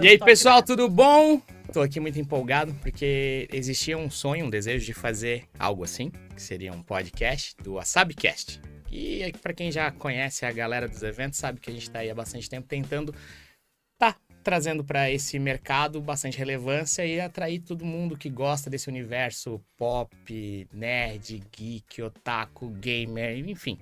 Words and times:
E 0.00 0.08
aí, 0.08 0.18
pessoal, 0.18 0.60
tudo 0.60 0.88
bom? 0.88 1.40
Tô 1.72 1.80
aqui 1.80 2.00
muito 2.00 2.18
empolgado 2.18 2.74
porque 2.82 3.48
existia 3.52 3.96
um 3.96 4.10
sonho, 4.10 4.46
um 4.46 4.50
desejo 4.50 4.84
de 4.84 4.92
fazer 4.92 5.44
algo 5.56 5.84
assim, 5.84 6.10
que 6.34 6.42
seria 6.42 6.72
um 6.72 6.82
podcast 6.82 7.54
do 7.62 7.74
WasabiCast. 7.74 8.60
E 8.90 9.32
para 9.40 9.54
quem 9.54 9.70
já 9.70 9.92
conhece 9.92 10.44
a 10.44 10.50
galera 10.50 10.88
dos 10.88 11.00
eventos, 11.04 11.38
sabe 11.38 11.60
que 11.60 11.70
a 11.70 11.72
gente 11.72 11.88
tá 11.88 12.00
aí 12.00 12.10
há 12.10 12.14
bastante 12.14 12.50
tempo 12.50 12.66
tentando 12.66 13.14
tá 13.96 14.16
trazendo 14.42 14.82
para 14.82 15.10
esse 15.12 15.38
mercado 15.38 16.00
bastante 16.00 16.38
relevância 16.38 17.06
e 17.06 17.20
atrair 17.20 17.60
todo 17.60 17.84
mundo 17.84 18.18
que 18.18 18.28
gosta 18.28 18.68
desse 18.68 18.88
universo 18.88 19.60
pop, 19.76 20.68
nerd, 20.72 21.40
geek, 21.56 22.02
otaku, 22.02 22.68
gamer, 22.70 23.38
enfim, 23.48 23.78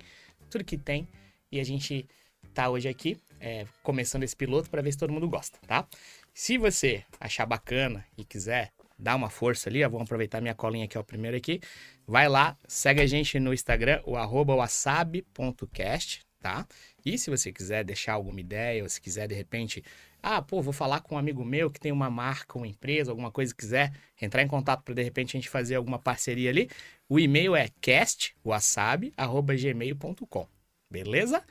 tudo 0.47 0.63
que 0.63 0.77
tem. 0.77 1.07
E 1.51 1.59
a 1.59 1.63
gente 1.63 2.07
tá 2.53 2.69
hoje 2.69 2.87
aqui 2.87 3.17
é, 3.39 3.65
começando 3.81 4.23
esse 4.23 4.35
piloto 4.35 4.69
para 4.69 4.81
ver 4.81 4.91
se 4.91 4.97
todo 4.97 5.13
mundo 5.13 5.27
gosta, 5.27 5.57
tá? 5.67 5.87
Se 6.33 6.57
você 6.57 7.03
achar 7.19 7.45
bacana 7.45 8.05
e 8.17 8.23
quiser 8.23 8.71
dar 8.97 9.15
uma 9.15 9.29
força 9.29 9.69
ali, 9.69 9.83
ó, 9.83 9.89
vou 9.89 10.01
aproveitar 10.01 10.41
minha 10.41 10.55
colinha 10.55 10.85
aqui, 10.85 10.97
ó, 10.97 11.03
primeiro 11.03 11.37
aqui, 11.37 11.59
vai 12.07 12.29
lá, 12.29 12.57
segue 12.67 13.01
a 13.01 13.07
gente 13.07 13.39
no 13.39 13.53
Instagram, 13.53 14.01
o 14.05 14.15
arroba 14.15 14.55
wasabi.cast, 14.55 16.21
tá? 16.39 16.65
E 17.05 17.17
se 17.17 17.29
você 17.29 17.51
quiser 17.51 17.83
deixar 17.83 18.13
alguma 18.13 18.39
ideia, 18.39 18.83
ou 18.83 18.89
se 18.89 19.01
quiser 19.01 19.27
de 19.27 19.35
repente, 19.35 19.83
ah, 20.21 20.41
pô, 20.41 20.61
vou 20.61 20.73
falar 20.73 21.01
com 21.01 21.15
um 21.15 21.17
amigo 21.17 21.43
meu 21.43 21.69
que 21.69 21.79
tem 21.79 21.91
uma 21.91 22.09
marca, 22.09 22.57
uma 22.57 22.67
empresa, 22.67 23.11
alguma 23.11 23.29
coisa, 23.29 23.53
quiser 23.53 23.91
entrar 24.21 24.41
em 24.41 24.47
contato 24.47 24.83
para 24.83 24.93
de 24.93 25.03
repente 25.03 25.35
a 25.35 25.39
gente 25.39 25.49
fazer 25.49 25.75
alguma 25.75 25.99
parceria 25.99 26.49
ali, 26.49 26.69
o 27.09 27.19
e-mail 27.19 27.55
é 27.55 27.67
castwasabi@gmail.com. 27.81 30.47
Beleza? 30.89 31.43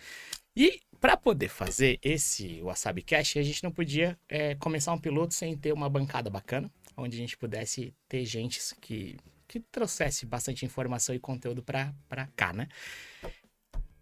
E 0.57 0.81
para 1.03 1.17
poder 1.17 1.49
fazer 1.49 1.99
esse 2.01 2.63
Wasabi 2.63 3.03
Cash, 3.03 3.37
a 3.37 3.43
gente 3.43 3.65
não 3.65 3.73
podia 3.73 4.17
é, 4.29 4.55
começar 4.55 4.93
um 4.93 4.99
piloto 5.01 5.35
sem 5.35 5.59
ter 5.59 5.73
uma 5.73 5.91
bancada 5.91 6.31
bacana, 6.31 6.71
onde 6.97 7.17
a 7.17 7.19
gente 7.19 7.37
pudesse 7.37 7.93
ter 8.09 8.25
gente 8.25 8.61
que, 8.81 9.19
que 9.49 9.59
trouxesse 9.59 10.25
bastante 10.25 10.65
informação 10.65 11.13
e 11.13 11.19
conteúdo 11.19 11.61
para 11.61 11.93
cá, 12.37 12.53
né? 12.53 12.69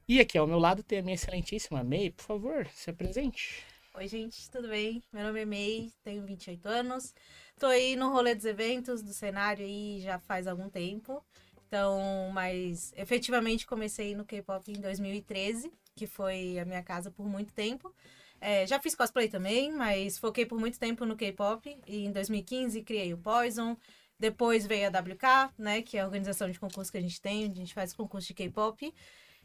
E 0.06 0.20
aqui 0.20 0.36
ao 0.36 0.46
meu 0.46 0.58
lado 0.58 0.82
tem 0.82 0.98
a 0.98 1.02
minha 1.02 1.14
excelentíssima 1.14 1.82
May, 1.82 2.10
por 2.10 2.22
favor, 2.22 2.66
se 2.66 2.90
apresente. 2.90 3.64
Oi, 3.94 4.06
gente, 4.06 4.50
tudo 4.50 4.68
bem? 4.68 5.02
Meu 5.10 5.24
nome 5.24 5.40
é 5.40 5.46
May, 5.46 5.90
tenho 6.04 6.22
28 6.26 6.68
anos. 6.68 7.14
Tô 7.58 7.64
aí 7.64 7.96
no 7.96 8.12
rolê 8.12 8.34
dos 8.34 8.44
eventos, 8.44 9.02
do 9.02 9.14
cenário 9.14 9.64
aí 9.64 10.00
já 10.02 10.18
faz 10.18 10.46
algum 10.46 10.68
tempo. 10.68 11.24
Então, 11.66 12.30
mas 12.34 12.92
efetivamente 12.94 13.66
comecei 13.66 14.14
no 14.14 14.26
K-pop 14.26 14.70
em 14.70 14.80
2013 14.82 15.72
que 16.00 16.06
foi 16.06 16.58
a 16.58 16.64
minha 16.64 16.82
casa 16.82 17.10
por 17.10 17.26
muito 17.26 17.52
tempo. 17.52 17.94
É, 18.40 18.66
já 18.66 18.80
fiz 18.80 18.94
cosplay 18.94 19.28
também, 19.28 19.70
mas 19.70 20.18
foquei 20.18 20.46
por 20.46 20.58
muito 20.58 20.78
tempo 20.78 21.04
no 21.04 21.14
K-pop. 21.14 21.78
E 21.86 22.06
em 22.06 22.10
2015 22.10 22.80
criei 22.82 23.12
o 23.12 23.18
Poison. 23.18 23.76
Depois 24.18 24.66
veio 24.66 24.88
a 24.88 24.98
WK, 24.98 25.52
né? 25.58 25.82
Que 25.82 25.98
é 25.98 26.00
a 26.00 26.06
organização 26.06 26.50
de 26.50 26.58
concurso 26.58 26.90
que 26.90 26.96
a 26.96 27.02
gente 27.02 27.20
tem. 27.20 27.44
A 27.44 27.54
gente 27.54 27.74
faz 27.74 27.92
concurso 27.92 28.28
de 28.28 28.34
K-pop. 28.34 28.94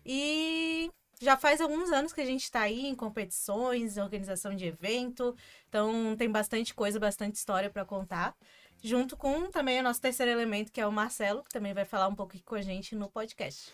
E 0.06 0.90
já 1.22 1.36
faz 1.36 1.60
alguns 1.60 1.92
anos 1.92 2.14
que 2.14 2.22
a 2.22 2.26
gente 2.26 2.44
está 2.44 2.62
aí 2.62 2.86
em 2.86 2.96
competições, 2.96 3.98
organização 3.98 4.56
de 4.56 4.66
evento. 4.66 5.36
Então 5.68 6.16
tem 6.16 6.32
bastante 6.32 6.74
coisa, 6.74 6.98
bastante 6.98 7.36
história 7.36 7.70
para 7.70 7.84
contar. 7.84 8.34
Junto 8.82 9.18
com 9.18 9.52
também 9.52 9.82
o 9.82 9.84
nosso 9.84 10.00
terceiro 10.00 10.32
elemento, 10.32 10.72
que 10.72 10.80
é 10.80 10.88
o 10.88 10.92
Marcelo, 10.92 11.44
que 11.44 11.50
também 11.50 11.74
vai 11.74 11.84
falar 11.84 12.08
um 12.08 12.16
pouco 12.16 12.34
aqui 12.34 12.44
com 12.44 12.56
a 12.56 12.62
gente 12.62 12.96
no 12.96 13.10
podcast. 13.10 13.74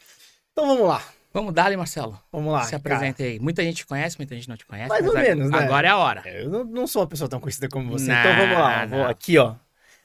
Então 0.52 0.68
vamos 0.68 0.88
lá. 0.88 1.04
Vamos 1.34 1.54
dar, 1.54 1.76
Marcelo. 1.78 2.20
Vamos 2.32 2.52
lá. 2.52 2.64
Se 2.64 2.76
apresente 2.76 3.24
aí. 3.24 3.40
Muita 3.40 3.64
gente 3.64 3.86
conhece, 3.86 4.18
muita 4.18 4.36
gente 4.36 4.50
não 4.50 4.58
te 4.58 4.66
conhece. 4.66 4.90
Mais 4.90 5.08
ou 5.08 5.14
menos, 5.14 5.50
né? 5.50 5.60
Agora 5.60 5.88
é 5.88 5.90
a 5.92 5.98
hora. 5.98 6.30
Eu 6.30 6.50
não, 6.50 6.64
não, 6.66 6.88
sou 6.88 7.02
uma 7.02 7.08
pessoa 7.08 7.30
tão 7.30 7.40
conhecida 7.40 7.70
como 7.70 7.90
você, 7.90 8.08
não, 8.08 8.20
então 8.20 8.36
vamos 8.36 8.58
lá. 8.58 8.86
Vou 8.86 9.04
aqui, 9.06 9.38
ó. 9.38 9.56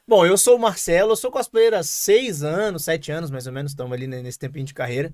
Bom, 0.06 0.24
eu 0.24 0.38
sou 0.38 0.56
o 0.56 0.58
Marcelo, 0.58 1.12
eu 1.12 1.16
sou 1.16 1.32
cosplayer 1.32 1.74
há 1.74 1.82
seis 1.82 2.44
anos, 2.44 2.84
sete 2.84 3.10
anos 3.10 3.28
mais 3.28 3.48
ou 3.48 3.52
menos, 3.52 3.72
estamos 3.72 3.92
ali 3.92 4.06
nesse 4.06 4.38
tempinho 4.38 4.64
de 4.64 4.72
carreira. 4.72 5.12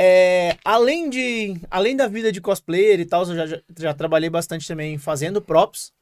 É, 0.00 0.56
além 0.64 1.10
de 1.10 1.60
além 1.70 1.94
da 1.94 2.08
vida 2.08 2.32
de 2.32 2.40
cosplayer 2.40 2.98
e 2.98 3.04
tal, 3.04 3.28
eu 3.28 3.36
já, 3.36 3.46
já, 3.46 3.60
já, 3.78 3.92
trabalhei 3.92 4.30
bastante 4.30 4.66
também 4.66 4.96
fazendo 4.96 5.42
props. 5.42 5.92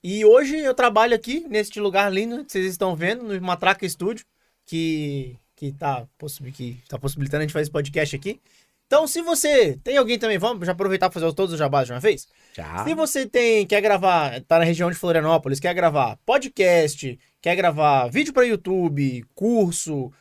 E 0.00 0.24
hoje 0.24 0.56
eu 0.56 0.72
trabalho 0.72 1.16
aqui, 1.16 1.44
neste 1.48 1.80
lugar 1.80 2.12
lindo 2.12 2.44
que 2.44 2.52
vocês 2.52 2.66
estão 2.66 2.94
vendo, 2.94 3.24
no 3.24 3.40
Matraca 3.42 3.88
Studio, 3.88 4.24
que, 4.64 5.36
que, 5.58 5.72
tá, 5.72 6.06
que 6.54 6.80
tá 6.88 6.96
possibilitando 6.98 7.40
a 7.40 7.42
gente 7.42 7.52
fazer 7.52 7.64
esse 7.64 7.70
podcast 7.70 8.14
aqui. 8.14 8.40
Então, 8.86 9.06
se 9.06 9.20
você 9.20 9.76
tem 9.82 9.96
alguém 9.96 10.18
também, 10.18 10.38
vamos 10.38 10.64
já 10.64 10.72
aproveitar 10.72 11.10
para 11.10 11.20
fazer 11.20 11.34
todos 11.34 11.52
os 11.52 11.58
jabás 11.58 11.86
de 11.86 11.92
uma 11.92 12.00
vez? 12.00 12.28
Já. 12.54 12.84
Se 12.84 12.94
você 12.94 13.26
tem, 13.26 13.66
quer 13.66 13.80
gravar, 13.80 14.40
tá 14.42 14.58
na 14.58 14.64
região 14.64 14.88
de 14.88 14.96
Florianópolis, 14.96 15.58
quer 15.58 15.74
gravar 15.74 16.16
podcast, 16.24 17.18
quer 17.42 17.56
gravar 17.56 18.06
vídeo 18.08 18.32
para 18.32 18.46
YouTube, 18.46 19.24
curso, 19.34 20.12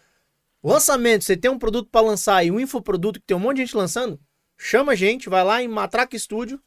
lançamento, 0.61 1.23
você 1.23 1.37
tem 1.37 1.51
um 1.51 1.59
produto 1.59 1.87
para 1.89 2.05
lançar 2.05 2.43
e 2.43 2.51
um 2.51 2.59
infoproduto 2.59 3.19
que 3.21 3.27
tem 3.27 3.37
um 3.37 3.39
monte 3.39 3.57
de 3.57 3.65
gente 3.65 3.77
lançando, 3.77 4.19
chama 4.57 4.93
a 4.93 4.95
gente, 4.95 5.29
vai 5.29 5.43
lá 5.43 5.61
em 5.61 5.67
Matraca 5.67 6.17
Studio, 6.17 6.59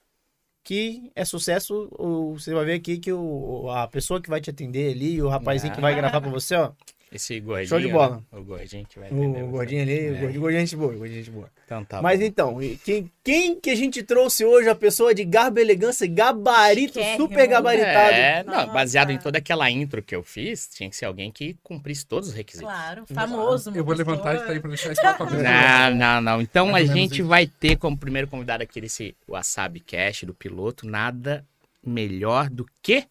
que 0.62 1.10
é 1.14 1.24
sucesso. 1.24 1.90
Você 2.34 2.54
vai 2.54 2.64
ver 2.64 2.74
aqui 2.74 2.98
que 2.98 3.12
o, 3.12 3.68
a 3.70 3.88
pessoa 3.88 4.22
que 4.22 4.30
vai 4.30 4.40
te 4.40 4.48
atender 4.48 4.94
ali, 4.94 5.20
o 5.20 5.28
rapazinho 5.28 5.72
ah. 5.72 5.74
que 5.74 5.82
vai 5.82 5.94
gravar 5.94 6.20
para 6.20 6.30
você, 6.30 6.54
ó. 6.54 6.72
Esse 7.12 7.40
gordinho. 7.40 7.68
Show 7.68 7.80
de 7.80 7.88
bola. 7.88 8.16
Né? 8.16 8.38
O 8.38 8.44
gordinho 8.44 8.86
que 8.86 8.98
vai 9.00 9.10
O 9.10 9.48
gordinho 9.48 9.82
ali, 9.82 10.06
é. 10.06 10.10
o 10.10 10.18
gordinho, 10.20 10.40
gordinho 10.40 10.58
é 10.58 10.60
gente 10.60 10.76
boa, 10.76 10.92
gordinho 10.92 11.20
é 11.20 11.22
gente 11.22 11.30
boa. 11.30 11.50
Então 11.64 11.84
tá 11.84 12.00
Mas 12.00 12.20
bom. 12.20 12.26
então, 12.26 12.58
quem, 12.84 13.10
quem 13.24 13.58
que 13.58 13.70
a 13.70 13.74
gente 13.74 14.02
trouxe 14.04 14.44
hoje? 14.44 14.68
A 14.68 14.74
pessoa 14.76 15.12
de 15.12 15.24
garbo, 15.24 15.58
elegância, 15.58 16.06
gabarito, 16.06 17.00
super 17.16 17.48
gabaritado. 17.48 18.14
É, 18.14 18.44
não, 18.44 18.72
baseado 18.72 19.10
em 19.10 19.18
toda 19.18 19.38
aquela 19.38 19.68
intro 19.68 20.00
que 20.02 20.14
eu 20.14 20.22
fiz, 20.22 20.68
tinha 20.68 20.88
que 20.88 20.94
ser 20.94 21.06
alguém 21.06 21.32
que 21.32 21.56
cumprisse 21.64 22.06
todos 22.06 22.28
os 22.28 22.34
requisitos. 22.34 22.68
Claro, 22.68 23.04
famoso. 23.06 23.72
Eu 23.74 23.84
vou 23.84 23.94
levantar 23.94 24.36
isso 24.36 24.44
aí 24.44 24.60
pra 24.60 24.68
deixar 24.68 24.92
isso 24.92 25.00
pra. 25.00 25.90
Não, 25.90 25.96
não, 25.96 26.20
não. 26.20 26.40
Então 26.40 26.74
a 26.76 26.84
gente 26.84 27.20
isso. 27.20 27.26
vai 27.26 27.46
ter 27.46 27.76
como 27.76 27.96
primeiro 27.96 28.28
convidado 28.28 28.62
aqui 28.62 28.78
esse 28.78 29.16
Wasabi 29.28 29.80
Cash 29.80 30.24
do 30.24 30.34
piloto, 30.34 30.86
nada 30.86 31.44
melhor 31.84 32.48
do 32.48 32.66
que 32.82 33.06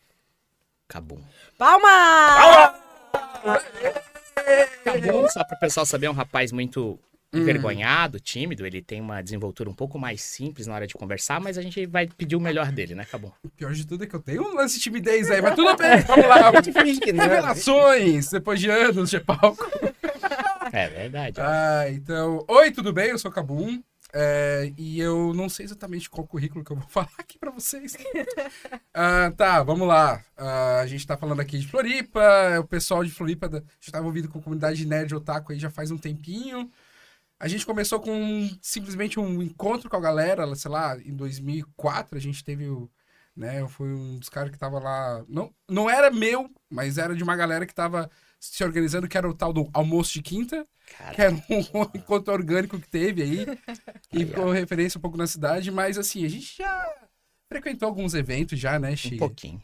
Cabum. 0.88 1.22
Palma! 1.58 2.89
Cabum, 4.84 5.28
só 5.30 5.44
para 5.44 5.56
o 5.58 5.60
pessoal 5.60 5.86
saber, 5.86 6.08
é 6.08 6.10
um 6.10 6.14
rapaz 6.14 6.52
muito 6.52 7.00
Hum. 7.32 7.42
envergonhado, 7.42 8.20
tímido, 8.20 8.66
ele 8.66 8.82
tem 8.82 9.00
uma 9.00 9.22
desenvoltura 9.22 9.70
um 9.70 9.74
pouco 9.74 10.00
mais 10.00 10.20
simples 10.20 10.66
na 10.66 10.74
hora 10.74 10.88
de 10.88 10.96
conversar, 10.96 11.40
mas 11.40 11.60
a 11.60 11.62
gente 11.62 11.86
vai 11.86 12.08
pedir 12.08 12.36
o 12.36 12.42
melhor 12.42 12.72
dele, 12.72 12.96
né, 12.96 13.06
Cabum? 13.06 13.32
O 13.44 13.50
pior 13.50 13.72
de 13.72 13.86
tudo 13.86 14.04
é 14.04 14.08
que 14.08 14.16
eu 14.16 14.20
tenho 14.20 14.42
um 14.42 14.56
lance 14.56 14.78
de 14.78 14.84
timidez 14.84 15.30
aí, 15.30 15.40
mas 15.40 15.54
tudo 15.54 15.76
bem, 15.78 16.00
vamos 16.08 16.26
lá. 16.26 16.52
Que 17.00 17.14
não. 17.14 17.24
Revelações, 17.24 18.32
depois 18.32 18.60
de 18.60 18.72
anos 18.72 19.12
de 19.12 19.20
palco. 19.20 19.64
É 20.74 20.88
verdade. 20.88 21.40
Ah, 21.40 21.86
então... 21.90 22.44
Oi, 22.48 22.72
tudo 22.72 22.92
bem? 22.92 23.10
Eu 23.10 23.20
sou 23.20 23.30
o 23.30 23.34
Cabum. 23.34 23.80
É, 24.14 24.72
e 24.78 25.00
eu 25.00 25.34
não 25.34 25.50
sei 25.50 25.66
exatamente 25.66 26.10
qual 26.10 26.26
currículo 26.28 26.64
que 26.64 26.72
eu 26.72 26.78
vou 26.78 26.88
falar 26.90 27.10
aqui 27.18 27.38
pra 27.40 27.52
vocês. 27.52 27.96
Ah, 28.94 29.32
tá, 29.38 29.64
vamos 29.64 29.88
lá. 29.88 30.24
Ah, 30.36 30.80
a 30.82 30.88
gente 30.88 31.06
tá 31.08 31.16
falando 31.16 31.40
aqui 31.40 31.58
de 31.60 31.68
Floripa. 31.68 32.22
O 32.60 32.68
pessoal 32.68 33.04
de 33.04 33.12
Floripa 33.12 33.48
da- 33.48 33.62
já 33.80 33.92
tava 33.92 34.04
envolvido 34.04 34.28
com 34.30 34.40
a 34.40 34.42
comunidade 34.42 34.86
nerd 34.86 35.14
otaku 35.16 35.52
aí 35.54 35.60
já 35.60 35.70
faz 35.70 35.92
um 35.92 35.98
tempinho. 35.98 36.70
A 37.40 37.48
gente 37.48 37.66
começou 37.66 38.00
com 38.00 38.50
simplesmente 38.62 39.20
um 39.20 39.42
encontro 39.42 39.90
com 39.90 39.96
a 39.98 40.02
galera, 40.02 40.54
sei 40.56 40.72
lá, 40.72 40.98
em 41.00 41.16
2004 41.16 42.18
a 42.18 42.22
gente 42.22 42.44
teve 42.44 42.68
o. 42.70 42.90
Né, 43.36 43.62
eu 43.62 43.70
fui 43.70 43.88
um 43.94 44.18
dos 44.20 44.28
caras 44.30 44.52
que 44.52 44.58
tava 44.60 44.80
lá. 44.80 45.24
Não, 45.30 45.54
não 45.70 45.90
era 45.90 46.12
meu, 46.12 46.50
mas 46.70 46.98
era 46.98 47.16
de 47.16 47.24
uma 47.24 47.38
galera 47.38 47.66
que 47.66 47.74
tava 47.74 48.10
se 48.40 48.64
organizando, 48.64 49.08
que 49.08 49.18
era 49.18 49.30
o 49.30 49.34
tal 49.34 49.52
do 49.52 49.70
almoço 49.74 50.14
de 50.14 50.22
quinta, 50.22 50.66
Cara, 50.98 51.14
que 51.16 51.22
era 51.22 51.34
um 51.34 51.42
encontro 51.96 52.34
orgânico 52.34 52.80
que 52.80 52.88
teve 52.88 53.22
aí. 53.22 53.46
e 54.14 54.26
ficou 54.26 54.50
referência 54.52 54.98
um 54.98 55.02
pouco 55.02 55.18
na 55.18 55.28
cidade, 55.28 55.70
mas 55.72 55.98
assim, 55.98 56.26
a 56.26 56.30
gente 56.30 56.58
já 56.58 56.96
frequentou 57.52 57.88
alguns 57.88 58.14
eventos 58.14 58.58
já, 58.60 58.80
né, 58.80 58.92
um 58.92 58.96
Chico? 58.98 59.18
pouquinho. 59.18 59.62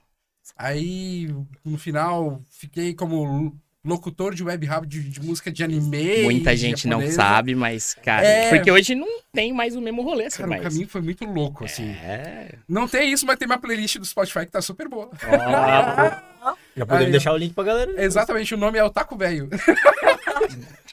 Aí, 0.58 1.28
no 1.64 1.78
final, 1.78 2.42
fiquei 2.52 2.94
como 2.94 3.56
locutor 3.84 4.34
de 4.34 4.44
web 4.44 4.66
rádio 4.66 4.88
de, 5.02 5.10
de 5.10 5.22
música 5.22 5.52
de 5.52 5.64
anime. 5.64 6.24
Muita 6.24 6.56
gente 6.56 6.88
não 6.88 6.98
japonesa. 7.00 7.16
sabe, 7.16 7.56
mas, 7.56 7.94
cara, 7.96 8.26
É. 8.26 8.50
porque 8.50 8.72
hoje 8.72 8.96
não 8.96 9.22
tem 9.32 9.54
mais 9.54 9.76
o 9.76 9.82
mesmo 9.82 10.02
rolê, 10.02 10.26
assim, 10.26 10.38
Cara, 10.38 10.50
mas... 10.50 10.60
o 10.60 10.64
caminho 10.64 10.88
foi 10.88 11.02
muito 11.02 11.24
louco, 11.26 11.66
assim. 11.66 11.90
É. 11.92 12.56
Não 12.68 12.88
tem 12.88 13.12
isso, 13.12 13.26
mas 13.26 13.38
tem 13.38 13.46
uma 13.48 13.58
playlist 13.60 13.98
do 13.98 14.06
Spotify 14.06 14.40
que 14.46 14.52
tá 14.52 14.62
super 14.62 14.88
boa. 14.88 15.10
Já 16.76 16.86
podemos 16.86 17.06
Aí, 17.06 17.12
deixar 17.12 17.32
o 17.34 17.38
link 17.38 17.54
pra 17.54 17.64
galera. 17.64 17.94
Exatamente, 18.04 18.54
o 18.54 18.58
nome 18.58 18.78
é 18.78 18.84
o 18.84 18.90
Taco 18.90 19.16
Velho. 19.18 19.50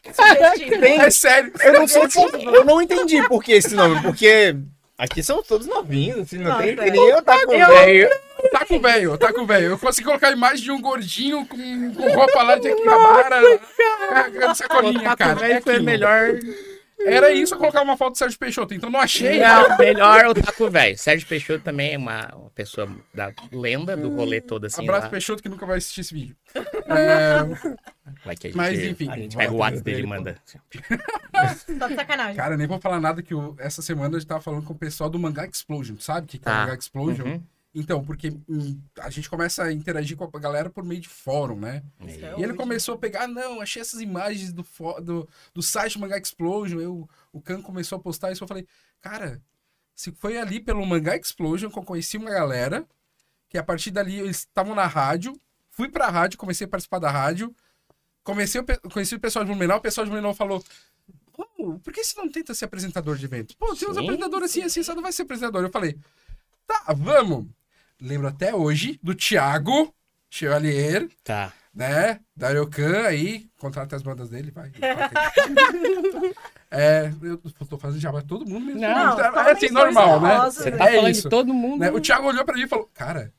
É 0.04 1.10
sério. 1.10 1.52
eu 1.62 1.72
não 1.74 1.86
sei, 1.88 2.02
eu 2.54 2.64
não 2.64 2.82
entendi 2.82 3.22
por 3.28 3.42
que 3.42 3.52
esse 3.52 3.74
nome, 3.74 4.02
porque 4.02 4.54
aqui 4.98 5.22
são 5.22 5.42
todos 5.42 5.66
novinhos, 5.66 6.20
assim, 6.20 6.38
não, 6.38 6.50
Não, 6.50 6.58
tem 6.58 6.74
nem 6.76 7.22
tá 7.22 7.46
com 7.46 7.54
Eu- 7.54 7.68
velho. 7.68 8.10
Taco 8.50 8.80
Velho, 8.80 9.16
Taco 9.18 9.46
Velho. 9.46 9.66
Eu 9.68 9.78
consegui 9.78 10.06
colocar 10.08 10.28
a 10.28 10.32
imagem 10.32 10.64
de 10.64 10.70
um 10.72 10.80
gordinho 10.80 11.46
com, 11.46 11.94
com 11.94 12.12
roupa 12.12 12.42
lá 12.42 12.56
de 12.58 12.68
Akihabara, 12.68 13.40
carregando 14.08 14.54
sacolinha, 14.56 15.02
Taco 15.04 15.16
cara. 15.16 15.34
Velho 15.36 15.52
É 15.54 15.60
foi 15.60 15.72
aquilo. 15.74 15.86
melhor 15.86 16.32
Era 17.06 17.32
isso, 17.32 17.54
eu 17.54 17.58
colocava 17.58 17.84
uma 17.84 17.96
foto 17.96 18.12
do 18.12 18.18
Sérgio 18.18 18.38
Peixoto. 18.38 18.74
Então 18.74 18.90
não 18.90 19.00
achei. 19.00 19.38
Não, 19.40 19.76
melhor 19.78 20.26
o 20.26 20.34
Taco 20.34 20.70
Velho. 20.70 20.96
Sérgio 20.98 21.26
Peixoto 21.28 21.64
também 21.64 21.94
é 21.94 21.98
uma, 21.98 22.34
uma 22.34 22.50
pessoa 22.50 22.88
da 23.14 23.32
lenda 23.50 23.96
do 23.96 24.10
rolê 24.14 24.40
todo 24.40 24.66
assim. 24.66 24.82
Abraço 24.82 25.04
lá. 25.04 25.10
Peixoto 25.10 25.42
que 25.42 25.48
nunca 25.48 25.66
vai 25.66 25.78
assistir 25.78 26.00
esse 26.02 26.14
vídeo. 26.14 26.36
É, 26.54 27.38
Vai 28.24 28.36
que 28.36 28.46
a 28.48 28.50
gente, 28.50 28.56
Mas, 28.56 28.78
enfim. 28.84 29.08
a 29.10 29.16
gente 29.16 29.36
pega 29.36 29.52
o 29.52 29.56
WhatsApp 29.56 29.82
dele 29.84 30.02
e 30.02 30.06
manda. 30.06 30.36
Só 31.78 31.88
de 31.88 31.94
sacanagem. 31.94 32.36
cara, 32.36 32.56
nem 32.56 32.66
vou 32.66 32.80
falar 32.80 33.00
nada 33.00 33.22
que 33.22 33.34
eu- 33.34 33.56
essa 33.58 33.82
semana 33.82 34.16
a 34.16 34.20
gente 34.20 34.28
tava 34.28 34.40
falando 34.40 34.64
com 34.64 34.72
o 34.72 34.78
pessoal 34.78 35.08
do 35.10 35.18
Mangá 35.18 35.46
Explosion. 35.46 35.96
Sabe 35.98 36.26
o 36.26 36.28
que, 36.28 36.38
que 36.38 36.48
é 36.48 36.50
o 36.50 36.54
Tá. 36.54 36.60
Mangá 36.60 36.74
Explosion? 36.74 37.26
Uhum. 37.26 37.42
Então, 37.74 38.04
porque 38.04 38.28
hum, 38.48 38.78
a 39.00 39.08
gente 39.08 39.30
começa 39.30 39.64
a 39.64 39.72
interagir 39.72 40.16
com 40.16 40.24
a 40.24 40.40
galera 40.40 40.68
por 40.68 40.84
meio 40.84 41.00
de 41.00 41.08
fórum, 41.08 41.58
né? 41.58 41.82
É 42.00 42.38
E 42.38 42.42
ele 42.42 42.52
começou 42.54 42.94
a 42.94 42.98
pegar, 42.98 43.26
não, 43.26 43.60
achei 43.62 43.80
essas 43.80 44.00
imagens 44.00 44.52
do, 44.52 44.62
do, 45.02 45.28
do 45.54 45.62
site 45.62 45.98
Mangá 45.98 46.18
Explosion. 46.18 46.80
Eu, 46.80 47.08
o 47.32 47.40
Khan 47.40 47.62
começou 47.62 47.96
a 47.96 48.00
postar 48.00 48.30
isso. 48.30 48.44
Eu 48.44 48.48
falei, 48.48 48.66
cara, 49.00 49.40
se 49.94 50.12
foi 50.12 50.36
ali 50.36 50.60
pelo 50.60 50.84
Mangá 50.84 51.16
Explosion 51.16 51.70
que 51.70 51.78
eu 51.78 51.82
conheci 51.82 52.18
uma 52.18 52.30
galera, 52.30 52.86
que 53.48 53.56
a 53.56 53.62
partir 53.62 53.90
dali 53.90 54.18
eles 54.18 54.38
estavam 54.40 54.74
na 54.74 54.86
rádio, 54.86 55.32
fui 55.70 55.88
pra 55.88 56.10
rádio, 56.10 56.38
comecei 56.38 56.66
a 56.66 56.68
participar 56.68 56.98
da 56.98 57.10
rádio, 57.10 57.54
comecei 58.22 58.60
a, 58.60 58.88
conheci 58.90 59.14
o 59.14 59.20
pessoal 59.20 59.46
de 59.46 59.50
Blumenau, 59.50 59.78
o 59.78 59.82
pessoal 59.82 60.04
de 60.04 60.10
Blumenau 60.10 60.34
falou. 60.34 60.62
"Ô, 61.38 61.78
por 61.78 61.90
que 61.90 62.04
você 62.04 62.20
não 62.20 62.30
tenta 62.30 62.52
ser 62.54 62.66
apresentador 62.66 63.16
de 63.16 63.24
evento? 63.24 63.56
Pô, 63.56 63.74
tem 63.74 63.88
uns 63.88 63.96
apresentadores 63.96 64.50
assim, 64.50 64.62
assim, 64.62 64.82
você 64.82 64.94
não 64.94 65.02
vai 65.02 65.12
ser 65.12 65.22
apresentador. 65.22 65.62
Eu 65.62 65.70
falei, 65.70 65.98
tá, 66.66 66.92
vamos. 66.94 67.46
Lembro 68.02 68.26
até 68.28 68.54
hoje 68.54 68.98
do 69.02 69.14
Thiago 69.14 69.94
Chevalier, 70.28 71.08
Tá. 71.22 71.52
né? 71.72 72.20
Dario 72.36 72.66
Khan 72.68 73.06
aí, 73.06 73.46
contrata 73.58 73.94
as 73.94 74.02
bandas 74.02 74.28
dele, 74.28 74.50
vai. 74.50 74.72
é, 76.70 77.12
eu 77.22 77.38
tô 77.38 77.78
fazendo 77.78 78.00
já 78.00 78.10
pra 78.10 78.22
todo 78.22 78.46
mundo 78.48 78.66
mesmo. 78.66 78.80
Não, 78.80 79.20
é 79.20 79.52
assim, 79.52 79.68
normal, 79.70 80.20
né? 80.20 80.36
Você 80.46 80.70
tá 80.72 80.88
É 80.90 80.96
falando 80.96 81.10
isso. 81.10 81.22
de 81.22 81.28
todo 81.28 81.52
mundo. 81.54 81.80
né? 81.80 81.90
O 81.90 82.00
Thiago 82.00 82.26
olhou 82.28 82.44
pra 82.44 82.54
mim 82.54 82.62
e 82.62 82.68
falou, 82.68 82.88
cara, 82.94 83.32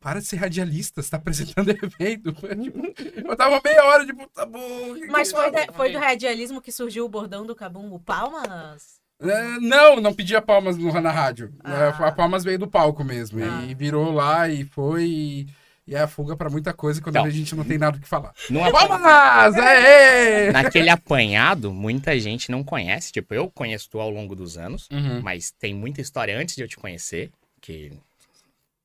para 0.00 0.20
de 0.20 0.26
ser 0.26 0.36
radialista, 0.36 1.00
você 1.02 1.10
tá 1.10 1.16
apresentando 1.16 1.70
evento. 1.70 2.32
Tipo, 2.32 3.28
eu 3.30 3.36
tava 3.36 3.60
meia 3.64 3.84
hora 3.84 4.04
de 4.04 4.12
puta 4.12 4.44
bom. 4.46 4.94
que 4.94 5.06
Mas 5.06 5.30
foi, 5.30 5.50
da- 5.50 5.72
foi 5.72 5.92
do 5.92 5.98
radialismo 5.98 6.60
que 6.60 6.72
surgiu 6.72 7.04
o 7.04 7.08
bordão 7.08 7.46
do 7.46 7.54
Cabumbo 7.54 7.98
Palmas? 8.00 9.00
É, 9.20 9.58
não, 9.60 9.96
não 10.00 10.12
pedia 10.14 10.42
palmas 10.42 10.76
no, 10.76 10.92
na 11.00 11.10
rádio. 11.10 11.52
Ah. 11.64 11.94
É, 11.98 12.04
a 12.04 12.12
palmas 12.12 12.44
veio 12.44 12.58
do 12.58 12.66
palco 12.68 13.02
mesmo. 13.02 13.42
Ah. 13.42 13.64
E 13.66 13.74
virou 13.74 14.12
lá 14.12 14.48
e 14.48 14.64
foi. 14.64 15.04
E, 15.06 15.46
e 15.86 15.94
é 15.94 16.00
a 16.00 16.08
fuga 16.08 16.36
pra 16.36 16.50
muita 16.50 16.72
coisa 16.74 17.00
quando 17.00 17.14
Então. 17.16 17.26
a 17.26 17.30
gente 17.30 17.54
não 17.54 17.64
tem 17.64 17.78
nada 17.78 17.96
o 17.96 18.00
que 18.00 18.08
falar. 18.08 18.32
Não 18.50 18.66
é 18.66 18.70
Palmas! 18.72 19.54
Aê! 19.56 20.50
Naquele 20.52 20.90
apanhado, 20.90 21.72
muita 21.72 22.18
gente 22.18 22.50
não 22.50 22.62
conhece. 22.64 23.12
Tipo, 23.12 23.32
eu 23.34 23.48
conheço 23.50 23.88
tu 23.88 24.00
ao 24.00 24.10
longo 24.10 24.34
dos 24.34 24.58
anos, 24.58 24.88
Uhum. 24.92 25.20
mas 25.22 25.50
tem 25.52 25.72
muita 25.74 26.00
história 26.00 26.36
antes 26.38 26.56
de 26.56 26.62
eu 26.62 26.68
te 26.68 26.76
conhecer, 26.76 27.30
que 27.60 27.92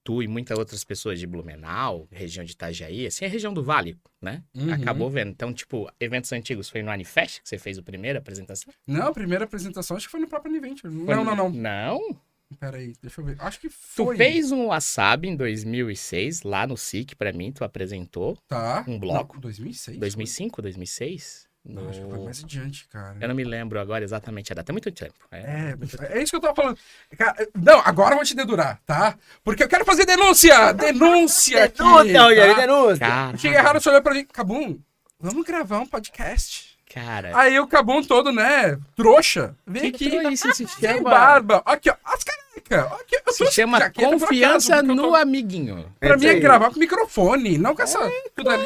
tu 0.03 0.21
e 0.23 0.27
muitas 0.27 0.57
outras 0.57 0.83
pessoas 0.83 1.19
de 1.19 1.27
Blumenau, 1.27 2.07
região 2.11 2.43
de 2.45 2.51
Itajaí, 2.53 3.05
assim, 3.05 3.25
é 3.25 3.27
a 3.27 3.31
região 3.31 3.53
do 3.53 3.63
Vale, 3.63 3.97
né? 4.21 4.43
Uhum. 4.55 4.73
Acabou 4.73 5.09
vendo. 5.09 5.29
Então, 5.29 5.53
tipo, 5.53 5.89
eventos 5.99 6.31
antigos 6.31 6.69
foi 6.69 6.81
no 6.81 6.89
Anifest, 6.91 7.41
que 7.41 7.49
você 7.49 7.57
fez 7.57 7.77
a 7.77 7.83
primeira 7.83 8.19
apresentação? 8.19 8.73
Não, 8.87 9.07
a 9.07 9.13
primeira 9.13 9.45
apresentação 9.45 9.95
acho 9.97 10.07
que 10.07 10.11
foi 10.11 10.19
no 10.19 10.27
próprio 10.27 10.55
Adventure. 10.55 10.93
Foi 10.93 11.15
Não, 11.15 11.23
no- 11.23 11.35
não, 11.35 11.49
não. 11.49 11.99
Não? 12.01 12.21
Pera 12.59 12.77
aí, 12.77 12.93
deixa 13.01 13.21
eu 13.21 13.25
ver. 13.25 13.37
Acho 13.39 13.61
que 13.61 13.69
Tu 13.69 13.73
foi. 14.03 14.17
fez 14.17 14.51
um 14.51 14.67
Wasabi 14.67 15.29
em 15.29 15.35
2006, 15.37 16.41
lá 16.43 16.67
no 16.67 16.75
SIC, 16.75 17.15
pra 17.15 17.31
mim, 17.31 17.49
tu 17.51 17.63
apresentou. 17.63 18.37
Tá. 18.47 18.83
um 18.87 18.99
bloco. 18.99 19.35
Não, 19.35 19.41
2006? 19.41 19.97
2005, 19.97 20.61
2006? 20.61 21.47
Não, 21.63 21.89
acho 21.89 22.01
que 22.01 22.09
foi 22.09 22.19
mais 22.19 22.43
adiante, 22.43 22.87
cara. 22.87 23.15
Eu 23.21 23.27
não 23.27 23.35
me 23.35 23.43
lembro 23.43 23.79
agora 23.79 24.03
exatamente 24.03 24.51
a 24.51 24.55
data. 24.55 24.71
É 24.71 24.73
muito 24.73 24.91
tempo. 24.91 25.13
É. 25.31 25.75
É, 26.09 26.17
é 26.17 26.23
isso 26.23 26.31
que 26.31 26.37
eu 26.37 26.41
tava 26.41 26.55
falando. 26.55 26.77
Cara, 27.15 27.47
não, 27.55 27.79
agora 27.85 28.13
eu 28.13 28.15
vou 28.17 28.25
te 28.25 28.35
dedurar, 28.35 28.79
tá? 28.85 29.15
Porque 29.43 29.63
eu 29.63 29.67
quero 29.69 29.85
fazer 29.85 30.05
denúncia! 30.05 30.73
Denúncia 30.73 31.65
aqui! 31.65 31.77
Denúncia, 31.77 32.21
Rogério, 32.23 32.55
tá? 32.55 32.61
denúncia. 32.61 33.07
Cara, 33.07 33.37
Chega 33.37 33.57
errado, 33.59 33.79
você 33.79 33.89
olhou 33.89 34.01
pra 34.01 34.13
mim, 34.15 34.25
Cabum, 34.25 34.79
vamos 35.19 35.45
gravar 35.45 35.79
um 35.79 35.85
podcast. 35.85 36.75
cara. 36.91 37.31
Aí 37.37 37.59
o 37.59 37.67
Cabum 37.67 38.01
todo, 38.03 38.31
né, 38.31 38.77
trouxa, 38.95 39.55
vem 39.67 39.91
que 39.91 40.07
aqui, 40.07 40.17
é 40.17 40.31
isso? 40.31 40.51
Se 40.53 40.67
sem 40.67 40.95
chama, 40.95 41.09
barba. 41.11 41.61
Aqui, 41.63 41.91
ó, 41.91 41.95
as 42.03 42.23
carecas. 42.23 42.91
Aqui, 42.99 43.21
eu 43.25 43.33
se 43.33 43.51
chama 43.51 43.77
jaqueta 43.79 44.09
confiança 44.09 44.73
acaso, 44.77 44.87
no 44.95 45.03
tô- 45.09 45.15
amiguinho. 45.15 45.93
Pra 45.99 46.15
É 46.15 46.17
mim 46.17 46.25
é 46.25 46.39
gravar 46.39 46.71
com 46.71 46.79
microfone, 46.79 47.57
não 47.57 47.75
com 47.75 47.81
essa 47.83 47.99
tudo 48.35 48.49
ali. 48.49 48.65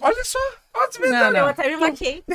Olha 0.00 0.24
só, 0.24 0.38
olha 0.74 0.88
as 0.88 0.98
Não, 0.98 1.26
Eu 1.26 1.32
não. 1.32 1.46
até 1.48 1.68
me 1.68 1.76
maquei. 1.76 2.22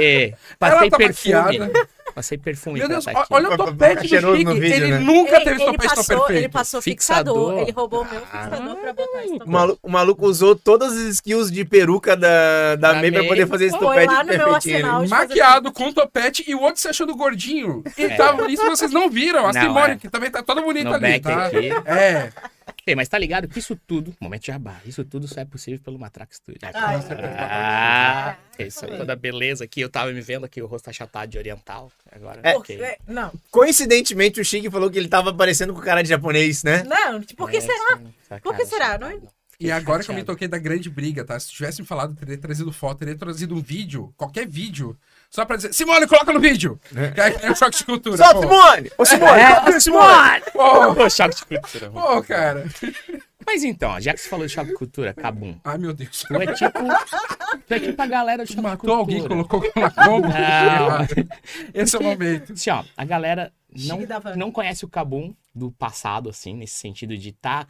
É, 0.00 0.34
passei 0.58 0.90
tá 0.90 0.96
perfume. 0.96 1.34
maquiada. 1.34 1.88
Passei 2.14 2.38
perfume 2.38 2.78
Meu 2.78 2.88
Deus, 2.88 3.04
tá 3.06 3.26
olha 3.30 3.46
o 3.48 3.56
Vai 3.56 3.56
topete 3.56 4.18
do 4.20 4.36
Chique. 4.36 4.60
vídeo, 4.60 4.74
ele 4.76 4.90
né? 4.92 4.98
nunca 4.98 5.36
Ele, 5.36 5.44
teve 5.44 5.62
ele 5.62 5.72
topete 5.72 5.94
passou, 5.96 6.04
perfeito. 6.18 6.38
ele 6.38 6.48
passou 6.48 6.82
Fixador. 6.82 7.34
fixador. 7.34 7.62
Ele 7.62 7.72
roubou 7.72 8.02
o 8.02 8.04
meu 8.04 8.20
fixador 8.20 8.76
pra 8.76 8.92
botar 8.92 9.24
esse 9.24 9.34
O 9.44 9.50
maluco, 9.50 9.78
o 9.82 9.90
maluco 9.90 10.26
usou 10.26 10.54
todas 10.54 10.92
as 10.92 10.98
skills 11.16 11.50
de 11.50 11.64
peruca 11.64 12.16
da, 12.16 12.76
da 12.76 12.92
Da 12.92 13.00
May 13.00 13.10
pra 13.10 13.24
poder 13.24 13.48
fazer 13.48 13.66
esse 13.66 13.78
topete 13.78 14.14
perfeitinho. 14.26 15.08
Maquiado 15.08 15.72
com 15.72 15.92
topete 15.92 16.44
e 16.46 16.54
o 16.54 16.60
outro 16.60 16.80
você 16.80 16.88
achou 16.88 17.06
do 17.06 17.16
gordinho. 17.16 17.82
E 17.98 18.04
É. 18.04 18.16
tava, 18.16 18.48
isso 18.50 18.64
vocês 18.64 18.92
não 18.92 19.10
viram. 19.10 19.46
A 19.48 19.52
Não, 19.52 19.60
Simone, 19.62 19.92
é. 19.94 19.96
que 19.96 20.08
também 20.08 20.30
tá 20.30 20.42
toda 20.42 20.60
bonita 20.62 20.90
No 20.90 20.94
ali, 20.96 21.20
tá? 21.20 21.46
aqui. 21.46 21.70
É. 21.86 22.30
Ei, 22.86 22.94
mas 22.94 23.08
tá 23.08 23.16
ligado 23.18 23.48
que 23.48 23.58
isso 23.58 23.74
tudo, 23.86 24.14
momento 24.20 24.42
de 24.42 24.46
jabá, 24.48 24.78
isso 24.84 25.02
tudo 25.04 25.26
só 25.26 25.40
é 25.40 25.44
possível 25.44 25.80
pelo 25.80 25.98
Matrax 25.98 26.36
Studio. 26.36 26.60
Ai, 26.62 26.96
Ah, 27.38 28.36
isso 28.58 28.84
é 28.84 28.96
toda 28.98 29.12
a 29.12 29.16
beleza 29.16 29.64
aqui. 29.64 29.80
Eu 29.80 29.88
tava 29.88 30.12
me 30.12 30.20
vendo 30.20 30.44
aqui, 30.44 30.60
o 30.60 30.66
rosto 30.66 30.90
achatado 30.90 31.30
de 31.30 31.38
oriental. 31.38 31.90
Agora, 32.12 32.40
É. 32.42 32.54
ok. 32.56 32.76
Porque- 32.76 32.98
Não, 33.06 33.32
Coincidentemente, 33.50 34.40
o 34.40 34.44
Chique 34.44 34.70
falou 34.70 34.90
que 34.90 34.98
ele 34.98 35.08
tava 35.08 35.32
parecendo 35.32 35.72
com 35.72 35.80
cara 35.80 36.02
de 36.02 36.08
japonês, 36.10 36.62
né? 36.62 36.82
não, 36.84 37.22
por 37.22 37.50
que 37.50 37.56
É, 37.56 37.60
será? 37.60 37.96
sim, 37.98 38.14
essa 38.22 38.40
Por 38.40 38.54
que 38.56 38.66
será? 38.66 38.98
Não- 38.98 39.22
E 39.60 39.70
agora 39.70 40.02
que 40.02 40.10
eu 40.10 40.14
me 40.14 40.20
chateado. 40.20 40.26
toquei 40.26 40.48
da 40.48 40.58
grande 40.58 40.90
briga, 40.90 41.24
tá? 41.24 41.38
Se 41.40 41.50
tivesse 41.50 41.80
me 41.80 41.86
falado, 41.86 42.14
teria 42.14 42.36
trazido 42.36 42.72
foto, 42.72 42.98
teria 42.98 43.16
trazido 43.16 43.54
um 43.54 43.62
vídeo, 43.62 44.12
qualquer 44.16 44.46
vídeo, 44.46 44.96
só 45.34 45.44
pra 45.44 45.56
dizer, 45.56 45.72
Simone, 45.72 46.06
coloca 46.06 46.32
no 46.32 46.38
vídeo! 46.38 46.78
Que 47.12 47.20
aí 47.20 47.36
é 47.42 47.50
o 47.50 47.56
choque 47.56 47.78
de 47.78 47.84
cultura. 47.84 48.16
Pô. 48.16 48.40
Simone! 48.40 48.90
Ô, 48.96 49.04
Simone! 49.04 49.40
É, 49.40 49.80
Simone! 49.80 50.42
Pô, 50.52 51.02
Ô, 51.04 51.10
choque 51.10 51.34
de 51.34 51.44
cultura. 51.44 51.90
pô, 51.90 52.22
cara. 52.22 52.64
Mas 53.44 53.64
então, 53.64 54.00
já 54.00 54.14
que 54.14 54.20
você 54.20 54.28
falou 54.28 54.46
de 54.46 54.52
choque 54.52 54.68
de 54.70 54.76
cultura, 54.76 55.12
Cabum. 55.12 55.58
Ai, 55.64 55.76
meu 55.76 55.92
Deus. 55.92 56.22
Tu 56.22 56.36
é 56.36 56.52
tipo. 56.54 56.78
Tu 57.66 57.74
é 57.74 57.80
tipo 57.80 58.00
a 58.00 58.06
galera 58.06 58.44
do 58.44 58.46
choque 58.46 58.60
de 58.60 58.62
Matou 58.62 58.94
alguém, 58.94 59.18
cultura. 59.22 59.44
colocou 59.44 59.82
na 59.82 59.90
combo. 59.90 60.28
Não. 60.28 61.24
Esse 61.74 61.96
é 61.96 61.98
o 61.98 62.02
momento. 62.04 62.52
Assim, 62.52 62.70
ó, 62.70 62.84
a 62.96 63.04
galera 63.04 63.52
não, 63.76 63.98
não 64.36 64.52
conhece 64.52 64.84
o 64.84 64.88
Cabum 64.88 65.34
do 65.52 65.72
passado, 65.72 66.30
assim, 66.30 66.54
nesse 66.54 66.76
sentido 66.76 67.18
de 67.18 67.30
estar 67.30 67.66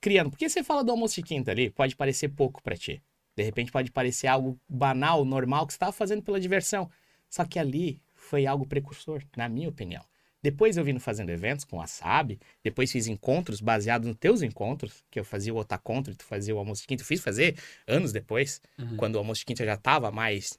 criando. 0.00 0.30
Porque 0.30 0.48
você 0.48 0.64
fala 0.64 0.82
do 0.82 0.90
almoço 0.90 1.14
de 1.14 1.22
quinta 1.22 1.52
ali, 1.52 1.70
pode 1.70 1.94
parecer 1.94 2.30
pouco 2.30 2.60
pra 2.60 2.76
ti. 2.76 3.00
De 3.36 3.42
repente 3.42 3.70
pode 3.70 3.92
parecer 3.92 4.26
algo 4.28 4.58
banal, 4.66 5.22
normal, 5.24 5.66
que 5.66 5.74
você 5.74 5.78
tava 5.78 5.92
fazendo 5.92 6.22
pela 6.22 6.40
diversão. 6.40 6.90
Só 7.28 7.44
que 7.44 7.58
ali 7.58 8.00
foi 8.14 8.46
algo 8.46 8.66
precursor, 8.66 9.22
na 9.36 9.48
minha 9.48 9.68
opinião. 9.68 10.04
Depois 10.42 10.76
eu 10.76 10.84
vim 10.84 10.98
fazendo 10.98 11.30
eventos 11.30 11.64
com 11.64 11.80
a 11.80 11.86
SAB, 11.86 12.38
depois 12.62 12.92
fiz 12.92 13.06
encontros 13.08 13.60
baseados 13.60 14.06
nos 14.06 14.16
teus 14.16 14.42
encontros, 14.42 15.02
que 15.10 15.18
eu 15.18 15.24
fazia 15.24 15.52
o 15.52 15.56
Otacontra 15.56 16.12
e 16.12 16.16
tu 16.16 16.24
fazia 16.24 16.54
o 16.54 16.58
almoço 16.58 16.82
de 16.82 16.86
quinta. 16.88 17.02
Eu 17.02 17.06
fiz 17.06 17.20
fazer 17.20 17.56
anos 17.86 18.12
depois, 18.12 18.60
Uhum. 18.78 18.96
quando 18.96 19.16
o 19.16 19.18
almoço 19.18 19.40
de 19.40 19.46
quinta 19.46 19.64
já 19.64 19.76
tava 19.76 20.10
mais 20.12 20.58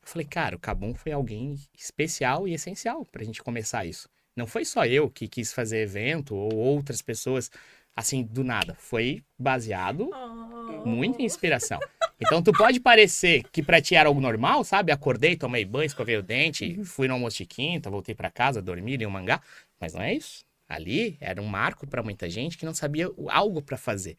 eu 0.00 0.08
falei, 0.12 0.26
cara, 0.26 0.56
o 0.56 0.58
Cabum 0.58 0.94
foi 0.94 1.12
alguém 1.12 1.54
especial 1.76 2.48
e 2.48 2.54
essencial 2.54 3.04
pra 3.04 3.22
gente 3.24 3.42
começar 3.42 3.84
isso. 3.84 4.08
Não 4.34 4.46
foi 4.46 4.64
só 4.64 4.86
eu 4.86 5.10
que 5.10 5.28
quis 5.28 5.52
fazer 5.52 5.80
evento 5.82 6.34
ou 6.34 6.54
outras 6.56 7.02
pessoas 7.02 7.50
assim 7.98 8.22
do 8.22 8.44
nada. 8.44 8.74
Foi 8.78 9.22
baseado 9.38 10.08
Oh. 10.12 10.86
muito 10.88 11.20
em 11.20 11.24
inspiração. 11.24 11.78
Então 12.20 12.42
tu 12.42 12.52
pode 12.52 12.80
parecer 12.80 13.42
que 13.52 13.62
pra 13.62 13.80
ti 13.80 13.94
era 13.94 14.08
algo 14.08 14.20
normal, 14.20 14.62
sabe? 14.64 14.90
Acordei, 14.92 15.36
tomei 15.36 15.64
banho, 15.64 15.86
escovei 15.86 16.16
o 16.16 16.22
dente, 16.22 16.82
fui 16.84 17.08
no 17.08 17.14
almoço 17.14 17.38
de 17.38 17.46
quinta, 17.46 17.90
voltei 17.90 18.14
pra 18.14 18.30
casa, 18.30 18.60
dormi, 18.62 18.96
li 18.96 19.06
um 19.06 19.10
mangá, 19.10 19.40
mas 19.80 19.94
não 19.94 20.02
é 20.02 20.14
isso. 20.14 20.44
Ali 20.68 21.16
era 21.20 21.40
um 21.40 21.46
marco 21.46 21.86
pra 21.86 22.02
muita 22.02 22.28
gente 22.28 22.58
que 22.58 22.66
não 22.66 22.74
sabia 22.74 23.08
o- 23.10 23.28
algo 23.30 23.62
pra 23.62 23.76
fazer. 23.76 24.16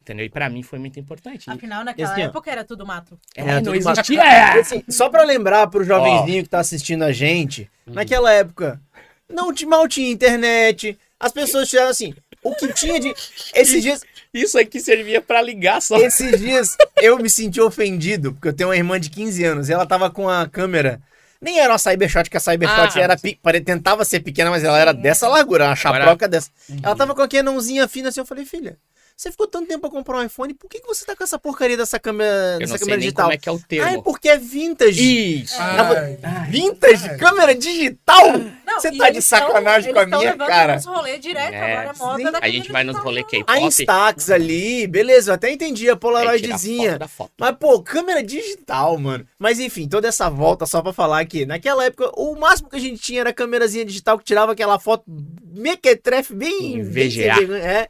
Entendeu? 0.00 0.24
E 0.24 0.30
pra 0.30 0.48
mim 0.48 0.62
foi 0.62 0.78
muito 0.78 0.98
importante. 0.98 1.50
Afinal, 1.50 1.84
naquela 1.84 2.12
Assim, 2.12 2.22
ó. 2.22 2.26
época 2.26 2.50
era 2.50 2.64
tudo 2.64 2.86
mato. 2.86 3.18
É, 3.36 3.42
Era 3.42 3.54
não 3.54 3.62
tudo 3.72 3.80
uma- 3.82 3.92
existia. 3.92 4.22
É. 4.22 4.60
Assim, 4.60 4.82
só 4.88 5.08
pra 5.10 5.22
lembrar 5.22 5.66
pro 5.68 5.84
jovenzinho 5.84 6.42
que 6.42 6.48
tá 6.48 6.60
assistindo 6.60 7.02
a 7.04 7.12
gente, 7.12 7.70
naquela 7.86 8.32
época, 8.32 8.80
não 9.28 9.52
mal 9.66 9.86
tinha 9.88 10.10
internet, 10.10 10.98
as 11.20 11.30
pessoas 11.32 11.68
tiraram 11.68 11.90
assim, 11.90 12.14
o 12.42 12.54
que 12.54 12.72
tinha 12.72 12.98
de... 13.00 13.14
Esses 13.54 13.82
dias, 13.82 14.02
Isso 14.32 14.58
aqui 14.58 14.80
servia 14.80 15.20
pra 15.20 15.40
ligar 15.42 15.80
só. 15.82 15.96
esses 15.98 16.38
dias 16.40 16.76
eu 16.96 17.18
me 17.18 17.28
senti 17.30 17.60
ofendido, 17.60 18.32
porque 18.34 18.48
eu 18.48 18.52
tenho 18.52 18.68
uma 18.68 18.76
irmã 18.76 18.98
de 19.00 19.10
15 19.10 19.44
anos, 19.44 19.68
e 19.68 19.72
ela 19.72 19.86
tava 19.86 20.10
com 20.10 20.28
a 20.28 20.46
câmera. 20.48 21.00
Nem 21.40 21.60
era 21.60 21.72
uma 21.72 21.78
Cybershot, 21.78 22.28
que 22.28 22.36
a 22.36 22.40
Cybershot 22.40 22.98
Ah, 22.98 23.00
era 23.02 23.16
pe- 23.16 23.38
pare- 23.40 23.60
tentava 23.60 24.04
ser 24.04 24.20
pequena, 24.20 24.50
mas 24.50 24.64
ela 24.64 24.78
era 24.78 24.92
dessa 24.92 25.28
largura, 25.28 25.66
uma 25.66 25.76
chaproca 25.76 26.26
dessa. 26.26 26.50
Ela 26.82 26.96
tava 26.96 27.14
com 27.14 27.22
a 27.22 27.28
Canonzinha 27.28 27.86
fina 27.86 28.08
assim, 28.08 28.18
eu 28.20 28.26
falei, 28.26 28.44
filha, 28.44 28.76
você 29.20 29.32
ficou 29.32 29.48
tanto 29.48 29.66
tempo 29.66 29.80
pra 29.80 29.90
comprar 29.90 30.18
um 30.18 30.22
iPhone, 30.24 30.54
por 30.54 30.70
que, 30.70 30.78
que 30.78 30.86
você 30.86 31.04
tá 31.04 31.16
com 31.16 31.24
essa 31.24 31.36
porcaria 31.40 31.76
dessa 31.76 31.98
câmera, 31.98 32.52
Eu 32.54 32.58
dessa 32.60 32.72
não 32.74 32.78
sei 32.78 32.86
câmera 32.86 32.96
nem 32.98 33.06
digital? 33.06 33.24
como 33.24 33.32
é 33.34 33.36
que 33.36 33.48
é 33.48 33.52
o 33.52 33.56
Ah, 33.56 33.58
é 33.58 33.66
termo. 33.90 34.02
porque 34.04 34.28
é 34.28 34.38
vintage. 34.38 35.40
Isso. 35.42 35.56
Ai, 35.58 36.46
Vintage? 36.48 37.16
Câmera 37.18 37.52
digital? 37.54 38.38
Não, 38.64 38.74
Você 38.80 38.92
tá 38.96 39.06
de 39.08 39.14
tão- 39.14 39.20
sacanagem 39.22 39.92
com 39.92 39.98
a 39.98 40.06
minha 40.06 40.36
cara. 40.36 40.74
Nos 40.76 40.84
rolê 40.86 41.18
direto 41.18 41.52
É, 41.52 41.72
agora, 41.78 41.90
a 41.90 41.94
moda 42.06 42.30
da 42.32 42.38
A 42.40 42.48
gente 42.48 42.70
vai 42.70 42.84
nos 42.84 42.96
rolê 42.98 43.20
A 43.22 43.24
K-pop. 43.24 43.58
Instax 43.60 44.30
ali, 44.30 44.86
beleza, 44.86 45.30
eu 45.32 45.34
até 45.34 45.50
entendi 45.50 45.90
a 45.90 45.94
a 45.94 45.96
Polaroidzinha. 45.96 46.90
foto 46.92 46.98
da 47.00 47.08
foto. 47.08 47.32
Mas, 47.40 47.56
pô, 47.58 47.82
câmera 47.82 48.22
digital, 48.22 48.96
mano. 48.98 49.26
Mas 49.36 49.58
enfim, 49.58 49.88
toda 49.88 50.06
essa 50.06 50.30
volta 50.30 50.64
só 50.64 50.80
pra 50.80 50.92
falar 50.92 51.24
que 51.26 51.44
naquela 51.44 51.84
época 51.84 52.08
o 52.16 52.36
máximo 52.36 52.70
que 52.70 52.76
a 52.76 52.80
gente 52.80 53.02
tinha 53.02 53.22
era 53.22 53.30
a 53.30 53.34
câmerazinha 53.34 53.84
digital 53.84 54.16
que 54.16 54.24
tirava 54.24 54.52
aquela 54.52 54.78
foto 54.78 55.02
mequetrefe 55.44 56.34
bem. 56.34 56.76
Em 56.76 56.84
bem 56.84 57.08
VGA. 57.08 57.56
É. 57.58 57.88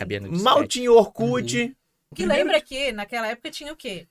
Cabia 0.00 0.18
no 0.18 0.42
mal 0.42 0.66
tinha 0.66 0.90
Orkut. 0.90 1.76
Que 2.14 2.24
lembra 2.24 2.58
que 2.60 2.90
naquela 2.90 3.28
época 3.28 3.50
tinha 3.50 3.70
o 3.72 3.76
quê? 3.76 4.06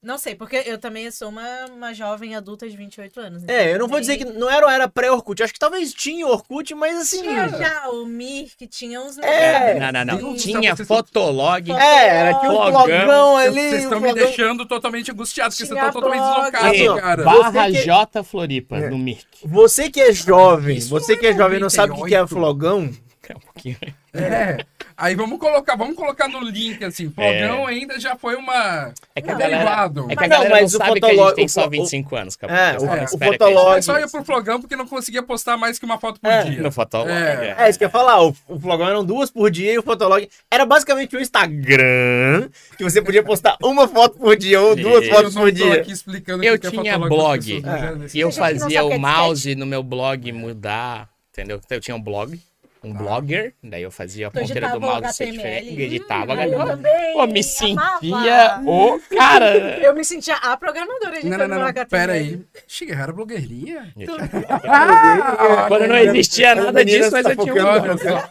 Não 0.00 0.18
sei, 0.18 0.34
porque 0.34 0.56
eu 0.66 0.78
também 0.78 1.08
sou 1.12 1.28
uma, 1.28 1.64
uma 1.66 1.92
jovem 1.94 2.34
adulta 2.34 2.68
de 2.68 2.76
28 2.76 3.20
anos. 3.20 3.42
então 3.44 3.54
É, 3.54 3.72
eu 3.72 3.78
não 3.78 3.86
vou 3.86 4.00
dizer 4.00 4.16
que 4.16 4.24
não 4.24 4.50
era, 4.50 4.72
era 4.72 4.88
pré-Orkut. 4.88 5.42
Acho 5.42 5.52
que 5.52 5.58
talvez 5.60 5.92
tinha 5.94 6.26
Orkut, 6.26 6.74
mas 6.74 6.96
assim. 6.98 7.22
Tinha 7.22 7.48
já 7.48 7.88
o 7.90 8.04
Mir, 8.06 8.50
que 8.56 8.66
tinha 8.66 9.00
uns... 9.00 9.16
É. 9.18 9.78
Não, 9.78 9.92
não, 9.92 10.04
não. 10.04 10.16
Deus, 10.30 10.42
Tinha 10.42 10.74
vocês- 10.74 10.88
fotolog. 10.88 11.70
É, 11.72 12.08
era 12.08 12.34
tinha 12.40 12.50
um 12.50 12.54
Flogão. 12.56 12.84
flogão 12.86 13.36
ali. 13.36 13.68
Vocês 13.70 13.82
estão 13.84 14.00
me 14.00 14.08
flogão. 14.08 14.26
deixando 14.26 14.66
totalmente 14.66 15.10
angustiados, 15.12 15.56
porque 15.56 15.68
vocês 15.68 15.78
estão 15.86 15.92
totalmente 16.02 16.34
deslocados, 16.36 17.00
cara. 17.00 17.22
Barra 17.24 17.66
que- 17.70 17.82
J 17.82 18.22
Floripa, 18.24 18.76
É. 18.78 18.90
no 18.90 18.98
Mirk. 18.98 19.26
Você 19.44 19.88
que 19.90 20.00
é 20.00 20.12
jovem, 20.12 20.80
você 20.80 21.12
não 21.12 21.20
que 21.20 21.26
é 21.26 21.30
é 21.30 21.36
jovem 21.36 21.58
e 21.58 21.60
não 21.60 21.70
sabe 21.70 21.92
o 21.92 21.96
que 22.02 22.08
que 22.08 22.14
é 22.14 22.20
98. 22.20 22.28
flogão. 22.28 22.90
É 23.28 23.36
um 23.36 23.40
pouquinho. 23.40 23.76
É. 24.14 24.58
Aí 24.94 25.14
vamos 25.14 25.38
colocar, 25.38 25.74
vamos 25.74 25.96
colocar 25.96 26.28
no 26.28 26.38
link, 26.40 26.84
assim. 26.84 27.10
Flogão 27.10 27.66
ainda 27.66 27.98
já 27.98 28.14
foi 28.14 28.36
uma... 28.36 28.92
É 29.16 29.20
que 29.22 29.30
a 29.30 29.32
Não, 29.32 29.38
galera, 29.40 29.56
derivado. 29.64 30.06
é 30.10 30.14
que 30.16 30.18
a 30.18 30.22
Não, 30.22 30.28
galera 30.28 30.50
não, 30.54 30.60
mas 30.60 30.74
o 30.74 30.78
sabe 30.78 31.00
que 31.00 31.06
a 31.06 31.14
gente 31.14 31.34
tem 31.34 31.44
o 31.46 31.48
só 31.48 31.62
fo- 31.64 31.70
25 31.70 32.16
anos, 32.16 32.36
cara. 32.36 32.52
É, 32.52 32.74
Então, 32.74 32.82
o- 32.82 32.96
não 32.96 33.04
o 33.04 33.08
fotolog- 33.18 33.76
Eu 33.76 33.82
só 33.82 33.98
ia 33.98 34.06
pro 34.08 34.22
Flogão 34.24 34.60
porque 34.60 34.76
não 34.76 34.86
conseguia 34.86 35.22
postar 35.22 35.56
mais 35.56 35.78
que 35.78 35.84
uma 35.86 35.98
foto 35.98 36.20
por 36.20 36.30
É, 36.30 36.42
dia. 36.44 36.62
No 36.62 36.70
fotolog. 36.70 37.10
É. 37.10 37.54
É, 37.58 37.70
isso 37.70 37.78
que 37.78 37.84
eu 37.84 37.88
ia 37.88 37.90
falar. 37.90 38.22
O, 38.22 38.36
o 38.48 38.60
Flogão 38.60 38.86
eram 38.86 39.02
duas 39.04 39.30
por 39.30 39.50
dia 39.50 39.72
e 39.72 39.78
o 39.78 39.82
Fotolog 39.82 40.28
era 40.50 40.66
basicamente 40.66 41.16
um 41.16 41.20
Instagram 41.20 42.50
que 42.76 42.84
você 42.84 43.00
podia 43.00 43.22
postar 43.22 43.56
uma 43.64 43.88
foto 43.88 44.18
por 44.18 44.36
dia 44.36 44.60
ou 44.60 44.76
duas 44.76 45.04
Isso. 45.04 45.14
Fotos 45.14 45.34
não 45.34 45.42
por 45.42 45.52
dia. 45.52 45.66
o 45.66 46.44
Eu 46.44 46.58
que 46.58 46.66
é 46.66 46.70
tinha 46.70 46.98
blog. 46.98 47.62
não 47.62 47.96
nesse- 47.96 48.18
E 48.18 48.20
eu 48.20 48.30
gente 48.30 48.38
não 48.40 48.46
fazia 48.46 48.84
o 48.84 48.88
o 48.88 48.92
é 48.92 48.98
mouse 48.98 49.54
no 49.54 49.64
meu 49.66 49.82
blog 49.82 50.30
mudar, 50.32 51.08
entendeu? 51.32 51.58
Então 51.64 51.76
eu 51.76 51.80
tinha 51.80 51.96
um 51.96 52.02
blog, 52.02 52.38
Tá. 52.82 52.88
um 52.88 52.92
blogger, 52.94 53.54
daí 53.62 53.82
eu 53.82 53.90
fazia 53.90 54.26
a 54.26 54.30
ponteira 54.30 54.70
do 54.70 54.80
mouse 54.80 55.12
ser 55.14 55.24
HTML. 55.28 55.36
diferente, 55.36 55.82
editava, 55.82 56.32
Hum, 56.32 56.36
galera. 56.36 56.80
eu 56.80 57.12
Pô, 57.14 57.26
me 57.28 57.42
sentia 57.42 58.60
o 58.66 59.00
cara. 59.16 59.52
Eu 59.82 59.94
me 59.94 60.04
sentia 60.04 60.34
a 60.36 60.56
programadora 60.56 61.10
Não, 61.10 61.18
editando 61.18 61.48
não, 61.48 61.58
não. 61.60 61.66
HTML. 61.66 61.88
Pera 61.88 62.12
aí. 62.14 62.44
Chega, 62.66 62.94
era 62.94 63.12
blogueirinha? 63.12 63.92
Ah, 64.64 65.66
Quando 65.68 65.86
não 65.86 65.96
existia 65.96 66.54
nada 66.54 66.84
disso, 66.84 67.10
mas 67.12 67.22
tá 67.24 67.32
eu 67.32 67.36
tinha 67.36 67.52
um 67.54 67.56
blog. 67.56 67.98
Só. 68.02 68.30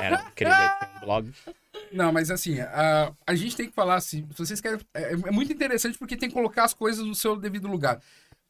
Era 0.00 0.24
incrível, 0.30 0.54
eu 0.54 0.86
um 0.96 1.00
blog. 1.04 1.32
Não, 1.92 2.12
mas 2.12 2.30
assim, 2.30 2.60
a, 2.60 3.12
a 3.26 3.34
gente 3.34 3.56
tem 3.56 3.66
que 3.68 3.74
falar 3.74 3.96
assim, 3.96 4.26
se 4.34 4.38
vocês 4.38 4.60
querem. 4.60 4.78
É, 4.94 5.12
é 5.12 5.30
muito 5.30 5.52
interessante 5.52 5.98
porque 5.98 6.16
tem 6.16 6.28
que 6.28 6.34
colocar 6.34 6.64
as 6.64 6.74
coisas 6.74 7.04
no 7.04 7.14
seu 7.14 7.36
devido 7.36 7.66
lugar. 7.66 7.98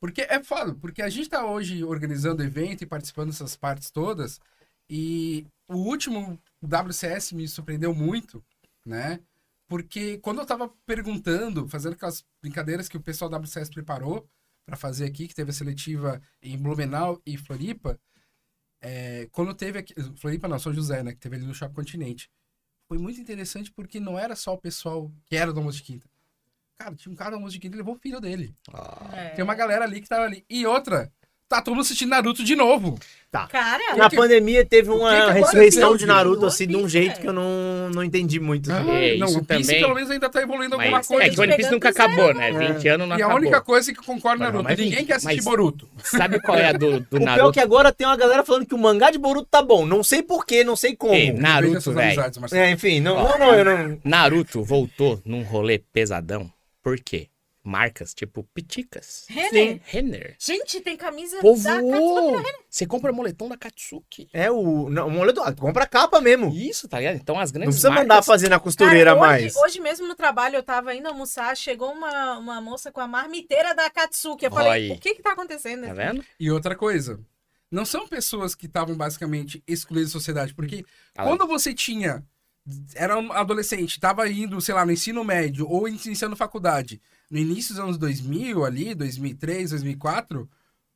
Porque 0.01 0.23
é 0.23 0.43
foda, 0.43 0.75
porque 0.81 1.03
a 1.03 1.09
gente 1.09 1.29
tá 1.29 1.45
hoje 1.45 1.83
organizando 1.83 2.43
evento 2.43 2.83
e 2.83 2.87
participando 2.87 3.29
dessas 3.31 3.57
partes 3.57 3.91
todas, 3.91 4.41
e 4.89 5.47
o 5.69 5.77
último 5.77 6.41
WCS 6.63 7.33
me 7.33 7.47
surpreendeu 7.47 7.95
muito, 7.95 8.45
né? 8.85 9.21
Porque 9.69 10.19
quando 10.19 10.41
eu 10.41 10.47
tava 10.47 10.69
perguntando, 10.87 11.69
fazendo 11.69 11.93
aquelas 11.93 12.25
brincadeiras 12.41 12.89
que 12.89 12.97
o 12.97 13.03
pessoal 13.03 13.29
da 13.29 13.37
WCS 13.39 13.71
preparou 13.71 14.29
para 14.65 14.77
fazer 14.77 15.05
aqui, 15.05 15.29
que 15.29 15.35
teve 15.35 15.51
a 15.51 15.55
seletiva 15.55 16.23
em 16.43 16.57
Blumenau 16.57 17.21
e 17.27 17.37
Floripa, 17.37 18.01
é, 18.81 19.29
quando 19.33 19.55
teve 19.55 19.79
aqui. 19.81 19.95
Floripa 20.17 20.49
não, 20.49 20.59
São 20.59 20.73
José, 20.73 21.03
né? 21.03 21.13
Que 21.13 21.19
teve 21.19 21.37
ali 21.37 21.45
no 21.45 21.55
Shopping 21.55 21.75
Continente 21.75 22.31
foi 22.89 22.99
muito 22.99 23.21
interessante 23.21 23.71
porque 23.71 24.01
não 24.01 24.19
era 24.19 24.35
só 24.35 24.55
o 24.55 24.59
pessoal 24.59 25.13
que 25.27 25.37
era 25.37 25.53
do 25.53 25.61
almoço 25.61 25.77
de 25.77 25.85
quinta. 25.85 26.09
Cara, 26.79 26.95
tinha 26.95 27.13
um 27.13 27.17
cara 27.17 27.31
do 27.31 27.35
almoço 27.35 27.53
de 27.53 27.61
quinta 27.61 27.77
e 27.77 27.79
levou 27.79 27.95
o 27.95 27.99
filho 27.99 28.21
dele. 28.21 28.55
É. 29.13 29.31
Tem 29.31 29.45
uma 29.45 29.55
galera 29.55 29.85
ali 29.85 30.01
que 30.01 30.09
tava 30.09 30.25
ali. 30.25 30.45
E 30.49 30.67
outra, 30.67 31.13
tá 31.49 31.63
todo 31.63 31.75
mundo 31.75 31.85
assistindo 31.85 32.11
Naruto 32.11 32.45
de 32.45 32.55
novo. 32.55 32.99
Cara, 33.51 33.95
Na 33.95 34.09
que- 34.09 34.17
pandemia 34.17 34.65
teve 34.65 34.89
o 34.89 34.95
que 34.95 34.99
uma 35.01 35.27
que 35.27 35.33
ressurreição 35.33 35.97
de 35.99 36.07
Naruto, 36.07 36.47
assim, 36.47 36.67
de 36.67 36.75
um 36.77 36.89
jeito 36.89 37.09
Piece, 37.09 37.21
que 37.21 37.27
eu 37.29 37.33
não, 37.35 37.91
não 37.95 38.03
entendi 38.03 38.41
muito. 38.41 38.73
assim. 38.73 38.91
É, 38.91 39.17
não, 39.19 39.27
isso 39.27 39.39
o 39.41 39.45
Piece 39.45 39.67
também. 39.69 39.81
pelo 39.83 39.95
menos 39.95 40.11
ainda 40.11 40.31
tá 40.31 40.41
evoluindo 40.41 40.75
alguma 40.77 40.91
Mas 40.97 41.07
coisa. 41.07 41.25
é 41.25 41.29
que 41.29 41.39
o 41.39 41.43
One 41.43 41.55
Piece 41.57 41.71
nunca 41.71 41.91
acabou, 41.91 42.27
zero. 42.35 42.39
né? 42.39 42.73
20 42.73 42.89
anos 42.89 43.07
não 43.09 43.19
E 43.19 43.21
a 43.23 43.27
acabou. 43.27 43.37
única 43.43 43.61
coisa 43.61 43.93
que 43.93 44.01
concorda 44.01 44.39
Não, 44.45 44.47
Naruto, 44.53 44.65
mas 44.65 44.79
ninguém 44.79 45.05
quer 45.05 45.15
assistir 45.17 45.37
mas- 45.37 45.45
Boruto. 45.45 45.89
Sabe 46.03 46.41
qual 46.41 46.57
é 46.57 46.69
a 46.69 46.73
do, 46.73 46.79
do 46.79 46.97
O 47.01 47.05
pior 47.05 47.21
é 47.21 47.25
Naruto? 47.25 47.53
que 47.53 47.61
agora 47.61 47.93
tem 47.93 48.07
uma 48.07 48.17
galera 48.17 48.43
falando 48.45 48.65
que 48.65 48.75
o 48.75 48.79
mangá 48.79 49.11
de 49.11 49.19
Boruto 49.19 49.49
tá 49.51 49.61
bom. 49.61 49.85
Não 49.85 50.03
sei 50.03 50.23
porquê, 50.23 50.65
não 50.65 50.75
sei 50.75 50.97
como. 50.97 51.13
Ei, 51.13 51.31
Naruto, 51.31 51.93
velho. 51.93 52.23
É, 52.53 52.71
enfim, 52.71 52.99
não, 53.01 53.15
não, 53.29 53.39
não, 53.39 53.55
eu 53.55 53.65
não. 53.65 53.99
Naruto 54.05 54.63
voltou 54.65 55.21
num 55.23 55.43
rolê 55.43 55.79
pesadão. 55.79 56.51
Por 56.83 56.99
quê? 56.99 57.27
Marcas 57.63 58.15
tipo 58.15 58.45
Piticas, 58.55 59.27
Renner. 59.29 59.81
Renner. 59.85 60.37
Gente, 60.39 60.81
tem 60.81 60.97
camisa 60.97 61.37
da 61.37 61.43
Povoou! 61.43 62.33
Katsuki. 62.37 62.65
Você 62.71 62.87
compra 62.87 63.13
moletom 63.13 63.49
da 63.49 63.57
Katsuki. 63.59 64.29
É 64.33 64.51
o. 64.51 64.89
Não, 64.89 65.09
o 65.09 65.11
moletom. 65.11 65.43
ah, 65.43 65.53
Compra 65.53 65.85
a 65.85 65.87
capa 65.87 66.21
mesmo. 66.21 66.51
Isso, 66.55 66.89
tá 66.89 66.99
ligado? 66.99 67.17
Então 67.17 67.39
as 67.39 67.51
Não 67.53 67.59
grandes 67.61 67.75
precisa 67.75 67.91
marcas... 67.91 68.09
mandar 68.09 68.23
fazer 68.23 68.49
na 68.49 68.59
costureira 68.61 69.11
Cara, 69.15 69.21
mais. 69.21 69.55
hoje, 69.57 69.65
hoje 69.65 69.81
mesmo 69.81 70.07
no 70.09 70.15
trabalho, 70.15 70.57
eu 70.57 70.63
tava 70.63 70.95
indo 70.95 71.09
almoçar, 71.09 71.55
chegou 71.57 71.93
uma, 71.93 72.39
uma 72.39 72.61
moça 72.61 72.91
com 72.91 73.01
a 73.01 73.07
marmiteira 73.09 73.75
da 73.75 73.91
Katsuki. 73.91 74.47
Eu 74.47 74.51
falei, 74.51 74.73
aí. 74.73 74.91
o 74.93 74.99
que 74.99 75.17
que 75.17 75.23
tá 75.23 75.33
acontecendo? 75.33 75.87
Tá 75.87 75.93
vendo? 75.93 76.25
E 76.41 76.51
outra 76.51 76.75
coisa, 76.75 77.21
não 77.71 77.85
são 77.85 78.09
pessoas 78.09 78.55
que 78.55 78.65
estavam 78.67 78.97
basicamente 78.97 79.63
excluídas 79.67 80.11
da 80.13 80.19
sociedade, 80.19 80.55
porque 80.55 80.87
Ah, 81.17 81.25
quando 81.25 81.47
você 81.47 81.75
tinha, 81.75 82.25
era 82.95 83.19
um 83.19 83.31
adolescente, 83.33 83.93
estava 83.93 84.27
indo, 84.31 84.59
sei 84.61 84.75
lá, 84.75 84.87
no 84.87 84.93
ensino 84.93 85.23
médio 85.25 85.69
ou 85.69 85.87
iniciando 85.89 86.37
faculdade, 86.37 87.01
no 87.31 87.39
início 87.39 87.75
dos 87.75 87.83
anos 87.83 87.99
2000 87.99 88.65
ali, 88.65 88.95
2003, 88.95 89.71
2004, 89.71 90.49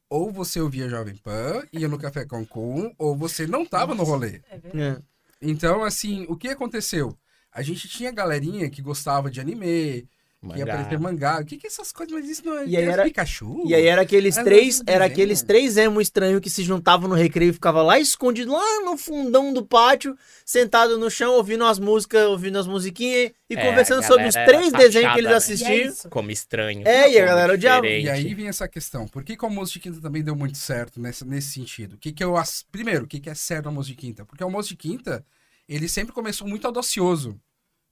ou 0.08 0.30
você 0.30 0.60
ouvia 0.60 0.88
Jovem 0.88 1.16
Pan, 1.16 1.62
ia 1.72 1.88
no 1.88 1.98
Café 1.98 2.24
Cancún, 2.24 2.94
ou 2.98 3.16
você 3.16 3.46
não 3.46 3.64
tava 3.64 3.94
no 3.94 4.04
rolê. 4.04 4.40
É 4.50 4.58
verdade. 4.58 5.02
É. 5.02 5.12
Então, 5.40 5.82
assim, 5.82 6.24
o 6.28 6.36
que 6.36 6.48
aconteceu? 6.48 7.16
A 7.50 7.62
gente 7.62 7.88
tinha 7.88 8.12
galerinha 8.12 8.70
que 8.70 8.80
gostava 8.80 9.30
de 9.30 9.40
anime, 9.40 10.08
que 10.50 10.58
ia 10.58 10.64
Mangá. 10.66 10.74
aparecer 10.74 10.98
mangá. 10.98 11.40
O 11.40 11.44
que 11.44 11.56
que 11.56 11.66
é 11.66 11.68
essas 11.68 11.92
coisas? 11.92 12.12
Mas 12.12 12.28
isso 12.28 12.44
não 12.44 12.58
é, 12.58 12.66
E 12.66 12.76
aí 12.76 12.84
é 12.84 12.88
era- 12.88 13.04
Pikachu? 13.04 13.62
E 13.66 13.74
aí 13.74 13.86
era 13.86 14.02
aqueles 14.02 14.36
É, 14.36 14.42
três, 14.42 14.78
mas 14.78 14.88
era 14.88 14.98
desenho. 14.98 15.12
aqueles 15.12 15.42
três 15.42 15.76
emo 15.76 16.00
estranhos 16.00 16.40
que 16.40 16.50
se 16.50 16.62
juntavam 16.64 17.08
no 17.08 17.14
recreio 17.14 17.50
e 17.50 17.52
ficava 17.52 17.80
lá 17.82 17.98
escondido, 17.98 18.52
lá 18.52 18.80
no 18.84 18.96
fundão 18.98 19.52
do 19.52 19.64
pátio, 19.64 20.16
sentado 20.44 20.98
no 20.98 21.10
chão, 21.10 21.34
ouvindo 21.34 21.64
as 21.64 21.78
músicas, 21.78 22.26
ouvindo 22.26 22.58
as 22.58 22.66
musiquinhas 22.66 23.30
e 23.48 23.54
É, 23.54 23.68
conversando 23.68 24.02
sobre 24.04 24.26
os 24.26 24.34
três 24.34 24.72
desenhos 24.72 25.12
que 25.12 25.18
eles 25.20 25.30
taxada, 25.30 25.30
né? 25.30 25.32
É 25.32 25.36
assistiam. 25.36 25.74
isso. 25.92 26.08
Como 26.08 26.30
estranho. 26.30 26.82
É, 26.88 27.10
e 27.10 27.18
a 27.20 27.24
galera 27.26 27.52
odiava. 27.54 27.86
E 27.86 28.08
aí 28.10 28.34
vem 28.34 28.48
essa 28.48 28.66
questão. 28.66 29.06
Por 29.06 29.22
que, 29.22 29.36
que 29.36 29.44
o 29.44 29.48
almoço 29.48 29.72
de 29.74 29.78
quinta 29.80 30.00
também 30.00 30.22
deu 30.22 30.34
muito 30.34 30.58
certo 30.58 31.00
nesse, 31.00 31.24
nesse 31.24 31.50
sentido? 31.52 31.94
O 31.94 31.98
que 31.98 32.12
que 32.12 32.24
eu, 32.24 32.36
as- 32.36 32.64
primeiro, 32.72 33.04
o 33.04 33.06
que, 33.06 33.20
que 33.20 33.30
é 33.30 33.34
certo 33.34 33.64
no 33.64 33.70
almoço 33.70 33.88
de 33.90 33.94
quinta? 33.94 34.24
Porque 34.24 34.42
o 34.42 34.46
almoço 34.46 34.70
de 34.70 34.76
quinta, 34.76 35.24
ele 35.68 35.88
sempre 35.88 36.12
começou 36.12 36.48
muito 36.48 36.66
audacioso. 36.66 37.38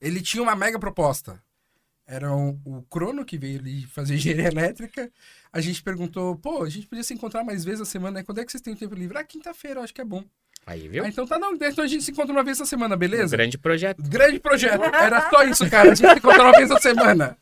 Ele 0.01 0.21
tinha 0.21 0.43
uma 0.43 0.57
mega 0.57 0.79
proposta. 0.79 1.41
Era 2.11 2.35
um- 2.35 2.59
o 2.65 2.83
Crono 2.91 3.25
que 3.25 3.39
veio 3.39 3.59
ali 3.61 3.87
fazer 3.87 4.15
engenharia 4.17 4.49
elétrica. 4.49 5.11
A 5.53 5.61
gente 5.61 5.83
perguntou, 5.83 6.37
pô, 6.37 6.63
a 6.65 6.69
gente 6.69 6.87
podia 6.87 7.05
se 7.05 7.15
encontrar 7.15 7.45
mais 7.45 7.65
vezes 7.65 7.81
na 7.81 7.87
semana, 7.87 8.19
né? 8.19 8.23
Quando 8.25 8.41
é 8.41 8.45
que 8.45 8.51
vocês 8.51 8.61
têm 8.63 8.75
tempo 8.75 8.95
livre? 8.95 9.17
Ah, 9.17 9.25
quinta-feira, 9.25 9.81
eu 9.81 9.85
acho 9.85 9.95
que 9.95 10.01
é 10.01 10.05
bom. 10.05 10.25
Aí, 10.67 10.87
viu? 10.89 11.03
Ah, 11.03 11.09
então 11.09 11.27
tá, 11.27 11.39
não. 11.39 11.55
Então 11.55 11.83
a 11.83 11.87
gente 11.87 12.05
se 12.05 12.11
encontra 12.11 12.33
uma 12.33 12.45
vez 12.45 12.59
na 12.59 12.67
semana, 12.67 12.95
Um 12.95 12.99
beleza? 12.99 13.35
grande 13.35 13.57
projeto. 13.57 14.03
Grande 14.03 14.39
projeto. 14.39 14.83
Era 14.95 15.29
só 15.31 15.43
isso, 15.45 15.69
cara. 15.71 15.91
A 15.91 15.95
gente 15.95 16.07
se 16.07 16.19
encontra 16.19 16.43
uma 16.43 16.53
vez 16.53 16.69
na 16.69 16.79
semana. 16.79 17.37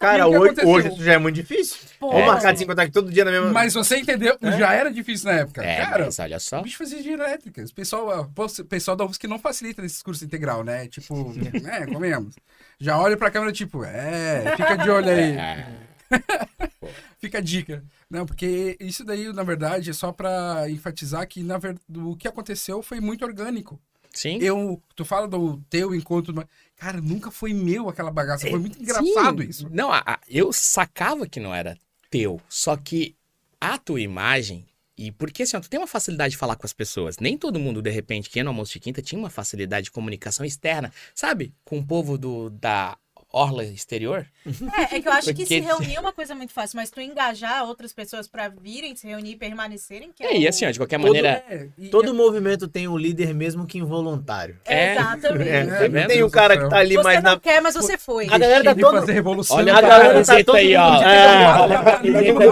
Cara, 0.00 0.26
hoje, 0.26 0.54
hoje 0.64 0.88
isso 0.88 1.04
já 1.04 1.12
é 1.12 1.18
muito 1.18 1.34
difícil. 1.34 1.76
Pô, 2.00 2.06
Ou 2.14 2.24
marcar 2.26 2.52
de 2.52 2.58
se 2.58 2.64
encontrar 2.64 2.84
aqui 2.84 2.92
todo 2.92 3.12
dia 3.12 3.24
na 3.26 3.30
mesma. 3.30 3.52
Mas 3.52 3.74
você 3.74 3.98
entendeu? 3.98 4.38
Já 4.58 4.72
era 4.72 4.90
difícil 4.90 5.26
na 5.30 5.40
época. 5.40 5.62
É, 5.62 5.76
cara, 5.84 6.06
mas 6.06 6.18
olha 6.18 6.40
só. 6.40 6.60
O 6.60 6.62
bicho 6.62 6.78
fazia 6.78 6.98
engenharia 6.98 7.24
elétrica. 7.26 7.62
O 7.62 7.74
pessoal, 7.74 8.32
o 8.34 8.64
pessoal 8.64 8.96
da 8.96 9.04
UFSC 9.04 9.26
não 9.28 9.38
facilita 9.38 9.82
nesses 9.82 10.02
cursos 10.02 10.22
integral, 10.22 10.64
né? 10.64 10.88
Tipo, 10.88 11.34
é, 11.70 11.86
comemos. 11.86 12.34
Já 12.78 12.98
olha 12.98 13.16
pra 13.16 13.30
câmera, 13.30 13.52
tipo, 13.52 13.82
é, 13.84 14.54
fica 14.56 14.76
de 14.76 14.90
olho 14.90 15.08
aí. 15.08 15.36
É, 16.08 16.16
Fica 17.18 17.38
a 17.38 17.40
dica. 17.40 17.82
Não, 18.08 18.24
porque 18.24 18.76
isso 18.78 19.04
daí, 19.04 19.32
na 19.32 19.42
verdade, 19.42 19.90
é 19.90 19.92
só 19.92 20.12
pra 20.12 20.70
enfatizar 20.70 21.26
que, 21.26 21.42
na 21.42 21.58
verdade, 21.58 21.84
o 21.96 22.14
que 22.14 22.28
aconteceu 22.28 22.80
foi 22.82 23.00
muito 23.00 23.24
orgânico. 23.24 23.80
sim. 24.12 24.38
Eu, 24.40 24.80
tu 24.94 25.04
fala 25.04 25.26
do 25.26 25.56
teu 25.68 25.92
encontro, 25.94 26.32
mas, 26.34 26.46
cara, 26.76 27.00
nunca 27.00 27.30
foi 27.32 27.52
meu 27.52 27.88
aquela 27.88 28.10
bagaça. 28.12 28.48
Foi 28.48 28.58
muito 28.60 28.80
engraçado 28.80 29.42
Sim. 29.42 29.48
isso. 29.48 29.68
Não, 29.72 29.90
a- 29.92 30.02
a- 30.06 30.20
eu 30.28 30.52
sacava 30.52 31.26
que 31.26 31.40
não 31.40 31.52
era 31.52 31.76
teu. 32.08 32.40
Só 32.48 32.76
que 32.76 33.16
a 33.60 33.76
tua 33.78 34.00
imagem. 34.00 34.64
E 34.98 35.12
porque 35.12 35.42
assim, 35.42 35.56
ó, 35.56 35.60
tu 35.60 35.68
tem 35.68 35.78
uma 35.78 35.86
facilidade 35.86 36.32
de 36.32 36.38
falar 36.38 36.56
com 36.56 36.66
as 36.66 36.72
pessoas. 36.72 37.18
Nem 37.18 37.36
todo 37.36 37.58
mundo, 37.58 37.82
de 37.82 37.90
repente, 37.90 38.30
que 38.30 38.38
ia 38.38 38.44
no 38.44 38.50
almoço 38.50 38.72
de 38.72 38.80
quinta, 38.80 39.02
tinha 39.02 39.18
uma 39.18 39.30
facilidade 39.30 39.84
de 39.84 39.90
comunicação 39.90 40.44
externa, 40.44 40.92
sabe? 41.14 41.54
Com 41.64 41.78
o 41.78 41.86
povo 41.86 42.16
do, 42.16 42.48
da 42.50 42.96
orla 43.38 43.64
exterior. 43.64 44.26
É, 44.46 44.96
é 44.96 45.00
que 45.00 45.08
eu 45.08 45.12
acho 45.12 45.28
que 45.28 45.34
Porque- 45.42 45.46
se 45.46 45.60
reunir 45.60 45.96
é 45.96 46.00
uma 46.00 46.12
coisa 46.12 46.34
muito 46.34 46.52
fácil, 46.52 46.76
mas 46.76 46.90
tu 46.90 47.00
engajar 47.00 47.64
outras 47.64 47.92
pessoas 47.92 48.26
pra 48.28 48.48
virem 48.48 48.94
se 48.96 49.06
reunir 49.06 49.32
e 49.32 49.36
permanecerem, 49.36 50.10
que 50.14 50.22
é, 50.22 50.32
É, 50.34 50.38
e 50.40 50.46
o- 50.46 50.48
assim, 50.48 50.64
ó, 50.66 50.70
de 50.70 50.78
qualquer 50.78 50.98
Todo- 50.98 51.06
maneira. 51.08 51.42
É, 51.48 51.66
e- 51.78 51.88
Todo 51.88 52.14
movimento 52.14 52.68
tem 52.68 52.86
um 52.88 52.96
líder 52.96 53.34
mesmo 53.34 53.66
que 53.66 53.78
involuntário. 53.78 54.56
É. 54.64 54.92
Exatamente. 54.92 55.48
É, 55.50 55.66
tá 56.02 56.06
tem 56.08 56.22
o 56.22 56.30
cara 56.30 56.56
que 56.56 56.68
tá 56.68 56.78
ali 56.78 56.94
Você 56.94 57.02
mais 57.02 57.22
não 57.22 57.32
na. 57.32 57.40
quer, 57.40 57.60
mas 57.60 57.74
você 57.74 57.98
foi. 57.98 58.26
A 58.30 58.38
galera 58.38 58.64
tá 58.64 58.74
toda. 58.74 59.00
fazer 59.00 59.12
revolução. 59.12 59.56
Olha 59.56 59.74
A 59.76 59.80
galera 59.80 60.04
tá 60.04 60.12
camiseta 60.12 60.44
todo 60.44 60.56
aí, 60.56 60.76
ó. 60.76 60.90
mundo 60.90 60.98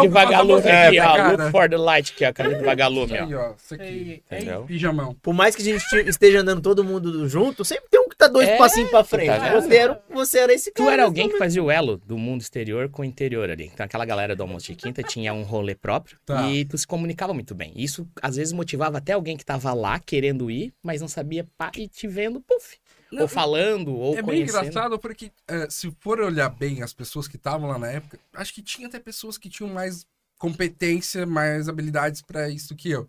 de 0.01 0.07
É, 0.07 0.09
vagalume 0.09 0.63
é, 0.69 0.87
aqui, 0.89 1.01
ó. 1.01 1.31
Look 1.31 1.51
for 1.51 1.69
the 1.71 1.77
light 1.77 2.13
aqui, 2.13 2.25
ó. 2.25 2.29
A 2.29 2.33
camiseta 2.33 2.61
de 2.61 2.67
vagalume, 2.67 3.13
ó. 3.35 3.53
Isso 3.57 3.75
aqui. 3.75 4.23
Pijamão. 4.67 5.15
Por 5.23 5.33
mais 5.35 5.55
que 5.55 5.63
a 5.63 5.65
gente 5.65 5.85
te- 5.89 6.09
esteja 6.09 6.41
andando 6.41 6.61
todo 6.61 6.85
mundo 6.85 7.29
junto, 7.29 7.65
sempre 7.65 7.85
tem 7.91 8.01
um 8.01 8.09
que 8.09 8.17
tá 8.17 8.27
dois 8.29 8.49
É, 8.49 8.57
passinhos 8.57 8.91
pra 8.91 9.05
frente. 9.05 9.29
tá 9.29 9.61
você, 9.61 9.77
era, 9.77 10.03
você 10.13 10.39
era 10.39 10.53
esse 10.53 10.71
cara. 10.73 10.74
Tu 10.75 10.91
era 10.91 11.05
alguém 11.05 11.29
que 11.29 11.39
fazia 11.39 11.63
o 11.63 11.71
elo 11.71 11.97
do 11.99 12.19
mundo 12.19 12.41
exterior 12.41 12.89
com 12.89 13.03
o 13.03 13.05
interior 13.05 13.49
ali. 13.49 13.71
Então, 13.73 13.87
aquela 13.87 14.05
galera 14.05 14.35
do 14.35 14.43
almoço 14.43 14.67
de 14.67 14.75
quinta 14.75 15.03
tinha 15.03 15.33
um 15.33 15.45
rolê 15.45 15.75
próprio 15.75 16.19
Tá. 16.27 16.51
e 16.51 16.65
tu 16.65 16.77
se 16.77 16.87
comunicava 16.87 17.33
muito 17.33 17.55
bem. 17.55 17.73
Isso, 17.77 18.09
às 18.21 18.35
vezes, 18.37 18.53
motivava 18.53 18.99
até 18.99 19.13
alguém 19.13 19.37
que 19.37 19.45
tava 19.45 19.73
lá 19.73 20.01
querendo 20.01 20.51
ir, 20.51 20.75
mas 20.83 21.01
não 21.01 21.07
sabia 21.09 21.47
pá, 21.57 21.71
e 21.77 21.87
te 21.87 22.09
vendo, 22.09 22.41
puf. 22.41 22.77
Não, 23.13 23.23
ou 23.23 23.29
falando, 23.29 23.95
ou 23.95 24.19
É 24.19 24.23
bem 24.23 24.43
engraçado 24.43 24.99
porque, 24.99 25.31
é, 25.47 25.71
se 25.71 25.95
for 26.01 26.19
olhar 26.21 26.49
bem 26.49 26.83
as 26.83 26.93
pessoas 26.93 27.29
que 27.29 27.37
estavam 27.37 27.69
lá 27.69 27.79
na 27.79 27.89
época, 27.89 28.19
acho 28.33 28.53
que 28.53 28.61
tinha 28.61 28.89
até 28.89 28.99
pessoas 28.99 29.39
que 29.39 29.49
tinham 29.49 29.73
mais 29.73 30.05
competência, 30.37 31.25
mais 31.25 31.69
habilidades 31.69 32.21
pra 32.21 32.49
isso 32.49 32.75
que 32.75 32.91
eu. 32.91 33.09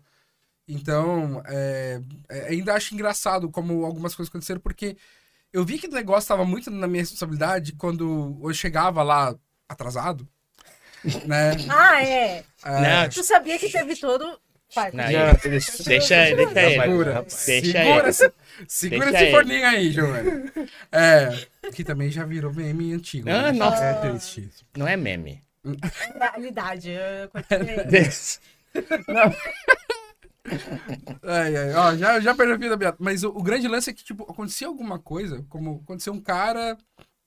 Então, 0.68 1.42
é, 1.46 2.00
é, 2.28 2.48
ainda 2.48 2.74
acho 2.74 2.94
engraçado 2.94 3.48
como 3.50 3.84
algumas 3.84 4.14
coisas 4.14 4.30
aconteceram, 4.30 4.60
porque 4.60 4.96
eu 5.52 5.64
vi 5.64 5.78
que 5.78 5.86
o 5.86 5.90
negócio 5.92 6.24
estava 6.24 6.44
muito 6.44 6.70
na 6.70 6.86
minha 6.86 7.02
responsabilidade 7.02 7.72
quando 7.72 8.38
eu 8.42 8.52
chegava 8.54 9.02
lá 9.02 9.34
atrasado, 9.68 10.26
né? 11.24 11.52
Ah, 11.70 12.02
é. 12.04 12.44
É, 12.64 13.02
Não, 13.02 13.08
Tu 13.08 13.22
sabia 13.24 13.58
que 13.58 13.68
teve 13.70 13.96
todo. 13.96 14.24
Vai, 14.74 14.90
Não, 14.90 15.04
deixa, 15.42 15.82
deixa 15.84 16.28
ele. 16.28 16.44
Segura, 16.48 17.22
Deixa 17.22 17.30
segura, 17.30 18.00
ele. 18.00 18.08
esse, 18.08 18.32
segura 18.66 19.04
Deixa 19.10 19.14
esse 19.16 19.24
ele. 19.24 19.30
forninho 19.30 19.66
aí, 19.66 19.92
Giovanni. 19.92 20.52
É, 20.90 21.46
que 21.72 21.84
também 21.84 22.10
já 22.10 22.24
virou 22.24 22.52
meme 22.52 22.92
antigo. 22.92 23.30
Ah, 23.30 23.52
né? 23.52 23.52
nossa. 23.52 23.84
É 23.84 23.94
triste. 23.94 24.50
Não 24.76 24.86
é 24.88 24.96
meme. 24.96 25.40
Realidade. 26.20 26.90
Eu 26.90 27.28
continuei. 27.30 28.10
Ai, 31.22 31.56
ai, 31.56 31.74
ó, 31.74 31.96
já, 31.96 32.20
já 32.20 32.34
perdi 32.34 32.52
a 32.52 32.56
vida, 32.56 32.76
Beato. 32.76 33.02
Mas 33.02 33.22
o, 33.22 33.28
o 33.30 33.42
grande 33.42 33.68
lance 33.68 33.90
é 33.90 33.92
que, 33.92 34.04
tipo, 34.04 34.24
acontecia 34.24 34.66
alguma 34.66 34.98
coisa, 34.98 35.44
como 35.48 35.80
aconteceu 35.84 36.12
um 36.12 36.20
cara 36.20 36.76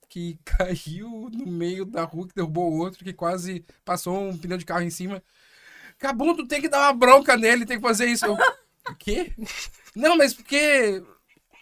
que 0.09 0.39
caiu 0.45 1.29
no 1.31 1.45
meio 1.45 1.85
da 1.85 2.03
rua, 2.03 2.27
que 2.27 2.35
derrubou 2.35 2.71
o 2.71 2.77
outro, 2.77 3.03
que 3.03 3.13
quase 3.13 3.65
passou 3.85 4.29
um 4.29 4.37
pneu 4.37 4.57
de 4.57 4.65
carro 4.65 4.81
em 4.81 4.89
cima. 4.89 5.23
Cabum, 5.97 6.35
tu 6.35 6.47
tem 6.47 6.61
que 6.61 6.69
dar 6.69 6.79
uma 6.79 6.93
bronca 6.93 7.35
nele, 7.35 7.65
tem 7.65 7.77
que 7.77 7.87
fazer 7.87 8.05
isso. 8.05 8.25
Eu, 8.25 8.33
o 8.89 8.95
quê? 8.97 9.33
Não, 9.95 10.17
mas 10.17 10.33
porque... 10.33 11.03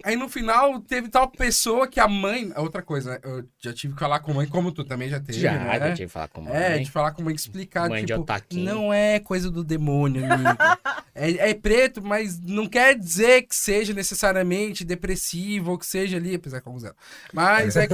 Aí 0.04 0.16
no 0.16 0.30
final 0.30 0.80
teve 0.82 1.10
tal 1.10 1.27
pessoa 1.30 1.88
que 1.88 2.00
a 2.00 2.08
mãe... 2.08 2.51
Outra 2.56 2.82
coisa, 2.82 3.12
né? 3.12 3.20
Eu 3.24 3.48
já 3.60 3.74
tive 3.74 3.94
que 3.94 4.00
falar 4.00 4.20
com 4.20 4.32
a 4.32 4.36
mãe, 4.36 4.48
como 4.48 4.72
tu 4.72 4.84
também 4.84 5.10
já 5.10 5.20
teve, 5.20 5.39
Já, 5.39 5.54
né? 5.54 5.80
já 5.80 5.94
tive 5.94 6.08
que 6.08 6.13
falar 6.13 6.27
com 6.27 6.42
a 6.42 6.44
mãe. 6.44 6.54
É, 6.54 6.77
de 6.80 6.92
falar 6.92 7.12
com 7.12 7.22
a 7.22 7.25
mãe, 7.25 7.36
explicar, 7.36 7.89
Mãe 7.89 8.06
de 8.06 8.13
tipo, 8.13 8.25
não 8.51 8.94
é 8.94 9.20
coisa 9.20 9.50
do 9.50 9.63
demônio, 9.63 10.32
amigo. 10.32 10.50
é, 11.16 11.50
é 11.50 11.54
preto, 11.54 12.01
mas 12.01 12.39
não 12.39 12.68
quer 12.68 12.98
dizer 12.98 13.44
que 13.44 13.56
seja 13.56 13.94
necessariamente 13.94 14.86
depressivo 14.86 15.72
ou 15.72 15.77
que 15.77 15.86
seja 15.86 16.18
ali, 16.18 16.36
apesar 16.36 16.62
que 16.62 16.68
alguns 16.68 16.84
eram. 16.84 16.96
Mas 17.34 17.75
é 17.75 17.88
que, 17.88 17.94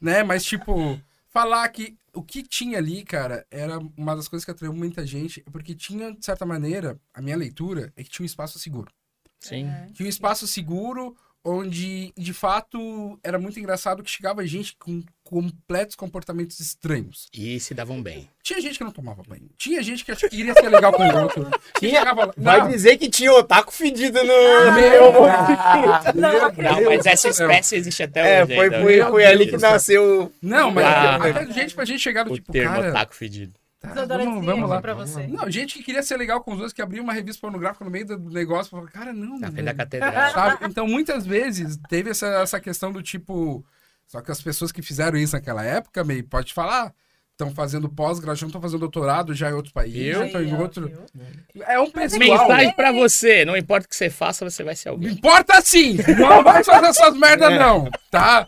né, 0.00 0.22
mas 0.22 0.44
tipo, 0.44 1.00
falar 1.28 1.68
que 1.68 1.96
o 2.12 2.22
que 2.22 2.42
tinha 2.42 2.78
ali, 2.78 3.04
cara, 3.04 3.44
era 3.50 3.78
uma 3.96 4.14
das 4.14 4.28
coisas 4.28 4.44
que 4.44 4.50
atraiu 4.50 4.72
muita 4.72 5.04
gente, 5.06 5.42
porque 5.52 5.74
tinha, 5.74 6.12
de 6.12 6.24
certa 6.24 6.46
maneira, 6.46 6.98
a 7.12 7.20
minha 7.20 7.36
leitura 7.36 7.92
é 7.96 8.02
que 8.02 8.10
tinha 8.10 8.24
um 8.24 8.26
espaço 8.26 8.58
seguro. 8.58 8.92
Sim. 9.40 9.68
Tinha 9.92 10.06
um 10.06 10.08
espaço 10.08 10.46
seguro 10.46 11.16
onde, 11.44 12.12
de 12.16 12.32
fato, 12.32 13.18
era 13.22 13.38
muito 13.38 13.60
engraçado 13.60 14.02
que 14.02 14.10
chegava 14.10 14.46
gente 14.46 14.74
com 14.78 15.02
completos 15.22 15.94
comportamentos 15.96 16.58
estranhos. 16.60 17.26
E 17.32 17.58
se 17.60 17.74
davam 17.74 18.02
bem. 18.02 18.28
Tinha 18.42 18.60
gente 18.60 18.78
que 18.78 18.84
não 18.84 18.90
tomava 18.90 19.22
banho. 19.26 19.48
Tinha 19.56 19.82
gente 19.82 20.04
que 20.04 20.14
queria 20.28 20.52
ser 20.54 20.68
legal 20.68 20.92
com 20.92 21.02
o 21.02 21.22
outro. 21.22 21.50
Tinha? 21.78 21.98
chegava 21.98 22.26
lá- 22.26 22.34
Vai 22.36 22.60
Não, 22.60 22.68
dizer 22.70 22.96
que 22.98 23.08
tinha 23.08 23.32
otaku 23.32 23.72
fedido 23.72 24.18
no. 24.22 24.26
Meu 24.74 25.12
no- 25.12 26.20
Não, 26.20 26.32
Não, 26.80 26.84
mas 26.90 27.06
essa 27.06 27.28
espécie 27.28 27.76
existe 27.76 28.02
até 28.02 28.38
É, 28.38 28.44
hoje. 28.44 28.54
foi, 28.54 28.64
ainda. 28.66 28.80
foi, 28.82 28.96
Meu 28.96 29.10
foi 29.10 29.24
ali 29.26 29.46
que 29.46 29.56
nasceu. 29.56 30.32
não, 30.42 30.70
mas 30.70 30.84
Ah. 30.86 31.16
até 31.16 31.52
gente 31.52 31.74
pra 31.74 31.84
gente 31.84 32.00
chegar 32.00 32.24
do 32.24 32.32
O 32.32 32.34
tipo, 32.36 32.52
termo 32.52 32.74
cara... 32.74 32.90
otaku 32.90 33.14
fedido. 33.14 33.52
Tá, 33.88 34.04
vamos, 34.06 34.44
vamos 34.44 34.68
lá. 34.70 34.80
pra 34.80 34.94
você. 34.94 35.26
Não, 35.26 35.50
gente 35.50 35.78
que 35.78 35.82
queria 35.84 36.02
ser 36.02 36.16
legal 36.16 36.40
com 36.42 36.52
os 36.52 36.56
outros, 36.58 36.72
que 36.72 36.82
abria 36.82 37.02
uma 37.02 37.12
revista 37.12 37.40
pornográfica 37.40 37.84
no 37.84 37.90
meio 37.90 38.06
do 38.06 38.30
negócio, 38.30 38.70
falava, 38.70 38.88
cara, 38.90 39.12
não, 39.12 39.38
Na 39.38 39.50
frente 39.50 39.64
da 39.64 39.74
catedral. 39.74 40.32
sabe? 40.32 40.66
Então, 40.66 40.86
muitas 40.86 41.26
vezes, 41.26 41.78
teve 41.88 42.10
essa, 42.10 42.26
essa 42.26 42.60
questão 42.60 42.92
do 42.92 43.02
tipo... 43.02 43.64
Só 44.06 44.20
que 44.20 44.30
as 44.30 44.40
pessoas 44.42 44.70
que 44.70 44.82
fizeram 44.82 45.16
isso 45.16 45.34
naquela 45.34 45.64
época, 45.64 46.04
meio, 46.04 46.22
pode 46.24 46.52
falar, 46.52 46.92
estão 47.32 47.50
fazendo 47.50 47.88
pós-graduação, 47.88 48.48
estão 48.48 48.60
fazendo 48.60 48.80
doutorado 48.80 49.32
já 49.34 49.48
em 49.50 49.54
outro 49.54 49.72
país, 49.72 49.94
Viu? 49.94 50.24
estão 50.24 50.42
em 50.42 50.46
Aí, 50.46 50.54
ó, 50.54 50.58
outro... 50.60 50.88
viu? 50.88 51.64
É 51.66 51.80
um 51.80 51.90
pessoal... 51.90 52.20
Mensagem 52.20 52.72
pra 52.74 52.92
você. 52.92 53.44
Não 53.44 53.56
importa 53.56 53.86
o 53.86 53.88
que 53.88 53.96
você 53.96 54.10
faça, 54.10 54.48
você 54.48 54.62
vai 54.62 54.76
ser 54.76 54.90
alguém. 54.90 55.10
Importa 55.12 55.60
sim! 55.62 55.96
Não 56.18 56.42
vai 56.44 56.62
fazer 56.62 56.86
essas 56.86 57.16
merda, 57.16 57.48
não, 57.50 57.88
tá? 58.10 58.46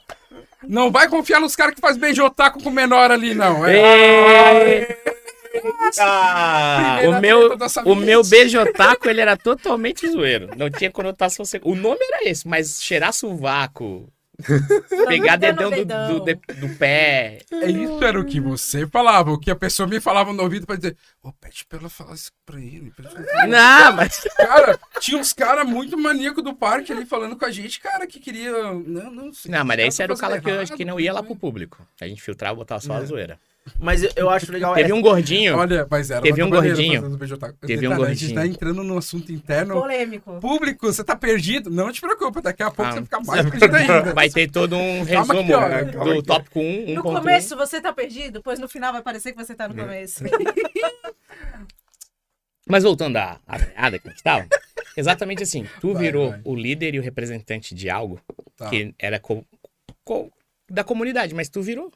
Não 0.63 0.91
vai 0.91 1.09
confiar 1.09 1.41
nos 1.41 1.57
caras 1.57 1.75
que 1.75 1.81
faz 1.81 1.97
beijo 1.97 2.25
otaku 2.25 2.63
com 2.63 2.71
menor 2.71 3.11
ali, 3.11 3.35
não. 3.35 3.65
É... 3.67 4.97
Ah, 5.99 7.01
O 7.05 7.21
meu, 7.21 7.57
o 7.85 7.95
meu 7.95 8.23
beijo 8.25 8.61
otaku, 8.61 9.09
ele 9.09 9.21
era 9.21 9.37
totalmente 9.37 10.09
zoeiro. 10.11 10.51
Não 10.57 10.71
tinha 10.71 10.91
conotação 10.91 11.45
sexual. 11.45 11.75
O 11.75 11.77
nome 11.77 11.99
era 12.03 12.29
esse, 12.29 12.47
mas 12.47 12.81
cheirar 12.83 13.13
sovaco, 13.13 14.09
pegar 15.09 15.37
dedão 15.37 15.71
do, 15.71 15.85
do, 15.85 16.21
de- 16.25 16.35
do 16.61 16.69
pé. 16.77 17.39
É 17.51 17.71
isso 17.71 18.03
era 18.05 18.21
o 18.21 18.25
que 18.25 18.39
você 18.41 18.87
falava, 18.87 19.31
o 19.33 19.39
que 19.41 19.51
a 19.51 19.57
pessoa 19.57 19.89
me 19.89 19.99
falava 20.01 20.33
no 20.33 20.43
ouvido 20.43 20.67
pra 20.67 20.77
dizer, 20.77 20.97
ô, 21.23 21.33
pede 21.33 21.65
pra 21.67 21.79
ela 21.79 21.89
falar 21.89 22.15
isso 22.15 22.31
pra 22.45 22.61
ele. 22.61 22.93
pra 22.95 23.47
Não, 23.47 23.93
mas. 23.93 24.21
Cara, 24.37 24.79
tinha 25.01 25.19
uns 25.19 25.33
caras 25.33 25.67
muito 25.67 25.97
maníacos 25.97 26.45
do 26.45 26.55
parque 26.55 26.93
ali 26.93 27.07
falando 27.07 27.37
com 27.37 27.45
a 27.47 27.51
gente, 27.51 27.81
cara, 27.81 28.07
que 28.07 28.21
queria. 28.21 28.53
Não, 28.75 29.11
não 29.11 29.33
sei. 29.33 29.51
Não, 29.51 29.65
mas 29.65 29.79
esse 29.81 30.03
era 30.03 30.13
o 30.13 30.17
cara 30.19 30.41
que, 30.41 30.49
errado, 30.49 30.63
acho 30.63 30.77
que 30.77 30.85
não 30.85 31.01
ia 31.01 31.13
lá 31.13 31.23
pro 31.23 31.35
público. 31.37 31.87
A 32.01 32.07
gente 32.07 32.21
filtrava 32.23 32.55
e 32.55 32.57
botava 32.59 32.81
só 32.81 32.95
a 32.95 33.01
É. 33.01 33.07
zoeira. 33.07 33.39
Mas 33.79 34.03
eu, 34.03 34.11
eu 34.17 34.31
acho 34.31 34.51
legal. 34.53 34.75
Teve 34.75 34.93
um 34.93 35.01
gordinho. 35.03 35.57
Olha, 35.57 35.87
mas 35.91 36.11
era 36.11 36.21
Teve 36.23 36.43
um 36.43 36.51
gordinho. 36.51 37.03
Teve 37.61 37.87
um 37.87 37.91
Detalhe, 37.91 38.05
A 38.05 38.15
gente 38.15 38.21
gordinho. 38.21 38.35
tá 38.35 38.47
entrando 38.47 38.83
num 38.85 38.99
assunto 38.99 39.33
interno. 39.33 39.75
Polêmico. 39.75 40.39
Público, 40.41 40.87
você 40.93 41.03
tá 41.05 41.15
perdido? 41.17 41.71
Não 41.71 41.91
te 41.93 42.01
preocupa, 42.01 42.41
daqui 42.43 42.63
a 42.63 42.71
pouco 42.71 42.91
Ah. 42.91 42.93
você 42.95 43.03
fica 43.03 43.21
mais 43.21 43.51
perdido 43.51 43.75
ainda. 43.77 44.15
Vai 44.15 44.29
ter 44.31 44.51
todo 44.51 44.77
um 44.77 45.03
resumo 45.03 45.41
aqui, 45.41 45.93
do 45.93 46.11
aqui. 46.13 46.23
tópico 46.23 46.61
1, 46.61 46.95
No 46.95 47.03
1.1. 47.03 47.15
começo 47.17 47.57
você 47.57 47.81
tá 47.81 47.93
perdido, 47.93 48.41
pois 48.43 48.59
no 48.59 48.69
final 48.69 48.93
vai 48.93 49.03
parecer 49.03 49.33
que 49.33 49.39
você 49.39 49.55
tá 49.55 49.69
no 49.69 49.75
começo. 49.75 50.23
Mas 52.69 52.83
voltando 52.83 53.17
à, 53.17 53.39
à 53.47 53.59
piada 53.59 53.99
que 53.99 54.09
a 54.09 54.11
gente 54.11 54.23
tava, 54.23 54.47
exatamente 54.97 55.43
assim, 55.43 55.67
tu 55.81 55.93
Vai, 55.93 56.03
virou 56.03 56.31
vai. 56.33 56.41
o 56.45 56.55
líder 56.55 56.95
e 56.95 56.99
o 56.99 57.03
representante 57.03 57.75
de 57.75 57.89
algo 57.89 58.21
Tá. 58.57 58.69
que 58.71 58.93
era 58.99 59.21
co- 59.21 59.45
co- 60.05 60.31
da 60.69 60.83
comunidade, 60.83 61.35
mas 61.35 61.49
tu 61.49 61.63
virou. 61.63 61.93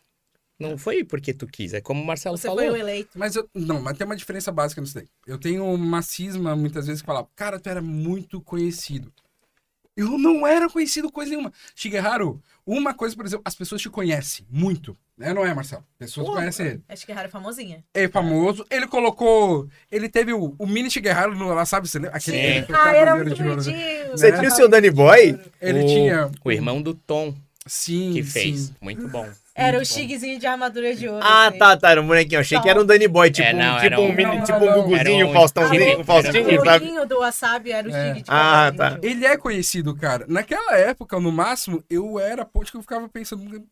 Não 0.60 0.76
foi 0.76 1.02
porque 1.02 1.32
tu 1.32 1.46
quis, 1.46 1.72
é 1.72 1.80
como 1.80 2.02
o 2.02 2.06
Marcelo 2.06 2.36
Você 2.36 2.46
falou. 2.46 2.62
foi 2.62 2.70
o 2.70 2.76
eleito. 2.76 3.18
Mas 3.18 3.34
eu, 3.34 3.48
não, 3.54 3.80
mas 3.80 3.96
tem 3.96 4.04
uma 4.04 4.14
diferença 4.16 4.52
básica 4.52 4.80
nisso 4.80 4.94
daí. 4.94 5.08
Eu 5.26 5.38
tenho 5.38 5.64
uma 5.64 6.02
cisma 6.02 6.54
muitas 6.54 6.86
vezes 6.86 7.00
que 7.00 7.06
fala, 7.06 7.26
cara, 7.34 7.58
tu 7.58 7.68
era 7.68 7.80
muito 7.80 8.40
conhecido. 8.42 9.10
Eu 9.96 10.16
não 10.18 10.46
era 10.46 10.68
conhecido 10.68 11.10
coisa 11.10 11.30
nenhuma. 11.30 11.52
Shigeharu, 11.74 12.40
uma 12.64 12.94
coisa, 12.94 13.16
por 13.16 13.26
exemplo, 13.26 13.42
as 13.44 13.54
pessoas 13.54 13.82
te 13.82 13.90
conhecem 13.90 14.46
muito. 14.50 14.96
Né? 15.16 15.34
Não 15.34 15.44
é, 15.44 15.52
Marcelo? 15.52 15.84
Pessoas 15.98 16.26
Pô, 16.26 16.34
conhecem 16.34 16.66
ele. 16.66 16.82
É 16.88 17.28
famosinha. 17.28 17.84
É 17.92 18.08
famoso. 18.08 18.64
Ele 18.70 18.86
colocou. 18.86 19.68
Ele 19.90 20.08
teve 20.08 20.32
o, 20.32 20.54
o 20.58 20.66
mini 20.66 20.90
Shigeharu 20.90 21.36
no 21.36 21.48
lá, 21.48 21.66
sabe? 21.66 21.88
Você 21.88 21.98
lembra? 21.98 22.16
Aquele 22.16 22.64
Sim. 22.64 22.72
Ah, 22.72 22.94
era 22.94 23.16
muito 23.16 23.34
de 23.34 23.42
ouro, 23.42 23.62
né? 23.62 24.08
Você 24.10 24.32
tinha 24.32 24.48
o 24.48 24.54
seu 24.54 24.68
Danny 24.68 24.90
Boy? 24.90 25.38
Ele 25.60 25.82
o, 25.82 25.86
tinha. 25.86 26.30
O 26.42 26.52
irmão 26.52 26.80
do 26.80 26.94
Tom 26.94 27.34
Sim, 27.66 28.14
que 28.14 28.22
fez. 28.22 28.60
sim. 28.60 28.74
Muito 28.80 29.06
bom. 29.08 29.28
Era 29.60 29.78
o 29.78 29.84
chiguezinho 29.84 30.38
de 30.38 30.46
armadura 30.46 30.94
de 30.94 31.06
ouro. 31.08 31.22
Ah, 31.24 31.48
assim. 31.48 31.58
tá, 31.58 31.76
tá. 31.76 31.90
Era 31.90 32.00
um 32.00 32.06
bonequinho. 32.06 32.40
Achei 32.40 32.58
que 32.60 32.68
era 32.68 32.80
um 32.80 32.84
Danny 32.86 33.06
Boy, 33.08 33.30
tipo, 33.30 33.46
É, 33.46 33.52
não, 33.52 33.60
um, 33.74 33.78
era 33.78 33.80
tipo 33.90 34.00
um 34.00 34.04
um- 34.10 34.14
mini, 34.14 34.36
não, 34.36 34.44
tipo 34.44 34.58
um 34.58 34.66
não. 34.66 34.74
Guguzinho, 34.82 34.98
Era 35.16 35.26
um 35.26 35.30
um- 35.30 35.32
Faustãozinho, 35.32 36.00
um 36.00 36.04
Faustinho, 36.04 36.60
O 36.60 36.64
sabe? 36.64 36.84
olhinho 36.84 37.06
do 37.06 37.18
wasabi 37.20 37.72
era 37.72 37.88
o 37.88 37.94
É. 37.94 38.14
Shig 38.14 38.22
de 38.22 38.30
Ah, 38.30 38.72
tá. 38.76 38.98
Ele 39.02 39.26
é 39.26 39.36
conhecido, 39.36 39.94
cara. 39.94 40.24
Naquela 40.28 40.76
época, 40.78 41.20
no 41.20 41.30
máximo, 41.30 41.84
eu 41.90 42.18
era 42.18 42.44
ponte 42.44 42.70
que 42.70 42.76
eu 42.78 42.82
ficava 42.82 43.08
pensando. 43.08 43.64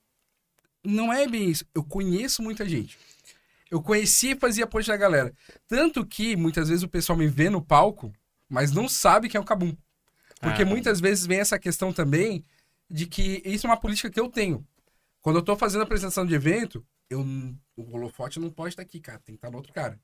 Não 0.85 1.13
é 1.13 1.27
bem 1.27 1.49
isso. 1.51 1.65
Eu 1.75 1.83
conheço 1.83 2.43
muita 2.43 2.69
gente. 2.69 2.99
Eu 3.71 3.83
conhecia 3.83 4.33
e 4.33 4.37
fazia 4.39 4.67
ponte 4.67 4.87
da 4.89 4.97
galera. 4.97 5.33
Tanto 5.67 6.05
que 6.07 6.37
muitas 6.37 6.69
vezes 6.69 6.83
o 6.83 6.89
pessoal 6.89 7.19
me 7.19 7.27
vê 7.27 7.51
no 7.51 7.61
palco, 7.61 8.13
mas 8.49 8.73
não 8.73 8.89
sabe 8.89 9.29
quem 9.29 9.39
é 9.39 9.41
o 9.43 9.45
Cabum. 9.45 9.75
Porque 10.41 10.63
Ah. 10.63 10.67
muitas 10.67 11.01
vezes 11.01 11.27
vem 11.27 11.41
essa 11.41 11.59
questão 11.59 11.93
também 11.93 12.45
de 12.91 13.05
que 13.07 13.43
isso 13.45 13.67
é 13.67 13.71
uma 13.71 13.77
política 13.77 14.09
que 14.09 14.21
eu 14.21 14.29
tenho. 14.29 14.65
Quando 15.29 15.41
eu 15.41 15.45
tô 15.45 15.55
fazendo 15.57 15.83
a 15.83 15.85
apresentação 15.85 16.25
de 16.25 16.35
evento, 16.35 16.83
eu, 17.11 17.21
o 17.77 17.95
holofote 17.95 18.41
não 18.41 18.49
pode 18.49 18.71
estar 18.71 18.81
aqui, 18.81 18.99
cara. 18.99 19.19
Tem 19.19 19.35
que 19.35 19.37
estar 19.37 19.51
no 19.51 19.59
outro 19.59 19.75
cara. 19.75 20.01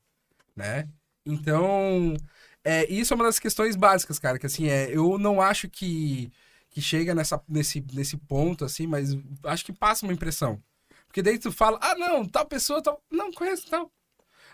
Né? 0.55 0.87
Então, 1.25 2.15
é, 2.63 2.85
isso 2.93 3.11
é 3.11 3.15
uma 3.15 3.23
das 3.23 3.39
questões 3.39 3.75
básicas, 3.75 4.19
cara. 4.19 4.37
Que 4.37 4.45
assim, 4.45 4.69
é, 4.69 4.95
eu 4.95 5.17
não 5.17 5.41
acho 5.41 5.67
que, 5.67 6.31
que 6.69 6.79
chega 6.79 7.15
nessa, 7.15 7.43
nesse, 7.49 7.83
nesse 7.91 8.17
ponto, 8.17 8.63
assim, 8.63 8.85
mas 8.85 9.17
acho 9.45 9.65
que 9.65 9.73
passa 9.73 10.05
uma 10.05 10.13
impressão. 10.13 10.61
Porque 11.07 11.23
daí 11.23 11.39
tu 11.39 11.51
fala, 11.51 11.79
ah, 11.81 11.95
não, 11.95 12.23
tal 12.23 12.45
pessoa, 12.45 12.79
tal. 12.79 13.03
Não, 13.09 13.31
conheço 13.31 13.67
tal. 13.67 13.91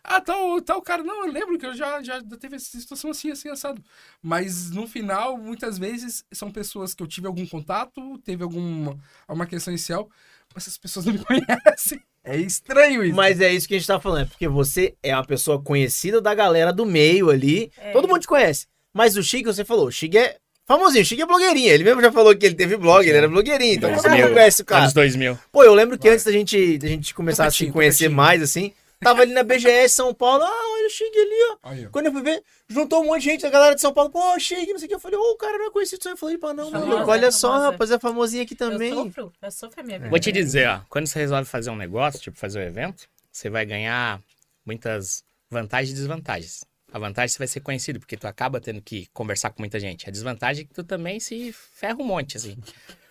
Ah, 0.03 0.19
tal, 0.19 0.61
tal 0.61 0.81
cara. 0.81 1.03
Não, 1.03 1.25
eu 1.25 1.31
lembro 1.31 1.57
que 1.57 1.65
eu 1.65 1.75
já, 1.75 2.01
já 2.01 2.21
teve 2.39 2.55
essa 2.55 2.79
situação 2.79 3.11
assim, 3.11 3.31
assim, 3.31 3.49
assado. 3.49 3.83
Mas 4.21 4.71
no 4.71 4.87
final, 4.87 5.37
muitas 5.37 5.77
vezes, 5.77 6.23
são 6.31 6.51
pessoas 6.51 6.93
que 6.93 7.03
eu 7.03 7.07
tive 7.07 7.27
algum 7.27 7.45
contato, 7.45 8.17
teve 8.19 8.41
alguma 8.43 8.97
uma 9.27 9.45
questão 9.45 9.71
inicial, 9.71 10.09
essas 10.57 10.77
pessoas 10.77 11.05
não 11.05 11.13
me 11.13 11.19
conhecem. 11.25 11.99
É 12.23 12.37
estranho 12.37 13.03
isso. 13.03 13.15
Mas 13.15 13.41
é 13.41 13.51
isso 13.51 13.67
que 13.67 13.75
a 13.75 13.77
gente 13.77 13.87
tá 13.87 13.99
falando, 13.99 14.23
é 14.23 14.25
porque 14.25 14.47
você 14.47 14.93
é 15.01 15.15
uma 15.15 15.25
pessoa 15.25 15.61
conhecida 15.61 16.21
da 16.21 16.33
galera 16.33 16.71
do 16.71 16.85
meio 16.85 17.29
ali. 17.29 17.71
É. 17.77 17.91
Todo 17.91 18.07
mundo 18.07 18.21
te 18.21 18.27
conhece. 18.27 18.67
Mas 18.93 19.17
o 19.17 19.23
Chico, 19.23 19.51
você 19.51 19.65
falou, 19.65 19.87
o 19.87 19.91
Chico 19.91 20.17
é 20.17 20.35
famosinho, 20.67 21.01
o 21.01 21.05
Chico 21.05 21.21
é 21.21 21.25
blogueirinho. 21.25 21.69
Ele 21.69 21.83
mesmo 21.83 22.01
já 22.01 22.11
falou 22.11 22.35
que 22.35 22.45
ele 22.45 22.55
teve 22.55 22.77
blog, 22.77 23.07
ele 23.07 23.17
era 23.17 23.27
blogueirinho. 23.27 23.75
Então 23.75 23.95
todo 23.95 24.09
mundo 24.09 24.33
conhece 24.33 24.61
o 24.61 24.65
cara. 24.65 24.83
Anos 24.83 24.93
2000. 24.93 25.39
Pô, 25.51 25.63
eu 25.63 25.73
lembro 25.73 25.97
que 25.97 26.07
Vai. 26.07 26.13
antes 26.13 26.25
da 26.25 26.31
gente, 26.31 26.77
da 26.77 26.87
gente 26.87 27.13
começar 27.13 27.45
a 27.45 27.51
se 27.51 27.71
conhecer 27.71 28.09
mais, 28.09 28.41
assim, 28.41 28.71
tava 28.99 29.21
ali 29.21 29.33
na 29.33 29.43
BGS 29.43 29.95
São 29.95 30.13
Paulo, 30.13 30.43
ah, 30.43 30.60
Chico 30.91 31.17
ali, 31.17 31.51
ó. 31.51 31.57
Aí, 31.63 31.85
ó. 31.85 31.89
Quando 31.89 32.05
eu 32.07 32.11
fui 32.11 32.21
ver, 32.21 32.43
juntou 32.67 33.01
um 33.01 33.07
monte 33.07 33.23
de 33.23 33.29
gente 33.29 33.41
da 33.41 33.49
galera 33.49 33.73
de 33.75 33.81
São 33.81 33.93
Paulo, 33.93 34.09
pô, 34.09 34.39
Chico, 34.39 34.71
não 34.71 34.79
sei 34.79 34.85
o 34.85 34.89
que. 34.89 34.95
Eu 34.95 34.99
falei, 34.99 35.17
ô, 35.17 35.31
o 35.31 35.37
cara 35.37 35.57
não 35.57 35.67
é 35.67 35.71
conhecido, 35.71 36.03
só 36.03 36.09
eu 36.11 36.17
falei, 36.17 36.37
pá, 36.37 36.53
não, 36.53 36.69
Famosa, 36.69 36.87
maluco, 36.87 37.11
olha 37.11 37.31
só, 37.31 37.49
famosa. 37.49 37.71
rapaz, 37.71 37.91
é 37.91 37.99
famosinho 37.99 38.43
aqui 38.43 38.55
também. 38.55 38.89
Eu 38.89 39.05
sofro, 39.05 39.33
eu 39.41 39.51
sofro 39.51 39.79
a 39.79 39.83
minha 39.83 39.97
vida. 39.99 40.09
Vou 40.09 40.19
te 40.19 40.31
dizer, 40.31 40.67
ó, 40.69 40.81
quando 40.89 41.07
você 41.07 41.19
resolve 41.19 41.45
fazer 41.45 41.69
um 41.69 41.75
negócio, 41.75 42.19
tipo 42.19 42.37
fazer 42.37 42.59
um 42.59 42.63
evento, 42.63 43.07
você 43.31 43.49
vai 43.49 43.65
ganhar 43.65 44.21
muitas 44.65 45.23
vantagens 45.49 45.91
e 45.91 45.95
desvantagens. 45.95 46.63
A 46.93 46.99
vantagem 46.99 47.25
é 47.25 47.27
que 47.27 47.33
você 47.33 47.37
vai 47.39 47.47
ser 47.47 47.59
conhecido, 47.61 47.99
porque 47.99 48.17
tu 48.17 48.27
acaba 48.27 48.59
tendo 48.59 48.81
que 48.81 49.07
conversar 49.13 49.49
com 49.51 49.61
muita 49.61 49.79
gente. 49.79 50.07
A 50.09 50.11
desvantagem 50.11 50.63
é 50.63 50.67
que 50.67 50.73
tu 50.73 50.83
também 50.83 51.19
se 51.19 51.53
ferra 51.53 51.95
um 51.99 52.05
monte, 52.05 52.37
assim. 52.37 52.57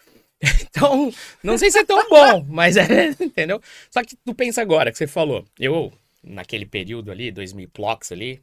Então, 0.62 1.12
não 1.42 1.58
sei 1.58 1.70
se 1.70 1.78
é 1.80 1.84
tão 1.84 2.08
bom, 2.08 2.46
mas 2.48 2.74
é, 2.78 3.08
entendeu? 3.20 3.60
Só 3.90 4.02
que 4.02 4.16
tu 4.16 4.34
pensa 4.34 4.62
agora, 4.62 4.90
que 4.90 4.96
você 4.96 5.06
falou, 5.06 5.44
eu, 5.58 5.92
naquele 6.22 6.66
período 6.66 7.11
ali, 7.11 7.30
2000 7.30 7.70
blocks 7.74 8.12
ali, 8.12 8.42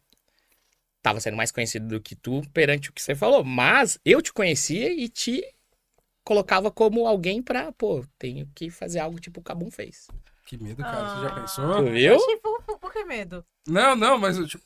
tava 1.01 1.19
sendo 1.19 1.37
mais 1.37 1.51
conhecido 1.51 1.87
do 1.87 2.01
que 2.01 2.15
tu 2.15 2.41
perante 2.53 2.89
o 2.89 2.93
que 2.93 3.01
você 3.01 3.15
falou, 3.15 3.43
mas 3.43 3.99
eu 4.03 4.21
te 4.21 4.33
conhecia 4.33 4.91
e 4.91 5.07
te 5.07 5.43
colocava 6.23 6.69
como 6.69 7.07
alguém 7.07 7.41
pra, 7.41 7.71
pô, 7.71 8.03
tenho 8.19 8.49
que 8.53 8.69
fazer 8.69 8.99
algo 8.99 9.19
tipo 9.19 9.39
o 9.39 9.43
Cabum 9.43 9.71
fez. 9.71 10.07
Que 10.45 10.57
medo, 10.61 10.77
cara. 10.81 11.09
Você 11.09 11.21
já 11.21 11.27
Ah. 11.27 11.39
pensou? 11.41 11.75
Tu 11.85 11.91
viu? 11.91 12.17
Tipo, 12.17 12.77
por, 12.79 12.91
que 12.93 13.03
medo? 13.05 13.45
Não, 13.67 13.95
não, 13.95 14.17
mas 14.17 14.37
eu, 14.37 14.47
tipo, 14.47 14.63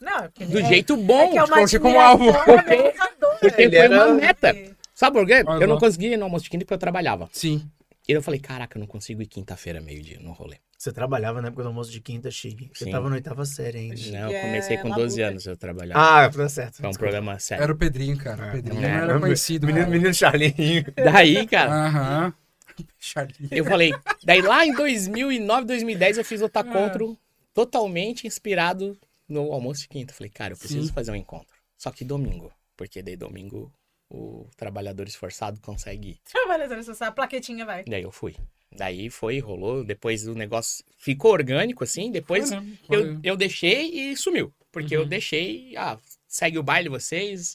Não, 0.00 0.18
é 0.18 0.28
porque 0.28 0.44
Do 0.46 0.58
é, 0.58 0.64
jeito 0.66 0.94
é 0.94 0.96
bom, 0.96 1.30
que 1.32 1.38
é 1.38 1.46
coloquei 1.46 1.78
como 1.78 1.98
alvo. 2.00 2.24
porque 3.40 3.62
Ele 3.62 3.76
foi 3.76 3.84
era- 3.86 4.06
uma 4.06 4.14
meta. 4.14 4.54
Sabe 4.94 5.18
por 5.18 5.26
quê? 5.26 5.42
Eu 5.60 5.66
não 5.66 5.78
conseguia 5.78 6.12
ir 6.14 6.16
no 6.16 6.24
almoço 6.24 6.44
de 6.44 6.50
quinta 6.50 6.64
porque 6.64 6.74
eu 6.74 6.78
trabalhava. 6.78 7.28
sim. 7.32 7.68
E 8.06 8.12
eu 8.12 8.22
falei, 8.22 8.38
caraca, 8.38 8.76
eu 8.76 8.80
não 8.80 8.86
consigo 8.86 9.22
ir 9.22 9.26
quinta-feira, 9.26 9.80
meio-dia, 9.80 10.18
no 10.20 10.32
rolê. 10.32 10.56
Você 10.78 10.92
trabalhava 10.92 11.40
na 11.40 11.48
época 11.48 11.62
do 11.62 11.68
almoço 11.68 11.90
de 11.90 12.00
quinta, 12.00 12.30
Chique. 12.30 12.70
Você 12.74 12.84
Sim. 12.84 12.90
tava 12.90 13.08
na 13.08 13.14
oitava 13.16 13.46
série 13.46 13.78
ainda. 13.78 13.94
Não, 14.10 14.30
eu 14.30 14.36
É, 14.36 14.40
comecei 14.42 14.76
com 14.76 14.90
12 14.90 15.20
labuta. 15.20 15.30
anos 15.32 15.46
eu 15.46 15.56
trabalhava. 15.56 16.00
Ah, 16.26 16.28
tá 16.30 16.48
certo. 16.48 16.76
Foi 16.76 16.88
um 16.90 16.92
programa 16.92 17.38
sério. 17.38 17.62
Era 17.64 17.72
o 17.72 17.76
Pedrinho, 17.76 18.18
cara. 18.18 18.48
O 18.48 18.52
Pedrinho 18.52 18.84
É. 18.84 18.88
não 18.88 19.04
era 19.10 19.20
conhecido. 19.20 19.66
Menino, 19.66 19.86
cara. 19.86 19.96
menino 19.96 20.14
Charlinho. 20.14 20.84
Daí, 20.96 21.46
cara, 21.46 21.72
Aham. 21.72 22.34
Charlinho. 22.98 23.48
eu 23.50 23.64
falei. 23.64 23.94
Daí 24.22 24.42
lá 24.42 24.66
em 24.66 24.74
2009, 24.74 25.66
2010, 25.66 26.18
eu 26.18 26.24
fiz 26.24 26.42
o 26.42 26.48
Tacontro 26.48 27.16
totalmente 27.54 28.26
inspirado 28.26 28.98
no 29.26 29.50
almoço 29.52 29.80
de 29.82 29.88
quinta. 29.88 30.12
Falei, 30.12 30.28
cara, 30.30 30.52
eu 30.52 30.58
preciso 30.58 30.88
Sim. 30.88 30.92
fazer 30.92 31.10
um 31.10 31.16
encontro. 31.16 31.56
Só 31.78 31.90
que 31.90 32.04
domingo. 32.04 32.52
Porque 32.76 33.00
daí 33.02 33.16
domingo 33.16 33.72
o 34.14 34.50
trabalhador 34.56 35.06
esforçado 35.08 35.60
consegue 35.60 36.10
ir. 36.10 36.18
Trabalhador 36.30 36.82
social, 36.82 37.08
a 37.08 37.12
plaquetinha 37.12 37.64
vai. 37.66 37.84
Daí 37.84 38.02
eu 38.02 38.12
fui. 38.12 38.36
Daí 38.76 39.08
foi, 39.10 39.38
rolou. 39.38 39.84
Depois 39.84 40.26
o 40.26 40.34
negócio 40.34 40.84
ficou 40.98 41.32
orgânico, 41.32 41.84
assim. 41.84 42.10
Depois 42.10 42.48
Foi, 42.48 42.60
né? 42.60 42.78
Foi. 42.86 42.96
eu, 42.96 43.20
eu 43.22 43.36
deixei 43.36 44.10
e 44.12 44.16
sumiu. 44.16 44.52
Porque 44.72 44.96
eu 44.96 45.02
Uhum. 45.02 45.08
deixei, 45.08 45.76
ah, 45.76 45.98
segue 46.26 46.58
o 46.58 46.62
baile 46.62 46.88
vocês. 46.88 47.54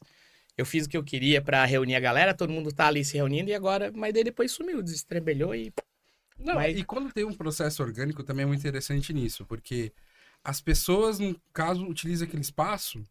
Eu 0.58 0.66
fiz 0.66 0.86
o 0.86 0.90
que 0.90 0.96
eu 0.98 1.04
queria 1.04 1.42
pra 1.42 1.64
reunir 1.66 1.96
a 1.96 2.00
galera, 2.00 2.34
todo 2.34 2.52
mundo 2.52 2.72
tá 2.72 2.88
ali 2.88 3.04
se 3.04 3.16
reunindo 3.18 3.50
e 3.50 3.54
agora, 3.54 3.92
mas 3.94 4.14
daí 4.14 4.24
depois 4.24 4.52
sumiu, 4.52 4.82
desestrebelhou 4.82 5.54
e 5.56 5.72
Não, 6.38 6.56
Mas- 6.56 6.78
e 6.78 6.84
quando 6.86 7.12
tem 7.12 7.26
um 7.26 7.34
processo 7.34 7.84
orgânico 7.84 8.24
também 8.24 8.44
é 8.44 8.46
muito 8.46 8.60
interessante 8.62 9.12
nisso, 9.14 9.46
porque 9.46 9.92
as 10.42 10.62
pessoas, 10.62 11.20
no 11.20 11.38
caso, 11.52 11.86
utilizam 11.86 12.26
aquele 12.26 12.42
espaço 12.42 13.04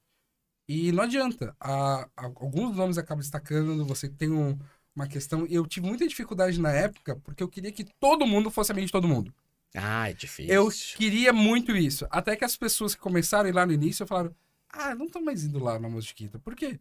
e 0.68 0.92
não 0.92 1.04
adianta. 1.04 1.56
A- 1.58 2.06
a- 2.16 2.26
alguns 2.26 2.76
nomes 2.76 2.98
acabam 2.98 3.20
destacando, 3.20 3.84
você 3.86 4.08
tem 4.08 4.30
um- 4.30 4.58
uma 4.94 5.06
questão. 5.08 5.46
E 5.46 5.54
eu 5.54 5.66
tive 5.66 5.86
muita 5.86 6.06
dificuldade 6.06 6.60
na 6.60 6.70
época, 6.72 7.16
porque 7.24 7.42
eu 7.42 7.48
queria 7.48 7.72
que 7.72 7.84
todo 7.98 8.26
mundo 8.26 8.50
fosse 8.50 8.70
amigo 8.72 8.86
de 8.86 8.92
todo 8.92 9.08
mundo. 9.08 9.32
ah, 9.74 10.08
é 10.10 10.14
difícil. 10.14 10.52
Eu 10.52 10.68
queria 10.96 11.32
muito 11.32 11.74
isso. 11.76 12.06
Até 12.10 12.34
que 12.36 12.44
as 12.44 12.56
pessoas 12.56 12.94
que 12.94 13.00
começaram 13.00 13.50
lá 13.52 13.64
no 13.66 13.72
início 13.72 14.06
falaram: 14.06 14.34
Ah, 14.70 14.94
não 14.94 15.04
estão 15.06 15.22
mais 15.22 15.44
indo 15.44 15.58
lá 15.62 15.78
na 15.78 15.86
Almoço 15.88 16.08
de 16.08 16.14
Quinta. 16.14 16.38
Por 16.38 16.54
quê? 16.56 16.78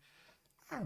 Ah, 0.72 0.84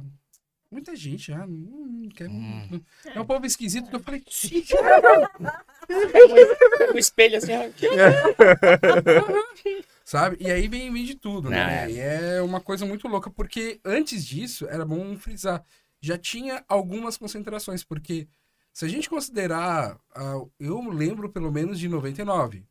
muita 0.72 0.96
gente, 0.96 1.32
ah, 1.32 1.46
não, 1.48 1.86
não 1.88 2.10
quer. 2.10 2.28
Hum. 2.30 2.68
não- 2.72 2.82
É 3.16 3.20
um 3.22 3.26
povo 3.26 3.46
esquisito 3.46 3.88
que 3.90 3.96
eu 3.96 4.00
falei. 4.00 4.24
o 6.94 6.98
espelho 6.98 7.38
assim, 7.38 7.52
ó. 7.54 7.70
Sabe? 10.12 10.36
E 10.42 10.52
aí 10.52 10.68
vem, 10.68 10.92
vem 10.92 11.06
de 11.06 11.16
tudo, 11.16 11.46
Não, 11.46 11.52
né? 11.52 11.86
é. 11.86 11.90
E 11.90 11.98
é 11.98 12.42
uma 12.42 12.60
coisa 12.60 12.86
muito 12.86 13.08
louca, 13.08 13.30
porque 13.30 13.80
antes 13.86 14.26
disso, 14.26 14.68
era 14.68 14.84
bom 14.84 15.18
frisar, 15.18 15.64
já 16.02 16.18
tinha 16.18 16.66
algumas 16.68 17.16
concentrações, 17.16 17.82
porque 17.82 18.28
se 18.74 18.84
a 18.84 18.90
gente 18.90 19.10
considerar, 19.10 19.98
ah, 20.14 20.42
eu 20.60 20.82
lembro 20.90 21.30
pelo 21.30 21.50
menos 21.50 21.80
de 21.80 21.88
99, 21.88 22.66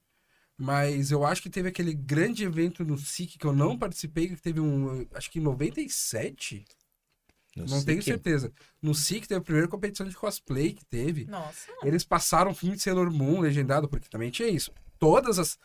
mas 0.55 1.11
eu 1.11 1.25
acho 1.25 1.41
que 1.41 1.49
teve 1.49 1.71
aquele 1.71 1.95
grande 1.95 2.45
evento 2.45 2.85
no 2.85 2.99
SIC 2.99 3.39
que 3.39 3.47
eu 3.47 3.55
não 3.55 3.79
participei, 3.79 4.29
que 4.29 4.37
teve 4.37 4.61
um, 4.61 5.07
acho 5.15 5.31
que 5.31 5.39
em 5.39 5.43
97, 5.43 6.63
não 7.57 7.83
tenho 7.83 8.03
certeza. 8.03 8.53
No 8.83 8.95
SIC 8.95 9.27
teve 9.27 9.39
a 9.39 9.43
primeira 9.43 9.67
competição 9.67 10.07
de 10.07 10.15
cosplay 10.15 10.75
que 10.75 10.85
teve, 10.85 11.25
Nossa. 11.25 11.73
eles 11.83 12.05
passaram 12.05 12.51
o 12.51 12.55
filme 12.55 12.77
de 12.77 12.83
Sailor 12.83 13.11
Moon 13.11 13.41
legendado, 13.41 13.89
porque 13.89 14.11
também 14.11 14.31
tinha 14.31 14.49
isso. 14.51 14.71
Todas 14.99 15.39
as. 15.39 15.59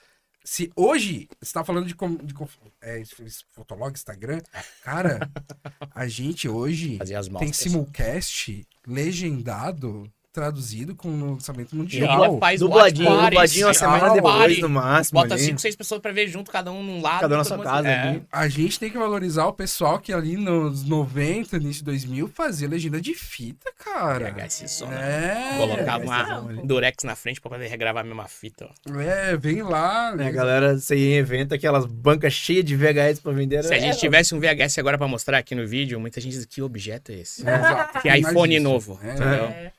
Se 0.46 0.72
hoje, 0.76 1.28
você 1.42 1.52
tá 1.52 1.66
falando 1.66 1.88
de, 1.88 1.96
com, 1.96 2.16
de 2.18 2.34
é, 2.80 3.02
Fotolog, 3.50 3.92
Instagram, 3.92 4.40
cara, 4.84 5.28
a 5.90 6.08
gente 6.08 6.48
hoje 6.48 7.00
tem 7.40 7.52
simulcast 7.52 8.66
legendado, 8.86 10.08
traduzido 10.36 10.94
com 10.96 11.08
o 11.10 11.32
lançamento 11.34 11.74
E 11.74 11.76
mundial. 11.78 12.24
ainda 12.24 12.38
faz 12.40 12.60
Dubladinho, 12.60 13.10
watch 13.10 13.20
parties, 13.22 13.30
dubladinho 13.32 13.68
uma 13.68 13.74
semana 13.74 14.14
depois, 14.14 14.36
party, 14.36 14.62
no 14.62 14.70
máximo. 14.70 15.20
Bota 15.22 15.34
ali. 15.34 15.44
cinco, 15.44 15.60
seis 15.62 15.76
pessoas 15.76 16.02
pra 16.02 16.12
ver 16.12 16.28
junto, 16.28 16.52
cada 16.52 16.72
um 16.72 16.84
num 16.84 17.02
lado. 17.02 17.22
Cada 17.22 17.36
um 17.36 17.38
na 17.40 17.44
sua 17.44 17.58
casa 17.64 17.90
É. 17.90 18.22
A 18.32 18.48
gente 18.48 18.80
tem 18.80 18.90
que 18.92 18.98
valorizar 18.98 19.46
o 19.48 19.54
pessoal 19.54 19.98
que 20.00 20.12
ali 20.14 20.36
nos 20.38 20.84
90, 20.84 21.56
início 21.58 21.80
de 21.80 21.86
2000, 21.86 22.28
fazia 22.28 22.68
legenda 22.68 23.00
de 23.02 23.14
fita, 23.14 23.72
cara. 23.84 24.32
VHS 24.32 24.70
som. 24.72 24.92
É, 24.92 25.56
Colocava 25.58 26.04
Não. 26.06 26.42
uma 26.48 26.64
durex 26.64 27.04
na 27.04 27.16
frente 27.16 27.40
pra 27.40 27.50
poder 27.52 27.68
regravar 27.68 28.04
a 28.04 28.06
mesma 28.06 28.28
fita. 28.28 28.70
ó. 28.90 29.00
é, 29.00 29.38
vem 29.38 29.62
lá. 29.62 30.14
É, 30.20 30.28
a 30.28 30.32
galera, 30.32 30.78
você 30.78 30.96
ia 30.96 31.16
em 31.16 31.18
evento, 31.18 31.54
aquelas 31.54 31.86
bancas 31.86 32.34
cheias 32.34 32.66
de 32.66 32.76
VHS 32.76 33.20
pra 33.22 33.32
vender. 33.32 33.64
Se 33.64 33.74
a 33.74 33.78
era- 33.78 33.86
gente 33.88 34.00
tivesse 34.00 34.36
um 34.36 34.40
VHS 34.40 34.78
agora 34.80 34.98
pra 34.98 35.08
mostrar 35.08 35.38
aqui 35.38 35.56
no 35.56 35.66
vídeo, 35.66 36.00
muita 36.00 36.20
gente 36.20 36.34
diz 36.34 36.46
que 36.46 36.62
objeto 36.62 37.12
é 37.12 37.16
esse? 37.16 37.42
Exato, 37.42 38.02
Que 38.02 38.10
iPhone 38.18 38.56
isso. 38.56 38.64
novo. 38.64 39.00
É. 39.04 39.12
entendeu? 39.14 39.46
É. 39.46 39.72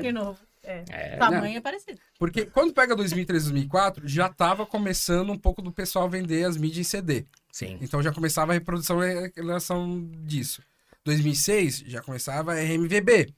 Porque- 0.00 0.08
iPhone 0.08 0.24
novo. 0.24 0.38
É. 0.62 0.84
É, 0.90 1.16
Tamanho 1.16 1.56
é 1.56 1.60
parecido. 1.60 1.98
Porque 2.18 2.44
quando 2.44 2.74
pega 2.74 2.94
2003, 2.94 3.44
2004, 3.44 4.06
já 4.06 4.28
tava 4.28 4.66
começando 4.66 5.30
um 5.32 5.38
pouco 5.38 5.62
do 5.62 5.72
pessoal 5.72 6.08
vender 6.08 6.44
as 6.44 6.56
mídias 6.56 6.86
em 6.86 6.90
CD. 6.90 7.24
sim. 7.50 7.78
Então 7.80 8.02
já 8.02 8.12
começava 8.12 8.52
a 8.52 8.54
reprodução 8.54 9.02
em 9.02 9.32
relação 9.34 10.06
disso. 10.22 10.62
2006 11.04 11.78
já 11.86 12.02
começava 12.02 12.52
a 12.52 12.56
RMVB. 12.60 13.32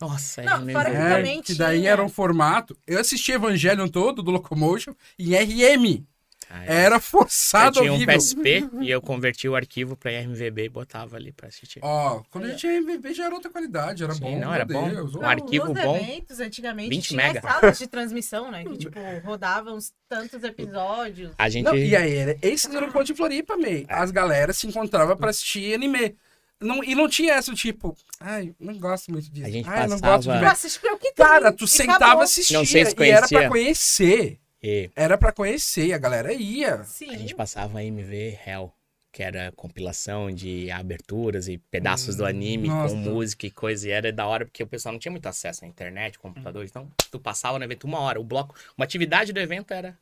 Nossa, 0.00 0.42
Não, 0.42 0.68
é 0.68 0.84
que 0.84 0.90
É, 0.90 1.42
que 1.42 1.54
daí 1.54 1.86
era 1.86 2.02
um 2.04 2.08
formato. 2.08 2.78
Eu 2.86 3.00
assisti 3.00 3.32
Evangelion 3.32 3.88
todo 3.88 4.22
do 4.22 4.30
Locomotion 4.30 4.94
em 5.18 5.34
RM. 5.34 6.06
Ah, 6.50 6.64
Era 6.64 6.96
Eu 6.96 7.00
forçado 7.00 7.78
tinha 7.80 7.92
um 7.92 7.96
horrível. 7.96 8.14
PSP 8.16 8.68
e 8.80 8.90
eu 8.90 9.02
converti 9.02 9.46
o 9.48 9.54
arquivo 9.54 9.94
pra 9.96 10.10
RMVB 10.10 10.64
e 10.64 10.68
botava 10.70 11.16
ali 11.16 11.30
pra 11.30 11.48
assistir. 11.48 11.78
Ó, 11.82 12.22
quando 12.30 12.44
a 12.44 12.48
gente 12.48 12.60
tinha 12.60 12.72
MVB 12.74 13.12
já 13.12 13.26
era 13.26 13.34
outra 13.34 13.50
qualidade, 13.50 14.02
era 14.02 14.14
Sim, 14.14 14.20
bom. 14.20 14.38
não, 14.40 14.54
era 14.54 14.64
bom. 14.64 14.88
Deus. 14.88 15.14
Um 15.14 15.20
ó. 15.20 15.24
arquivo 15.26 15.66
nos 15.74 15.82
bom, 15.82 15.96
eventos, 15.96 16.40
antigamente, 16.40 16.88
20 16.90 17.08
tinha 17.08 17.16
mega. 17.26 17.40
as 17.40 17.54
salas 17.60 17.78
de 17.78 17.86
transmissão, 17.86 18.50
né? 18.50 18.64
Que, 18.64 18.78
tipo, 18.78 18.98
rodavam 19.26 19.76
uns 19.76 19.92
tantos 20.08 20.42
episódios. 20.42 21.32
A 21.36 21.48
gente. 21.50 21.64
Não, 21.66 21.76
e 21.76 21.94
aí, 21.94 22.14
era- 22.16 22.38
esses 22.40 22.74
eram 22.74 22.90
pontos 22.90 23.08
de 23.08 23.14
Floripa, 23.14 23.56
meio. 23.56 23.84
É. 23.88 23.94
As 23.94 24.10
galera 24.10 24.52
se 24.54 24.66
encontravam 24.66 25.16
pra 25.16 25.30
assistir 25.30 25.74
anime. 25.74 26.16
Não, 26.60 26.82
e 26.82 26.92
não 26.94 27.08
tinha 27.08 27.34
essa, 27.34 27.54
tipo, 27.54 27.96
ai, 28.18 28.52
não 28.58 28.76
gosto 28.78 29.12
muito 29.12 29.30
disso. 29.30 29.46
A 29.46 29.50
gente 29.50 29.68
ai, 29.68 29.86
não 29.86 29.90
passava- 30.00 30.16
gosto 30.16 30.22
de 30.22 30.28
Pra 30.30 30.40
ver. 30.40 30.46
assistir 30.46 30.86
o 30.88 30.98
que 30.98 31.12
tem. 31.12 31.24
Cara, 31.26 31.52
tu 31.52 31.64
e 31.66 31.68
sentava 31.68 32.04
acabou. 32.06 32.22
assistia 32.22 32.58
Não 32.58 32.64
sei 32.66 32.84
se 32.84 32.96
e 32.98 33.10
era 33.10 33.28
pra 33.28 33.48
conhecia. 33.48 33.48
conhecer. 33.50 34.38
E 34.62 34.90
Era 34.96 35.16
pra 35.16 35.32
conhecer, 35.32 35.92
a 35.92 35.98
galera 35.98 36.32
ia. 36.32 36.82
Sim. 36.84 37.10
a 37.10 37.18
gente 37.18 37.34
passava 37.34 37.82
MV 37.82 38.38
Hell, 38.46 38.72
que 39.12 39.22
era 39.22 39.52
compilação 39.52 40.30
de 40.30 40.70
aberturas 40.70 41.48
e 41.48 41.58
pedaços 41.58 42.16
do 42.16 42.24
anime 42.24 42.68
nossa. 42.68 42.94
com 42.94 43.00
música 43.00 43.46
e 43.46 43.50
coisa. 43.50 43.88
E 43.88 43.90
era 43.90 44.12
da 44.12 44.26
hora 44.26 44.44
porque 44.44 44.62
o 44.62 44.66
pessoal 44.66 44.92
não 44.92 44.98
tinha 44.98 45.12
muito 45.12 45.26
acesso 45.26 45.64
à 45.64 45.68
internet, 45.68 46.18
computador. 46.18 46.64
Então, 46.64 46.90
tu 47.10 47.18
passava 47.18 47.58
no 47.58 47.64
evento 47.64 47.84
uma 47.84 48.00
hora. 48.00 48.20
O 48.20 48.24
bloco, 48.24 48.54
uma 48.76 48.84
atividade 48.84 49.32
do 49.32 49.40
evento 49.40 49.72
era 49.72 49.98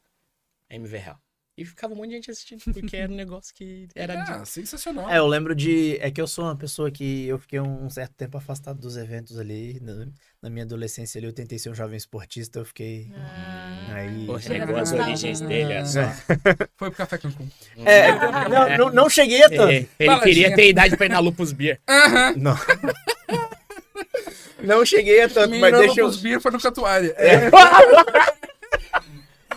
MV 0.70 0.96
Hell. 0.96 1.25
E 1.58 1.64
ficava 1.64 1.94
um 1.94 1.96
monte 1.96 2.08
de 2.10 2.14
gente 2.16 2.30
assistindo, 2.30 2.62
porque 2.70 2.94
era 2.96 3.10
um 3.10 3.16
negócio 3.16 3.54
que 3.54 3.88
era 3.94 4.14
de 4.16 4.30
Ah, 4.30 4.44
sensacional. 4.44 5.08
É, 5.10 5.16
eu 5.18 5.26
lembro 5.26 5.54
de. 5.54 5.96
É 6.02 6.10
que 6.10 6.20
eu 6.20 6.26
sou 6.26 6.44
uma 6.44 6.54
pessoa 6.54 6.90
que 6.90 7.26
eu 7.26 7.38
fiquei 7.38 7.58
um 7.60 7.88
certo 7.88 8.12
tempo 8.14 8.36
afastado 8.36 8.78
dos 8.78 8.96
eventos 8.98 9.38
ali. 9.38 9.78
Na, 9.80 10.06
na 10.42 10.50
minha 10.50 10.64
adolescência 10.66 11.18
ali, 11.18 11.26
eu 11.26 11.32
tentei 11.32 11.58
ser 11.58 11.70
um 11.70 11.74
jovem 11.74 11.96
esportista, 11.96 12.58
eu 12.58 12.64
fiquei. 12.66 13.10
Ah, 13.16 13.94
Aí. 13.94 14.26
Pô, 14.26 14.38
Chega 14.38 14.54
renegou 14.66 14.76
as 14.76 14.92
origens 14.92 15.40
dele, 15.40 15.72
é 15.72 15.84
só. 15.86 16.02
Foi 16.76 16.90
pro 16.90 16.98
Café 16.98 17.16
Cancún. 17.16 17.48
É, 17.86 18.12
não, 18.48 18.78
não, 18.78 18.90
não 18.94 19.08
cheguei 19.08 19.42
a 19.42 19.48
tanto. 19.48 19.62
É, 19.72 19.76
ele 19.76 19.88
Baladinha. 20.10 20.20
queria 20.34 20.54
ter 20.54 20.68
idade 20.68 20.94
pra 20.96 21.06
ir 21.06 21.08
na 21.08 21.20
Lupus 21.20 21.52
Beer. 21.52 21.80
Não. 22.36 22.54
Não 24.62 24.84
cheguei 24.84 25.22
a 25.22 25.28
tanto, 25.28 25.50
mas 25.50 25.60
Mirando 25.60 25.78
deixa 25.86 26.00
eu. 26.00 26.06
pros 26.06 26.20
beer 26.20 26.40
foi 26.40 26.50
no 26.50 26.60
Catuária. 26.60 27.14
É. 27.16 27.50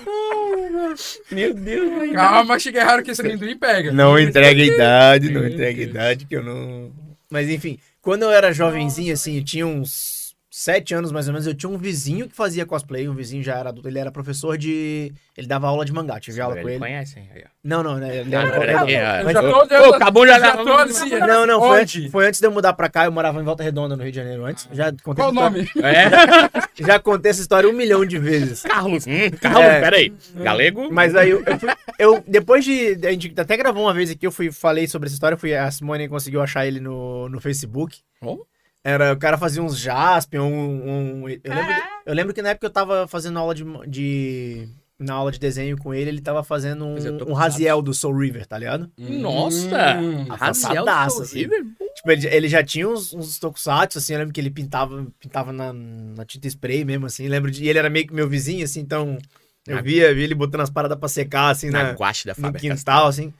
Meu 1.31 1.53
Deus. 1.53 2.11
Calma, 2.13 2.59
cheguei 2.59 2.81
errado 2.81 3.03
que 3.03 3.11
esse 3.11 3.21
amendoim 3.21 3.57
pega. 3.57 3.91
Não 3.91 4.17
entrega 4.19 4.61
a 4.61 4.65
idade, 4.65 5.31
não 5.31 5.45
entrega 5.45 5.81
a 5.81 5.85
idade, 5.85 6.25
que 6.25 6.35
eu 6.35 6.43
não. 6.43 6.91
Mas 7.29 7.49
enfim, 7.49 7.77
quando 8.01 8.23
eu 8.23 8.31
era 8.31 8.51
jovenzinho, 8.51 9.13
assim, 9.13 9.37
eu 9.37 9.43
tinha 9.43 9.67
uns 9.67 10.18
sete 10.51 10.93
anos 10.95 11.11
mais 11.11 11.27
ou 11.27 11.33
menos, 11.33 11.45
eu 11.45 11.53
tinha 11.53 11.69
um 11.69 11.77
vizinho 11.77 12.27
que 12.27 12.35
fazia 12.35 12.65
cosplay, 12.65 13.07
um 13.07 13.13
vizinho 13.13 13.43
já 13.43 13.55
era 13.57 13.69
adulto, 13.69 13.87
ele 13.87 13.99
era 13.99 14.11
professor 14.11 14.57
de. 14.57 15.13
Ele 15.37 15.47
dava 15.47 15.67
aula 15.67 15.85
de 15.85 15.93
mangá, 15.93 16.19
tive 16.19 16.41
aula 16.41 16.55
com 16.55 16.61
Ele 16.61 16.71
ele. 16.71 16.79
conhece, 16.79 17.19
hein? 17.19 17.29
Aí, 17.33 17.43
ó. 17.45 17.49
Não, 17.63 17.83
não, 17.83 17.97
né? 17.97 18.17
Ele 18.17 18.35
Ah, 18.35 18.41
era. 18.89 19.89
Ô, 19.89 19.93
acabou 19.93 20.25
já- 20.27 20.39
já 20.39 20.57
tô 20.57 20.73
assim. 20.73 21.09
Não, 21.11 21.45
não, 21.45 21.59
foi 21.61 21.81
antes, 21.81 22.11
foi 22.11 22.27
antes 22.27 22.39
de 22.39 22.47
eu 22.47 22.51
mudar 22.51 22.73
pra 22.73 22.89
cá, 22.89 23.05
eu 23.05 23.11
morava 23.11 23.39
em 23.39 23.43
Volta 23.43 23.63
Redonda, 23.63 23.95
no 23.95 24.03
Rio 24.03 24.11
de 24.11 24.17
Janeiro, 24.17 24.45
antes. 24.45 24.67
Já 24.71 24.91
contei 25.03 25.23
Qual 25.23 25.31
o 25.31 25.33
nome? 25.33 25.69
É, 25.83 26.09
Já 26.85 26.99
contei 26.99 27.29
essa 27.31 27.41
história 27.41 27.69
um 27.69 27.73
milhão 27.73 28.05
de 28.05 28.17
vezes. 28.17 28.63
Carlos. 28.63 29.05
Hum, 29.05 29.29
Carlos, 29.41 29.63
É. 29.63 29.81
peraí. 29.81 30.13
Galego? 30.35 30.89
Mas 30.91 31.15
aí 31.15 31.29
eu, 31.29 31.43
eu, 31.45 31.59
fui- 31.59 31.69
eu- 31.99 32.23
depois 32.27 32.63
de. 32.65 32.97
A 33.05 33.11
gente 33.11 33.33
até 33.37 33.55
gravou 33.57 33.83
uma 33.83 33.93
vez 33.93 34.09
aqui, 34.09 34.25
eu 34.25 34.31
fui, 34.31 34.51
falei 34.51 34.87
sobre 34.87 35.07
essa 35.07 35.15
história, 35.15 35.37
fui, 35.37 35.53
a 35.55 35.69
Simone 35.69 36.07
conseguiu 36.09 36.41
achar 36.41 36.65
ele 36.65 36.79
no, 36.79 37.29
no 37.29 37.39
Facebook. 37.39 37.99
Oh. 38.21 38.39
Era, 38.83 39.13
o 39.13 39.17
cara 39.17 39.37
fazia 39.37 39.61
uns 39.61 39.77
Jaspion, 39.77 40.43
um. 40.45 41.23
um- 41.23 41.29
eu, 41.29 41.39
lembro, 41.53 41.73
eu 42.05 42.13
lembro 42.13 42.33
que 42.33 42.41
na 42.41 42.49
época 42.49 42.65
eu 42.67 42.71
tava 42.71 43.07
fazendo 43.07 43.37
aula 43.37 43.53
de. 43.53 43.63
de 43.87 44.69
na 44.97 45.13
aula 45.13 45.31
de 45.31 45.39
desenho 45.39 45.77
com 45.77 45.93
ele, 45.93 46.09
ele 46.09 46.19
tava 46.21 46.43
fazendo 46.43 46.85
um, 46.85 47.17
tô 47.17 47.29
um 47.29 47.33
Raziel 47.33 47.81
do 47.81 47.93
Soul 47.93 48.17
River, 48.17 48.45
tá 48.45 48.57
ligado? 48.57 48.91
Nossa! 48.97 49.97
Hum. 49.97 50.25
Avançadaço, 50.29 51.17
do 51.17 51.23
assim. 51.23 51.39
River? 51.39 51.63
Tipo, 51.95 52.11
ele, 52.11 52.27
ele 52.27 52.47
já 52.49 52.61
tinha 52.61 52.87
uns, 52.87 53.13
uns 53.13 53.39
tokusatsu, 53.39 53.97
assim, 53.97 54.11
eu 54.11 54.19
lembro 54.19 54.33
que 54.33 54.41
ele 54.41 54.49
pintava, 54.49 55.07
pintava 55.17 55.53
na, 55.53 55.71
na 55.71 56.25
tinta 56.25 56.49
spray 56.49 56.83
mesmo, 56.83 57.05
assim, 57.05 57.29
lembro 57.29 57.49
de... 57.49 57.63
E 57.63 57.69
ele 57.69 57.79
era 57.79 57.89
meio 57.89 58.07
que 58.07 58.13
meu 58.13 58.27
vizinho, 58.27 58.65
assim, 58.65 58.81
então... 58.81 59.17
Eu 59.65 59.75
Na- 59.75 59.81
via, 59.81 60.13
via 60.13 60.23
ele 60.25 60.35
botando 60.35 60.61
as 60.61 60.69
paradas 60.69 60.97
pra 60.99 61.07
secar, 61.07 61.49
assim, 61.49 61.69
Na 61.69 61.83
na, 61.83 61.91
guache 61.93 62.25
da 62.25 62.33
no 62.37 62.41
Faber 62.41 62.59
quintal, 62.59 63.07
assim. 63.07 63.33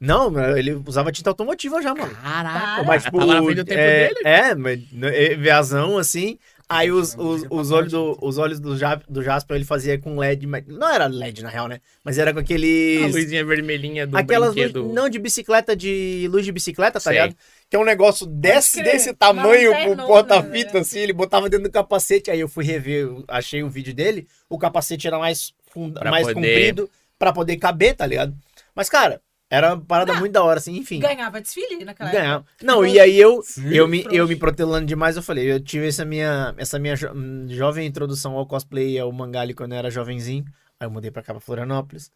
Não, 0.00 0.56
ele 0.56 0.74
usava 0.86 1.12
tinta 1.12 1.30
automotiva 1.30 1.80
já, 1.80 1.94
mano. 1.94 2.14
Caraca, 2.16 2.82
Mas, 2.82 3.04
tipo, 3.04 3.18
do 3.18 3.64
tempo 3.64 3.72
é, 3.80 4.08
dele. 4.08 4.20
é, 4.24 4.54
mas 4.54 4.80
é, 5.02 5.34
veazão, 5.36 5.96
assim. 5.98 6.38
Aí 6.66 6.90
os, 6.90 7.14
os, 7.18 7.44
os 7.50 7.70
olhos, 7.70 7.92
do, 7.92 8.18
os 8.22 8.38
olhos 8.38 8.58
do, 8.58 8.74
Ja- 8.76 9.00
do 9.08 9.22
Jasper 9.22 9.54
ele 9.56 9.66
fazia 9.66 9.98
com 9.98 10.16
LED, 10.18 10.46
mas 10.46 10.64
não 10.66 10.88
era 10.88 11.06
LED 11.06 11.42
na 11.42 11.50
real, 11.50 11.68
né? 11.68 11.78
Mas 12.02 12.16
era 12.18 12.32
com 12.32 12.38
A 12.38 12.42
aqueles... 12.42 13.14
luzinha 13.14 13.44
vermelhinha 13.44 14.06
do 14.06 14.16
Aquelas 14.16 14.54
luzes, 14.54 14.72
brinquedo. 14.72 14.92
não 14.92 15.08
de 15.10 15.18
bicicleta, 15.18 15.76
de 15.76 16.26
luz 16.30 16.44
de 16.44 16.50
bicicleta, 16.50 16.94
tá 16.94 17.00
Sei. 17.00 17.12
ligado? 17.12 17.36
Que 17.68 17.76
é 17.76 17.78
um 17.78 17.84
negócio 17.84 18.26
desse, 18.26 18.82
desse 18.82 19.12
tamanho 19.12 19.70
pro 19.72 19.78
lanternona, 19.80 20.06
porta-fita, 20.06 20.72
né? 20.74 20.80
assim, 20.80 21.00
ele 21.00 21.12
botava 21.12 21.50
dentro 21.50 21.64
do 21.68 21.70
capacete, 21.72 22.30
aí 22.30 22.40
eu 22.40 22.48
fui 22.48 22.64
rever, 22.64 23.08
achei 23.28 23.62
o 23.62 23.68
vídeo 23.68 23.92
dele, 23.94 24.26
o 24.48 24.58
capacete 24.58 25.06
era 25.06 25.18
mais, 25.18 25.52
funda, 25.70 26.00
Pra 26.00 26.10
mais 26.10 26.26
poder- 26.26 26.34
comprido 26.34 26.90
pra 27.18 27.30
poder 27.32 27.56
caber, 27.58 27.94
tá 27.94 28.06
ligado? 28.06 28.34
Mas, 28.74 28.88
cara, 28.88 29.20
era 29.54 29.74
uma 29.74 29.80
parada 29.84 30.14
muito 30.14 30.32
da 30.32 30.42
hora, 30.42 30.58
assim, 30.58 30.76
enfim. 30.76 30.98
Ganhava 31.00 31.40
desfile 31.40 31.84
naquela 31.84 32.10
época. 32.10 32.22
Ganhar. 32.22 32.44
Não, 32.62 32.84
e 32.84 32.98
aí 32.98 33.18
eu, 33.18 33.42
Sim. 33.42 33.72
eu, 33.72 33.86
me, 33.88 34.06
eu 34.10 34.26
me 34.26 34.36
protelando 34.36 34.86
demais, 34.86 35.16
eu 35.16 35.22
falei, 35.22 35.50
eu 35.50 35.60
tive 35.60 35.88
essa 35.88 36.04
minha, 36.04 36.54
essa 36.58 36.78
minha 36.78 36.96
jo- 36.96 37.12
hum, 37.14 37.46
jovem 37.48 37.86
introdução 37.86 38.36
ao 38.36 38.46
cosplay 38.46 38.92
e 38.92 38.98
ao 38.98 39.10
mangá 39.12 39.40
ali 39.40 39.54
quando 39.54 39.72
eu 39.72 39.78
era 39.78 39.90
jovenzinho. 39.90 40.44
Aí 40.78 40.86
eu 40.86 40.90
mudei 40.90 41.10
pra 41.10 41.22
cá, 41.22 41.32
pra 41.32 41.40
Florianópolis. 41.40 42.10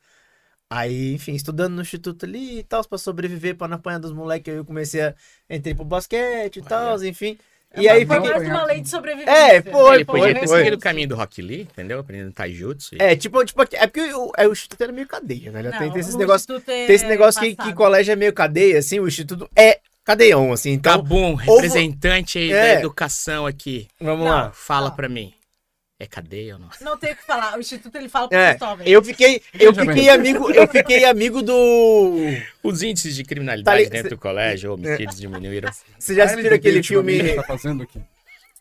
Aí, 0.70 1.14
enfim, 1.14 1.32
estudando 1.32 1.74
no 1.74 1.80
instituto 1.82 2.26
ali 2.26 2.58
e 2.58 2.62
tal, 2.62 2.84
pra 2.84 2.98
sobreviver, 2.98 3.56
pra 3.56 3.66
não 3.66 3.76
apanhar 3.76 3.98
dos 3.98 4.12
moleques, 4.12 4.52
aí 4.52 4.58
eu 4.58 4.64
comecei 4.64 5.00
a... 5.00 5.14
Entrei 5.48 5.74
pro 5.74 5.84
basquete 5.84 6.58
e 6.58 6.62
tal, 6.62 7.02
enfim. 7.04 7.38
É, 7.74 7.82
e 7.82 7.88
aí 7.88 8.06
Foi 8.06 8.18
mais 8.18 8.42
uma 8.48 8.64
lei 8.64 8.80
de 8.80 8.88
sobrevivência. 8.88 9.30
É, 9.30 9.62
foi, 9.62 9.94
Ele 9.96 10.04
podia 10.04 10.34
ter 10.34 10.48
foi. 10.48 10.58
seguido 10.58 10.76
o 10.76 10.80
caminho 10.80 11.08
do 11.08 11.14
Rock 11.16 11.42
Lee, 11.42 11.60
entendeu? 11.62 11.98
Aprendendo 12.00 12.32
taijutsu. 12.32 12.94
e- 12.94 12.98
É, 13.02 13.14
tipo, 13.14 13.44
tipo, 13.44 13.60
é 13.62 13.86
porque 13.86 14.12
o, 14.14 14.32
é, 14.38 14.48
o 14.48 14.52
instituto 14.52 14.80
era 14.82 14.90
meio 14.92 15.06
cadeia, 15.06 15.52
né? 15.52 15.62
Não, 15.62 15.70
Tem, 15.72 15.90
tem 15.90 16.00
esses 16.00 16.14
o 16.14 16.18
negócios 16.18 16.48
Instituto 16.48 16.70
é 16.70 16.86
tem 16.86 16.94
esse 16.96 17.06
negócio 17.06 17.40
que, 17.40 17.54
que 17.54 17.74
colégio 17.74 18.12
é 18.12 18.16
meio 18.16 18.32
cadeia, 18.32 18.78
assim, 18.78 18.98
o 19.00 19.06
instituto 19.06 19.48
é 19.54 19.80
cadeião, 20.02 20.50
assim, 20.52 20.70
então... 20.72 20.92
Cabum, 20.96 21.32
ou- 21.46 21.56
representante 21.58 22.38
aí 22.38 22.50
É. 22.52 22.74
da 22.74 22.80
educação 22.80 23.44
aqui. 23.46 23.86
Vamos 24.00 24.24
Não. 24.24 24.32
lá. 24.32 24.50
Fala 24.54 24.88
Não. 24.88 24.96
pra 24.96 25.08
mim. 25.08 25.34
É 26.00 26.06
cadeia 26.06 26.54
ou 26.54 26.60
não? 26.60 26.68
Não 26.80 26.96
tem 26.96 27.12
o 27.12 27.16
que 27.16 27.26
falar. 27.26 27.56
O 27.56 27.60
Instituto 27.60 27.96
ele 27.96 28.08
fala 28.08 28.28
pro 28.28 28.38
É, 28.38 28.56
jovem. 28.56 28.88
eu 28.88 29.02
fiquei, 29.02 29.42
eu 29.58 29.74
fiquei 29.74 30.08
amigo, 30.08 30.48
eu 30.52 30.68
fiquei 30.68 31.04
amigo 31.04 31.42
do. 31.42 32.14
Os 32.62 32.82
índices 32.82 33.16
de 33.16 33.24
Tá 33.24 33.28
criminalidade 33.28 33.82
li- 33.82 33.90
dentro 33.90 34.10
do 34.10 34.18
colégio, 34.18 34.74
homicídios 34.74 35.18
diminuíram. 35.18 35.68
Vocês 35.98 36.16
já 36.16 36.24
assistiram 36.24 36.50
ele 36.50 36.54
aquele 36.56 36.82
filme? 36.84 37.34
Tá 37.34 37.42
fazendo 37.42 37.82
aqui. 37.82 38.00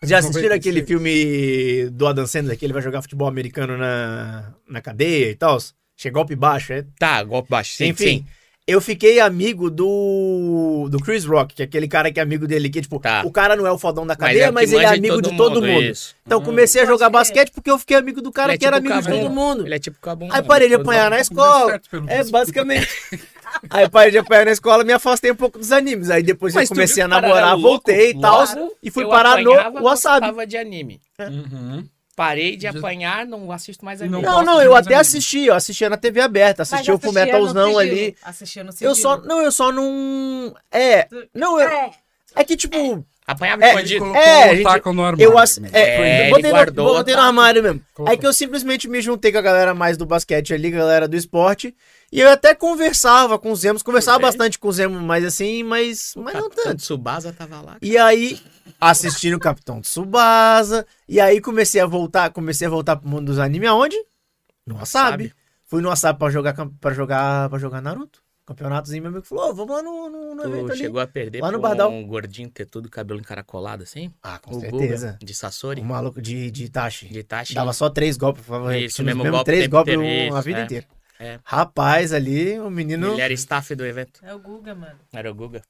Já 0.02 0.18
assistiram 0.18 0.50
96. 0.50 0.52
aquele 0.60 0.86
filme 0.86 1.90
do 1.92 2.08
Adam 2.08 2.26
Sandler 2.26 2.58
que 2.58 2.66
ele 2.66 2.74
vai 2.74 2.82
jogar 2.82 3.02
futebol 3.04 3.28
americano 3.28 3.78
na, 3.78 4.54
na 4.68 4.82
cadeia 4.82 5.30
e 5.30 5.36
tal? 5.36 5.58
Chegou 5.96 6.22
golpe 6.22 6.36
baixo, 6.36 6.74
é? 6.74 6.86
Tá, 7.00 7.24
golpe 7.24 7.50
baixo. 7.50 7.74
Sim, 7.76 7.88
Enfim, 7.90 8.04
sim. 8.06 8.26
Eu 8.68 8.82
fiquei 8.82 9.20
amigo 9.20 9.70
do 9.72 10.88
do 10.92 11.00
Chris 11.00 11.24
Rock, 11.26 11.56
que 11.56 11.62
é 11.62 11.66
aquele 11.66 11.88
cara 11.88 12.12
que 12.12 12.20
é 12.20 12.24
amigo 12.24 12.46
dele, 12.46 12.70
que 12.70 12.82
tipo, 12.82 13.00
Tá. 13.00 13.24
o 13.26 13.32
cara 13.32 13.56
não 13.56 13.66
é 13.66 13.72
o 13.72 13.78
fodão 13.78 14.06
da 14.06 14.14
Mas 14.20 14.28
cadeia, 14.28 14.44
é 14.46 14.50
o 14.50 14.54
mas, 14.54 14.72
ele 14.74 14.84
é 14.84 14.88
amigo 14.90 15.22
de 15.22 15.36
todo 15.38 15.62
mundo. 15.62 15.82
Isso. 15.84 16.16
Então 16.26 16.42
comecei 16.42 16.82
a 16.82 16.86
jogar 16.86 17.10
basquete 17.10 17.52
porque 17.52 17.72
eu 17.72 17.80
fiquei 17.80 17.96
amigo 17.98 18.22
do 18.22 18.32
cara 18.32 18.54
é 18.54 18.58
que 18.58 18.66
era 18.66 18.82
tipo 18.82 18.92
amigo 18.94 19.08
de 19.10 19.20
todo 19.22 19.30
mundo. 19.34 19.66
Ele 19.66 19.76
é 19.76 19.80
tipo 19.80 19.98
cabum. 20.02 20.28
Aí 20.32 20.42
parei 20.44 20.68
de 20.68 20.74
Todo 20.76 20.82
apanhar 20.84 21.04
mundo- 21.06 21.12
na 21.12 21.20
escola. 21.22 21.82
É, 22.08 22.18
visto. 22.20 22.32
basicamente. 22.32 22.88
Aí 23.70 23.90
parei 23.90 24.12
de 24.12 24.18
apanhar 24.18 24.46
na 24.46 24.52
escola, 24.52 24.84
me 24.84 24.92
afastei 24.92 25.32
um 25.32 25.36
pouco 25.36 25.58
dos 25.58 25.72
animes. 25.72 26.10
Aí 26.10 26.22
depois 26.22 26.54
Mas 26.54 26.70
eu 26.70 26.76
comecei 26.76 27.02
a 27.02 27.08
namorar, 27.08 27.54
louco? 27.54 27.62
voltei 27.70 28.12
e 28.12 28.20
tal. 28.20 28.44
E 28.84 28.92
fui 28.92 29.04
eu 29.06 29.10
parar 29.10 29.42
no 29.42 29.52
Wasabi. 29.54 29.82
gostava 30.28 30.46
de 30.46 30.58
anime. 30.58 31.00
Uhum. 31.20 31.86
Parei 32.18 32.58
de 32.58 32.66
apanhar, 32.66 33.28
não 33.28 33.52
assisto 33.52 33.86
mais 33.86 34.00
não 34.00 34.08
anime. 34.08 34.24
Não, 34.24 34.44
não, 34.44 34.60
eu 34.60 34.76
até 34.76 34.96
assisti, 34.96 35.46
eu 35.46 35.54
assistia 35.54 35.88
na 35.88 35.98
TV 35.98 36.20
aberta, 36.20 36.62
Mas 36.62 36.74
assistia 36.74 36.96
o 36.96 36.98
Fullmetalzão 36.98 37.76
sigilo. 37.76 37.80
ali. 37.80 38.18
Assistia 38.24 38.64
no 38.64 38.74
Eu 38.82 38.96
só, 38.96 39.18
não, 39.18 39.40
eu 39.40 39.52
só 39.52 39.72
não, 39.72 40.52
é, 40.72 41.08
não, 41.32 41.62
eu, 41.62 41.70
É, 41.70 41.92
é 42.34 42.44
que 42.44 42.58
tipo, 42.58 43.06
Apanhava 43.28 43.62
É, 43.66 43.74
escondido. 43.74 44.00
colocou 44.00 44.22
É, 44.22 44.52
o 44.52 44.56
gente, 44.56 44.64
taco 44.64 44.94
no 44.94 45.04
armário. 45.04 45.22
eu 45.32 45.38
ass... 45.38 45.60
é, 45.74 45.80
É, 45.82 46.22
ele 46.22 46.30
botei, 46.30 46.52
no, 46.74 46.84
botei 46.86 47.14
no 47.14 47.20
tá. 47.22 47.28
armário 47.28 47.62
mesmo. 47.62 47.82
Colocou. 47.94 48.10
Aí 48.12 48.18
que 48.18 48.26
eu 48.26 48.32
simplesmente 48.32 48.88
me 48.88 49.02
juntei 49.02 49.34
com 49.34 49.38
a 49.38 49.42
galera 49.42 49.74
mais 49.76 49.98
do 49.98 50.06
basquete 50.06 50.54
ali, 50.54 50.72
galera 50.72 51.10
do 51.10 51.16
esporte, 51.18 51.76
e 52.10 52.22
eu 52.22 52.30
até 52.30 52.56
conversava 52.56 53.38
com 53.38 53.52
os 53.52 53.60
Zemos, 53.60 53.84
conversava 53.84 54.20
é. 54.20 54.22
bastante 54.22 54.58
com 54.58 54.70
os 54.70 54.78
Zemos, 54.78 55.02
mas 55.02 55.26
assim, 55.26 55.62
mas, 55.62 56.14
mas 56.16 56.36
não 56.36 56.50
tanto. 56.50 56.78
Tsubasa 56.78 57.34
tava 57.34 57.60
lá. 57.60 57.76
E 57.82 57.98
aí, 57.98 58.40
assistindo 58.80 59.34
o 59.36 59.40
Capitão 59.40 59.82
Tsubasa, 59.82 60.88
e 61.06 61.20
aí 61.20 61.42
comecei 61.42 61.82
a 61.82 61.86
voltar, 61.86 62.30
comecei 62.32 62.66
a 62.66 62.70
voltar 62.70 62.96
pro 62.96 63.10
mundo 63.10 63.26
dos 63.26 63.40
animes 63.40 63.68
aonde? 63.68 63.98
No. 64.66 64.76
Wasabi. 64.76 65.34
Fui 65.66 65.82
no 65.82 65.90
Wasabi 65.90 66.18
pra 66.18 66.30
jogar 66.30 66.56
para 66.80 66.96
jogar 66.96 67.50
para 67.50 67.60
jogar 67.60 67.82
Naruto. 67.82 68.22
Campeonatozinho, 68.48 69.02
meu 69.04 69.12
amigo 69.12 69.26
falou, 69.26 69.50
"Ô, 69.50 69.54
vamos 69.54 69.76
lá 69.76 69.84
no, 69.84 70.10
no, 70.10 70.34
no 70.36 70.44
evento 70.48 70.72
ali. 70.72 70.80
chegou 70.80 71.02
a 71.02 71.06
perder 71.06 71.42
Lá 71.42 71.52
no 71.52 71.60
Bardal. 71.60 71.92
um 71.92 72.08
gordinho 72.08 72.50
ter 72.50 72.66
tudo 72.66 72.90
cabelo 72.90 73.20
encaracolado 73.20 73.84
assim? 73.84 74.12
Ah, 74.24 74.40
com 74.40 74.56
o 74.56 74.60
certeza. 74.62 75.12
Guga, 75.12 75.26
de 75.26 75.34
Sasori, 75.36 75.82
O 75.82 75.84
maluco 75.86 76.22
de, 76.22 76.50
de 76.50 76.64
Itachi. 76.64 77.10
de 77.10 77.20
Itachi. 77.20 77.54
Dava 77.54 77.74
só 77.74 77.90
três 77.90 78.16
golpes, 78.16 78.42
por 78.46 78.50
favor. 78.54 78.74
Isso, 78.74 79.04
mesmo 79.04 79.22
mesmos 79.22 79.38
golpe 79.38 79.52
três 79.52 79.68
golpes 79.68 79.98
um- 79.98 80.34
a 80.36 80.40
vida 80.42 80.60
é. 80.62 80.64
inteira. 80.64 80.86
É. 81.20 81.40
Rapaz, 81.44 82.14
ali 82.14 82.58
o 82.60 82.70
menino. 82.70 83.12
Ele 83.14 83.22
era 83.22 83.34
staff 83.34 83.76
do 83.76 83.86
evento. 83.86 84.20
É 84.24 84.34
o 84.34 84.40
Guga, 84.40 84.74
mano. 84.74 84.98
Era 85.12 85.30
o 85.30 85.36
Guga. 85.36 85.62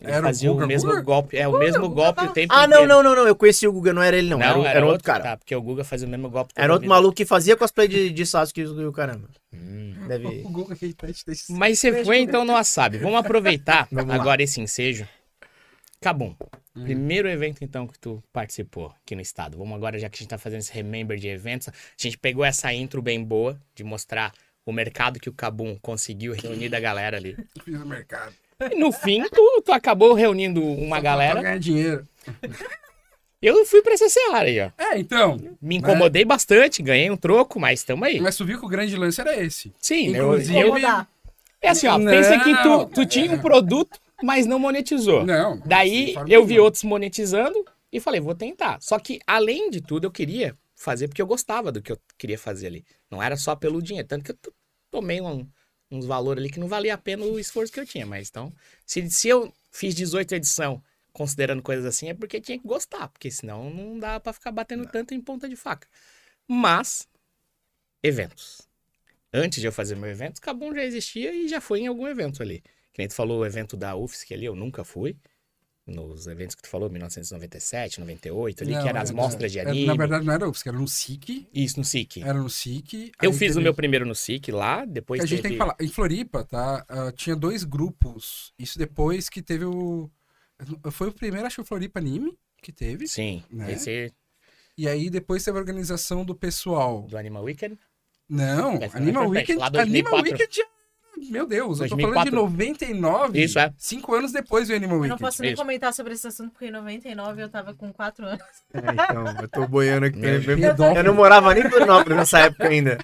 Ele 0.00 0.10
Era 0.10 0.20
o 0.20 0.24
fazia 0.24 0.50
Guga, 0.50 0.64
o 0.64 0.68
mesmo 0.68 0.90
Guga? 0.90 1.02
golpe. 1.02 1.36
É, 1.36 1.46
o 1.46 1.58
mesmo 1.58 1.82
Guga 1.88 1.94
golpe 2.02 2.22
tá- 2.24 2.30
o 2.30 2.32
tempo 2.32 2.52
Ah, 2.54 2.66
não, 2.66 2.84
inteiro. 2.84 2.88
não, 2.88 3.02
não, 3.02 3.16
não. 3.16 3.26
Eu 3.26 3.36
conheci 3.36 3.68
o 3.68 3.72
Guga, 3.72 3.92
não 3.92 4.02
era 4.02 4.16
ele, 4.16 4.30
não. 4.30 4.40
era, 4.42 4.58
um- 4.58 4.64
era 4.64 4.84
um 4.86 4.88
outro 4.88 5.04
cara. 5.04 5.22
Tá, 5.22 5.36
porque 5.36 5.54
o 5.54 5.60
Guga 5.60 5.84
fazia 5.84 6.06
o 6.06 6.10
mesmo 6.10 6.30
golpe. 6.30 6.52
Era 6.56 6.72
outro 6.72 6.88
maluco 6.88 7.14
que 7.14 7.26
fazia 7.26 7.56
cosplay 7.56 7.86
de, 7.86 8.10
de 8.10 8.24
Sasuke 8.26 8.60
e 8.62 8.64
o 8.66 8.92
caramba. 8.92 9.28
Hum. 9.52 9.94
Deve. 10.08 10.26
O 10.44 10.50
Google 10.50 10.72
aqui 10.72 10.92
tá 10.94 11.06
desse- 11.06 11.52
Mas 11.52 11.78
você 11.78 11.92
foi 12.04 12.18
Guga. 12.20 12.30
então 12.30 12.44
no 12.44 12.54
Wasabi. 12.54 12.98
Vamos 12.98 13.18
aproveitar 13.20 13.86
Vamos 13.92 14.14
agora 14.14 14.42
esse 14.42 14.60
ensejo. 14.60 15.06
Cabum. 16.00 16.34
Hum. 16.74 16.84
Primeiro 16.84 17.28
evento 17.28 17.62
então 17.62 17.86
que 17.86 17.98
tu 17.98 18.22
participou 18.32 18.92
aqui 19.02 19.14
no 19.14 19.20
estado. 19.20 19.58
Vamos 19.58 19.74
agora, 19.76 19.98
já 19.98 20.08
que 20.08 20.16
a 20.16 20.18
gente 20.20 20.28
tá 20.28 20.38
fazendo 20.38 20.60
esse 20.60 20.72
remember 20.72 21.18
de 21.18 21.28
eventos, 21.28 21.68
a 21.68 21.72
gente 21.98 22.16
pegou 22.16 22.44
essa 22.44 22.72
intro 22.72 23.02
bem 23.02 23.22
boa 23.22 23.60
de 23.74 23.84
mostrar 23.84 24.32
o 24.64 24.72
mercado 24.72 25.18
que 25.20 25.28
o 25.28 25.32
Cabum 25.32 25.76
conseguiu 25.82 26.32
reunir 26.32 26.68
da 26.68 26.80
galera 26.80 27.16
ali. 27.16 27.36
Fiz 27.64 27.78
no 27.78 27.84
mercado. 27.86 28.32
E 28.70 28.74
no 28.76 28.92
fim, 28.92 29.22
tu, 29.30 29.62
tu 29.64 29.72
acabou 29.72 30.12
reunindo 30.14 30.62
uma 30.62 30.96
Pra 30.96 31.00
galera. 31.00 31.42
ganhar 31.42 31.58
dinheiro. 31.58 32.06
Eu 33.42 33.64
fui 33.64 33.80
pra 33.80 33.94
essa 33.94 34.08
seara 34.08 34.40
aí, 34.48 34.60
ó. 34.60 34.70
É, 34.76 34.98
então. 34.98 35.38
Me 35.62 35.76
incomodei 35.76 36.24
bastante, 36.26 36.82
ganhei 36.82 37.10
um 37.10 37.16
troco, 37.16 37.58
mas 37.58 37.82
tamo 37.82 38.04
aí. 38.04 38.20
Mas 38.20 38.36
tu 38.36 38.44
viu 38.44 38.58
que 38.58 38.66
o 38.66 38.68
grande 38.68 38.94
lance 38.96 39.18
era 39.20 39.34
esse. 39.42 39.72
Sim, 39.78 40.14
eu, 40.14 40.26
Inclusive- 40.26 40.58
eu, 40.58 40.66
Incomodar. 40.68 41.08
É 41.62 41.68
assim, 41.70 41.86
ó, 41.86 41.96
Não. 41.98 42.10
pensa 42.10 42.38
que 42.40 42.54
tu, 42.62 42.86
tu 42.86 43.06
tinha 43.06 43.32
um 43.32 43.38
produto, 43.38 43.98
mas 44.22 44.46
não 44.46 44.58
monetizou. 44.58 45.24
Não. 45.24 45.58
Daí 45.64 46.14
eu 46.28 46.44
vi 46.44 46.58
outros 46.60 46.82
monetizando 46.84 47.64
e 47.92 47.98
falei, 47.98 48.20
vou 48.20 48.34
tentar. 48.34 48.78
Só 48.80 48.98
que, 48.98 49.20
além 49.26 49.70
de 49.70 49.80
tudo, 49.80 50.06
eu 50.06 50.10
queria 50.10 50.54
fazer 50.76 51.08
porque 51.08 51.20
eu 51.22 51.26
gostava 51.26 51.72
do 51.72 51.80
que 51.82 51.92
eu 51.92 51.98
queria 52.18 52.38
fazer 52.38 52.66
ali. 52.66 52.84
Não 53.10 53.22
era 53.22 53.36
só 53.36 53.54
pelo 53.56 53.80
dinheiro. 53.82 54.06
Tanto 54.08 54.24
que 54.24 54.32
eu 54.32 54.52
tomei 54.90 55.20
um- 55.20 55.46
uns 55.90 56.06
valores 56.06 56.40
ali 56.42 56.50
que 56.50 56.60
não 56.60 56.68
valia 56.68 56.94
a 56.94 56.98
pena 56.98 57.24
o 57.24 57.38
esforço 57.38 57.72
que 57.72 57.80
eu 57.80 57.86
tinha. 57.86 58.06
Mas 58.06 58.28
então, 58.28 58.52
se, 58.86 59.10
se 59.10 59.28
eu 59.28 59.52
fiz 59.70 59.94
18 59.94 60.34
edição 60.34 60.82
considerando 61.12 61.62
coisas 61.62 61.84
assim, 61.84 62.08
é 62.08 62.14
porque 62.14 62.40
tinha 62.40 62.58
que 62.58 62.66
gostar. 62.66 63.08
Porque 63.08 63.30
senão 63.30 63.70
não 63.70 63.98
dá 63.98 64.20
pra 64.20 64.32
ficar 64.32 64.52
batendo 64.52 64.86
tanto 64.86 65.14
em 65.14 65.20
ponta 65.20 65.48
de 65.48 65.56
faca. 65.56 65.88
Mas, 66.46 67.08
eventos. 68.02 68.62
Antes 69.32 69.60
de 69.60 69.66
eu 69.66 69.72
fazer 69.72 69.94
meu 69.96 70.10
evento, 70.10 70.40
Cabum 70.40 70.74
já 70.74 70.84
existia 70.84 71.32
e 71.32 71.48
já 71.48 71.60
foi 71.60 71.80
em 71.80 71.86
algum 71.86 72.06
evento 72.06 72.42
ali. 72.42 72.60
Que 72.92 72.98
nem 72.98 73.08
tu 73.08 73.14
falou 73.14 73.40
o 73.40 73.46
evento 73.46 73.76
da 73.76 73.94
UFSC 73.94 74.34
ali, 74.34 74.44
eu 74.44 74.56
nunca 74.56 74.82
fui. 74.82 75.16
Nos 75.90 76.26
eventos 76.26 76.54
que 76.54 76.62
tu 76.62 76.68
falou, 76.68 76.88
1997, 76.88 77.98
98, 78.00 78.62
ali, 78.62 78.72
Não, 78.72 78.82
que 78.82 78.88
eram 78.88 79.00
as 79.00 79.10
é- 79.10 79.12
mostras 79.12 79.50
de 79.52 79.58
era- 79.58 79.70
anime. 79.70 79.86
Na 79.86 79.94
verdade, 79.94 80.24
não 80.24 80.32
era 80.32 80.48
UFSC, 80.48 80.68
era 80.68 80.78
no 80.78 80.86
SIC. 80.88 81.48
Isso, 81.52 81.78
no 81.78 81.84
SIC. 81.84 82.22
Era 82.22 82.34
no 82.34 82.48
SIC. 82.48 83.12
Eu 83.20 83.32
fiz 83.32 83.50
o 83.52 83.54
teve- 83.54 83.64
meu 83.64 83.74
primeiro 83.74 84.06
no 84.06 84.14
SIC 84.14 84.50
lá, 84.52 84.84
depois 84.84 85.20
a 85.20 85.26
gente 85.26 85.38
teve... 85.42 85.42
tem 85.42 85.52
que 85.52 85.58
falar. 85.58 85.76
Em 85.80 85.88
Floripa, 85.88 86.44
tá? 86.44 86.84
ah, 86.88 87.12
tinha 87.12 87.34
dois 87.34 87.64
grupos. 87.64 88.52
Isso 88.58 88.78
depois 88.78 89.28
que 89.28 89.42
teve 89.42 89.64
o. 89.64 90.10
Foi 90.92 91.08
o 91.08 91.12
primeiro, 91.12 91.46
acho 91.46 91.56
que 91.56 91.62
o 91.62 91.64
Floripa 91.64 91.98
Anime 91.98 92.36
que 92.62 92.70
teve. 92.70 93.08
Sim, 93.08 93.42
Né? 93.50 93.72
esse 93.72 94.12
E 94.76 94.86
aí 94.88 95.08
depois 95.10 95.42
teve 95.42 95.56
a 95.56 95.60
organização 95.60 96.24
do 96.24 96.34
pessoal. 96.34 97.02
do 97.08 97.16
Animal 97.18 97.42
Weekend. 97.44 97.78
Não, 98.28 98.74
É, 98.76 98.88
Animal 98.94 99.28
Weekend. 99.28 99.58
lá 99.58 99.66
Animal 99.66 99.84
2004. 99.86 100.22
Weekend 100.30 100.54
já. 100.56 100.64
Meu 101.28 101.46
Deus, 101.46 101.80
eu 101.80 101.88
tô 101.88 101.96
2004. 101.96 102.12
falando 102.12 102.24
de 102.24 102.56
99. 102.56 103.42
Isso, 103.42 103.58
é. 103.58 103.72
Cinco 103.76 104.14
anos 104.14 104.32
depois 104.32 104.68
do 104.68 104.74
Animal 104.74 104.96
Eu 104.96 105.00
Weekend. 105.02 105.20
não 105.20 105.28
posso 105.28 105.42
nem 105.42 105.52
Isso. 105.52 105.60
comentar 105.62 105.92
sobre 105.92 106.14
esse 106.14 106.26
assunto, 106.26 106.50
porque 106.52 106.66
em 106.66 106.70
99 106.70 107.42
eu 107.42 107.48
tava 107.48 107.74
com 107.74 107.92
4 107.92 108.24
anos. 108.26 108.40
É, 108.72 108.78
então, 108.78 109.42
eu 109.42 109.48
tô 109.48 109.66
boiando 109.68 110.06
aqui. 110.06 110.18
Meu 110.18 110.40
Pedófilo. 110.42 110.96
Eu 110.96 111.04
não 111.04 111.14
morava 111.14 111.52
nem 111.54 111.64
em 111.64 111.68
Florianópolis 111.68 112.16
nessa 112.16 112.38
época 112.40 112.68
ainda. 112.68 112.98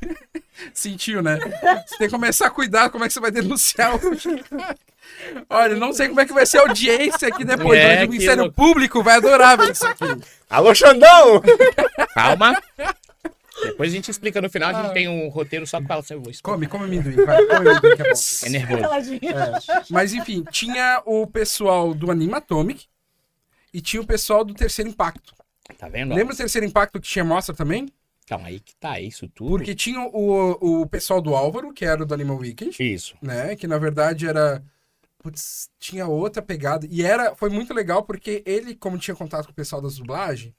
Sentiu, 0.74 1.22
né? 1.22 1.38
Você 1.86 1.98
tem 1.98 2.06
que 2.08 2.12
começar 2.14 2.46
a 2.46 2.50
cuidar 2.50 2.88
como 2.90 3.04
é 3.04 3.08
que 3.08 3.12
você 3.14 3.20
vai 3.20 3.30
denunciar 3.30 3.94
o. 3.96 4.00
Olha, 5.50 5.76
não 5.76 5.92
sei 5.92 6.08
como 6.08 6.20
é 6.20 6.26
que 6.26 6.32
vai 6.32 6.46
ser 6.46 6.58
a 6.58 6.62
audiência 6.62 7.28
aqui 7.28 7.44
depois, 7.44 7.78
É, 7.78 7.96
mas 7.98 8.08
o 8.08 8.10
Ministério 8.10 8.42
louco. 8.44 8.56
Público 8.56 9.02
vai 9.02 9.16
adorar 9.16 9.58
ver 9.58 9.72
isso 9.72 9.86
aqui. 9.86 10.04
Alô, 10.48 10.74
Xandão! 10.74 11.42
Calma. 12.14 12.60
Depois 13.64 13.92
a 13.92 13.94
gente 13.94 14.10
explica 14.10 14.40
no 14.40 14.50
final, 14.50 14.70
a 14.70 14.74
gente 14.82 14.90
Ah. 14.90 14.94
tem 14.94 15.08
um 15.08 15.28
roteiro 15.28 15.66
só 15.66 15.80
com 15.82 15.92
ela. 15.92 16.02
Eu 16.10 16.20
vou 16.20 16.30
explicar. 16.30 16.52
Come, 16.54 16.66
come 16.66 16.84
amendoim, 16.84 17.24
vai, 17.24 17.46
come 17.46 17.54
amendoim 17.70 17.96
que 17.96 18.02
é 18.02 18.12
bom. 18.12 18.20
É 18.44 18.48
nervoso. 18.48 19.20
Mas 19.90 20.12
enfim, 20.12 20.44
tinha 20.50 21.02
o 21.06 21.26
pessoal 21.26 21.94
do 21.94 22.10
Anima 22.10 22.38
Atomic 22.38 22.86
e 23.72 23.80
tinha 23.80 24.00
o 24.02 24.06
pessoal 24.06 24.44
do 24.44 24.54
Terceiro 24.54 24.90
Impacto. 24.90 25.34
Tá 25.78 25.88
vendo? 25.88 26.12
ó? 26.12 26.14
Lembra 26.14 26.34
o 26.34 26.36
Terceiro 26.36 26.66
Impacto 26.66 27.00
que 27.00 27.08
tinha 27.08 27.24
mostra 27.24 27.54
também? 27.54 27.88
Calma 28.26 28.48
aí 28.48 28.60
que 28.60 28.74
tá 28.76 29.00
isso 29.00 29.28
tudo. 29.28 29.50
Porque 29.50 29.74
tinha 29.74 30.00
o, 30.00 30.82
o 30.82 30.86
pessoal 30.86 31.20
do 31.20 31.34
Álvaro, 31.34 31.72
que 31.72 31.84
era 31.84 32.04
do 32.04 32.14
Animal 32.14 32.36
Weekend, 32.38 32.76
Isso. 32.80 33.14
né? 33.20 33.56
Que 33.56 33.66
na 33.66 33.78
verdade 33.78 34.26
era. 34.26 34.62
Putz, 35.18 35.70
tinha 35.78 36.06
outra 36.06 36.42
pegada. 36.42 36.86
E 36.90 37.02
era, 37.04 37.34
foi 37.36 37.48
muito 37.48 37.72
legal 37.72 38.02
porque 38.02 38.42
ele, 38.44 38.74
como 38.74 38.98
tinha 38.98 39.14
contato 39.14 39.46
com 39.46 39.52
o 39.52 39.54
pessoal 39.54 39.80
das 39.80 39.96
dublagens, 39.96 40.52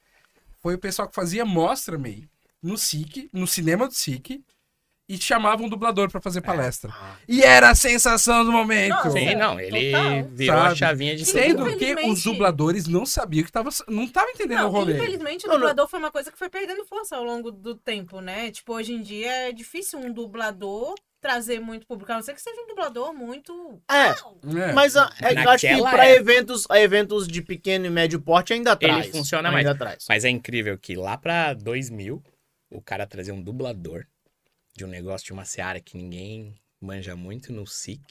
foi 0.62 0.76
o 0.76 0.80
pessoal 0.80 1.08
que 1.10 1.16
fazia 1.16 1.44
mostra 1.46 1.98
meio 1.98 2.30
no 2.64 2.78
SIC, 2.78 3.30
no 3.34 3.46
cinema 3.46 3.88
do 3.88 3.94
SIC, 3.94 4.42
e 5.10 5.18
chamavam 5.18 5.66
um 5.66 5.70
dublador 5.70 6.10
pra 6.10 6.22
fazer 6.22 6.40
palestra. 6.42 6.92
E 7.28 7.42
era 7.44 7.70
a 7.72 7.76
sensação 7.76 8.46
do 8.46 8.52
momento. 8.54 8.92
Nossa, 8.92 9.12
Sim, 9.12 9.36
não, 9.36 9.60
ele 9.60 9.92
Total. 9.92 10.24
virou 10.32 10.56
a 10.60 10.64
Sabe? 10.68 10.76
chavinha 10.78 11.16
de. 11.18 11.26
Sendo 11.26 11.78
que 11.78 11.94
os 12.08 12.24
dubladores 12.24 12.88
não 12.88 13.06
sabiam 13.06 13.44
que 13.44 13.52
tava. 13.52 13.70
Não 13.90 14.08
tava 14.08 14.30
entendendo 14.32 14.60
o 14.62 14.64
Não, 14.64 14.70
rolê. 14.72 14.94
infelizmente 14.96 15.46
o 15.46 15.50
Não, 15.50 15.56
não. 15.56 15.60
dublador 15.60 15.90
foi 15.90 16.00
uma 16.00 16.10
coisa 16.10 16.32
que 16.32 16.38
foi 16.40 16.50
perdendo 16.50 16.86
força 16.86 17.18
ao 17.18 17.24
longo 17.24 17.52
do 17.52 17.76
tempo, 17.76 18.22
né? 18.22 18.50
Tipo, 18.50 18.74
hoje 18.76 18.94
em 18.94 19.02
dia 19.02 19.50
é 19.50 19.52
difícil 19.52 20.00
um 20.00 20.12
dublador 20.12 20.96
trazer 21.20 21.60
muito 21.60 21.86
público, 21.86 22.12
a 22.12 22.16
não 22.16 22.22
ser 22.22 22.34
que 22.34 22.42
seja 22.42 22.60
um 22.62 22.68
dublador 22.68 23.14
muito... 23.14 23.82
É, 23.90 24.10
É. 24.10 24.74
mas 24.74 24.98
ah, 24.98 25.10
é, 25.22 25.34
eu 25.46 25.50
acho 25.52 25.62
que 25.62 25.68
época. 25.68 26.06
eventos, 26.10 26.66
a 26.70 26.80
eventos 26.82 27.28
de 27.30 27.42
pequeno 27.42 27.86
e 27.86 27.90
médio 27.90 28.20
porte 28.20 28.52
ainda 28.52 28.72
Ele 28.72 28.92
traz. 28.92 29.08
funciona 29.08 29.48
ainda 29.50 29.64
mais. 29.64 29.78
Traz. 29.78 30.06
Mas 30.10 30.26
é 30.26 30.30
incrível 30.30 30.78
que 30.78 30.96
lá 30.98 31.18
pra 31.18 31.54
2000, 31.54 32.22
o 32.74 32.82
cara 32.82 33.06
trazer 33.08 33.32
um 33.32 33.42
dublador 33.42 34.06
de 34.76 34.84
um 34.84 34.88
negócio 34.88 35.26
de 35.28 35.34
uma 35.34 35.46
seara 35.46 35.80
que 35.80 35.96
ninguém 35.98 36.56
manja 36.82 37.16
muito 37.16 37.54
no 37.54 37.66
SIC. 37.68 38.02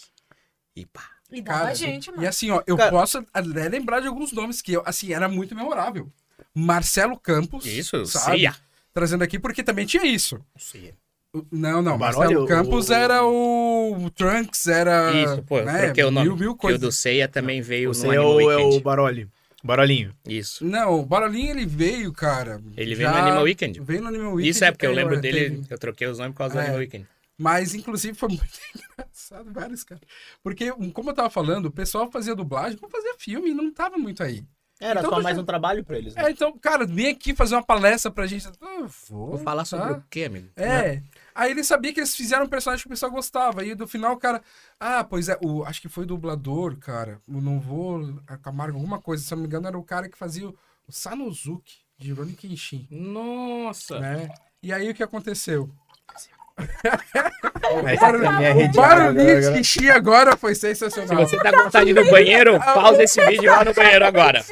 E 0.74 0.86
pá. 0.86 1.10
E 1.30 1.40
dava 1.42 1.60
Cara, 1.60 1.74
gente, 1.74 2.08
E 2.08 2.12
mano. 2.12 2.28
assim, 2.28 2.50
ó, 2.50 2.62
eu 2.66 2.76
Cara- 2.76 2.90
posso 2.90 3.26
até 3.32 3.68
lembrar 3.68 4.00
de 4.00 4.06
alguns 4.06 4.32
nomes 4.32 4.60
que, 4.62 4.72
eu, 4.72 4.82
assim, 4.84 5.12
era 5.12 5.28
muito 5.28 5.54
memorável. 5.54 6.10
Marcelo 6.54 7.18
Campos. 7.18 7.64
Isso, 7.66 8.04
sabe? 8.06 8.38
Cia. 8.40 8.54
Trazendo 8.92 9.24
aqui, 9.24 9.38
porque 9.38 9.62
também 9.62 9.86
tinha 9.86 10.04
isso. 10.04 10.38
Cia. 10.56 10.94
O- 11.34 11.46
Não, 11.50 11.80
não. 11.80 11.96
O 11.96 11.98
Marcelo 11.98 12.44
o- 12.44 12.46
Campos 12.46 12.90
o- 12.90 12.92
era 12.92 13.24
o... 13.24 14.04
o 14.04 14.10
Trunks, 14.10 14.66
era. 14.66 15.10
Isso, 15.12 15.42
pô, 15.44 15.58
eu 15.60 15.64
né, 15.64 15.84
troquei 15.86 16.04
o 16.04 16.10
nome. 16.10 16.28
Mil, 16.28 16.36
mil 16.36 16.50
porque 16.50 16.66
o 16.66 16.68
coisas. 16.68 16.80
do 16.80 16.92
Ceia 16.92 17.26
também 17.26 17.62
veio 17.62 17.94
Você 17.94 18.06
no 18.06 18.12
é 18.12 18.16
Animal 18.18 18.34
o, 18.34 18.40
é 18.50 18.56
Weekend. 18.56 18.76
o 18.76 18.80
Baroli. 18.82 19.28
Barolinho. 19.62 20.12
Isso. 20.26 20.64
Não, 20.64 21.00
o 21.00 21.06
Barolinho 21.06 21.50
ele 21.50 21.64
veio, 21.66 22.12
cara. 22.12 22.60
Ele 22.76 22.94
veio 22.94 23.08
já- 23.08 23.12
no 23.16 23.22
Animal 23.22 23.42
Weekend. 23.44 23.80
Veio 23.80 24.02
no 24.02 24.08
Animal 24.08 24.32
Weekend. 24.34 24.48
Isso 24.50 24.64
é 24.64 24.70
porque 24.72 24.86
eu 24.86 24.92
lembro 24.92 25.20
teve- 25.20 25.50
dele, 25.50 25.64
eu 25.70 25.78
troquei 25.78 26.06
os 26.08 26.18
nomes 26.18 26.32
por 26.32 26.38
causa 26.38 26.54
do 26.54 26.58
É. 26.60 26.62
Animal 26.62 26.78
Weekend. 26.80 27.06
Mas, 27.38 27.74
inclusive, 27.74 28.14
foi 28.16 28.28
muito 28.28 28.42
engraçado, 28.76 29.52
vários, 29.52 29.82
cara. 29.84 30.00
Porque, 30.42 30.70
como 30.92 31.10
eu 31.10 31.14
tava 31.14 31.30
falando, 31.30 31.66
o 31.66 31.70
pessoal 31.70 32.10
fazia 32.10 32.34
dublagem, 32.34 32.76
como 32.78 32.90
fazia 32.92 33.14
filme, 33.18 33.50
e 33.50 33.54
não 33.54 33.72
tava 33.72 33.96
muito 33.98 34.22
aí. 34.22 34.44
Era 34.80 34.98
Então, 35.00 35.12
só 35.12 35.20
mais 35.22 35.38
um 35.38 35.44
trabalho 35.44 35.84
pra 35.84 35.96
eles. 35.96 36.14
né? 36.14 36.24
É, 36.26 36.30
então, 36.30 36.56
cara, 36.58 36.84
vem 36.84 37.08
aqui 37.08 37.34
fazer 37.34 37.54
uma 37.54 37.62
palestra 37.62 38.10
pra 38.10 38.26
gente. 38.26 38.48
Ah, 38.60 38.86
vou, 39.08 39.28
Vou 39.30 39.38
falar 39.38 39.64
sobre 39.64 39.86
tá? 39.86 39.92
o 39.92 40.04
quê, 40.10 40.24
amigo? 40.24 40.48
É. 40.56 41.00
Aí 41.34 41.50
ele 41.50 41.64
sabia 41.64 41.92
que 41.92 42.00
eles 42.00 42.14
fizeram 42.14 42.44
um 42.44 42.48
personagem 42.48 42.82
que 42.82 42.88
o 42.88 42.90
pessoal 42.90 43.10
gostava. 43.12 43.64
E 43.64 43.74
do 43.74 43.86
final, 43.86 44.14
o 44.14 44.18
cara. 44.18 44.42
Ah, 44.78 45.04
pois 45.04 45.28
é, 45.28 45.38
o, 45.42 45.64
acho 45.64 45.80
que 45.80 45.88
foi 45.88 46.04
o 46.04 46.06
dublador, 46.06 46.76
cara. 46.76 47.20
O 47.26 47.40
Não 47.40 47.60
vou. 47.60 48.20
A 48.26 48.36
Camargo, 48.36 48.76
alguma 48.78 49.00
coisa, 49.00 49.24
se 49.24 49.32
eu 49.32 49.36
não 49.36 49.42
me 49.42 49.48
engano, 49.48 49.68
era 49.68 49.78
o 49.78 49.84
cara 49.84 50.08
que 50.08 50.18
fazia 50.18 50.48
o, 50.48 50.56
o 50.86 50.92
Sanosuke 50.92 51.76
de 51.98 52.10
Rurouni 52.10 52.34
Kenshin. 52.34 52.86
Nossa! 52.90 54.00
Né? 54.00 54.28
E 54.62 54.72
aí 54.72 54.90
o 54.90 54.94
que 54.94 55.02
aconteceu? 55.02 55.70
Essa 56.14 56.28
é 56.30 56.32
a 56.32 56.36
minha 56.36 56.41
O 56.58 57.82
barulhinho 57.82 58.70
de 58.70 58.78
agora. 58.80 59.64
xixi 59.64 59.90
agora 59.90 60.36
foi 60.36 60.54
Se 60.54 60.60
sensacional. 60.74 61.26
você 61.26 61.36
tá 61.38 61.50
com 61.50 61.64
vontade 61.64 61.84
de 61.86 61.90
ir 61.92 61.94
no 62.04 62.10
banheiro, 62.10 62.58
pausa 62.60 63.02
esse 63.02 63.24
vídeo 63.26 63.44
e 63.44 63.48
vá 63.48 63.64
no 63.64 63.72
banheiro 63.74 64.04
agora. 64.04 64.44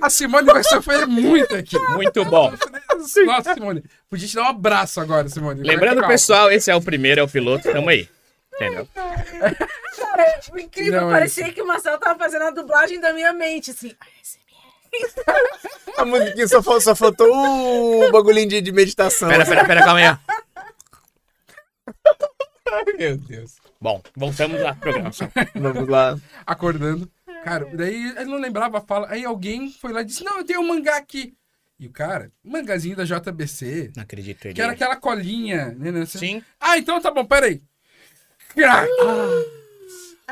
A 0.00 0.10
Simone 0.10 0.46
vai 0.46 0.64
sofrer 0.64 1.06
muito 1.06 1.54
aqui. 1.54 1.78
Muito 1.90 2.24
bom. 2.24 2.52
Nossa, 3.26 3.54
Simone. 3.54 3.84
Podia 4.10 4.28
te 4.28 4.34
dar 4.34 4.42
um 4.42 4.46
abraço 4.48 5.00
agora, 5.00 5.28
Simone. 5.28 5.62
Lembrando, 5.62 6.06
pessoal, 6.06 6.50
esse 6.50 6.70
é 6.70 6.74
o 6.74 6.82
primeiro, 6.82 7.20
é 7.20 7.24
o 7.24 7.28
piloto, 7.28 7.70
tamo 7.70 7.88
aí. 7.88 8.08
Entendeu? 8.54 8.86
O 10.52 10.58
incrível, 10.58 11.00
Não, 11.02 11.08
é 11.08 11.12
parecia 11.12 11.50
que 11.52 11.62
o 11.62 11.66
Marcelo 11.66 11.98
tava 11.98 12.18
fazendo 12.18 12.42
a 12.42 12.50
dublagem 12.50 13.00
da 13.00 13.12
minha 13.12 13.32
mente, 13.32 13.70
assim. 13.70 13.92
A 15.96 16.04
musiquinha 16.04 16.48
só, 16.48 16.62
fal- 16.62 16.80
só 16.80 16.94
faltou 16.94 17.28
o 17.30 18.10
bagulhinho 18.10 18.48
de, 18.48 18.60
de 18.60 18.72
meditação. 18.72 19.28
Pera, 19.28 19.44
pera, 19.44 19.64
pera, 19.64 19.84
calma 19.84 20.00
aí. 20.00 20.08
ó. 20.08 20.16
Meu 22.98 23.16
Deus. 23.16 23.56
Bom, 23.80 24.02
voltamos 24.16 24.60
à 24.62 24.74
programação. 24.74 25.30
Vamos 25.54 25.88
lá. 25.88 26.16
Acordando. 26.46 27.10
Cara, 27.44 27.66
daí 27.74 28.10
ele 28.16 28.24
não 28.26 28.38
lembrava 28.38 28.78
a 28.78 28.80
fala. 28.80 29.08
Aí 29.10 29.24
alguém 29.24 29.70
foi 29.72 29.92
lá 29.92 30.02
e 30.02 30.04
disse: 30.04 30.24
Não, 30.24 30.38
eu 30.38 30.44
tenho 30.44 30.60
um 30.60 30.68
mangá 30.68 30.96
aqui. 30.96 31.34
E 31.78 31.86
o 31.88 31.90
cara, 31.92 32.30
mangazinho 32.44 32.94
da 32.94 33.04
JBC, 33.04 33.92
Não 33.96 34.04
acredito 34.04 34.44
ele. 34.44 34.54
que 34.54 34.62
era 34.62 34.72
aquela 34.72 34.94
colinha, 34.96 35.74
né? 35.76 35.90
né. 35.90 36.06
Sim. 36.06 36.40
Ah, 36.60 36.78
então 36.78 37.00
tá 37.00 37.10
bom, 37.10 37.24
peraí. 37.24 37.60
Crack! 38.54 38.88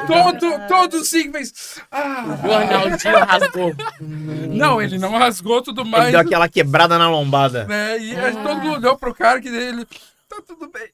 Todo, 0.06 0.68
todo 0.68 1.04
sim 1.04 1.30
fez. 1.32 1.80
Ah, 1.90 2.24
O 2.46 2.52
Arnaldinho 2.52 3.18
rasgou. 3.24 3.74
não, 4.00 4.80
ele 4.80 4.98
não 4.98 5.18
rasgou 5.18 5.60
tudo 5.62 5.82
Ele 5.82 5.90
mais. 5.90 6.10
deu 6.12 6.20
aquela 6.20 6.48
quebrada 6.48 6.96
na 6.98 7.10
lombada. 7.10 7.64
Né? 7.66 7.98
E 7.98 8.16
aí 8.16 8.32
todo 8.32 8.56
mundo 8.62 8.72
olhou 8.76 8.96
pro 8.96 9.14
cara 9.14 9.40
que 9.40 9.48
ele. 9.48 9.84
Tá 10.28 10.40
tudo 10.46 10.70
bem. 10.70 10.88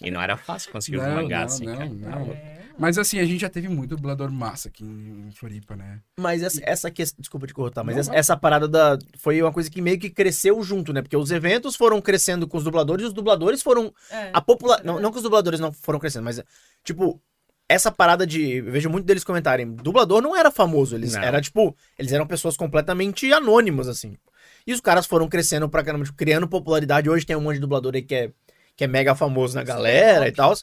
E 0.00 0.10
não 0.10 0.22
era 0.22 0.36
fácil 0.36 0.70
conseguir 0.70 0.98
um 0.98 1.02
Não, 1.02 1.14
mangá 1.22 1.38
não, 1.38 1.44
assim, 1.46 1.66
não, 1.66 1.76
cara. 1.76 1.88
não. 1.90 2.57
É. 2.78 2.80
Mas 2.80 2.96
assim, 2.96 3.18
a 3.18 3.24
gente 3.24 3.40
já 3.40 3.48
teve 3.48 3.68
muito 3.68 3.96
dublador 3.96 4.30
massa 4.30 4.68
aqui 4.68 4.84
em 4.84 5.30
Floripa, 5.32 5.76
né? 5.76 6.00
Mas 6.18 6.42
essa, 6.42 6.60
essa 6.62 6.90
questão. 6.90 7.20
Desculpa 7.20 7.46
te 7.46 7.52
cortar, 7.54 7.82
mas 7.84 7.96
Não, 7.96 8.00
essa, 8.00 8.10
vai. 8.10 8.18
essa 8.18 8.36
parada 8.36 8.68
da. 8.68 8.98
Foi 9.18 9.42
uma 9.42 9.52
coisa 9.52 9.70
que 9.70 9.82
meio 9.82 9.98
que 9.98 10.08
cresceu 10.08 10.62
junto, 10.62 10.92
né? 10.92 11.02
Porque 11.02 11.16
os 11.16 11.30
eventos 11.30 11.76
foram 11.76 12.00
crescendo 12.00 12.46
com 12.46 12.56
os 12.56 12.64
dubladores 12.64 13.04
e 13.04 13.08
os 13.08 13.12
dubladores 13.12 13.62
foram. 13.62 13.92
É. 14.10 14.30
A 14.32 14.40
popula... 14.40 14.80
não, 14.84 15.00
não 15.00 15.10
que 15.10 15.18
os 15.18 15.22
dubladores 15.22 15.60
não 15.60 15.72
foram 15.72 15.98
crescendo, 15.98 16.24
mas. 16.24 16.40
Tipo. 16.84 17.20
Essa 17.70 17.92
parada 17.92 18.26
de. 18.26 18.52
Eu 18.56 18.72
vejo 18.72 18.88
muito 18.88 19.04
deles 19.04 19.22
comentarem. 19.22 19.70
Dublador 19.70 20.22
não 20.22 20.34
era 20.34 20.50
famoso. 20.50 20.96
Eles 20.96 21.12
Não. 21.12 21.22
era 21.22 21.38
tipo. 21.38 21.76
Eles 21.98 22.12
eram 22.12 22.26
pessoas 22.26 22.56
completamente 22.56 23.30
anônimas, 23.30 23.88
assim. 23.88 24.16
E 24.66 24.72
os 24.72 24.80
caras 24.80 25.04
foram 25.06 25.28
crescendo 25.28 25.68
pra 25.68 25.82
caramba, 25.82 26.04
tipo, 26.04 26.16
criando 26.16 26.48
popularidade. 26.48 27.10
Hoje 27.10 27.26
tem 27.26 27.36
um 27.36 27.42
monte 27.42 27.56
de 27.56 27.60
dublador 27.60 27.94
aí 27.94 28.02
que 28.02 28.14
é, 28.14 28.30
que 28.74 28.84
é 28.84 28.86
mega 28.86 29.14
famoso 29.14 29.54
na 29.54 29.62
galera 29.62 30.28
e 30.28 30.32
tal. 30.32 30.54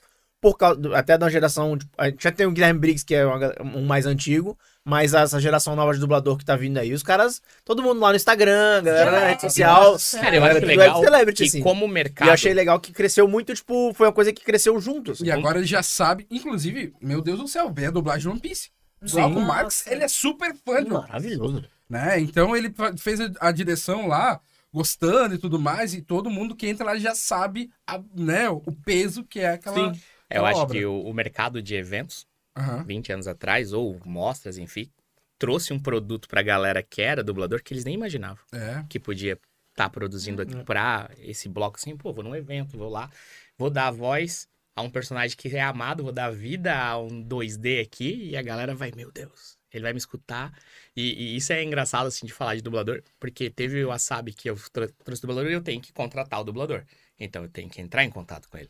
Por 0.41 0.57
causa. 0.57 0.79
do- 0.79 0.95
Até 0.95 1.17
da 1.17 1.29
geração. 1.29 1.77
a 1.97 2.09
gente 2.09 2.23
já 2.23 2.31
tem 2.31 2.45
o 2.45 2.51
Guilherme 2.51 2.79
Briggs, 2.79 3.03
que 3.05 3.15
é 3.15 3.25
um 3.63 3.85
mais 3.85 4.05
antigo. 4.05 4.57
Mas 4.87 5.15
essa 5.15 5.39
geração 5.41 5.75
nova 5.75 5.91
de 5.95 5.99
dublador 5.99 6.37
que 6.37 6.45
tá 6.45 6.55
vindo 6.55 6.77
aí, 6.77 6.93
os 6.93 7.01
caras. 7.01 7.41
Todo 7.63 7.81
mundo 7.81 7.99
lá 7.99 8.09
no 8.11 8.15
Instagram, 8.15 8.83
galera 8.83 9.09
na 9.11 9.17
É, 9.21 9.29
rede 9.29 9.41
social. 9.41 9.91
nossa. 9.93 10.19
Cara, 10.19 10.35
eu 10.35 10.43
acho 10.43 10.55
tudo 10.55 10.67
legal 10.67 11.03
celebrity, 11.03 11.43
que 11.43 11.49
assim. 11.49 11.61
como 11.63 11.85
E 11.87 11.89
mercado... 11.89 12.27
eu 12.27 12.33
achei 12.33 12.53
legal 12.53 12.79
que 12.79 12.91
cresceu 12.93 13.27
muito, 13.27 13.51
tipo, 13.55 13.91
foi 13.95 14.05
uma 14.05 14.13
coisa 14.13 14.31
que 14.31 14.43
cresceu 14.43 14.79
junto. 14.79 15.13
assim. 15.13 15.25
E 15.25 15.31
agora 15.31 15.57
ele 15.57 15.65
já 15.65 15.81
sabe, 15.81 16.27
inclusive, 16.29 16.93
meu 17.01 17.19
Deus 17.19 17.39
do 17.39 17.47
céu, 17.47 17.73
vê 17.73 17.87
a 17.87 17.91
dublagem 17.91 18.21
de 18.21 18.29
One 18.29 18.39
Piece. 18.39 18.69
O 19.01 19.09
Sim. 19.09 19.21
Alco 19.21 19.41
Marx, 19.41 19.63
Nossa. 19.85 19.91
ele 19.95 20.03
é 20.03 20.07
super 20.07 20.53
fã 20.63 20.83
de 20.83 20.89
Maravilhoso. 20.91 21.65
né? 21.89 22.19
Então 22.19 22.55
ele 22.55 22.71
fez 22.97 23.19
a, 23.19 23.31
a 23.39 23.51
direção 23.51 24.05
lá, 24.07 24.39
gostando 24.71 25.33
e 25.33 25.39
tudo 25.39 25.59
mais, 25.59 25.95
e 25.95 26.01
todo 26.03 26.29
mundo 26.29 26.55
que 26.55 26.67
entra 26.67 26.85
lá 26.85 26.95
já 26.99 27.15
sabe 27.15 27.71
a- 27.87 27.99
né, 28.15 28.47
o 28.49 28.61
peso 28.85 29.23
que 29.23 29.39
é 29.39 29.49
aquela, 29.53 29.93
Sim. 29.93 29.99
Eu 30.29 30.45
aquela 30.45 30.49
acho 30.49 30.59
obra. 30.61 30.77
que 30.77 30.85
o, 30.85 31.01
o 31.03 31.13
mercado 31.13 31.61
de 31.61 31.75
eventos, 31.75 32.25
Aham. 32.57 32.83
20 32.83 33.11
anos 33.11 33.27
atrás, 33.27 33.73
ou 33.73 33.99
mostras, 34.05 34.57
enfim, 34.57 34.89
trouxe 35.37 35.73
um 35.73 35.79
produto 35.79 36.27
pra 36.27 36.41
galera 36.41 36.81
que 36.81 37.01
era 37.01 37.23
dublador 37.23 37.61
que 37.61 37.73
eles 37.73 37.83
nem 37.85 37.93
imaginavam 37.95 38.43
É. 38.53 38.83
que 38.89 38.99
podia 38.99 39.37
estar 39.71 39.89
produzindo 39.89 40.41
aqui 40.41 40.55
pra 40.63 41.09
esse 41.19 41.49
bloco 41.49 41.77
assim, 41.77 41.95
pô, 41.97 42.13
vou 42.13 42.23
num 42.23 42.33
evento, 42.35 42.77
vou 42.77 42.89
lá, 42.89 43.09
vou 43.57 43.69
dar 43.69 43.91
voz 43.91 44.47
a 44.73 44.81
um 44.81 44.89
personagem 44.89 45.35
que 45.37 45.49
é 45.55 45.61
amado, 45.61 46.03
vou 46.03 46.11
dar 46.13 46.31
vida 46.31 46.73
a 46.77 46.97
um 46.97 47.21
2D 47.21 47.81
aqui 47.81 48.29
e 48.31 48.37
a 48.37 48.41
galera 48.41 48.73
vai, 48.73 48.91
meu 48.95 49.11
Deus, 49.11 49.57
ele 49.73 49.83
vai 49.83 49.91
me 49.93 49.97
escutar. 49.99 50.57
E, 50.95 51.33
e 51.33 51.35
isso 51.35 51.51
é 51.51 51.61
engraçado, 51.61 52.07
assim, 52.07 52.25
de 52.25 52.31
falar 52.33 52.55
de 52.55 52.61
dublador, 52.61 53.01
porque 53.19 53.49
teve 53.49 53.83
o 53.83 53.89
Wasabi 53.89 54.33
que 54.33 54.49
eu 54.49 54.55
tro- 54.71 54.89
trouxe 55.03 55.21
dublador 55.21 55.49
e 55.51 55.53
eu 55.53 55.61
tenho 55.61 55.81
que 55.81 55.91
contratar 55.91 56.39
o 56.39 56.43
dublador. 56.45 56.83
Então 57.19 57.43
eu 57.43 57.49
tenho 57.49 57.69
que 57.69 57.81
entrar 57.81 58.03
em 58.05 58.09
contato 58.09 58.47
com 58.49 58.57
ele. 58.57 58.69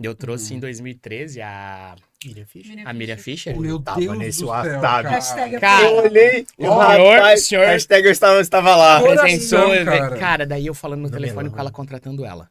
Eu 0.00 0.14
trouxe 0.14 0.54
em 0.54 0.60
2013 0.60 1.40
a, 1.42 1.96
Miriam 2.24 2.46
Fischer. 2.46 2.86
a 2.88 2.92
Miriam 2.92 3.16
Fischer. 3.16 3.58
Meu 3.58 3.80
tava 3.80 3.98
Deus 3.98 4.16
nesse 4.18 4.38
do 4.40 4.46
céu, 4.46 4.48
WhatsApp. 4.48 4.80
cara. 4.80 5.08
Hashtag 5.10 5.58
Cara, 5.60 5.84
Eu 5.86 5.96
olhei, 5.96 6.46
o 6.58 7.32
o 7.34 7.36
senhor- 7.36 7.66
hashtag 7.66 8.06
eu 8.06 8.12
estava, 8.12 8.40
estava 8.40 8.76
lá. 8.76 9.00
Eu 9.00 9.16
falei, 9.16 9.84
cara. 9.84 10.16
cara, 10.16 10.46
daí 10.46 10.66
eu 10.66 10.74
falando 10.74 11.00
no 11.00 11.08
Não 11.08 11.18
telefone 11.18 11.50
com 11.50 11.58
ela, 11.58 11.70
contratando 11.72 12.24
ela. 12.24 12.48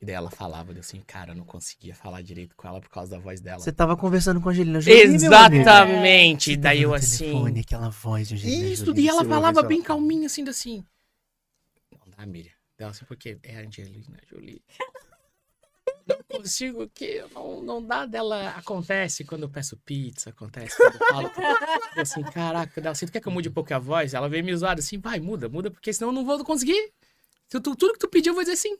E 0.00 0.04
daí 0.04 0.14
ela 0.14 0.30
falava, 0.30 0.72
eu 0.72 0.78
assim, 0.78 1.02
cara, 1.06 1.32
eu 1.32 1.34
não 1.34 1.44
conseguia 1.44 1.94
falar 1.94 2.22
direito 2.22 2.54
com 2.54 2.68
ela 2.68 2.80
por 2.80 2.90
causa 2.90 3.12
da 3.12 3.18
voz 3.18 3.40
dela. 3.40 3.58
Você 3.58 3.72
tava 3.72 3.96
conversando 3.96 4.40
com 4.40 4.48
a 4.48 4.52
Angelina 4.52 4.80
Jolie. 4.80 5.00
Exatamente! 5.02 6.52
E 6.52 6.56
daí 6.56 6.82
eu 6.82 6.94
assim. 6.94 7.24
telefone, 7.24 7.60
aquela 7.60 7.88
voz 7.88 8.28
de 8.28 8.34
Angelina 8.34 8.68
Isso, 8.68 8.84
Jolie, 8.84 9.04
e 9.04 9.08
ela 9.08 9.24
falava 9.24 9.62
bem 9.62 9.80
só. 9.80 9.86
calminha, 9.88 10.26
assim, 10.26 10.46
assim. 10.48 10.84
Não 11.90 12.12
dá, 12.16 12.26
Miriam. 12.26 12.52
Dela 12.78 12.90
assim, 12.90 13.06
porque 13.06 13.38
é 13.42 13.56
a 13.56 13.60
Angelina 13.66 14.18
Jolie. 14.30 14.60
Não 16.36 16.42
consigo, 16.42 16.88
que 16.88 17.24
não, 17.34 17.62
não 17.62 17.82
dá 17.84 18.06
dela. 18.06 18.50
Acontece 18.50 19.24
quando 19.24 19.42
eu 19.42 19.48
peço 19.48 19.76
pizza, 19.78 20.30
acontece 20.30 20.76
quando 20.76 20.94
eu 20.94 21.06
falo. 21.06 21.30
Assim, 21.96 22.22
caraca, 22.24 22.80
dela 22.80 22.92
assim, 22.92 23.06
tu 23.06 23.12
quer 23.12 23.20
que 23.20 23.28
eu 23.28 23.32
mude 23.32 23.48
um 23.48 23.52
pouco 23.52 23.72
a 23.74 23.78
voz? 23.78 24.14
Ela 24.14 24.28
veio 24.28 24.44
me 24.44 24.52
usar 24.52 24.78
assim, 24.78 24.98
vai, 24.98 25.18
muda, 25.20 25.48
muda, 25.48 25.70
porque 25.70 25.92
senão 25.92 26.08
eu 26.10 26.14
não 26.14 26.24
vou 26.24 26.42
conseguir. 26.44 26.92
Se 27.48 27.60
tu- 27.60 27.76
tudo 27.76 27.92
que 27.94 27.98
tu 27.98 28.08
pediu, 28.08 28.30
eu 28.32 28.34
vou 28.34 28.44
dizer 28.44 28.56
sim. 28.56 28.76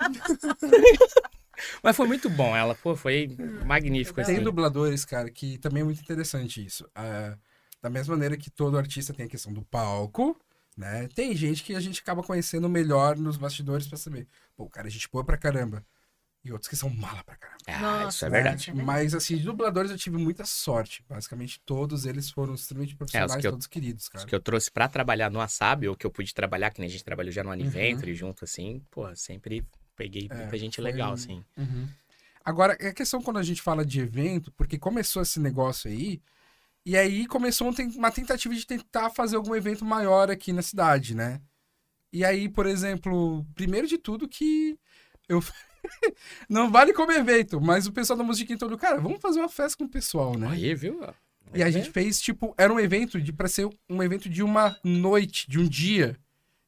Mas 1.82 1.96
foi 1.96 2.06
muito 2.06 2.28
bom, 2.30 2.56
ela 2.56 2.74
pô, 2.74 2.96
foi 2.96 3.36
magnífico. 3.66 4.16
Tem 4.24 4.36
Assim. 4.36 4.42
dubladores, 4.44 5.04
cara, 5.04 5.30
que 5.30 5.58
também 5.58 5.82
é 5.82 5.84
muito 5.84 6.00
interessante 6.00 6.64
isso. 6.64 6.88
Ah, 6.94 7.36
da 7.82 7.90
mesma 7.90 8.14
maneira 8.14 8.36
que 8.36 8.50
todo 8.50 8.78
artista 8.78 9.12
tem 9.12 9.26
a 9.26 9.28
questão 9.28 9.52
do 9.52 9.62
palco, 9.62 10.38
né? 10.76 11.08
Tem 11.14 11.34
gente 11.34 11.62
que 11.62 11.74
a 11.74 11.80
gente 11.80 12.00
acaba 12.00 12.22
conhecendo 12.22 12.68
melhor 12.68 13.16
nos 13.16 13.36
bastidores 13.36 13.86
pra 13.86 13.98
saber. 13.98 14.26
Pô, 14.56 14.64
o 14.64 14.70
cara 14.70 14.88
é 14.88 14.90
gente 14.90 15.08
boa 15.10 15.24
pra 15.24 15.36
caramba. 15.36 15.84
E 16.42 16.50
outros 16.52 16.68
que 16.68 16.76
são 16.76 16.88
mala 16.88 17.22
pra 17.22 17.36
caramba. 17.36 17.60
Ah, 17.66 17.80
Nossa, 18.04 18.08
isso 18.16 18.24
é 18.24 18.30
né? 18.30 18.34
verdade. 18.42 18.72
Mas, 18.72 19.14
assim, 19.14 19.36
de 19.36 19.42
dubladores 19.44 19.90
eu 19.90 19.98
tive 19.98 20.16
muita 20.16 20.46
sorte. 20.46 21.04
Basicamente, 21.06 21.60
todos 21.66 22.06
eles 22.06 22.30
foram 22.30 22.54
extremamente 22.54 22.96
profissionais, 22.96 23.36
que 23.36 23.46
eu- 23.46 23.50
todos 23.52 23.66
queridos, 23.66 24.04
Os 24.04 24.08
cara. 24.08 24.24
que 24.26 24.34
eu 24.34 24.40
trouxe 24.40 24.70
pra 24.70 24.88
trabalhar 24.88 25.30
no 25.30 25.38
Wasabi, 25.38 25.86
ou 25.88 25.94
que 25.94 26.06
eu 26.06 26.10
pude 26.10 26.32
trabalhar, 26.32 26.70
que 26.70 26.80
nem 26.80 26.88
a 26.88 26.90
gente 26.90 27.04
trabalhou 27.04 27.30
já 27.30 27.42
no 27.42 27.50
Uhum. 27.50 27.54
Aniventure 27.54 28.14
junto, 28.14 28.44
assim, 28.44 28.82
pô, 28.90 29.14
sempre 29.14 29.62
peguei 29.94 30.28
É, 30.30 30.34
muita 30.34 30.56
gente 30.56 30.76
foi- 30.76 30.84
legal, 30.84 31.12
assim. 31.12 31.44
Uhum. 31.58 31.86
Agora, 32.42 32.74
é 32.80 32.90
questão 32.90 33.20
quando 33.20 33.38
a 33.38 33.42
gente 33.42 33.60
fala 33.60 33.84
de 33.84 34.00
evento, 34.00 34.50
porque 34.52 34.78
começou 34.78 35.20
esse 35.20 35.38
negócio 35.38 35.90
aí, 35.90 36.22
e 36.86 36.96
aí 36.96 37.26
começou 37.26 37.68
um 37.68 37.74
uma 37.96 38.10
tentativa 38.10 38.54
de 38.54 38.66
tentar 38.66 39.10
fazer 39.10 39.36
algum 39.36 39.54
evento 39.54 39.84
maior 39.84 40.30
aqui 40.30 40.54
na 40.54 40.62
cidade, 40.62 41.14
né? 41.14 41.38
E 42.10 42.24
aí, 42.24 42.48
por 42.48 42.64
exemplo, 42.64 43.44
primeiro 43.54 43.86
de 43.86 43.98
tudo 43.98 44.26
que 44.26 44.78
eu. 45.28 45.44
Não 46.48 46.70
vale 46.70 46.92
como 46.92 47.12
evento, 47.12 47.60
mas 47.60 47.86
o 47.86 47.92
pessoal 47.92 48.16
da 48.16 48.24
musiquinha 48.24 48.58
todo, 48.58 48.76
cara, 48.76 49.00
vamos 49.00 49.20
fazer 49.20 49.40
uma 49.40 49.48
festa 49.48 49.78
com 49.78 49.84
o 49.84 49.88
pessoal, 49.88 50.36
né? 50.36 50.48
Aí, 50.50 50.74
viu? 50.74 51.00
E 51.52 51.62
a 51.62 51.70
gente 51.70 51.90
fez, 51.90 52.20
tipo, 52.20 52.54
era 52.56 52.72
um 52.72 52.78
evento 52.78 53.20
de 53.20 53.32
para 53.32 53.48
ser 53.48 53.68
um 53.88 54.02
evento 54.02 54.28
de 54.28 54.42
uma 54.42 54.76
noite, 54.84 55.50
de 55.50 55.58
um 55.58 55.68
dia. 55.68 56.16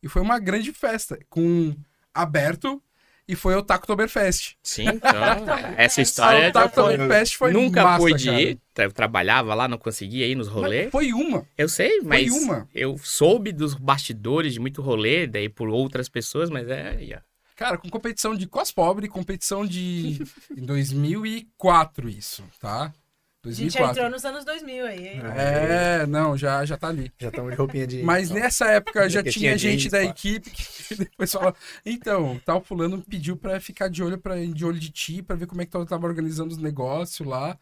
E 0.03 0.09
foi 0.09 0.21
uma 0.21 0.39
grande 0.39 0.73
festa, 0.73 1.19
com 1.29 1.75
aberto, 2.13 2.83
e 3.29 3.37
foi 3.37 3.55
o 3.55 3.63
Tacotoberfest. 3.63 4.57
Sim, 4.63 4.89
então, 4.89 5.13
essa 5.79 6.03
história 6.03 6.41
o 6.41 6.43
foi... 6.43 6.53
Tacotoberfest 6.53 7.37
foi 7.37 7.53
Nunca 7.53 7.85
massa, 7.85 7.99
pude 7.99 8.25
cara. 8.27 8.41
ir, 8.41 8.61
eu 8.79 8.93
trabalhava 8.93 9.55
lá, 9.55 9.69
não 9.69 9.79
conseguia 9.79 10.27
ir 10.27 10.35
nos 10.35 10.49
rolês. 10.49 10.91
Foi 10.91 11.13
uma. 11.13 11.47
Eu 11.57 11.69
sei, 11.69 12.01
mas 12.01 12.33
uma. 12.33 12.69
eu 12.75 12.99
soube 12.99 13.53
dos 13.53 13.75
bastidores 13.75 14.55
de 14.55 14.61
muito 14.61 14.83
rolê, 14.83 15.29
daí 15.29 15.49
por 15.49 15.69
outras 15.69 16.09
pessoas, 16.09 16.51
mas 16.51 16.69
é... 16.69 17.23
Cara, 17.57 17.79
com 17.79 17.89
competição 17.89 18.35
de 18.35 18.47
cos 18.47 18.73
pobre, 18.73 19.09
competição 19.09 19.67
de. 19.67 20.23
em 20.57 20.65
2004, 20.65 22.09
isso, 22.09 22.45
tá? 22.61 22.93
A 23.45 23.51
gente 23.51 23.73
já 23.73 23.81
2004. 23.81 23.91
entrou 23.91 24.11
nos 24.11 24.25
anos 24.25 24.45
2000 24.45 24.87
aí. 24.87 25.09
hein? 25.09 25.21
É, 25.37 26.07
não, 26.07 26.37
já, 26.37 26.65
já 26.65 26.77
tá 26.77 26.87
ali. 26.89 27.13
Já 27.19 27.29
estamos 27.29 27.51
de 27.51 27.57
roupinha 27.57 27.87
de. 27.89 28.03
Mas 28.03 28.31
nessa 28.31 28.67
época 28.71 29.11
já 29.11 29.21
tinha 29.21 29.33
tinha 29.33 29.59
gente 29.59 29.81
jeans, 29.81 29.91
da 29.93 29.99
pá. 29.99 30.05
equipe 30.05 30.49
que 30.51 30.95
depois 30.95 31.33
falou: 31.33 31.55
então, 31.85 32.41
tal 32.45 32.63
fulano 32.63 33.03
pediu 33.03 33.37
pra 33.37 33.61
ficar 33.61 33.89
de 33.89 34.01
olho, 34.01 34.17
pra, 34.17 34.37
de 34.37 34.65
olho 34.65 34.79
de 34.79 34.91
ti, 34.91 35.23
pra 35.23 35.35
ver 35.35 35.47
como 35.47 35.61
é 35.61 35.65
que 35.65 35.73
tu 35.73 35.85
tava 35.85 36.07
organizando 36.07 36.53
os 36.53 36.59
negócios 36.59 37.27
lá. 37.27 37.59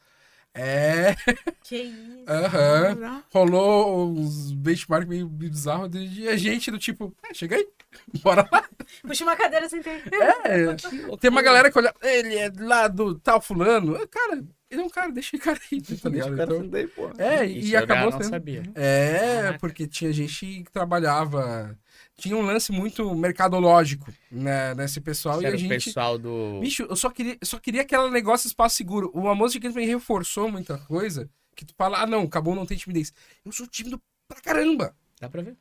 É, 0.53 1.15
Que 1.63 1.77
isso. 1.77 2.25
aham. 2.29 3.23
Rolou 3.33 4.11
uns 4.11 4.51
benchmark 4.53 5.07
meio 5.09 5.29
bizarros 5.29 5.89
de 5.91 6.29
a 6.29 6.37
gente 6.37 6.71
do 6.73 6.79
tipo, 6.79 7.15
é, 7.23 7.33
chega 7.33 7.55
aí, 7.57 7.69
bora 8.23 8.47
lá. 8.51 8.69
Puxa 9.03 9.23
uma 9.25 9.37
cadeira 9.37 9.69
sem 9.69 9.81
ter. 9.81 10.03
É, 10.45 10.75
tem 11.21 11.31
uma 11.31 11.43
galera 11.43 11.71
que 11.71 11.79
olha, 11.79 11.95
ele 12.03 12.37
é 12.37 12.51
lá 12.59 12.89
do 12.89 13.15
tal 13.19 13.41
fulano. 13.41 13.95
Ah, 13.97 14.07
Cara, 14.09 14.43
ele 14.69 14.81
é 14.81 14.85
um 14.85 14.89
cara, 14.89 15.13
deixa 15.13 15.37
o 15.37 15.41
cara 15.41 15.59
aí, 15.71 15.81
tá 15.81 16.09
ligado? 16.11 16.35
Então, 16.43 16.69
daí, 16.69 16.89
é, 17.19 17.45
Isso 17.47 17.69
e 17.69 17.71
já 17.71 17.81
acabou 17.81 18.11
não 18.11 18.19
sendo. 18.21 18.31
sabia. 18.31 18.63
É, 18.75 19.37
Caraca. 19.43 19.59
porque 19.61 19.87
tinha 19.87 20.13
gente 20.13 20.65
que 20.65 20.73
trabalhava. 20.73 21.79
Tinha 22.21 22.37
um 22.37 22.43
lance 22.43 22.71
muito 22.71 23.15
mercadológico 23.15 24.13
né, 24.31 24.75
nesse 24.75 25.01
pessoal 25.01 25.37
Isso 25.37 25.45
e 25.45 25.47
a 25.47 25.55
o 25.55 25.57
gente. 25.57 25.85
pessoal 25.85 26.19
do... 26.19 26.59
Bicho, 26.61 26.83
eu 26.89 26.95
só 26.95 27.09
queria, 27.11 27.39
só 27.43 27.59
queria 27.59 27.83
aquele 27.83 28.11
negócio 28.11 28.47
espaço 28.47 28.77
seguro. 28.77 29.11
O 29.15 29.29
Amos 29.29 29.53
de 29.53 29.61
me 29.71 29.87
reforçou 29.87 30.51
muita 30.51 30.77
coisa. 30.79 31.29
Que 31.57 31.65
tu 31.65 31.75
fala, 31.77 32.03
ah, 32.03 32.07
não, 32.07 32.23
acabou, 32.23 32.55
não 32.55 32.67
tem 32.67 32.77
timidez. 32.77 33.13
Eu 33.45 33.53
sou 33.53 33.67
tímido 33.67 34.01
pra 34.29 34.41
caramba. 34.41 34.95
Dá 35.21 35.29
pra 35.29 35.43
ver? 35.43 35.57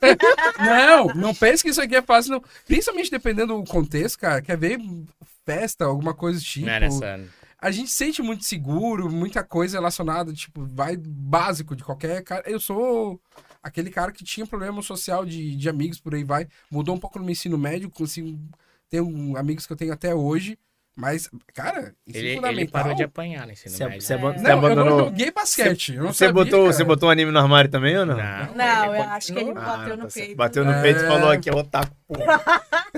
Não, 0.58 1.08
não 1.08 1.34
pense 1.34 1.62
que 1.62 1.68
isso 1.68 1.80
aqui 1.80 1.94
é 1.94 2.02
fácil, 2.02 2.32
não. 2.32 2.44
Principalmente 2.66 3.10
dependendo 3.10 3.54
do 3.58 3.64
contexto, 3.64 4.18
cara. 4.18 4.40
Quer 4.40 4.56
ver 4.56 4.80
festa, 5.44 5.84
alguma 5.84 6.14
coisa 6.14 6.38
do 6.38 6.44
tipo. 6.44 6.66
Não 6.66 6.72
é 6.72 6.80
nessa... 6.80 7.20
A 7.58 7.70
gente 7.70 7.90
se 7.90 7.96
sente 7.96 8.22
muito 8.22 8.44
seguro, 8.44 9.08
muita 9.08 9.44
coisa 9.44 9.76
relacionada, 9.76 10.32
tipo, 10.32 10.66
vai 10.66 10.96
básico 10.96 11.76
de 11.76 11.84
qualquer 11.84 12.24
cara. 12.24 12.42
Eu 12.50 12.58
sou 12.58 13.20
aquele 13.62 13.90
cara 13.90 14.12
que 14.12 14.24
tinha 14.24 14.46
problema 14.46 14.82
social 14.82 15.24
de, 15.24 15.56
de 15.56 15.68
amigos, 15.68 16.00
por 16.00 16.14
aí 16.14 16.24
vai. 16.24 16.48
Mudou 16.70 16.94
um 16.94 16.98
pouco 16.98 17.18
no 17.18 17.24
meu 17.24 17.32
ensino 17.32 17.56
médio, 17.56 17.90
consigo 17.90 18.38
um, 18.94 19.36
amigos 19.36 19.66
que 19.66 19.72
eu 19.72 19.76
tenho 19.76 19.92
até 19.92 20.14
hoje. 20.14 20.58
Mas, 20.94 21.30
cara, 21.54 21.94
isso 22.06 22.18
é 22.18 22.20
Ele, 22.20 22.34
fundamental. 22.36 22.60
ele 22.62 22.70
parou 22.70 22.94
de 22.94 23.02
apanhar 23.02 23.46
no 23.46 23.52
ensino 23.52 23.74
Você, 23.74 23.84
médio. 23.86 24.02
você, 24.02 24.12
É. 24.12 24.18
você 24.18 24.24
Não, 24.28 24.34
eu 24.34 24.42
não 24.42 24.58
abandonou. 24.58 24.98
joguei 25.06 25.30
basquete. 25.30 25.92
não 25.96 26.12
Você 26.12 26.26
sabia, 26.26 26.32
botou, 26.34 26.60
cara. 26.64 26.72
você 26.74 26.84
botou 26.84 27.08
um 27.08 27.12
anime 27.12 27.30
no 27.30 27.38
armário 27.38 27.70
também 27.70 27.96
ou 27.96 28.04
não? 28.04 28.16
Não, 28.18 28.54
Não, 28.54 28.84
ele 28.94 28.98
eu 28.98 29.02
acho 29.08 29.26
que 29.32 29.38
ele 29.38 29.52
continuou. 29.54 29.64
bateu 29.78 29.96
no 29.96 30.02
tá 30.06 30.12
peito. 30.12 30.36
Bateu 30.36 30.64
no 30.66 30.70
É. 30.72 30.82
peito 30.82 31.00
e 31.02 31.06
falou 31.06 31.30
aqui, 31.30 31.48
é 31.48 31.54
otaku. 31.54 31.96
pô. 32.06 32.14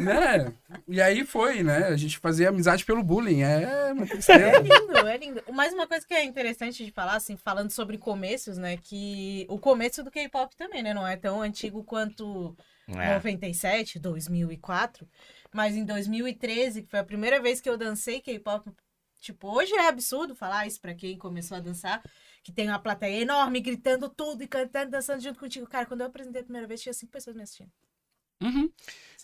Né? 0.01 0.53
E 0.89 1.01
aí 1.01 1.25
foi, 1.25 1.63
né? 1.63 1.85
A 1.87 1.97
gente 1.97 2.19
fazia 2.19 2.49
amizade 2.49 2.85
pelo 2.85 3.01
bullying. 3.03 3.43
É 3.43 3.93
É 4.29 4.61
lindo, 4.61 5.09
é 5.09 5.17
lindo. 5.17 5.43
Mais 5.53 5.73
uma 5.73 5.87
coisa 5.87 6.05
que 6.05 6.13
é 6.13 6.25
interessante 6.25 6.85
de 6.85 6.91
falar, 6.91 7.15
assim, 7.15 7.37
falando 7.37 7.71
sobre 7.71 7.97
começos, 7.97 8.59
né? 8.59 8.77
Que 8.77 9.47
o 9.49 9.57
começo 9.57 10.03
do 10.03 10.11
K-pop 10.11 10.55
também, 10.57 10.83
né? 10.83 10.93
Não 10.93 11.07
é 11.07 11.17
tão 11.17 11.41
antigo 11.41 11.85
quanto 11.85 12.57
É. 12.89 13.15
97, 13.15 13.99
2004. 14.01 15.07
Mas 15.55 15.77
em 15.77 15.85
2013, 15.85 16.83
que 16.83 16.91
foi 16.91 16.99
a 16.99 17.05
primeira 17.05 17.41
vez 17.41 17.61
que 17.61 17.71
eu 17.71 17.79
dancei 17.79 18.21
K-pop. 18.21 18.69
Tipo, 19.21 19.57
hoje 19.57 19.73
é 19.73 19.87
absurdo 19.87 20.35
falar 20.35 20.67
isso 20.67 20.81
pra 20.81 20.93
quem 20.95 21.17
começou 21.17 21.57
a 21.57 21.61
dançar. 21.61 22.03
Que 22.43 22.51
tem 22.53 22.69
uma 22.69 22.79
plateia 22.81 23.23
enorme, 23.23 23.61
gritando 23.61 24.09
tudo 24.11 24.43
e 24.43 24.49
cantando, 24.49 24.91
dançando 24.91 25.23
junto 25.23 25.39
contigo. 25.39 25.67
Cara, 25.69 25.87
quando 25.87 26.01
eu 26.01 26.09
apresentei 26.09 26.41
a 26.41 26.45
primeira 26.45 26.67
vez, 26.67 26.83
tinha 26.83 26.93
cinco 26.93 27.13
pessoas 27.13 27.37
me 27.37 27.43
assistindo. 27.43 27.71
Uhum. 28.43 28.69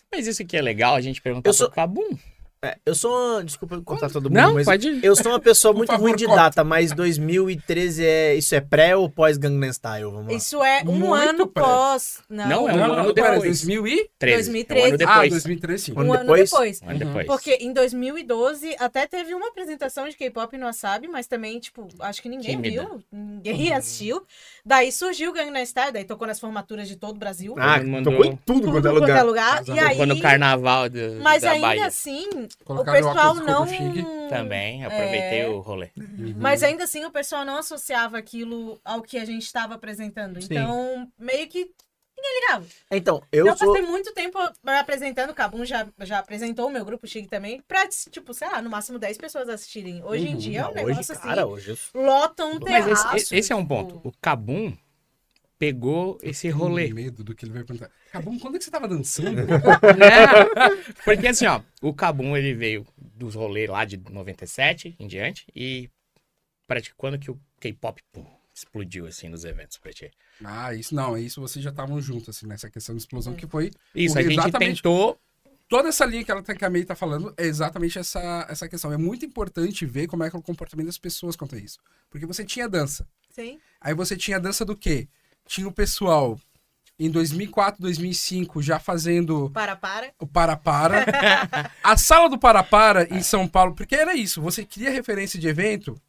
Mas 0.09 0.25
isso 0.25 0.43
que 0.45 0.55
é 0.57 0.61
legal, 0.61 0.95
a 0.95 1.01
gente 1.01 1.21
perguntar 1.21 1.49
Eu 1.49 1.53
sou- 1.53 1.67
pro 1.67 1.75
Cabum. 1.75 2.17
É, 2.63 2.77
eu 2.85 2.93
sou 2.93 3.11
uma... 3.11 3.43
Desculpa 3.43 3.81
cortar 3.81 4.09
todo 4.11 4.25
mundo, 4.29 4.33
Não, 4.39 4.53
mas... 4.53 4.65
pode 4.65 4.87
ir. 4.87 5.03
Eu 5.03 5.15
sou 5.15 5.31
uma 5.31 5.39
pessoa 5.39 5.73
muito 5.73 5.89
favor, 5.91 6.03
ruim 6.09 6.15
de 6.15 6.25
corta. 6.27 6.41
data, 6.43 6.63
mas 6.63 6.91
2013 6.91 8.05
é... 8.05 8.35
Isso 8.35 8.53
é 8.53 8.61
pré 8.61 8.95
ou 8.95 9.09
pós 9.09 9.37
Gangnam 9.37 9.71
Style? 9.73 10.03
Vamos 10.11 10.27
lá. 10.27 10.33
Isso 10.33 10.63
é 10.63 10.83
um 10.85 10.91
Muito 10.91 11.13
ano 11.13 11.47
pré. 11.47 11.63
pós. 11.63 12.19
Não, 12.29 12.47
Não, 12.47 12.69
é 12.69 12.73
um 12.73 12.77
Não, 12.77 12.83
ano 12.93 12.95
não, 13.07 13.13
pera, 13.15 13.31
depois. 13.31 13.61
2000 13.65 13.87
e... 13.87 14.09
13. 14.19 14.35
2013. 14.51 14.81
É 14.81 14.85
um 14.85 14.85
ano 14.85 14.93
Ah, 14.93 15.13
depois. 15.23 15.31
2013, 15.31 15.83
sim. 15.83 15.91
Um 15.91 15.95
um 15.95 15.99
ano 16.01 16.13
ano 16.13 16.21
depois? 16.23 16.49
depois. 16.51 16.81
Um 16.83 16.89
ano 16.89 16.99
depois. 16.99 17.25
Porque 17.27 17.51
em 17.55 17.73
2012 17.73 18.75
até 18.79 19.07
teve 19.07 19.33
uma 19.33 19.47
apresentação 19.47 20.07
de 20.07 20.15
K-pop 20.15 20.55
no 20.57 20.65
Wasabi, 20.65 21.07
mas 21.07 21.25
também, 21.27 21.59
tipo, 21.59 21.87
acho 21.99 22.21
que 22.21 22.29
ninguém 22.29 22.61
Tímida. 22.61 22.81
viu, 22.83 23.03
ninguém 23.11 23.73
assistiu. 23.73 24.21
Daí 24.63 24.91
surgiu 24.91 25.31
o 25.31 25.33
Gangnam 25.33 25.65
Style, 25.65 25.91
daí 25.93 26.03
tocou 26.03 26.27
nas 26.27 26.39
formaturas 26.39 26.87
de 26.87 26.95
todo 26.95 27.15
o 27.15 27.19
Brasil. 27.19 27.55
Ah, 27.57 27.79
mundo- 27.81 28.03
tocou 28.11 28.25
em 28.25 28.35
tudo 28.45 28.71
quanto 28.71 28.87
é 28.87 28.89
tudo 28.91 28.99
quanto 29.01 29.09
é 29.11 29.23
lugar. 29.23 29.25
lugar. 29.25 29.61
E 29.63 29.65
Tocou 29.91 30.05
no 30.05 30.13
aí, 30.13 30.21
carnaval 30.21 30.89
do, 30.89 30.99
mas 31.23 31.41
da 31.41 31.51
ainda 31.51 31.67
Bahia. 31.67 31.85
assim, 31.87 32.29
o 32.59 32.65
Colocaram 32.65 32.97
pessoal 32.97 33.29
óculos 33.31 33.39
de 33.45 33.51
não... 33.51 33.67
chique. 33.67 34.05
Também, 34.29 34.83
aproveitei 34.85 35.41
É. 35.41 35.47
o 35.47 35.59
rolê. 35.59 35.89
Mas 36.37 36.63
ainda 36.63 36.83
assim, 36.85 37.03
o 37.05 37.11
pessoal 37.11 37.43
não 37.45 37.57
associava 37.57 38.17
aquilo 38.17 38.79
ao 38.83 39.01
que 39.01 39.17
a 39.17 39.25
gente 39.25 39.43
estava 39.43 39.75
apresentando. 39.75 40.41
Sim. 40.41 40.47
Então, 40.51 41.11
meio 41.19 41.47
que 41.47 41.69
ninguém 42.15 42.41
ligava. 42.41 42.65
Então, 42.91 43.23
eu 43.31 43.47
Eu 43.47 43.57
sou... 43.57 43.67
passei 43.73 43.85
muito 43.87 44.13
tempo 44.13 44.37
apresentando, 44.63 45.31
o 45.31 45.33
Cabum 45.33 45.65
já, 45.65 45.87
já 46.01 46.19
apresentou 46.19 46.67
o 46.67 46.71
meu 46.71 46.85
grupo 46.85 47.07
Chique 47.07 47.27
também, 47.27 47.61
pra, 47.67 47.87
tipo, 47.87 48.33
sei 48.33 48.47
lá, 48.47 48.61
no 48.61 48.69
máximo 48.69 48.99
10 48.99 49.17
pessoas 49.17 49.49
assistirem. 49.49 50.03
Hoje 50.03 50.27
em 50.27 50.33
Uhum, 50.33 50.37
dia 50.37 50.59
é 50.61 50.67
um 50.67 50.73
negócio 50.73 51.13
hoje, 51.13 51.21
cara, 51.21 51.41
assim, 51.43 51.51
hoje... 51.51 51.77
eu- 51.93 52.01
lotam 52.01 52.51
um 52.53 52.59
Mas 52.61 52.85
terraço. 52.85 53.15
esse, 53.17 53.35
esse 53.35 53.51
é 53.51 53.55
um 53.55 53.63
tipo, 53.63 53.69
ponto. 53.75 54.07
O 54.07 54.13
Cabum 54.21 54.71
pegou 55.61 56.17
esse 56.23 56.51
Com 56.51 56.57
rolê. 56.57 56.91
medo 56.91 57.23
do 57.23 57.35
que 57.35 57.45
ele 57.45 57.53
vai 57.53 57.63
perguntar. 57.63 57.91
Acabou, 58.09 58.35
quando 58.39 58.55
é 58.55 58.57
que 58.57 58.65
você 58.65 58.71
tava 58.71 58.87
dançando? 58.87 59.35
né? 59.35 59.43
Porque 61.05 61.27
assim, 61.27 61.45
ó, 61.45 61.61
o 61.83 61.93
Cabum 61.93 62.35
ele 62.35 62.55
veio 62.55 62.83
dos 62.97 63.35
rolês 63.35 63.69
lá 63.69 63.85
de 63.85 63.95
97 63.97 64.95
em 64.99 65.07
diante 65.07 65.45
e 65.55 65.87
praticamente 66.67 66.95
quando 66.97 67.19
que 67.19 67.29
o 67.29 67.39
K-pop 67.59 68.01
explodiu 68.55 69.05
assim 69.05 69.29
nos 69.29 69.45
eventos 69.45 69.77
pra 69.77 69.93
ti. 69.93 70.09
ah, 70.43 70.73
isso 70.73 70.95
não, 70.95 71.15
isso 71.15 71.39
vocês 71.39 71.63
já 71.63 71.69
estavam 71.69 72.01
juntos, 72.01 72.29
assim, 72.35 72.47
nessa 72.47 72.67
questão 72.67 72.95
de 72.95 73.01
explosão, 73.03 73.35
que 73.35 73.45
foi 73.45 73.69
Isso, 73.93 74.17
a 74.17 74.23
gente 74.23 74.51
tentou. 74.57 75.19
toda 75.69 75.89
essa 75.89 76.05
linha 76.05 76.23
que, 76.25 76.31
ela, 76.31 76.41
tá- 76.41 76.55
que 76.55 76.65
a 76.65 76.69
May 76.71 76.83
tá 76.83 76.95
falando 76.95 77.33
é 77.37 77.45
exatamente 77.45 77.99
essa, 77.99 78.47
essa 78.49 78.67
questão. 78.67 78.91
É 78.91 78.97
muito 78.97 79.23
importante 79.25 79.85
ver 79.85 80.07
como 80.07 80.23
é 80.23 80.29
que 80.31 80.35
é 80.35 80.39
o 80.39 80.41
comportamento 80.41 80.87
das 80.87 80.97
pessoas 80.97 81.35
quanto 81.35 81.53
a 81.55 81.59
isso. 81.59 81.77
Porque 82.09 82.25
você 82.25 82.43
tinha 82.43 82.67
dança. 82.67 83.07
Sim. 83.29 83.59
Aí 83.79 83.93
você 83.93 84.17
tinha 84.17 84.39
dança 84.39 84.65
do 84.65 84.75
quê? 84.75 85.07
Tinha 85.51 85.67
o 85.67 85.71
pessoal 85.71 86.39
em 86.97 87.11
2004, 87.11 87.81
2005 87.81 88.61
já 88.61 88.79
fazendo 88.79 89.49
Para, 89.49 89.75
para. 89.75 90.13
o 90.17 90.25
Para-Para. 90.25 91.03
a 91.83 91.97
sala 91.97 92.29
do 92.29 92.39
Para-Para 92.39 93.03
em 93.13 93.21
São 93.21 93.45
Paulo, 93.45 93.75
porque 93.75 93.93
era 93.93 94.15
isso, 94.15 94.41
você 94.41 94.63
queria 94.63 94.89
referência 94.89 95.37
de 95.37 95.49
evento. 95.49 96.01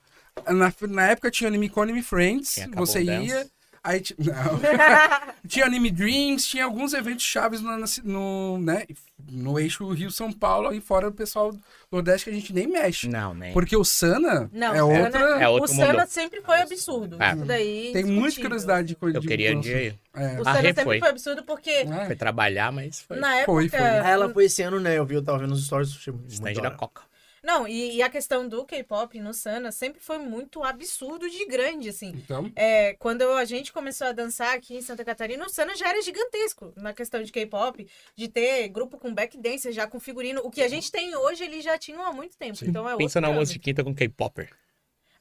Na, 0.47 0.73
na 0.89 1.07
época 1.09 1.29
tinha 1.29 1.49
Anime 1.49 1.69
com 1.69 1.83
Anime 1.83 2.05
Friends, 2.05 2.55
você 2.77 3.03
Dance. 3.03 3.27
ia. 3.27 3.51
Aí 3.85 4.01
ti- 4.01 4.15
não. 4.21 4.61
tinha 5.49 5.67
Anime 5.67 5.91
Dreams, 5.91 6.47
tinha 6.47 6.65
alguns 6.65 6.93
eventos 6.93 7.25
chaves 7.25 7.61
no, 7.61 7.77
no, 8.05 8.59
né, 8.59 8.85
no 9.29 9.59
eixo 9.59 9.89
Rio-São 9.91 10.33
Paulo, 10.33 10.69
aí 10.69 10.81
fora 10.81 11.09
o 11.09 11.13
pessoal 11.13 11.51
do 11.53 11.61
Nordeste 11.91 12.25
que 12.25 12.31
a 12.31 12.39
gente 12.39 12.53
nem 12.53 12.67
mexe. 12.69 13.09
Não, 13.09 13.35
nem. 13.35 13.53
Porque 13.53 13.77
o 13.77 13.85
Sana 13.85 14.49
Não, 14.53 14.75
é 14.75 14.83
o 14.83 14.89
Sana- 14.89 15.05
outra. 15.05 15.21
É 15.43 15.49
outro 15.49 15.65
o 15.65 15.75
Sana 15.77 15.93
mundo. 16.01 16.07
sempre 16.07 16.41
foi 16.43 16.61
absurdo. 16.61 17.21
É. 17.21 17.35
Isso 17.35 17.45
daí. 17.45 17.91
Tem 17.93 18.05
muita 18.05 18.41
curiosidade 18.41 18.89
de 18.89 18.95
coisa 18.97 19.19
Eu 19.19 19.21
de 19.23 19.27
queria 19.29 19.57
um 19.57 19.61
dia 19.61 19.83
ir. 19.83 19.99
É. 20.15 20.39
O 20.39 20.43
A 20.43 20.45
Sana 20.45 20.63
sempre 20.63 20.85
foi. 20.85 20.99
foi 21.01 21.09
absurdo 21.09 21.43
porque 21.43 21.71
É. 21.71 22.07
Foi 22.07 22.17
trabalhar, 22.17 22.71
mas 22.71 23.01
foi 23.01 23.19
na 23.19 23.35
época. 23.37 23.53
Foi, 23.53 23.69
foi. 23.69 23.81
Ah, 23.81 24.09
ela 24.09 24.29
foi 24.33 24.45
esse 24.45 24.63
ano, 24.63 24.79
né? 24.79 24.97
Eu 24.97 25.05
vi, 25.05 25.15
eu 25.17 25.23
tava 25.25 25.39
vendo 25.39 25.53
os 25.53 25.65
stories. 25.67 26.07
muito 26.07 26.31
stand 26.33 26.55
da. 26.55 26.71
Coca. 26.71 27.03
Não, 27.43 27.67
e, 27.67 27.97
e 27.97 28.03
a 28.03 28.09
questão 28.09 28.49
do 28.49 28.65
K-pop 28.65 29.19
no 29.19 29.35
Sana 29.35 29.73
sempre 29.73 30.01
foi 30.01 30.19
muito 30.19 30.63
absurdo 30.63 31.29
de 31.29 31.45
grande, 31.47 31.89
assim. 31.89 32.13
Então, 32.15 32.51
É, 32.55 32.95
quando 32.95 33.23
a 33.23 33.45
gente 33.45 33.73
começou 33.73 34.07
a 34.07 34.13
dançar 34.13 34.55
aqui 34.55 34.77
em 34.77 34.81
Santa 34.81 35.05
Catarina, 35.05 35.45
o 35.45 35.49
Sana 35.49 35.75
já 35.75 35.89
era 35.89 36.01
gigantesco 36.01 36.73
na 36.77 36.93
questão 36.93 37.23
de 37.23 37.33
K-pop, 37.33 37.87
de 38.15 38.29
ter 38.29 38.69
grupo 38.69 38.97
com 38.97 39.13
backdancer, 39.13 39.73
já 39.73 39.87
com 39.87 39.99
figurino. 39.99 40.41
O 40.45 40.51
que 40.51 40.63
a 40.63 40.69
gente 40.69 40.91
tem 40.93 41.17
hoje, 41.17 41.43
eles 41.43 41.65
já 41.65 41.77
tinham 41.77 42.05
há 42.05 42.13
muito 42.13 42.37
tempo. 42.37 42.59
Então 42.65 42.89
é 42.89 42.97
Pensa 42.97 43.21
no 43.21 43.27
almoço 43.27 43.53
de 43.53 43.59
quinta 43.59 43.83
com 43.83 43.95
K-Popper. 43.95 44.51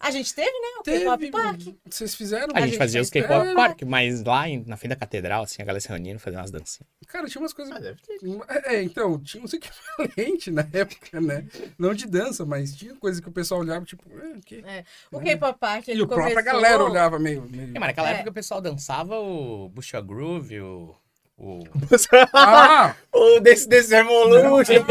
A 0.02 0.10
gente 0.12 0.34
teve, 0.34 0.50
né? 0.52 0.68
O. 0.80 0.84
K-pop 0.84 1.32
Park. 1.32 1.62
Vocês 1.90 2.16
fizeram? 2.16 2.48
A, 2.54 2.58
A 2.58 2.62
gente 2.62 2.70
gente 2.72 2.78
fazia 2.80 3.02
os 3.02 3.10
K-Pop 3.10 3.48
É. 3.48 3.54
Park, 3.54 3.82
mas 3.84 4.24
lá 4.24 4.50
em- 4.50 4.64
na 4.66 4.76
frente 4.76 4.90
da 4.90 4.96
catedral, 4.96 5.44
assim, 5.44 5.62
a 5.62 5.66
galera 5.66 5.80
se 5.80 5.88
reunindo, 5.90 6.20
fazendo 6.20 6.40
umas 6.40 6.52
dancinhas. 6.52 6.88
Cara, 7.08 7.28
tinha 7.28 7.42
umas 7.42 7.54
coisas. 7.54 7.76
Ah, 7.76 7.80
deve 7.80 8.02
ter. 8.02 8.18
É, 8.50 8.76
é, 8.76 8.84
então, 8.84 9.20
tinha 9.20 9.44
uns 9.44 9.54
equivalentes 9.54 10.54
na 10.54 10.68
época, 10.74 11.22
né? 11.22 11.46
Não 11.78 11.94
de 11.94 12.08
dança, 12.08 12.46
mas 12.46 12.76
tinha 12.76 12.96
coisa 12.96 13.22
que 13.22 13.30
o 13.30 13.32
pessoal 13.32 13.62
olhava, 13.62 13.86
tipo, 13.86 14.04
é, 14.18 14.38
o 14.38 14.42
quê? 14.42 14.64
O 15.12 15.20
K-pop 15.20 15.60
Park, 15.60 15.88
ele 15.88 16.00
E 16.00 16.04
o 16.04 16.08
própria 16.08 16.30
começou... 16.34 16.52
galera 16.54 16.84
olhava 16.84 17.20
meio. 17.20 17.44
meio... 17.50 17.70
É, 17.76 17.80
mas 17.80 17.90
naquela 17.90 18.10
É. 18.10 18.14
época 18.16 18.30
o 18.32 18.34
pessoal 18.34 18.60
dançava 18.62 19.20
o 19.20 19.70
Bucha 19.70 20.02
Groove, 20.02 20.60
o. 20.62 20.96
o... 21.42 21.64
Ah! 22.34 22.96
O 23.14 23.42
desse, 23.42 23.68
desse 23.68 23.94
Revolution. 23.94 24.86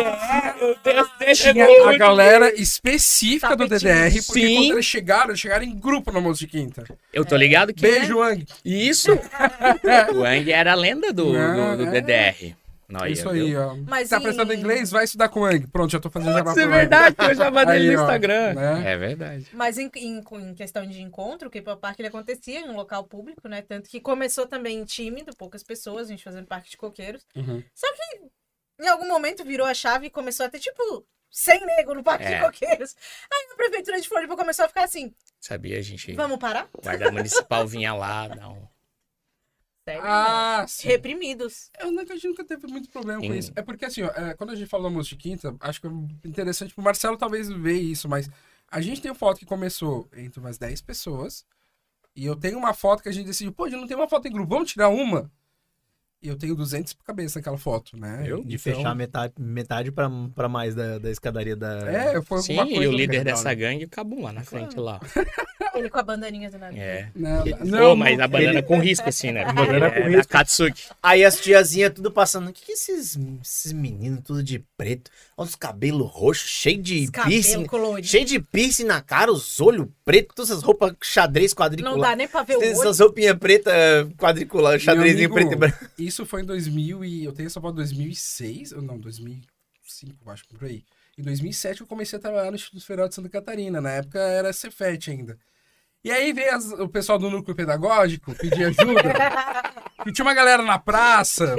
Tinha 1.34 1.88
a 1.88 1.96
galera 1.96 2.53
específica 2.55 3.57
do. 3.57 3.66
DDR, 3.66 4.12
porque 4.26 4.46
Sim. 4.46 4.57
quando 4.57 4.72
eles 4.72 4.84
chegaram, 4.84 5.30
eles 5.30 5.40
chegaram 5.40 5.64
em 5.64 5.74
grupo 5.74 6.12
no 6.12 6.18
almoço 6.18 6.40
de 6.40 6.46
quinta. 6.46 6.84
Eu 7.14 7.24
tô 7.24 7.34
ligado 7.34 7.72
que. 7.72 7.80
Beijo, 7.80 8.20
Ang. 8.20 8.44
Isso! 8.62 9.11
o 10.14 10.22
Ang 10.22 10.53
era 10.53 10.72
a 10.72 10.74
lenda 10.74 11.14
do, 11.14 11.32
do, 11.32 11.76
do 11.78 11.96
É. 11.96 12.01
DDR. 12.03 12.55
Não, 12.91 13.07
Isso 13.07 13.26
eu- 13.26 13.30
aí, 13.30 13.51
eu- 13.51 13.61
ó. 13.68 13.76
Mas 13.86 14.09
tá 14.09 14.18
em- 14.18 14.22
prestando 14.22 14.53
inglês? 14.53 14.91
Vai 14.91 15.05
estudar 15.05 15.28
com 15.28 15.41
o 15.41 15.45
Ang. 15.45 15.66
Pronto, 15.68 15.91
já 15.93 16.01
tô 16.01 16.11
fazendo 16.11 16.32
jabá 16.32 16.51
Isso 16.51 16.61
é 16.61 16.62
pro 16.64 16.72
Ang. 16.72 16.78
verdade, 16.80 17.16
eu 17.20 17.34
já 17.34 17.51
mandei 17.51 17.91
no 17.91 17.99
ó, 17.99 18.03
Instagram. 18.03 18.55
né? 18.55 18.93
É 18.93 18.97
verdade. 18.97 19.47
Mas 19.53 19.78
em, 19.78 19.91
em, 19.97 20.18
em 20.32 20.55
questão 20.55 20.86
de 20.86 21.01
encontro, 21.01 21.49
o 21.49 21.51
K-pop 21.51 21.80
Park 21.80 21.99
ele 22.01 22.09
acontecia 22.09 22.61
em 22.61 22.68
um 22.68 22.74
local 22.76 23.05
público, 23.05 23.47
né? 23.49 23.62
Tanto 23.62 23.88
que 23.88 24.01
começou 24.01 24.47
também 24.47 24.84
tímido, 24.84 25.34
poucas 25.36 25.62
pessoas, 25.62 26.09
a 26.09 26.11
gente 26.11 26.24
fazendo 26.24 26.47
parque 26.47 26.70
de 26.70 26.76
coqueiros. 26.76 27.26
Uhum. 27.36 27.62
Em 28.80 28.88
algum 28.88 29.07
momento 29.07 29.45
virou 29.45 29.66
a 29.66 29.74
chave 29.74 30.07
e 30.07 30.11
começou 30.11 30.47
a 30.47 30.49
ter, 30.49 30.59
tipo, 30.59 31.07
100 31.30 31.64
nego 31.66 31.95
no 31.95 32.03
parque 32.03 32.24
É. 32.24 32.36
de 32.38 32.45
coqueiros. 32.45 32.97
Aí 33.32 33.49
a 33.53 33.57
prefeitura 33.57 34.01
de 34.01 34.09
Floripa 34.09 34.36
começou 34.36 34.64
a 34.64 34.68
ficar 34.68 34.84
assim, 34.84 35.14
Sabia, 35.38 35.78
a 35.78 35.82
gente. 35.82 36.12
vamos 36.14 36.38
parar? 36.38 36.66
O 36.72 36.80
guarda 36.82 37.12
municipal 37.12 37.66
vinha 37.66 37.93
lá, 37.93 38.28
não. 38.34 38.69
Sério? 39.91 40.03
Ah, 40.05 40.64
sim. 40.68 40.88
Reprimidos. 40.88 41.70
Eu 41.78 41.91
nunca, 41.91 42.12
a 42.12 42.16
gente 42.16 42.28
nunca 42.28 42.45
teve 42.45 42.66
muito 42.66 42.88
problema 42.91 43.20
com 43.20 43.26
Sim. 43.26 43.38
isso. 43.38 43.53
É 43.57 43.62
porque, 43.62 43.84
assim, 43.84 44.03
ó, 44.03 44.09
é, 44.09 44.34
quando 44.34 44.51
a 44.51 44.55
gente 44.55 44.68
falou 44.68 44.86
almoço 44.86 45.09
de 45.11 45.16
quinta, 45.16 45.55
acho 45.61 45.80
que 45.80 45.86
é 45.86 45.91
interessante 46.24 46.74
pro 46.74 46.82
Marcelo 46.82 47.16
talvez 47.16 47.49
ver 47.49 47.78
isso, 47.78 48.09
mas 48.09 48.28
a 48.70 48.80
gente 48.80 49.01
tem 49.01 49.11
uma 49.11 49.16
foto 49.16 49.38
que 49.38 49.47
começou 49.47 50.09
entre 50.16 50.38
umas 50.38 50.59
10 50.59 50.80
pessoas, 50.82 51.45
e 52.14 52.24
eu 52.24 52.36
tenho 52.36 52.59
uma 52.59 52.72
foto 52.72 53.03
que 53.03 53.09
a 53.09 53.12
gente 53.12 53.26
decidiu, 53.26 53.53
pô, 53.53 53.64
a 53.64 53.70
gente 53.70 53.80
não 53.80 53.88
tem 53.88 53.97
uma 53.97 54.09
foto 54.09 54.26
em 54.28 54.32
grupo, 54.32 54.55
vamos 54.55 54.70
tirar 54.70 54.88
uma? 54.88 55.30
E 56.22 56.28
eu 56.28 56.36
tenho 56.36 56.54
200 56.54 56.92
por 56.92 57.02
cabeça 57.04 57.38
naquela 57.38 57.56
foto, 57.56 57.96
né? 57.96 58.22
Eu? 58.26 58.44
De 58.44 58.56
Então, 58.56 58.58
fechar 58.74 58.94
metade, 58.94 59.32
metade 59.38 59.90
pra, 59.90 60.10
pra 60.34 60.50
mais 60.50 60.74
da, 60.74 60.98
da 60.98 61.10
escadaria 61.10 61.56
da. 61.56 61.90
É, 61.90 62.20
foi 62.20 62.42
Sim, 62.42 62.58
alguma 62.58 62.76
coisa... 62.76 62.84
e 62.84 62.88
o 62.88 62.92
líder 62.92 63.18
legal, 63.20 63.24
dessa 63.24 63.48
né? 63.48 63.54
gangue, 63.54 63.84
o 63.86 63.88
Cabum 63.88 64.22
lá 64.24 64.32
na 64.32 64.42
frente, 64.44 64.78
lá. 64.78 65.00
Ele 65.74 65.88
com 65.88 65.98
a 65.98 66.02
bandaninha 66.02 66.50
do 66.50 66.58
nada. 66.58 66.76
É. 66.76 67.08
Não, 67.14 67.46
Ele- 67.46 67.56
não, 67.64 67.78
Pô, 67.90 67.96
mas 67.96 68.18
não. 68.18 68.24
a 68.24 68.28
banana 68.28 68.62
com 68.62 68.78
risco, 68.80 69.08
assim, 69.08 69.30
né? 69.30 69.44
Banana 69.54 69.86
é, 69.86 70.02
com 70.02 70.08
risco. 70.08 70.28
Katsuki. 70.32 70.82
Aí 71.02 71.24
as 71.24 71.40
tiazinhas 71.40 71.92
tudo 71.94 72.10
passando. 72.10 72.48
O 72.50 72.52
que, 72.52 72.66
que 72.66 72.72
esses, 72.72 73.18
esses 73.42 73.72
meninos 73.72 74.20
tudo 74.24 74.42
de 74.42 74.58
preto? 74.76 75.10
Olha 75.38 75.48
os 75.48 75.54
cabelos 75.54 76.10
roxos, 76.10 76.50
cheio 76.50 76.82
de 76.82 77.08
cabelo 77.10 77.30
piercing. 77.32 77.64
colorido. 77.66 78.06
Cheio 78.08 78.24
de 78.26 78.40
piercing 78.40 78.84
na 78.84 79.00
cara, 79.00 79.32
os 79.32 79.58
olhos 79.60 79.86
pretos, 80.04 80.34
todas 80.34 80.50
essas 80.50 80.62
roupas 80.62 80.92
xadrez 81.02 81.52
Não 81.52 81.56
quadriculado. 81.56 82.02
dá 82.02 82.16
nem 82.16 82.28
pra 82.28 82.42
ver 82.42 82.56
o 82.56 82.58
olho. 82.58 82.66
Essas 82.68 82.98
roupinhas 83.00 83.38
pretas 83.38 83.72
quadriculadas, 84.18 84.82
xadrezinho 84.82 85.32
amigo, 85.32 85.34
preto 85.34 85.52
e 85.52 85.56
branco. 85.56 85.78
Isso 86.11 86.26
foi 86.26 86.42
em 86.42 86.44
2000 86.44 87.04
e... 87.04 87.24
Eu 87.24 87.32
tenho 87.32 87.46
essa 87.46 87.61
foto 87.61 87.74
em 87.74 87.76
2006, 87.76 88.72
ou 88.72 88.82
não, 88.82 88.98
2005, 88.98 89.46
eu 90.26 90.32
acho, 90.32 90.44
por 90.48 90.64
aí. 90.64 90.84
Em 91.16 91.22
2007 91.22 91.82
eu 91.82 91.86
comecei 91.86 92.18
a 92.18 92.20
trabalhar 92.20 92.50
no 92.50 92.56
Instituto 92.56 92.84
Federal 92.84 93.08
de 93.08 93.14
Santa 93.14 93.28
Catarina. 93.28 93.80
Na 93.80 93.90
época 93.90 94.18
era 94.18 94.52
Cefet 94.52 95.08
ainda. 95.11 95.38
E 96.02 96.11
aí 96.11 96.32
veio 96.32 96.52
as- 96.52 96.72
o 96.72 96.88
pessoal 96.88 97.16
do 97.18 97.30
núcleo 97.30 97.54
pedagógico 97.54 98.34
pedir 98.34 98.64
ajuda. 98.64 99.02
e 100.04 100.11
tinha 100.12 100.24
uma 100.24 100.34
galera 100.34 100.62
na 100.64 100.78
praça 100.80 101.56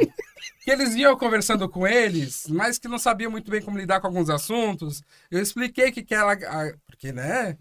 que 0.64 0.70
eles 0.72 0.96
iam 0.96 1.16
conversando 1.16 1.70
com 1.70 1.88
eles, 1.88 2.48
mas 2.50 2.78
que 2.78 2.88
não 2.90 3.00
sabiam 3.00 3.32
muito 3.32 3.50
bem 3.50 3.62
como 3.62 3.78
lidar 3.78 4.02
com 4.02 4.08
alguns 4.08 4.30
assuntos. 4.30 5.02
Eu 5.30 5.40
expliquei 5.42 5.92
que 5.94 6.04
que 6.04 6.14
ela... 6.14 6.34
a- 6.34 6.74
Porque, 6.88 7.12
né? 7.14 7.58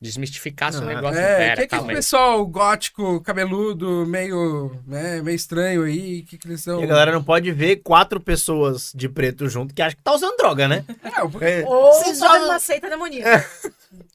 Desmistificasse 0.00 0.78
o 0.78 0.82
Ah, 0.82 0.84
negócio. 0.84 1.18
É, 1.18 1.36
Pera, 1.38 1.56
que 1.56 1.74
é 1.74 1.78
que 1.78 1.84
o 1.84 1.86
pessoal 1.88 2.46
gótico, 2.46 3.20
cabeludo, 3.20 4.06
meio, 4.06 4.80
né, 4.86 5.20
meio 5.22 5.34
estranho 5.34 5.82
aí, 5.82 6.22
que 6.22 6.38
que 6.38 6.46
eles 6.46 6.60
são... 6.62 6.80
E 6.80 6.84
a 6.84 6.86
galera 6.86 7.10
não 7.10 7.22
pode 7.24 7.50
ver 7.50 7.76
quatro 7.82 8.20
pessoas 8.20 8.92
de 8.94 9.08
preto 9.08 9.48
junto 9.48 9.74
que 9.74 9.82
acha 9.82 9.96
que 9.96 10.02
tá 10.02 10.12
usando 10.12 10.36
droga, 10.36 10.68
né? 10.68 10.84
É, 11.02 11.22
o- 11.24 11.42
É. 11.44 11.64
Ou 11.66 11.92
fazendo 11.94 12.18
jogam- 12.20 12.44
uma 12.44 12.60
seita 12.60 12.88
demoníaca. 12.88 13.44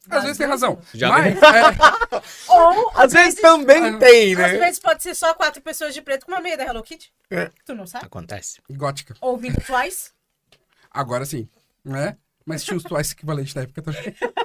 às 0.10 0.22
vezes 0.24 0.38
tem 0.38 0.48
razão. 0.48 0.80
Já 0.94 1.10
Mas, 1.10 1.36
é, 1.36 2.22
Ou, 2.48 2.92
Às 2.96 3.12
vezes 3.12 3.42
também 3.42 4.00
tem, 4.00 4.34
às 4.36 4.40
né? 4.54 4.58
vezes 4.60 4.80
pode 4.80 5.04
ser 5.04 5.14
só 5.16 5.34
quatro 5.34 5.62
pessoas 5.62 5.94
de 5.94 6.02
preto 6.02 6.26
com 6.26 6.32
uma 6.32 6.40
meia 6.40 6.56
da 6.56 6.64
Hello 6.64 6.82
Kitty. 6.82 7.12
É. 7.30 7.50
Tu 7.66 7.76
não 7.76 7.86
sabe? 7.86 8.06
Acontece. 8.06 8.62
gótica. 8.72 9.16
Ouvindo 9.20 9.60
Twice. 9.60 10.12
Agora 10.90 11.26
sim, 11.26 11.50
né? 11.84 12.16
Mas 12.46 12.64
tinha 12.64 12.78
os 12.78 12.84
Twice 12.84 13.14
equivalentes 13.14 13.54
na 13.54 13.64
época 13.64 13.82
também. 13.82 14.04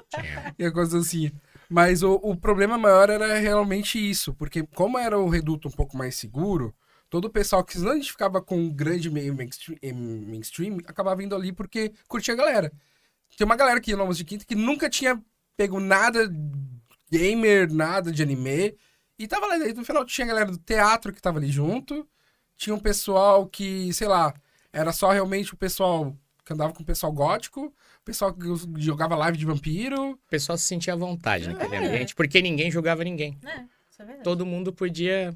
E 0.58 0.64
a 0.64 0.72
coisa 0.72 0.98
assim. 0.98 1.30
Mas 1.68 2.02
o, 2.02 2.14
o 2.14 2.34
problema 2.34 2.78
maior 2.78 3.10
era 3.10 3.38
realmente 3.38 3.98
isso, 3.98 4.32
porque 4.34 4.66
como 4.74 4.98
era 4.98 5.18
o 5.18 5.28
reduto 5.28 5.68
um 5.68 5.70
pouco 5.70 5.96
mais 5.96 6.16
seguro, 6.16 6.74
todo 7.10 7.26
o 7.26 7.30
pessoal 7.30 7.62
que 7.62 7.78
não 7.78 7.92
identificava 7.92 8.40
com 8.40 8.56
um 8.56 8.70
grande 8.70 9.10
meio 9.10 9.34
mainstream, 9.34 9.78
em 9.82 9.92
mainstream 9.92 10.78
acabava 10.86 11.16
vindo 11.16 11.36
ali 11.36 11.52
porque 11.52 11.92
curtia 12.08 12.34
a 12.34 12.36
galera. 12.36 12.72
Tem 13.36 13.44
uma 13.44 13.56
galera 13.56 13.80
que 13.80 13.90
ia 13.90 13.96
no 13.96 14.02
Almoço 14.02 14.18
de 14.18 14.24
Quinta 14.24 14.44
que 14.44 14.54
nunca 14.54 14.88
tinha 14.88 15.22
pego 15.56 15.78
nada 15.78 16.28
gamer, 17.10 17.72
nada 17.72 18.10
de 18.12 18.22
anime, 18.22 18.76
e 19.18 19.26
tava 19.26 19.46
lá 19.46 19.58
dentro. 19.58 19.76
No 19.76 19.84
final 19.84 20.04
tinha 20.04 20.24
a 20.24 20.28
galera 20.28 20.50
do 20.50 20.58
teatro 20.58 21.12
que 21.12 21.20
tava 21.20 21.38
ali 21.38 21.48
junto, 21.50 22.08
tinha 22.56 22.74
um 22.74 22.80
pessoal 22.80 23.46
que, 23.46 23.92
sei 23.92 24.08
lá, 24.08 24.34
era 24.72 24.92
só 24.92 25.10
realmente 25.10 25.54
o 25.54 25.56
pessoal 25.56 26.16
que 26.48 26.52
andava 26.54 26.72
com 26.72 26.82
o 26.82 26.86
pessoal 26.86 27.12
gótico, 27.12 27.66
o 27.66 28.04
pessoal 28.04 28.32
que 28.32 28.40
jogava 28.78 29.14
live 29.14 29.36
de 29.38 29.44
vampiro, 29.44 30.12
O 30.12 30.18
pessoal 30.30 30.56
se 30.58 30.64
sentia 30.64 30.94
à 30.94 30.96
vontade 30.96 31.46
naquele 31.48 31.76
É. 31.76 31.78
ambiente, 31.86 32.14
porque 32.14 32.40
ninguém 32.42 32.70
julgava 32.70 33.04
ninguém. 33.04 33.36
É, 33.44 33.56
isso 33.90 34.00
é 34.00 34.04
verdade. 34.04 34.24
Todo 34.24 34.44
mundo 34.46 34.72
podia. 34.72 35.34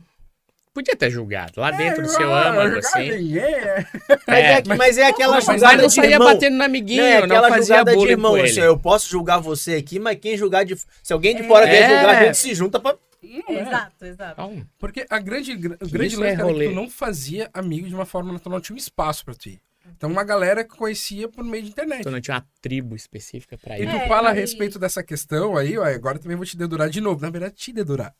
Podia 0.75 0.97
ter 0.97 1.11
julgado. 1.11 1.61
Lá 1.61 1.71
dentro 1.71 2.01
do 2.03 2.09
É, 2.09 2.15
seu 2.15 2.33
ah, 2.33 2.49
âmago, 2.49 2.79
assim. 2.79 3.11
ninguém, 3.11 3.43
é. 3.45 3.87
Mas 4.27 4.39
é, 4.39 4.53
É, 4.53 4.63
mas 4.75 4.99
é 4.99 5.07
aquela 5.07 5.35
Mas 5.35 5.45
julgada 5.45 5.77
não 5.77 5.87
de 5.87 5.95
saía 5.95 6.11
irmão. 6.13 6.33
batendo 6.33 6.57
no 6.57 6.65
amiguinho, 6.65 7.03
Não, 7.03 7.09
é 7.11 7.19
não, 7.19 7.27
aquela 7.27 7.49
fazia 7.51 7.77
julgada 7.77 7.91
de 7.91 7.97
bullying 7.99 8.11
irmão. 8.13 8.33
com 8.37 8.43
Assim, 8.43 8.53
ele. 8.61 8.67
eu 8.69 8.79
posso 8.79 9.11
julgar 9.11 9.39
você 9.39 9.75
aqui, 9.75 9.99
mas 9.99 10.19
quem 10.19 10.35
julgar 10.35 10.65
de. 10.65 10.75
Se 11.03 11.13
alguém 11.13 11.37
de 11.37 11.43
fora 11.43 11.67
vier 11.67 11.83
É. 11.83 11.89
julgar, 11.99 12.17
a 12.23 12.25
gente 12.25 12.39
se 12.39 12.55
junta 12.55 12.81
pra. 12.81 12.97
É. 13.23 13.61
Exato, 13.61 14.05
exato. 14.05 14.33
Então, 14.33 14.67
Porque 14.79 15.07
a 15.11 15.19
grande, 15.19 15.53
o 15.53 15.59
grande 15.59 16.15
Isso 16.15 16.21
lance 16.21 16.41
é 16.41 16.45
que 16.45 16.65
tu 16.69 16.75
não 16.75 16.89
fazia 16.89 17.51
amigo 17.53 17.87
de 17.87 17.95
uma 17.95 18.07
forma 18.07 18.33
natural, 18.33 18.57
não 18.57 18.63
tinha 18.63 18.75
um 18.75 18.79
espaço 18.79 19.25
pra 19.27 19.35
tu 19.35 19.51
ir. 19.51 19.61
Então 19.97 20.11
uma 20.11 20.25
galera 20.25 20.65
que 20.65 20.77
conhecia 20.77 21.29
por 21.29 21.45
meio 21.45 21.63
de 21.65 21.71
internet. 21.71 22.03
tu 22.03 22.11
não 22.11 22.21
tinha 22.21 22.37
uma 22.39 22.47
tribo 22.61 22.95
específica 22.97 23.57
pra 23.59 23.79
E 23.79 23.83
ir. 23.83 23.91
tu 23.91 23.97
É, 23.97 24.09
fala 24.09 24.31
a 24.31 24.33
e- 24.37 24.41
respeito 24.41 24.79
dessa 24.79 25.03
questão 25.03 25.57
aí, 25.57 25.77
ó, 25.79 25.85
agora 25.85 26.19
também 26.19 26.37
vou 26.37 26.47
te 26.47 26.57
dedurar 26.57 26.89
de 26.91 27.01
novo. 27.01 27.21
Na 27.23 27.31
verdade, 27.31 27.55
te 27.55 27.73
dedurar. 27.73 28.15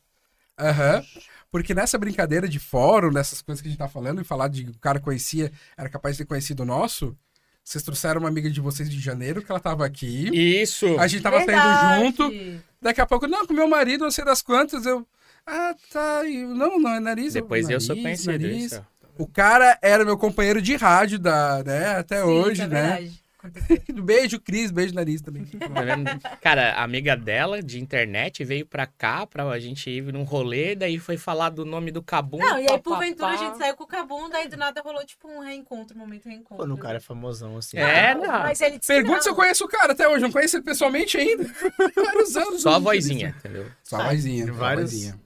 Aham. 0.59 1.03
Porque 1.51 1.73
nessa 1.73 1.97
brincadeira 1.97 2.47
de 2.47 2.57
fórum, 2.59 3.11
nessas 3.11 3.41
coisas 3.41 3.61
que 3.61 3.67
a 3.67 3.71
gente 3.71 3.77
tá 3.77 3.87
falando, 3.87 4.21
e 4.21 4.23
falar 4.23 4.47
de 4.47 4.63
o 4.69 4.79
cara 4.79 4.99
conhecia, 4.99 5.51
era 5.77 5.87
capaz 5.89 6.15
de 6.17 6.23
ter 6.23 6.27
conhecido 6.27 6.63
o 6.63 6.65
nosso, 6.65 7.15
vocês 7.63 7.83
trouxeram 7.83 8.19
uma 8.21 8.27
amiga 8.29 8.49
de 8.49 8.59
vocês 8.59 8.89
de 8.89 8.99
janeiro, 8.99 9.41
que 9.43 9.51
ela 9.51 9.59
tava 9.59 9.85
aqui. 9.85 10.29
Isso! 10.61 10.97
A 10.99 11.07
gente 11.07 11.21
tava 11.21 11.37
Verdade. 11.37 11.61
saindo 12.01 12.05
junto. 12.05 12.63
Daqui 12.81 13.01
a 13.01 13.05
pouco, 13.05 13.27
não, 13.27 13.45
com 13.45 13.53
meu 13.53 13.67
marido, 13.67 14.03
não 14.03 14.11
sei 14.11 14.25
das 14.25 14.41
quantas, 14.41 14.85
eu. 14.85 15.07
Ah, 15.45 15.75
tá. 15.91 16.23
e 16.25 16.37
eu, 16.41 16.49
não, 16.55 16.79
não 16.79 16.89
é 16.95 16.99
nariz. 16.99 17.33
Depois 17.33 17.69
eu 17.69 17.79
sou 17.79 17.95
nariz, 17.95 18.23
conhecido. 18.25 18.43
nariz. 18.47 18.71
Isso. 18.71 18.85
O 19.17 19.27
cara 19.27 19.77
era 19.81 20.03
meu 20.03 20.17
companheiro 20.17 20.61
de 20.61 20.75
rádio 20.75 21.19
da, 21.19 21.63
né, 21.63 21.97
até 21.97 22.21
Sim, 22.21 22.27
hoje, 22.27 22.61
é 22.61 22.67
né? 22.67 22.81
verdade. 22.81 23.23
Beijo, 24.03 24.39
Cris, 24.39 24.71
beijo, 24.71 24.93
nariz 24.93 25.21
também. 25.21 25.45
Cara, 26.41 26.71
a 26.73 26.83
amiga 26.83 27.15
dela 27.15 27.61
de 27.61 27.79
internet 27.79 28.43
veio 28.43 28.65
pra 28.65 28.87
cá 28.87 29.27
pra 29.27 29.43
a 29.49 29.59
gente 29.59 29.89
ir 29.89 30.01
num 30.13 30.23
rolê, 30.23 30.75
daí 30.75 30.97
foi 30.97 31.17
falar 31.17 31.49
do 31.49 31.65
nome 31.65 31.91
do 31.91 32.01
Cabum. 32.01 32.37
Não, 32.37 32.57
e 32.57 32.71
aí, 32.71 32.79
porventura, 32.79 33.31
a 33.31 33.35
gente 33.35 33.57
saiu 33.57 33.75
com 33.75 33.83
o 33.83 33.87
Cabum, 33.87 34.29
daí 34.29 34.47
do 34.47 34.55
nada 34.55 34.81
rolou, 34.81 35.05
tipo, 35.05 35.27
um 35.27 35.41
reencontro, 35.41 35.95
um 35.95 35.99
momento 35.99 36.29
reencontro. 36.29 36.57
Quando 36.57 36.73
o 36.73 36.77
cara 36.77 36.97
é 36.97 37.01
famosão 37.01 37.57
assim. 37.57 37.77
É, 37.77 38.15
Não, 38.15 38.21
não. 38.21 38.31
Mas 38.31 38.61
ele 38.61 38.79
Pergunta 38.79 39.15
não. 39.15 39.21
se 39.21 39.29
eu 39.29 39.35
conheço 39.35 39.65
o 39.65 39.67
cara 39.67 39.91
até 39.91 40.07
hoje, 40.07 40.21
não 40.21 40.31
conheço 40.31 40.55
ele 40.55 40.63
pessoalmente 40.63 41.17
ainda. 41.17 41.43
Vários 41.95 42.37
anos. 42.37 42.61
Só 42.61 42.75
a 42.75 42.79
vozinha, 42.79 43.35
entendeu? 43.37 43.67
Só 43.83 43.97
a 43.97 44.09
vozinha. 44.09 44.45
Só 44.45 44.53
a 44.53 44.55
vários, 44.55 44.91
vozinha. 44.91 45.19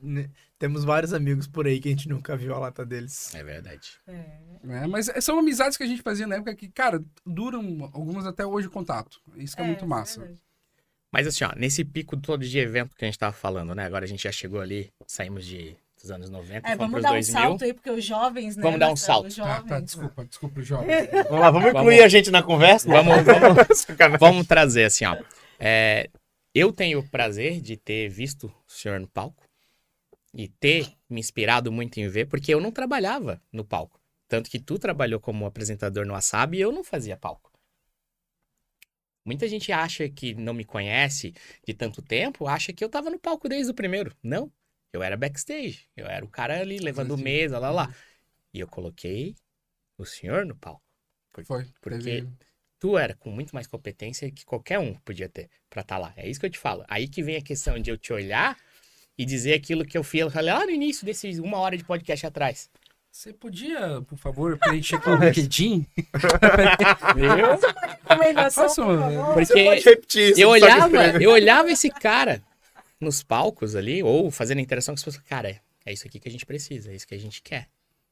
Temos 0.59 0.83
vários 0.83 1.13
amigos 1.13 1.47
por 1.47 1.67
aí 1.67 1.79
que 1.79 1.87
a 1.87 1.91
gente 1.91 2.09
nunca 2.09 2.35
viu 2.35 2.53
a 2.55 2.59
lata 2.59 2.85
deles. 2.85 3.33
É 3.35 3.43
verdade. 3.43 3.91
É. 4.07 4.37
É, 4.69 4.87
mas 4.87 5.09
são 5.21 5.37
amizades 5.39 5.77
que 5.77 5.83
a 5.83 5.87
gente 5.87 6.01
fazia 6.01 6.25
na 6.27 6.35
época 6.35 6.55
que, 6.55 6.67
cara, 6.67 7.03
duram 7.25 7.89
algumas 7.93 8.25
até 8.25 8.45
hoje 8.45 8.67
o 8.67 8.71
contato. 8.71 9.19
Isso 9.35 9.55
que 9.55 9.61
é, 9.61 9.65
muito 9.65 9.79
isso 9.79 9.87
massa. 9.87 10.19
verdade. 10.21 10.41
Mas 11.11 11.25
assim, 11.27 11.43
ó, 11.45 11.53
nesse 11.55 11.85
pico 11.85 12.17
todo 12.17 12.43
de 12.45 12.59
evento 12.59 12.95
que 12.95 13.05
a 13.05 13.07
gente 13.07 13.17
tava 13.17 13.33
falando, 13.33 13.73
né? 13.73 13.85
Agora 13.85 14.03
a 14.05 14.07
gente 14.07 14.23
já 14.23 14.31
chegou 14.31 14.59
ali, 14.59 14.91
saímos 15.07 15.45
de, 15.45 15.75
dos 16.01 16.11
anos 16.11 16.29
90, 16.29 16.67
É, 16.67 16.75
fomos 16.75 16.91
vamos 16.91 17.01
dar 17.03 17.09
um 17.09 17.13
2000. 17.13 17.33
salto 17.41 17.63
aí, 17.63 17.73
porque 17.73 17.89
os 17.91 18.03
jovens, 18.03 18.57
né? 18.57 18.63
Vamos 18.63 18.79
dar 18.79 18.91
um 18.91 18.95
salto. 18.95 19.27
Os 19.27 19.35
Tá, 19.35 19.45
jovens. 19.55 19.69
tá, 19.69 19.79
desculpa, 19.79 20.25
desculpa, 20.25 20.61
jovem. 20.61 20.87
Vamos 21.29 21.39
lá, 21.39 21.49
vamos 21.51 21.69
incluir 21.69 21.85
Vamos. 21.97 22.03
a 22.03 22.07
gente 22.09 22.29
na 22.29 22.43
conversa? 22.43 22.89
Vamos, 22.89 23.15
vamos, 23.23 24.19
vamos 24.19 24.47
trazer 24.47 24.83
assim, 24.83 25.05
ó. 25.05 25.17
É, 25.59 26.09
eu 26.53 26.73
tenho 26.73 26.99
o 26.99 27.07
prazer 27.07 27.61
de 27.61 27.77
ter 27.77 28.09
visto 28.09 28.47
o 28.47 28.71
senhor 28.71 28.99
no 28.99 29.07
palco 29.07 29.46
e 30.37 30.47
ter 30.47 30.87
me 31.09 31.19
inspirado 31.19 31.71
muito 31.71 31.97
em 31.99 32.07
ver, 32.07 32.27
porque 32.27 32.53
eu 32.53 32.61
não 32.61 32.71
trabalhava 32.71 33.41
no 33.51 33.65
palco. 33.65 33.99
Tanto 34.27 34.51
que 34.51 34.59
tu 34.59 34.77
trabalhou 34.77 35.19
como 35.19 35.47
apresentador 35.47 36.05
no 36.05 36.13
Wasabi 36.13 36.59
e 36.59 36.61
eu 36.61 36.71
não 36.71 36.83
fazia 36.83 37.17
palco. 37.17 37.51
Muita 39.25 39.47
gente 39.47 39.71
acha 39.71 40.07
que 40.07 40.35
não 40.35 40.53
me 40.53 40.63
conhece 40.63 41.33
de 41.65 41.73
tanto 41.73 42.03
tempo, 42.03 42.47
acha 42.47 42.71
que 42.71 42.83
eu 42.83 42.87
tava 42.89 43.09
no 43.09 43.19
palco 43.19 43.49
desde 43.49 43.71
o 43.71 43.75
primeiro. 43.75 44.15
Não, 44.21 44.51
eu 44.93 45.01
era 45.01 45.17
backstage. 45.17 45.89
Eu 45.97 46.05
era 46.05 46.23
o 46.23 46.29
cara 46.29 46.61
ali 46.61 46.77
levando 46.77 47.17
Sim. 47.17 47.23
mesa, 47.23 47.57
lá, 47.57 47.71
lá. 47.71 47.95
E 48.53 48.59
eu 48.59 48.67
coloquei 48.67 49.35
o 49.97 50.05
senhor 50.05 50.45
no 50.45 50.55
palco. 50.55 50.83
Foi. 51.45 51.65
Porque 51.81 52.03
teve- 52.03 52.27
tu 52.79 52.95
era 52.95 53.15
com 53.15 53.31
muito 53.31 53.55
mais 53.55 53.65
competência 53.65 54.31
que 54.31 54.45
qualquer 54.45 54.77
um 54.77 54.93
podia 54.99 55.27
ter 55.27 55.49
pra 55.67 55.81
estar 55.81 55.97
lá. 55.97 56.13
É 56.15 56.29
isso 56.29 56.39
que 56.39 56.45
eu 56.45 56.51
te 56.51 56.59
falo. 56.59 56.85
Aí 56.87 57.07
que 57.07 57.23
vem 57.23 57.37
a 57.37 57.41
questão 57.41 57.79
de 57.79 57.89
eu 57.89 57.97
te 57.97 58.13
olhar 58.13 58.55
e 59.17 59.25
dizer 59.25 59.53
aquilo 59.53 59.83
que 59.85 59.97
eu 59.97 60.03
fiz 60.03 60.31
lá 60.33 60.65
no 60.65 60.71
início 60.71 61.05
desses 61.05 61.39
uma 61.39 61.57
hora 61.57 61.77
de 61.77 61.83
podcast 61.83 62.25
atrás. 62.25 62.69
Você 63.11 63.33
podia, 63.33 64.01
por 64.07 64.17
favor, 64.17 64.57
preencher 64.59 64.95
aqui 64.97 65.09
o 65.09 65.15
LinkedIn? 65.23 65.85
Faça 68.51 68.75
por 68.83 68.93
uma- 68.93 69.09
favor. 69.11 69.33
Porque 69.33 70.33
eu 70.37 70.49
olhava, 70.49 70.97
eu 71.21 71.31
olhava 71.31 71.71
esse 71.71 71.89
cara 71.89 72.43
nos 72.99 73.23
palcos 73.23 73.75
ali, 73.75 74.01
ou 74.03 74.29
fazendo 74.31 74.59
interação 74.61 74.93
com 74.93 74.99
as 74.99 75.03
pessoas. 75.03 75.23
Cara, 75.27 75.49
é, 75.49 75.59
é 75.85 75.93
isso 75.93 76.07
aqui 76.07 76.19
que 76.19 76.27
a 76.27 76.31
gente 76.31 76.45
precisa, 76.45 76.91
é 76.91 76.95
isso 76.95 77.07
que 77.07 77.15
a 77.15 77.19
gente 77.19 77.41
quer. 77.41 77.67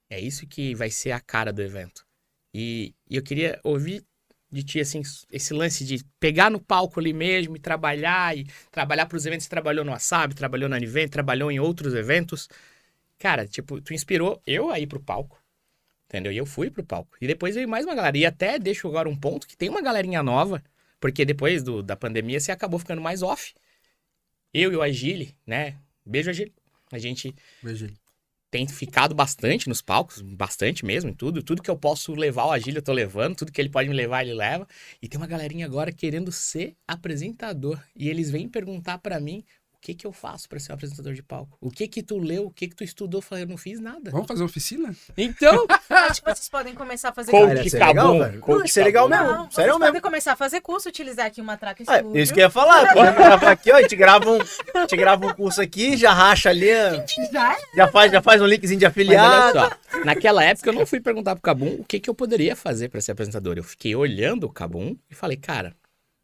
É 0.10 0.20
isso 0.20 0.46
que 0.48 0.76
vai 0.76 0.90
ser 0.90 1.12
a 1.12 1.20
cara 1.20 1.52
do 1.52 1.62
evento. 1.62 2.06
E, 2.54 2.94
e 3.10 3.16
eu 3.16 3.24
queria 3.24 3.60
ouvir 3.64 4.04
de 4.52 4.64
ti, 4.64 4.80
assim, 4.80 5.02
esse 5.32 5.54
lance 5.54 5.84
de 5.84 6.04
pegar 6.20 6.50
no 6.50 6.60
palco 6.60 7.00
ali 7.00 7.14
mesmo 7.14 7.56
e 7.56 7.60
trabalhar, 7.60 8.38
e 8.38 8.46
trabalhar 8.72 9.06
para 9.06 9.18
os 9.18 9.26
eventos. 9.26 9.46
Você 9.46 9.50
trabalhou 9.50 9.84
no 9.84 9.92
Wasabi, 9.92 10.36
trabalhou 10.36 10.70
na 10.70 10.78
Anivent, 10.78 11.10
trabalhou 11.10 11.52
em 11.52 11.60
outros 11.60 11.94
eventos. 11.94 12.48
Cara, 13.18 13.48
tipo, 13.48 13.82
tu 13.82 13.94
inspirou 13.94 14.42
eu 14.46 14.70
a 14.70 14.80
ir 14.80 14.88
pro 14.88 15.00
palco. 15.00 15.42
Entendeu? 16.08 16.32
E 16.32 16.38
eu 16.38 16.46
fui 16.46 16.70
pro 16.70 16.84
palco. 16.84 17.18
E 17.20 17.28
depois 17.28 17.56
veio 17.56 17.68
mais 17.68 17.86
uma 17.86 17.96
galera. 17.96 18.18
E 18.18 18.26
até 18.26 18.60
deixo 18.60 18.88
agora 18.88 19.10
um 19.10 19.16
ponto 19.16 19.48
que 19.48 19.58
tem 19.58 19.70
uma 19.70 19.82
galerinha 19.82 20.22
nova, 20.22 20.64
porque 21.00 21.26
depois 21.26 21.64
do, 21.64 21.82
da 21.82 21.96
pandemia 21.96 22.40
você 22.40 22.52
acabou 22.52 22.80
ficando 22.80 23.02
mais 23.02 23.22
off. 23.22 23.54
Eu 24.54 24.72
e 24.72 24.76
o 24.76 24.82
Agile, 24.82 25.36
né? 25.46 25.78
Beijo, 26.06 26.30
Agile. 26.30 26.54
A 26.92 27.00
gente 27.00 27.36
Beijo. 27.62 27.90
Tem 28.56 28.66
ficado 28.66 29.14
bastante 29.14 29.68
nos 29.68 29.82
palcos, 29.82 30.22
bastante 30.22 30.86
mesmo, 30.86 31.10
em 31.10 31.14
tudo. 31.14 31.44
Tudo 31.44 31.62
que 31.62 31.70
eu 31.70 31.76
posso 31.76 32.14
levar 32.16 32.46
o 32.46 32.52
Agile 32.54 32.78
eu 32.78 32.82
tô 32.82 32.94
levando, 32.94 33.36
tudo 33.36 33.52
que 33.52 33.60
ele 33.60 33.68
pode 33.68 33.90
me 33.90 33.94
levar, 33.94 34.24
ele 34.24 34.34
leva. 34.34 34.66
E 35.02 35.10
tem 35.10 35.20
uma 35.20 35.28
galerinha 35.28 35.66
agora 35.66 35.92
querendo 35.92 36.32
ser 36.32 36.74
apresentador. 36.88 37.78
E 37.94 38.08
eles 38.08 38.32
vêm 38.32 38.48
perguntar 38.48 39.00
pra 39.00 39.20
mim 39.20 39.44
que 39.86 39.94
que 39.94 40.08
eu 40.08 40.12
faço 40.12 40.50
pra 40.50 40.60
ser 40.60 40.72
um 40.72 40.76
apresentador 40.76 41.14
de 41.14 41.22
palco? 41.22 41.56
O 41.62 41.70
que 41.70 41.88
que 41.88 42.02
tu 42.02 42.18
leu? 42.18 42.46
O 42.48 42.50
que 42.50 42.68
que 42.68 42.76
tu 42.76 42.84
estudou? 42.84 43.20
Eu 43.20 43.22
falei, 43.22 43.44
eu 43.44 43.48
não 43.48 43.56
fiz 43.58 43.80
nada. 43.80 44.10
Vamos 44.10 44.26
fazer 44.28 44.44
oficina? 44.44 44.96
Então, 45.16 45.68
Acho 46.10 46.24
que 46.24 46.34
vocês 46.34 46.50
podem 46.50 46.74
começar 46.74 47.10
a 47.10 47.14
fazer 47.14 47.30
Coach 47.32 47.70
ser 47.70 47.78
Cabum, 47.78 47.94
legal, 47.94 48.20
velho. 48.20 48.40
coach 48.42 48.58
Não, 48.58 48.66
Ia 48.66 48.72
ser 48.72 48.84
legal 48.84 49.08
mesmo. 49.08 49.24
Não, 49.26 49.32
Sério 49.36 49.52
vocês 49.52 49.68
mesmo. 49.68 49.80
podem 49.86 50.02
começar 50.02 50.34
a 50.34 50.36
fazer 50.36 50.62
curso, 50.62 50.90
utilizar 50.90 51.28
aqui 51.28 51.40
uma 51.40 51.56
traca 51.56 51.84
Ah, 51.88 51.98
estúdio. 51.98 52.20
isso 52.20 52.34
que 52.34 52.40
eu 52.40 52.46
ia 52.46 52.50
falar. 52.50 52.92
Pode 52.96 53.16
gravar 53.16 53.52
aqui, 53.52 53.72
ó. 53.72 53.76
A 53.76 53.82
gente 53.84 53.96
grava 53.96 54.32
um, 54.32 54.40
a 54.42 54.80
gente 54.80 54.98
grava 54.98 55.28
um 55.28 55.34
curso 55.34 55.62
aqui, 55.62 55.96
já 55.96 56.12
racha 56.14 56.50
ali. 56.50 56.66
Já? 57.32 57.56
Já 57.76 57.88
faz, 57.88 58.12
já 58.12 58.22
faz 58.24 58.42
um 58.42 58.46
linkzinho 58.48 58.80
de 58.80 58.86
Mas 58.86 58.92
afiliado. 58.92 59.60
olha 59.60 59.70
só, 59.92 60.00
naquela 60.04 60.44
época 60.44 60.70
eu 60.70 60.74
não 60.74 60.86
fui 60.86 61.00
perguntar 61.00 61.36
pro 61.36 61.44
Cabum 61.44 61.76
o 61.80 61.84
que, 61.86 62.00
que 62.00 62.10
eu 62.10 62.16
poderia 62.16 62.56
fazer 62.56 62.90
pra 62.90 63.00
ser 63.02 63.12
apresentador. 63.12 63.56
Eu 63.58 63.64
fiquei 63.64 63.96
olhando 63.96 64.46
o 64.46 64.50
Cabum 64.52 64.96
e 65.12 65.14
falei, 65.14 65.38
cara, 65.38 65.76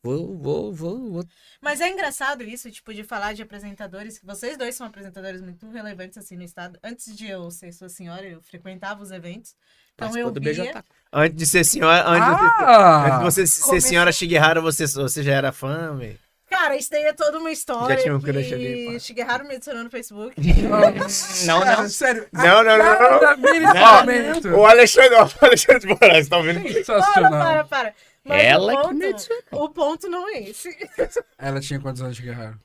vou, 0.03 0.37
vou, 0.37 0.73
vou, 0.73 1.11
vou. 1.11 1.25
Mas 1.61 1.79
é 1.81 1.89
engraçado 1.89 2.43
isso, 2.43 2.69
tipo, 2.71 2.93
de 2.93 3.03
falar 3.03 3.33
de 3.33 3.41
apresentadores, 3.41 4.17
que 4.19 4.25
vocês 4.25 4.57
dois 4.57 4.75
são 4.75 4.87
apresentadores 4.87 5.41
muito 5.41 5.69
relevantes, 5.69 6.17
assim, 6.17 6.35
no 6.35 6.43
estado. 6.43 6.79
Antes 6.83 7.15
de 7.15 7.27
eu 7.27 7.49
ser 7.51 7.71
sua 7.71 7.89
senhora, 7.89 8.25
eu 8.25 8.41
frequentava 8.41 9.01
os 9.01 9.11
eventos. 9.11 9.55
Então 9.93 10.07
Participou 10.09 10.29
eu 10.29 10.33
do 10.33 10.39
via... 10.41 10.53
BJ. 10.73 10.83
Antes 11.13 11.37
de 11.37 11.45
ser 11.45 11.63
senhora, 11.65 12.03
antes, 12.07 12.27
de, 12.27 12.33
antes 12.33 12.55
Ah! 12.59 13.17
de 13.17 13.23
você 13.23 13.45
ser 13.47 13.81
senhora 13.81 14.11
Shigehara, 14.11 14.61
você, 14.61 14.87
você 14.87 15.21
já 15.21 15.33
era 15.33 15.51
fã, 15.51 15.95
velho. 15.97 16.17
Cara, 16.49 16.75
isso 16.75 16.89
daí 16.91 17.03
é 17.05 17.13
toda 17.13 17.39
uma 17.39 17.49
história 17.49 17.95
Já 17.95 18.01
tinha 18.03 18.15
um 18.15 18.19
que 18.19 18.25
crush 18.25 18.53
ali. 18.53 18.99
Shigeharu 18.99 19.47
me 19.47 19.55
adicionou 19.55 19.85
no 19.85 19.89
Facebook. 19.89 20.35
Não, 21.45 21.61
Cara, 21.61 21.81
não. 21.81 21.89
Sério. 21.89 22.27
Não, 22.33 22.61
não, 22.63 22.77
não, 22.77 22.77
não. 22.77 23.21
Nada, 23.21 23.37
ministramento. 23.37 24.47
O 24.49 24.65
Alexandre, 24.65 25.15
o 25.15 25.45
Alexandre 25.45 25.79
de 25.79 25.87
Moraes, 25.87 26.27
tá 26.27 26.37
ouvindo? 26.37 26.61
Para, 26.61 26.73
Sensacional. 26.73 27.31
para, 27.31 27.63
para. 27.63 27.93
Mas 28.23 28.43
Ela 28.43 28.73
o 28.73 28.77
que 28.77 28.83
ponto, 28.83 28.95
me 28.95 29.05
adicionou. 29.05 29.43
o 29.51 29.69
ponto 29.69 30.09
não 30.09 30.27
é 30.29 30.43
esse. 30.43 30.69
Ela 31.37 31.59
tinha 31.59 31.79
quantos 31.79 32.01
anos 32.01 32.15
de 32.15 32.23
guerra? 32.23 32.59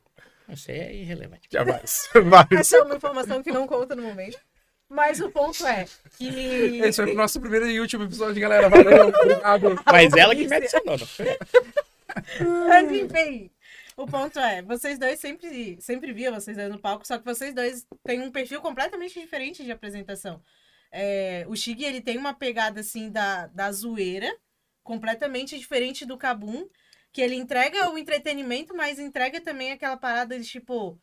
Isso 0.49 0.71
aí 0.71 0.79
é 0.79 0.95
irrelevante. 0.95 1.49
Jamais. 1.51 2.09
Vai. 2.25 2.47
Essa 2.59 2.77
é 2.77 2.83
uma 2.83 2.97
informação 2.97 3.43
que 3.43 3.51
não 3.51 3.67
conta 3.67 3.97
no 3.97 4.03
momento. 4.03 4.39
Mas 4.89 5.21
o 5.21 5.31
ponto 5.31 5.67
é 5.67 5.87
que. 6.17 6.79
Esse 6.79 7.03
foi 7.03 7.13
o 7.13 7.17
nosso 7.17 7.41
primeiro 7.41 7.69
e 7.69 7.81
último 7.81 8.05
episódio, 8.05 8.41
galera. 8.41 8.69
Valeu, 8.69 9.09
obrigado. 9.19 9.83
Mas 9.85 10.13
ela 10.13 10.35
que 10.35 10.47
me 10.47 10.57
adicionou, 10.57 10.97
não 10.99 11.07
foi? 11.07 11.39
Mas 12.69 12.93
enfim, 12.93 13.51
o 13.97 14.07
ponto 14.07 14.39
é, 14.39 14.63
vocês 14.63 14.99
dois 14.99 15.19
sempre, 15.19 15.77
sempre 15.81 16.13
via 16.13 16.31
vocês 16.31 16.57
dois 16.57 16.71
no 16.71 16.79
palco, 16.79 17.07
só 17.07 17.19
que 17.19 17.25
vocês 17.25 17.55
dois 17.55 17.87
têm 18.05 18.23
um 18.23 18.31
perfil 18.31 18.61
completamente 18.61 19.19
diferente 19.19 19.65
de 19.65 19.73
apresentação. 19.73 20.41
É, 20.93 21.45
o 21.49 21.57
Shig, 21.57 21.85
ele 21.85 22.01
tem 22.01 22.17
uma 22.17 22.33
pegada, 22.33 22.81
assim, 22.81 23.11
da, 23.11 23.49
da 23.49 23.73
zoeira, 23.73 24.33
completamente 24.87 25.59
diferente 25.59 26.07
do 26.07 26.17
Kabum, 26.17 26.67
que 27.13 27.21
ele 27.21 27.35
entrega 27.35 27.91
o 27.91 27.99
entretenimento, 27.99 28.75
mas 28.75 28.99
entrega 28.99 29.41
também 29.41 29.73
aquela 29.73 29.97
parada 29.97 30.39
de, 30.39 30.47
tipo, 30.47 30.99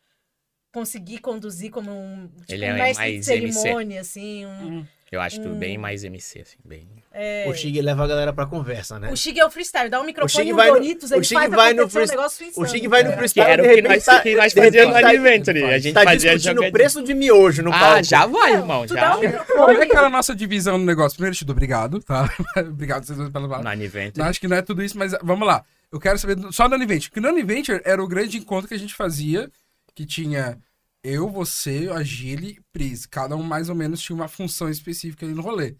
conseguir 0.74 1.18
conduzir 1.20 1.70
como 1.70 1.90
um, 1.90 2.28
tipo, 2.40 2.52
Ele 2.52 2.66
um 2.66 2.68
é 2.68 2.72
mestre 2.74 3.04
mais 3.04 3.24
de 3.26 3.32
MC. 3.32 3.52
cerimônia, 3.60 4.00
assim, 4.00 4.44
um... 4.44 4.84
Eu 5.12 5.20
acho 5.20 5.40
Hum. 5.40 5.54
bem 5.56 5.78
mais 5.78 6.02
MC, 6.02 6.40
assim, 6.40 6.56
bem. 6.64 6.88
é, 7.12 7.44
O 7.48 7.54
Shig 7.54 7.80
leva 7.80 8.02
a 8.02 8.06
galera 8.08 8.32
pra 8.32 8.46
conversa, 8.46 8.98
né? 8.98 9.12
o 9.12 9.16
Shig 9.16 9.38
é 9.38 9.46
o 9.46 9.50
freestyle, 9.50 9.88
dá 9.88 10.00
um 10.00 10.04
microfone 10.04 10.48
e 10.48 10.52
um 10.52 10.56
vai 10.56 10.66
no- 10.70 10.74
o 10.74 10.78
ele 10.78 10.98
Shig 10.98 11.34
faz 11.34 11.50
vai 11.52 11.72
no 11.72 11.82
acontecer 11.82 11.98
um 12.04 12.16
negócio 12.16 12.46
O 12.56 12.66
Shig 12.66 12.88
vai 12.88 13.04
no. 13.04 13.10
Que 13.10 13.16
freestyle 13.18 13.48
era 13.48 13.62
de 13.62 13.68
o 13.68 13.74
que 13.76 13.82
nós, 13.82 14.04
tá- 14.04 14.20
que 14.20 14.34
nós 14.34 14.52
fazíamos 14.52 14.94
no 14.96 15.00
tá- 15.00 15.08
Adventure. 15.10 15.64
A 15.66 15.78
gente 15.78 15.94
Tá 15.94 16.02
fazia 16.02 16.34
discutindo 16.36 16.66
o 16.66 16.72
preço 16.72 17.00
de 17.04 17.14
miojo 17.14 17.62
no 17.62 17.72
Ah, 17.72 17.78
palco. 17.78 18.02
já 18.02 18.26
vai, 18.26 18.52
irmão. 18.54 18.86
tu 18.86 18.94
Já. 18.94 19.16
um 19.16 19.20
Como 19.54 19.70
é 19.70 19.86
que 19.86 19.96
era 19.96 20.06
a 20.08 20.10
nossa 20.10 20.34
divisão 20.34 20.78
no 20.78 20.84
negócio? 20.84 21.14
Primeiro, 21.16 21.36
te 21.36 21.44
dou 21.44 21.52
obrigado, 21.52 22.00
tá? 22.00 22.28
obrigado 22.68 23.04
vocês 23.06 23.16
dois 23.16 23.30
pela 23.30 23.46
palavra. 23.46 23.62
No 23.62 23.70
Adventure. 23.84 24.26
Acho 24.26 24.40
que 24.40 24.48
não 24.48 24.56
é 24.56 24.62
tudo 24.62 24.82
isso, 24.82 24.98
mas 24.98 25.14
vamos 25.22 25.46
lá. 25.46 25.64
Eu 25.92 26.00
quero 26.00 26.18
saber 26.18 26.34
do- 26.34 26.52
só 26.52 26.66
do 26.66 26.74
Univenture. 26.74 27.10
Porque 27.10 27.20
no 27.20 27.28
Univenture 27.32 27.80
era 27.84 28.02
o 28.02 28.08
grande 28.08 28.36
encontro 28.36 28.66
que 28.66 28.74
a 28.74 28.78
gente 28.78 28.94
fazia, 28.96 29.48
que 29.94 30.04
tinha 30.06 30.58
eu, 31.02 31.28
você, 31.28 31.90
a 31.92 32.02
Gile, 32.02 32.60
Pris. 32.72 33.06
Cada 33.06 33.36
um 33.36 33.42
mais 33.42 33.68
ou 33.68 33.74
menos 33.74 34.00
tinha 34.00 34.16
uma 34.16 34.28
função 34.28 34.68
específica 34.70 35.26
ali 35.26 35.34
no 35.34 35.42
rolê, 35.42 35.76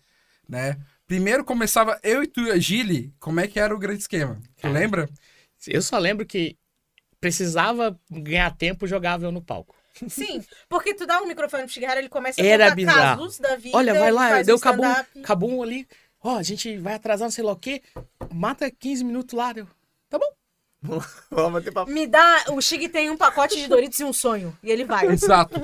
né? 0.49 0.77
Primeiro 1.07 1.45
começava 1.45 1.99
eu 2.03 2.23
e 2.23 2.27
tu 2.27 2.43
e 2.43 2.51
a 2.51 2.59
Gile, 2.59 3.15
como 3.19 3.41
é 3.41 3.47
que 3.47 3.59
era 3.59 3.75
o 3.75 3.79
grande 3.79 4.01
esquema? 4.01 4.39
Tu 4.61 4.69
lembra? 4.69 5.09
Eu 5.67 5.81
só 5.83 5.99
lembro 5.99 6.27
que 6.27 6.57
precisava 7.21 7.99
ganhar 8.11 8.55
tempo, 8.55 8.87
jogava 8.87 9.25
eu 9.25 9.33
no 9.33 9.41
palco. 9.43 9.75
Sim, 10.09 10.43
porque 10.69 10.93
tu 10.93 11.07
dá 11.07 11.23
um 11.23 11.27
microfone 11.27 11.63
pro 11.65 11.73
Shigeharu, 11.73 12.01
ele 12.01 12.09
começa 12.09 12.41
a 12.41 12.45
Era 12.45 12.65
contar 12.65 12.75
bizarro. 12.77 13.21
casos 13.21 13.39
da 13.39 13.57
vida. 13.57 13.77
Olha, 13.77 13.95
vai 13.95 14.11
lá, 14.11 14.43
deu 14.43 14.57
um 14.57 14.59
cabum, 14.59 14.83
stand-up. 14.83 15.23
cabum 15.23 15.63
ali. 15.63 15.87
Ó, 16.21 16.37
a 16.37 16.43
gente 16.43 16.77
vai 16.79 16.95
atrasar 16.95 17.27
não 17.27 17.31
sei 17.31 17.45
lá 17.45 17.53
o 17.53 17.57
quê. 17.57 17.83
Mata 18.33 18.71
15 18.71 19.05
minutos 19.05 19.37
lá. 19.37 19.53
Deu. 19.53 19.67
Tá 20.09 20.19
bom. 20.19 20.27
Vamos 21.31 21.53
bater 21.53 21.73
papo. 21.73 21.91
Me 21.91 22.07
dá. 22.07 22.45
O 22.53 22.61
Shig 22.61 22.89
tem 22.89 23.11
um 23.11 23.17
pacote 23.17 23.57
de 23.57 23.67
Doritos 23.69 23.99
e 24.01 24.05
um 24.05 24.13
sonho. 24.13 24.57
E 24.63 24.71
ele 24.71 24.85
vai. 24.85 25.07
Exato. 25.07 25.61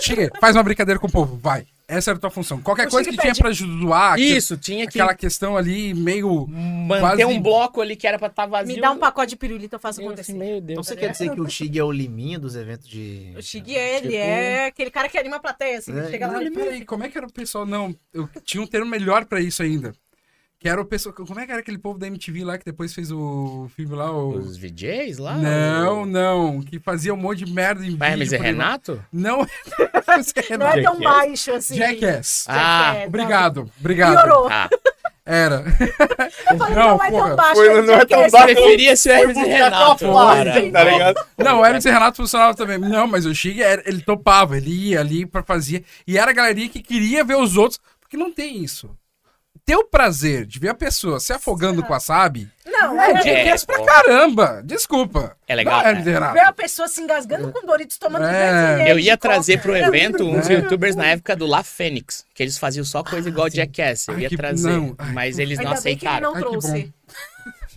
Chega, 0.00 0.30
faz 0.40 0.56
uma 0.56 0.62
brincadeira 0.62 0.98
com 0.98 1.06
o 1.06 1.10
povo, 1.12 1.36
vai. 1.36 1.66
Essa 1.88 2.10
era 2.10 2.16
a 2.18 2.20
tua 2.20 2.30
função. 2.30 2.60
Qualquer 2.60 2.88
O 2.88 2.90
coisa 2.90 3.08
que 3.08 3.12
Chique 3.14 3.22
tinha 3.22 3.32
pede- 3.32 3.42
pra 3.62 3.78
zoar, 3.80 4.14
aquele- 4.14 4.36
Isso, 4.36 4.56
tinha 4.56 4.88
que 4.88 4.98
aquela 4.98 5.14
questão 5.14 5.56
ali 5.56 5.94
meio. 5.94 6.44
manter 6.48 7.00
quase- 7.00 7.24
um 7.26 7.40
bloco 7.40 7.80
ali 7.80 7.94
que 7.94 8.08
era 8.08 8.18
pra 8.18 8.26
estar 8.26 8.44
vazio. 8.46 8.74
Me 8.74 8.80
dá 8.80 8.90
um 8.90 8.98
pacote 8.98 9.30
de 9.30 9.36
pirulito, 9.36 9.76
eu 9.76 9.78
faço 9.78 10.00
acontecer. 10.00 10.32
assim, 10.32 10.38
meu 10.38 10.56
Então 10.56 10.66
Deus. 10.66 10.84
você 10.88 10.96
quer 10.96 11.12
dizer 11.12 11.30
que 11.30 11.40
o 11.40 11.48
Shig 11.48 11.78
é 11.78 11.84
o 11.84 11.92
liminho 11.92 12.40
dos 12.40 12.56
eventos 12.56 12.88
de... 12.88 13.32
O 13.38 13.40
Shig, 13.42 13.72
ele 13.72 14.00
Tipo- 14.00 14.14
é 14.16 14.66
aquele 14.66 14.90
cara 14.90 15.08
que 15.08 15.16
anima 15.16 15.36
a 15.36 15.40
plateia, 15.40 15.78
assim. 15.78 15.96
É. 15.96 16.10
Chega 16.10 16.26
lá 16.26 16.42
e 16.42 16.50
peraí, 16.50 16.84
como 16.84 17.04
é 17.04 17.08
que 17.08 17.16
era 17.16 17.26
o 17.28 17.32
pessoal? 17.32 17.64
Não, 17.64 17.94
eu 18.12 18.28
tinha 18.44 18.60
um 18.60 18.66
termo 18.66 18.90
melhor 18.90 19.24
pra 19.24 19.40
isso 19.40 19.62
ainda. 19.62 19.92
Que 20.58 20.68
era 20.70 20.80
o 20.80 20.84
pessoal. 20.86 21.14
Como 21.14 21.38
é 21.38 21.44
que 21.44 21.52
era 21.52 21.60
aquele 21.60 21.76
povo 21.76 21.98
da 21.98 22.06
MTV 22.06 22.42
lá 22.44 22.56
que 22.56 22.64
depois 22.64 22.94
fez 22.94 23.12
o 23.12 23.68
filme 23.76 23.94
lá? 23.94 24.10
O... 24.10 24.30
Os 24.38 24.56
VJs 24.56 25.18
lá? 25.18 25.36
Não, 25.36 26.02
o... 26.02 26.06
não. 26.06 26.62
Que 26.62 26.78
fazia 26.78 27.12
um 27.12 27.16
monte 27.16 27.44
de 27.44 27.52
merda 27.52 27.84
em 27.84 27.94
Vai, 27.94 28.12
Hermes 28.12 28.28
e 28.28 28.30
vídeo. 28.30 28.38
por 28.38 28.46
aí. 28.46 28.52
Renato? 28.52 29.04
Não, 29.12 29.42
e 30.50 30.56
Não 30.56 30.66
é 30.66 30.82
tão 30.82 30.94
Jackass. 30.94 30.98
baixo 31.02 31.52
assim. 31.52 31.76
Jackass. 31.76 32.46
Ah, 32.48 32.92
Jackass, 32.92 33.06
Obrigado, 33.08 33.60
não. 33.60 33.70
obrigado. 33.80 34.22
Piorou. 34.24 34.48
Ah, 34.50 34.68
Era. 35.26 35.64
Eu 36.50 36.56
falei, 36.56 36.74
não, 36.74 37.02
é 37.04 37.10
tão 37.10 37.36
baixo. 37.36 37.54
Foi- 37.56 37.68
é 37.68 37.82
não 37.82 37.94
é 37.94 38.04
tão 38.06 38.30
baixo. 38.30 38.46
preferia 38.54 38.96
ser 38.96 39.10
Hermes 39.10 39.36
e 39.36 39.40
Renato. 39.44 40.04
cara. 40.12 40.70
tá 40.72 40.84
ligado? 40.84 41.26
Não, 41.36 41.60
o 41.60 41.66
Hermes 41.66 41.84
e 41.84 41.90
Renato 41.90 42.16
funcionava 42.16 42.54
também. 42.54 42.78
Não, 42.78 43.06
mas 43.06 43.26
o 43.26 43.34
Chig, 43.34 43.60
ele 43.60 44.00
topava, 44.00 44.56
ele 44.56 44.70
ia 44.70 45.00
ali 45.00 45.26
pra 45.26 45.42
fazer. 45.42 45.84
E 46.06 46.16
era 46.16 46.30
a 46.30 46.34
galerinha 46.34 46.68
que 46.70 46.80
queria 46.82 47.22
ver 47.24 47.36
os 47.36 47.56
outros, 47.58 47.78
porque 48.00 48.16
não 48.16 48.32
tem 48.32 48.62
isso. 48.64 48.88
Ter 49.66 49.74
o 49.74 49.82
prazer 49.84 50.46
de 50.46 50.60
ver 50.60 50.68
a 50.68 50.74
pessoa 50.74 51.18
se 51.18 51.32
afogando 51.32 51.82
com 51.82 51.92
a 51.92 51.98
Sabe 51.98 52.48
Não, 52.64 53.02
é 53.02 53.10
é, 53.10 53.14
Jackass 53.44 53.64
É, 53.64 53.66
pra 53.66 53.84
caramba. 53.84 54.62
Desculpa. 54.64 55.36
É 55.48 55.56
legal, 55.56 55.80
Não, 55.80 55.88
Hermes 55.88 56.06
e 56.06 56.10
ver 56.12 56.40
a 56.40 56.52
pessoa 56.52 56.86
se 56.86 57.00
engasgando 57.00 57.50
com 57.50 57.66
Doritos 57.66 57.98
tomando 57.98 58.24
É. 58.26 58.74
200 58.76 58.90
Eu 58.90 58.98
ia 59.00 59.16
trazer 59.16 59.60
pro 59.60 59.76
evento 59.76 60.22
uns 60.24 60.48
É. 60.48 60.54
youtubers 60.54 60.94
na 60.94 61.06
época 61.08 61.34
do 61.34 61.46
La 61.46 61.64
Fênix, 61.64 62.24
que 62.32 62.44
eles 62.44 62.56
faziam 62.58 62.84
só 62.84 63.02
coisa 63.02 63.28
igual 63.28 63.50
Jackass. 63.50 64.06
Eu 64.06 64.14
Ai, 64.14 64.20
ia 64.22 64.28
que- 64.28 64.36
trazer, 64.36 64.70
não. 64.70 64.94
Ai, 64.98 65.12
mas 65.12 65.36
eles 65.38 65.58
não 65.58 65.66
Ainda 65.72 65.80
bem 65.80 65.96
que 65.96 66.06
ele 66.06 66.14
aceitaram. 66.14 66.30
não 66.32 66.36
Ai, 66.36 66.42
que 66.44 66.48
trouxe. 66.48 66.94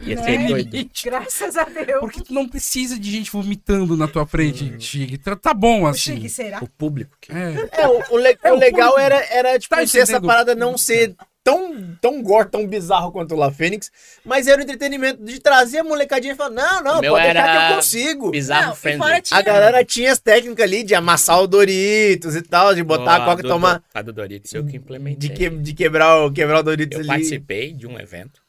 Ia 0.01 0.15
né? 0.15 0.23
ser 0.23 0.47
doido. 0.47 0.89
Graças 1.03 1.57
a 1.57 1.63
Deus. 1.65 1.99
Porque 1.99 2.21
tu 2.21 2.33
não 2.33 2.47
precisa 2.47 2.97
de 2.97 3.11
gente 3.11 3.29
vomitando 3.31 3.97
na 3.97 4.07
tua 4.07 4.25
frente, 4.25 4.79
Chig. 4.79 5.17
Tá, 5.17 5.35
tá 5.35 5.53
bom 5.53 5.81
O 5.81 5.87
assim. 5.87 6.13
Chique, 6.15 6.29
será? 6.29 6.59
O 6.63 6.67
público. 6.69 7.17
que- 7.19 7.31
É. 7.33 7.67
É, 7.81 7.87
o, 7.87 8.03
o 8.11 8.17
le- 8.17 8.37
o 8.45 8.55
legal 8.55 8.97
era, 8.97 9.15
era 9.29 9.57
tipo, 9.59 9.75
Tá 9.75 9.85
ser 9.85 9.99
essa 9.99 10.21
parada 10.21 10.53
não 10.55 10.77
ser 10.77 11.15
tão, 11.51 11.95
tão 12.01 12.23
gore, 12.23 12.49
tão 12.49 12.67
bizarro 12.67 13.11
quanto 13.11 13.33
o 13.33 13.37
La 13.37 13.51
Fênix, 13.51 13.91
mas 14.23 14.47
era 14.47 14.59
o 14.59 14.63
entretenimento 14.63 15.23
de 15.23 15.39
trazer 15.39 15.79
a 15.79 15.83
molecadinha 15.83 16.33
e 16.33 16.35
falar, 16.35 16.49
não, 16.51 16.83
não, 16.83 16.93
pode 17.01 17.23
deixar 17.23 17.27
era 17.29 17.67
que 17.67 17.71
eu 17.71 17.75
consigo. 17.77 18.31
Bizarro 18.31 18.65
Não, 18.67 18.73
e 18.73 18.75
friendly. 18.75 18.99
fora 19.03 19.21
tinha- 19.21 19.39
A 19.39 19.41
galera 19.41 19.85
tinha 19.85 20.11
as 20.11 20.19
técnicas 20.19 20.63
ali 20.65 20.83
de 20.83 20.95
amassar 20.95 21.41
o 21.41 21.47
Doritos 21.47 22.35
e 22.35 22.41
tal, 22.41 22.73
de 22.75 22.83
botar 22.83 23.17
a 23.17 23.21
Ó, 23.23 23.25
coca 23.25 23.45
e 23.45 23.47
tomar... 23.47 23.83
A 23.93 24.01
do 24.01 24.13
Doritos, 24.13 24.53
eu 24.53 24.65
que 24.65 24.77
implementei. 24.77 25.29
De, 25.29 25.35
que, 25.35 25.49
de 25.49 25.73
quebrar, 25.73 26.25
o, 26.25 26.31
quebrar 26.31 26.59
o 26.59 26.63
Doritos 26.63 26.95
Eu 26.95 26.99
ali. 27.01 27.07
participei 27.07 27.73
de 27.73 27.87
um 27.87 27.99
evento 27.99 28.41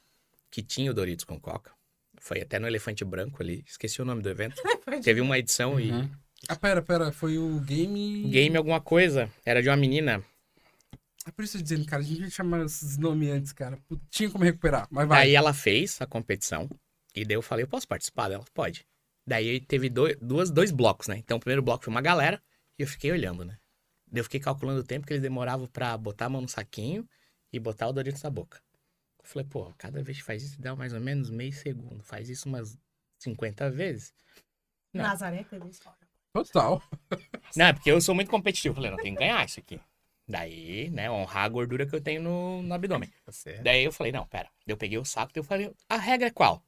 que 0.50 0.62
tinha 0.62 0.90
o 0.90 0.94
Doritos 0.94 1.24
com 1.24 1.38
Coca. 1.38 1.70
Foi 2.20 2.40
até 2.40 2.58
no 2.58 2.66
Elefante 2.66 3.04
Branco 3.04 3.42
ali. 3.42 3.64
Esqueci 3.66 4.02
o 4.02 4.04
nome 4.04 4.20
do 4.22 4.28
evento. 4.28 4.60
Teve 5.02 5.20
uma 5.20 5.38
edição 5.38 5.80
e 5.80 5.90
Uhum. 5.90 6.08
Ah, 6.48 6.56
pera, 6.56 6.80
pera. 6.80 7.12
Foi 7.12 7.36
o 7.36 7.60
game. 7.60 8.24
game 8.30 8.56
alguma 8.56 8.80
coisa. 8.80 9.28
Era 9.44 9.62
de 9.62 9.68
uma 9.68 9.76
menina. 9.76 10.22
É 11.30 11.32
por 11.32 11.44
isso 11.44 11.58
eu 11.58 11.62
dizendo, 11.62 11.86
cara. 11.86 12.02
A 12.02 12.04
gente 12.04 12.28
chamar 12.28 12.64
esses 12.64 12.98
nomes 12.98 13.30
antes, 13.30 13.52
cara. 13.52 13.78
Tinha 14.10 14.28
como 14.28 14.42
recuperar, 14.42 14.88
mas 14.90 15.06
vai. 15.06 15.20
Daí 15.20 15.34
ela 15.36 15.54
fez 15.54 16.00
a 16.02 16.06
competição. 16.06 16.68
E 17.14 17.24
daí 17.24 17.36
eu 17.36 17.42
falei, 17.42 17.62
eu 17.62 17.68
posso 17.68 17.86
participar 17.86 18.28
dela? 18.28 18.44
Pode. 18.52 18.84
Daí 19.24 19.60
teve 19.60 19.88
dois, 19.88 20.16
duas, 20.20 20.50
dois 20.50 20.72
blocos, 20.72 21.06
né? 21.06 21.16
Então 21.18 21.36
o 21.36 21.40
primeiro 21.40 21.62
bloco 21.62 21.84
foi 21.84 21.92
uma 21.92 22.00
galera 22.00 22.42
e 22.76 22.82
eu 22.82 22.88
fiquei 22.88 23.12
olhando, 23.12 23.44
né? 23.44 23.56
Daí 24.10 24.18
eu 24.18 24.24
fiquei 24.24 24.40
calculando 24.40 24.80
o 24.80 24.84
tempo 24.84 25.06
que 25.06 25.12
eles 25.12 25.22
demoravam 25.22 25.68
pra 25.68 25.96
botar 25.96 26.26
a 26.26 26.28
mão 26.28 26.40
no 26.40 26.48
saquinho 26.48 27.08
e 27.52 27.60
botar 27.60 27.86
o 27.86 27.92
Doritos 27.92 28.22
na 28.22 28.30
boca. 28.30 28.60
Eu 29.20 29.24
falei, 29.24 29.46
pô, 29.48 29.72
cada 29.78 30.02
vez 30.02 30.18
que 30.18 30.24
faz 30.24 30.42
isso 30.42 30.60
dá 30.60 30.74
mais 30.74 30.92
ou 30.92 31.00
menos 31.00 31.30
meio 31.30 31.52
segundo. 31.52 32.02
Faz 32.02 32.28
isso 32.28 32.48
umas 32.48 32.76
50 33.20 33.70
vezes. 33.70 34.12
Não. 34.92 35.04
Nazaré 35.04 35.44
teve 35.44 35.68
isso. 35.68 35.80
Total. 36.32 36.82
Não, 37.54 37.66
é 37.66 37.72
porque 37.72 37.92
eu 37.92 38.00
sou 38.00 38.16
muito 38.16 38.32
competitivo. 38.32 38.72
Eu 38.72 38.76
falei, 38.76 38.90
não, 38.90 38.98
tem 38.98 39.14
que 39.14 39.20
ganhar 39.20 39.44
isso 39.44 39.60
aqui. 39.60 39.80
Daí, 40.30 40.88
né, 40.90 41.10
honrar 41.10 41.44
a 41.44 41.48
gordura 41.48 41.84
que 41.84 41.94
eu 41.94 42.00
tenho 42.00 42.22
no, 42.22 42.62
no 42.62 42.72
abdômen. 42.72 43.10
Tá 43.26 43.32
certo. 43.32 43.64
Daí 43.64 43.82
eu 43.82 43.90
falei, 43.90 44.12
não, 44.12 44.24
pera. 44.26 44.48
Eu 44.64 44.76
peguei 44.76 44.96
o 44.96 45.04
saco, 45.04 45.32
eu 45.34 45.42
falei, 45.42 45.72
a 45.88 45.96
regra 45.96 46.28
é 46.28 46.30
qual? 46.30 46.62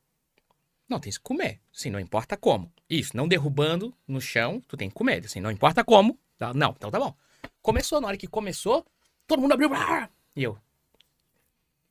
Não, 0.88 0.98
tem 0.98 1.12
que 1.12 1.20
comer. 1.20 1.60
Assim, 1.74 1.88
não 1.88 2.00
importa 2.00 2.36
como. 2.36 2.72
Isso, 2.90 3.16
não 3.16 3.28
derrubando 3.28 3.94
no 4.06 4.20
chão, 4.20 4.60
tu 4.66 4.76
tem 4.76 4.88
que 4.88 4.94
comer. 4.94 5.24
Assim, 5.24 5.40
não 5.40 5.50
importa 5.50 5.84
como. 5.84 6.18
Tá? 6.36 6.52
Não, 6.52 6.74
então 6.76 6.90
tá 6.90 6.98
bom. 6.98 7.14
Começou, 7.62 8.00
na 8.00 8.08
hora 8.08 8.16
que 8.16 8.26
começou, 8.26 8.84
todo 9.28 9.40
mundo 9.40 9.52
abriu. 9.52 9.70
E 10.34 10.42
eu. 10.42 10.58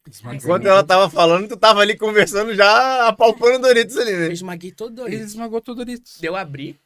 Esmaguei. 0.10 0.40
Enquanto 0.40 0.66
ela 0.68 0.84
tava 0.84 1.10
falando, 1.10 1.48
tu 1.48 1.56
tava 1.58 1.80
ali 1.80 1.98
conversando, 1.98 2.54
já 2.54 3.08
apalpando 3.08 3.60
Doritos 3.60 3.98
ali, 3.98 4.12
Eu 4.12 4.20
né? 4.20 4.34
esmaguei 4.34 4.72
todo 4.72 4.90
Ele 4.92 4.96
Doritos. 5.04 5.26
esmagou 5.28 5.62
tudo 5.62 5.78
Doritos. 5.78 6.22
Eu 6.22 6.36
abri, 6.36 6.78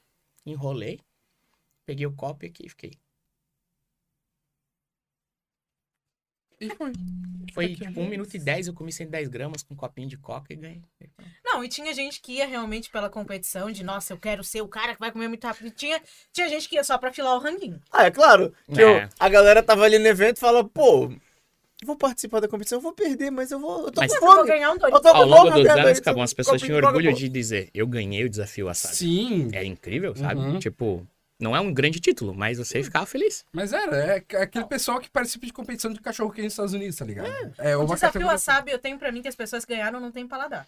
enrolei, 0.46 1.00
peguei 1.86 2.06
o 2.06 2.12
copo 2.12 2.46
aqui 2.46 2.68
e 2.68 2.70
fiquei. 2.70 2.92
E 6.60 6.70
foi. 6.76 6.92
Foi 7.54 7.66
Aqui, 7.66 7.76
tipo 7.76 8.02
1 8.02 8.10
minuto 8.10 8.34
e 8.34 8.40
10, 8.40 8.68
eu 8.68 8.74
comi 8.74 8.92
110 8.92 9.28
gramas 9.30 9.64
com 9.64 9.74
um 9.74 9.78
copinho 9.78 10.08
de 10.10 10.18
coca 10.18 10.52
e 10.52 10.56
ganhei. 10.56 10.82
Não, 11.44 11.64
e 11.64 11.70
tinha 11.70 11.94
gente 11.94 12.20
que 12.22 12.34
ia 12.34 12.46
realmente 12.48 12.90
pela 12.90 13.10
competição 13.10 13.72
de, 13.72 13.84
nossa, 13.84 14.12
eu 14.14 14.18
quero 14.18 14.44
ser 14.44 14.62
o 14.62 14.68
cara 14.68 14.94
que 14.94 15.00
vai 15.00 15.12
comer 15.12 15.28
muito 15.28 15.46
rápido. 15.46 15.68
E 15.68 15.72
Tinha, 15.72 16.02
tinha 16.34 16.50
gente 16.50 16.68
que 16.68 16.76
ia 16.76 16.84
só 16.84 16.98
pra 16.98 17.14
filar 17.14 17.36
o 17.36 17.40
ranguinho. 17.40 17.80
Ah, 17.92 18.06
é 18.06 18.12
claro. 18.12 18.54
Que 18.74 18.82
É. 18.82 19.04
eu- 19.06 19.10
a 19.20 19.30
galera 19.30 19.62
tava 19.64 19.84
ali 19.86 19.98
no 20.00 20.08
evento 20.08 20.38
e 20.38 20.40
fala, 20.40 20.64
pô, 20.64 21.12
vou 21.86 21.96
participar 21.96 22.40
da 22.42 22.48
competição, 22.48 22.78
eu 22.80 22.82
vou 22.82 22.94
perder, 22.94 23.30
mas 23.32 23.52
eu 23.52 23.60
vou. 23.60 23.86
Eu 23.86 23.92
tô 23.92 24.02
Mas- 24.02 24.12
com 24.12 24.18
Eu 24.18 24.22
vou 24.28 24.36
fome. 24.38 24.48
ganhar 24.50 24.72
um 24.72 24.74
Eu 24.74 24.80
Doritos. 24.80 25.02
tô 25.02 25.12
com 25.12 25.18
Ao 25.18 25.26
longo 25.26 25.52
dos 25.52 25.66
anos, 25.70 25.98
acabou, 26.00 26.24
as 26.24 26.32
um 26.34 26.36
pessoas 26.36 26.62
tinham 26.62 26.78
orgulho 26.78 27.12
pô. 27.12 27.18
de 27.18 27.30
dizer, 27.30 27.70
eu 27.74 27.86
ganhei 27.88 28.26
o 28.26 28.30
desafio 28.30 28.68
assado. 28.68 28.96
Sim. 28.96 29.50
É 29.54 29.64
incrível, 29.64 30.16
sabe? 30.16 30.42
Uhum. 30.42 30.60
Tipo, 30.60 31.08
não 31.40 31.56
é 31.56 31.60
um 31.60 31.74
grande 31.74 32.00
título, 32.00 32.34
mas 32.34 32.58
você 32.58 32.82
ficava 32.84 33.06
feliz. 33.06 33.46
Mas 33.52 33.74
era, 33.74 33.96
é 33.98 34.16
aquele 34.42 34.66
pessoal 34.66 35.00
que 35.00 35.10
participa 35.10 35.46
de 35.46 35.54
competição 35.54 35.92
de 35.92 36.00
cachorro 36.00 36.30
quente 36.32 36.44
nos 36.46 36.54
Estados 36.54 36.74
Unidos, 36.74 36.96
tá 36.96 37.06
ligado? 37.06 37.28
É, 37.58 37.76
O 37.76 37.82
uma 37.82 37.96
desafio 37.96 38.00
categoria- 38.22 38.28
Wasabi, 38.28 38.72
eu 38.72 38.80
tenho 38.80 38.98
pra 38.98 39.12
mim 39.12 39.22
que 39.22 39.28
as 39.28 39.36
pessoas 39.36 39.66
que 39.66 39.74
ganharam 39.74 40.00
não 40.00 40.12
têm 40.12 40.28
paladar. 40.28 40.66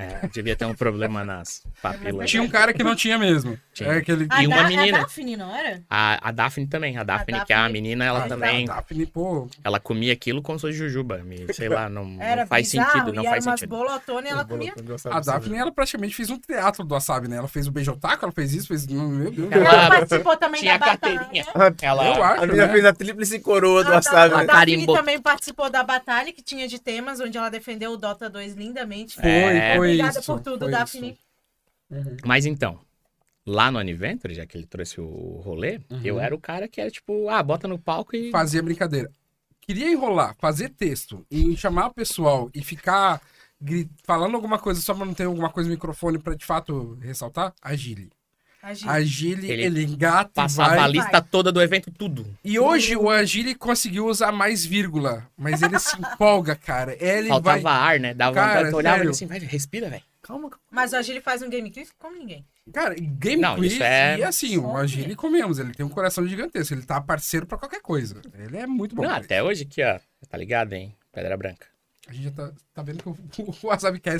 É, 0.00 0.28
devia 0.32 0.56
ter 0.56 0.64
um 0.64 0.74
problema 0.74 1.24
nas 1.24 1.62
papilas. 1.82 2.30
Tinha 2.30 2.42
um 2.42 2.48
cara 2.48 2.72
que 2.72 2.82
não 2.82 2.94
tinha 2.94 3.18
mesmo. 3.18 3.58
Tinha. 3.72 3.90
É 3.90 3.96
aquele. 3.98 4.26
A 4.30 4.42
E 4.42 4.46
uma 4.46 4.56
Da- 4.56 4.68
menina. 4.68 4.98
A 4.98 5.00
Daphne, 5.02 5.36
não 5.36 5.54
era? 5.54 5.82
A, 5.90 6.28
a 6.28 6.32
Daphne 6.32 6.66
também. 6.66 6.96
A 6.96 7.02
Daphne, 7.02 7.44
que 7.44 7.52
é 7.52 7.56
a 7.56 7.68
menina, 7.68 8.04
ela 8.04 8.24
Ah, 8.24 8.28
também. 8.28 8.68
A 8.68 8.74
Daphne, 8.76 9.06
pô, 9.06 9.48
Ela 9.64 9.78
comia 9.80 10.12
aquilo 10.12 10.40
como 10.42 10.58
se 10.58 10.66
fosse 10.66 10.78
jujuba. 10.78 11.18
me- 11.18 11.52
Sei 11.52 11.68
lá, 11.68 11.88
não, 11.88 12.04
não 12.04 12.22
Era 12.22 12.46
faz 12.46 12.70
bizarro, 12.70 12.90
sentido. 12.92 13.12
Não 13.12 13.22
e 13.22 13.26
era 13.26 13.34
faz 13.34 13.46
umas 13.46 13.60
sentido. 13.60 13.76
bolotonas 13.76 14.24
e 14.24 14.32
ela 14.32 14.44
comia. 14.44 14.72
a 15.10 15.20
Daphne, 15.20 15.56
ela 15.58 15.72
praticamente 15.72 16.14
fez 16.14 16.30
um 16.30 16.38
teatro 16.38 16.84
do 16.84 16.92
Wasabi, 16.94 17.28
né? 17.28 17.36
Ela 17.36 17.48
fez 17.48 17.66
o 17.66 17.70
beijotaco, 17.72 18.24
ela 18.24 18.32
fez 18.32 18.52
isso, 18.54 18.68
fez. 18.68 18.86
Meu 18.86 19.30
Deus. 19.30 19.50
Ela- 19.52 19.64
Ela 19.70 19.88
participou 19.88 20.36
também 20.36 20.60
Tinha 20.60 20.78
da 20.78 20.86
batalha. 20.86 21.18
carteirinha. 21.18 21.44
Eu 21.54 21.88
Ela. 21.88 22.32
acho, 22.32 22.42
A 22.42 22.46
menina 22.46 22.66
né? 22.66 22.72
fez 22.72 22.84
a 22.84 22.92
tríplice 22.92 23.40
coroa 23.40 23.84
do 23.84 23.90
A, 23.90 23.94
Wasabi, 23.94 24.34
a 24.34 24.38
né? 24.38 24.44
Daphne 24.46 24.86
também 24.86 25.20
participou 25.20 25.70
da 25.70 25.82
batalha 25.82 26.32
que 26.32 26.42
tinha 26.42 26.66
de 26.68 26.78
temas, 26.78 27.20
onde 27.20 27.36
ela 27.36 27.50
defendeu 27.50 27.92
o 27.92 27.96
Dota 27.96 28.28
2 28.30 28.54
lindamente. 28.54 29.16
Foi, 29.16 29.28
É. 29.30 29.76
foi 29.76 29.89
Obrigada 29.94 30.18
isso. 30.20 30.32
por 30.32 30.40
tudo, 30.40 30.70
Daphne. 30.70 31.18
Uhum. 31.90 32.16
Mas 32.24 32.46
então, 32.46 32.78
lá 33.46 33.70
no 33.70 33.78
Aniventure, 33.78 34.34
já 34.34 34.46
que 34.46 34.56
ele 34.56 34.66
trouxe 34.66 35.00
o 35.00 35.40
rolê, 35.44 35.80
Uhum. 35.90 36.00
eu 36.04 36.20
era 36.20 36.34
o 36.34 36.40
cara 36.40 36.68
que 36.68 36.80
era 36.80 36.90
tipo, 36.90 37.28
ah, 37.28 37.42
bota 37.42 37.66
no 37.68 37.78
palco 37.78 38.14
e. 38.16 38.30
Fazia 38.30 38.62
brincadeira. 38.62 39.10
Queria 39.60 39.90
enrolar, 39.90 40.34
fazer 40.38 40.70
texto 40.70 41.24
e 41.30 41.56
chamar 41.56 41.88
o 41.88 41.94
pessoal 41.94 42.50
e 42.54 42.62
ficar 42.64 43.20
gri- 43.60 43.88
falando 44.04 44.34
alguma 44.34 44.58
coisa 44.58 44.80
só 44.80 44.94
pra 44.94 45.04
não 45.04 45.14
ter 45.14 45.24
alguma 45.24 45.50
coisa 45.50 45.68
no 45.68 45.74
microfone 45.74 46.18
pra 46.18 46.34
de 46.34 46.44
fato 46.44 46.94
ressaltar, 47.00 47.54
agile. 47.62 48.10
Agile. 48.62 48.90
Agile, 48.90 49.50
Ele 49.50 49.62
ele, 49.64 49.84
engata 49.84 50.30
Passava 50.34 50.70
vai. 50.70 50.78
a 50.80 50.86
lista 50.86 51.20
toda 51.22 51.50
do 51.50 51.62
evento, 51.62 51.90
tudo. 51.90 52.26
E 52.44 52.58
hoje 52.58 52.94
o 52.96 53.08
Agile 53.08 53.54
conseguiu 53.54 54.06
usar 54.06 54.32
mais 54.32 54.64
vírgula, 54.66 55.26
mas 55.36 55.62
ele 55.62 55.78
se 55.78 55.96
empolga, 55.98 56.54
cara. 56.54 56.94
Ele 57.02 57.28
Faltava 57.28 57.58
vai. 57.60 57.94
ar, 57.94 58.00
né? 58.00 58.12
Dava 58.14 58.34
Cara, 58.34 58.54
vontade, 58.58 58.74
olhava 58.76 58.96
sério. 58.98 59.10
assim, 59.12 59.26
vai, 59.26 59.38
respira, 59.38 59.88
velho. 59.88 60.02
Calma, 60.22 60.50
calma. 60.50 60.62
Mas 60.70 60.92
o 60.92 60.96
Agile 60.96 61.20
faz 61.22 61.40
um 61.42 61.48
game 61.48 61.70
quiz 61.70 61.90
como 61.98 62.16
ninguém. 62.18 62.44
Cara, 62.72 62.94
game 62.94 63.40
Não, 63.40 63.56
quiz 63.56 63.72
isso 63.72 63.82
é- 63.82 64.18
e 64.18 64.22
assim, 64.22 64.58
o 64.58 64.76
Agile 64.76 65.16
comemos. 65.16 65.58
Ele 65.58 65.72
tem 65.72 65.84
um 65.84 65.88
coração 65.88 66.26
gigantesco. 66.28 66.74
Ele 66.74 66.82
tá 66.82 67.00
parceiro 67.00 67.46
pra 67.46 67.56
qualquer 67.58 67.80
coisa. 67.80 68.20
Ele 68.38 68.58
é 68.58 68.66
muito 68.66 68.94
bom. 68.94 69.02
Não, 69.02 69.10
até 69.14 69.42
hoje 69.42 69.62
aqui, 69.62 69.82
ó. 69.82 69.98
Tá 70.28 70.36
ligado, 70.36 70.74
hein? 70.74 70.94
Pedra 71.10 71.36
Branca. 71.36 71.66
A 72.08 72.12
gente 72.12 72.24
já 72.24 72.30
tá, 72.30 72.50
tá 72.74 72.82
vendo 72.82 73.02
que 73.02 73.08
o, 73.08 73.12
o 73.44 73.72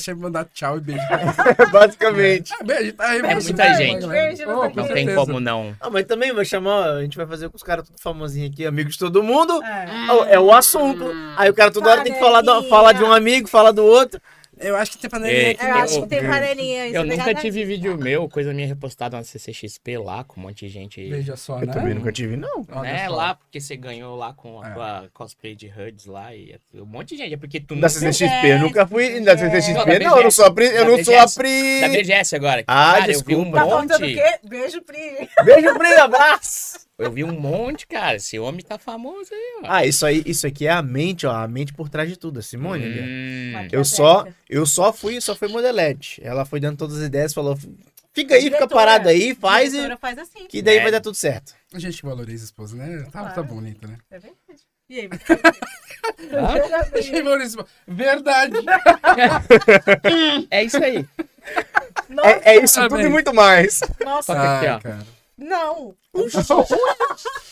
ia 0.06 0.14
me 0.14 0.20
mandar 0.20 0.44
tchau 0.52 0.76
e 0.76 0.80
beijo. 0.80 1.02
Basicamente. 1.72 2.52
ah, 2.52 2.62
beijo, 2.62 2.92
tá 2.92 3.08
aí. 3.08 3.18
É 3.18 3.22
vamos 3.22 3.44
muita 3.44 3.74
gente. 3.74 4.06
Beijo, 4.06 4.44
Pô, 4.44 4.68
não 4.68 4.88
tem 4.88 5.14
como 5.14 5.40
não. 5.40 5.74
Ah, 5.80 5.90
mas 5.90 6.04
também 6.04 6.32
vai 6.32 6.44
chamar, 6.44 6.90
a 6.90 7.02
gente 7.02 7.16
vai 7.16 7.26
fazer 7.26 7.48
com 7.48 7.56
os 7.56 7.62
caras 7.62 7.86
tudo 7.86 7.98
famosinhos 8.00 8.52
aqui, 8.52 8.66
amigos 8.66 8.92
de 8.92 8.98
todo 8.98 9.22
mundo. 9.22 9.62
É. 9.62 10.12
Oh, 10.12 10.24
É 10.24 10.38
o 10.38 10.52
assunto. 10.52 11.04
Aí 11.36 11.50
o 11.50 11.54
cara 11.54 11.70
toda 11.70 11.90
hora 11.90 12.04
tem 12.04 12.12
que 12.12 12.20
falar, 12.20 12.42
do, 12.42 12.62
falar 12.68 12.92
de 12.92 13.02
um 13.02 13.12
amigo, 13.12 13.48
falar 13.48 13.72
do 13.72 13.84
outro. 13.84 14.20
Eu 14.60 14.76
acho 14.76 14.90
que 14.92 14.98
tem 14.98 15.08
É, 15.08 15.10
panelinha 15.10 15.50
aqui. 15.52 15.64
Eu 15.64 15.74
acho 15.74 15.94
Eu- 15.96 16.02
que 16.02 16.08
tem 16.08 16.20
panelinha 16.28 16.82
aí. 16.82 16.94
Eu 16.94 17.04
nunca 17.04 17.34
tive 17.34 17.64
vídeo 17.64 17.96
meu, 17.96 18.28
coisa 18.28 18.52
minha 18.52 18.66
repostada 18.66 19.16
na 19.16 19.24
CCXP 19.24 19.96
lá, 19.98 20.22
com 20.22 20.38
um 20.38 20.44
monte 20.44 20.66
de 20.66 20.68
gente. 20.68 21.08
Veja 21.08 21.34
só, 21.36 21.58
né? 21.58 22.12
tive, 22.12 22.36
não. 22.36 22.66
Olha 22.70 22.82
né, 22.92 23.08
só. 23.08 23.14
lá, 23.14 23.34
porque 23.34 23.60
você 23.60 23.76
ganhou 23.76 24.14
lá 24.16 24.32
com 24.34 24.60
a 24.60 24.68
É. 24.68 24.70
tua 24.72 25.08
cosplay 25.14 25.54
de 25.54 25.66
HUDs 25.66 26.04
lá 26.06 26.34
e 26.34 26.54
um 26.74 26.84
monte 26.84 27.10
de 27.10 27.16
gente. 27.16 27.34
É 27.34 27.36
porque 27.36 27.58
tu 27.58 27.74
Da 27.74 27.82
não. 27.82 27.88
CCXP, 27.88 28.46
eu 28.48 28.58
nunca 28.58 28.86
fui. 28.86 29.20
Da 29.20 29.36
CCXP, 29.36 29.72
Não, 29.74 29.84
da 29.86 29.98
não, 29.98 30.16
eu 30.18 30.22
não 30.24 30.30
sou 30.30 30.44
a 30.44 30.50
Pri. 30.52 30.66
Eu 30.66 30.84
não 30.84 31.04
sou 31.04 31.14
a 31.14 31.22
BGS. 31.26 31.34
Pri. 31.36 31.80
Da 31.80 31.88
BGS 31.88 32.36
agora. 32.36 32.64
Ah, 32.66 32.98
eu 32.98 33.02
um 33.02 33.06
desculpa. 33.06 33.50
Tá 33.52 33.66
faltando 33.66 34.04
o 34.04 34.08
monte. 34.08 34.14
quê? 34.14 34.38
Beijo, 34.48 34.82
Pri. 34.82 35.28
Beijo, 35.44 35.74
Pri, 35.78 35.94
abraço. 35.94 36.80
Eu 37.00 37.10
vi 37.12 37.24
um 37.24 37.32
monte, 37.38 37.86
cara. 37.86 38.16
Esse 38.16 38.38
homem 38.38 38.62
tá 38.64 38.78
famoso 38.78 39.32
aí, 39.32 39.60
ó. 39.62 39.66
Ah, 39.68 39.84
isso 39.86 40.04
aí, 40.06 40.22
isso 40.26 40.46
aqui 40.46 40.66
é 40.66 40.70
a 40.70 40.82
mente, 40.82 41.26
ó. 41.26 41.32
A 41.34 41.48
mente 41.48 41.72
por 41.72 41.88
trás 41.88 42.08
de 42.08 42.16
tudo, 42.16 42.38
a 42.38 42.42
Simone. 42.42 42.84
ali, 42.84 43.00
ó. 43.00 43.02
Hum, 43.04 43.52
Mas- 43.52 43.72
Eu 43.72 43.84
só, 43.84 44.26
eu 44.48 44.66
só 44.66 44.92
fui, 44.92 45.20
só 45.20 45.34
fui 45.34 45.48
modelete. 45.48 46.20
Ela 46.24 46.44
foi 46.44 46.60
dando 46.60 46.76
todas 46.78 46.98
as 46.98 47.04
ideias, 47.06 47.32
falou: 47.34 47.58
fica 48.12 48.34
aí, 48.34 48.42
fica 48.50 48.68
parado 48.68 49.08
aí, 49.08 49.34
faz 49.34 49.72
e 49.74 49.96
faz 49.96 50.18
assim. 50.18 50.46
que 50.46 50.60
daí 50.62 50.78
É. 50.78 50.82
vai 50.82 50.90
dar 50.92 51.00
tudo 51.00 51.14
certo. 51.16 51.54
A 51.72 51.78
gente 51.78 52.02
valoriza 52.02 52.44
a 52.44 52.46
esposa, 52.46 52.76
né? 52.76 53.02
Tá, 53.04 53.20
Claro. 53.20 53.34
tá 53.34 53.42
bonita, 53.42 53.86
né? 53.86 53.96
É 54.10 54.18
verdade. 54.18 54.62
E 54.88 55.00
aí? 55.00 55.08
Ah, 56.32 56.88
A 56.92 57.00
gente 57.00 57.22
valoriza 57.22 57.44
a 57.44 57.48
esposa. 57.62 57.68
Verdade. 57.86 58.56
é 60.50 60.64
isso 60.64 60.82
aí. 60.82 61.06
Nossa, 62.08 62.28
É, 62.28 62.56
é 62.56 62.64
isso 62.64 62.80
Ah, 62.80 62.88
tudo 62.88 63.00
e 63.00 63.08
muito 63.08 63.32
mais. 63.32 63.80
nossa. 64.04 64.34
Toca 64.34 64.56
aqui, 64.58 64.66
Ai, 64.66 64.74
ó. 64.74 64.80
cara. 64.80 65.19
Não. 65.40 65.96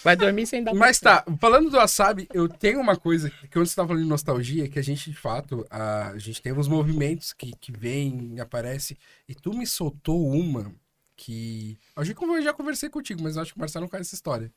Vai 0.04 0.14
dormir 0.14 0.46
sem 0.46 0.62
dar 0.62 0.74
Mas 0.74 1.00
tá, 1.00 1.24
falando 1.40 1.70
do 1.70 1.78
wasabi, 1.78 2.28
eu 2.34 2.46
tenho 2.46 2.80
uma 2.80 2.96
coisa 2.96 3.30
que 3.30 3.48
quando 3.48 3.66
você 3.66 3.74
tá 3.74 3.86
falando 3.86 4.02
de 4.02 4.08
nostalgia, 4.08 4.68
que 4.68 4.78
a 4.78 4.82
gente, 4.82 5.10
de 5.10 5.16
fato, 5.16 5.66
a, 5.70 6.08
a 6.08 6.18
gente 6.18 6.42
tem 6.42 6.52
uns 6.52 6.68
movimentos 6.68 7.32
que, 7.32 7.52
que 7.56 7.72
vem 7.72 8.34
e 8.34 8.40
aparece. 8.40 8.98
E 9.26 9.34
tu 9.34 9.54
me 9.54 9.66
soltou 9.66 10.28
uma 10.30 10.70
que. 11.16 11.78
Eu 11.96 12.04
já, 12.04 12.12
eu 12.12 12.42
já 12.42 12.52
conversei 12.52 12.90
contigo, 12.90 13.22
mas 13.22 13.36
eu 13.36 13.42
acho 13.42 13.52
que 13.52 13.58
o 13.58 13.60
Marcelo 13.60 13.84
não 13.84 13.88
conhece 13.88 14.08
essa 14.08 14.16
história. 14.16 14.52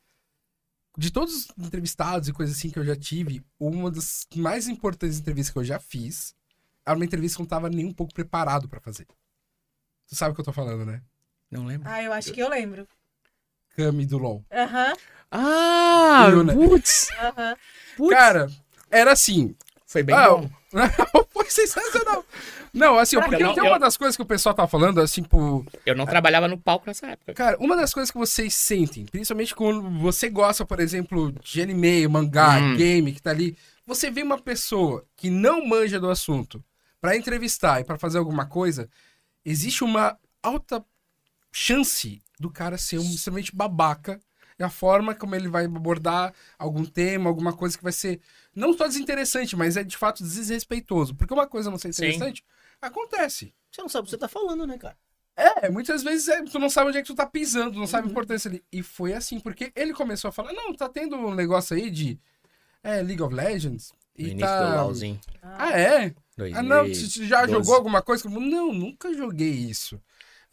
De 0.96 1.10
todos 1.10 1.46
os 1.56 1.66
entrevistados 1.66 2.28
e 2.28 2.34
coisas 2.34 2.54
assim 2.54 2.68
que 2.68 2.78
eu 2.78 2.84
já 2.84 2.94
tive, 2.94 3.42
uma 3.58 3.90
das 3.90 4.26
mais 4.36 4.68
importantes 4.68 5.18
entrevistas 5.18 5.50
que 5.50 5.58
eu 5.58 5.64
já 5.64 5.80
fiz 5.80 6.34
era 6.84 6.94
uma 6.94 7.04
entrevista 7.04 7.36
que 7.36 7.40
eu 7.40 7.44
não 7.44 7.48
tava 7.48 7.70
nem 7.70 7.86
um 7.86 7.94
pouco 7.94 8.12
preparado 8.12 8.68
pra 8.68 8.78
fazer. 8.78 9.06
Tu 10.06 10.14
sabe 10.14 10.32
o 10.32 10.34
que 10.34 10.42
eu 10.42 10.44
tô 10.44 10.52
falando, 10.52 10.84
né? 10.84 11.02
Não 11.50 11.64
lembro. 11.64 11.88
Ah, 11.88 12.02
eu 12.02 12.12
acho 12.12 12.32
que 12.32 12.40
eu 12.40 12.48
lembro. 12.48 12.86
Cami 13.76 14.06
do 14.06 14.18
LOL. 14.18 14.44
Aham, 14.52 14.92
Ah, 15.30 16.28
putz. 16.54 17.08
Cara, 18.10 18.50
era 18.90 19.12
assim. 19.12 19.54
Foi 19.86 20.02
bem 20.02 20.14
Ah, 20.14 20.28
bom. 20.30 20.50
Foi 21.32 21.50
sensacional. 21.50 22.24
Não, 22.72 22.98
assim, 22.98 23.16
Pra 23.16 23.26
porque 23.28 23.42
não- 23.42 23.54
tem 23.54 23.62
eu- 23.64 23.70
uma 23.70 23.78
das 23.78 23.96
coisas 23.98 24.16
que 24.16 24.22
o 24.22 24.26
pessoal 24.26 24.54
tá 24.54 24.66
falando, 24.66 25.00
assim, 25.00 25.22
por. 25.22 25.66
Eu 25.84 25.94
não 25.94 26.06
trabalhava 26.06 26.48
no 26.48 26.56
palco 26.58 26.84
nessa 26.86 27.06
época. 27.08 27.34
Cara, 27.34 27.56
uma 27.60 27.76
das 27.76 27.92
coisas 27.92 28.10
que 28.10 28.16
vocês 28.16 28.54
sentem, 28.54 29.04
principalmente 29.04 29.54
quando 29.54 29.82
você 30.00 30.30
gosta, 30.30 30.64
por 30.64 30.80
exemplo, 30.80 31.32
de 31.42 31.60
anime, 31.60 32.08
mangá, 32.08 32.58
Hum. 32.58 32.76
game, 32.76 33.12
que 33.12 33.20
tá 33.20 33.30
ali, 33.30 33.56
você 33.86 34.10
vê 34.10 34.22
uma 34.22 34.38
pessoa 34.38 35.04
que 35.16 35.28
não 35.28 35.66
manja 35.66 36.00
do 36.00 36.08
assunto 36.10 36.62
pra 37.00 37.14
entrevistar 37.16 37.80
e 37.80 37.84
pra 37.84 37.98
fazer 37.98 38.16
alguma 38.18 38.46
coisa, 38.46 38.88
existe 39.44 39.84
uma 39.84 40.16
alta 40.42 40.82
chance 41.52 42.22
do 42.42 42.50
cara 42.50 42.76
ser 42.76 42.98
um 42.98 43.10
extremamente 43.14 43.54
babaca. 43.54 44.20
E 44.58 44.62
a 44.62 44.68
forma 44.68 45.14
como 45.14 45.34
ele 45.34 45.48
vai 45.48 45.64
abordar 45.64 46.34
algum 46.58 46.84
tema, 46.84 47.28
alguma 47.30 47.54
coisa 47.54 47.76
que 47.76 47.82
vai 47.82 47.92
ser 47.92 48.20
não 48.54 48.76
só 48.76 48.86
desinteressante, 48.86 49.56
mas 49.56 49.76
é 49.78 49.82
de 49.82 49.96
fato 49.96 50.22
desrespeitoso. 50.22 51.14
Porque 51.14 51.32
uma 51.32 51.46
coisa 51.46 51.70
não 51.70 51.78
ser 51.78 51.92
Sim. 51.92 52.04
interessante, 52.04 52.44
acontece. 52.80 53.54
Você 53.70 53.80
não 53.80 53.88
sabe 53.88 54.02
o 54.02 54.04
que 54.04 54.10
você 54.10 54.18
tá 54.18 54.28
falando, 54.28 54.66
né, 54.66 54.76
cara? 54.76 54.96
É, 55.34 55.70
muitas 55.70 56.02
vezes 56.02 56.28
é, 56.28 56.42
tu 56.42 56.58
não 56.58 56.68
sabe 56.68 56.88
onde 56.90 56.98
é 56.98 57.00
que 57.02 57.06
tu 57.06 57.14
tá 57.14 57.26
pisando, 57.26 57.72
não 57.74 57.80
Uhum. 57.80 57.86
sabe 57.86 58.06
a 58.06 58.10
importância 58.10 58.50
ali. 58.50 58.62
E 58.70 58.82
foi 58.82 59.14
assim, 59.14 59.40
porque 59.40 59.72
ele 59.74 59.94
começou 59.94 60.28
a 60.28 60.32
falar, 60.32 60.52
não, 60.52 60.74
tá 60.74 60.88
tendo 60.88 61.16
um 61.16 61.34
negócio 61.34 61.74
aí 61.74 61.90
de 61.90 62.20
é, 62.82 63.00
League 63.00 63.22
of 63.22 63.34
Legends. 63.34 63.92
No 64.18 64.26
E 64.26 64.30
início 64.32 64.46
tá... 64.46 64.70
do 64.76 64.76
LOLzinho. 64.84 65.18
Ah, 65.42 65.70
é? 65.80 66.14
Ah, 66.54 66.62
não, 66.62 66.86
você 66.86 67.06
já 67.26 67.38
2012. 67.46 67.50
jogou 67.52 67.74
alguma 67.74 68.02
coisa? 68.02 68.28
Não, 68.28 68.72
nunca 68.74 69.14
joguei 69.14 69.50
isso. 69.50 69.98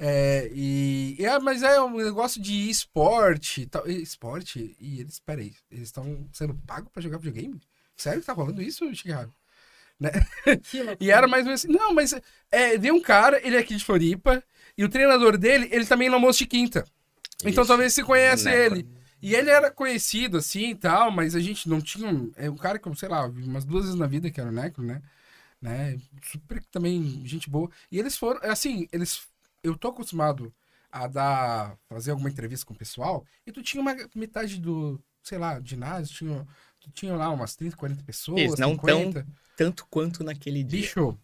É, 0.01 0.49
e, 0.53 1.17
e, 1.19 1.25
ah, 1.25 1.39
mas 1.41 1.61
é 1.61 1.79
um 1.81 1.97
negócio 1.97 2.41
de 2.41 2.69
esporte. 2.69 3.65
Tal, 3.65 3.85
esporte? 3.87 4.75
E 4.79 5.01
eles, 5.01 5.19
peraí, 5.19 5.53
eles 5.69 5.89
estão 5.89 6.27
sendo 6.31 6.55
pagos 6.65 6.89
pra 6.91 7.03
jogar 7.03 7.17
videogame? 7.17 7.59
Sério 7.97 8.21
que 8.21 8.25
tá 8.25 8.33
rolando 8.33 8.61
isso, 8.61 8.93
Chicago? 8.95 9.33
Loucura. 9.99 10.97
E 10.99 11.11
era 11.11 11.27
mais 11.27 11.43
ou 11.43 11.47
menos 11.47 11.65
assim. 11.65 11.73
Não, 11.73 11.93
mas 11.93 12.15
é, 12.49 12.77
veio 12.77 12.95
um 12.95 13.01
cara, 13.01 13.45
ele 13.45 13.57
é 13.57 13.59
aqui 13.59 13.75
de 13.75 13.83
Floripa, 13.83 14.41
e 14.77 14.85
o 14.85 14.89
treinador 14.89 15.37
dele, 15.37 15.67
ele 15.71 15.85
também 15.85 16.07
no 16.07 16.15
almoço 16.15 16.39
de 16.39 16.45
quinta. 16.45 16.85
Então 17.43 17.63
Isso. 17.63 17.67
talvez 17.67 17.93
você 17.93 18.03
Boneco. 18.03 18.75
ele. 18.75 18.87
E 19.21 19.35
ele 19.35 19.49
era 19.49 19.69
conhecido, 19.69 20.37
assim, 20.37 20.69
e 20.69 20.75
tal, 20.75 21.11
mas 21.11 21.35
a 21.35 21.41
gente 21.41 21.67
não 21.67 21.81
tinha... 21.81 22.29
É 22.37 22.49
um 22.49 22.55
cara 22.55 22.79
que, 22.79 22.87
eu, 22.87 22.95
sei 22.95 23.09
lá, 23.09 23.27
vi 23.27 23.43
umas 23.43 23.65
duas 23.65 23.83
vezes 23.83 23.99
na 23.99 24.07
vida, 24.07 24.31
que 24.31 24.39
era 24.39 24.49
o 24.49 24.53
Necro, 24.53 24.81
né? 24.81 25.01
né? 25.61 25.99
Super 26.23 26.63
também, 26.71 27.21
gente 27.25 27.49
boa. 27.49 27.69
E 27.91 27.99
eles 27.99 28.17
foram, 28.17 28.39
assim, 28.49 28.87
eles... 28.93 29.27
Eu 29.63 29.77
tô 29.77 29.89
acostumado 29.89 30.53
a 30.91 31.07
dar... 31.07 31.77
Fazer 31.87 32.11
alguma 32.11 32.29
entrevista 32.29 32.65
com 32.65 32.73
o 32.73 32.77
pessoal, 32.77 33.25
e 33.45 33.51
tu 33.51 33.61
tinha 33.61 33.81
uma 33.81 33.95
metade 34.15 34.59
do, 34.59 35.01
sei 35.21 35.37
lá, 35.37 35.59
ginásio, 35.61 36.15
tinha... 36.15 36.47
Tu 36.79 36.89
tinha 36.91 37.15
lá 37.15 37.29
umas 37.29 37.55
30, 37.55 37.75
40 37.75 38.03
pessoas, 38.03 38.41
Isso, 38.41 38.61
não 38.61 38.77
tão 38.77 38.99
50. 38.99 39.27
Tanto 39.57 39.85
quanto 39.89 40.23
naquele 40.23 40.63
dia. 40.63 40.79
Bicho, 40.79 41.19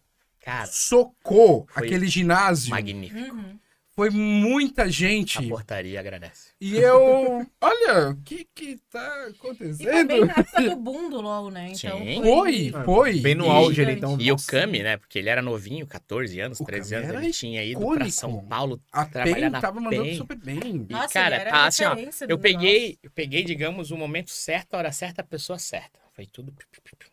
Cara, 0.46 0.66
socou 0.66 1.66
aquele 1.74 2.06
ginásio. 2.06 2.70
magnífico. 2.70 3.34
Uhum. 3.34 3.58
Foi 3.98 4.10
muita 4.10 4.82
A 4.82 4.88
gente. 4.88 5.40
portaria 5.48 5.98
agradece. 5.98 6.50
E 6.60 6.76
eu. 6.76 7.46
Olha, 7.58 8.10
o 8.10 8.16
que 8.22 8.46
que 8.54 8.76
tá 8.90 9.26
E 9.30 9.34
foi 9.34 9.48
acontecendo? 9.48 10.06
bem 10.08 10.24
na 10.26 10.32
época 10.34 10.62
do 10.62 10.76
boom 10.76 11.08
do 11.08 11.20
LoL, 11.22 11.50
né? 11.50 11.72
Então 11.72 11.98
Sim. 11.98 12.20
Foi, 12.22 12.72
foi. 12.84 13.20
Bem 13.20 13.34
no 13.34 13.46
E- 13.46 13.48
auge 13.48 13.80
ali, 13.82 13.92
então. 13.94 14.18
E 14.20 14.30
o. 14.30 14.36
Kami, 14.36 14.82
né? 14.82 14.98
Porque 14.98 15.18
ele 15.18 15.30
era 15.30 15.40
novinho, 15.40 15.86
14 15.86 16.38
anos, 16.40 16.60
O 16.60 16.64
13 16.66 16.94
Kami 16.94 17.06
anos, 17.06 17.22
ele 17.22 17.32
tinha 17.32 17.64
ido 17.64 17.78
pra 17.80 17.86
icônico. 17.88 18.10
São 18.10 18.44
Paulo 18.44 18.78
A 18.92 19.06
trabalhar 19.06 19.34
PEN 19.36 19.48
na 19.50 19.60
tava 19.62 19.80
mandando 19.80 20.02
PEN. 20.04 20.16
super 20.18 20.36
bem. 20.36 20.86
E, 20.88 20.92
Nossa, 20.92 21.14
cara, 21.14 21.34
ele 21.36 21.40
era 21.42 21.50
tá 21.50 21.64
assim, 21.66 21.84
ó. 21.84 21.96
Eu 22.28 22.38
peguei, 22.38 22.98
eu 23.02 23.10
peguei, 23.10 23.44
digamos, 23.44 23.90
o 23.90 23.96
momento 23.96 24.30
certo, 24.30 24.74
a 24.74 24.78
hora 24.78 24.92
certa, 24.92 25.22
a 25.22 25.24
pessoa 25.24 25.58
certa. 25.58 25.98
Foi 26.16 26.24
tudo. 26.26 26.50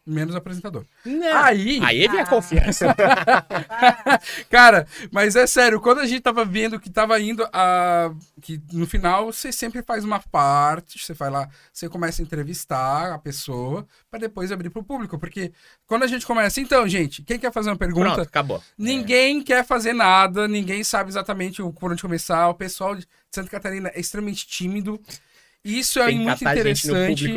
Menos 0.08 0.34
apresentador. 0.34 0.86
Não. 1.06 1.44
Aí, 1.44 1.78
Aí 1.84 2.08
vem 2.08 2.22
a 2.22 2.24
Ah. 2.24 2.26
confiança. 2.26 2.96
cara, 4.50 4.88
mas 5.12 5.36
é 5.36 5.46
sério, 5.46 5.82
quando 5.82 6.00
a 6.00 6.06
gente 6.08 6.22
tava 6.22 6.46
vendo 6.46 6.80
que 6.80 6.90
tava 6.90 7.20
indo 7.20 7.46
a. 7.52 8.12
Que 8.42 8.62
no 8.72 8.86
final 8.88 9.26
você 9.32 9.52
sempre 9.52 9.82
faz 9.84 10.04
uma 10.06 10.20
parte, 10.20 10.98
você 11.00 11.14
vai 11.14 11.30
lá, 11.30 11.50
você 11.72 11.90
começa 11.90 12.22
a 12.22 12.24
entrevistar 12.24 13.14
a 13.14 13.20
pessoa, 13.20 13.86
pra 14.10 14.20
depois 14.20 14.52
abrir 14.54 14.70
pro 14.70 14.84
público. 14.84 15.20
Porque 15.20 15.52
quando 15.86 16.04
a 16.04 16.08
gente 16.08 16.26
começa, 16.26 16.62
então, 16.62 16.88
gente, 16.88 17.22
quem 17.24 17.38
quer 17.40 17.52
fazer 17.52 17.70
uma 17.72 17.78
pergunta? 17.78 18.14
Pronto, 18.14 18.22
acabou. 18.28 18.64
Ninguém 18.78 19.42
quer 19.44 19.66
fazer 19.66 19.94
nada, 19.94 20.48
ninguém 20.48 20.84
sabe 20.84 21.10
exatamente 21.10 21.62
o- 21.62 21.74
por 21.74 21.92
onde 21.92 22.02
começar. 22.02 22.48
O 22.48 22.54
pessoal 22.56 22.96
de 22.96 23.06
Santa 23.34 23.50
Catarina 23.50 23.90
é 23.94 24.00
extremamente 24.00 24.48
tímido. 24.48 25.00
E 25.64 25.80
isso 25.80 26.00
é 26.00 26.08
muito 26.18 26.44
interessante, 26.60 27.24
a 27.24 27.28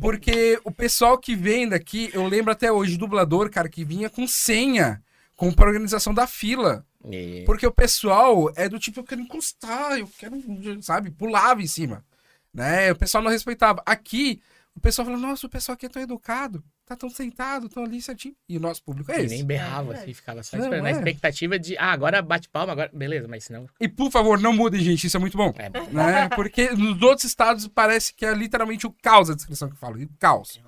porque 0.00 0.60
o 0.64 0.70
pessoal 0.72 1.16
que 1.16 1.36
vem 1.36 1.68
daqui, 1.68 2.10
eu 2.12 2.26
lembro 2.26 2.50
até 2.50 2.72
hoje, 2.72 2.96
dublador, 2.96 3.48
cara, 3.50 3.68
que 3.68 3.84
vinha 3.84 4.10
com 4.10 4.26
senha, 4.26 5.00
com 5.36 5.52
pra 5.52 5.66
organização 5.68 6.12
da 6.12 6.26
fila. 6.26 6.84
E- 7.08 7.44
Porque 7.46 7.64
o 7.66 7.70
pessoal 7.72 8.52
é 8.56 8.68
do 8.68 8.80
tipo, 8.80 8.98
eu 9.00 9.04
quero 9.04 9.20
encostar, 9.20 9.96
eu 9.98 10.10
quero, 10.18 10.42
sabe, 10.82 11.10
pulava 11.12 11.62
em 11.62 11.66
cima. 11.68 12.04
Né? 12.52 12.90
O 12.90 12.96
pessoal 12.96 13.22
não 13.22 13.30
respeitava. 13.30 13.80
Aqui, 13.86 14.40
o 14.74 14.80
pessoal 14.80 15.06
fala, 15.06 15.18
nossa, 15.18 15.46
o 15.46 15.50
pessoal 15.50 15.74
aqui 15.74 15.86
é 15.86 15.88
tão 15.88 16.02
educado, 16.02 16.64
tá 16.86 16.96
tão 16.96 17.10
sentado, 17.10 17.68
tão 17.68 17.84
ali 17.84 18.00
certinho. 18.00 18.34
E 18.48 18.56
o 18.56 18.60
nosso 18.60 18.82
público 18.82 19.10
é 19.10 19.20
E 19.20 19.24
esse. 19.26 19.34
nem 19.34 19.44
berrava, 19.44 19.92
É. 19.94 19.98
assim, 19.98 20.14
ficava 20.14 20.42
só 20.42 20.56
Não, 20.56 20.64
esperando. 20.64 20.84
Na 20.84 20.90
é. 20.90 20.92
expectativa 20.92 21.58
de, 21.58 21.76
ah, 21.76 21.90
agora 21.92 22.22
bate 22.22 22.48
palma, 22.48 22.72
agora. 22.72 22.90
Beleza, 22.94 23.26
mas 23.28 23.44
senão. 23.44 23.68
E 23.80 23.88
por 23.88 24.10
favor, 24.10 24.40
não 24.40 24.52
mudem, 24.52 24.80
gente, 24.80 25.06
isso 25.06 25.16
é 25.16 25.20
muito 25.20 25.36
bom. 25.36 25.52
É, 25.58 25.68
né? 25.92 26.28
Porque 26.30 26.70
nos 26.70 27.02
outros 27.02 27.24
estados 27.24 27.66
parece 27.66 28.14
que 28.14 28.24
é 28.24 28.32
literalmente 28.32 28.86
o 28.86 28.94
caos 29.02 29.28
a 29.28 29.34
descrição 29.34 29.68
que 29.68 29.74
eu 29.74 29.78
falo. 29.78 30.00
O 30.00 30.08
caos. 30.18 30.60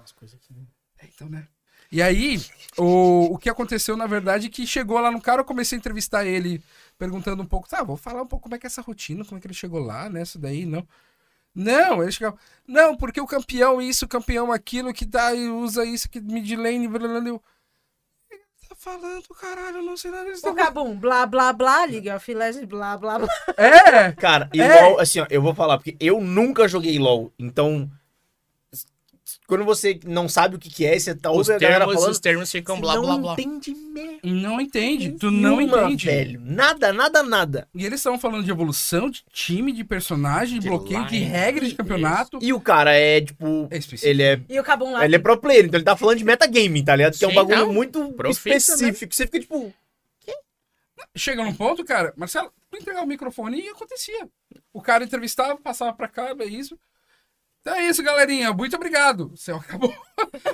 É, 1.00 1.06
Então, 1.06 1.28
né? 1.28 1.46
E 1.90 2.02
aí, 2.02 2.38
o, 2.76 3.32
o 3.34 3.38
que 3.38 3.48
aconteceu, 3.48 3.96
na 3.96 4.06
verdade, 4.06 4.48
é 4.48 4.50
que 4.50 4.66
chegou 4.66 4.98
lá 5.00 5.10
no 5.10 5.22
cara, 5.22 5.40
eu 5.40 5.44
comecei 5.44 5.76
a 5.76 5.78
entrevistar 5.78 6.26
ele, 6.26 6.62
perguntando 6.98 7.42
um 7.42 7.46
pouco, 7.46 7.66
tá, 7.66 7.82
vou 7.82 7.96
falar 7.96 8.20
um 8.22 8.26
pouco 8.26 8.42
como 8.42 8.54
é 8.54 8.58
que 8.58 8.66
é 8.66 8.68
essa 8.68 8.82
rotina, 8.82 9.24
como 9.24 9.38
é 9.38 9.40
que 9.40 9.46
ele 9.46 9.54
chegou 9.54 9.80
lá, 9.80 10.10
né? 10.10 10.22
Isso 10.22 10.38
daí, 10.38 10.66
não. 10.66 10.86
Não, 11.58 12.00
ele 12.00 12.12
chegava, 12.12 12.38
não, 12.64 12.96
porque 12.96 13.20
o 13.20 13.26
campeão 13.26 13.82
isso, 13.82 14.04
o 14.04 14.08
campeão 14.08 14.52
aquilo, 14.52 14.92
que 14.92 15.04
dá 15.04 15.34
e 15.34 15.48
usa 15.48 15.84
isso, 15.84 16.08
que 16.08 16.20
mid 16.20 16.48
lane, 16.52 16.86
blá, 16.86 17.00
blá, 17.00 17.20
blá. 17.20 17.40
Tá 18.68 18.76
falando, 18.76 19.24
caralho, 19.40 19.78
eu 19.78 19.82
não 19.82 19.96
sei 19.96 20.12
nada 20.12 20.30
disso. 20.30 20.48
O 20.48 20.54
Cabum, 20.54 20.96
blá, 20.96 21.26
blá, 21.26 21.52
blá, 21.52 21.84
League 21.84 22.08
of 22.10 22.32
Legends, 22.32 22.68
blá, 22.68 22.96
blá, 22.96 23.18
blá. 23.18 23.28
É! 23.56 24.12
Cara, 24.12 24.48
e 24.54 24.60
É. 24.60 24.82
LOL, 24.82 25.00
assim, 25.00 25.18
ó, 25.18 25.26
eu 25.28 25.42
vou 25.42 25.52
falar, 25.52 25.78
porque 25.78 25.96
eu 25.98 26.20
nunca 26.20 26.68
joguei 26.68 26.96
LOL, 26.96 27.32
então. 27.36 27.90
Quando 29.48 29.64
você 29.64 29.98
não 30.04 30.28
sabe 30.28 30.56
o 30.56 30.58
que, 30.58 30.68
que 30.68 30.84
é, 30.84 30.98
você 30.98 31.14
tá 31.14 31.30
os, 31.30 31.48
ouvindo 31.48 31.58
termos, 31.58 31.94
falando. 31.94 32.10
os 32.12 32.18
termos 32.18 32.52
ficam 32.52 32.78
blá, 32.78 32.96
não 32.96 33.02
blá, 33.02 33.16
blá. 33.16 33.32
entende 33.32 33.74
merda. 33.74 34.18
Não 34.22 34.60
entende, 34.60 35.12
tu 35.12 35.30
não 35.30 35.56
nenhuma, 35.56 35.84
entende. 35.84 36.04
velho. 36.04 36.40
Nada, 36.44 36.92
nada, 36.92 37.22
nada. 37.22 37.66
E 37.74 37.86
eles 37.86 37.98
estavam 38.00 38.18
falando 38.18 38.44
de 38.44 38.50
evolução, 38.50 39.08
de 39.08 39.24
time, 39.32 39.72
de 39.72 39.82
personagem, 39.84 40.56
de 40.56 40.60
De 40.64 40.68
bloqueio, 40.68 41.02
de 41.06 41.14
line. 41.18 41.24
regras 41.24 41.70
de 41.70 41.74
campeonato. 41.74 42.38
E 42.42 42.52
o 42.52 42.60
cara 42.60 42.92
é, 42.94 43.22
tipo. 43.22 43.66
É 43.70 43.78
específico. 43.78 44.06
Ele 44.10 44.22
é, 44.22 44.38
E 44.50 44.60
o 44.60 44.62
Cabum 44.62 44.92
lá. 44.92 45.02
ele 45.06 45.16
é 45.16 45.18
pro 45.18 45.38
player, 45.38 45.64
então 45.64 45.78
ele 45.78 45.84
tá 45.84 45.96
falando 45.96 46.18
de 46.18 46.24
metagame, 46.26 46.84
tá 46.84 46.94
ligado? 46.94 47.16
Que 47.18 47.24
é 47.24 47.28
um 47.28 47.30
Sim, 47.30 47.36
bagulho 47.36 47.56
não. 47.56 47.72
muito 47.72 48.12
Profissa, 48.12 48.74
específico. 48.74 49.14
Você 49.14 49.24
fica 49.26 49.40
tipo. 49.40 49.72
Chega 51.16 51.42
num 51.42 51.54
ponto, 51.54 51.84
cara, 51.84 52.12
Marcelo, 52.16 52.52
tu 52.70 52.76
entregar 52.76 53.02
o 53.02 53.06
microfone 53.06 53.60
e 53.62 53.68
acontecia. 53.70 54.28
O 54.74 54.82
cara 54.82 55.04
entrevistava, 55.04 55.56
passava 55.58 55.92
pra 55.92 56.06
cá, 56.06 56.34
é 56.38 56.44
isso. 56.44 56.78
Então 57.68 57.80
é 57.80 57.88
isso, 57.88 58.02
galerinha. 58.02 58.52
Muito 58.52 58.74
obrigado. 58.76 59.30
O 59.32 59.36
céu 59.36 59.56
acabou. 59.62 59.94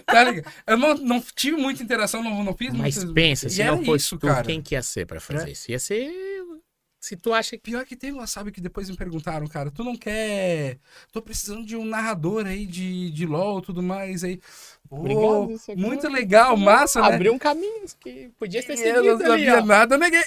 tá 0.07 0.25
ligado? 0.25 0.53
Eu 0.67 0.77
não, 0.77 0.95
não 0.97 1.21
tive 1.35 1.57
muita 1.57 1.83
interação, 1.83 2.23
não, 2.23 2.43
não 2.43 2.55
fiz 2.55 2.73
Mas 2.73 2.97
muitas- 2.97 3.13
pensa, 3.15 3.49
se 3.49 3.63
era 3.63 3.71
não 3.77 3.85
fosse 3.85 4.05
isso, 4.07 4.19
tu, 4.19 4.27
cara. 4.27 4.45
quem 4.45 4.61
que 4.61 4.75
ia 4.75 4.83
ser 4.83 5.07
pra 5.07 5.21
fazer 5.21 5.49
É. 5.49 5.53
isso? 5.53 5.71
Ia 5.71 5.79
ser. 5.79 6.11
Se 7.01 7.17
tu 7.17 7.35
acha 7.35 7.51
que. 7.57 7.63
Pior 7.65 7.85
que 7.85 7.95
teve 7.97 8.17
uma, 8.17 8.27
sabe, 8.27 8.51
que 8.51 8.63
depois 8.63 8.89
me 8.89 8.97
perguntaram, 8.97 9.47
cara, 9.47 9.71
tu 9.71 9.85
não 9.85 9.95
quer. 9.95 10.79
Tô 11.13 11.21
precisando 11.21 11.65
de 11.67 11.77
um 11.77 11.85
narrador 11.85 12.47
aí 12.47 12.65
de, 12.65 13.11
de 13.11 13.27
LOL 13.27 13.59
e 13.59 13.63
tudo 13.63 13.83
mais 13.83 14.25
aí. 14.25 14.41
Pô, 14.89 14.97
Obrigado, 14.97 15.77
muito 15.77 16.07
é- 16.07 16.11
legal, 16.11 16.57
massa, 16.57 17.03
né? 17.03 17.09
Abriu 17.15 17.35
um 17.35 17.39
caminho 17.39 17.85
que 18.01 18.31
podia 18.39 18.63
ter 18.63 18.73
E 18.73 18.77
seguido. 18.79 18.99
eu 19.05 19.19
não 19.19 19.33
ali, 19.33 19.45
sabia 19.45 19.63
ó. 19.63 19.67
nada, 19.67 19.99
neguei. 19.99 20.25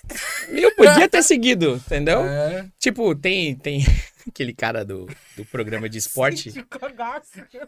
Eu 0.49 0.75
podia 0.75 1.09
ter 1.09 1.23
seguido, 1.23 1.81
entendeu? 1.83 2.21
É. 2.23 2.67
Tipo, 2.77 3.15
tem, 3.15 3.55
tem 3.55 3.83
aquele 4.27 4.53
cara 4.53 4.83
do, 4.85 5.07
do 5.35 5.45
programa 5.45 5.87
de 5.89 5.97
esporte, 5.97 6.51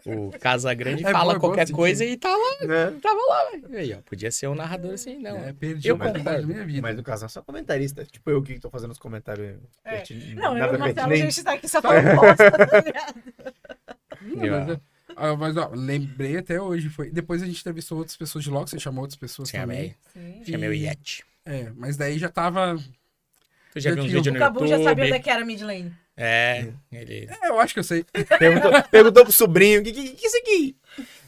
o 0.06 0.30
Casa 0.38 0.72
Grande, 0.74 1.04
É 1.06 1.10
fala 1.10 1.32
bom, 1.32 1.36
eu 1.36 1.40
qualquer 1.40 1.70
coisa 1.70 2.04
e 2.04 2.16
tá 2.16 2.28
lá, 2.28 2.66
Né? 2.66 2.98
tava 3.02 3.20
lá, 3.28 3.50
velho. 3.50 3.76
Aí, 3.78 3.92
ó, 3.94 3.98
podia 4.02 4.30
ser 4.30 4.48
um 4.48 4.54
narrador 4.54 4.92
assim, 4.94 5.18
não. 5.18 5.36
É, 5.36 5.52
perdi 5.52 5.88
Eu 5.88 5.94
oportunidade 5.96 6.36
concordo. 6.42 6.48
da 6.48 6.54
minha 6.54 6.66
vida. 6.66 6.82
Mas 6.82 6.96
no 6.96 7.02
caso 7.02 7.24
é 7.24 7.28
só 7.28 7.42
comentarista. 7.42 8.04
Tipo 8.04 8.30
eu 8.30 8.42
que 8.42 8.58
tô 8.58 8.70
fazendo 8.70 8.90
os 8.90 8.98
comentários. 8.98 9.56
É. 9.84 9.96
pertin- 9.96 10.34
Não, 10.34 10.56
eu 10.56 10.72
e 10.72 10.76
o 10.76 10.78
Marcelo, 10.78 11.12
a 11.12 11.16
gente 11.16 11.42
tá 11.44 11.52
aqui 11.52 11.68
só 11.68 11.80
falando 11.82 12.14
bosta, 12.16 12.50
tá 12.50 12.80
ligado? 12.80 13.20
Não, 14.22 14.66
mas, 14.66 14.78
ah, 15.16 15.36
mas, 15.36 15.56
ó, 15.56 15.70
lembrei 15.74 16.36
até 16.36 16.60
hoje. 16.60 16.88
Foi... 16.88 17.10
Depois 17.10 17.42
a 17.42 17.46
gente 17.46 17.60
entrevistou 17.60 17.98
outras 17.98 18.16
pessoas 18.16 18.44
de 18.44 18.50
logo, 18.50 18.66
você 18.66 18.78
chamou 18.78 19.02
outras 19.02 19.18
pessoas 19.18 19.50
também. 19.50 19.94
Chamei, 20.14 20.34
Sim. 20.44 20.52
chamei 20.52 20.68
o 20.68 20.72
Yeti. 20.74 21.24
É, 21.44 21.70
mas 21.76 21.96
daí 21.96 22.18
já 22.18 22.28
tava. 22.28 22.76
Tu 23.72 23.80
já 23.80 23.90
Eu 23.90 23.94
viu 23.94 24.04
uns 24.04 24.08
tinha- 24.10 24.18
vídeos 24.18 24.26
O 24.26 24.32
no 24.32 24.38
Cabum 24.38 24.66
já 24.66 24.82
sabia 24.82 25.04
onde 25.04 25.12
é 25.14 25.18
que 25.18 25.30
era 25.30 25.44
mid 25.44 25.60
lane. 25.62 25.92
É, 26.22 26.68
ele... 26.92 27.26
É, 27.42 27.48
eu 27.48 27.58
acho 27.58 27.72
que 27.72 27.80
eu 27.80 27.84
sei. 27.84 28.04
Perguntou, 28.38 28.70
perguntou 28.90 29.22
pro 29.24 29.32
sobrinho: 29.32 29.80
o 29.80 29.84
que, 29.84 29.90
que, 29.92 30.08
que 30.10 30.24
é 30.24 30.28
isso 30.28 30.36
aqui? 30.36 30.76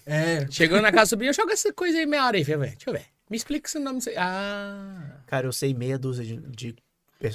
É. 0.05 0.47
Chegou 0.51 0.82
na 0.82 0.93
casa 0.93 1.07
do 1.07 1.09
sobrinho, 1.11 1.32
joga 1.32 1.55
essa 1.55 1.72
coisa 1.72 1.97
aí 1.99 2.05
meia 2.05 2.26
hora 2.26 2.36
aí, 2.36 2.43
velho. 2.45 2.61
Deixa 2.61 2.90
eu 2.90 2.93
ver. 2.93 3.05
Me 3.30 3.36
explica 3.38 3.66
esse 3.66 3.78
nome. 3.78 4.01
Ah... 4.18 5.16
Cara, 5.26 5.47
eu 5.47 5.53
sei 5.53 5.72
meia 5.72 5.99
dúzia 5.99 6.22
de, 6.24 6.36
de 6.36 6.76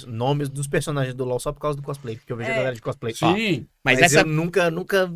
nomes 0.06 0.48
dos 0.48 0.68
personagens 0.68 1.14
do 1.14 1.24
LoL 1.24 1.40
só 1.40 1.50
por 1.52 1.60
causa 1.60 1.76
do 1.76 1.82
cosplay. 1.82 2.16
Porque 2.16 2.32
eu 2.32 2.36
vejo 2.36 2.50
a 2.50 2.52
É. 2.52 2.56
galera 2.56 2.74
de 2.76 2.80
cosplay. 2.82 3.12
Ó, 3.22 3.34
Sim. 3.34 3.66
Mas, 3.82 3.98
mas 4.00 4.12
essa... 4.12 4.20
eu 4.20 4.26
nunca, 4.26 4.70
nunca 4.70 5.10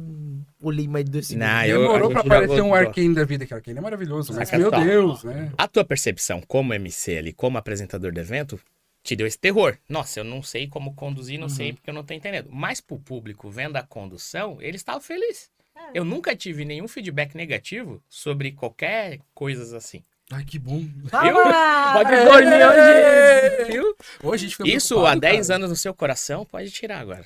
olhei 0.61 0.88
mais 0.88 1.05
desse 1.05 1.36
Não, 1.36 1.64
eu- 1.64 1.82
Demorou 1.82 2.09
a 2.09 2.12
pra 2.12 2.20
aparecer 2.22 2.62
um 2.62 2.74
Arcane 2.74 3.14
da 3.14 3.24
vida, 3.24 3.47
que 3.47 3.55
Arcane 3.55 3.78
é 3.78 3.80
maravilhoso. 3.80 4.32
Mas, 4.34 4.49
Saca 4.49 4.59
meu. 4.59 4.70
Deus, 4.70 5.22
né? 5.22 5.53
A 5.57 5.68
tua 5.68 5.84
percepção 5.84 6.40
como 6.49 6.74
MC 6.74 7.16
ali, 7.18 7.32
como 7.32 7.59
apresentador 7.59 8.12
do 8.12 8.18
evento, 8.18 8.59
te 9.03 9.16
deu 9.16 9.26
esse 9.26 9.38
terror. 9.38 9.76
Nossa, 9.88 10.20
eu 10.20 10.24
não 10.24 10.42
sei 10.42 10.68
como 10.68 10.94
conduzir, 10.94 11.38
não 11.38 11.46
Uhum. 11.48 11.55
sei 11.55 11.72
porque 11.72 11.90
eu 11.90 11.94
não 11.94 12.05
tô 12.05 12.14
entendendo. 12.14 12.48
Mas 12.50 12.80
pro 12.80 12.98
público 12.98 13.50
vendo 13.50 13.76
a 13.76 13.82
condução, 13.82 14.59
eles 14.61 14.80
estavam 14.80 15.00
felizes. 15.00 15.50
É. 15.76 15.80
Eu 15.94 16.05
nunca 16.05 16.36
tive 16.36 16.64
nenhum 16.64 16.86
feedback 16.86 17.34
negativo 17.34 18.03
sobre 18.09 18.53
qualquer 18.53 19.18
coisas 19.34 19.72
assim. 19.72 20.03
Ai, 20.30 20.44
que 20.44 20.59
bom. 20.59 20.82
Toma! 21.11 21.92
Pode 21.92 22.11
dormir 22.24 22.64
hoje, 22.64 23.64
viu? 23.72 23.96
Hoje 24.22 24.46
a 24.46 24.48
gente 24.48 24.74
Isso 24.76 25.05
há 25.05 25.14
10 25.14 25.48
cara. 25.48 25.57
anos 25.57 25.70
no 25.70 25.76
seu 25.76 25.92
coração, 25.92 26.44
pode 26.46 26.70
tirar 26.70 27.00
agora. 27.00 27.24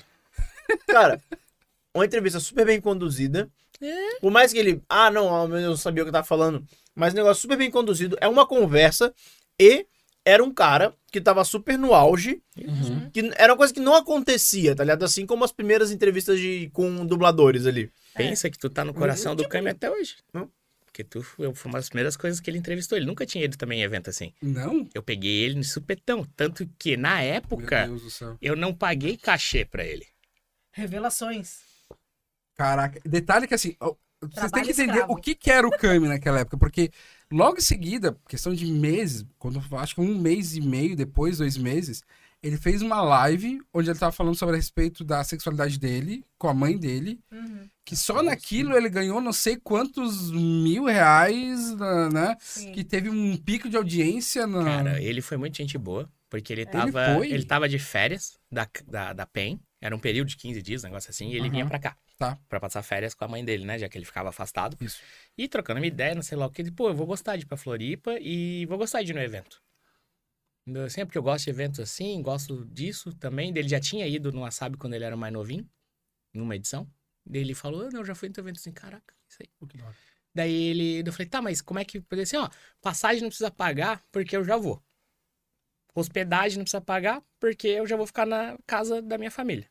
Cara, 0.87 1.21
uma 1.93 2.05
entrevista 2.05 2.39
super 2.39 2.65
bem 2.65 2.81
conduzida. 2.81 3.49
É. 3.81 4.19
Por 4.19 4.31
mais 4.31 4.51
que 4.51 4.57
ele. 4.59 4.81
Ah, 4.89 5.09
não, 5.11 5.33
ah, 5.33 5.43
eu 5.43 5.69
não 5.69 5.77
sabia 5.77 6.03
o 6.03 6.05
que 6.05 6.09
eu 6.09 6.13
tava 6.13 6.25
falando. 6.27 6.65
Mas 6.95 7.13
um 7.13 7.17
negócio 7.17 7.41
super 7.41 7.57
bem 7.57 7.69
conduzido. 7.71 8.17
É 8.19 8.27
uma 8.27 8.45
conversa. 8.45 9.13
E 9.59 9.85
era 10.27 10.43
um 10.43 10.53
cara 10.53 10.93
que 11.09 11.21
tava 11.21 11.43
super 11.45 11.79
no 11.79 11.93
auge. 11.93 12.41
Uhum. 12.57 13.09
Que 13.11 13.31
era 13.37 13.53
uma 13.53 13.57
coisa 13.57 13.73
que 13.73 13.79
não 13.79 13.95
acontecia, 13.95 14.75
tá 14.75 14.83
ligado? 14.83 15.05
Assim 15.05 15.25
como 15.25 15.45
as 15.45 15.53
primeiras 15.53 15.89
entrevistas 15.89 16.37
de, 16.37 16.69
com 16.73 17.05
dubladores 17.05 17.65
ali. 17.65 17.89
Pensa 18.13 18.49
que 18.49 18.57
tu 18.57 18.69
tá 18.69 18.83
no 18.83 18.93
coração 18.93 19.35
do 19.35 19.47
Kami 19.47 19.69
até 19.69 19.89
hoje. 19.89 20.17
Não. 20.33 20.51
Porque 20.85 21.03
tu 21.03 21.21
foi 21.23 21.47
uma 21.47 21.77
das 21.77 21.87
primeiras 21.87 22.17
coisas 22.17 22.41
que 22.41 22.49
ele 22.49 22.57
entrevistou. 22.57 22.97
Ele 22.97 23.05
nunca 23.05 23.25
tinha 23.25 23.45
ido 23.45 23.55
também 23.57 23.79
em 23.79 23.83
evento 23.83 24.09
assim. 24.09 24.33
Não? 24.41 24.85
Eu 24.93 25.01
peguei 25.01 25.43
ele 25.43 25.55
no 25.55 25.63
supetão. 25.63 26.27
Tanto 26.35 26.67
que, 26.77 26.97
na 26.97 27.17
Meu 27.17 27.33
época, 27.35 27.87
Deus 27.87 28.01
do 28.01 28.09
céu. 28.09 28.37
eu 28.41 28.55
não 28.55 28.73
paguei 28.73 29.15
cachê 29.15 29.63
pra 29.63 29.85
ele. 29.85 30.05
Revelações. 30.71 31.59
Caraca, 32.55 32.99
detalhe 33.05 33.47
que 33.47 33.53
assim, 33.53 33.77
vocês 34.19 34.51
têm 34.51 34.63
que 34.63 34.71
entender 34.71 34.91
escravo. 34.93 35.13
o 35.13 35.15
que, 35.15 35.35
que 35.35 35.51
era 35.51 35.67
o 35.67 35.71
Kami 35.71 36.07
naquela 36.07 36.39
época, 36.39 36.57
porque 36.57 36.91
logo 37.31 37.57
em 37.57 37.61
seguida, 37.61 38.17
questão 38.27 38.53
de 38.53 38.65
meses, 38.65 39.25
quando 39.37 39.61
acho 39.77 39.95
que 39.95 40.01
um 40.01 40.17
mês 40.17 40.55
e 40.55 40.61
meio 40.61 40.95
depois, 40.95 41.37
dois 41.37 41.57
meses, 41.57 42.01
ele 42.41 42.55
fez 42.57 42.81
uma 42.81 43.01
live 43.01 43.59
onde 43.73 43.89
ele 43.89 43.97
tava 43.99 44.11
falando 44.11 44.35
sobre 44.35 44.53
a 44.55 44.57
respeito 44.57 45.03
da 45.03 45.23
sexualidade 45.23 45.79
dele, 45.79 46.23
com 46.37 46.47
a 46.47 46.53
mãe 46.53 46.77
dele, 46.77 47.19
Uhum. 47.31 47.67
que 47.83 47.95
só 47.95 48.21
naquilo 48.21 48.75
ele 48.77 48.89
ganhou 48.89 49.19
não 49.19 49.33
sei 49.33 49.57
quantos 49.57 50.31
mil 50.31 50.85
reais, 50.85 51.73
na- 51.75 52.09
né? 52.09 52.37
Sim. 52.39 52.71
Que 52.71 52.83
teve 52.83 53.09
um 53.09 53.35
pico 53.37 53.67
de 53.69 53.75
audiência 53.77 54.45
na. 54.45 54.63
Cara, 54.63 55.01
ele 55.01 55.21
foi 55.21 55.35
muito 55.37 55.57
gente 55.57 55.77
boa, 55.77 56.07
porque 56.29 56.53
ele 56.53 56.61
Ele 56.61 56.69
tava, 56.71 57.15
foi? 57.15 57.31
ele 57.31 57.43
tava 57.43 57.67
de 57.67 57.79
férias 57.79 58.37
da, 58.51 58.67
da, 58.87 59.13
da 59.13 59.25
PEN, 59.25 59.59
era 59.79 59.95
um 59.95 59.99
período 59.99 60.27
de 60.27 60.37
15 60.37 60.61
dias, 60.61 60.83
um 60.83 60.87
negócio 60.87 61.09
assim, 61.09 61.27
e 61.29 61.35
ele 61.35 61.41
Aham. 61.43 61.49
vinha 61.51 61.65
pra 61.67 61.79
cá. 61.79 61.97
Tá. 62.17 62.37
Pra 62.49 62.59
passar 62.59 62.81
férias 62.81 63.13
com 63.13 63.23
a 63.25 63.27
mãe 63.27 63.45
dele, 63.45 63.63
né? 63.65 63.77
Já 63.77 63.87
que 63.87 63.97
ele 63.97 64.05
ficava 64.05 64.29
afastado. 64.29 64.75
Isso. 64.81 65.01
E 65.37 65.47
trocando 65.47 65.79
uma 65.79 65.85
ideia, 65.85 66.15
não 66.15 66.23
sei 66.23 66.37
lá 66.37 66.45
o 66.47 66.51
que, 66.51 66.61
ele, 66.61 66.71
pô, 66.71 66.89
eu 66.89 66.95
vou 66.95 67.05
gostar 67.05 67.35
de 67.37 67.43
ir 67.43 67.45
pra 67.45 67.57
Floripa 67.57 68.17
e 68.19 68.65
vou 68.65 68.77
gostar 68.77 69.03
de 69.03 69.11
ir 69.11 69.13
no 69.15 69.21
evento. 69.21 69.61
Eu- 70.65 70.89
Sempre 70.89 71.13
que 71.13 71.17
eu 71.17 71.23
gosto 71.23 71.45
de 71.45 71.51
eventos 71.51 71.79
assim, 71.79 72.21
gosto 72.21 72.65
disso 72.65 73.13
também. 73.13 73.49
Ele 73.55 73.69
já 73.69 73.79
tinha 73.79 74.05
ido 74.07 74.31
no 74.31 74.41
Wasabi 74.41 74.77
quando 74.77 74.93
ele 74.95 75.03
era 75.05 75.15
mais 75.15 75.31
novinho, 75.31 75.69
numa 76.33 76.55
edição. 76.55 76.89
Daí 77.25 77.41
ele 77.41 77.53
falou, 77.53 77.81
ah, 77.81 77.89
não, 77.91 78.01
eu 78.01 78.05
já 78.05 78.15
fui 78.15 78.29
no 78.29 78.33
teu 78.33 78.43
evento 78.43 78.57
assim, 78.57 78.71
caraca, 78.71 79.13
isso 79.29 79.39
aí. 79.41 79.49
Daí 80.33 80.53
ele, 80.53 81.03
eu 81.07 81.11
falei, 81.13 81.27
tá, 81.27 81.41
mas 81.41 81.61
como 81.61 81.79
é 81.79 81.85
que. 81.85 81.97
Eu 81.97 82.03
falei 82.09 82.23
assim, 82.23 82.37
ó, 82.37 82.49
passagem 82.81 83.21
não 83.21 83.29
precisa 83.29 83.49
pagar 83.51 84.03
porque 84.11 84.35
eu 84.35 84.43
já 84.43 84.55
vou. 84.57 84.83
Hospedagem 85.99 86.59
não 86.59 86.63
precisa 86.63 86.79
pagar 86.79 87.23
porque 87.39 87.67
eu 87.67 87.87
já 87.87 87.97
vou 87.97 88.05
ficar 88.05 88.25
na 88.27 88.55
casa 88.67 89.01
da 89.01 89.17
minha 89.17 89.31
família. 89.31 89.67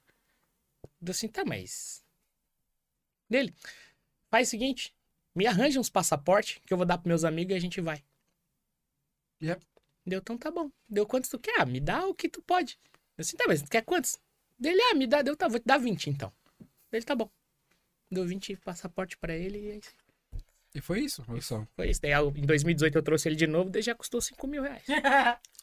Eu 1.00 1.10
assim, 1.10 1.28
tá, 1.28 1.44
mas. 1.44 2.04
Dele, 3.30 3.54
faz 4.28 4.48
o 4.48 4.50
seguinte, 4.50 4.92
me 5.32 5.46
arranja 5.46 5.78
uns 5.78 5.88
passaportes 5.88 6.60
que 6.66 6.72
eu 6.72 6.76
vou 6.76 6.84
dar 6.84 6.98
pros 6.98 7.06
meus 7.06 7.24
amigos 7.24 7.52
e 7.52 7.56
a 7.56 7.60
gente 7.60 7.80
vai. 7.80 8.02
Yep. 9.40 9.64
Deu, 10.04 10.18
então 10.18 10.36
tá 10.36 10.50
bom. 10.50 10.68
Deu 10.88 11.06
quantos 11.06 11.30
tu 11.30 11.38
quer? 11.38 11.60
Ah, 11.60 11.64
me 11.64 11.78
dá 11.78 12.04
o 12.06 12.14
que 12.14 12.28
tu 12.28 12.42
pode. 12.42 12.76
Eu 13.16 13.22
assim, 13.22 13.36
tá, 13.36 13.44
mas 13.46 13.62
tu 13.62 13.70
quer 13.70 13.82
quantos? 13.82 14.18
Dele, 14.58 14.80
ah, 14.90 14.94
me 14.94 15.06
dá, 15.06 15.22
deu, 15.22 15.36
tá, 15.36 15.46
vou 15.46 15.60
te 15.60 15.66
dar 15.66 15.78
20 15.78 16.10
então. 16.10 16.32
Dele, 16.90 17.04
tá 17.04 17.14
bom. 17.14 17.30
Deu 18.10 18.26
20 18.26 18.56
passaporte 18.56 19.16
pra 19.16 19.32
ele 19.32 19.58
e 19.58 19.70
é 19.70 19.76
isso. 19.76 19.94
E 20.76 20.80
foi 20.80 21.00
isso, 21.00 21.24
olha 21.26 21.40
só. 21.40 21.66
Foi 21.74 21.88
isso. 21.90 22.00
Daí 22.02 22.12
em 22.12 22.44
2018 22.46 22.96
eu 22.98 23.02
trouxe 23.02 23.28
ele 23.28 23.36
de 23.36 23.46
novo, 23.46 23.70
daí 23.70 23.80
já 23.82 23.94
custou 23.94 24.20
5 24.20 24.46
mil 24.46 24.62
reais. 24.62 24.82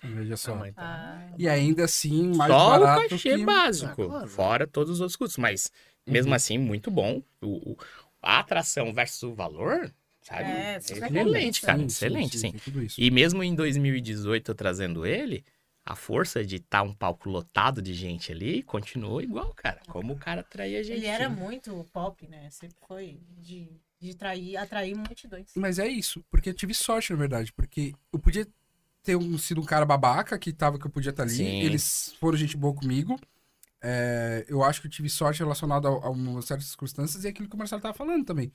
Veja 0.03 0.36
só. 0.36 0.53
Ah, 0.55 0.72
tá. 0.74 0.74
Ah, 0.76 1.36
E 1.38 1.47
ainda 1.47 1.86
assim, 1.86 2.36
mais 2.36 2.51
Só 2.51 2.78
o 2.78 2.80
barato 2.80 3.09
cachê 3.09 3.38
que... 3.38 3.45
básico, 3.45 4.01
Ah, 4.03 4.07
claro. 4.07 4.28
fora 4.28 4.68
todos 4.68 4.93
os 4.93 5.01
outros 5.01 5.16
custos. 5.16 5.38
Mas, 5.38 5.72
mesmo 6.05 6.32
Uhum. 6.32 6.36
assim, 6.36 6.57
muito 6.57 6.89
bom. 6.91 7.22
O, 7.41 7.72
o- 7.74 7.78
a 8.22 8.39
atração 8.39 8.93
versus 8.93 9.22
o 9.24 9.34
valor, 9.34 9.93
sabe? 10.22 10.49
É, 10.49 10.80
super 10.80 11.05
excelente, 11.11 11.61
cara. 11.61 11.78
Sim, 11.80 11.86
excelente, 11.86 12.38
sim. 12.39 12.53
isso. 12.86 12.99
E 12.99 13.11
mesmo 13.11 13.43
em 13.43 13.53
2018 13.53 14.51
eu 14.51 14.55
trazendo 14.55 15.05
ele, 15.05 15.43
a 15.86 15.95
força 15.95 16.43
de 16.45 16.55
estar 16.55 16.82
um 16.84 16.93
palco 16.93 17.30
lotado 17.30 17.82
de 17.82 17.93
gente 17.93 18.32
ali 18.32 18.64
continuou 18.64 19.22
igual, 19.22 19.53
cara. 19.53 19.82
Como 19.89 20.14
o 20.14 20.18
cara 20.18 20.39
atraía 20.41 20.82
gente. 20.84 20.97
Ele 20.99 21.05
era 21.07 21.30
muito 21.30 21.88
pop, 21.91 22.26
né? 22.28 22.49
Sempre 22.49 22.78
foi 22.88 23.20
de, 23.38 23.70
de 24.04 24.16
trair, 24.16 24.58
atrair 24.58 24.95
multidões. 24.95 25.47
Mas 25.56 25.80
é 25.80 25.88
isso, 25.88 26.24
porque 26.30 26.49
eu 26.49 26.54
tive 26.54 26.74
sorte, 26.74 27.12
na 27.14 27.18
verdade, 27.18 27.54
porque 27.54 27.93
eu 28.12 28.20
podia 28.20 28.45
ter 29.01 29.16
um- 29.16 29.38
sido 29.38 29.62
um 29.62 29.66
cara 29.66 29.86
babaca 29.86 30.38
que 30.38 30.51
tava 30.51 30.78
que 30.78 30.86
eu 30.86 30.91
podia 30.91 31.10
estar 31.12 31.24
ali. 31.24 31.36
Sim. 31.36 31.62
Eles 31.62 32.14
foram 32.20 32.38
gente 32.38 32.58
boa 32.58 32.74
comigo. 32.74 33.20
É, 33.82 34.45
eu 34.47 34.64
acho 34.64 34.80
que 34.82 34.88
eu 34.88 34.91
tive 34.91 35.10
sorte 35.10 35.39
relacionada 35.39 35.88
a, 35.88 35.91
a 35.91 36.10
umas 36.10 36.45
certas 36.45 36.68
circunstâncias 36.68 37.24
e 37.24 37.28
aquilo 37.28 37.49
que 37.49 37.56
o 37.56 37.58
Marcelo 37.58 37.82
tava 37.82 37.93
falando 37.93 38.26
também. 38.26 38.51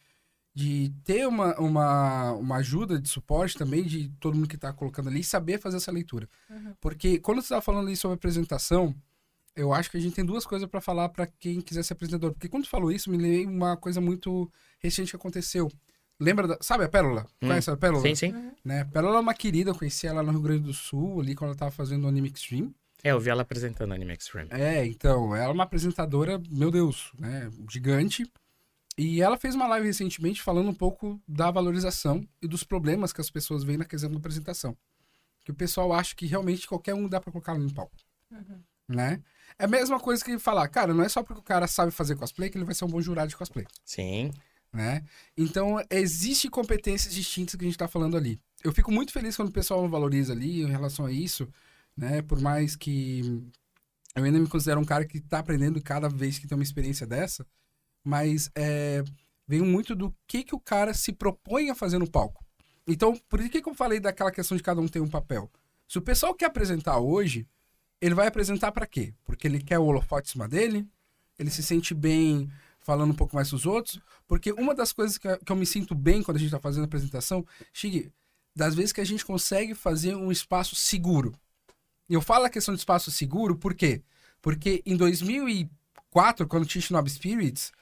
De 0.55 0.91
ter 1.05 1.27
uma, 1.29 1.55
uma, 1.61 2.33
uma 2.33 2.57
ajuda 2.57 2.99
de 2.99 3.09
suporte 3.09 3.57
também 3.57 3.85
de 3.85 4.09
todo 4.19 4.35
mundo 4.35 4.49
que 4.49 4.57
tá 4.57 4.73
colocando 4.73 5.09
ali 5.09 5.21
e 5.21 5.25
saber 5.25 5.59
fazer 5.61 5.77
essa 5.77 5.93
leitura. 5.93 6.29
Uhum. 6.51 6.75
Porque 6.81 7.19
quando 7.21 7.41
você 7.43 7.51
tava 7.51 7.61
falando 7.63 7.87
ali 7.87 7.97
sobre 7.97 8.15
apresentação, 8.17 8.95
eu 9.57 9.73
acho 9.73 9.91
que 9.91 9.97
a 9.97 10.01
gente 10.01 10.15
tem 10.15 10.25
duas 10.25 10.47
coisas 10.47 10.69
para 10.69 10.81
falar 10.81 11.09
para 11.09 11.27
quem 11.27 11.61
quiser 11.61 11.83
ser 11.83 11.93
apresentador. 11.95 12.33
Porque 12.33 12.49
quando 12.49 12.65
tu 12.65 12.71
falou 12.71 12.93
isso, 12.93 13.11
me 13.11 13.17
lembrei 13.17 13.47
uma 13.47 13.77
coisa 13.77 14.01
muito 14.01 14.51
recente 14.79 15.11
que 15.11 15.17
aconteceu. 15.17 15.71
Lembra 16.21 16.49
da. 16.49 16.59
Sabe 16.61 16.85
a 16.85 16.89
Pérola? 16.89 17.27
Hum. 17.41 17.49
Conhece 17.49 17.71
a 17.71 17.77
Pérola? 17.77 18.03
Sim, 18.03 18.15
sim. 18.15 18.53
Né? 18.65 18.85
Pérola 18.85 19.19
é 19.19 19.21
uma 19.21 19.35
querida, 19.35 19.71
eu 19.71 19.75
conheci 19.75 20.07
ela 20.07 20.23
no 20.23 20.33
Rio 20.33 20.41
Grande 20.41 20.65
do 20.65 20.75
Sul, 20.75 21.21
ali 21.21 21.35
quando 21.35 21.51
ela 21.51 21.59
tava 21.59 21.71
fazendo 21.71 22.05
o 22.05 22.09
Anime 22.09 22.29
Extreme. 22.29 22.75
É, 23.03 23.13
eu 23.13 23.21
vi 23.21 23.31
ela 23.31 23.43
apresentando 23.43 23.95
Anime 23.95 24.15
Extreme. 24.15 24.49
É, 24.51 24.85
então, 24.85 25.35
ela 25.35 25.51
é 25.51 25.53
uma 25.53 25.63
apresentadora, 25.63 26.41
meu 26.51 26.71
Deus, 26.71 27.13
né? 27.19 27.51
Gigante. 27.71 28.31
E 28.97 29.23
ela 29.23 29.37
fez 29.37 29.55
uma 29.55 29.69
live 29.69 29.87
recentemente 29.87 30.43
falando 30.43 30.69
um 30.69 30.75
pouco 30.75 31.23
da 31.27 31.53
valorização 31.53 32.27
e 32.43 32.49
dos 32.49 32.65
problemas 32.65 33.13
que 33.13 33.21
as 33.21 33.31
pessoas 33.31 33.63
veem 33.63 33.79
na 33.79 33.85
questão 33.85 34.11
da 34.11 34.19
apresentação. 34.19 34.77
Que 35.45 35.53
o 35.53 35.55
pessoal 35.55 35.93
acha 35.93 36.17
que 36.17 36.27
realmente 36.27 36.67
qualquer 36.67 36.95
um 36.95 37.09
dá 37.09 37.21
pra 37.21 37.31
colocar 37.31 37.57
no 37.57 37.73
palco. 37.73 37.95
Uhum. 38.33 38.61
Né? 38.89 39.23
É 39.59 39.65
a 39.65 39.69
mesma 39.69 40.01
coisa 40.01 40.25
que 40.25 40.39
falar, 40.39 40.67
cara, 40.69 40.93
não 40.93 41.05
é 41.05 41.09
só 41.09 41.23
porque 41.23 41.41
o 41.41 41.45
cara 41.45 41.67
sabe 41.67 41.93
fazer 41.93 42.17
cosplay 42.17 42.51
que 42.51 42.59
ele 42.59 42.65
vai 42.65 42.75
ser 42.75 42.85
um 42.85 42.89
bom 42.89 43.01
jurado 43.01 43.29
de 43.29 43.37
cosplay 43.37 43.67
Sim. 43.85 44.33
né? 44.73 45.05
Então, 45.37 45.77
existem 45.91 46.51
competências 46.51 47.15
distintas 47.15 47.55
que 47.55 47.65
a 47.65 47.69
gente 47.69 47.79
tá 47.79 47.87
falando 47.87 48.17
ali. 48.17 48.41
Eu 48.65 48.73
fico 48.73 48.91
muito 48.91 49.13
feliz 49.13 49.37
quando 49.37 49.49
o 49.49 49.53
pessoal 49.53 49.89
valoriza 49.89 50.33
ali 50.33 50.63
em 50.63 50.71
relação 50.71 51.07
a 51.07 51.13
isso, 51.13 51.49
né? 51.97 52.23
Por 52.23 52.41
mais 52.41 52.75
que 52.75 53.43
eu 54.15 54.25
ainda 54.25 54.39
me 54.39 54.49
considero 54.49 54.81
um 54.81 54.85
cara 54.85 55.05
que 55.05 55.21
tá 55.21 55.39
aprendendo 55.39 55.81
cada 55.81 56.09
vez 56.09 56.39
que 56.39 56.47
tem 56.47 56.57
uma 56.57 56.65
experiência 56.65 57.07
dessa, 57.07 57.47
mas 58.05 58.51
é, 58.55 59.03
vem 59.47 59.63
muito 59.63 59.95
do 59.95 60.15
que 60.27 60.43
que 60.43 60.55
o 60.55 60.61
cara 60.61 60.93
se 60.93 61.13
propõe 61.13 61.71
a 61.71 61.75
fazer 61.75 61.99
no 61.99 62.11
palco. 62.11 62.45
Então, 62.87 63.15
por 63.29 63.39
que 63.49 63.61
que 63.61 63.69
eu 63.69 63.75
falei 63.75 64.01
daquela 64.01 64.33
questão 64.33 64.57
de 64.57 64.63
cada 64.63 64.81
um 64.81 64.89
ter 64.89 65.01
um 65.01 65.09
papel? 65.09 65.51
Se 65.87 65.99
o 65.99 66.03
pessoal 66.03 66.35
quer 66.35 66.47
apresentar 66.47 66.99
hoje, 66.99 67.47
ele 68.01 68.15
vai 68.15 68.27
apresentar 68.27 68.73
para 68.73 68.87
quê? 68.87 69.13
Porque 69.25 69.47
ele 69.47 69.61
quer 69.61 69.79
o 69.79 69.85
holofote 69.85 70.29
em 70.29 70.33
cima 70.33 70.49
dele, 70.49 70.87
ele 71.39 71.51
se 71.51 71.63
sente 71.63 71.95
bem 71.95 72.51
falando 72.81 73.11
um 73.11 73.15
pouco 73.15 73.35
mais 73.35 73.51
dos 73.51 73.67
outros, 73.67 74.01
porque 74.27 74.53
uma 74.53 74.75
das 74.75 74.93
coisas 74.93 75.19
que, 75.19 75.29
eu 75.29 75.57
me 75.57 75.67
sinto 75.67 75.95
bem 75.95 76.23
quando 76.23 76.39
a 76.39 76.41
gente 76.41 76.51
tá 76.51 76.59
fazendo 76.59 76.83
a 76.83 76.87
apresentação, 76.87 77.45
Chig, 77.73 78.11
das 78.57 78.75
vezes 78.75 78.93
que 78.93 79.01
a 79.01 79.05
gente 79.05 79.25
consegue 79.25 79.75
fazer 79.75 80.15
um 80.15 80.33
espaço 80.33 80.75
seguro. 80.75 81.35
E 82.09 82.15
eu 82.15 82.23
falo 82.23 82.47
a 82.47 82.51
questão 82.51 82.75
de 82.75 82.81
espaço 82.81 83.11
seguro, 83.11 83.57
por 83.57 83.75
quê? 83.75 84.03
Porque 84.41 84.83
em 84.87 84.97
2004, 84.97 86.47
quando 86.49 86.67
tinha 86.67 86.81
Shinobi 86.81 87.11
Spirits, 87.11 87.73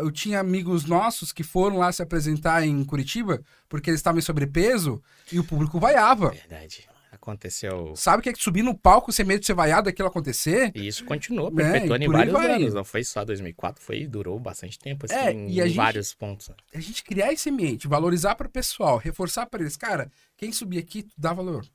eu 0.00 0.10
tinha 0.12 0.38
amigos 0.38 0.84
nossos 0.84 1.32
que 1.32 1.42
foram 1.42 1.78
lá 1.78 1.90
se 1.90 2.02
apresentar 2.02 2.64
em 2.64 2.84
Curitiba, 2.84 3.42
porque 3.68 3.90
eles 3.90 3.98
estavam 3.98 4.18
em 4.18 4.22
sobrepeso, 4.22 5.02
e 5.32 5.38
o 5.38 5.44
público 5.44 5.80
vaiava. 5.80 6.30
Verdade. 6.30 6.88
Aconteceu. 7.10 7.94
Sabe 7.96 8.20
o 8.20 8.22
que 8.22 8.28
é 8.28 8.32
que 8.32 8.42
subir 8.42 8.62
no 8.62 8.76
palco 8.76 9.10
sem 9.12 9.24
medo 9.24 9.40
de 9.40 9.46
ser 9.46 9.54
vaiado, 9.54 9.88
aquilo 9.88 10.08
acontecer? 10.08 10.70
E 10.74 10.86
isso 10.86 11.04
continuou, 11.04 11.50
Né, 11.50 11.72
perpetuando 11.72 12.04
e 12.04 12.06
em 12.06 12.10
vários 12.10 12.34
anos. 12.34 12.74
Não 12.74 12.84
foi 12.84 13.02
só 13.04 13.24
2004, 13.24 13.82
foi, 13.82 14.06
durou 14.06 14.38
bastante 14.38 14.78
tempo, 14.78 15.06
assim, 15.06 15.14
É, 15.14 15.32
em 15.32 15.48
gente- 15.50 15.74
vários 15.76 16.14
pontos. 16.14 16.50
a 16.74 16.80
gente 16.80 17.02
criar 17.02 17.32
esse 17.32 17.48
ambiente, 17.50 17.88
valorizar 17.88 18.34
para 18.34 18.46
o 18.46 18.50
pessoal, 18.50 18.98
reforçar 18.98 19.46
para 19.46 19.62
eles, 19.62 19.76
cara, 19.76 20.10
quem 20.36 20.52
subir 20.52 20.78
aqui, 20.78 21.02
tu 21.02 21.14
dá 21.16 21.32
valor. 21.32 21.66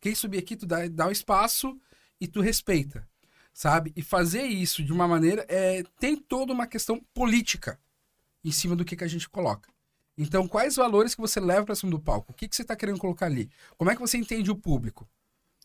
Quem 0.00 0.14
subir 0.14 0.38
aqui, 0.38 0.56
tu 0.56 0.66
dá, 0.66 0.86
dá 0.88 1.06
o 1.08 1.12
espaço 1.12 1.76
e 2.20 2.26
tu 2.26 2.40
respeita, 2.40 3.06
sabe? 3.52 3.92
E 3.94 4.02
fazer 4.02 4.42
isso 4.44 4.82
de 4.82 4.92
uma 4.92 5.06
maneira, 5.06 5.44
é, 5.48 5.82
tem 6.00 6.16
toda 6.16 6.52
uma 6.52 6.66
questão 6.66 7.00
política 7.12 7.78
em 8.44 8.50
cima 8.52 8.74
do 8.74 8.84
que, 8.84 8.96
que 8.96 9.04
a 9.04 9.08
gente 9.08 9.28
coloca. 9.28 9.68
Então, 10.18 10.48
quais 10.48 10.74
valores 10.76 11.14
que 11.14 11.20
você 11.20 11.38
leva 11.38 11.64
para 11.64 11.74
cima 11.76 11.92
do 11.92 12.00
palco? 12.00 12.32
O 12.32 12.34
que, 12.34 12.48
que 12.48 12.56
você 12.56 12.62
está 12.62 12.74
querendo 12.74 12.98
colocar 12.98 13.26
ali? 13.26 13.48
Como 13.76 13.88
é 13.90 13.94
que 13.94 14.00
você 14.00 14.18
entende 14.18 14.50
o 14.50 14.56
público? 14.56 15.08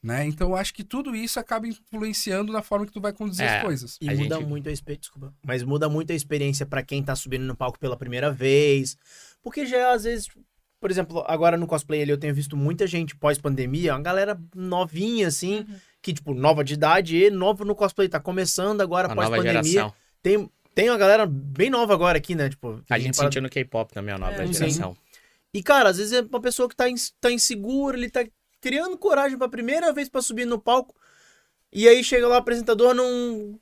Né? 0.01 0.25
Então, 0.27 0.49
eu 0.49 0.55
acho 0.55 0.73
que 0.73 0.83
tudo 0.83 1.15
isso 1.15 1.39
acaba 1.39 1.65
influenciando 1.65 2.51
na 2.51 2.61
forma 2.61 2.85
que 2.85 2.91
tu 2.91 2.99
vai 3.01 3.13
conduzir 3.13 3.45
É. 3.45 3.57
as 3.57 3.63
coisas. 3.63 3.97
E 4.01 4.09
A 4.09 4.15
muda 4.15 4.35
gente- 4.35 4.47
muito 4.47 4.69
a 4.69 4.71
experiência, 4.71 5.01
desculpa, 5.01 5.33
mas 5.43 5.63
muda 5.63 5.87
muito 5.89 6.11
a 6.11 6.15
experiência 6.15 6.65
pra 6.65 6.83
quem 6.83 7.01
tá 7.01 7.15
subindo 7.15 7.43
no 7.45 7.55
palco 7.55 7.79
pela 7.79 7.95
primeira 7.97 8.29
vez. 8.31 8.97
Porque 9.41 9.65
já 9.65 9.93
às 9.93 10.03
vezes, 10.03 10.27
por 10.79 10.91
exemplo, 10.91 11.23
agora 11.25 11.55
no 11.57 11.65
cosplay 11.65 12.01
ali 12.01 12.11
eu 12.11 12.17
tenho 12.17 12.33
visto 12.35 12.57
muita 12.57 12.85
gente 12.85 13.15
pós-pandemia, 13.15 13.93
uma 13.93 14.01
galera 14.01 14.37
novinha 14.53 15.29
assim, 15.29 15.59
Uhum. 15.59 15.75
que 16.01 16.13
tipo, 16.13 16.33
nova 16.33 16.65
de 16.65 16.73
idade 16.73 17.15
e 17.15 17.29
novo 17.31 17.63
no 17.63 17.73
cosplay, 17.73 18.09
tá 18.09 18.19
começando 18.19 18.81
agora 18.81 19.15
pós-pandemia. 19.15 19.93
Tem 20.21 20.49
tem 20.75 20.89
uma 20.89 20.97
galera 20.97 21.25
bem 21.25 21.69
nova 21.69 21.93
agora 21.93 22.17
aqui, 22.17 22.35
né, 22.35 22.49
tipo, 22.49 22.81
A 22.89 22.97
gente 22.99 23.15
para- 23.15 23.25
sentiu 23.25 23.41
no 23.41 23.49
K-pop 23.49 23.93
também, 23.93 24.13
a 24.13 24.17
nova 24.17 24.41
É, 24.43 24.47
sim. 24.47 24.53
geração. 24.53 24.95
E 25.53 25.61
cara, 25.61 25.89
às 25.89 25.97
vezes 25.97 26.13
é 26.13 26.21
uma 26.21 26.41
pessoa 26.41 26.67
que 26.67 26.75
tá, 26.75 26.89
ins- 26.89 27.13
tá 27.21 27.31
insegura, 27.31 27.95
ele 27.97 28.09
tá 28.09 28.25
criando 28.59 28.97
coragem 28.97 29.37
pra 29.37 29.47
primeira 29.47 29.91
vez 29.93 30.09
pra 30.09 30.21
subir 30.21 30.45
no 30.45 30.57
palco. 30.59 30.95
E 31.71 31.87
aí 31.87 32.03
chega 32.03 32.27
lá 32.27 32.35
o 32.35 32.39
apresentador 32.39 32.93
não 32.93 33.59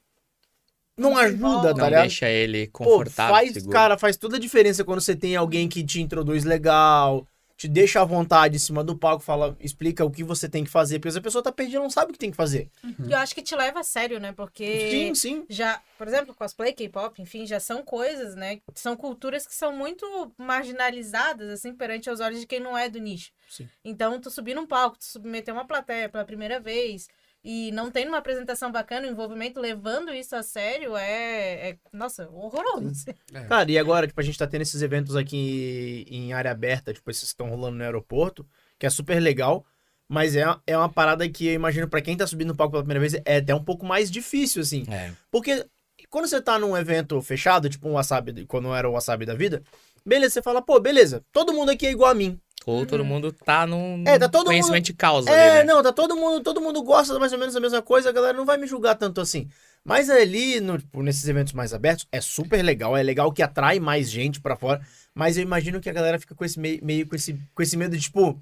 não 0.98 1.18
ajuda, 1.18 1.74
tá 1.74 1.80
Não 1.80 1.86
ligado? 1.86 2.02
deixa 2.02 2.30
ele 2.30 2.68
Pô, 2.68 2.80
confortável, 2.84 3.34
faz, 3.36 3.54
seguro. 3.54 3.72
cara, 3.72 3.98
faz 3.98 4.18
toda 4.18 4.36
a 4.36 4.40
diferença 4.40 4.84
quando 4.84 5.02
você 5.02 5.16
tem 5.16 5.36
alguém 5.36 5.68
que 5.68 5.84
te 5.84 6.00
introduz 6.00 6.44
legal, 6.44 7.26
te 7.62 7.68
deixa 7.68 8.02
à 8.02 8.04
vontade 8.04 8.56
em 8.56 8.60
cima 8.60 8.84
do 8.84 8.98
palco, 8.98 9.24
fala, 9.24 9.56
explica 9.60 10.04
o 10.04 10.10
que 10.10 10.24
você 10.24 10.50
tem 10.50 10.64
que 10.64 10.70
fazer, 10.70 10.98
porque 10.98 11.16
a 11.16 11.22
pessoa 11.22 11.44
tá 11.44 11.52
perdida, 11.52 11.80
não 11.80 11.92
sabe 11.92 12.10
o 12.10 12.14
que 12.14 12.18
tem 12.18 12.32
que 12.32 12.38
fazer. 12.38 12.72
E 13.08 13.12
eu 13.12 13.18
acho 13.20 13.36
que 13.36 13.42
te 13.44 13.56
leva 13.56 13.82
a 13.82 13.84
sério, 13.84 14.20
né? 14.20 14.32
Porque 14.32 14.90
Sim, 14.90 15.14
sim. 15.14 15.46
já, 15.48 15.80
por 15.96 16.08
exemplo, 16.08 16.34
cosplay, 16.34 16.74
K-pop, 16.74 17.22
enfim, 17.22 17.46
já 17.46 17.60
são 17.60 17.84
coisas, 17.84 18.36
né? 18.36 18.60
São 18.74 18.98
culturas 18.98 19.46
que 19.46 19.54
são 19.54 19.72
muito 19.72 20.34
marginalizadas, 20.40 21.52
assim, 21.52 21.72
perante 21.72 22.10
os 22.10 22.20
olhos 22.20 22.40
de 22.40 22.48
quem 22.48 22.60
não 22.60 22.76
é 22.76 22.90
do 22.90 22.98
nicho. 22.98 23.32
Sim. 23.48 23.70
Então, 23.86 24.20
tu 24.20 24.32
subir 24.32 24.56
num 24.56 24.66
palco, 24.66 24.98
tu 24.98 25.06
submeter 25.06 25.54
uma 25.54 25.66
plateia 25.66 26.10
pela 26.10 26.26
primeira 26.26 26.60
vez 26.60 27.08
e 27.44 27.72
não 27.72 27.90
tendo 27.90 28.10
uma 28.10 28.20
apresentação 28.20 28.72
bacana, 28.72 29.08
o 29.08 29.12
envolvimento 29.12 29.60
levando 29.60 30.14
isso 30.14 30.36
a 30.36 30.44
sério 30.44 30.96
é, 30.96 31.70
é 31.70 31.78
nossa, 31.92 32.30
horroroso. 32.30 33.06
É. 33.34 33.42
Cara, 33.46 33.72
e 33.72 33.80
agora, 33.80 34.08
tipo, 34.08 34.20
a 34.20 34.24
gente 34.24 34.38
tá 34.38 34.46
tendo 34.46 34.62
esses 34.62 34.82
eventos 34.82 35.16
aqui 35.16 36.06
em 36.10 36.34
área 36.34 36.52
aberta, 36.52 36.94
tipo, 36.94 37.10
esses 37.10 37.24
que 37.24 37.28
estão 37.30 37.50
rolando 37.50 37.78
no 37.78 37.84
aeroporto, 37.84 38.46
que 38.78 38.86
é 38.86 38.90
super 38.90 39.20
legal, 39.20 39.66
mas 40.08 40.36
é, 40.36 40.44
é 40.68 40.78
uma 40.78 40.90
parada 40.90 41.28
que 41.30 41.48
eu 41.48 41.54
imagino 41.54 41.88
pra 41.88 42.02
quem 42.02 42.16
tá 42.16 42.28
subindo 42.28 42.50
no 42.50 42.56
palco 42.56 42.74
pela 42.74 42.84
primeira 42.84 43.00
vez 43.00 43.22
é 43.26 43.38
até 43.38 43.56
um 43.56 43.64
pouco 43.64 43.86
mais 43.86 44.12
difícil, 44.12 44.62
assim. 44.62 44.86
É. 44.90 45.12
Porque 45.32 45.66
quando 46.10 46.28
você 46.28 46.42
tá 46.42 46.60
num 46.60 46.78
evento 46.78 47.22
fechado, 47.22 47.70
tipo 47.70 47.88
um 47.88 47.94
wasabi, 47.94 48.46
quando 48.46 48.74
era 48.76 48.88
o 48.88 48.94
wasabi 48.94 49.26
da 49.26 49.34
vida, 49.34 49.64
beleza, 50.06 50.34
você 50.34 50.42
fala, 50.42 50.62
pô, 50.62 50.80
beleza, 50.80 51.24
todo 51.32 51.54
mundo 51.54 51.72
aqui 51.72 51.88
é 51.88 51.92
igual 51.92 52.12
a 52.12 52.14
mim. 52.14 52.40
Ou 52.66 52.86
todo 52.86 53.04
mundo 53.04 53.32
tá 53.32 53.66
num 53.66 54.04
É, 54.06 54.20
tá 54.20 54.30
todo 54.30 54.46
conhecimento 54.48 54.84
mundo- 54.84 54.86
de 54.86 54.94
causa 54.94 55.30
É, 55.30 55.34
ali, 55.50 55.58
né? 55.60 55.64
não, 55.74 55.82
tá 55.82 55.92
todo 55.92 56.16
mundo, 56.16 56.42
todo 56.42 56.62
mundo 56.62 56.82
gosta 56.84 57.18
mais 57.20 57.34
ou 57.34 57.40
menos 57.40 57.54
da 57.54 57.60
mesma 57.60 57.82
coisa, 57.82 58.10
a 58.10 58.14
galera 58.14 58.38
não 58.38 58.46
vai 58.46 58.58
me 58.58 58.68
julgar 58.68 58.96
tanto 58.96 59.20
assim. 59.22 59.48
Mas 59.84 60.10
ali, 60.10 60.60
no, 60.60 60.78
tipo, 60.78 61.02
nesses 61.02 61.28
eventos 61.28 61.54
mais 61.54 61.74
abertos, 61.74 62.08
é 62.12 62.22
super 62.22 62.62
legal, 62.64 62.96
é 62.96 63.02
legal 63.02 63.32
que 63.32 63.42
atrai 63.42 63.80
mais 63.80 64.10
gente 64.12 64.40
pra 64.40 64.56
fora, 64.56 64.80
mas 65.14 65.38
eu 65.38 65.44
imagino 65.44 65.82
que 65.82 65.90
a 65.90 65.94
galera 65.94 66.20
fica 66.20 66.36
com 66.36 66.46
esse 66.46 66.60
meio, 66.60 66.84
meio 66.86 67.08
com, 67.08 67.16
esse, 67.16 67.34
com 67.56 67.64
esse 67.64 67.76
medo 67.76 67.98
de, 67.98 68.04
tipo, 68.04 68.40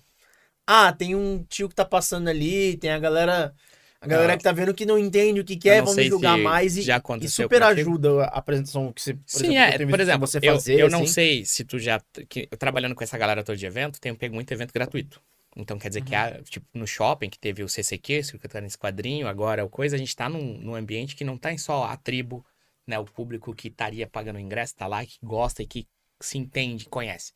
ah, 0.67 0.91
tem 0.93 1.15
um 1.15 1.43
tio 1.49 1.69
que 1.69 1.75
tá 1.75 1.85
passando 1.85 2.27
ali, 2.27 2.77
tem 2.77 2.91
a 2.91 2.99
galera, 2.99 3.53
a 4.01 4.07
galera 4.07 4.33
Não. 4.33 4.37
que 4.37 4.43
tá 4.43 4.51
vendo 4.51 4.73
que 4.73 4.85
não 4.85 4.97
entende 4.97 5.39
o 5.41 5.45
que 5.45 5.57
quer, 5.57 5.81
não 5.81 5.85
vão 5.85 5.95
me 5.95 6.03
sei 6.03 6.09
julgar 6.09 6.37
se 6.37 6.43
mais 6.43 6.77
e, 6.77 6.85
e 7.19 7.29
super 7.29 7.61
ajuda 7.63 8.23
a 8.25 8.37
apresentação 8.39 8.93
que 8.93 9.01
você, 9.01 9.13
por 9.13 9.23
Sim, 9.25 9.57
exemplo, 9.57 9.57
é. 9.57 9.85
Por 9.87 9.99
exemplo, 9.99 10.27
você 10.27 10.39
eu, 10.41 10.53
fazer, 10.53 10.79
eu 10.79 10.89
não 10.89 11.03
assim. 11.03 11.05
sei 11.05 11.45
se 11.45 11.63
tu 11.65 11.77
já. 11.79 12.01
Que, 12.29 12.47
eu 12.51 12.57
trabalhando 12.57 12.95
com 12.95 13.03
essa 13.03 13.17
galera 13.17 13.43
todo 13.43 13.57
de 13.57 13.65
evento, 13.65 13.99
tenho 13.99 14.15
pego 14.15 14.35
muito 14.35 14.51
evento 14.51 14.73
gratuito. 14.73 15.21
Então 15.55 15.77
quer 15.77 15.89
dizer 15.89 16.01
que 16.01 16.15
Uhum. 16.15 16.21
há, 16.21 16.41
tipo, 16.43 16.65
no 16.73 16.87
shopping, 16.87 17.29
que 17.29 17.39
teve 17.39 17.63
o 17.63 17.69
CCQ, 17.69 18.23
Circuitando 18.23 18.65
esse 18.67 18.77
quadrinho, 18.77 19.27
agora 19.27 19.65
o 19.65 19.69
coisa, 19.69 19.95
a 19.95 19.99
gente 19.99 20.15
tá 20.15 20.29
num, 20.29 20.57
num 20.59 20.75
ambiente 20.75 21.15
que 21.15 21.23
não 21.25 21.37
tá 21.37 21.51
em 21.51 21.57
só 21.57 21.83
a 21.85 21.97
tribo, 21.97 22.45
né? 22.87 22.97
O 22.99 23.05
público 23.05 23.53
que 23.53 23.67
estaria 23.67 24.07
pagando 24.07 24.37
o 24.37 24.39
ingresso, 24.39 24.75
tá 24.75 24.87
lá, 24.87 25.05
que 25.05 25.17
gosta 25.23 25.61
e 25.63 25.67
que 25.67 25.87
se 26.21 26.37
entende, 26.37 26.85
conhece. 26.85 27.33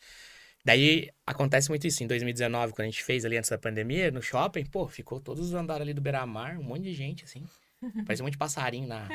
Daí 0.64 1.10
acontece 1.26 1.70
muito 1.70 1.86
isso. 1.86 2.04
Em 2.04 2.08
2019, 2.08 2.74
quando 2.74 2.88
a 2.88 2.90
gente 2.90 3.04
fez 3.04 3.26
ali 3.26 3.38
antes 3.38 3.50
da 3.50 3.58
pandemia, 3.58 4.12
no 4.12 4.22
shopping, 4.22 4.66
pô, 4.66 4.88
ficou 4.88 5.20
todos 5.20 5.48
os 5.48 5.54
andares 5.54 5.82
ali 5.82 5.94
do 5.94 6.02
Beira-Mar, 6.02 6.58
um 6.58 6.64
monte 6.64 6.84
de 6.84 6.94
gente, 6.94 7.26
assim. 7.26 7.46
Parecia 8.06 8.24
um 8.24 8.28
monte 8.28 8.34
de 8.34 8.38
passarinho 8.38 8.88
na. 8.88 9.10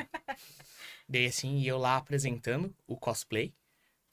Daí 1.07 1.25
assim, 1.25 1.57
e 1.57 1.67
eu 1.67 1.77
lá 1.77 1.97
apresentando 1.97 2.73
o 2.85 2.95
cosplay. 2.95 3.53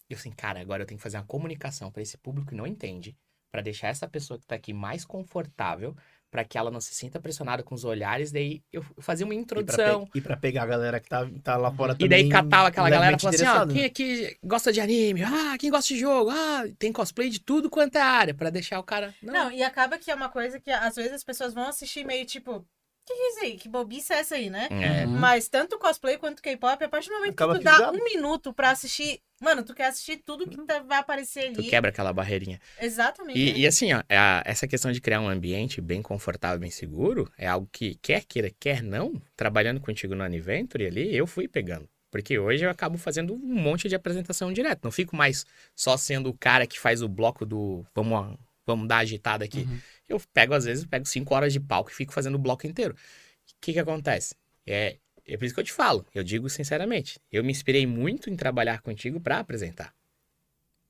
E 0.08 0.14
eu 0.14 0.18
assim, 0.18 0.30
cara, 0.30 0.60
agora 0.60 0.82
eu 0.82 0.86
tenho 0.86 0.98
que 0.98 1.02
fazer 1.02 1.18
uma 1.18 1.26
comunicação 1.26 1.90
pra 1.90 2.00
esse 2.00 2.16
público 2.16 2.48
que 2.48 2.54
não 2.54 2.66
entende, 2.66 3.14
pra 3.50 3.60
deixar 3.60 3.88
essa 3.88 4.08
pessoa 4.08 4.38
que 4.38 4.46
tá 4.46 4.54
aqui 4.54 4.72
mais 4.72 5.04
confortável, 5.04 5.94
pra 6.30 6.44
que 6.44 6.58
ela 6.58 6.70
não 6.70 6.80
se 6.80 6.94
sinta 6.94 7.18
pressionada 7.20 7.62
com 7.62 7.74
os 7.74 7.84
olhares. 7.84 8.30
Daí 8.32 8.62
eu 8.72 8.84
fazia 8.98 9.24
uma 9.24 9.34
E 9.34 9.38
introdução. 9.38 10.06
pe- 10.06 10.18
e 10.18 10.20
pra 10.20 10.36
pegar 10.36 10.64
a 10.64 10.66
galera 10.66 11.00
que 11.00 11.08
tá, 11.08 11.26
tá 11.42 11.56
lá 11.56 11.72
fora 11.72 11.92
E 11.92 11.96
também. 11.98 12.08
daí 12.08 12.28
catava 12.28 12.68
aquela 12.68 12.90
galera 12.90 13.16
e 13.16 13.20
falava 13.20 13.34
assim, 13.36 13.44
ó, 13.44 13.48
interessada, 13.48 13.72
quem 13.72 13.82
né? 13.82 13.88
aqui 13.88 14.36
gosta 14.42 14.72
de 14.72 14.80
anime? 14.80 15.22
Ah, 15.22 15.56
quem 15.58 15.70
gosta 15.70 15.94
de 15.94 16.00
jogo? 16.00 16.30
Ah, 16.30 16.64
tem 16.78 16.92
cosplay 16.92 17.30
de 17.30 17.40
tudo 17.40 17.70
quanto 17.70 17.96
é 17.96 18.00
área, 18.02 18.34
pra 18.34 18.50
deixar 18.50 18.78
o 18.78 18.82
cara... 18.84 19.14
Não, 19.22 19.32
Não, 19.32 19.52
e 19.52 19.62
acaba 19.62 19.98
que 19.98 20.10
é 20.10 20.14
uma 20.14 20.28
coisa 20.28 20.58
que 20.60 20.70
às 20.70 20.96
vezes 20.96 21.12
as 21.12 21.24
pessoas 21.24 21.54
vão 21.54 21.68
assistir 21.68 22.04
meio 22.04 22.24
tipo, 22.26 22.66
que 23.06 23.12
é 23.22 23.28
isso 23.30 23.40
aí? 23.44 23.56
Que 23.56 23.68
bobice 23.68 24.12
é 24.12 24.18
essa 24.18 24.34
aí, 24.34 24.50
né? 24.50 24.68
É, 24.70 25.06
Uhum. 25.06 25.12
Mas 25.18 25.48
tanto 25.48 25.78
cosplay 25.78 26.18
quanto 26.18 26.42
K-pop, 26.42 26.82
a 26.84 26.88
partir 26.88 27.08
do 27.08 27.14
momento 27.14 27.32
Acaba 27.32 27.54
que 27.54 27.60
tu 27.60 27.64
dá 27.64 27.72
fisgado. 27.74 27.98
um 27.98 28.04
minuto 28.04 28.52
pra 28.52 28.70
assistir. 28.70 29.20
Mano, 29.40 29.62
tu 29.62 29.74
quer 29.74 29.86
assistir 29.86 30.16
tudo 30.24 30.48
que 30.48 30.56
tá- 30.66 30.80
vai 30.80 30.98
aparecer 30.98 31.52
tu 31.52 31.60
ali. 31.60 31.68
quebra 31.68 31.90
aquela 31.90 32.12
barreirinha. 32.12 32.58
Exatamente. 32.80 33.38
E, 33.38 33.60
e 33.60 33.66
assim, 33.66 33.92
ó, 33.92 34.02
é 34.08 34.16
a- 34.16 34.42
essa 34.46 34.66
questão 34.66 34.90
de 34.90 35.00
criar 35.00 35.20
um 35.20 35.28
ambiente 35.28 35.80
bem 35.80 36.00
confortável, 36.02 36.58
bem 36.58 36.70
seguro, 36.70 37.30
é 37.38 37.46
algo 37.46 37.68
que, 37.70 37.94
quer 38.02 38.24
queira, 38.24 38.50
quer 38.58 38.82
não, 38.82 39.20
trabalhando 39.36 39.80
contigo 39.80 40.14
no 40.14 40.24
Adventure 40.24 40.86
ali, 40.86 41.14
eu 41.14 41.26
fui 41.26 41.46
pegando. 41.46 41.88
Porque 42.10 42.38
hoje 42.38 42.64
eu 42.64 42.70
acabo 42.70 42.96
fazendo 42.96 43.34
um 43.34 43.38
monte 43.38 43.88
de 43.88 43.94
apresentação 43.94 44.52
direto. 44.52 44.80
Não 44.84 44.90
fico 44.90 45.14
mais 45.14 45.44
só 45.74 45.96
sendo 45.98 46.30
o 46.30 46.34
cara 46.38 46.66
que 46.66 46.78
faz 46.80 47.02
o 47.02 47.08
bloco 47.08 47.44
do 47.44 47.84
vamos, 47.94 48.38
vamos 48.66 48.88
dar 48.88 48.98
agitada 48.98 49.44
aqui. 49.44 49.60
Uhum. 49.68 49.78
Eu 50.08 50.20
pego, 50.32 50.54
às 50.54 50.64
vezes, 50.64 50.84
pego 50.84 51.06
cinco 51.06 51.34
horas 51.34 51.52
de 51.52 51.60
palco 51.60 51.90
e 51.90 51.94
fico 51.94 52.12
fazendo 52.12 52.36
o 52.36 52.38
bloco 52.38 52.66
inteiro. 52.66 52.94
O 52.94 53.54
que 53.60 53.72
que 53.72 53.78
acontece? 53.78 54.34
É, 54.66 54.98
é 55.24 55.36
por 55.36 55.44
isso 55.44 55.54
que 55.54 55.60
eu 55.60 55.64
te 55.64 55.72
falo, 55.72 56.06
eu 56.14 56.22
digo 56.22 56.48
sinceramente. 56.48 57.18
Eu 57.30 57.42
me 57.42 57.50
inspirei 57.50 57.86
muito 57.86 58.30
em 58.30 58.36
trabalhar 58.36 58.80
contigo 58.80 59.20
pra 59.20 59.38
apresentar. 59.38 59.94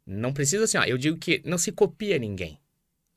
Não 0.07 0.33
precisa 0.33 0.65
assim, 0.65 0.79
ó. 0.79 0.85
Eu 0.85 0.97
digo 0.97 1.19
que 1.19 1.43
não 1.45 1.59
se 1.59 1.73
copia 1.73 2.19
ninguém. 2.19 2.59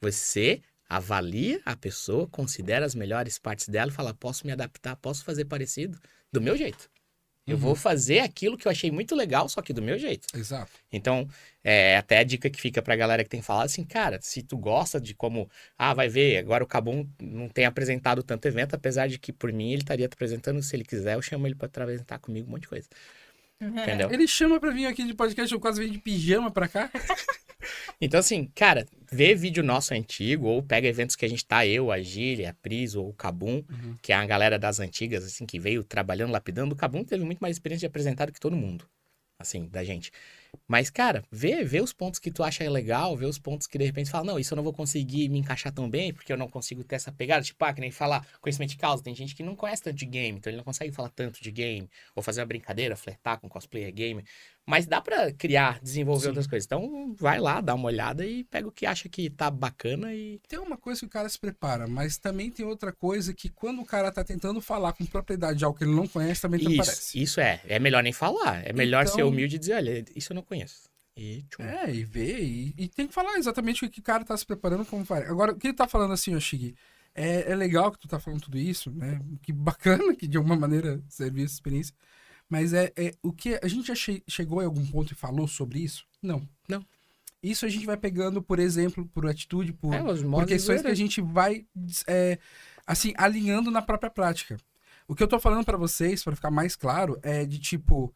Você 0.01 0.61
avalia 0.87 1.61
a 1.63 1.75
pessoa, 1.75 2.27
considera 2.27 2.85
as 2.85 2.95
melhores 2.95 3.37
partes 3.37 3.69
dela 3.69 3.91
e 3.91 3.93
fala: 3.93 4.13
posso 4.13 4.47
me 4.47 4.51
adaptar, 4.51 4.95
posso 4.95 5.23
fazer 5.23 5.45
parecido 5.45 5.99
do 6.31 6.41
meu 6.41 6.57
jeito. 6.57 6.89
Eu 7.49 7.55
Uhum. 7.57 7.61
vou 7.61 7.75
fazer 7.75 8.19
aquilo 8.19 8.57
que 8.57 8.67
eu 8.67 8.71
achei 8.71 8.91
muito 8.91 9.15
legal, 9.15 9.49
só 9.49 9.61
que 9.61 9.73
do 9.73 9.81
meu 9.81 9.97
jeito. 9.97 10.27
Exato. 10.37 10.71
Então, 10.91 11.27
é 11.63 11.97
até 11.97 12.19
a 12.19 12.23
dica 12.23 12.49
que 12.49 12.59
fica 12.61 12.81
pra 12.81 12.95
galera 12.95 13.23
que 13.23 13.29
tem 13.29 13.41
falado 13.41 13.65
assim, 13.65 13.83
cara, 13.83 14.19
se 14.21 14.41
tu 14.43 14.57
gosta 14.57 14.99
de 14.99 15.13
como, 15.13 15.49
ah, 15.77 15.93
vai 15.93 16.07
ver, 16.07 16.37
agora 16.37 16.63
o 16.63 16.67
Cabum 16.67 17.07
não 17.21 17.49
tem 17.49 17.65
apresentado 17.65 18.21
tanto 18.23 18.45
evento, 18.47 18.75
apesar 18.75 19.07
de 19.07 19.17
que 19.17 19.33
por 19.33 19.51
mim 19.51 19.71
ele 19.71 19.81
estaria 19.81 20.05
apresentando, 20.05 20.61
se 20.61 20.75
ele 20.75 20.83
quiser, 20.83 21.15
eu 21.15 21.21
chamo 21.21 21.47
ele 21.47 21.55
pra 21.55 21.67
apresentar 21.67 22.19
comigo 22.19 22.47
um 22.47 22.51
monte 22.51 22.61
de 22.63 22.67
coisa. 22.69 22.87
Entendeu? 23.61 24.11
Ele 24.11 24.27
chama 24.27 24.59
pra 24.59 24.71
vir 24.71 24.85
aqui 24.85 25.03
de 25.05 25.13
podcast, 25.13 25.53
eu 25.53 25.59
quase 25.59 25.83
vim 25.83 25.91
de 25.91 25.97
pijama 25.99 26.49
pra 26.51 26.67
cá. 26.67 26.89
Então, 28.01 28.17
assim, 28.21 28.49
cara, 28.55 28.85
vê 29.11 29.35
vídeo 29.35 29.61
nosso 29.61 29.93
antigo, 29.93 30.47
ou 30.47 30.63
pega 30.63 30.87
eventos 30.87 31.17
que 31.17 31.25
a 31.25 31.27
gente 31.27 31.45
tá, 31.45 31.67
eu, 31.67 31.91
a 31.91 31.99
Gília, 32.01 32.51
a 32.51 32.53
Pris, 32.53 32.95
ou 32.95 33.09
o 33.09 33.13
Cabum, 33.13 33.61
Uhum. 33.69 33.97
que 34.01 34.13
é 34.13 34.15
a 34.15 34.25
galera 34.25 34.57
das 34.57 34.79
antigas, 34.79 35.25
assim, 35.25 35.45
que 35.45 35.59
veio 35.59 35.83
trabalhando, 35.83 36.31
lapidando. 36.31 36.73
O 36.73 36.77
Cabum 36.77 37.03
teve 37.03 37.25
muito 37.25 37.39
mais 37.39 37.57
experiência 37.57 37.81
de 37.81 37.87
apresentar 37.87 38.27
do 38.27 38.31
que 38.31 38.39
todo 38.39 38.55
mundo, 38.55 38.85
assim, 39.37 39.67
da 39.67 39.83
gente. 39.83 40.09
Mas, 40.69 40.91
cara, 40.91 41.23
vê, 41.31 41.63
vê 41.63 41.81
os 41.81 41.91
pontos 41.91 42.19
que 42.19 42.29
tu 42.29 42.43
acha 42.43 42.69
legal, 42.69 43.17
vê 43.17 43.25
os 43.25 43.39
pontos 43.39 43.65
que 43.65 43.75
de 43.75 43.85
repente 43.85 44.11
fala, 44.11 44.23
não, 44.23 44.37
isso 44.37 44.53
eu 44.53 44.55
não 44.55 44.63
vou 44.63 44.71
conseguir 44.71 45.27
me 45.27 45.39
encaixar 45.39 45.73
tão 45.73 45.89
bem, 45.89 46.13
porque 46.13 46.31
eu 46.31 46.37
não 46.37 46.47
consigo 46.47 46.83
ter 46.83 46.95
essa 46.95 47.11
pegada. 47.11 47.43
Tipo, 47.43 47.65
ah, 47.65 47.73
que 47.73 47.81
nem 47.81 47.89
falar 47.89 48.23
conhecimento 48.39 48.69
de 48.69 48.77
causa. 48.77 49.01
Tem 49.01 49.15
gente 49.15 49.33
que 49.35 49.41
não 49.41 49.55
conhece 49.55 49.81
tanto 49.81 49.97
de 49.97 50.05
game, 50.05 50.37
então 50.37 50.51
ele 50.51 50.57
não 50.57 50.63
consegue 50.63 50.91
falar 50.91 51.09
tanto 51.09 51.41
de 51.41 51.51
game, 51.51 51.89
ou 52.15 52.21
fazer 52.21 52.41
uma 52.41 52.45
brincadeira, 52.45 52.95
flertar 52.95 53.39
com 53.39 53.49
cosplayer 53.49 53.91
game. 53.91 54.23
Mas 54.69 54.85
dá 54.85 55.01
pra 55.01 55.31
criar, 55.33 55.79
desenvolver 55.81 56.21
Sim. 56.21 56.27
outras 56.27 56.45
coisas. 56.45 56.65
Então, 56.67 57.11
vai 57.17 57.39
lá, 57.39 57.59
dá 57.59 57.73
uma 57.73 57.87
olhada 57.87 58.23
e 58.23 58.43
pega 58.43 58.67
o 58.67 58.71
que 58.71 58.85
acha 58.85 59.09
que 59.09 59.27
tá 59.27 59.49
bacana 59.49 60.13
e. 60.13 60.39
Tem 60.47 60.59
uma 60.59 60.77
coisa 60.77 60.99
que 60.99 61.07
o 61.07 61.09
cara 61.09 61.27
se 61.27 61.39
prepara, 61.39 61.87
mas 61.87 62.17
também 62.19 62.51
tem 62.51 62.63
outra 62.63 62.91
coisa 62.91 63.33
que 63.33 63.49
quando 63.49 63.81
o 63.81 63.85
cara 63.85 64.11
tá 64.11 64.23
tentando 64.23 64.61
falar 64.61 64.93
com 64.93 65.03
propriedade 65.07 65.57
de 65.57 65.65
algo 65.65 65.75
que 65.75 65.83
ele 65.83 65.95
não 65.95 66.07
conhece, 66.07 66.41
também 66.41 66.59
Isso, 66.61 66.73
aparece. 66.81 67.19
isso 67.21 67.41
é. 67.41 67.59
É 67.67 67.79
melhor 67.79 68.03
nem 68.03 68.13
falar. 68.13 68.63
É 68.63 68.71
melhor 68.71 69.07
ser 69.07 69.15
Então- 69.15 69.29
humilde 69.29 69.55
e 69.55 69.59
dizer, 69.59 69.73
olha, 69.73 70.05
isso 70.15 70.31
eu 70.33 70.35
não 70.35 70.43
conheço. 70.43 70.87
E 71.17 71.41
tchum. 71.49 71.63
É, 71.63 71.91
e 71.91 72.03
ver, 72.05 72.39
e, 72.43 72.73
e 72.77 72.87
tem 72.87 73.07
que 73.07 73.13
falar 73.13 73.37
exatamente 73.39 73.83
o 73.83 73.89
que 73.89 73.99
o 73.99 74.03
cara 74.03 74.23
tá 74.23 74.37
se 74.37 74.45
preparando 74.45 74.85
como 74.85 75.03
vai. 75.03 75.23
Agora, 75.25 75.51
o 75.51 75.55
que 75.57 75.67
ele 75.67 75.73
tá 75.75 75.87
falando 75.87 76.13
assim, 76.13 76.39
Shiggy, 76.39 76.75
é, 77.15 77.51
é 77.51 77.55
legal 77.55 77.91
que 77.91 77.97
tu 77.99 78.07
tá 78.07 78.19
falando 78.19 78.41
tudo 78.41 78.57
isso, 78.57 78.91
né? 78.91 79.19
Que 79.41 79.51
bacana 79.51 80.13
que 80.15 80.27
de 80.27 80.37
alguma 80.37 80.55
maneira 80.55 81.01
serviu 81.09 81.43
essa 81.43 81.55
experiência. 81.55 81.93
Mas 82.49 82.73
é, 82.73 82.91
é 82.97 83.13
o 83.21 83.31
que 83.31 83.59
a 83.61 83.67
gente 83.67 83.87
já 83.87 83.95
che- 83.95 84.23
chegou 84.27 84.61
em 84.61 84.65
algum 84.65 84.85
ponto 84.87 85.13
e 85.13 85.15
falou 85.15 85.47
sobre 85.47 85.79
isso? 85.79 86.05
Não. 86.21 86.47
Não. 86.67 86.83
Isso 87.41 87.65
a 87.65 87.69
gente 87.69 87.85
vai 87.85 87.95
pegando, 87.95 88.41
por 88.41 88.59
exemplo, 88.59 89.05
por 89.13 89.25
atitude, 89.27 89.71
por, 89.71 89.93
É, 89.93 90.01
por 90.01 90.45
questões 90.45 90.81
que 90.81 90.87
a 90.87 90.95
gente 90.95 91.21
vai, 91.21 91.65
é, 92.07 92.37
assim, 92.85 93.13
alinhando 93.15 93.69
na 93.71 93.81
própria 93.81 94.09
prática. 94.09 94.57
O 95.07 95.15
que 95.15 95.23
eu 95.23 95.27
tô 95.27 95.39
falando 95.39 95.63
pra 95.63 95.77
vocês, 95.77 96.23
pra 96.23 96.35
ficar 96.35 96.51
mais 96.51 96.75
claro, 96.75 97.17
é 97.23 97.45
de 97.45 97.57
tipo, 97.59 98.13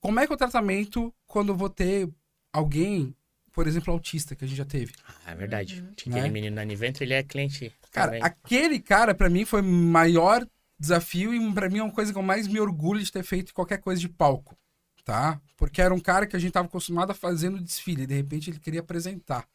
como 0.00 0.18
é 0.20 0.26
que 0.26 0.32
é 0.32 0.34
o 0.34 0.38
tratamento 0.38 1.12
quando 1.26 1.50
eu 1.50 1.56
vou 1.56 1.68
ter 1.68 2.08
alguém, 2.52 3.14
por 3.52 3.66
exemplo, 3.66 3.92
autista, 3.92 4.34
que 4.34 4.44
a 4.44 4.48
gente 4.48 4.56
já 4.56 4.64
teve? 4.64 4.92
Ah, 5.26 5.32
é 5.32 5.34
verdade. 5.34 5.82
Uhum. 5.82 5.92
Tinha 5.94 6.14
Né? 6.14 6.20
aquele 6.20 6.32
menino 6.32 6.56
na 6.56 6.64
Niventro, 6.64 7.04
ele 7.04 7.14
é 7.14 7.22
cliente. 7.22 7.70
Cara, 7.92 8.06
também. 8.12 8.22
aquele 8.22 8.80
cara, 8.80 9.14
pra 9.14 9.28
mim, 9.28 9.44
foi 9.44 9.60
maior 9.62 10.46
desafio 10.78 11.34
e 11.34 11.52
pra 11.54 11.68
mim 11.68 11.78
é 11.78 11.82
uma 11.82 11.92
coisa 11.92 12.12
que 12.12 12.18
eu 12.18 12.22
mais 12.22 12.46
me 12.46 12.60
orgulho 12.60 13.02
de 13.02 13.10
ter 13.10 13.22
feito 13.22 13.54
qualquer 13.54 13.78
coisa 13.78 14.00
de 14.00 14.08
palco, 14.08 14.56
tá? 15.04 15.40
Porque 15.56 15.80
era 15.80 15.94
um 15.94 16.00
cara 16.00 16.26
que 16.26 16.36
a 16.36 16.38
gente 16.38 16.52
tava 16.52 16.66
acostumado 16.68 17.10
a 17.10 17.14
fazer 17.14 17.48
no 17.50 17.60
desfile, 17.60 18.02
e 18.02 18.06
de 18.06 18.14
repente 18.14 18.50
ele 18.50 18.58
queria 18.58 18.80
apresentar. 18.80 19.46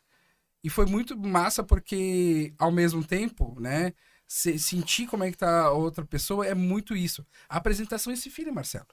E 0.63 0.69
foi 0.69 0.85
muito 0.85 1.17
massa 1.17 1.63
porque, 1.63 2.53
ao 2.57 2.71
mesmo 2.71 3.03
tempo, 3.03 3.59
né, 3.59 3.93
se- 4.27 4.59
sentir 4.59 5.07
como 5.07 5.23
é 5.23 5.31
que 5.31 5.37
tá 5.37 5.63
a 5.63 5.71
outra 5.71 6.05
pessoa 6.05 6.45
é 6.45 6.53
muito 6.53 6.95
isso. 6.95 7.25
A 7.49 7.57
apresentação 7.57 8.11
é 8.11 8.13
esse 8.13 8.29
filho, 8.29 8.53
Marcelo. 8.53 8.85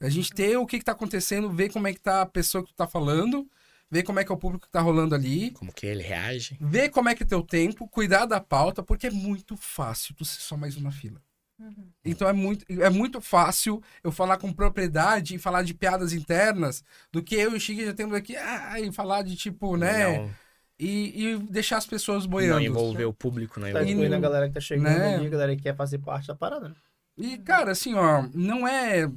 A 0.00 0.08
gente 0.08 0.30
ter 0.32 0.56
o 0.56 0.66
que, 0.66 0.78
que 0.78 0.84
tá 0.84 0.92
acontecendo, 0.92 1.50
ver 1.50 1.72
como 1.72 1.88
é 1.88 1.92
que 1.92 2.00
tá 2.00 2.22
a 2.22 2.26
pessoa 2.26 2.62
que 2.62 2.70
tu 2.70 2.76
tá 2.76 2.86
falando, 2.86 3.48
ver 3.90 4.02
como 4.02 4.20
é 4.20 4.24
que 4.24 4.30
é 4.30 4.34
o 4.34 4.38
público 4.38 4.66
que 4.66 4.70
tá 4.72 4.80
rolando 4.80 5.14
ali, 5.14 5.50
Como 5.52 5.72
que 5.72 5.86
ele 5.86 6.02
reage. 6.02 6.56
ver 6.60 6.90
como 6.90 7.08
é 7.08 7.14
que 7.14 7.22
é 7.22 7.26
teu 7.26 7.42
tempo, 7.42 7.88
cuidar 7.88 8.26
da 8.26 8.40
pauta, 8.40 8.82
porque 8.82 9.06
é 9.06 9.10
muito 9.10 9.56
fácil 9.56 10.14
tu 10.14 10.24
ser 10.24 10.40
só 10.40 10.56
mais 10.56 10.76
uma 10.76 10.92
fila. 10.92 11.20
Uhum. 11.58 11.88
Então 12.04 12.28
é 12.28 12.32
muito, 12.32 12.64
é 12.68 12.90
muito 12.90 13.20
fácil 13.20 13.82
eu 14.04 14.12
falar 14.12 14.36
com 14.36 14.52
propriedade 14.52 15.34
e 15.34 15.38
falar 15.38 15.62
de 15.62 15.72
piadas 15.72 16.12
internas 16.12 16.84
do 17.10 17.22
que 17.22 17.34
eu 17.34 17.52
e 17.52 17.56
o 17.56 17.60
Chique 17.60 17.84
já 17.84 17.94
temos 17.94 18.14
aqui, 18.14 18.36
ah, 18.36 18.78
e 18.78 18.92
falar 18.92 19.22
de 19.22 19.34
tipo, 19.36 19.76
né? 19.76 20.18
Não, 20.18 20.30
E, 20.78 21.24
e 21.24 21.38
deixar 21.38 21.78
as 21.78 21.86
pessoas 21.86 22.24
não 22.24 22.30
boiando. 22.32 22.60
envolver 22.62 23.06
o 23.06 23.12
público, 23.12 23.58
não 23.58 23.72
Tá 23.72 23.82
incluindo 23.82 24.14
a 24.14 24.20
galera 24.20 24.48
que 24.48 24.54
tá 24.54 24.60
chegando 24.60 24.84
Né? 24.98 25.14
ali, 25.16 25.26
a 25.26 25.30
galera 25.30 25.56
que 25.56 25.62
quer 25.62 25.74
fazer 25.74 25.98
parte 25.98 26.26
da 26.28 26.34
parada, 26.34 26.68
né? 26.68 26.74
E, 27.16 27.38
cara, 27.38 27.70
assim, 27.72 27.94
ó, 27.94 28.28
não 28.34 28.68
é. 28.68 29.10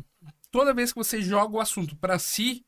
Toda 0.49 0.73
vez 0.73 0.93
que 0.93 0.97
você 0.97 1.21
joga 1.21 1.57
o 1.57 1.59
assunto 1.59 1.97
pra 1.97 2.17
si, 2.17 2.65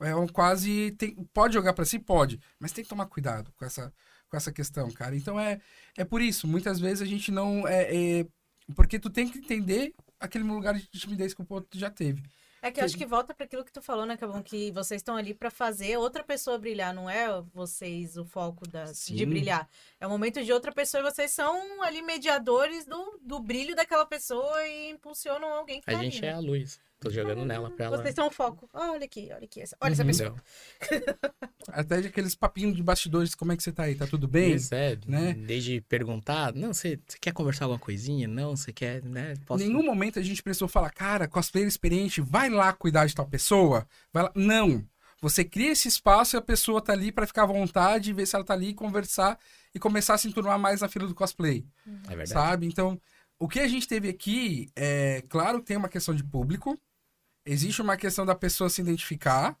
é 0.00 0.14
um 0.14 0.28
quase. 0.28 0.92
Tem, 0.92 1.16
pode 1.34 1.54
jogar 1.54 1.72
pra 1.72 1.84
si? 1.84 1.98
Pode. 1.98 2.38
Mas 2.60 2.70
tem 2.70 2.84
que 2.84 2.88
tomar 2.88 3.06
cuidado 3.06 3.52
com 3.56 3.64
essa, 3.64 3.92
com 4.30 4.36
essa 4.36 4.52
questão, 4.52 4.88
cara. 4.92 5.16
Então 5.16 5.38
é, 5.38 5.60
é 5.96 6.04
por 6.04 6.22
isso. 6.22 6.46
Muitas 6.46 6.78
vezes 6.78 7.02
a 7.02 7.06
gente 7.06 7.32
não. 7.32 7.66
É, 7.66 8.20
é- 8.20 8.26
porque 8.74 8.98
tu 8.98 9.10
tem 9.10 9.28
que 9.28 9.38
entender 9.38 9.94
aquele 10.20 10.44
lugar 10.44 10.74
de 10.74 10.86
timidez 10.88 11.34
que 11.34 11.42
o 11.42 11.46
outro 11.48 11.78
já 11.78 11.90
teve. 11.90 12.22
É 12.60 12.72
que 12.72 12.80
eu 12.80 12.84
acho 12.84 12.96
que 12.96 13.06
volta 13.06 13.32
para 13.32 13.44
aquilo 13.44 13.64
que 13.64 13.72
tu 13.72 13.80
falou, 13.80 14.04
né, 14.04 14.16
Cabão? 14.16 14.42
Que 14.42 14.72
vocês 14.72 15.00
estão 15.00 15.16
ali 15.16 15.32
para 15.32 15.50
fazer 15.50 15.96
outra 15.96 16.24
pessoa 16.24 16.58
brilhar, 16.58 16.92
não 16.92 17.08
é 17.08 17.28
vocês 17.54 18.16
o 18.16 18.24
foco 18.24 18.66
da, 18.66 18.84
de 18.84 19.26
brilhar. 19.26 19.68
É 20.00 20.06
o 20.06 20.10
momento 20.10 20.44
de 20.44 20.52
outra 20.52 20.72
pessoa 20.72 21.00
e 21.00 21.04
vocês 21.10 21.30
são 21.30 21.80
ali 21.82 22.02
mediadores 22.02 22.84
do, 22.84 23.20
do 23.22 23.38
brilho 23.38 23.76
daquela 23.76 24.04
pessoa 24.04 24.66
e 24.66 24.90
impulsionam 24.90 25.48
alguém 25.54 25.80
que 25.80 25.88
A 25.88 25.94
tá 25.94 26.02
gente 26.02 26.18
ali, 26.18 26.26
é 26.26 26.30
né? 26.30 26.36
a 26.36 26.40
luz. 26.40 26.80
Tô 27.00 27.10
jogando 27.10 27.44
nela 27.44 27.70
pra 27.70 27.86
ela. 27.86 27.96
Vocês 27.96 28.14
são 28.14 28.26
o 28.26 28.30
foco. 28.30 28.68
Olha 28.72 29.04
aqui, 29.04 29.28
olha 29.32 29.44
aqui. 29.44 29.60
essa- 29.60 29.76
Olha 29.80 29.92
essa 29.92 30.02
Uhum. 30.02 30.08
pessoa. 30.08 30.34
Entendeu? 30.82 31.14
Até 31.68 32.00
de 32.00 32.08
aqueles 32.08 32.34
papinhos 32.34 32.74
de 32.74 32.82
bastidores, 32.82 33.34
como 33.34 33.52
é 33.52 33.56
que 33.56 33.62
você 33.62 33.70
tá 33.70 33.84
aí? 33.84 33.94
Tá 33.94 34.06
tudo 34.06 34.26
bem? 34.26 34.54
Isso 34.54 34.74
é, 34.74 34.98
né? 35.06 35.32
desde 35.34 35.80
perguntar, 35.82 36.52
não, 36.54 36.74
você, 36.74 36.98
você 37.06 37.18
quer 37.20 37.32
conversar 37.32 37.66
alguma 37.66 37.78
coisinha? 37.78 38.26
Não, 38.26 38.56
você 38.56 38.72
quer, 38.72 39.02
né? 39.04 39.34
Posso... 39.46 39.62
Nenhum 39.64 39.82
momento 39.84 40.18
a 40.18 40.22
gente 40.22 40.42
precisou 40.42 40.66
falar, 40.66 40.90
cara, 40.90 41.28
cosplayer 41.28 41.68
experiente, 41.68 42.20
vai 42.20 42.48
lá 42.50 42.72
cuidar 42.72 43.06
de 43.06 43.14
tal 43.14 43.26
pessoa. 43.28 43.86
Vai 44.12 44.24
lá. 44.24 44.32
Não. 44.34 44.84
Você 45.20 45.44
cria 45.44 45.72
esse 45.72 45.88
espaço 45.88 46.36
e 46.36 46.38
a 46.38 46.42
pessoa 46.42 46.80
tá 46.80 46.92
ali 46.92 47.10
pra 47.12 47.26
ficar 47.26 47.42
à 47.42 47.46
vontade, 47.46 48.12
ver 48.12 48.24
se 48.26 48.34
ela 48.36 48.44
tá 48.44 48.54
ali, 48.54 48.72
conversar 48.72 49.38
e 49.74 49.78
começar 49.78 50.14
a 50.14 50.18
se 50.18 50.28
enturmar 50.28 50.58
mais 50.58 50.80
na 50.80 50.88
fila 50.88 51.06
do 51.06 51.14
cosplay. 51.14 51.64
É 52.06 52.08
verdade. 52.10 52.28
Sabe? 52.30 52.66
Então, 52.66 53.00
o 53.38 53.48
que 53.48 53.58
a 53.60 53.66
gente 53.68 53.86
teve 53.88 54.08
aqui 54.08 54.68
é, 54.76 55.22
claro 55.28 55.58
que 55.60 55.66
tem 55.66 55.76
uma 55.76 55.88
questão 55.88 56.14
de 56.14 56.22
público, 56.22 56.78
existe 57.50 57.80
uma 57.82 57.96
questão 57.96 58.26
da 58.26 58.34
pessoa 58.34 58.68
se 58.70 58.80
identificar, 58.80 59.58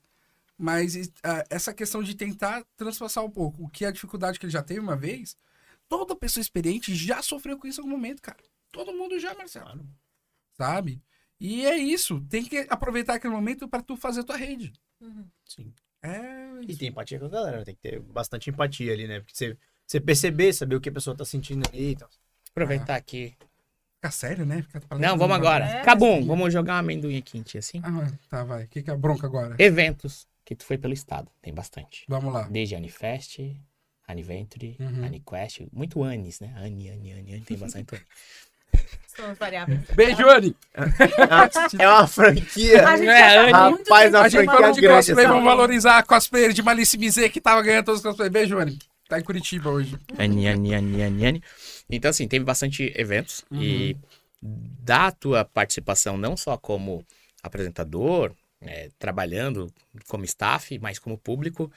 mas 0.56 0.94
e, 0.94 1.12
ah, 1.22 1.44
essa 1.48 1.72
questão 1.72 2.02
de 2.02 2.14
tentar 2.14 2.64
transpassar 2.76 3.24
um 3.24 3.30
pouco 3.30 3.64
o 3.64 3.68
que 3.68 3.84
é 3.84 3.88
a 3.88 3.92
dificuldade 3.92 4.38
que 4.38 4.44
ele 4.46 4.52
já 4.52 4.62
teve 4.62 4.80
uma 4.80 4.96
vez, 4.96 5.36
toda 5.88 6.14
pessoa 6.16 6.42
experiente 6.42 6.94
já 6.94 7.22
sofreu 7.22 7.56
com 7.58 7.66
isso 7.66 7.80
em 7.80 7.84
algum 7.84 7.96
momento, 7.96 8.20
cara. 8.20 8.38
Todo 8.70 8.92
mundo 8.92 9.18
já, 9.18 9.34
Marcelo. 9.34 9.86
Sabe? 10.56 11.00
E 11.40 11.64
é 11.64 11.76
isso. 11.76 12.20
Tem 12.28 12.44
que 12.44 12.66
aproveitar 12.68 13.14
aquele 13.14 13.32
momento 13.32 13.68
pra 13.68 13.80
tu 13.80 13.96
fazer 13.96 14.20
a 14.20 14.24
tua 14.24 14.36
rede. 14.36 14.72
Uhum. 15.00 15.24
Sim. 15.44 15.72
É 16.02 16.60
E 16.62 16.70
isso. 16.70 16.78
tem 16.78 16.88
empatia 16.88 17.18
com 17.18 17.26
a 17.26 17.28
galera, 17.28 17.64
tem 17.64 17.74
que 17.74 17.80
ter 17.80 18.00
bastante 18.00 18.50
empatia 18.50 18.92
ali, 18.92 19.06
né? 19.08 19.20
Porque 19.20 19.34
você, 19.34 19.56
você 19.86 20.00
perceber, 20.00 20.52
saber 20.52 20.76
o 20.76 20.80
que 20.80 20.88
a 20.88 20.92
pessoa 20.92 21.16
tá 21.16 21.24
sentindo 21.24 21.66
ali 21.68 21.92
e 21.92 21.96
tal. 21.96 22.10
Aproveitar 22.50 22.96
aqui. 22.96 23.36
Fica 24.00 24.10
sério, 24.12 24.46
né? 24.46 24.62
Fica 24.62 24.80
Não, 24.96 25.18
vamos 25.18 25.34
agora. 25.36 25.64
É, 25.64 25.82
Cabum, 25.82 26.24
vamos 26.24 26.52
jogar 26.52 26.74
um 26.74 26.78
amendoim 26.78 27.20
ti, 27.20 27.58
assim. 27.58 27.80
Ah, 27.82 28.06
tá, 28.30 28.44
vai. 28.44 28.64
O 28.64 28.68
que, 28.68 28.80
que 28.82 28.90
é 28.90 28.92
a 28.92 28.96
bronca 28.96 29.26
agora? 29.26 29.56
Eventos 29.58 30.24
que 30.44 30.54
tu 30.54 30.64
foi 30.64 30.78
pelo 30.78 30.94
estado. 30.94 31.28
Tem 31.42 31.52
bastante. 31.52 32.04
Vamos 32.08 32.32
lá. 32.32 32.42
Desde 32.42 32.76
Anifest, 32.76 33.56
Aniventure, 34.06 34.76
Uhum. 34.78 35.04
Aniquest. 35.04 35.62
Muito 35.72 36.02
Anis, 36.04 36.38
né? 36.38 36.54
Ani, 36.56 36.88
Ani, 36.90 37.12
Ani, 37.12 37.32
Ani. 37.34 37.40
Tem 37.42 37.56
bastante 37.58 37.96
Ani. 39.58 39.84
Beijo, 39.96 40.28
Anne! 40.28 40.54
É 41.76 41.88
uma 41.88 42.06
franquia. 42.06 42.88
A 42.88 42.96
gente 42.96 43.08
É, 43.08 43.52
muito 43.70 43.82
Rapaz, 43.88 44.14
a 44.14 44.22
A 44.22 44.28
gente 44.28 44.44
falou 44.46 44.64
é 44.68 44.70
de 44.72 44.80
grande, 44.80 44.96
cosplay, 45.06 45.24
essa. 45.24 45.32
vamos 45.34 45.44
valorizar 45.44 45.98
a 45.98 46.02
cosplayer 46.04 46.52
de 46.52 46.62
Malice 46.62 46.96
Bizet 46.96 47.30
que 47.30 47.40
tava 47.40 47.60
ganhando 47.62 47.86
todos 47.86 47.98
os 48.00 48.06
cosplays. 48.06 48.30
Beijo, 48.30 48.56
Anne. 48.58 48.78
Tá 49.08 49.18
em 49.18 49.22
Curitiba 49.22 49.70
hoje. 49.70 49.98
Ani, 50.18 50.46
Ani, 50.48 50.74
Ani, 50.74 51.02
Ani, 51.02 51.26
Ani. 51.26 51.42
Então, 51.88 52.10
assim, 52.10 52.28
teve 52.28 52.44
bastante 52.44 52.92
eventos. 52.94 53.44
E 53.50 53.96
da 54.40 55.10
tua 55.10 55.44
participação, 55.44 56.16
não 56.18 56.36
só 56.36 56.56
como 56.56 57.04
apresentador, 57.42 58.34
é, 58.60 58.90
trabalhando 58.98 59.72
como 60.06 60.24
staff, 60.24 60.78
mas 60.78 60.98
como 60.98 61.16
público, 61.16 61.72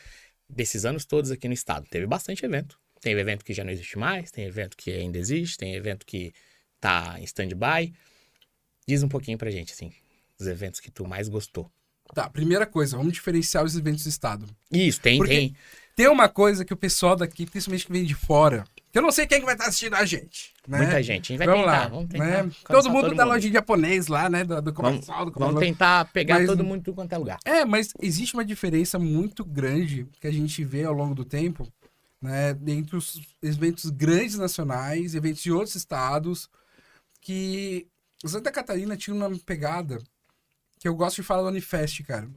desses 0.50 0.84
anos 0.86 1.06
todos 1.06 1.32
aqui 1.32 1.48
no 1.48 1.54
estado. 1.54 1.88
Teve 1.90 2.06
bastante 2.06 2.46
evento. 2.46 2.78
Tem 3.00 3.14
evento 3.14 3.44
que 3.46 3.54
já 3.54 3.64
não 3.64 3.72
existe 3.72 3.98
mais, 3.98 4.30
tem 4.30 4.46
evento 4.46 4.78
que 4.78 4.92
ainda 4.92 5.18
existe, 5.18 5.58
tem 5.58 5.74
evento 5.74 6.06
que 6.06 6.34
tá 6.80 7.16
em 7.20 7.24
stand-by. 7.24 7.94
Diz 8.88 9.02
um 9.04 9.10
pouquinho 9.10 9.38
pra 9.38 9.50
gente, 9.50 9.72
assim, 9.74 9.92
os 10.40 10.48
eventos 10.48 10.80
que 10.80 10.92
tu 10.92 11.08
mais 11.08 11.28
gostou. 11.30 11.72
Tá, 12.14 12.30
primeira 12.30 12.66
coisa, 12.66 12.98
vamos 12.98 13.14
diferenciar 13.14 13.64
os 13.64 13.76
eventos 13.76 14.04
do 14.04 14.10
estado. 14.10 14.46
Isso, 14.72 15.00
tem, 15.00 15.18
Porque- 15.18 15.34
tem. 15.34 15.56
Tem 15.96 16.08
uma 16.08 16.28
coisa 16.30 16.64
que 16.66 16.74
o 16.74 16.78
pessoal 16.78 17.16
daqui, 17.16 17.46
principalmente 17.46 17.86
que 17.86 17.92
vem 17.92 18.04
de 18.06 18.16
fora, 18.16 18.64
que 18.92 18.98
eu 18.98 19.02
não 19.02 19.12
sei 19.12 19.28
quem 19.28 19.40
que 19.40 19.46
vai 19.46 19.54
estar 19.56 19.68
assistindo 19.68 19.94
a 19.96 20.06
gente. 20.06 20.54
Né? 20.68 20.80
Muita 20.80 21.02
gente. 21.04 21.34
A 21.34 21.36
gente 21.36 21.38
vai 21.38 21.48
vamos 21.48 21.62
tentar, 21.66 21.80
lá. 21.80 21.88
vamos 21.88 22.10
tentar. 22.10 22.44
né? 22.46 22.52
Todo 22.68 22.90
mundo 22.90 23.16
da 23.16 23.26
loja 23.26 23.48
de 23.48 23.54
japonês 23.54 24.08
lá, 24.08 24.30
né? 24.30 24.44
Do, 24.44 24.62
do 24.62 24.74
Vamos, 24.74 24.76
comercial, 25.06 25.26
do 25.26 25.32
vamos 25.32 25.54
comercial. 25.54 25.60
tentar 25.62 26.06
pegar 26.12 26.40
Mas- 26.40 26.48
todo 26.48 26.64
mundo 26.64 26.80
em 26.80 26.84
tudo 26.84 26.96
quanto 26.96 27.14
é 27.14 27.18
lugar. 27.18 27.40
É, 27.46 27.64
mas 27.66 27.94
existe 28.02 28.34
uma 28.34 28.46
diferença 28.46 28.98
muito 29.00 29.44
grande 29.46 30.08
que 30.20 30.28
a 30.28 30.32
gente 30.32 30.64
vê 30.64 30.84
ao 30.84 30.94
longo 30.94 31.14
do 31.16 31.24
tempo, 31.26 31.68
né? 32.22 32.56
Entre 32.68 32.96
os 32.96 33.22
eventos 33.42 33.90
grandes 33.90 34.38
nacionais, 34.38 35.14
eventos 35.16 35.42
de 35.42 35.52
outros 35.52 35.76
estados, 35.76 36.50
que 37.22 37.88
Santa 38.26 38.52
Catarina 38.52 38.96
tinha 38.98 39.16
uma 39.16 39.30
pegada 39.46 40.00
que 40.80 40.88
eu 40.88 40.96
gosto 40.96 41.18
de 41.18 41.24
falar 41.24 41.44
do 41.44 41.48
Unifest, 41.50 42.04
cara, 42.04 42.28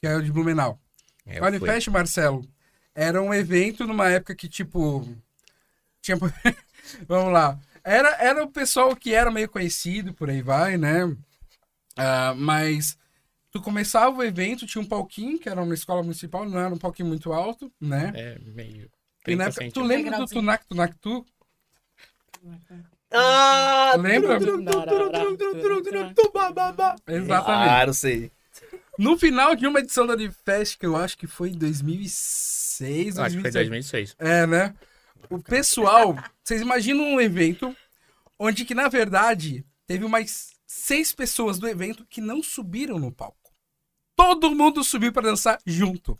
que 0.00 0.06
é 0.06 0.16
o 0.16 0.22
de 0.22 0.32
Blumenau. 0.32 0.78
É, 1.26 1.40
o. 1.40 1.46
Unifest, 1.46 1.88
Marcelo, 1.90 2.44
era 2.94 3.22
um 3.22 3.32
evento 3.32 3.86
numa 3.86 4.08
época 4.08 4.34
que, 4.34 4.48
tipo, 4.48 5.06
tinha... 6.00 6.16
Vamos 7.08 7.32
lá. 7.32 7.58
Era, 7.84 8.10
era 8.16 8.44
o 8.44 8.50
pessoal 8.50 8.94
que 8.94 9.14
era 9.14 9.30
meio 9.30 9.48
conhecido, 9.48 10.12
por 10.14 10.30
aí 10.30 10.42
vai, 10.42 10.76
né? 10.76 11.16
Ah, 11.96 12.34
mas 12.36 12.96
tu 13.50 13.60
começava 13.60 14.16
o 14.16 14.22
evento, 14.22 14.66
tinha 14.66 14.82
um 14.82 14.88
palquinho, 14.88 15.38
que 15.38 15.48
era 15.48 15.62
uma 15.62 15.74
escola 15.74 16.02
municipal, 16.02 16.48
não 16.48 16.58
era 16.58 16.74
um 16.74 16.78
palquinho 16.78 17.08
muito 17.08 17.32
alto, 17.32 17.70
né? 17.80 18.12
É, 18.14 18.38
meio. 18.38 18.90
E 19.26 19.36
na 19.36 19.50
30 19.50 19.64
época, 19.64 19.70
tu 19.72 19.82
lembra 19.86 20.18
do. 20.18 20.26
Tunak 20.26 20.66
Tunak 20.66 20.96
Tu? 20.98 21.26
Ah! 23.12 23.94
Lembra? 23.98 24.38
Exatamente. 27.06 27.44
Claro, 27.44 27.94
sei. 27.94 28.32
No 28.98 29.18
final 29.18 29.54
de 29.54 29.66
uma 29.66 29.80
edição 29.80 30.06
da 30.06 30.14
Unifest, 30.14 30.78
que 30.78 30.86
eu 30.86 30.96
acho 30.96 31.16
que 31.16 31.26
foi 31.26 31.50
em 31.50 31.58
2006, 31.58 32.61
Eu 33.18 33.24
Acho 33.24 33.36
que 33.36 33.42
foi 33.42 33.50
2007. 33.50 34.16
2006. 34.16 34.16
É, 34.18 34.46
né? 34.46 34.74
O 35.30 35.38
pessoal, 35.38 36.16
vocês 36.42 36.60
imaginam 36.60 37.04
um 37.04 37.20
evento 37.20 37.74
onde 38.38 38.64
que, 38.64 38.74
na 38.74 38.88
verdade, 38.88 39.64
teve 39.86 40.04
umas 40.04 40.52
seis 40.66 41.12
pessoas 41.12 41.58
do 41.58 41.68
evento 41.68 42.06
que 42.08 42.20
não 42.20 42.42
subiram 42.42 42.98
no 42.98 43.12
palco. 43.12 43.52
Todo 44.16 44.54
mundo 44.54 44.82
subiu 44.82 45.12
pra 45.12 45.22
dançar 45.22 45.58
junto. 45.66 46.18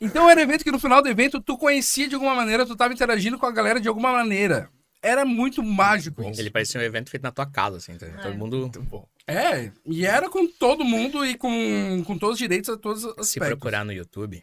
Então 0.00 0.30
era 0.30 0.40
um 0.40 0.42
evento 0.42 0.64
que 0.64 0.70
no 0.70 0.78
final 0.78 1.02
do 1.02 1.08
evento 1.08 1.40
tu 1.40 1.58
conhecia 1.58 2.08
de 2.08 2.14
alguma 2.14 2.34
maneira, 2.34 2.64
tu 2.64 2.76
tava 2.76 2.94
interagindo 2.94 3.38
com 3.38 3.46
a 3.46 3.50
galera 3.50 3.80
de 3.80 3.88
alguma 3.88 4.12
maneira. 4.12 4.70
Era 5.02 5.24
muito 5.24 5.62
mágico 5.62 6.22
isso. 6.22 6.40
Ele 6.40 6.50
parecia 6.50 6.80
um 6.80 6.84
evento 6.84 7.10
feito 7.10 7.22
na 7.22 7.30
tua 7.30 7.46
casa, 7.46 7.76
assim. 7.76 7.96
tá? 7.96 8.06
É. 8.06 8.10
Todo 8.10 8.34
mundo 8.34 8.58
Muito 8.58 8.82
bom. 8.82 9.06
É, 9.26 9.70
e 9.84 10.06
era 10.06 10.28
com 10.30 10.46
todo 10.46 10.84
mundo 10.84 11.24
e 11.24 11.36
com, 11.36 12.02
com 12.06 12.18
todos 12.18 12.34
os 12.34 12.38
direitos 12.38 12.70
a 12.70 12.76
todos 12.76 13.04
os 13.04 13.10
aspectos. 13.10 13.30
se 13.30 13.38
procurar 13.38 13.84
no 13.84 13.92
YouTube. 13.92 14.42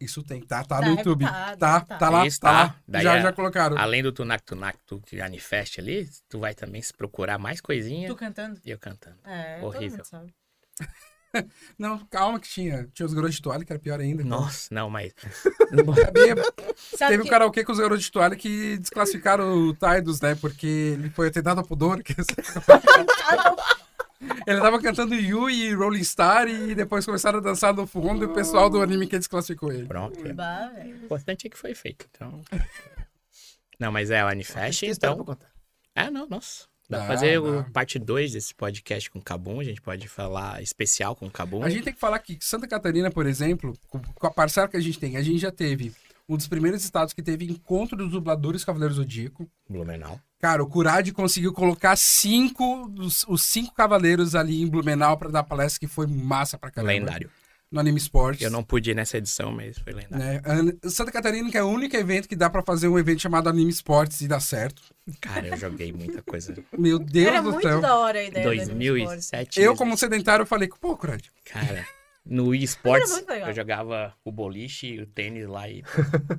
Isso 0.00 0.22
tem, 0.22 0.40
tá, 0.40 0.64
tá 0.64 0.76
no 0.76 0.82
Deve 0.82 0.96
YouTube. 0.96 1.24
tá, 1.26 1.56
Tá, 1.56 1.78
deve 1.78 1.86
tá. 1.86 1.98
tá 1.98 2.08
lá, 2.10 2.26
Isso 2.26 2.40
tá 2.40 2.50
lá. 2.52 2.68
tá. 2.70 2.74
Daí 2.88 3.02
Já, 3.02 3.16
é- 3.16 3.22
já 3.22 3.32
colocaram. 3.32 3.76
Além 3.78 4.02
do 4.02 4.10
Tunak 4.12 4.42
Tunak 4.44 4.78
Tu 4.86 4.98
que 5.02 5.20
Anifest 5.20 5.78
ali, 5.78 6.08
tu 6.28 6.38
vai 6.40 6.54
também 6.54 6.80
se 6.80 6.92
procurar 6.94 7.38
mais 7.38 7.60
coisinha 7.60 8.08
Tu 8.08 8.16
cantando? 8.16 8.58
e 8.64 8.70
eu 8.70 8.78
cantando. 8.78 9.16
É, 9.24 9.60
Horrível. 9.62 10.02
Não, 11.78 12.04
calma 12.06 12.40
que 12.40 12.48
tinha. 12.48 12.88
Tinha 12.92 13.06
os 13.06 13.14
garotos 13.14 13.36
de 13.36 13.42
toalha, 13.42 13.64
que 13.64 13.72
era 13.72 13.78
pior 13.78 14.00
ainda. 14.00 14.24
Nossa, 14.24 14.66
não, 14.74 14.90
mas. 14.90 15.12
Teve 16.98 17.20
um 17.20 17.22
que- 17.22 17.30
karaokê 17.30 17.62
com 17.62 17.70
os 17.70 17.78
garotos 17.78 18.02
de 18.04 18.10
toalha 18.10 18.34
que 18.34 18.76
desclassificaram 18.78 19.68
o 19.68 19.72
Tidus, 19.74 20.20
né? 20.20 20.34
Porque 20.34 20.66
ele 20.66 21.08
foi 21.10 21.28
atentado 21.28 21.58
ao 21.58 21.64
pudor. 21.64 22.02
que- 22.02 22.16
ele 24.46 24.60
tava 24.60 24.80
cantando 24.80 25.14
Yu 25.14 25.48
e 25.50 25.74
Rolling 25.74 26.04
Star 26.04 26.46
e 26.48 26.74
depois 26.74 27.06
começaram 27.06 27.38
a 27.38 27.42
dançar 27.42 27.74
no 27.74 27.86
fundo 27.86 28.24
e 28.24 28.26
o 28.26 28.34
pessoal 28.34 28.68
do 28.68 28.80
anime 28.80 29.06
que 29.06 29.18
desclassificou 29.18 29.72
ele. 29.72 29.86
Pronto. 29.86 30.18
O 30.22 31.04
importante 31.04 31.46
é 31.46 31.50
que 31.50 31.56
foi 31.56 31.74
feito. 31.74 32.06
Então. 32.10 32.42
Não, 33.78 33.90
mas 33.90 34.10
é 34.10 34.22
o 34.22 34.28
Anifest, 34.28 34.84
então. 34.84 35.26
É, 35.94 36.10
não, 36.10 36.26
nossa. 36.28 36.68
Dá 36.88 36.98
pra 36.98 37.06
fazer 37.06 37.40
dá. 37.40 37.48
o 37.48 37.72
parte 37.72 37.98
2 37.98 38.32
desse 38.32 38.54
podcast 38.54 39.10
com 39.10 39.20
o 39.20 39.22
Cabum. 39.22 39.60
A 39.60 39.64
gente 39.64 39.80
pode 39.80 40.06
falar 40.08 40.60
especial 40.60 41.16
com 41.16 41.26
o 41.26 41.30
Cabum. 41.30 41.62
A 41.62 41.70
gente 41.70 41.84
tem 41.84 41.94
que 41.94 42.00
falar 42.00 42.18
que 42.18 42.36
Santa 42.40 42.66
Catarina, 42.66 43.10
por 43.10 43.26
exemplo, 43.26 43.78
com 43.88 44.00
com 44.00 44.26
a 44.26 44.30
parcela 44.30 44.68
que 44.68 44.76
a 44.76 44.80
gente 44.80 44.98
tem, 44.98 45.16
a 45.16 45.22
gente 45.22 45.38
já 45.38 45.52
teve 45.52 45.94
um 46.28 46.36
dos 46.36 46.46
primeiros 46.46 46.84
estados 46.84 47.14
que 47.14 47.22
teve 47.22 47.44
encontro 47.44 47.96
dos 47.96 48.10
dubladores 48.10 48.64
Cavaleiros 48.64 48.96
do 48.96 49.02
Zodíaco. 49.02 49.48
Blumenau. 49.68 50.20
Cara, 50.40 50.62
o 50.62 50.66
Curade 50.66 51.12
conseguiu 51.12 51.52
colocar 51.52 51.96
cinco 51.96 52.90
os 53.28 53.42
cinco 53.42 53.74
cavaleiros 53.74 54.34
ali 54.34 54.62
em 54.62 54.66
Blumenau 54.66 55.16
pra 55.18 55.28
dar 55.28 55.42
palestra, 55.42 55.78
que 55.80 55.86
foi 55.86 56.06
massa 56.06 56.56
pra 56.58 56.70
caramba. 56.70 56.92
Lendário. 56.92 57.30
No 57.70 57.78
Anime 57.78 57.98
Sports. 57.98 58.42
Eu 58.42 58.50
não 58.50 58.64
pude 58.64 58.90
ir 58.90 58.94
nessa 58.94 59.16
edição, 59.18 59.52
mas 59.52 59.78
foi 59.78 59.92
lendário. 59.92 60.42
An- 60.44 60.90
Santa 60.90 61.12
Catarina 61.12 61.48
que 61.50 61.56
é 61.56 61.62
o 61.62 61.68
único 61.68 61.94
evento 61.96 62.28
que 62.28 62.34
dá 62.34 62.50
pra 62.50 62.62
fazer 62.62 62.88
um 62.88 62.98
evento 62.98 63.20
chamado 63.22 63.48
Anime 63.48 63.70
Sports 63.70 64.22
e 64.22 64.26
dá 64.26 64.40
certo. 64.40 64.82
Cara, 65.20 65.46
eu 65.46 65.56
joguei 65.56 65.92
muita 65.92 66.20
coisa. 66.22 66.52
Meu 66.76 66.98
Deus 66.98 67.26
Era 67.28 67.40
do 67.42 67.52
muito 67.52 67.62
céu. 67.68 67.80
da 67.80 67.94
hora 67.96 68.18
a 68.18 68.24
ideia 68.24 68.44
do 68.44 68.50
Anime 68.50 68.84
Sports. 68.86 69.04
2007. 69.30 69.60
Eu, 69.60 69.76
como 69.76 69.96
sedentário, 69.96 70.44
falei, 70.46 70.68
pô, 70.80 70.96
Curade, 70.96 71.30
Cara, 71.44 71.86
no 72.24 72.48
Wii 72.48 72.64
Sports, 72.64 73.10
Era 73.10 73.14
muito 73.16 73.28
legal. 73.30 73.48
eu 73.48 73.54
jogava 73.54 74.14
o 74.24 74.30
boliche 74.30 74.86
e 74.88 75.00
o 75.00 75.06
tênis 75.06 75.46
lá 75.48 75.68
e. 75.68 75.82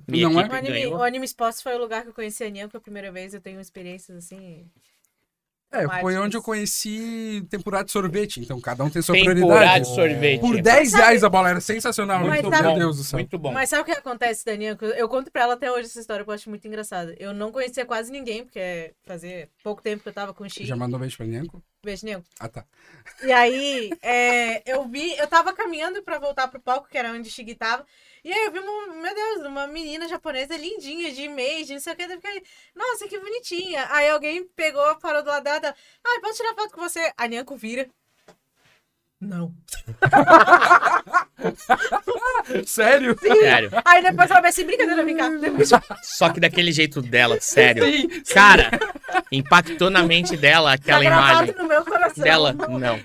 Minha 0.07 0.29
Não 0.29 0.39
é? 0.39 0.47
O 0.47 0.53
anime, 0.53 0.67
ganhou. 0.73 0.97
o 0.97 1.03
anime 1.03 1.25
Sports 1.25 1.61
foi 1.61 1.75
o 1.75 1.79
lugar 1.79 2.03
que 2.03 2.09
eu 2.09 2.13
conheci 2.13 2.43
a 2.43 2.49
Nian 2.49 2.69
pela 2.69 2.81
primeira 2.81 3.11
vez. 3.11 3.33
Eu 3.33 3.41
tenho 3.41 3.59
experiências 3.59 4.17
assim. 4.17 4.69
É, 5.73 5.83
Martins. 5.85 6.01
foi 6.01 6.17
onde 6.17 6.35
eu 6.35 6.41
conheci 6.43 7.45
temporada 7.49 7.85
de 7.85 7.91
sorvete, 7.91 8.41
então 8.41 8.59
cada 8.59 8.83
um 8.83 8.89
tem 8.89 9.01
sua 9.01 9.15
Temporada 9.15 9.39
prioridade. 9.39 9.85
de 9.87 9.95
sorvete. 9.95 10.41
Por 10.41 10.61
10 10.61 10.93
reais 10.93 11.23
a 11.23 11.29
bola 11.29 11.49
era 11.49 11.61
sensacional, 11.61 12.19
Mas 12.19 12.41
muito, 12.41 12.49
sabe- 12.55 12.67
meu 12.67 12.77
Deus 12.77 12.97
do 12.97 13.03
céu. 13.05 13.19
Muito 13.19 13.39
bom. 13.39 13.53
Mas 13.53 13.69
sabe 13.69 13.83
o 13.83 13.85
que 13.85 13.91
acontece, 13.91 14.43
Daniel? 14.43 14.75
Eu 14.97 15.07
conto 15.07 15.31
pra 15.31 15.43
ela 15.43 15.53
até 15.53 15.71
hoje 15.71 15.85
essa 15.87 15.99
história, 16.01 16.23
que 16.25 16.29
eu 16.29 16.33
acho 16.33 16.49
muito 16.49 16.67
engraçada. 16.67 17.15
Eu 17.17 17.33
não 17.33 17.51
conhecia 17.51 17.85
quase 17.85 18.11
ninguém, 18.11 18.43
porque 18.43 18.93
fazia 19.05 19.47
pouco 19.63 19.81
tempo 19.81 20.03
que 20.03 20.09
eu 20.09 20.13
tava 20.13 20.33
com 20.33 20.43
o 20.43 20.49
Xi. 20.49 20.65
Já 20.65 20.75
mandou 20.75 20.99
beijo 20.99 21.15
pra 21.15 21.25
Nianco? 21.25 21.63
Beijo, 21.83 22.05
Nian. 22.05 22.21
Ah, 22.39 22.47
tá. 22.47 22.63
E 23.23 23.31
aí, 23.31 23.91
é, 24.03 24.61
eu 24.71 24.87
vi, 24.87 25.15
eu 25.17 25.25
tava 25.27 25.51
caminhando 25.53 26.03
pra 26.03 26.19
voltar 26.19 26.47
pro 26.47 26.59
palco, 26.59 26.87
que 26.87 26.97
era 26.97 27.11
onde 27.11 27.27
o 27.27 27.31
Shigi 27.31 27.55
tava. 27.55 27.83
E 28.23 28.31
aí 28.31 28.45
eu 28.45 28.51
vi, 28.51 28.59
uma, 28.59 28.87
meu 28.95 29.15
Deus, 29.15 29.45
uma 29.47 29.67
menina 29.67 30.07
japonesa 30.07 30.55
lindinha, 30.57 31.11
de 31.11 31.23
image, 31.23 31.73
não 31.73 31.79
sei 31.79 31.93
o 31.93 31.95
que. 31.95 32.03
Eu 32.03 32.09
fiquei, 32.21 32.43
nossa, 32.75 33.07
que 33.07 33.19
bonitinha. 33.19 33.87
Aí 33.91 34.09
alguém 34.09 34.43
pegou, 34.49 34.95
parou 34.99 35.23
do 35.23 35.29
lado 35.29 35.43
dela. 35.43 35.75
Ah, 36.03 36.19
posso 36.21 36.37
tirar 36.37 36.53
foto 36.55 36.73
com 36.73 36.81
você? 36.81 37.11
A 37.17 37.27
Nyanko 37.27 37.55
vira. 37.57 37.89
Não. 39.21 39.53
Sério? 42.65 43.15
Sério. 43.19 43.69
Aí 43.85 44.01
depois 44.01 44.31
ela 44.31 44.41
vai 44.41 44.49
assim, 44.49 44.65
brincadeira, 44.65 45.05
vem 45.05 45.15
cá. 45.15 45.29
Depois, 45.29 45.69
Só 46.01 46.29
que 46.29 46.39
daquele 46.39 46.71
jeito 46.71 46.99
dela, 47.01 47.37
sério. 47.39 47.83
Sim. 47.85 48.07
Cara, 48.33 48.71
impactou 49.31 49.89
na 49.91 50.01
mente 50.03 50.35
dela 50.35 50.69
tá 50.71 50.75
aquela 50.75 51.03
gravado 51.03 51.33
imagem. 51.43 51.55
no 51.55 51.67
meu 51.67 51.85
coração. 51.85 52.23
Dela, 52.23 52.53
não. 52.53 52.77
Não. 52.77 52.99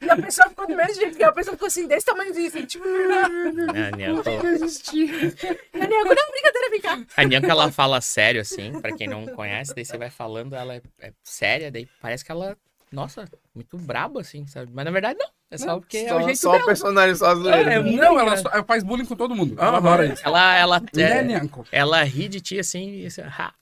E 0.00 0.10
a 0.10 0.16
pessoa 0.16 0.48
ficou 0.50 0.66
do 0.68 0.76
mesmo 0.76 0.94
jeito, 0.94 1.16
que 1.16 1.24
a 1.24 1.32
pessoa 1.32 1.54
ficou 1.54 1.66
assim, 1.68 1.86
desse 1.86 2.04
tamanhozinho, 2.06 2.48
assim, 2.48 2.66
tipo... 2.66 2.84
A 2.84 3.90
Nyanko, 3.96 4.28
A 4.28 4.32
Nyanko, 4.42 6.14
não, 6.14 6.30
brincadeira, 6.30 6.70
vem 6.70 6.80
cá. 6.80 6.98
a 7.16 7.24
Nyanko, 7.24 7.50
ela 7.50 7.72
fala 7.72 8.00
sério, 8.02 8.42
assim, 8.42 8.78
pra 8.80 8.92
quem 8.94 9.08
não 9.08 9.26
conhece, 9.28 9.74
daí 9.74 9.84
você 9.84 9.96
vai 9.96 10.10
falando, 10.10 10.54
ela 10.54 10.74
é, 10.74 10.82
é 11.00 11.12
séria, 11.24 11.70
daí 11.70 11.88
parece 12.02 12.22
que 12.24 12.30
ela, 12.30 12.56
nossa, 12.92 13.24
muito 13.54 13.76
braba, 13.78 14.20
assim, 14.20 14.46
sabe? 14.46 14.70
Mas 14.72 14.84
na 14.84 14.90
verdade 14.90 15.18
não, 15.18 15.28
é 15.50 15.58
só 15.58 15.78
porque 15.80 15.96
é 15.98 16.14
o 16.14 16.18
Só, 16.20 16.22
jeito 16.24 16.38
só 16.38 16.48
o 16.50 16.52
dela. 16.52 16.64
personagem, 16.66 17.14
só. 17.16 17.32
É, 17.50 17.80
muito 17.80 17.96
Não, 17.96 18.20
ela, 18.20 18.36
só- 18.36 18.50
ela 18.50 18.64
faz 18.64 18.82
bullying 18.84 19.04
com 19.06 19.16
todo 19.16 19.34
mundo. 19.34 19.54
Ela 19.58 19.78
adora 19.78 20.06
isso. 20.06 20.22
Ela, 20.24 20.54
ela, 20.56 20.80
Né, 20.94 21.34
é, 21.34 21.40
ela 21.78 22.02
ri 22.02 22.28
de 22.28 22.40
ti, 22.40 22.58
assim, 22.58 22.90
e 23.00 23.06
assim, 23.06 23.22
ha. 23.22 23.52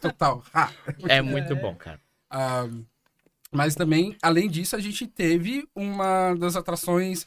Total. 0.00 0.42
Ah. 0.52 0.70
É 1.08 1.22
muito 1.22 1.54
bom, 1.56 1.74
cara. 1.74 2.00
Ah, 2.30 2.66
mas 3.52 3.74
também, 3.74 4.16
além 4.22 4.48
disso, 4.48 4.76
a 4.76 4.80
gente 4.80 5.06
teve 5.06 5.66
uma 5.74 6.34
das 6.34 6.56
atrações. 6.56 7.26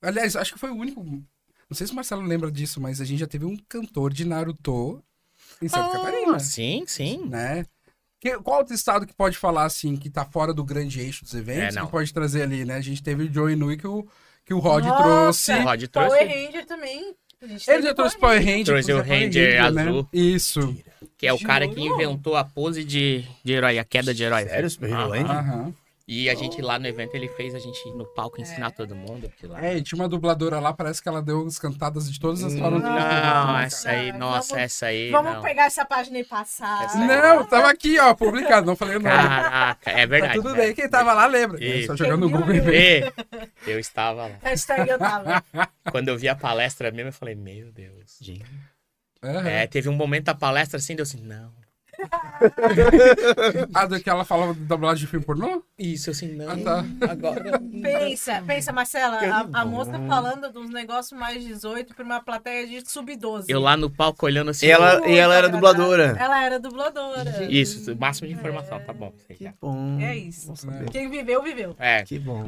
Aliás, 0.00 0.36
acho 0.36 0.52
que 0.54 0.58
foi 0.58 0.70
o 0.70 0.76
único. 0.76 1.02
Não 1.04 1.74
sei 1.76 1.86
se 1.86 1.92
o 1.92 1.96
Marcelo 1.96 2.22
lembra 2.22 2.50
disso, 2.50 2.80
mas 2.80 3.00
a 3.00 3.04
gente 3.04 3.18
já 3.20 3.26
teve 3.26 3.44
um 3.44 3.56
cantor 3.68 4.12
de 4.12 4.24
Naruto 4.24 5.02
em 5.60 5.68
Santa 5.68 5.90
Catarina. 5.98 6.36
Ah, 6.36 6.38
sim, 6.40 6.84
sim. 6.86 7.26
Né? 7.28 7.64
Que- 8.20 8.38
qual 8.38 8.58
outro 8.58 8.74
estado 8.74 9.06
que 9.06 9.14
pode 9.14 9.36
falar 9.38 9.64
assim, 9.64 9.96
que 9.96 10.10
tá 10.10 10.24
fora 10.26 10.52
do 10.52 10.62
grande 10.62 11.00
eixo 11.00 11.24
dos 11.24 11.34
eventos, 11.34 11.74
É, 11.74 11.78
não. 11.80 11.86
que 11.86 11.92
pode 11.92 12.12
trazer 12.12 12.42
ali, 12.42 12.64
né? 12.64 12.74
A 12.76 12.80
gente 12.80 13.02
teve 13.02 13.24
o 13.24 13.32
Joey 13.32 13.56
Nui 13.56 13.76
que 13.78 13.86
o, 13.86 14.06
que 14.44 14.52
o 14.52 14.58
Rod 14.58 14.84
Nossa! 14.84 15.02
trouxe. 15.02 15.52
O 15.52 15.62
Rod 15.64 15.84
Power 15.88 16.08
trouxe, 16.10 16.24
Ranger 16.46 16.66
também. 16.66 17.14
Ele 17.42 17.58
já 17.82 17.94
trouxe 17.94 18.18
Power 18.18 18.38
Power 18.38 18.38
Ranger. 18.44 18.64
Trouxe 18.66 18.92
o 18.92 18.96
Power 19.02 19.08
Ranger 19.08 19.72
né? 19.72 19.82
azul. 19.82 20.08
Isso. 20.12 20.76
que 21.16 21.26
é 21.26 21.32
o 21.32 21.38
cara 21.40 21.66
que 21.66 21.80
inventou 21.80 22.36
a 22.36 22.44
pose 22.44 22.84
de, 22.84 23.24
de 23.42 23.52
herói, 23.54 23.78
a 23.78 23.84
queda 23.84 24.12
de 24.12 24.22
herói. 24.22 24.44
Sério, 24.44 24.68
Super 24.68 24.90
Hero 24.90 24.98
Aham. 25.00 25.08
Land? 25.08 25.30
Aham. 25.30 25.74
E 26.12 26.28
a 26.28 26.34
gente 26.34 26.60
lá 26.60 26.76
no 26.76 26.88
evento, 26.88 27.14
ele 27.14 27.28
fez 27.28 27.54
a 27.54 27.60
gente 27.60 27.88
ir 27.88 27.94
no 27.94 28.04
palco 28.04 28.40
ensinar 28.40 28.72
todo 28.72 28.96
mundo. 28.96 29.28
porque 29.28 29.46
lá... 29.46 29.64
É, 29.64 29.76
e 29.76 29.80
tinha 29.82 29.96
uma 29.96 30.08
dubladora 30.08 30.58
lá, 30.58 30.72
parece 30.72 31.00
que 31.00 31.08
ela 31.08 31.22
deu 31.22 31.46
as 31.46 31.56
cantadas 31.56 32.10
de 32.10 32.18
todas 32.18 32.42
as 32.42 32.52
Não, 32.52 32.60
formas. 32.62 32.82
não, 32.82 33.58
essa 33.60 33.90
aí, 33.90 34.06
Vamos- 34.10 34.18
nossa, 34.18 34.60
essa 34.60 34.86
aí. 34.86 35.08
Vamos 35.12 35.34
não. 35.34 35.40
pegar 35.40 35.66
essa 35.66 35.84
página 35.84 36.18
e 36.18 36.24
passar. 36.24 36.90
Aí. 36.90 37.06
Não, 37.06 37.44
tava 37.46 37.70
aqui, 37.70 37.96
ó, 38.00 38.12
publicado, 38.12 38.66
não 38.66 38.74
falei 38.74 38.94
nome. 38.94 39.04
Caraca, 39.08 39.88
é 39.88 40.00
Tá 40.00 40.06
verdade. 40.06 40.34
tudo 40.34 40.50
né? 40.50 40.56
bem, 40.56 40.74
quem 40.74 40.90
tava 40.90 41.12
lá 41.12 41.26
lembra. 41.26 41.64
É 41.64 41.86
Só 41.86 41.94
jogando 41.94 42.28
no 42.28 42.30
Google. 42.30 42.56
E 42.74 43.12
eu 43.68 43.78
estava 43.78 44.26
lá. 44.26 44.34
Hashtag 44.42 44.90
eu 44.90 44.98
tava. 44.98 45.44
Quando 45.92 46.08
eu 46.08 46.18
vi 46.18 46.28
a 46.28 46.34
palestra 46.34 46.90
mesmo, 46.90 47.10
eu 47.10 47.12
falei, 47.12 47.36
meu 47.36 47.70
Deus. 47.70 48.18
Gente. 48.20 48.44
Aham. 49.22 49.46
É, 49.48 49.64
teve 49.68 49.88
um 49.88 49.92
momento 49.94 50.24
da 50.24 50.34
palestra 50.34 50.78
assim, 50.78 50.96
deu 50.96 51.04
assim, 51.04 51.20
não. 51.22 51.52
Ah, 53.74 53.86
do 53.86 54.00
que 54.00 54.08
ela 54.08 54.24
falava 54.24 54.54
de 54.54 54.60
dublagem 54.60 55.04
de 55.04 55.10
filme 55.10 55.24
pornô? 55.24 55.62
Isso, 55.78 56.10
assim, 56.10 56.34
não. 56.34 56.50
Ah, 56.50 56.56
tá. 56.56 56.84
Agora. 57.10 57.60
Pensa, 57.82 58.42
pensa, 58.46 58.72
Marcela, 58.72 59.18
a, 59.18 59.60
a 59.60 59.64
moça 59.64 59.92
falando 60.08 60.50
de 60.50 60.58
uns 60.58 60.70
negócios 60.70 61.18
mais 61.18 61.42
18 61.44 61.94
pra 61.94 62.04
uma 62.04 62.20
plateia 62.20 62.66
de 62.66 62.88
sub-12. 62.90 63.44
Eu 63.48 63.60
lá 63.60 63.76
no 63.76 63.90
palco 63.90 64.26
olhando 64.26 64.50
assim. 64.50 64.66
E 64.66 64.70
ela, 64.70 65.06
e 65.08 65.16
ela 65.16 65.34
era 65.34 65.46
agradável. 65.48 65.74
dubladora. 65.74 66.16
Ela 66.18 66.44
era 66.44 66.58
dubladora. 66.58 67.44
Isso, 67.50 67.96
máximo 67.96 68.28
de 68.28 68.34
informação, 68.34 68.80
tá 68.80 68.92
bom. 68.92 69.12
Que 69.28 69.52
bom. 69.60 69.98
É 70.00 70.16
isso. 70.16 70.46
Vou 70.48 70.56
saber. 70.56 70.90
Quem 70.90 71.10
viveu, 71.10 71.42
viveu. 71.42 71.74
É. 71.78 72.02
Que 72.02 72.18
bom. 72.18 72.46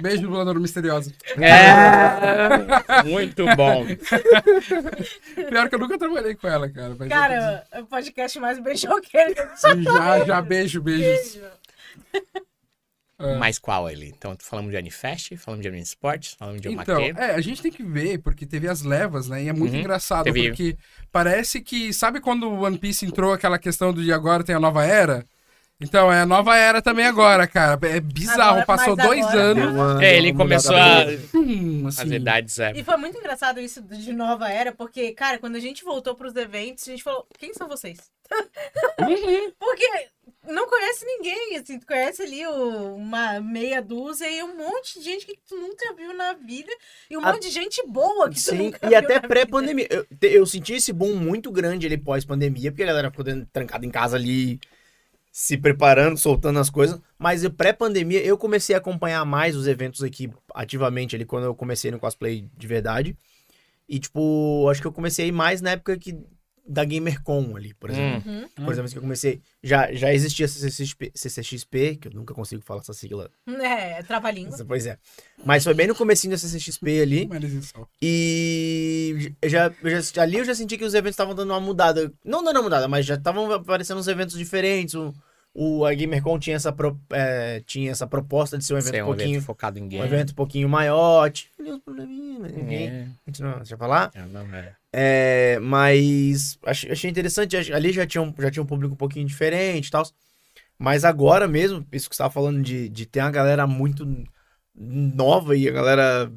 Beijo, 0.00 0.22
dubladora 0.22 0.58
misteriosa. 0.58 1.12
É. 1.38 3.02
Muito 3.04 3.44
bom. 3.56 3.84
Pior 5.48 5.68
que 5.68 5.74
eu 5.74 5.78
nunca 5.78 5.98
trabalhei 5.98 6.34
com 6.34 6.48
ela, 6.48 6.68
cara. 6.70 6.96
mas 6.98 7.08
Cara, 7.08 7.66
é 7.70 7.80
o 7.80 7.86
podcast 7.86 8.38
mais 8.40 8.58
beijoqueiro. 8.58 9.34
Já, 9.82 10.24
já, 10.24 10.40
beijo, 10.42 10.80
beijos. 10.80 11.34
Beijo. 11.34 11.46
É. 13.18 13.36
Mas 13.38 13.58
qual 13.58 13.88
ele? 13.88 14.08
Então, 14.08 14.36
falamos 14.40 14.70
de 14.72 14.76
Anifest, 14.76 15.36
falamos 15.36 15.62
de 15.62 15.68
Anime 15.68 15.82
Sports, 15.84 16.34
falamos 16.36 16.60
de 16.60 16.68
Então, 16.72 17.00
é, 17.00 17.34
a 17.34 17.40
gente 17.40 17.62
tem 17.62 17.70
que 17.70 17.82
ver, 17.84 18.18
porque 18.18 18.44
teve 18.44 18.66
as 18.66 18.82
levas, 18.82 19.28
né? 19.28 19.44
E 19.44 19.48
é 19.48 19.52
muito 19.52 19.74
Uhum, 19.74 19.80
engraçado, 19.80 20.24
teve. 20.24 20.48
porque 20.48 20.76
parece 21.12 21.60
que. 21.60 21.92
Sabe 21.92 22.20
quando 22.20 22.48
o 22.48 22.62
One 22.62 22.78
Piece 22.78 23.06
entrou 23.06 23.32
aquela 23.32 23.58
questão 23.58 23.92
de 23.92 24.12
agora 24.12 24.42
tem 24.42 24.54
a 24.56 24.60
nova 24.60 24.84
era? 24.84 25.24
Então, 25.82 26.12
é 26.12 26.20
a 26.20 26.26
nova 26.26 26.56
era 26.56 26.80
também 26.80 27.04
agora, 27.06 27.46
cara. 27.46 27.78
É 27.88 28.00
bizarro. 28.00 28.60
Agora- 28.60 28.66
Passou 28.66 28.96
mas 28.96 29.06
dois 29.06 29.24
agora- 29.26 29.40
anos. 29.42 29.74
Uma- 29.74 30.04
É, 30.04 30.16
ele 30.16 30.30
uma 30.30 30.38
começou 30.38 30.76
a. 30.76 31.04
boa. 31.04 31.18
Hum, 31.34 31.86
As 31.86 31.98
assim, 31.98 32.14
idades, 32.14 32.58
é. 32.58 32.72
E 32.74 32.84
foi 32.84 32.96
muito 32.96 33.18
engraçado 33.18 33.60
isso 33.60 33.82
de 33.82 34.12
nova 34.12 34.48
era, 34.50 34.72
porque, 34.72 35.12
cara, 35.12 35.38
quando 35.38 35.56
a 35.56 35.60
gente 35.60 35.84
voltou 35.84 36.14
pros 36.14 36.34
eventos, 36.36 36.86
a 36.88 36.90
gente 36.90 37.02
falou, 37.02 37.26
quem 37.38 37.52
são 37.54 37.68
vocês? 37.68 37.98
porque 39.58 39.86
não 40.48 40.66
conhece 40.68 41.04
ninguém, 41.04 41.56
assim, 41.56 41.78
tu 41.78 41.86
conhece 41.86 42.22
ali 42.22 42.46
o- 42.46 42.94
uma 42.96 43.40
meia 43.40 43.80
dúzia 43.82 44.28
e 44.30 44.42
um 44.42 44.56
monte 44.56 44.98
de 44.98 45.04
gente 45.04 45.26
que 45.26 45.36
tu 45.48 45.56
nunca 45.56 45.92
viu 45.94 46.14
na 46.14 46.32
vida, 46.34 46.70
e 47.10 47.16
um 47.16 47.24
A- 47.24 47.32
monte 47.32 47.42
de 47.42 47.50
gente 47.50 47.82
boa 47.86 48.28
que 48.28 48.36
tu 48.36 48.40
Sim, 48.50 48.56
nunca 48.58 48.78
e 48.82 48.88
viu 48.88 48.98
até 48.98 49.14
na 49.20 49.28
pré-pandemia. 49.28 49.86
Eu, 49.90 50.04
te- 50.18 50.28
eu 50.32 50.46
senti 50.46 50.74
esse 50.74 50.92
boom 50.92 51.14
muito 51.16 51.50
grande 51.50 51.86
ali 51.86 51.96
pós-pandemia, 51.98 52.70
porque 52.72 52.82
a 52.82 52.86
galera 52.86 53.10
ficou 53.10 53.24
dentro- 53.24 53.46
trancada 53.52 53.84
em 53.86 53.90
casa 53.90 54.16
ali, 54.16 54.58
se 55.32 55.56
preparando, 55.56 56.18
soltando 56.18 56.58
as 56.58 56.68
coisas. 56.68 57.00
Mas 57.18 57.48
pré-pandemia, 57.48 58.22
eu 58.22 58.36
comecei 58.36 58.74
a 58.74 58.78
acompanhar 58.78 59.24
mais 59.24 59.56
os 59.56 59.66
eventos 59.66 60.02
aqui 60.02 60.30
ativamente 60.54 61.16
ali, 61.16 61.24
quando 61.24 61.44
eu 61.44 61.54
comecei 61.54 61.90
no 61.90 61.98
cosplay 61.98 62.46
de 62.54 62.66
verdade. 62.66 63.16
E, 63.88 63.98
tipo, 63.98 64.68
acho 64.70 64.82
que 64.82 64.86
eu 64.86 64.92
comecei 64.92 65.32
mais 65.32 65.62
na 65.62 65.70
época 65.70 65.98
que, 65.98 66.14
da 66.66 66.84
GamerCon 66.84 67.56
ali, 67.56 67.74
por 67.74 67.90
exemplo. 67.90 68.30
Hum. 68.30 68.46
Uhum. 68.58 68.64
Por 68.64 68.72
exemplo, 68.72 68.90
que 68.90 68.98
eu 68.98 69.02
comecei. 69.02 69.40
Já, 69.62 69.92
já 69.92 70.12
existia 70.14 70.46
CCXP, 70.46 71.10
CCXP, 71.14 71.96
que 71.96 72.08
eu 72.08 72.12
nunca 72.12 72.32
consigo 72.32 72.62
falar 72.62 72.80
essa 72.80 72.92
sigla. 72.92 73.30
É, 73.46 74.02
trava-língua. 74.04 74.56
Pois 74.66 74.86
é. 74.86 74.96
Mas 75.44 75.64
foi 75.64 75.74
bem 75.74 75.86
no 75.88 75.94
comecinho 75.94 76.30
da 76.30 76.38
CCXP 76.38 77.00
ali. 77.02 77.28
E 78.04 79.32
já, 79.44 79.72
já- 79.84 80.22
ali 80.22 80.38
eu 80.38 80.44
já 80.44 80.54
senti 80.54 80.76
que 80.76 80.84
os 80.84 80.94
eventos 80.94 81.14
estavam 81.14 81.34
dando 81.34 81.50
uma 81.50 81.60
mudada. 81.60 82.12
Não 82.24 82.42
dando 82.42 82.56
uma 82.56 82.62
mudada, 82.64 82.88
mas 82.88 83.06
já 83.06 83.14
estavam 83.14 83.50
aparecendo 83.52 83.98
uns 83.98 84.08
eventos 84.08 84.36
diferentes. 84.36 84.94
O, 84.94 85.12
o 85.54 85.84
a 85.84 85.94
GamerCon 85.94 86.38
tinha 86.38 86.56
essa, 86.56 86.72
pro- 86.72 86.98
é, 87.10 87.62
tinha 87.66 87.90
essa 87.90 88.06
proposta 88.06 88.56
de 88.58 88.64
ser 88.64 88.74
um 88.74 88.78
evento 88.78 88.90
Ser 88.94 89.02
um 89.02 89.04
um 89.04 89.08
pouquinho. 89.08 89.30
evento 89.36 89.44
focado 89.44 89.78
em 89.78 89.82
Um 89.82 89.88
game. 89.88 90.04
evento 90.04 90.30
um 90.30 90.34
pouquinho 90.34 90.68
maior. 90.68 91.30
Tinha 91.30 91.50
ali 91.58 91.72
uns 91.72 91.80
probleminhas, 91.80 92.40
mas 92.40 92.52
ninguém. 92.52 92.88
É, 92.88 93.02
A 93.26 93.30
gente 93.30 93.42
não 93.42 93.56
deixa 93.56 93.74
eu 93.74 93.78
falar. 93.78 94.10
é, 94.14 94.22
não, 94.26 94.42
é. 94.54 94.74
É, 94.92 95.58
mas 95.60 96.58
achei, 96.64 97.10
interessante. 97.10 97.56
Ali 97.72 97.92
já 97.92 98.06
tinha, 98.06 98.22
um, 98.22 98.34
já 98.38 98.50
tinha 98.50 98.62
um 98.62 98.66
público 98.66 98.94
um 98.94 98.98
pouquinho 98.98 99.26
diferente 99.26 99.88
e 99.88 99.90
tal. 99.90 100.04
Mas 100.78 101.04
agora 101.04 101.48
mesmo, 101.48 101.86
isso 101.92 102.10
que 102.10 102.16
você 102.16 102.22
tava 102.22 102.32
falando 102.32 102.62
de, 102.62 102.88
de 102.88 103.06
ter 103.06 103.20
uma 103.20 103.30
galera 103.30 103.66
muito 103.66 104.04
nova 104.74 105.56
e 105.56 105.68
a 105.68 105.72
galera 105.72 106.32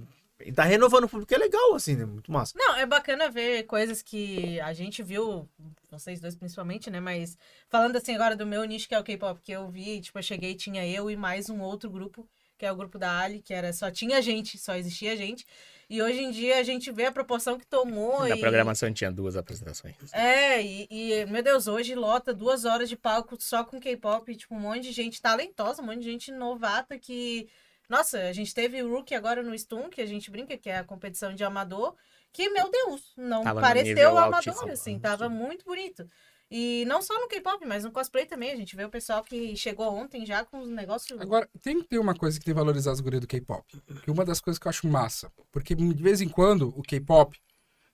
tá 0.54 0.64
renovando 0.64 1.06
o 1.06 1.10
público, 1.10 1.34
é 1.34 1.38
legal, 1.38 1.74
assim, 1.74 1.96
né? 1.96 2.06
Muito 2.06 2.32
massa. 2.32 2.54
Não, 2.56 2.76
é 2.76 2.86
bacana 2.86 3.30
ver 3.30 3.64
coisas 3.64 4.02
que 4.02 4.60
a 4.60 4.74
gente 4.74 5.02
viu, 5.02 5.50
vocês 5.90 6.20
dois 6.20 6.36
principalmente, 6.36 6.90
né? 6.90 7.00
Mas 7.00 7.38
falando 7.70 7.96
assim 7.96 8.14
agora 8.14 8.36
do 8.36 8.46
meu 8.46 8.64
nicho, 8.66 8.88
que 8.88 8.96
é 8.96 9.00
o 9.00 9.04
K-pop, 9.04 9.42
que 9.42 9.52
eu 9.52 9.68
vi, 9.70 10.02
tipo, 10.02 10.18
eu 10.20 10.24
cheguei, 10.24 10.54
tinha 10.54 10.86
eu 10.86 11.10
e 11.10 11.16
mais 11.16 11.50
um 11.50 11.62
outro 11.62 11.90
grupo, 11.90 12.28
que 12.58 12.66
é 12.66 12.72
o 12.72 12.76
grupo 12.76 13.00
da 13.00 13.20
Ali, 13.20 13.42
que 13.42 13.54
era 13.54 13.74
só 13.74 13.90
tinha 13.90 14.22
gente, 14.22 14.58
só 14.58 14.76
existia 14.76 15.18
gente. 15.18 15.46
E 15.90 16.02
hoje 16.02 16.22
em 16.22 16.32
dia 16.32 16.58
a 16.58 16.64
gente 16.64 16.92
vê 16.92 17.06
a 17.06 17.12
proporção 17.12 17.60
que 17.60 17.66
tomou. 17.66 18.28
Na 18.28 18.36
e... 18.36 18.40
programação 18.40 18.92
tinha 18.92 19.12
duas 19.12 19.36
apresentações. 19.36 19.96
É, 20.14 20.62
e, 20.62 20.88
e, 20.90 21.26
meu 21.28 21.44
Deus, 21.44 21.68
hoje 21.68 21.94
lota 21.94 22.34
duas 22.34 22.66
horas 22.66 22.90
de 22.90 22.96
palco 22.96 23.36
só 23.40 23.64
com 23.64 23.80
K-pop, 23.80 24.36
tipo, 24.36 24.56
um 24.56 24.60
monte 24.60 24.84
de 24.84 24.92
gente 24.92 25.22
talentosa, 25.22 25.82
um 25.82 25.86
monte 25.86 26.00
de 26.00 26.12
gente 26.12 26.32
novata 26.32 26.98
que. 26.98 27.48
Nossa, 27.88 28.20
a 28.20 28.34
gente 28.34 28.52
teve 28.52 28.82
o 28.82 28.90
Rookie 28.90 29.14
agora 29.14 29.44
no 29.44 29.54
Stum, 29.54 29.90
que 29.90 30.02
a 30.02 30.08
gente 30.08 30.32
brinca, 30.32 30.58
que 30.58 30.70
é 30.70 30.80
a 30.80 30.84
competição 30.84 31.36
de 31.36 31.44
amador, 31.44 31.96
que, 32.34 32.50
meu 32.50 32.70
Deus, 32.72 33.14
não 33.16 33.44
Tava 33.44 33.62
pareceu 33.62 34.18
amador, 34.18 34.70
assim, 34.72 35.00
tava 35.00 35.30
muito 35.30 35.64
bonito. 35.64 36.10
E 36.50 36.86
não 36.88 37.02
só 37.02 37.20
no 37.20 37.28
K-pop, 37.28 37.66
mas 37.66 37.84
no 37.84 37.92
cosplay 37.92 38.26
também. 38.26 38.52
A 38.52 38.56
gente 38.56 38.76
vê 38.76 38.84
o 38.86 38.90
pessoal 38.90 39.24
que 39.24 39.56
chegou 39.58 39.92
ontem 39.94 40.26
já 40.26 40.46
com 40.46 40.60
os 40.60 40.70
negócios. 40.70 41.20
Agora, 41.20 41.50
tem 41.62 41.82
que 41.82 41.88
ter 41.88 42.00
uma 42.00 42.14
coisa 42.16 42.38
que 42.38 42.46
tem 42.46 42.54
que 42.54 42.60
valorizar 42.60 42.92
as 42.92 43.00
gurias 43.00 43.22
do 43.22 43.28
K-pop. 43.28 43.64
Que 44.04 44.12
uma 44.12 44.24
das 44.24 44.40
coisas 44.40 44.60
que 44.60 44.68
eu 44.68 44.70
acho 44.70 44.88
massa. 44.88 45.32
Porque 45.52 45.74
de 45.74 46.04
vez 46.04 46.22
em 46.22 46.30
quando 46.30 46.74
o 46.78 46.84
K-pop 46.84 47.38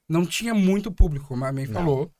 não 0.07 0.25
tinha 0.25 0.53
muito 0.53 0.91
público, 0.91 1.27
como 1.27 1.45
a 1.45 1.51
May 1.51 1.65
Não. 1.65 1.73
falou. 1.73 2.11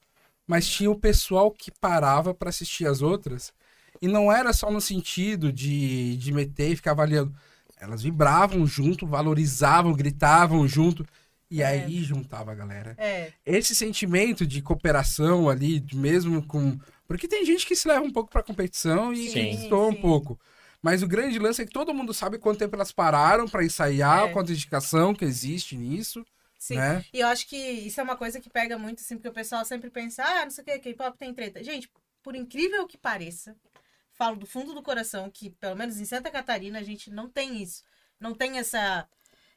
Mas 0.48 0.68
tinha 0.68 0.90
o 0.90 1.00
pessoal 1.00 1.52
que 1.52 1.72
parava 1.72 2.34
pra 2.34 2.50
assistir 2.50 2.88
as 2.88 3.02
outras. 3.02 3.54
E 4.02 4.08
não 4.08 4.32
era 4.32 4.54
só 4.54 4.72
no 4.72 4.82
sentido 4.82 5.52
de, 5.52 6.16
de 6.18 6.32
meter 6.32 6.72
e 6.72 6.76
ficar 6.76 6.92
avaliando. 6.92 7.34
Elas 7.80 8.02
vibravam 8.02 8.66
junto, 8.66 9.06
valorizavam, 9.06 9.94
gritavam 9.94 10.68
junto. 10.68 11.06
E 11.52 11.62
É. 11.62 11.66
aí 11.68 12.02
juntava 12.02 12.52
a 12.54 12.56
galera. 12.56 12.96
É, 12.98 13.34
Esse 13.46 13.76
sentimento 13.76 14.48
de 14.48 14.62
cooperação 14.62 15.50
ali, 15.50 15.86
mesmo 15.94 16.42
com. 16.48 16.80
Porque 17.06 17.28
tem 17.28 17.46
gente 17.46 17.68
que 17.68 17.76
se 17.76 17.88
leva 17.90 18.06
um 18.06 18.12
pouco 18.12 18.32
pra 18.32 18.42
competição 18.42 19.14
e 19.14 19.30
destoa 19.34 19.88
um 19.90 19.94
pouco. 20.02 20.40
Mas 20.82 21.04
o 21.04 21.08
grande 21.08 21.38
lance 21.38 21.62
é 21.62 21.66
que 21.66 21.72
todo 21.74 21.94
mundo 21.94 22.14
sabe 22.14 22.38
quanto 22.40 22.58
tempo 22.60 22.76
elas 22.76 22.92
pararam 22.92 23.48
pra 23.48 23.64
ensaiar, 23.66 24.30
É. 24.30 24.32
quanto 24.32 24.48
dedicação 24.48 25.14
que 25.14 25.26
existe 25.26 25.76
nisso, 25.76 26.26
sim. 26.58 26.78
né? 26.78 27.04
E 27.14 27.20
eu 27.20 27.28
acho 27.28 27.46
que 27.48 27.56
isso 27.58 28.00
é 28.00 28.04
uma 28.04 28.16
coisa 28.16 28.40
que 28.40 28.50
pega 28.50 28.80
muito, 28.80 29.02
assim, 29.02 29.16
porque 29.16 29.28
o 29.30 29.34
pessoal 29.34 29.64
sempre 29.66 29.90
pensa, 29.92 30.24
ah, 30.24 30.44
não 30.46 30.50
sei 30.52 30.64
o 30.64 30.66
que, 30.66 30.80
K-pop 30.80 31.18
tem 31.18 31.34
treta. 31.34 31.62
Gente, 31.64 31.88
por 32.24 32.34
incrível 32.34 32.88
que 32.88 32.98
pareça, 32.98 33.56
falo 34.14 34.38
do 34.38 34.46
fundo 34.48 34.74
do 34.74 34.82
coração 34.82 35.30
que, 35.30 35.50
pelo 35.52 35.76
menos 35.76 36.00
em 36.00 36.06
Santa 36.06 36.32
Catarina, 36.32 36.80
a 36.80 36.84
gente 36.84 37.12
não 37.12 37.30
tem 37.30 37.62
isso. 37.62 37.84
Não 38.20 38.34
tem 38.34 38.58
essa, 38.58 39.06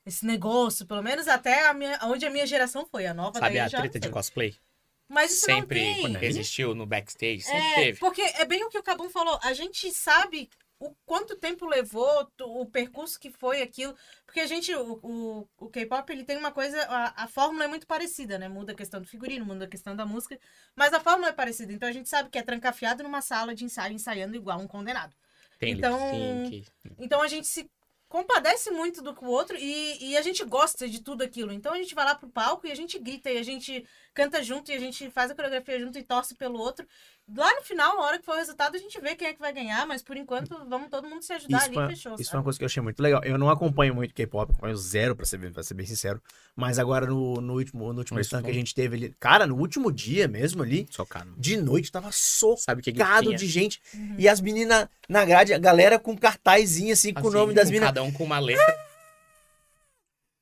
esse 0.06 0.24
negócio, 0.26 0.86
pelo 0.86 1.02
menos 1.02 1.26
até 1.28 1.66
a 1.66 1.74
minha, 1.74 1.98
onde 2.02 2.26
a 2.26 2.30
minha 2.30 2.46
geração 2.46 2.86
foi. 2.86 3.06
A 3.06 3.14
nova 3.14 3.38
Sabe 3.38 3.54
daí 3.54 3.60
a 3.60 3.68
já 3.68 3.78
treta 3.78 3.98
de 4.00 4.08
cosplay? 4.10 4.54
Mas 5.08 5.32
isso 5.32 5.46
Sempre 5.46 6.02
não 6.02 6.14
tem. 6.14 6.24
existiu 6.28 6.74
no 6.74 6.86
backstage, 6.86 7.42
sempre 7.42 7.66
É, 7.66 7.74
teve. 7.76 7.98
porque 8.00 8.22
é 8.22 8.44
bem 8.44 8.64
o 8.64 8.70
que 8.70 8.78
o 8.78 8.82
Cabum 8.82 9.10
falou. 9.10 9.38
A 9.42 9.52
gente 9.52 9.92
sabe 9.92 10.48
o 10.78 10.94
quanto 11.06 11.36
tempo 11.36 11.66
levou, 11.66 12.28
o 12.40 12.66
percurso 12.66 13.18
que 13.20 13.30
foi 13.30 13.62
aquilo. 13.62 13.94
Porque 14.26 14.40
a 14.40 14.46
gente, 14.46 14.74
o, 14.74 14.98
o, 15.02 15.48
o 15.58 15.68
K-pop, 15.68 16.10
ele 16.12 16.24
tem 16.24 16.36
uma 16.36 16.50
coisa, 16.50 16.82
a, 16.84 17.24
a 17.24 17.28
fórmula 17.28 17.64
é 17.64 17.68
muito 17.68 17.86
parecida, 17.86 18.38
né? 18.38 18.48
Muda 18.48 18.72
a 18.72 18.74
questão 18.74 19.00
do 19.00 19.06
figurino, 19.06 19.44
muda 19.44 19.66
a 19.66 19.68
questão 19.68 19.94
da 19.94 20.04
música, 20.04 20.38
mas 20.74 20.92
a 20.92 21.00
fórmula 21.00 21.28
é 21.28 21.32
parecida. 21.32 21.72
Então 21.72 21.88
a 21.88 21.92
gente 21.92 22.08
sabe 22.08 22.28
que 22.30 22.38
é 22.38 22.42
trancafiado 22.42 23.02
numa 23.02 23.20
sala 23.22 23.54
de 23.54 23.64
ensaio, 23.64 23.94
ensaiando 23.94 24.36
igual 24.36 24.58
um 24.58 24.66
condenado. 24.66 25.14
Tem 25.58 25.72
então-. 25.74 26.50
Então 26.98 27.22
a 27.22 27.28
gente 27.28 27.46
se 27.46 27.70
compadece 28.14 28.70
muito 28.70 29.02
do 29.02 29.12
que 29.12 29.24
o 29.24 29.28
outro 29.28 29.56
e, 29.56 30.10
e 30.10 30.16
a 30.16 30.22
gente 30.22 30.44
gosta 30.44 30.88
de 30.88 31.02
tudo 31.02 31.24
aquilo. 31.24 31.52
Então 31.52 31.72
a 31.72 31.76
gente 31.78 31.96
vai 31.96 32.04
lá 32.04 32.14
pro 32.14 32.28
palco 32.28 32.64
e 32.64 32.70
a 32.70 32.74
gente 32.76 32.96
grita 32.96 33.28
e 33.28 33.38
a 33.38 33.42
gente 33.42 33.84
canta 34.14 34.40
junto 34.40 34.70
e 34.70 34.74
a 34.76 34.78
gente 34.78 35.10
faz 35.10 35.32
a 35.32 35.34
coreografia 35.34 35.80
junto 35.80 35.98
e 35.98 36.02
torce 36.04 36.32
pelo 36.36 36.60
outro. 36.60 36.86
Lá 37.34 37.54
no 37.54 37.62
final, 37.62 37.96
na 37.96 38.02
hora 38.02 38.18
que 38.18 38.24
for 38.24 38.34
o 38.34 38.38
resultado, 38.38 38.76
a 38.76 38.78
gente 38.78 39.00
vê 39.00 39.14
quem 39.14 39.28
é 39.28 39.32
que 39.32 39.40
vai 39.40 39.50
ganhar, 39.50 39.86
mas 39.86 40.02
por 40.02 40.14
enquanto 40.14 40.50
vamos 40.68 40.90
todo 40.90 41.08
mundo 41.08 41.22
se 41.22 41.32
ajudar 41.32 41.56
Isso, 41.56 41.66
ali 41.66 41.74
foi, 41.74 41.86
fechou. 41.88 42.14
isso 42.18 42.30
foi 42.30 42.38
uma 42.38 42.44
coisa 42.44 42.58
que 42.58 42.64
eu 42.64 42.66
achei 42.66 42.82
muito 42.82 43.02
legal. 43.02 43.22
Eu 43.24 43.38
não 43.38 43.48
acompanho 43.48 43.94
muito 43.94 44.12
K-pop, 44.12 44.52
acompanho 44.52 44.76
zero, 44.76 45.16
pra 45.16 45.24
ser, 45.24 45.38
bem- 45.38 45.50
pra 45.50 45.62
ser 45.62 45.72
bem 45.72 45.86
sincero. 45.86 46.22
Mas 46.54 46.78
agora 46.78 47.06
no, 47.06 47.40
no 47.40 47.54
último, 47.54 47.92
no 47.94 47.98
último 48.00 48.20
stand 48.20 48.42
que 48.42 48.50
a 48.50 48.54
gente 48.54 48.74
teve 48.74 48.96
ali. 48.96 49.16
Cara, 49.18 49.46
no 49.46 49.56
último 49.56 49.90
dia 49.90 50.28
mesmo 50.28 50.62
ali, 50.62 50.86
Socaram. 50.90 51.32
de 51.36 51.56
noite, 51.56 51.90
tava 51.90 52.12
socado 52.12 52.60
Sabe 52.60 52.80
o 52.80 52.84
que, 52.84 52.92
que 52.92 53.34
de 53.36 53.46
gente. 53.46 53.80
Uhum. 53.94 54.16
E 54.18 54.28
as 54.28 54.40
meninas 54.42 54.86
na 55.08 55.24
grade, 55.24 55.54
a 55.54 55.58
galera 55.58 55.98
com 55.98 56.14
cartazinho 56.16 56.92
assim, 56.92 57.14
com 57.14 57.28
o 57.28 57.30
nome 57.30 57.54
das 57.54 57.68
meninas. 57.70 57.88
Cada 57.88 58.02
um 58.02 58.12
com 58.12 58.24
uma 58.24 58.38
letra. 58.38 58.83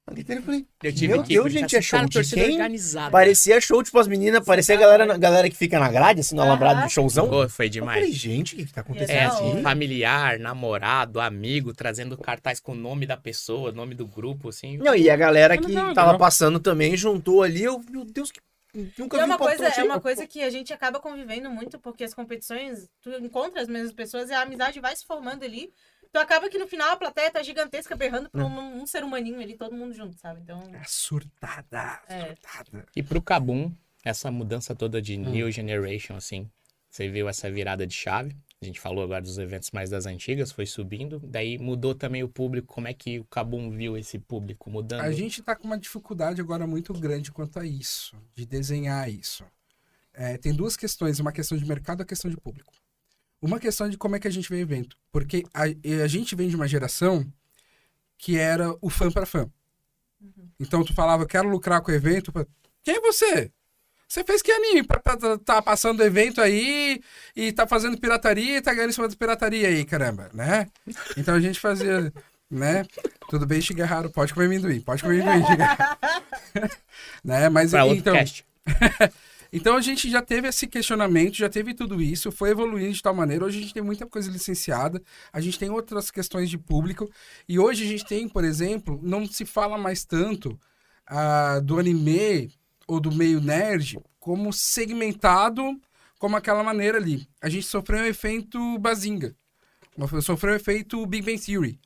Eu 0.04 0.42
falei, 0.42 0.66
Eu 0.82 0.92
tive 0.92 1.12
Meu 1.12 1.22
que 1.22 1.34
Deus, 1.34 1.52
gente, 1.52 1.76
é 1.76 1.78
assim, 1.78 1.88
show 1.88 1.98
cara, 2.00 2.08
de 2.08 2.34
quem? 2.34 2.52
organizada. 2.52 3.10
Parecia 3.12 3.60
show, 3.60 3.82
tipo, 3.84 3.98
as 4.00 4.08
meninas, 4.08 4.44
parecia 4.44 4.74
a 4.74 4.78
tá 4.78 4.84
galera, 4.84 5.16
galera 5.16 5.48
que 5.48 5.56
fica 5.56 5.78
na 5.78 5.88
grade, 5.88 6.20
assim, 6.20 6.34
no 6.34 6.42
alambrado 6.42 6.82
do 6.82 6.90
showzão. 6.90 7.28
Pô, 7.28 7.48
foi 7.48 7.66
Eu 7.66 7.70
demais. 7.70 8.00
falei, 8.00 8.12
gente, 8.12 8.54
o 8.54 8.58
que, 8.58 8.66
que 8.66 8.72
tá 8.72 8.80
acontecendo 8.80 9.16
É, 9.16 9.24
assim, 9.26 9.62
familiar, 9.62 10.40
namorado, 10.40 11.20
amigo, 11.20 11.72
trazendo 11.72 12.18
cartaz 12.18 12.58
com 12.58 12.72
o 12.72 12.74
nome 12.74 13.06
da 13.06 13.16
pessoa, 13.16 13.70
nome 13.70 13.94
do 13.94 14.04
grupo, 14.06 14.48
assim. 14.48 14.76
Não, 14.76 14.94
e 14.94 15.08
a 15.08 15.16
galera 15.16 15.56
que 15.56 15.68
Legal, 15.68 15.94
tava 15.94 16.08
legal. 16.12 16.18
passando 16.18 16.58
também 16.58 16.96
juntou 16.96 17.42
ali. 17.42 17.62
Eu, 17.62 17.80
meu 17.88 18.04
Deus, 18.04 18.32
que 18.32 18.40
nunca 18.98 19.16
é 19.16 19.20
vi 19.20 19.26
uma, 19.26 19.36
um 19.36 19.38
coisa, 19.38 19.68
é 19.68 19.84
uma 19.84 20.00
coisa 20.00 20.26
que 20.26 20.42
a 20.42 20.50
gente 20.50 20.72
acaba 20.72 20.98
convivendo 20.98 21.48
muito, 21.48 21.78
porque 21.78 22.02
as 22.02 22.12
competições, 22.12 22.88
tu 23.00 23.10
encontra 23.10 23.62
as 23.62 23.68
mesmas 23.68 23.92
pessoas 23.92 24.30
e 24.30 24.32
a 24.32 24.42
amizade 24.42 24.80
vai 24.80 24.96
se 24.96 25.06
formando 25.06 25.44
ali. 25.44 25.72
Então 26.12 26.20
acaba 26.20 26.50
que 26.50 26.58
no 26.58 26.68
final 26.68 26.90
a 26.90 26.96
plateia 26.98 27.30
tá 27.30 27.42
gigantesca 27.42 27.96
berrando 27.96 28.28
pra 28.28 28.44
um, 28.44 28.82
um 28.82 28.86
ser 28.86 29.02
humaninho 29.02 29.40
ali, 29.40 29.56
todo 29.56 29.74
mundo 29.74 29.94
junto, 29.94 30.14
sabe? 30.20 30.42
Então. 30.42 30.60
É 30.74 30.82
surtada, 30.84 32.02
É. 32.06 32.26
surtada. 32.26 32.84
E 32.94 33.02
pro 33.02 33.22
Kabum, 33.22 33.72
essa 34.04 34.30
mudança 34.30 34.74
toda 34.74 35.00
de 35.00 35.16
New 35.16 35.50
Generation, 35.50 36.14
assim, 36.14 36.50
você 36.90 37.08
viu 37.08 37.30
essa 37.30 37.50
virada 37.50 37.86
de 37.86 37.94
chave. 37.94 38.36
A 38.60 38.64
gente 38.66 38.78
falou 38.78 39.02
agora 39.02 39.22
dos 39.22 39.38
eventos 39.38 39.70
mais 39.70 39.88
das 39.88 40.04
antigas, 40.04 40.52
foi 40.52 40.66
subindo. 40.66 41.18
Daí 41.18 41.56
mudou 41.56 41.94
também 41.94 42.22
o 42.22 42.28
público. 42.28 42.74
Como 42.74 42.86
é 42.86 42.92
que 42.92 43.18
o 43.18 43.24
Kabum 43.24 43.70
viu 43.70 43.96
esse 43.96 44.18
público 44.18 44.68
mudando? 44.70 45.00
A 45.00 45.12
gente 45.12 45.42
tá 45.42 45.56
com 45.56 45.64
uma 45.66 45.78
dificuldade 45.78 46.42
agora 46.42 46.66
muito 46.66 46.92
grande 46.92 47.32
quanto 47.32 47.58
a 47.58 47.64
isso, 47.64 48.14
de 48.34 48.44
desenhar 48.44 49.08
isso. 49.10 49.46
É, 50.12 50.36
tem 50.36 50.52
duas 50.52 50.76
questões, 50.76 51.18
uma 51.18 51.32
questão 51.32 51.56
de 51.56 51.64
mercado 51.64 52.00
e 52.00 52.02
uma 52.02 52.06
questão 52.06 52.30
de 52.30 52.36
público. 52.36 52.70
Uma 53.42 53.58
questão 53.58 53.88
de 53.90 53.98
como 53.98 54.14
é 54.16 54.20
que 54.20 54.28
a 54.28 54.30
gente 54.30 54.48
vê 54.48 54.60
evento. 54.60 54.96
Porque 55.10 55.44
a, 55.52 55.64
a 56.04 56.06
gente 56.06 56.34
vem 56.36 56.48
de 56.48 56.54
uma 56.56 56.68
geração 56.68 57.26
que 58.16 58.38
era 58.38 58.72
o 58.80 58.88
fã 58.88 59.10
para 59.10 59.26
fã. 59.26 59.50
Então 60.60 60.84
tu 60.84 60.94
falava, 60.94 61.26
quero 61.26 61.48
lucrar 61.48 61.80
com 61.80 61.90
o 61.90 61.94
evento. 61.94 62.30
pra- 62.32 62.46
Quem 62.84 62.94
é 62.96 63.00
você? 63.00 63.50
Você 64.06 64.22
fez 64.22 64.42
que 64.42 64.52
anime 64.52 64.82
pra, 64.84 65.00
pra- 65.00 65.16
tá- 65.16 65.38
tá 65.38 65.62
passando 65.62 66.04
evento 66.04 66.40
aí 66.40 67.02
e 67.34 67.50
tá 67.50 67.66
fazendo 67.66 67.98
pirataria 67.98 68.58
e 68.58 68.62
tá 68.62 68.72
ganhando 68.72 68.90
em 68.90 68.92
cima 68.92 69.08
da 69.08 69.16
pirataria 69.16 69.66
aí, 69.68 69.84
caramba, 69.84 70.30
né? 70.32 70.68
Então 71.16 71.34
a 71.34 71.40
gente 71.40 71.58
fazia, 71.58 72.12
né? 72.48 72.84
Tudo 73.28 73.44
bem, 73.46 73.60
Shigeharu, 73.60 74.10
pode 74.10 74.32
comer 74.34 74.46
amendoim, 74.46 74.80
pode 74.82 75.02
comer 75.02 75.22
amendoim, 75.22 75.44
Shigeharu. 75.46 75.98
né? 77.24 77.48
Mas 77.48 77.70
Pra 77.70 77.84
outro 77.84 77.98
então, 77.98 78.14
cast. 78.14 78.44
então 79.52 79.76
a 79.76 79.80
gente 79.80 80.10
já 80.10 80.22
teve 80.22 80.48
esse 80.48 80.66
questionamento, 80.66 81.36
já 81.36 81.48
teve 81.48 81.74
tudo 81.74 82.00
isso, 82.00 82.32
foi 82.32 82.50
evoluindo 82.50 82.92
de 82.94 83.02
tal 83.02 83.14
maneira. 83.14 83.44
Hoje 83.44 83.58
a 83.58 83.62
gente 83.62 83.74
tem 83.74 83.82
muita 83.82 84.06
coisa 84.06 84.30
licenciada, 84.30 85.02
a 85.32 85.40
gente 85.40 85.58
tem 85.58 85.68
outras 85.70 86.10
questões 86.10 86.48
de 86.48 86.56
público. 86.56 87.10
E 87.48 87.58
hoje 87.58 87.84
a 87.84 87.86
gente 87.86 88.04
tem, 88.06 88.28
por 88.28 88.44
exemplo, 88.44 88.98
não 89.02 89.26
se 89.26 89.44
fala 89.44 89.76
mais 89.76 90.04
tanto 90.04 90.58
ah, 91.06 91.60
do 91.60 91.78
anime 91.78 92.50
ou 92.86 92.98
do 92.98 93.12
meio 93.12 93.40
nerd 93.40 93.98
como 94.18 94.52
segmentado 94.52 95.62
como 96.18 96.36
aquela 96.36 96.62
maneira 96.62 96.98
ali. 96.98 97.26
A 97.42 97.48
gente 97.48 97.66
sofreu 97.66 98.00
um 98.00 98.06
efeito 98.06 98.78
Bazinga, 98.78 99.34
sofreu 100.22 100.52
um 100.52 100.56
efeito 100.56 101.04
Big 101.06 101.24
Bang 101.26 101.38
Theory. 101.44 101.80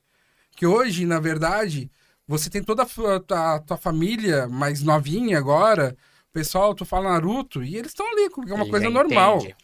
Que 0.55 0.65
hoje, 0.65 1.05
na 1.05 1.19
verdade, 1.19 1.91
você 2.27 2.49
tem 2.49 2.63
toda 2.63 2.83
a 2.83 2.85
tua, 2.85 3.19
tua- 3.19 3.59
tua 3.59 3.77
família 3.77 4.47
mais 4.47 4.81
novinha 4.83 5.37
agora, 5.37 5.95
pessoal, 6.39 6.75
tu 6.75 6.85
fala 6.85 7.09
Naruto, 7.11 7.63
e 7.63 7.75
eles 7.75 7.91
estão 7.91 8.05
ali, 8.11 8.29
porque 8.29 8.51
é 8.51 8.53
uma 8.53 8.63
Ele 8.63 8.71
coisa 8.71 8.89
normal, 8.89 9.37
entende. 9.37 9.55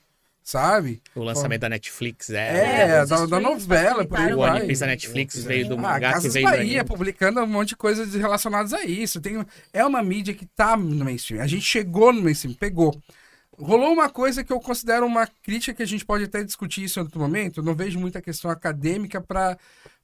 sabe? 0.42 1.02
O 1.16 1.24
lançamento 1.24 1.62
da 1.62 1.70
Netflix 1.70 2.30
É, 2.30 2.36
é. 2.36 2.82
É, 3.02 3.06
da, 3.06 3.26
da 3.26 3.40
novela, 3.40 4.06
por 4.06 4.18
aí 4.18 4.34
o. 4.34 4.40
One 4.40 4.66
Piece 4.66 4.82
da 4.82 4.88
Netflix 4.88 5.44
veio 5.44 5.68
do 5.68 5.76
Ah, 5.76 5.78
mangá 5.78 6.14
que 6.14 6.14
Casas 6.16 6.34
veio 6.34 6.48
do 6.48 6.52
Bahia 6.52 6.84
publicando 6.84 7.42
um 7.42 7.48
monte 7.48 7.70
de 7.70 7.76
coisas 7.76 8.14
relacionadas 8.14 8.74
a 8.74 8.84
isso. 8.84 9.22
Tem, 9.22 9.46
é 9.72 9.86
uma 9.86 10.02
mídia 10.04 10.34
que 10.34 10.46
tá 10.46 10.76
no 10.76 11.06
mainstream. 11.06 11.42
A 11.42 11.48
gente 11.48 11.64
chegou 11.66 12.12
no 12.12 12.22
mainstream, 12.22 12.54
pegou. 12.56 13.00
Rolou 13.56 13.94
uma 13.94 14.10
coisa 14.10 14.44
que 14.44 14.52
eu 14.52 14.60
considero 14.60 15.06
uma 15.06 15.28
crítica 15.28 15.76
que 15.76 15.84
a 15.84 15.88
gente 15.88 16.04
pode 16.04 16.24
até 16.24 16.44
discutir 16.44 16.84
isso 16.86 17.00
em 17.00 17.04
outro 17.04 17.20
momento. 17.20 17.60
Eu 17.60 17.64
não 17.64 17.76
vejo 17.76 18.00
muita 18.00 18.20
questão 18.22 18.50
acadêmica 18.50 19.22
para 19.22 19.58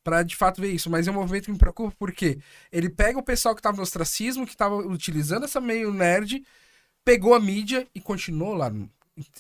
para 0.04 0.24
de 0.24 0.36
fato 0.36 0.62
ver 0.62 0.72
isso, 0.72 0.90
mas 0.90 1.08
é 1.08 1.12
um 1.12 1.16
movimento 1.16 1.46
que 1.46 1.52
me 1.52 1.58
preocupa 1.58 1.94
porque 2.00 2.40
ele 2.72 2.90
pega 2.90 3.20
o 3.20 3.24
pessoal 3.24 3.54
que 3.54 3.60
estava 3.60 3.76
no 3.78 3.84
ostracismo, 3.84 4.46
que 4.46 4.54
estava 4.54 4.76
utilizando 4.78 5.44
essa 5.44 5.60
meio 5.60 5.92
nerd, 5.94 6.42
pegou 7.10 7.34
a 7.34 7.40
mídia 7.40 7.88
e 7.96 8.00
continuou 8.00 8.54
lá. 8.54 8.72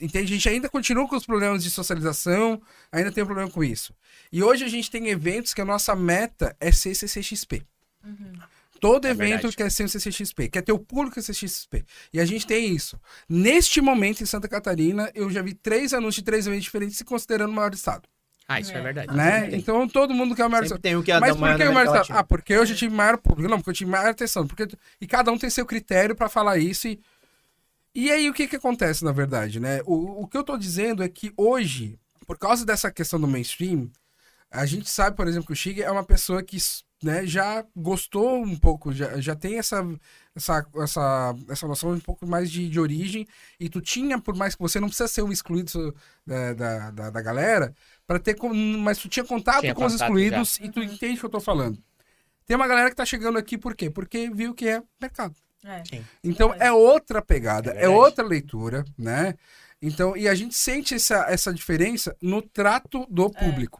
Entende? 0.01 0.17
A 0.33 0.35
gente 0.35 0.49
ainda 0.49 0.67
continua 0.67 1.07
com 1.07 1.15
os 1.15 1.25
problemas 1.25 1.63
de 1.63 1.69
socialização, 1.69 2.59
ainda 2.91 3.11
tem 3.11 3.23
um 3.23 3.27
problema 3.27 3.49
com 3.49 3.63
isso. 3.63 3.93
E 4.31 4.41
hoje 4.43 4.65
a 4.65 4.67
gente 4.67 4.89
tem 4.89 5.07
eventos 5.09 5.53
que 5.53 5.61
a 5.61 5.65
nossa 5.65 5.95
meta 5.95 6.55
é 6.59 6.71
ser 6.71 6.95
CCXP. 6.95 7.61
Todo 8.81 9.05
É 9.05 9.11
evento 9.11 9.31
verdade. 9.43 9.55
quer 9.57 9.69
ser 9.71 9.83
um 9.83 9.87
CCXP, 9.87 10.49
quer 10.49 10.61
ter 10.63 10.71
o 10.71 10.79
público 10.79 11.21
CCXP. 11.21 11.85
E 12.13 12.19
a 12.19 12.25
gente 12.25 12.47
tem 12.47 12.73
isso. 12.73 12.99
Neste 13.27 13.81
momento, 13.81 14.23
em 14.23 14.25
Santa 14.25 14.47
Catarina, 14.47 15.11
eu 15.13 15.29
já 15.29 15.41
vi 15.41 15.53
três 15.53 15.93
anúncios 15.93 16.15
de 16.15 16.23
três 16.23 16.47
eventos 16.47 16.63
diferentes 16.63 16.97
se 16.97 17.03
considerando 17.05 17.51
o 17.51 17.53
maior 17.53 17.73
estado. 17.73 18.07
Ah, 18.47 18.59
isso 18.59 18.71
é, 18.71 18.77
É. 18.77 18.81
verdade. 18.81 19.13
né? 19.15 19.49
Então 19.51 19.87
todo 19.87 20.11
mundo 20.13 20.33
quer 20.35 20.45
o 20.45 20.49
maior 20.49 20.63
Sempre 20.63 20.77
estado. 20.77 20.81
tem 20.81 20.95
o 20.95 21.03
que 21.03 21.11
é 21.11 21.19
Mas 21.19 21.35
por 21.35 21.55
que 21.55 21.63
o 21.65 21.73
maior 21.73 21.85
estado? 21.95 22.17
Ah, 22.17 22.23
porque 22.23 22.57
hoje 22.57 22.73
eu 22.73 22.77
tive 22.77 22.95
maior 22.95 23.17
público. 23.17 23.47
Não, 23.49 23.57
porque 23.57 23.69
eu 23.69 23.73
tive 23.75 23.91
maior 23.91 24.09
atenção. 24.09 24.47
Porque... 24.47 24.67
E 24.99 25.05
cada 25.05 25.31
um 25.31 25.37
tem 25.37 25.49
seu 25.51 25.65
critério 25.67 26.15
pra 26.15 26.27
falar 26.27 26.57
isso. 26.57 26.87
E... 26.87 26.99
e 27.93 28.11
aí 28.11 28.29
o 28.29 28.33
que 28.33 28.47
que 28.47 28.55
acontece, 28.55 29.03
na 29.03 29.11
verdade, 29.11 29.59
né? 29.59 29.81
O, 29.85 30.23
o 30.23 30.27
que 30.27 30.37
eu 30.37 30.43
tô 30.43 30.57
dizendo 30.57 31.03
é 31.03 31.09
que 31.09 31.33
hoje, 31.37 31.99
por 32.27 32.37
causa 32.37 32.65
dessa 32.65 32.91
questão 32.91 33.19
do 33.19 33.27
mainstream, 33.27 33.89
a 34.51 34.65
gente 34.65 34.89
sabe, 34.89 35.15
por 35.17 35.27
exemplo, 35.27 35.47
que 35.47 35.53
o 35.53 35.55
Shig 35.55 35.81
é 35.81 35.91
uma 35.91 36.03
pessoa 36.03 36.43
que 36.43 36.57
né, 37.03 37.25
já 37.25 37.65
gostou 37.75 38.43
um 38.43 38.57
pouco, 38.57 38.91
já, 38.93 39.19
já 39.21 39.35
tem 39.35 39.57
essa, 39.59 39.85
essa, 40.35 40.65
essa, 40.77 41.35
essa 41.49 41.67
noção 41.67 41.91
um 41.91 41.99
pouco 41.99 42.27
mais 42.27 42.51
de, 42.51 42.69
de 42.69 42.79
origem, 42.79 43.27
e 43.59 43.69
tu 43.69 43.81
tinha, 43.81 44.19
por 44.19 44.35
mais 44.35 44.55
que 44.55 44.61
você 44.61 44.79
não 44.79 44.87
precisa 44.89 45.07
ser 45.07 45.21
um 45.23 45.31
excluído 45.31 45.95
da, 46.25 46.53
da, 46.53 46.91
da, 46.91 47.09
da 47.11 47.21
galera, 47.21 47.73
para 48.07 48.19
ter, 48.19 48.35
com- 48.35 48.53
mas 48.53 48.97
tu 48.97 49.07
tinha 49.09 49.25
contato 49.25 49.61
Tinha 49.61 49.73
com 49.75 49.85
os 49.85 49.93
contato 49.93 50.07
excluídos 50.07 50.59
e 50.61 50.69
tu 50.69 50.81
entende 50.81 51.15
o 51.17 51.19
que 51.19 51.25
eu 51.25 51.29
tô 51.29 51.39
falando. 51.39 51.81
Tem 52.45 52.55
uma 52.55 52.67
galera 52.67 52.89
que 52.89 52.95
tá 52.95 53.05
chegando 53.05 53.37
aqui 53.37 53.57
por 53.57 53.75
quê? 53.75 53.89
Porque 53.89 54.29
viu 54.29 54.53
que 54.53 54.67
é 54.67 54.83
mercado. 54.99 55.35
É. 55.63 55.83
Então 56.23 56.53
é 56.53 56.71
outra 56.71 57.21
pegada, 57.21 57.73
É 57.73 57.85
é, 57.85 57.89
outra 57.89 58.23
leitura, 58.25 58.85
né? 58.97 59.35
Então, 59.81 60.15
e 60.15 60.27
a 60.27 60.35
gente 60.35 60.55
sente 60.55 60.95
essa, 60.95 61.25
essa 61.29 61.53
diferença 61.53 62.15
no 62.21 62.41
trato 62.41 63.05
do 63.09 63.29
público. 63.29 63.79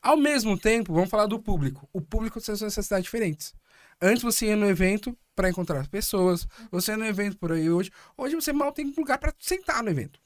Ao 0.00 0.16
mesmo 0.16 0.58
tempo, 0.58 0.92
vamos 0.92 1.10
falar 1.10 1.26
do 1.26 1.40
público. 1.40 1.88
O 1.92 2.00
público 2.00 2.38
tem 2.38 2.44
suas 2.44 2.60
necessidades 2.60 3.04
diferentes. 3.04 3.54
Antes 4.00 4.22
você 4.22 4.46
ia 4.46 4.56
no 4.56 4.68
evento 4.68 5.16
para 5.34 5.48
encontrar 5.48 5.80
as 5.80 5.88
pessoas, 5.88 6.46
você 6.70 6.92
ia 6.92 6.96
no 6.96 7.06
evento 7.06 7.36
por 7.36 7.52
aí 7.52 7.68
hoje. 7.70 7.90
Hoje 8.16 8.34
você 8.34 8.52
mal 8.52 8.70
tem 8.70 8.92
lugar 8.96 9.18
para 9.18 9.34
sentar 9.38 9.82
no 9.82 9.90
evento. 9.90 10.20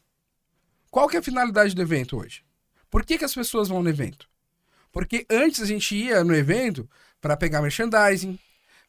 Qual 0.90 1.09
que 1.09 1.16
é 1.16 1.20
a 1.20 1.23
finalidade 1.23 1.74
do 1.74 1.82
evento 1.82 2.19
hoje? 2.19 2.43
Por 2.90 3.05
que, 3.05 3.19
que 3.19 3.24
as 3.24 3.35
pessoas 3.35 3.69
vão 3.69 3.82
no 3.82 3.89
evento? 3.89 4.28
Porque 4.90 5.27
antes 5.31 5.62
a 5.62 5.66
gente 5.66 5.94
ia 5.94 6.24
no 6.24 6.35
evento 6.35 6.89
para 7.20 7.36
pegar 7.36 7.62
merchandising, 7.62 8.39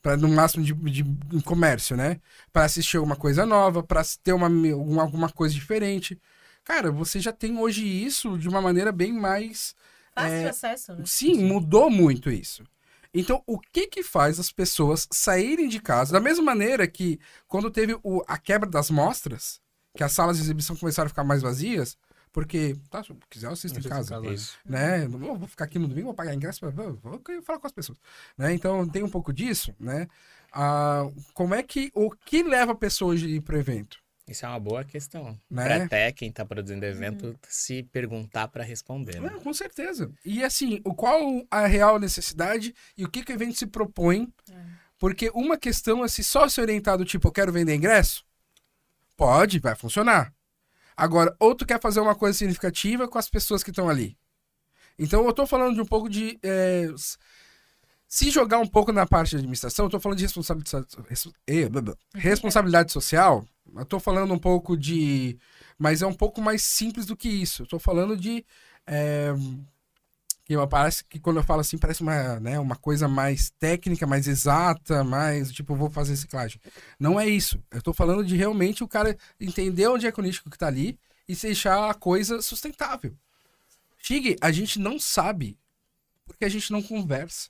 para 0.01 0.15
no 0.17 0.27
máximo 0.29 0.63
de, 0.63 0.73
de- 0.73 1.03
de 1.03 1.43
comércio, 1.43 1.95
né? 1.97 2.19
Para 2.53 2.65
assistir 2.65 2.97
alguma 2.97 3.15
coisa 3.15 3.45
nova, 3.45 3.83
para 3.83 4.01
ter 4.23 4.33
uma, 4.33 4.47
uma- 4.47 5.01
alguma 5.03 5.29
coisa 5.29 5.53
diferente. 5.53 6.19
Cara, 6.63 6.91
você 6.91 7.19
já 7.19 7.31
tem 7.33 7.57
hoje 7.57 7.85
isso 7.85 8.37
de 8.37 8.47
uma 8.47 8.61
maneira 8.61 8.91
bem 8.91 9.11
mais. 9.11 9.75
Fácil 10.13 10.31
É, 10.33 10.41
de 10.43 10.47
acesso, 10.49 10.93
né? 10.95 11.03
Sim, 11.05 11.43
mudou 11.43 11.89
muito 11.89 12.29
isso. 12.29 12.63
Então, 13.13 13.41
o 13.47 13.59
que 13.59 13.87
que 13.87 14.03
faz 14.03 14.39
as 14.39 14.51
pessoas 14.51 15.07
saírem 15.11 15.67
de 15.67 15.79
casa? 15.79 16.13
Da 16.13 16.19
mesma 16.19 16.43
maneira 16.43 16.87
que 16.87 17.19
quando 17.47 17.71
teve 17.71 17.97
o- 18.03 18.23
a 18.27 18.37
quebra 18.37 18.69
das 18.69 18.89
mostras, 18.91 19.59
que 19.95 20.03
as 20.03 20.11
salas 20.11 20.37
de 20.37 20.43
exibição 20.43 20.75
começaram 20.75 21.07
a 21.07 21.09
ficar 21.09 21.23
mais 21.23 21.41
vazias, 21.41 21.97
porque, 22.39 22.73
tá, 22.89 23.03
se 23.03 23.13
quiser, 23.29 23.47
eu 23.47 23.51
assisto 23.51 23.77
em 23.77 23.81
Assiste 23.81 23.87
em 23.87 23.89
casa 23.89 24.15
casa, 24.15 24.33
Isso. 24.33 24.57
né? 24.65 25.05
Vou 25.09 25.45
ficar 25.45 25.65
aqui 25.65 25.77
no 25.77 25.89
domingo, 25.89 26.05
vou 26.05 26.13
pagar 26.13 26.33
ingresso, 26.33 26.61
pra- 26.61 26.69
vou, 26.69 26.97
falar 27.43 27.59
com 27.59 27.67
as 27.67 27.73
pessoas, 27.73 27.97
né? 28.37 28.53
Então 28.53 28.87
tem 28.87 29.03
um 29.03 29.09
pouco 29.09 29.33
disso, 29.33 29.75
né? 29.77 30.07
Ah, 30.49 31.03
como 31.33 31.53
é 31.53 31.61
que 31.61 31.91
o 31.93 32.09
que 32.09 32.41
leva 32.41 32.71
a 32.71 32.75
pessoa 32.75 33.13
a 33.13 33.17
ir 33.17 33.41
pro 33.41 33.57
evento? 33.59 33.99
Isso 34.25 34.45
é 34.45 34.47
uma 34.47 34.59
boa 34.59 34.85
questão. 34.85 35.37
Né? 35.51 35.65
Pra 35.65 35.83
até 35.83 36.11
quem 36.13 36.31
tá 36.31 36.45
produzindo 36.45 36.85
evento 36.85 37.37
se 37.45 37.83
perguntar 37.83 38.47
pra 38.47 38.63
responder. 38.63 39.19
Né? 39.19 39.33
É, 39.35 39.39
com 39.43 39.53
certeza. 39.53 40.09
E 40.23 40.41
assim, 40.41 40.79
o 40.85 40.95
qual 40.95 41.45
a 41.51 41.67
real 41.67 41.99
necessidade 41.99 42.73
e 42.97 43.03
o 43.03 43.09
que, 43.09 43.21
que 43.21 43.33
o 43.33 43.35
evento 43.35 43.57
se 43.57 43.67
propõe? 43.67 44.31
Porque 44.97 45.29
uma 45.33 45.57
questão 45.57 46.05
é 46.05 46.07
se 46.07 46.23
só 46.23 46.47
se 46.47 46.61
orientar 46.61 46.97
do 46.97 47.03
tipo, 47.03 47.27
eu 47.27 47.33
quero 47.33 47.51
vender 47.51 47.75
ingresso, 47.75 48.23
pode, 49.17 49.59
vai 49.59 49.75
funcionar. 49.75 50.33
Agora, 50.99 51.33
ou 51.39 51.55
tu 51.55 51.65
quer 51.65 51.79
fazer 51.79 52.01
uma 52.01 52.13
coisa 52.13 52.37
significativa 52.37 53.07
com 53.07 53.17
as 53.17 53.29
pessoas 53.29 53.63
que 53.63 53.69
estão 53.69 53.87
ali. 53.87 54.17
Então, 54.97 55.25
eu 55.25 55.31
tô 55.31 55.47
falando 55.47 55.73
de 55.73 55.79
um 55.79 55.85
pouco 55.85 56.09
de. 56.09 56.37
é, 56.43 56.87
se 58.05 58.29
jogar 58.29 58.59
um 58.59 58.67
pouco 58.67 58.91
na 58.91 59.05
parte 59.05 59.29
de 59.29 59.37
administração, 59.37 59.85
eu 59.85 59.89
tô 59.89 59.97
falando 59.97 60.17
de 60.17 60.25
responsabilidade, 60.25 60.87
blá. 61.69 61.95
responsabilidade 62.15 62.91
social. 62.91 63.45
Eu 63.73 63.85
tô 63.85 63.97
falando 63.97 64.33
um 64.33 64.37
pouco 64.37 64.75
de. 64.75 65.39
Mas 65.77 66.01
é 66.01 66.05
um 66.07 66.13
pouco 66.13 66.41
mais 66.41 66.63
simples 66.63 67.05
do 67.05 67.15
que 67.15 67.29
isso. 67.29 67.61
Eu 67.61 67.67
tô 67.67 67.79
falando 67.79 68.17
de. 68.17 68.45
é, 68.85 69.33
que 70.49 70.55
eu- 70.55 70.67
parece 70.67 71.03
que 71.05 71.19
quando 71.19 71.37
eu 71.37 71.43
falo 71.43 71.61
assim, 71.61 71.77
parece 71.77 72.01
uma, 72.01 72.39
né, 72.39 72.57
uma 72.59 72.75
coisa 72.75 73.07
mais 73.07 73.51
técnica, 73.59 74.07
mais 74.07 74.27
exata, 74.27 75.03
mais 75.03 75.51
tipo, 75.51 75.73
eu 75.73 75.77
vou 75.77 75.91
fazer 75.91 76.09
reciclagem. 76.13 76.59
Não 76.99 77.19
é 77.19 77.29
isso. 77.29 77.61
Eu 77.69 77.83
tô 77.83 77.93
falando 77.93 78.25
de 78.25 78.35
realmente 78.35 78.83
o 78.83 78.87
cara 78.87 79.15
entender 79.39 79.87
onde 79.87 80.07
é 80.07 80.11
que 80.11 80.19
o 80.19 80.23
nicho 80.23 80.43
que 80.49 80.57
tá 80.57 80.65
ali 80.65 80.97
e 81.27 81.35
deixar 81.35 81.91
a 81.91 81.93
coisa 81.93 82.41
sustentável. 82.41 83.15
Chig, 83.99 84.37
a 84.41 84.51
gente 84.51 84.79
não 84.79 84.97
sabe 84.99 85.55
porque 86.25 86.45
a 86.45 86.49
gente 86.49 86.71
não 86.71 86.81
conversa. 86.81 87.49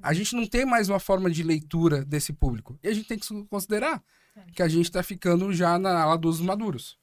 A 0.00 0.14
gente 0.14 0.36
não 0.36 0.46
tem 0.46 0.64
mais 0.64 0.88
uma 0.88 1.00
forma 1.00 1.28
de 1.28 1.42
leitura 1.42 2.04
desse 2.04 2.32
público. 2.32 2.78
E 2.80 2.86
a 2.86 2.94
gente 2.94 3.08
tem 3.08 3.18
que 3.18 3.26
considerar 3.46 4.00
que 4.54 4.62
a 4.62 4.68
gente 4.68 4.88
tá 4.88 5.02
ficando 5.02 5.52
já 5.52 5.80
na 5.80 6.00
ala 6.00 6.16
dos 6.16 6.40
maduros. 6.40 6.96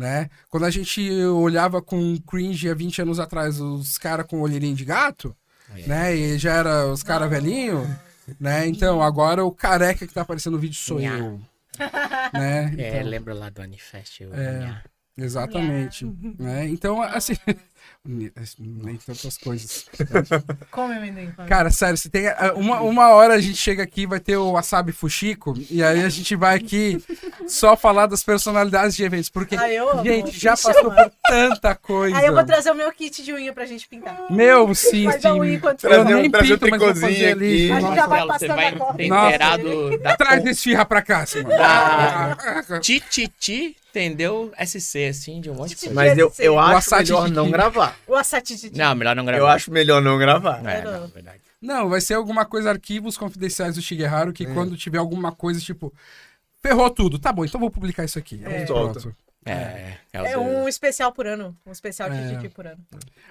Né? 0.00 0.30
Quando 0.48 0.64
a 0.64 0.70
gente 0.70 1.12
olhava 1.26 1.82
com 1.82 2.16
cringe 2.26 2.70
há 2.70 2.74
20 2.74 3.02
anos 3.02 3.20
atrás, 3.20 3.60
os 3.60 3.98
caras 3.98 4.24
com 4.24 4.40
olheirinho 4.40 4.74
de 4.74 4.82
gato, 4.82 5.36
É. 5.76 5.86
né? 5.86 6.16
E 6.16 6.38
já 6.38 6.54
era 6.54 6.86
os 6.86 7.02
caras 7.02 7.28
velhinhos, 7.28 7.86
né? 8.40 8.66
Então, 8.66 9.02
agora 9.02 9.44
o 9.44 9.52
careca 9.52 10.06
que 10.06 10.14
tá 10.14 10.22
aparecendo 10.22 10.54
no 10.54 10.58
vídeo 10.58 10.74
sou 10.78 10.98
Nha. 10.98 11.18
eu. 11.18 11.38
né? 12.32 12.74
É, 12.78 12.96
Então, 12.96 13.10
lembra 13.10 13.34
lá 13.34 13.50
do 13.50 13.60
Anifest? 13.60 14.24
o 14.24 14.32
É. 14.34 14.60
Nha. 14.60 14.84
exatamente. 15.18 16.06
né? 16.38 16.66
Então, 16.66 17.02
assim. 17.02 17.34
Nem 18.04 18.96
tantas 18.96 19.36
coisas. 19.36 19.86
Come 20.70 20.94
amendoim. 20.96 21.30
come. 21.32 21.48
Cara, 21.48 21.70
sério, 21.70 21.96
se 21.98 22.08
tem. 22.08 22.28
ah, 22.28 22.52
Uma, 22.56 22.80
uma 22.80 23.08
hora 23.10 23.34
a 23.34 23.40
gente 23.40 23.56
chega 23.56 23.82
aqui, 23.82 24.06
vai 24.06 24.18
ter 24.20 24.36
o 24.36 24.52
Wasabi 24.52 24.92
Fuxico, 24.92 25.54
e 25.70 25.82
aí 25.82 26.02
a 26.02 26.08
gente 26.08 26.34
vai 26.34 26.56
aqui 26.56 27.02
só 27.46 27.76
falar 27.76 28.06
das 28.06 28.22
personalidades 28.22 28.96
de 28.96 29.04
eventos. 29.04 29.28
Porque, 29.28 29.54
Ah, 29.56 29.68
gente, 30.02 30.38
já 30.38 30.52
passou 30.52 30.92
por 30.92 31.12
tanta 31.28 31.74
coisa. 31.74 32.16
Aí 32.16 32.26
eu 32.26 32.34
vou 32.34 32.44
trazer 32.44 32.70
o 32.70 32.74
meu 32.74 32.90
kit 32.92 33.22
de 33.22 33.32
unha 33.32 33.52
pra 33.52 33.66
gente 33.66 33.86
pintar. 33.88 34.16
Meu, 34.30 34.74
sim, 34.74 35.06
a 35.06 35.12
sim. 35.12 35.28
Eu 35.82 36.04
nem 36.04 36.30
trazer 36.30 36.58
pinto, 36.58 36.70
mas 36.70 36.80
vou 36.80 36.94
fazer 36.94 37.32
ali. 37.32 37.70
A 37.72 37.80
gente 37.80 37.94
já 37.94 38.06
vai 38.06 38.20
você 38.22 38.28
passando 38.28 38.54
vai 38.56 38.74
Nossa. 38.74 39.02
inteirado 39.26 39.98
da 39.98 40.16
Traz 40.16 40.44
esfirra 40.46 40.84
pra 40.84 41.02
cá, 41.02 41.26
Simão. 41.26 41.50
Da- 41.56 42.36
Tititi, 42.80 43.76
entendeu? 43.90 44.52
SC, 44.64 45.06
assim, 45.08 45.40
de 45.40 45.50
um 45.50 45.54
monte 45.54 45.70
de 45.70 45.76
coisa. 45.76 45.94
Mas 45.94 46.16
eu, 46.18 46.32
eu 46.38 46.58
acho 46.58 46.94
melhor 46.96 47.28
não 47.30 47.44
quê? 47.46 47.50
Gravar. 47.70 47.96
O 48.06 48.14
assate 48.14 48.56
de 48.56 48.76
Não, 48.76 48.94
melhor 48.94 49.16
não 49.16 49.24
gravar. 49.24 49.38
Eu 49.42 49.46
acho 49.46 49.70
melhor 49.70 50.02
não 50.02 50.18
gravar. 50.18 50.64
É, 50.66 50.82
não, 50.82 51.08
verdade. 51.08 51.40
Não, 51.60 51.88
vai 51.88 52.00
ser 52.00 52.14
alguma 52.14 52.44
coisa, 52.44 52.70
arquivos 52.70 53.16
confidenciais 53.18 53.74
do 53.74 53.82
Shigeharu, 53.82 54.30
É. 54.30 54.32
que 54.32 54.46
quando 54.46 54.76
tiver 54.76 54.98
alguma 54.98 55.30
coisa, 55.32 55.60
tipo, 55.60 55.92
ferrou 56.62 56.90
tudo. 56.90 57.18
Tá 57.18 57.32
bom, 57.32 57.44
então 57.44 57.60
vou 57.60 57.70
publicar 57.70 58.04
isso 58.04 58.18
aqui. 58.18 58.40
É. 58.44 58.64
pronto. 58.64 59.14
É, 59.44 59.96
é, 60.12 60.32
É 60.32 60.38
um 60.38 60.68
especial 60.68 61.12
por 61.12 61.26
ano. 61.26 61.56
Um 61.64 61.72
especial 61.72 62.10
de 62.10 62.16
É. 62.16 62.34
Titi 62.34 62.48
por 62.48 62.66
ano. 62.66 62.84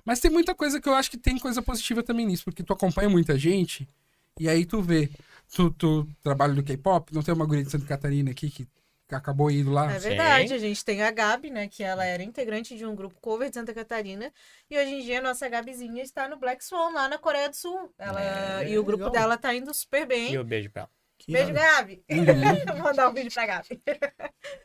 Mas 0.03 0.19
tem 0.19 0.31
muita 0.31 0.55
coisa 0.55 0.81
que 0.81 0.89
eu 0.89 0.93
acho 0.93 1.09
que 1.11 1.17
tem 1.17 1.37
coisa 1.37 1.61
positiva 1.61 2.01
também 2.01 2.25
nisso, 2.25 2.43
porque 2.43 2.63
tu 2.63 2.73
acompanha 2.73 3.09
muita 3.09 3.37
gente, 3.37 3.87
e 4.39 4.49
aí 4.49 4.65
tu 4.65 4.81
vê, 4.81 5.09
tu, 5.53 5.69
tu 5.71 6.07
trabalha 6.23 6.53
no 6.53 6.63
K-pop, 6.63 7.13
não 7.13 7.21
tem 7.21 7.33
uma 7.33 7.45
guria 7.45 7.63
de 7.63 7.69
Santa 7.69 7.85
Catarina 7.85 8.31
aqui 8.31 8.49
que 8.49 8.67
acabou 9.15 9.49
indo 9.51 9.71
lá. 9.71 9.91
É 9.91 9.99
sim. 9.99 10.09
verdade, 10.09 10.53
a 10.53 10.57
gente 10.57 10.83
tem 10.85 11.01
a 11.01 11.11
Gabi, 11.11 11.49
né? 11.49 11.67
Que 11.67 11.83
ela 11.83 12.05
era 12.05 12.21
integrante 12.23 12.77
de 12.77 12.85
um 12.85 12.95
grupo 12.95 13.19
cover 13.21 13.49
de 13.49 13.55
Santa 13.55 13.73
Catarina. 13.73 14.31
E 14.69 14.77
hoje 14.77 14.89
em 14.91 15.01
dia 15.03 15.19
a 15.19 15.21
nossa 15.21 15.47
Gabizinha 15.49 16.01
está 16.03 16.27
no 16.27 16.37
Black 16.37 16.63
Swan, 16.63 16.91
lá 16.93 17.07
na 17.09 17.17
Coreia 17.17 17.49
do 17.49 17.55
Sul. 17.55 17.93
Ela, 17.97 18.61
É, 18.61 18.69
e 18.69 18.77
o 18.77 18.83
grupo 18.83 19.05
legal. 19.05 19.21
dela 19.21 19.37
tá 19.37 19.53
indo 19.53 19.73
super 19.73 20.05
bem. 20.05 20.33
E 20.33 20.37
o 20.37 20.43
beijo 20.43 20.69
pra 20.69 20.83
ela. 20.83 20.89
Que 21.17 21.33
Beijo, 21.33 21.51
nada. 21.51 21.75
Gabi! 21.75 22.03
Vou 22.73 22.77
mandar 22.77 23.09
um 23.09 23.13
vídeo 23.13 23.31
pra 23.33 23.45
Gabi. 23.45 23.81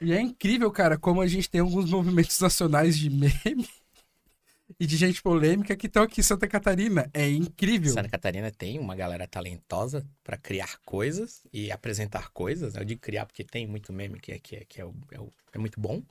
E 0.01 0.13
é 0.13 0.21
incrível, 0.21 0.71
cara, 0.71 0.97
como 0.97 1.21
a 1.21 1.27
gente 1.27 1.51
tem 1.51 1.61
alguns 1.61 1.91
movimentos 1.91 2.39
nacionais 2.39 2.97
de 2.97 3.11
meme 3.11 3.69
e 4.85 4.87
de 4.87 4.97
gente 4.97 5.23
polêmica 5.23 5.75
que 5.77 5.87
estão 5.87 6.03
aqui 6.03 6.21
em 6.21 6.25
Santa 6.25 6.47
Catarina. 6.47 7.11
É 7.13 7.29
incrível. 7.29 7.93
Santa 7.93 8.09
Catarina 8.09 8.51
tem 8.51 8.79
uma 8.79 8.95
galera 8.95 9.27
talentosa 9.27 10.07
pra 10.23 10.37
criar 10.37 10.79
coisas 10.85 11.43
e 11.53 11.71
apresentar 11.73 12.31
coisas. 12.31 12.75
Eu 12.75 12.85
digo 12.85 13.01
criar 13.01 13.27
porque 13.27 13.43
tem 13.45 13.67
muito 13.67 13.93
meme 13.93 14.21
que, 14.21 14.33
é- 14.33 14.39
que, 14.39 14.57
é- 14.57 14.65
que 14.69 14.81
é, 14.81 14.85
o- 14.85 14.95
é 15.13 15.21
o- 15.21 15.31
é 15.53 15.59
muito 15.59 15.81
bom. 15.81 16.03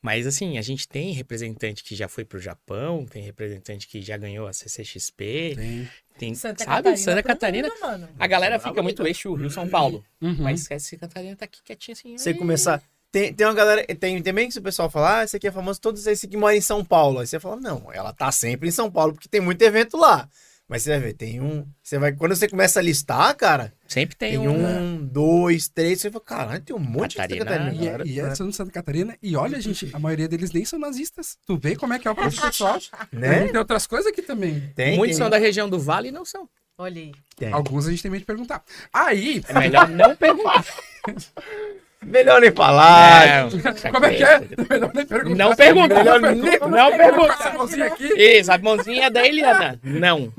Mas 0.00 0.26
assim, 0.26 0.58
a 0.58 0.62
gente 0.62 0.86
tem 0.86 1.12
representante 1.12 1.82
que 1.82 1.94
já 1.96 2.08
foi 2.08 2.24
pro 2.24 2.38
Japão, 2.38 3.06
tem 3.06 3.22
representante 3.22 3.86
que 3.88 4.02
já 4.02 4.16
ganhou 4.16 4.46
a 4.46 4.52
CCXP, 4.52 5.54
Tem. 5.56 5.88
tem, 6.18 6.34
Santa 6.34 6.64
sabe? 6.64 6.76
Catarina. 6.76 6.96
Santa 6.96 7.22
Catarina. 7.22 7.68
mundo, 7.68 7.80
mano. 7.80 8.08
A 8.18 8.26
galera 8.26 8.58
fica 8.58 8.82
muito 8.82 9.06
eixo 9.06 9.32
Rio-São 9.34 9.68
Paulo. 9.68 10.04
Uhum. 10.20 10.36
Mas 10.42 10.60
Santa 10.62 10.98
Catarina 10.98 11.34
tá 11.36 11.46
aqui 11.46 11.62
quietinha 11.62 11.94
assim. 11.94 12.18
Você 12.18 12.34
começar. 12.34 12.82
Tem, 13.14 13.32
tem 13.32 13.46
uma 13.46 13.54
galera. 13.54 13.86
Tem 13.94 14.20
também 14.20 14.48
que 14.48 14.58
o 14.58 14.62
pessoal 14.62 14.90
fala, 14.90 15.20
ah, 15.20 15.24
esse 15.24 15.36
aqui 15.36 15.46
é 15.46 15.52
famoso, 15.52 15.80
todos 15.80 16.04
esses 16.04 16.28
que 16.28 16.36
moram 16.36 16.56
em 16.56 16.60
São 16.60 16.84
Paulo. 16.84 17.20
Aí 17.20 17.26
você 17.28 17.38
fala, 17.38 17.54
não, 17.60 17.88
ela 17.92 18.12
tá 18.12 18.32
sempre 18.32 18.68
em 18.68 18.72
São 18.72 18.90
Paulo, 18.90 19.12
porque 19.12 19.28
tem 19.28 19.40
muito 19.40 19.62
evento 19.62 19.96
lá. 19.96 20.28
Mas 20.68 20.82
você 20.82 20.90
vai 20.90 20.98
ver, 20.98 21.12
tem 21.12 21.40
um. 21.40 21.64
Você 21.80 21.96
vai, 21.96 22.12
quando 22.12 22.34
você 22.34 22.48
começa 22.48 22.80
a 22.80 22.82
listar, 22.82 23.36
cara, 23.36 23.72
Sempre 23.86 24.16
tem, 24.16 24.30
tem, 24.30 24.48
um. 24.48 24.66
um, 24.66 25.06
dois, 25.06 25.68
três. 25.68 26.00
Você 26.00 26.10
fala, 26.10 26.24
caralho, 26.24 26.60
tem 26.62 26.74
um 26.74 26.80
monte 26.80 27.14
Catarina, 27.14 27.44
de 27.44 27.50
Santa 27.50 27.58
Catarina. 27.60 27.76
E, 27.76 27.86
é, 27.86 27.90
galera. 27.92 28.08
e 28.08 28.20
é, 28.20 28.34
são 28.34 28.48
de 28.48 28.56
Santa 28.56 28.72
Catarina. 28.72 29.16
E 29.22 29.36
olha, 29.36 29.60
gente, 29.60 29.90
a 29.92 29.98
maioria 30.00 30.26
deles 30.26 30.50
nem 30.50 30.64
são 30.64 30.80
nazistas. 30.80 31.38
Tu 31.46 31.56
vê 31.56 31.76
como 31.76 31.92
é 31.92 32.00
que 32.00 32.08
é 32.08 32.10
o 32.10 32.16
pessoal. 32.16 32.80
A 32.90 33.06
Né? 33.12 33.46
tem 33.46 33.56
outras 33.56 33.86
coisas 33.86 34.10
aqui 34.10 34.22
também. 34.22 34.72
Tem, 34.74 34.96
Muitos 34.96 35.16
tem, 35.16 35.22
são 35.22 35.30
da 35.30 35.38
região 35.38 35.68
do 35.68 35.78
Vale 35.78 36.08
e 36.08 36.12
não 36.12 36.24
são. 36.24 36.48
Olha 36.76 37.00
aí. 37.00 37.12
tem. 37.36 37.52
Alguns 37.52 37.86
a 37.86 37.90
gente 37.90 38.02
tem 38.02 38.10
medo 38.10 38.22
de 38.22 38.26
perguntar. 38.26 38.64
Aí, 38.92 39.44
É 39.46 39.54
melhor 39.56 39.88
não 39.88 40.16
perguntar. 40.16 40.64
Melhor 42.06 42.40
nem 42.40 42.50
falar. 42.52 43.26
É, 43.26 43.48
como 43.90 44.06
é 44.06 44.14
que 44.14 44.22
é? 44.24 44.40
Melhor 44.70 44.90
nem 44.94 45.06
perguntar. 45.06 45.34
Não 45.44 45.54
pergunta. 45.56 45.94
Melhor 45.94 46.20
Não 46.20 46.32
pergunta. 46.40 46.68
Não 46.68 46.96
pergunta. 46.96 47.32
Essa 47.32 47.50
mãozinha 47.52 47.86
aqui. 47.86 48.04
Isso, 48.16 48.52
a 48.52 48.58
mãozinha 48.58 49.06
é 49.06 49.10
da 49.10 49.26
Eliana. 49.26 49.80
Não. 49.82 50.32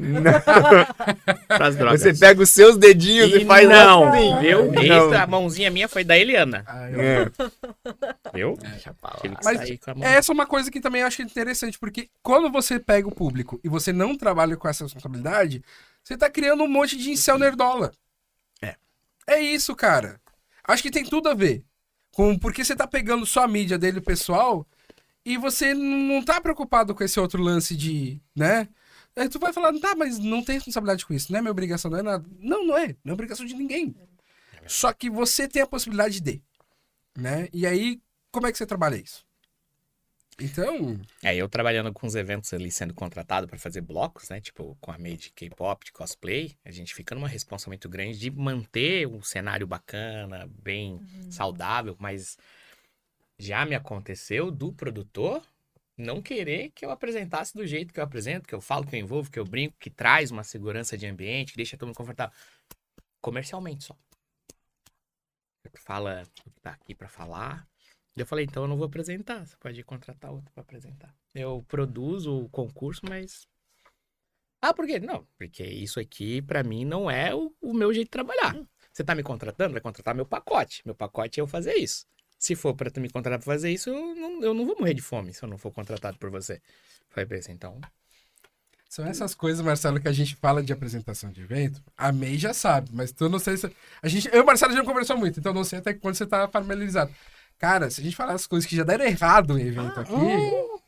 Drogas. 1.76 2.02
Você 2.02 2.14
pega 2.14 2.42
os 2.42 2.50
seus 2.50 2.78
dedinhos 2.78 3.34
e, 3.34 3.46
faz 3.46 3.68
não, 3.68 4.08
assim. 4.10 4.40
viu? 4.40 4.72
Não. 4.72 4.82
Essa 5.12 5.24
a 5.24 5.28
mãozinha 5.28 5.70
minha 5.72 5.88
foi 5.88 6.04
da 6.04 6.18
Eliana, 6.18 6.64
Ah, 6.68 6.90
eu- 6.92 7.02
É. 7.02 7.32
viu? 8.34 8.58
Deixa 8.62 8.94
pra 9.02 9.12
lá. 9.12 9.40
Mas. 9.44 9.60
Essa 10.02 10.32
é 10.32 10.34
uma 10.34 10.46
coisa 10.46 10.70
que 10.72 10.80
também 10.80 11.02
eu 11.02 11.08
acho 11.08 11.22
interessante, 11.22 11.78
porque 11.80 12.10
quando 12.22 12.52
você 12.52 12.80
pega 12.80 13.08
o 13.08 13.12
público 13.16 13.60
e 13.64 13.70
você 13.70 13.92
não 13.94 14.16
trabalha 14.18 14.56
com 14.56 14.68
essa 14.68 14.84
responsabilidade, 14.84 15.64
você 16.04 16.18
tá 16.18 16.30
criando 16.30 16.64
um 16.64 16.68
monte 16.68 16.98
de 16.98 17.10
incel 17.12 17.38
nerdola. 17.38 17.92
É. 18.62 18.76
É 19.28 19.40
isso, 19.40 19.76
cara. 19.76 20.20
Acho 20.68 20.84
que 20.84 20.92
tem 20.92 21.04
tudo 21.04 21.30
a 21.30 21.34
ver. 21.34 21.64
Com, 22.12 22.38
porque 22.38 22.64
você 22.64 22.76
tá 22.76 22.88
pegando 22.88 23.26
só 23.26 23.44
a 23.44 23.48
mídia 23.48 23.78
dele, 23.78 24.00
pessoal, 24.00 24.66
e 25.26 25.38
você 25.38 25.74
não 25.74 26.24
tá 26.24 26.40
preocupado 26.40 26.96
com 26.96 27.04
esse 27.04 27.20
outro 27.20 27.42
lance 27.42 27.76
de, 27.76 28.22
né? 28.36 28.68
Aí 29.16 29.30
tu 29.30 29.40
vai 29.40 29.54
falar, 29.54 29.78
tá, 29.80 29.96
mas 29.96 30.20
não 30.20 30.44
tem 30.44 30.56
responsabilidade 30.56 31.06
com 31.06 31.14
isso, 31.14 31.32
não 31.32 31.40
é 31.40 31.42
minha 31.42 31.52
obrigação, 31.52 31.90
não 31.90 32.00
é 32.00 32.04
nada. 32.04 32.26
Não, 32.40 32.66
não 32.66 32.78
é. 32.78 32.96
Não 33.04 33.12
é 33.12 33.14
obrigação 33.14 33.46
de 33.46 33.54
ninguém. 33.54 33.96
Só 34.68 34.92
que 34.94 35.10
você 35.10 35.48
tem 35.48 35.62
a 35.62 35.68
possibilidade 35.68 36.20
de, 36.22 36.42
né? 37.16 37.48
E 37.54 37.66
aí, 37.66 38.02
como 38.32 38.48
é 38.48 38.52
que 38.52 38.58
você 38.58 38.66
trabalha 38.66 38.96
isso? 38.96 39.24
Então, 40.40 40.99
É, 41.24 41.34
eu 41.34 41.48
trabalhando 41.48 41.94
com 41.94 42.06
os 42.06 42.14
eventos 42.14 42.53
ali, 42.53 42.70
sendo 42.70 42.94
contratado 42.94 43.48
pra 43.48 43.57
fazer 43.57 43.82
blocos, 43.82 44.30
né? 44.30 44.41
Tipo, 44.41 44.78
com 44.82 44.91
a 44.91 44.98
meio 44.98 45.18
de 45.18 45.32
K-pop, 45.32 45.86
de 45.86 45.94
cosplay, 45.94 46.57
a 46.66 46.72
gente 46.72 46.94
fica 46.94 47.16
numa 47.16 47.28
responsa 47.28 47.70
muito 47.70 47.88
grande 47.88 48.20
de 48.20 48.30
manter 48.30 49.07
um 49.07 49.22
cenário 49.22 49.66
bacana, 49.66 50.49
bem 50.62 50.99
saudável, 51.32 51.95
mas 51.99 52.38
já 53.40 53.66
me 53.66 53.76
aconteceu 53.76 54.52
do 54.52 54.74
produtor 54.74 55.41
não 55.98 56.22
querer 56.22 56.72
que 56.72 56.86
eu 56.86 56.91
apresentasse 56.91 57.53
do 57.53 57.66
jeito 57.66 57.94
que 57.94 57.99
eu 57.99 58.03
apresento, 58.03 58.48
que 58.48 58.53
eu 58.53 58.60
falo, 58.60 58.86
que 58.86 58.95
eu 58.95 58.99
envolvo, 58.99 59.32
que 59.32 59.40
eu 59.40 59.45
brinco, 59.45 59.78
que 59.80 59.90
traz 59.90 60.32
uma 60.32 60.44
segurança 60.44 60.98
de 60.98 61.07
ambiente, 61.07 61.52
que 61.52 61.57
deixa 61.57 61.78
todo 61.78 61.88
mundo 61.88 61.95
confortável. 61.95 62.36
Comercialmente 63.22 63.86
só. 63.86 63.95
Fala 65.76 66.24
o 66.24 66.41
que 66.41 66.60
tá 66.62 66.72
aqui 66.72 66.94
pra 66.94 67.07
falar. 67.07 67.68
Eu 68.16 68.26
falei, 68.26 68.46
então 68.46 68.64
eu 68.64 68.68
não 68.68 68.78
vou 68.78 68.86
apresentar. 68.86 69.46
Você 69.46 69.56
pode 69.58 69.84
contratar 69.84 70.32
outro 70.32 70.52
pra 70.54 70.62
apresentar. 70.62 71.14
Eu 71.34 71.66
produzo 71.68 72.34
o 72.34 72.50
concurso, 72.50 73.02
mas. 73.08 73.48
Ah, 74.62 74.74
por 74.74 74.88
quê? 74.88 75.00
Não, 75.00 75.28
porque 75.38 75.64
isso 75.64 76.00
aqui, 76.00 76.42
pra 76.42 76.64
mim, 76.64 76.86
não 76.86 77.12
é 77.12 77.36
o, 77.36 77.54
o 77.62 77.74
meu 77.74 77.94
jeito 77.94 78.08
de 78.08 78.12
trabalhar. 78.12 78.56
Você 78.92 79.04
tá 79.04 79.14
me 79.14 79.22
contratando? 79.22 79.74
Vai 79.74 79.82
contratar 79.82 80.16
meu 80.16 80.26
pacote. 80.26 80.82
Meu 80.86 80.96
pacote 80.96 81.40
é 81.40 81.42
eu 81.42 81.48
fazer 81.48 81.76
isso. 81.76 82.06
Se 82.40 82.56
for 82.56 82.74
pra 82.74 82.90
tu 82.90 83.02
me 83.02 83.10
contratar 83.10 83.40
pra 83.40 83.54
fazer 83.54 83.72
isso, 83.72 83.90
eu 83.90 84.16
não, 84.16 84.42
eu 84.42 84.54
não 84.54 84.66
vou 84.66 84.78
morrer 84.80 84.94
de 84.94 85.02
fome 85.02 85.34
se 85.34 85.44
eu 85.44 85.50
não 85.50 85.58
for 85.58 85.72
contratado 85.72 86.18
por 86.18 86.30
você. 86.30 86.62
Falei 87.10 87.26
pra 87.26 87.38
esse, 87.38 87.52
então. 87.52 87.80
são 88.90 89.06
essas 89.06 89.36
coisas, 89.36 89.64
Marcelo, 89.64 90.00
que 90.00 90.08
a 90.08 90.14
gente 90.14 90.36
fala 90.38 90.64
de 90.64 90.72
apresentação 90.72 91.30
de 91.32 91.42
evento. 91.42 91.84
A 91.98 92.14
May 92.14 92.38
já 92.38 92.54
sabe, 92.54 92.90
mas 92.94 93.12
tu 93.12 93.28
não 93.28 93.40
sei 93.40 93.58
se. 93.58 93.70
A 94.02 94.08
gente, 94.08 94.30
eu 94.30 94.40
e 94.40 94.42
o 94.42 94.46
Marcelo 94.46 94.72
já 94.72 94.80
não 94.80 94.86
conversou 94.86 95.18
muito, 95.18 95.38
então 95.40 95.54
não 95.54 95.66
sei 95.66 95.80
até 95.80 95.94
quando 95.94 96.16
você 96.16 96.26
tá 96.26 96.48
familiarizado. 96.48 97.14
Cara, 97.60 97.90
se 97.90 98.02
a 98.02 98.03
gente 98.03 98.15
falar 98.15 98.34
as 98.34 98.45
coisas 98.48 98.68
que 98.68 98.76
já 98.76 98.84
deram 98.84 99.06
errado 99.06 99.57
em 99.57 99.68
evento 99.68 99.99
aqui. 99.99 100.11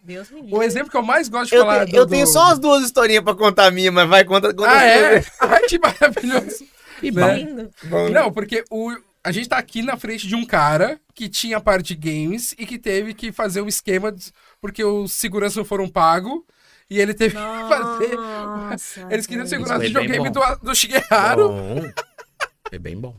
Deus 0.03 0.29
me 0.29 0.41
livre. 0.41 0.55
O 0.55 0.63
exemplo 0.63 0.89
que 0.89 0.97
eu 0.97 1.01
mais 1.03 1.27
gosto 1.27 1.49
de 1.49 1.55
Eu, 1.55 1.61
falar. 1.65 1.85
te- 1.85 1.91
do- 1.91 1.97
eu 1.97 2.05
tenho 2.07 2.25
do- 2.25 2.31
só 2.31 2.51
as 2.51 2.59
duas 2.59 2.83
historinhas 2.83 3.23
pra 3.23 3.35
contar 3.35 3.65
a 3.65 3.71
minha, 3.71 3.91
mas 3.91 4.07
vai 4.07 4.23
conta. 4.23 4.53
conta 4.53 4.69
Ah, 4.71 4.83
é? 4.85 5.23
Ai, 5.41 5.61
que 5.63 5.79
maravilhoso. 5.79 6.65
E 7.01 7.11
Né? 7.11 7.21
bom. 7.21 7.33
Lindo. 7.35 7.69
Bom, 7.83 8.09
Não, 8.09 8.31
porque 8.31 8.63
o, 8.71 8.95
a 9.23 9.31
gente 9.31 9.49
tá 9.49 9.57
aqui 9.57 9.81
na 9.81 9.97
frente 9.97 10.25
de 10.27 10.35
um 10.35 10.45
cara 10.45 10.99
que 11.13 11.27
tinha 11.27 11.57
a 11.57 11.61
parte 11.61 11.93
de 11.93 11.95
games 11.95 12.53
e 12.57 12.65
que 12.65 12.77
teve 12.79 13.13
que 13.13 13.31
fazer 13.31 13.61
um 13.61 13.67
esquema 13.67 14.11
de- 14.11 14.31
porque 14.61 14.83
os 14.83 15.11
seguranças 15.13 15.57
não 15.57 15.65
foram 15.65 15.89
pagos 15.89 16.39
e 16.89 16.99
ele 16.99 17.13
teve 17.13 17.35
que 17.35 17.67
fazer. 17.69 18.15
Nossa, 18.15 19.07
Eles 19.11 19.27
queriam 19.27 19.45
foi 19.47 19.57
bem 19.59 19.79
videogame 19.79 20.29
bom. 20.29 20.39
do, 20.41 20.55
do 20.67 20.75
Shigeharu 20.75 21.49
bom. 21.49 21.91
Foi 22.69 22.79
bem 22.79 22.97
bom. 22.97 23.15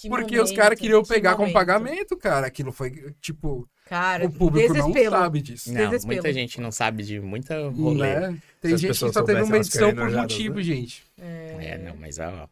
Que 0.00 0.08
porque 0.08 0.36
momento, 0.36 0.50
os 0.50 0.56
caras 0.56 0.78
queriam 0.78 1.02
que 1.02 1.08
pegar 1.08 1.32
como 1.32 1.42
momento. 1.48 1.54
pagamento, 1.54 2.16
cara. 2.16 2.46
Aquilo 2.46 2.72
foi, 2.72 3.14
tipo, 3.20 3.68
Cara, 3.86 4.24
o 4.26 4.32
público 4.32 4.72
não 4.72 4.86
desespero. 4.86 5.10
sabe 5.10 5.42
disso. 5.42 5.72
Não, 5.72 5.80
Desespero. 5.90 6.06
muita 6.06 6.32
gente 6.32 6.60
não 6.60 6.70
sabe 6.70 7.02
de 7.02 7.20
muita 7.20 7.68
rolê. 7.70 8.20
Né? 8.20 8.38
Tem 8.60 8.70
Se 8.70 8.74
as 8.76 8.80
gente 8.80 8.90
que 8.92 9.12
só 9.12 9.22
teve 9.22 9.42
uma 9.42 9.56
edição 9.56 9.94
por 9.94 10.10
motivo, 10.10 10.56
né? 10.56 10.62
gente. 10.62 11.04
É, 11.18 11.76
não, 11.78 11.96
mas 11.96 12.18
ó, 12.18 12.48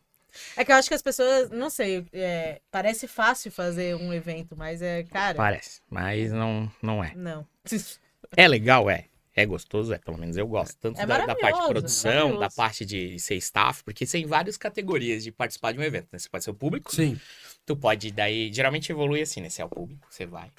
É 0.57 0.65
que 0.65 0.73
eu 0.73 0.77
acho 0.77 0.89
que 0.89 0.95
as 0.95 1.03
pessoas, 1.03 1.49
não 1.51 1.71
sei, 1.71 2.05
é, 2.13 2.61
parece 2.71 3.07
fácil 3.07 3.51
fazer 3.53 3.95
um 3.97 4.13
evento, 4.13 4.57
mas 4.57 4.83
é, 4.83 5.05
cara, 5.05 5.35
parece. 5.37 5.81
Mas 5.89 6.33
não, 6.33 6.71
não 6.83 7.03
é. 7.03 7.13
não. 7.15 7.47
É 8.37 8.47
legal, 8.49 8.91
é. 8.91 9.05
É 9.39 9.47
gostoso, 9.47 9.95
é. 9.95 9.99
Pelo 9.99 10.19
menos 10.19 10.37
eu 10.37 10.49
gosto. 10.49 10.77
Tanto 10.81 11.01
É 11.01 11.07
da, 11.07 11.25
da 11.25 11.37
parte 11.37 11.61
de 11.61 11.69
produção, 11.69 12.41
da 12.41 12.51
parte 12.51 12.85
de 12.85 13.21
ser 13.21 13.37
staff, 13.37 13.85
porque 13.85 14.05
tem 14.05 14.27
várias 14.27 14.57
categorias 14.57 15.23
de 15.23 15.31
participar 15.31 15.71
de 15.71 15.79
um 15.79 15.83
evento. 15.83 16.09
Né? 16.11 16.19
Você 16.19 16.29
pode 16.29 16.43
ser 16.43 16.51
o 16.51 16.55
público, 16.55 16.93
Sim. 16.93 17.17
tu 17.65 17.77
pode, 17.77 18.11
daí, 18.11 18.53
geralmente 18.53 18.91
evolui 18.91 19.23
assim, 19.23 19.41
né? 19.41 19.49
Você 19.49 19.63
é 19.63 19.65
o 19.65 19.69
público, 19.69 20.09
você 20.11 20.27
vai. 20.27 20.51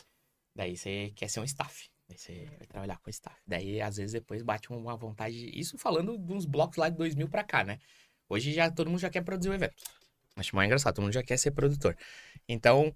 Daí 0.56 0.78
você 0.78 1.12
quer 1.14 1.30
ser 1.30 1.42
um 1.42 1.44
staff. 1.44 1.90
Daí 2.08 2.18
você 2.18 2.48
vai 2.58 2.68
trabalhar 2.68 2.98
com 3.00 3.10
staff. 3.10 3.36
Daí, 3.46 3.82
às 3.82 3.98
vezes, 3.98 4.14
depois 4.14 4.42
bate 4.44 4.72
uma 4.72 4.96
vontade. 4.96 5.52
Isso 5.54 5.78
falando 5.78 6.18
dos 6.18 6.46
blocos 6.46 6.78
lá 6.78 6.88
de 6.88 6.96
2000 6.96 7.28
pra 7.28 7.44
cá, 7.44 7.66
né? 7.66 7.80
Hoje 8.30 8.54
já 8.54 8.72
todo 8.72 8.90
mundo 8.90 9.00
já 9.00 9.10
quer 9.10 9.24
produzir 9.24 9.50
o 9.50 9.54
evento. 9.54 9.76
Acho 10.38 10.56
mais 10.56 10.68
engraçado, 10.68 10.96
todo 10.96 11.04
mundo 11.04 11.14
já 11.14 11.24
quer 11.24 11.36
ser 11.36 11.52
produtor. 11.52 11.98
Então, 12.48 12.96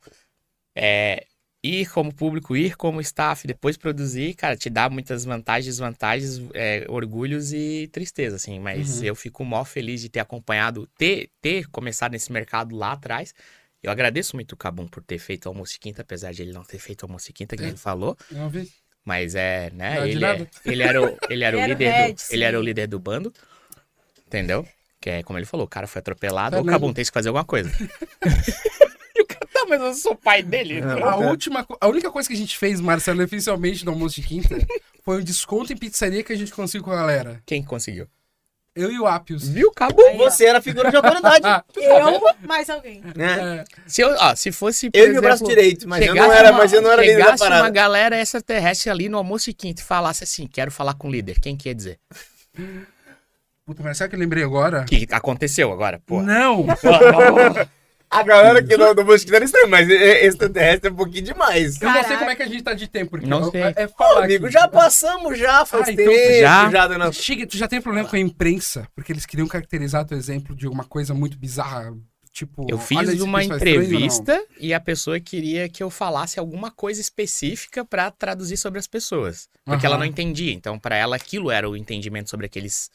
é, 0.74 1.28
ir 1.64 1.90
como 1.90 2.14
público, 2.14 2.58
ir 2.58 2.76
como 2.76 3.00
staff, 3.00 3.48
depois 3.48 3.78
produzir, 3.78 4.34
cara, 4.34 4.58
te 4.58 4.70
dá 4.70 4.90
muitas 4.90 5.24
vantagens, 5.24 5.66
desvantagens, 5.66 6.42
é, 6.54 6.86
orgulhos 6.90 7.54
e 7.54 7.88
tristeza, 7.92 8.36
assim. 8.36 8.60
Mas 8.60 9.00
Uhum. 9.00 9.06
eu 9.06 9.16
fico 9.16 9.46
mó 9.46 9.64
feliz 9.64 10.02
de 10.02 10.10
ter 10.10 10.20
acompanhado, 10.20 10.88
ter, 10.98 11.30
ter 11.42 11.68
começado 11.70 12.12
nesse 12.12 12.32
mercado 12.34 12.76
lá 12.76 12.92
atrás. 12.92 13.34
Eu 13.82 13.92
agradeço 13.92 14.36
muito 14.36 14.52
o 14.54 14.58
Cabum 14.58 14.88
por 14.88 15.02
ter 15.04 15.20
feito 15.20 15.48
almoço 15.48 15.74
de 15.74 15.80
quinta, 15.80 16.02
apesar 16.02 16.34
de 16.34 16.42
ele 16.42 16.52
não 16.54 16.64
ter 16.64 16.80
feito 16.80 17.06
almoço 17.06 17.28
de 17.28 17.34
quinta, 17.34 17.56
que 17.56 17.64
É. 17.64 17.68
ele 17.68 17.78
falou. 17.78 18.18
Não 18.32 18.50
vi. 18.50 18.70
Mas 19.06 19.36
é, 19.36 19.70
né? 19.72 20.10
Ele, 20.10 20.24
é- 20.24 20.48
ele 20.66 20.84
era 20.84 21.02
o, 21.02 21.18
ele 21.30 21.44
era 21.44 21.58
o 21.58 21.66
líder 21.66 21.92
head, 21.92 22.14
do, 22.14 22.20
sim. 22.22 22.34
ele 22.36 22.44
era 22.46 22.60
o 22.60 22.64
líder 22.64 22.88
do 22.88 23.00
bando. 23.00 23.34
Entendeu? 24.28 24.66
Que 25.02 25.10
é 25.10 25.24
como 25.24 25.38
ele 25.38 25.46
falou, 25.46 25.66
o 25.66 25.70
cara 25.70 25.86
foi 25.88 26.00
atropelado, 26.00 26.56
Tá 26.56 26.62
o? 26.62 26.66
Cabum 26.66 26.94
tem 26.94 27.04
que 27.04 27.12
fazer 27.12 27.28
alguma 27.28 27.44
coisa. 27.44 27.70
mas 29.78 29.88
eu 29.88 29.94
sou 29.96 30.16
pai 30.16 30.42
dele. 30.44 30.82
Não. 30.82 31.04
A, 31.10 31.16
última, 31.18 31.66
a 31.80 31.88
única 31.88 32.10
coisa 32.12 32.28
que 32.28 32.34
a 32.34 32.38
gente 32.38 32.58
fez, 32.58 32.80
Marcelo, 32.80 33.24
oficialmente 33.24 33.84
no 33.86 33.92
almoço 33.92 34.16
de 34.22 34.28
quinta, 34.28 34.56
foi 35.04 35.20
um 35.20 35.24
desconto 35.24 35.72
em 35.74 35.78
pizzaria 35.78 36.24
que 36.24 36.34
a 36.34 36.38
gente 36.38 36.52
conseguiu 36.54 36.84
com 36.86 36.92
a 36.92 36.96
galera. 36.96 37.42
Quem 37.46 37.64
conseguiu? 37.64 38.08
Eu 38.76 38.92
e 38.92 39.00
o 39.00 39.06
Apios. 39.06 39.48
Viu, 39.48 39.72
Cabum? 39.72 40.04
Aí, 40.04 40.16
ó. 40.20 40.24
Você 40.32 40.46
era 40.46 40.60
figura 40.60 40.90
de 40.90 40.96
autoridade. 40.96 41.44
Ah, 41.46 41.64
Eu, 41.76 42.48
mais 42.48 42.68
alguém. 42.72 43.04
né? 43.16 43.60
é, 43.60 43.64
Se, 43.86 44.02
eu, 44.02 44.10
ó, 44.18 44.36
se 44.36 44.52
fosse, 44.52 44.90
por 44.90 44.98
Eu 44.98 45.14
e 45.14 45.18
o 45.20 45.22
braço 45.22 45.44
exemplo, 45.44 45.56
direito, 45.56 45.88
mas 45.88 46.04
eu 46.04 46.16
não 46.16 46.32
era, 46.34 46.50
uma- 46.52 46.58
mas 46.58 46.74
eu 46.74 46.82
não 46.82 46.92
era 46.92 47.02
líder 47.04 47.18
da 47.18 47.24
chegasse 47.26 47.44
uma 47.44 47.50
parada. 47.50 47.70
galera 47.70 48.20
extraterrestre 48.20 48.90
ali 48.90 49.10
no 49.10 49.18
almoço 49.20 49.46
de 49.46 49.54
quinta 49.54 49.82
e 49.82 49.86
falasse 49.86 50.24
assim, 50.24 50.48
quero 50.48 50.72
falar 50.72 50.96
com 50.96 51.08
o 51.08 51.12
líder. 51.12 51.40
Quem 51.40 51.56
que 51.56 51.70
ia 51.70 51.76
dizer? 51.76 52.00
puta, 53.64 53.84
mas 53.84 53.96
sabe 53.98 54.08
o 54.08 54.10
que 54.10 54.16
eu 54.16 54.20
lembrei 54.20 54.44
agora? 54.44 54.82
O 54.82 54.86
que 54.86 55.08
aconteceu 55.12 55.72
agora, 55.72 56.02
pô? 56.04 56.22
Não! 56.24 56.66
A 58.14 58.24
galera 58.24 58.62
no, 58.62 58.94
no 58.94 59.06
Mosquito 59.06 59.34
era 59.36 59.44
estranho, 59.46 59.70
mas 59.70 59.88
e- 59.90 59.94
e- 59.94 60.26
extraterrestre 60.28 60.90
é 60.90 60.92
um 60.92 60.96
pouquinho 60.96 61.24
demais. 61.26 61.82
Eu 61.82 61.88
não 61.88 61.94
sei 61.94 62.04
Caraca. 62.04 62.18
como 62.20 62.30
é 62.32 62.36
que 62.36 62.44
a 62.44 62.48
gente 62.48 62.64
tá 62.64 62.74
de 62.74 62.88
tempo, 62.88 63.12
porque 63.12 63.26
Não 63.26 63.42
eu- 63.44 63.52
sei. 63.52 63.62
é, 63.64 63.74
é 63.78 63.88
falar 63.88 64.26
amigo, 64.26 64.46
aqui. 64.46 64.54
já 64.54 64.68
passamos 64.68 65.38
já, 65.38 65.66
faz 65.66 65.88
Ah, 65.88 65.92
então 65.92 66.06
tempo, 66.06 66.40
já? 66.40 66.70
já 66.72 66.88
dando... 66.88 67.14
Chega, 67.14 67.48
tu 67.48 67.58
já 67.58 67.68
tem 67.68 67.82
problema 67.82 68.08
com 68.08 68.16
a 68.16 68.20
imprensa, 68.20 68.88
porque 68.96 69.12
eles 69.12 69.26
queriam 69.26 69.48
caracterizar 69.48 70.06
teu 70.06 70.18
exemplo 70.18 70.56
de 70.56 70.66
alguma 70.66 70.84
coisa 70.86 71.14
muito 71.14 71.38
bizarra, 71.38 71.94
tipo... 72.32 72.66
Eu 72.70 72.78
fiz 72.80 73.22
uma 73.22 73.42
é 73.42 73.46
estranho, 73.46 73.76
não. 73.78 73.84
entrevista 73.84 74.46
e 74.60 74.74
a 74.74 74.80
pessoa 74.80 75.20
queria 75.20 75.68
que 75.70 75.82
eu 75.84 75.90
falasse 75.90 76.40
alguma 76.40 76.72
coisa 76.72 77.00
específica 77.02 77.84
pra 77.86 78.10
traduzir 78.12 78.58
sobre 78.58 78.80
as 78.80 78.88
pessoas. 78.88 79.48
Porque 79.66 79.86
ela 79.86 79.96
Aham. 79.96 80.04
não 80.04 80.10
entendia. 80.10 80.52
Então, 80.54 80.78
pra 80.80 80.96
ela, 80.96 81.16
aquilo 81.16 81.50
era 81.52 81.70
o 81.70 81.78
entendimento 81.78 82.30
sobre 82.30 82.46
aqueles, 82.48 82.90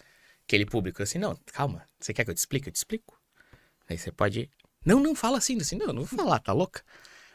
aquele 0.47 0.67
público. 0.67 1.01
Eu 1.01 1.05
Assim, 1.05 1.19
não, 1.19 1.39
calma. 1.53 1.83
Você 2.01 2.13
quer 2.13 2.25
que 2.25 2.31
eu 2.31 2.35
te 2.35 2.39
explique? 2.39 2.69
Eu 2.69 2.73
te 2.73 2.77
explico. 2.77 3.17
Aí 3.89 3.97
você 3.97 4.13
pode. 4.13 4.51
Não, 4.85 5.01
não 5.01 5.15
fala 5.15 5.39
assim, 5.39 5.59
assim. 5.61 5.77
Não, 5.77 5.87
não 5.89 6.05
vou 6.05 6.19
falar, 6.19 6.39
tá 6.41 6.53
louca? 6.53 6.83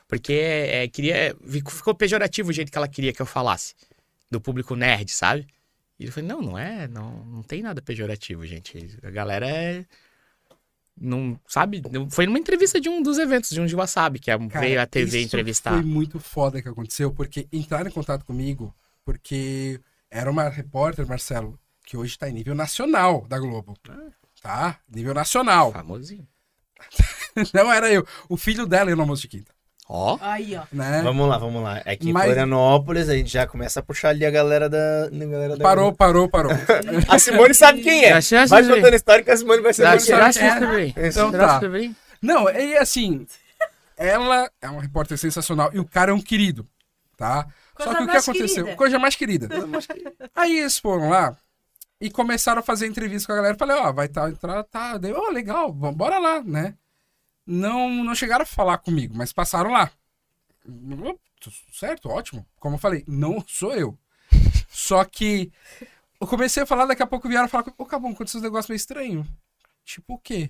Porque 0.08 0.34
é, 0.34 0.88
queria. 0.88 1.36
Ficou 1.48 1.94
pejorativo 1.96 2.50
o 2.50 2.54
jeito 2.54 2.72
que 2.72 2.78
ela 2.78 2.88
queria 2.88 3.14
que 3.14 3.22
eu 3.22 3.26
falasse. 3.26 3.74
Do 4.30 4.42
público 4.42 4.76
nerd, 4.76 5.12
sabe? 5.12 5.48
E 6.00 6.06
eu 6.06 6.12
falei, 6.12 6.28
não, 6.28 6.42
não 6.42 6.58
é, 6.58 6.88
não, 6.88 7.24
não 7.26 7.44
tem 7.44 7.62
nada 7.62 7.82
pejorativo, 7.82 8.46
gente. 8.46 8.98
A 9.04 9.10
galera 9.12 9.48
é. 9.48 9.86
Não, 11.00 11.40
sabe? 11.48 11.82
Foi 12.12 12.26
numa 12.26 12.38
entrevista 12.38 12.80
de 12.80 12.90
um 12.90 13.02
dos 13.02 13.18
eventos, 13.18 13.50
de 13.50 13.60
um 13.60 13.66
de 13.66 13.76
Wasabi, 13.76 14.20
que 14.20 14.30
a- 14.30 14.38
Cara, 14.48 14.60
veio 14.66 14.82
a 14.82 14.86
TV 14.86 15.18
isso 15.20 15.28
entrevistar. 15.28 15.72
Foi 15.74 15.82
muito 15.84 16.20
foda 16.20 16.62
que 16.62 16.70
aconteceu, 16.70 17.12
porque 17.12 17.48
entraram 17.52 17.90
em 17.90 17.94
contato 17.94 18.24
comigo, 18.26 18.74
porque 19.04 19.80
era 20.10 20.30
uma 20.30 20.50
repórter, 20.50 21.08
Marcelo, 21.08 21.60
que 21.86 21.98
hoje 21.98 22.18
tá 22.18 22.30
em 22.30 22.34
nível 22.34 22.54
nacional 22.54 23.26
da 23.28 23.40
Globo. 23.40 23.76
Tá? 24.42 24.80
Nível 24.88 25.14
nacional. 25.14 25.72
Famosinho. 25.72 26.28
Não 27.54 27.72
era 27.72 27.92
eu. 27.92 28.06
O 28.30 28.38
filho 28.38 28.66
dela 28.66 28.90
ia 28.90 28.96
no 28.96 29.02
almoço 29.04 29.24
de 29.24 29.28
quinta. 29.28 29.52
Ó, 29.90 30.18
Aí, 30.22 30.56
ó. 30.56 30.64
Né? 30.72 31.02
Vamos 31.04 31.28
lá, 31.28 31.38
vamos 31.38 31.62
lá. 31.62 31.82
É 31.86 31.96
que 31.98 32.10
em 32.10 32.14
Mas- 32.14 32.24
Florianópolis 32.24 33.10
a 33.10 33.16
gente 33.16 33.30
já 33.32 33.46
começa 33.46 33.82
a 33.82 33.84
puxar 33.84 34.10
ali 34.10 34.26
a 34.26 34.32
galera 34.32 34.70
da. 34.70 34.78
A 35.12 35.26
galera 35.26 35.58
da 35.58 35.64
Parou, 35.64 35.94
parou, 35.94 36.30
parou. 36.30 36.52
A 37.10 37.20
Simone 37.20 37.54
sabe 37.54 37.82
quem 37.82 38.06
é. 38.06 38.22
Já- 38.22 38.46
já 38.46 38.46
Vai 38.46 38.64
contando 38.64 38.94
a 38.94 38.96
história 38.96 39.24
que 39.24 39.30
a 39.32 39.38
Simone 39.38 39.62
vai 39.62 39.74
ser 39.74 39.84
Dá- 39.84 39.96
dá- 39.96 40.30
é. 40.30 40.60
dá- 40.60 40.60
dá- 40.60 41.08
Então 41.08 41.32
dá- 41.32 41.38
tá. 41.38 41.60
dá- 41.60 41.68
dá- 41.68 41.90
Não, 42.22 42.50
e 42.50 42.78
assim, 42.78 43.28
ela 43.98 44.50
é 44.62 44.70
uma 44.70 44.82
repórter 44.82 45.18
sensacional 45.18 45.70
e 45.74 45.80
o 45.80 45.86
cara 45.86 46.12
é 46.12 46.14
um 46.14 46.22
querido, 46.22 46.66
tá? 47.18 47.46
Coisa 47.76 47.92
Só 47.92 47.98
que 47.98 48.04
o 48.04 48.08
que 48.08 48.14
mais 48.14 48.24
aconteceu? 48.30 48.64
querida. 48.64 48.78
Coisa 48.78 49.00
mais 49.00 49.16
querida. 49.16 49.48
Aí 50.36 50.60
eles 50.60 50.78
foram 50.80 51.10
lá 51.10 51.36
e 52.00 52.10
começaram 52.10 52.60
a 52.60 52.64
fazer 52.64 52.88
entrevista 52.88 53.28
com 53.28 53.34
a 53.34 53.36
galera. 53.38 53.56
Falei, 53.58 53.76
ó, 53.76 53.92
vai 53.92 54.08
tá, 54.08 54.30
entrar, 54.30 54.64
tá. 54.64 54.98
Daí, 54.98 55.12
ó, 55.12 55.30
legal, 55.30 55.74
vamos- 55.74 55.98
bora 55.98 56.20
lá, 56.20 56.42
né? 56.42 56.74
Não, 57.46 58.04
não 58.04 58.16
chegaram 58.16 58.44
a 58.44 58.46
falar 58.46 58.78
comigo, 58.80 59.16
mas 59.16 59.34
passaram 59.34 59.72
lá. 59.72 59.92
Certo, 61.72 62.10
ótimo. 62.10 62.46
Como 62.60 62.76
eu 62.76 62.80
falei, 62.80 63.04
não 63.08 63.44
sou 63.48 63.74
eu. 63.74 63.98
Só 64.70 65.04
que 65.06 65.52
eu 66.22 66.28
comecei 66.28 66.64
a 66.64 66.66
falar, 66.66 66.86
daqui 66.86 67.04
a 67.04 67.08
pouco 67.08 67.30
vieram 67.30 67.48
falar, 67.50 67.66
ô, 67.78 67.86
Cabum, 67.86 68.12
aconteceu 68.12 68.40
um 68.42 68.44
negócio 68.44 68.72
meio 68.72 68.78
estranho. 68.78 69.28
Tipo 69.86 70.16
o 70.16 70.20
quê? 70.20 70.50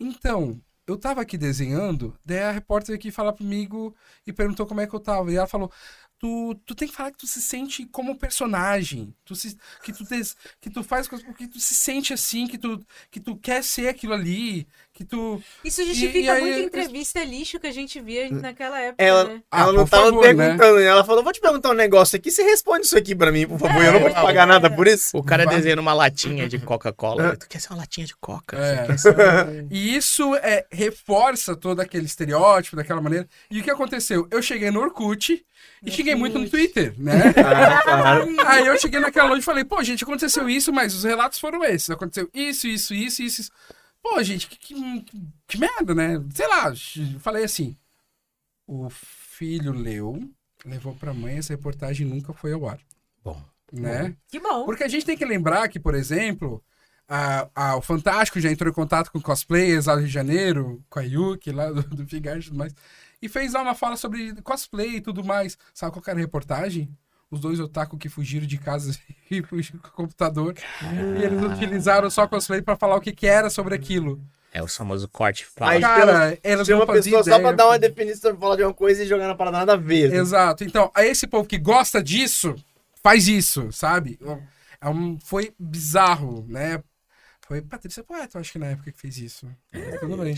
Então, 0.00 0.60
eu 0.86 0.98
tava 0.98 1.22
aqui 1.22 1.38
desenhando, 1.38 2.18
daí 2.24 2.40
a 2.44 2.52
repórter 2.52 2.88
veio 2.88 2.98
aqui 2.98 3.10
falar 3.12 3.32
comigo 3.34 3.94
e 4.26 4.32
perguntou 4.32 4.66
como 4.66 4.80
é 4.82 4.86
que 4.86 4.94
eu 4.94 5.00
tava. 5.00 5.32
E 5.32 5.36
ela 5.36 5.46
falou: 5.48 5.72
Tu, 6.18 6.54
tu 6.66 6.74
tem 6.74 6.88
que 6.88 6.94
falar 6.94 7.12
que 7.12 7.18
tu 7.18 7.26
se 7.26 7.42
sente 7.42 7.86
como 7.86 8.16
personagem. 8.18 9.14
Tu 9.24 9.36
se, 9.36 9.58
que, 9.82 9.92
tu 9.92 10.04
des- 10.04 10.36
que 10.60 10.70
tu 10.70 10.82
faz 10.84 11.08
coisas 11.08 11.26
porque 11.26 11.46
tu 11.48 11.60
se 11.60 11.74
sente 11.74 12.12
assim, 12.14 12.46
que 12.48 12.58
tu, 12.58 12.84
que 13.10 13.20
tu 13.20 13.36
quer 13.36 13.62
ser 13.64 13.88
aquilo 13.88 14.14
ali, 14.14 14.66
que 14.96 15.04
tu. 15.04 15.40
Isso 15.62 15.82
E- 15.82 15.86
justifica 15.86 16.18
e 16.18 16.28
aí- 16.30 16.40
muita 16.40 16.60
entrevista 16.60 17.22
lixo 17.22 17.60
que 17.60 17.66
a 17.66 17.72
gente 17.72 18.00
via 18.00 18.30
naquela 18.30 18.80
época, 18.80 19.04
Ela, 19.04 19.24
né? 19.24 19.42
Ah, 19.50 19.60
ela 19.62 19.72
não 19.74 19.84
por 19.84 19.90
tava 19.90 20.04
favor, 20.06 20.22
né? 20.22 20.34
perguntando, 20.34 20.76
né? 20.78 20.84
Ela 20.84 21.04
falou: 21.04 21.22
vou 21.22 21.32
te 21.32 21.40
perguntar 21.40 21.70
um 21.70 21.74
negócio 21.74 22.16
aqui, 22.16 22.30
você 22.30 22.42
responde 22.42 22.86
isso 22.86 22.96
aqui 22.96 23.14
pra 23.14 23.30
mim, 23.30 23.46
por 23.46 23.58
favor. 23.58 23.84
eu 23.84 23.92
não 23.92 24.00
vou 24.00 24.10
te 24.10 24.16
É, 24.16 24.22
pagar 24.22 24.42
é. 24.44 24.46
nada 24.46 24.70
por 24.70 24.86
isso. 24.86 25.16
O 25.16 25.22
cara 25.22 25.44
Vai. 25.44 25.56
desenhando 25.56 25.80
uma 25.80 25.92
latinha 25.92 26.48
de 26.48 26.58
Coca-Cola. 26.58 27.36
Tu 27.36 27.46
quer 27.48 27.60
ser 27.60 27.68
uma 27.70 27.78
latinha 27.80 28.06
de 28.06 28.16
Coca? 28.16 28.56
É. 28.56 28.86
Uma- 28.86 29.66
E 29.70 29.94
isso 29.96 30.34
é, 30.36 30.64
reforça 30.72 31.54
todo 31.54 31.80
aquele 31.80 32.06
estereótipo 32.06 32.76
daquela 32.76 33.00
maneira. 33.00 33.28
E 33.50 33.60
o 33.60 33.62
que 33.62 33.70
aconteceu? 33.70 34.26
Eu 34.30 34.40
cheguei 34.40 34.70
no 34.70 34.80
Orkut 34.80 35.44
e 35.84 35.90
cheguei 35.90 36.14
muito 36.14 36.38
no 36.38 36.48
Twitter, 36.48 36.94
né? 36.98 37.12
Ah, 37.36 37.82
claro. 37.82 38.34
Aí 38.46 38.66
eu 38.66 38.78
cheguei 38.78 38.98
naquela 39.00 39.28
loja 39.28 39.40
e 39.40 39.44
falei, 39.44 39.64
pô, 39.64 39.82
gente, 39.82 40.04
aconteceu 40.04 40.48
isso, 40.48 40.72
mas 40.72 40.94
os 40.94 41.04
relatos 41.04 41.38
foram 41.38 41.62
esses. 41.64 41.90
Aconteceu 41.90 42.28
isso, 42.32 42.66
isso, 42.66 42.94
isso, 42.94 43.22
isso. 43.22 43.50
Pô, 44.08 44.22
gente, 44.22 44.46
que, 44.48 44.56
que, 44.56 45.04
que 45.48 45.58
merda, 45.58 45.94
né? 45.94 46.22
Sei 46.32 46.46
lá, 46.46 46.72
falei 47.20 47.44
assim. 47.44 47.76
O 48.66 48.88
filho 48.90 49.72
leu, 49.72 50.28
levou 50.64 50.94
pra 50.94 51.12
mãe, 51.14 51.38
essa 51.38 51.52
reportagem 51.52 52.06
nunca 52.06 52.32
foi 52.32 52.52
ao 52.52 52.68
ar. 52.68 52.78
Bom. 53.22 53.42
Né? 53.72 54.16
Que 54.28 54.38
bom. 54.40 54.64
Porque 54.64 54.84
a 54.84 54.88
gente 54.88 55.04
tem 55.04 55.16
que 55.16 55.24
lembrar 55.24 55.68
que, 55.68 55.78
por 55.78 55.94
exemplo, 55.94 56.62
a, 57.08 57.48
a- 57.54 57.76
o 57.76 57.82
Fantástico 57.82 58.40
já 58.40 58.50
entrou 58.50 58.70
em 58.70 58.74
contato 58.74 59.10
com 59.10 59.20
cosplayers 59.20 59.86
lá 59.86 59.94
do 59.94 60.00
Rio 60.00 60.08
de 60.08 60.14
Janeiro, 60.14 60.84
com 60.88 60.98
a 60.98 61.02
Yuki 61.02 61.50
lá 61.52 61.70
do, 61.70 61.82
do 61.82 62.02
e 62.02 62.06
tudo 62.42 62.56
mais, 62.56 62.74
e 63.20 63.28
fez 63.28 63.52
lá 63.52 63.62
uma 63.62 63.74
fala 63.74 63.96
sobre 63.96 64.34
cosplay 64.42 64.96
e 64.96 65.00
tudo 65.00 65.24
mais. 65.24 65.58
Sabe 65.74 65.92
qual 65.92 66.02
que 66.02 66.10
era 66.10 66.18
a 66.18 66.22
reportagem? 66.22 66.88
Os 67.30 67.40
dois 67.40 67.58
otaku 67.58 67.98
que 67.98 68.08
fugiram 68.08 68.46
de 68.46 68.58
casa 68.58 68.96
e 69.30 69.42
fugiram 69.42 69.80
com 69.80 69.88
o 69.88 69.92
computador. 69.92 70.54
E 71.18 71.24
eles 71.24 71.42
utilizaram 71.42 72.08
só 72.08 72.26
cosplay 72.26 72.62
pra 72.62 72.76
falar 72.76 72.96
o 72.96 73.00
que, 73.00 73.12
que 73.12 73.26
era 73.26 73.50
sobre 73.50 73.74
aquilo. 73.74 74.20
É 74.52 74.62
o 74.62 74.66
famoso 74.68 75.06
corte 75.08 75.44
fala. 75.44 75.78
Cara, 75.78 76.38
não 76.42 76.76
uma 76.76 76.86
pessoa 76.86 77.22
só 77.22 77.30
pra 77.30 77.38
ideia. 77.40 77.52
dar 77.52 77.66
uma 77.66 77.78
definição, 77.78 78.34
falar 78.38 78.56
de 78.56 78.62
uma 78.62 78.72
coisa 78.72 79.02
e 79.02 79.06
jogar 79.06 79.26
na 79.26 79.34
parada 79.34 79.58
nada 79.58 79.72
a 79.74 79.76
ver. 79.76 80.12
Exato. 80.14 80.64
Então, 80.64 80.90
a 80.94 81.04
esse 81.04 81.26
povo 81.26 81.46
que 81.46 81.58
gosta 81.58 82.02
disso, 82.02 82.54
faz 83.02 83.28
isso, 83.28 83.70
sabe? 83.70 84.18
É 84.80 84.88
um, 84.88 85.18
foi 85.20 85.52
bizarro, 85.58 86.46
né? 86.48 86.82
Foi 87.46 87.60
Patrícia 87.60 88.02
Poeta, 88.02 88.38
eu 88.38 88.40
acho 88.40 88.52
que 88.52 88.58
na 88.58 88.66
época 88.66 88.90
que 88.90 88.98
fez 88.98 89.18
isso. 89.18 89.46
Mas 89.72 90.00
tudo 90.00 90.16
bem. 90.16 90.34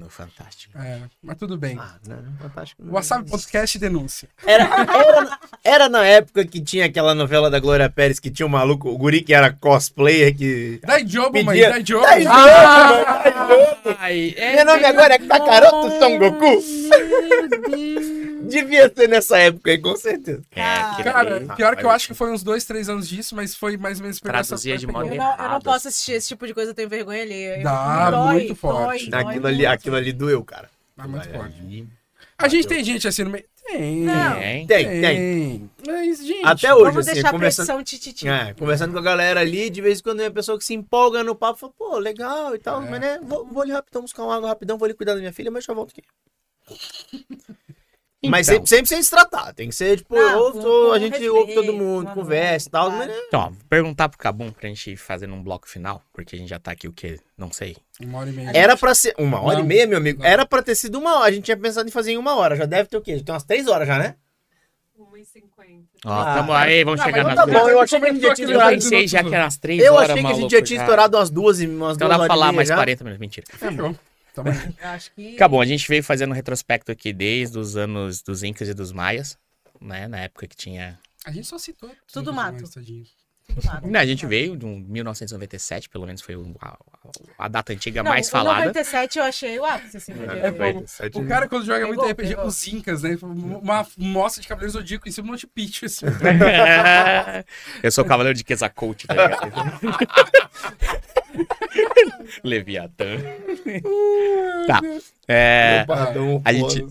No 0.00 0.08
Fantástico. 0.08 0.78
É, 0.78 0.98
mas 1.22 1.36
tudo 1.36 1.58
bem. 1.58 1.76
Ah, 1.78 1.96
não, 2.08 2.16
fantástico. 2.40 2.82
O 2.82 2.92
Wasabi.cast 2.92 3.78
denúncia. 3.78 4.30
Era, 4.46 4.64
era, 4.64 5.38
era 5.62 5.88
na 5.90 6.02
época 6.06 6.42
que 6.46 6.58
tinha 6.58 6.86
aquela 6.86 7.14
novela 7.14 7.50
da 7.50 7.60
Glória 7.60 7.90
Pérez 7.90 8.18
que 8.18 8.30
tinha 8.30 8.46
um 8.46 8.48
maluco, 8.48 8.88
o 8.88 8.96
guri 8.96 9.20
que 9.20 9.34
era 9.34 9.52
cosplayer 9.52 10.34
que. 10.34 10.80
Dai 10.86 11.06
jobo, 11.06 11.44
mãe, 11.44 11.60
dai 11.60 11.84
jobo. 11.84 12.02
Dai 12.06 12.22
jobo, 12.22 12.34
Ah! 12.34 13.22
dai 13.22 13.32
jobo. 13.32 13.96
Ai, 13.98 14.34
é 14.38 14.56
Meu 14.56 14.64
nome 14.64 14.84
agora 14.86 15.14
é 15.14 15.18
Kakaroto 15.18 15.90
Son 15.98 16.18
Goku. 16.18 16.40
Meu 16.40 17.48
Deus. 17.68 18.19
Devia 18.50 18.92
ser 18.94 19.08
nessa 19.08 19.38
época 19.38 19.70
aí, 19.70 19.78
com 19.78 19.96
certeza. 19.96 20.42
É, 20.52 20.94
que 20.96 21.02
Cara, 21.04 21.40
daí- 21.40 21.56
pior 21.56 21.76
que 21.76 21.84
eu 21.84 21.90
acho 21.90 22.06
que 22.08 22.14
foi 22.14 22.30
uns 22.30 22.42
dois, 22.42 22.64
três 22.64 22.88
anos 22.88 23.08
disso, 23.08 23.34
mas 23.34 23.54
foi 23.54 23.76
mais 23.76 23.98
ou 23.98 24.02
menos 24.04 24.20
Traduzia 24.20 24.76
de 24.76 24.86
modo 24.86 25.08
Eu 25.08 25.14
não, 25.16 25.36
eu 25.36 25.48
não 25.48 25.60
posso 25.60 25.88
assistir 25.88 26.12
esse 26.12 26.28
tipo 26.28 26.46
de 26.46 26.52
coisa, 26.54 26.70
eu 26.70 26.74
tenho 26.74 26.88
vergonha 26.88 27.22
ali. 27.22 27.62
Dá, 27.62 28.10
Dói, 28.10 28.32
muito 28.34 28.54
forte. 28.54 29.08
dói, 29.08 29.22
dói 29.22 29.30
Aquilo 29.30 29.46
ali, 29.46 29.56
muito. 29.58 29.68
aquilo 29.70 29.96
ali 29.96 30.12
doeu, 30.12 30.44
cara. 30.44 30.68
Ah, 30.98 31.08
muito 31.08 31.28
Vai, 31.28 31.38
forte. 31.38 31.88
A 32.36 32.48
gente 32.48 32.66
tem 32.66 32.82
gente 32.84 33.06
assim 33.06 33.24
no 33.24 33.30
meio. 33.30 33.44
Tem. 33.66 34.00
Não. 34.00 34.34
Tem. 34.40 34.66
Tem, 34.66 35.00
tem. 35.00 35.70
Mas, 35.86 36.26
gente. 36.26 36.44
Até 36.44 36.74
hoje, 36.74 36.84
Vamos 36.86 36.98
assim, 37.06 37.12
deixar 37.14 37.28
a 37.28 37.32
conversando, 37.32 37.66
pressão 37.66 37.84
tititi. 37.84 38.26
é, 38.28 38.52
conversando 38.54 38.92
com 38.92 38.98
a 38.98 39.02
galera 39.02 39.40
ali, 39.40 39.70
de 39.70 39.80
vez 39.80 40.00
em 40.00 40.02
quando 40.02 40.16
tem 40.18 40.26
uma 40.26 40.32
pessoa 40.32 40.58
que 40.58 40.64
se 40.64 40.74
empolga 40.74 41.22
no 41.22 41.36
papo, 41.36 41.58
fala, 41.60 41.72
pô, 41.78 41.98
legal 41.98 42.54
e 42.54 42.58
tal, 42.58 42.82
É. 42.82 42.90
mas 42.90 43.00
né, 43.00 43.20
vou, 43.22 43.46
vou 43.46 43.62
ali 43.62 43.70
rapidão 43.72 44.02
buscar 44.02 44.24
uma 44.24 44.34
água 44.36 44.48
rapidão, 44.48 44.76
vou 44.78 44.86
ali 44.86 44.94
cuidar 44.94 45.12
da 45.14 45.20
minha 45.20 45.32
filha, 45.32 45.50
mas 45.50 45.64
já 45.64 45.72
volto 45.74 45.92
aqui. 45.92 46.02
Mas 48.28 48.46
Então. 48.48 48.56
sempre, 48.56 48.68
sempre 48.68 48.86
sem 48.88 49.02
se 49.02 49.08
tratar, 49.10 49.54
tem 49.54 49.68
que 49.70 49.74
ser, 49.74 49.96
tipo, 49.96 50.14
eu 50.14 50.92
a 50.92 50.98
gente 50.98 51.12
respeito, 51.12 51.34
ouve 51.34 51.54
todo 51.54 51.72
mundo, 51.72 52.02
claro, 52.02 52.20
conversa 52.20 52.68
e 52.68 52.70
tal, 52.70 52.86
claro. 52.90 52.98
mas 52.98 53.08
né, 53.08 53.22
Então, 53.28 53.40
ó, 53.40 53.44
vou 53.48 53.56
perguntar 53.68 54.08
pro 54.10 54.18
Cabum 54.18 54.52
pra 54.52 54.68
gente 54.68 54.90
ir 54.90 54.96
fazendo 54.98 55.32
um 55.32 55.42
bloco 55.42 55.66
final, 55.66 56.02
porque 56.12 56.36
a 56.36 56.38
gente 56.38 56.48
já 56.48 56.58
tá 56.58 56.70
aqui 56.70 56.86
o 56.86 56.92
quê? 56.92 57.18
Não 57.38 57.50
sei. 57.50 57.78
Uma 57.98 58.18
hora 58.18 58.28
e 58.28 58.32
meia. 58.34 58.50
Era 58.54 58.76
pra 58.76 58.94
ser. 58.94 59.14
Uma 59.16 59.40
hora 59.40 59.58
Não. 59.58 59.64
e 59.64 59.68
meia, 59.68 59.86
meu 59.86 59.96
amigo. 59.96 60.22
Não. 60.22 60.28
Era 60.28 60.44
pra 60.44 60.62
ter 60.62 60.74
sido 60.74 60.98
uma 60.98 61.16
hora. 61.20 61.28
A 61.28 61.32
gente 61.32 61.44
tinha 61.44 61.56
pensado 61.56 61.88
em 61.88 61.92
fazer 61.92 62.12
em 62.12 62.18
uma 62.18 62.36
hora. 62.36 62.56
Já 62.56 62.66
deve 62.66 62.90
ter 62.90 62.96
o 62.98 63.00
quê? 63.00 63.16
Já 63.16 63.24
tem 63.24 63.32
umas 63.34 63.44
três 63.44 63.66
horas 63.66 63.88
já, 63.88 63.98
né? 63.98 64.16
1h50. 64.98 65.84
Ó, 66.04 66.12
Ah, 66.12 66.34
tamo 66.36 66.52
aí, 66.52 66.84
vamos 66.84 67.00
chegar 67.02 67.24
mas 67.24 67.34
nas 67.34 67.46
tá 67.46 67.46
bom, 67.46 67.58
duas. 67.60 67.72
eu 67.72 67.80
achei 67.80 68.00
que 68.00 68.06
a 68.06 68.12
gente 68.12 68.22
já 68.22 68.34
tinha 68.34 68.46
Eu 68.46 68.50
estourado. 68.52 68.74
pensei 68.76 69.08
já 69.08 69.22
que 69.24 69.34
era 69.34 69.44
umas 69.44 69.56
três 69.56 69.82
Eu 69.82 69.94
horas, 69.94 70.10
achei 70.10 70.22
que 70.22 70.30
a 70.30 70.34
gente 70.34 70.50
já 70.50 70.62
tinha 70.62 70.80
estourado 70.80 71.16
umas 71.16 71.30
duas 71.30 71.60
e 71.60 71.66
umas 71.66 71.96
Então 71.96 72.08
duas 72.08 72.18
dá 72.20 72.26
pra 72.26 72.34
falar 72.34 72.52
mais 72.52 72.68
já. 72.68 72.74
40 72.76 73.04
minutos. 73.04 73.20
Mentira. 73.20 73.46
Fechou. 73.50 73.96
Tamo 74.42 74.50
aí. 74.50 74.74
Eu 74.82 74.88
Acho 74.88 75.12
que. 75.12 75.34
Acabou, 75.34 75.60
a 75.60 75.66
gente 75.66 75.86
veio 75.88 76.02
fazendo 76.02 76.30
um 76.30 76.34
retrospecto 76.34 76.90
aqui 76.92 77.12
desde 77.12 77.58
os 77.58 77.76
anos 77.76 78.22
dos 78.22 78.42
Incas 78.42 78.68
e 78.68 78.74
dos 78.74 78.92
Maias, 78.92 79.38
né? 79.80 80.08
Na 80.08 80.20
época 80.20 80.46
que 80.46 80.56
tinha. 80.56 80.98
A 81.24 81.32
gente 81.32 81.46
só 81.46 81.58
citou. 81.58 81.90
Tudo 82.12 82.32
mato. 82.32 82.64
Tudo. 82.70 82.84
Não, 83.82 84.00
a 84.00 84.06
gente 84.06 84.26
veio 84.26 84.56
de 84.56 84.64
um 84.64 84.78
1997, 84.78 85.88
pelo 85.88 86.06
menos 86.06 86.22
foi 86.22 86.36
a, 86.60 86.76
a 87.38 87.48
data 87.48 87.72
antiga 87.72 88.02
Não, 88.02 88.10
mais 88.10 88.28
o 88.28 88.30
falada. 88.30 88.60
97 88.66 89.18
eu 89.18 89.24
achei 89.24 89.58
o 89.58 89.64
ápice, 89.64 89.96
assim. 89.96 90.12
É, 90.12 90.50
pô, 91.10 91.20
O 91.20 91.26
cara, 91.26 91.48
quando 91.48 91.66
joga 91.66 91.86
muito 91.86 92.04
RPG, 92.04 92.28
pegou. 92.28 92.46
os 92.46 92.66
Incas, 92.68 93.02
né? 93.02 93.18
Uma 93.22 93.86
mostra 93.96 94.40
de 94.40 94.48
Cavaleiro 94.48 94.72
Zodíaco 94.72 95.08
em 95.08 95.12
cima 95.12 95.26
do 95.26 95.30
Monte 95.32 95.46
Pitch, 95.46 95.84
assim. 95.84 96.06
Eu 97.82 97.90
sou 97.90 98.04
o 98.04 98.06
cavaleiro 98.06 98.36
de 98.36 98.44
Quetzalcoatl, 98.44 99.06
tá 99.06 99.14
ligado? 99.14 99.50
Leviatã. 102.44 103.06
tá. 104.66 104.80
É, 105.28 105.84
Padrão, 105.86 106.42
a 106.44 106.52
gente- 106.52 106.86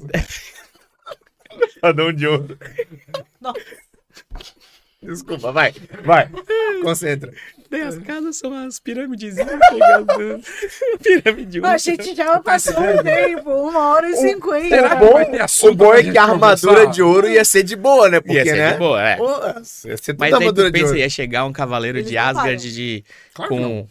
Padrão 1.81 2.13
de 2.13 2.27
ouro. 2.27 2.57
Nossa. 3.41 3.59
Desculpa, 5.01 5.51
vai. 5.51 5.73
Vai. 6.03 6.29
Concentra. 6.83 7.31
Daí 7.69 7.81
as 7.81 7.97
casas 7.99 8.37
são 8.37 8.51
as 8.65 8.79
pirâmides. 8.79 9.35
Pirâmide 11.01 11.61
Mas 11.61 11.87
a 11.87 11.91
gente 11.91 12.15
já 12.15 12.39
passou 12.39 12.73
o 12.73 13.03
tempo, 13.03 13.49
uma 13.49 13.89
hora 13.93 14.09
e 14.09 14.15
cinquenta. 14.15 14.89
Que 14.89 14.95
bom- 14.95 15.69
O 15.69 15.75
bom 15.75 15.93
é 15.93 16.03
que 16.03 16.17
a 16.17 16.23
armadura 16.23 16.57
conversar? 16.73 16.91
de 16.91 17.01
ouro 17.03 17.29
ia 17.29 17.45
ser 17.45 17.63
de 17.63 17.75
boa, 17.75 18.09
né? 18.09 18.19
Porque, 18.19 18.33
Ia 18.37 18.43
ser 18.45 18.57
né? 18.57 18.71
de 18.73 18.77
boa, 18.79 19.01
é. 19.07 19.15
Pô, 19.17 19.29
ia 19.87 19.97
ser 19.97 20.15
Mas 20.17 20.33
armadura 20.33 20.69
tu 20.69 20.73
pensa, 20.73 20.97
ia 20.97 21.09
chegar 21.09 21.45
um 21.45 21.53
cavaleiro 21.53 21.99
Eles 21.99 22.09
de 22.09 22.17
Asgard 22.17 22.73
de, 22.73 23.03
Claro 23.33 23.49
com 23.49 23.87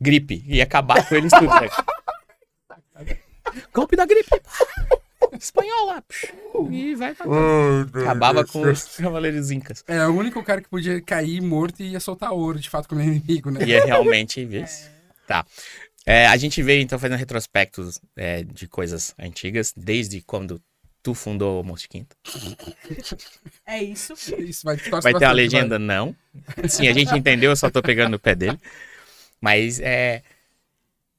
gripe. 0.00 0.44
Ia 0.46 0.64
acabar 0.64 1.06
com 1.08 1.14
eles 1.14 1.32
tudo. 1.32 1.46
né? 1.46 1.68
Golpe 3.72 3.96
da 3.96 4.04
gripe. 4.06 4.28
espanhol 5.38 5.86
lá. 5.86 6.02
psh, 6.02 6.32
E 6.70 6.94
vai 6.94 7.14
pra 7.14 7.26
Acabava 8.02 8.44
com 8.44 8.62
os 8.62 8.96
cavaleiros 8.96 9.50
incas. 9.50 9.84
É, 9.86 10.06
o 10.06 10.14
único 10.16 10.42
cara 10.42 10.60
que 10.60 10.68
podia 10.68 11.00
cair 11.00 11.40
morto 11.40 11.80
e 11.80 11.90
ia 11.90 12.00
soltar 12.00 12.32
ouro, 12.32 12.58
de 12.58 12.68
fato, 12.68 12.88
como 12.88 13.00
inimigo, 13.00 13.50
né? 13.50 13.60
E 13.64 13.72
é 13.72 13.84
realmente 13.84 14.40
isso. 14.56 14.90
Tá. 15.26 15.44
É, 16.06 16.26
a 16.26 16.36
gente 16.36 16.62
veio 16.62 16.80
então 16.80 16.98
fazendo 16.98 17.18
retrospectos 17.18 18.00
é, 18.16 18.42
de 18.42 18.66
coisas 18.66 19.14
antigas, 19.18 19.74
desde 19.76 20.22
quando 20.22 20.60
tu 21.02 21.14
fundou 21.14 21.60
o 21.60 21.64
Monte 21.64 21.88
Quinto. 21.88 22.16
É 23.66 23.82
isso. 23.82 24.14
Isso 24.38 24.64
vai, 24.64 24.76
Vai 24.76 25.14
ter 25.14 25.26
a 25.26 25.32
legenda? 25.32 25.78
Não. 25.78 26.16
Sim, 26.68 26.88
a 26.88 26.92
gente 26.92 27.14
entendeu, 27.14 27.50
eu 27.50 27.56
só 27.56 27.70
tô 27.70 27.82
pegando 27.82 28.12
no 28.12 28.18
pé 28.18 28.34
dele. 28.34 28.58
Mas 29.40 29.80
é. 29.80 30.22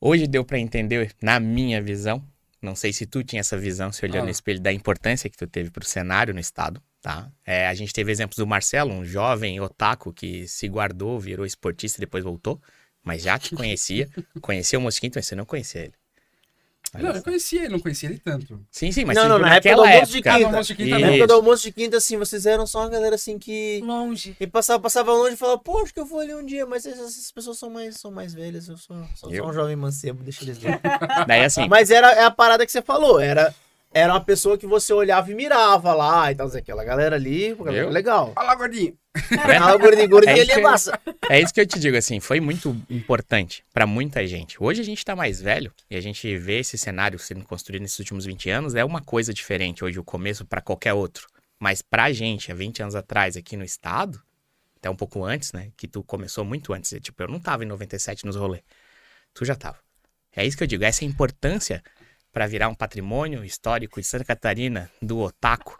Hoje 0.02 0.28
deu 0.28 0.46
pra 0.46 0.58
entender, 0.58 1.14
na 1.22 1.40
minha 1.40 1.82
visão, 1.82 2.24
não 2.62 2.74
sei 2.76 2.94
se 2.94 3.06
tu 3.06 3.22
tinha 3.24 3.42
essa 3.42 3.58
visão, 3.58 3.92
se 3.92 4.06
olhando 4.06 4.22
Ah. 4.22 4.26
no 4.26 4.30
espelho, 4.30 4.60
da 4.60 4.72
importância 4.72 5.30
que 5.30 5.38
tu 5.38 5.46
teve 5.46 5.70
pro 5.70 5.86
cenário 5.86 6.34
no 6.34 6.40
estado, 6.40 6.82
tá? 7.02 7.30
É, 7.46 7.68
a 7.68 7.74
gente 7.74 7.92
teve 7.92 8.10
exemplos 8.12 8.38
do 8.38 8.48
Marcelo, 8.48 8.94
um 8.94 9.04
jovem 9.04 9.60
otaku 9.60 10.14
que 10.14 10.48
se 10.48 10.70
guardou, 10.70 11.20
virou 11.20 11.46
esportista 11.46 12.00
e 12.00 12.02
depois 12.02 12.24
voltou, 12.24 12.62
mas 13.04 13.22
já 13.24 13.38
te 13.38 13.54
conhecia, 13.56 14.10
conheceu 14.42 14.80
o 14.80 14.84
Mosquito, 14.84 15.16
mas 15.16 15.26
você 15.28 15.36
não 15.36 15.46
conhecia 15.46 15.82
ele. 15.82 15.94
Olha 16.96 17.04
Não, 17.04 17.12
só. 17.12 17.18
eu 17.18 17.24
conhecia 17.24 17.60
ele, 17.62 17.70
não 17.70 17.80
conhecia 17.80 18.10
ele 18.10 18.20
tanto. 18.20 18.60
Sim, 18.72 18.92
sim, 18.92 19.06
mas 19.06 19.16
Não, 19.16 19.28
não, 19.30 19.38
na 19.40 19.56
época 19.56 19.76
do 19.76 19.82
almoço 19.82 20.18
época. 20.18 20.32
Ah, 20.32 20.36
quinta. 20.36 20.48
almoço 20.48 20.68
de 20.68 20.76
quinta 20.76 21.00
Na 21.00 21.08
época 21.08 21.28
do 21.28 21.34
almoço 21.34 21.64
de 21.64 21.72
quinta, 21.72 21.98
assim, 21.98 22.18
vocês 22.18 22.46
eram 22.46 22.66
só 22.66 22.80
uma 22.80 22.90
galera 22.90 23.16
assim 23.16 23.38
que. 23.38 23.82
Longe. 23.84 24.36
E 24.40 24.48
passava, 24.48 24.82
passava 24.82 25.12
longe 25.14 25.34
e 25.34 25.38
falava, 25.38 25.60
pô, 25.60 25.80
acho 25.84 25.94
que 25.94 26.00
eu 26.00 26.06
vou 26.06 26.20
ali 26.20 26.34
um 26.34 26.46
dia, 26.46 26.66
mas 26.66 26.86
essas, 26.86 27.12
essas 27.12 27.32
pessoas 27.32 27.58
são 27.58 27.70
mais, 27.70 27.98
são 27.98 28.12
mais 28.12 28.34
velhas, 28.34 28.68
eu 28.68 28.78
sou 28.78 28.98
só, 29.16 29.30
Eu? 29.30 29.44
sou 29.44 29.50
um 29.50 29.54
jovem 29.54 29.76
mancebo, 29.76 30.24
deixa 30.24 30.44
eles 30.44 30.58
ver. 30.58 30.80
Daí 31.28 31.44
assim, 31.44 31.68
mas 31.68 31.92
era 31.92 32.12
é 32.14 32.24
a 32.24 32.32
parada 32.32 32.66
que 32.66 32.72
você 32.72 32.82
falou, 32.82 33.20
era, 33.20 33.54
era 33.94 34.14
uma 34.14 34.22
pessoa 34.22 34.58
que 34.58 34.68
você 34.68 34.94
olhava 34.94 35.32
e 35.32 35.36
mirava 35.36 35.94
lá 35.94 36.32
e 36.32 36.36
tal, 36.36 36.48
aquela 36.48 36.84
galera 36.84 37.16
ali, 37.16 37.56
galera 37.56 37.90
legal. 37.90 38.34
Olha 38.36 38.48
lá, 38.48 38.56
gordinho. 38.56 38.96
Ah, 39.62 39.76
o 39.76 39.80
gordinho, 39.80 40.10
gordinho, 40.10 40.32
É 40.32 40.40
ele 40.40 40.42
é 40.42 40.44
isso 40.46 40.56
que- 40.56 40.62
massa. 40.62 41.00
É 41.30 41.40
isso 41.42 41.54
que 41.54 41.62
eu 41.62 41.66
te 41.68 41.80
digo, 41.80 41.96
assim, 41.98 42.20
foi 42.20 42.40
muito 42.40 42.76
importante 42.90 43.64
pra 43.74 43.86
muita 43.86 44.26
gente. 44.28 44.58
Hoje 44.62 44.82
a 44.82 44.84
gente 44.86 45.04
tá 45.04 45.16
mais 45.16 45.42
velho 45.42 45.74
e 45.90 45.96
a 45.96 46.02
gente 46.02 46.38
vê 46.38 46.60
esse 46.60 46.78
cenário 46.78 47.18
sendo 47.20 47.44
construído 47.46 47.82
nesses 47.82 48.00
últimos 48.00 48.26
20 48.26 48.50
anos, 48.50 48.76
é 48.76 48.84
uma 48.84 49.02
coisa 49.02 49.34
diferente 49.34 49.84
hoje, 49.84 50.00
o 50.00 50.04
começo 50.04 50.46
pra 50.46 50.62
qualquer 50.62 50.94
outro. 50.94 51.28
Mas 51.60 51.82
pra 51.82 52.12
gente, 52.12 52.52
há 52.52 52.56
20 52.56 52.82
anos 52.82 52.96
atrás, 52.96 53.36
aqui 53.36 53.58
no 53.58 53.64
estado, 53.64 54.22
até 54.78 54.90
um 54.90 54.96
pouco 54.96 55.24
antes, 55.26 55.52
né, 55.52 55.72
que 55.76 55.88
tu 55.88 56.02
começou 56.04 56.46
muito 56.46 56.74
antes, 56.74 56.94
tipo, 57.02 57.22
eu 57.22 57.28
não 57.28 57.40
tava 57.40 57.64
em 57.64 57.68
97 57.68 58.26
nos 58.26 58.36
rolês, 58.36 58.64
tu 59.34 59.44
já 59.44 59.56
tava. 59.56 59.78
É 60.36 60.46
isso 60.46 60.56
que 60.58 60.64
eu 60.64 60.68
digo, 60.68 60.84
essa 60.86 61.04
é 61.04 61.08
importância 61.08 61.84
pra 62.32 62.48
virar 62.48 62.70
um 62.70 62.76
patrimônio 62.76 63.44
histórico 63.44 64.00
de 64.00 64.08
Santa 64.08 64.24
Catarina, 64.24 64.90
do 65.02 65.20
otaku, 65.20 65.76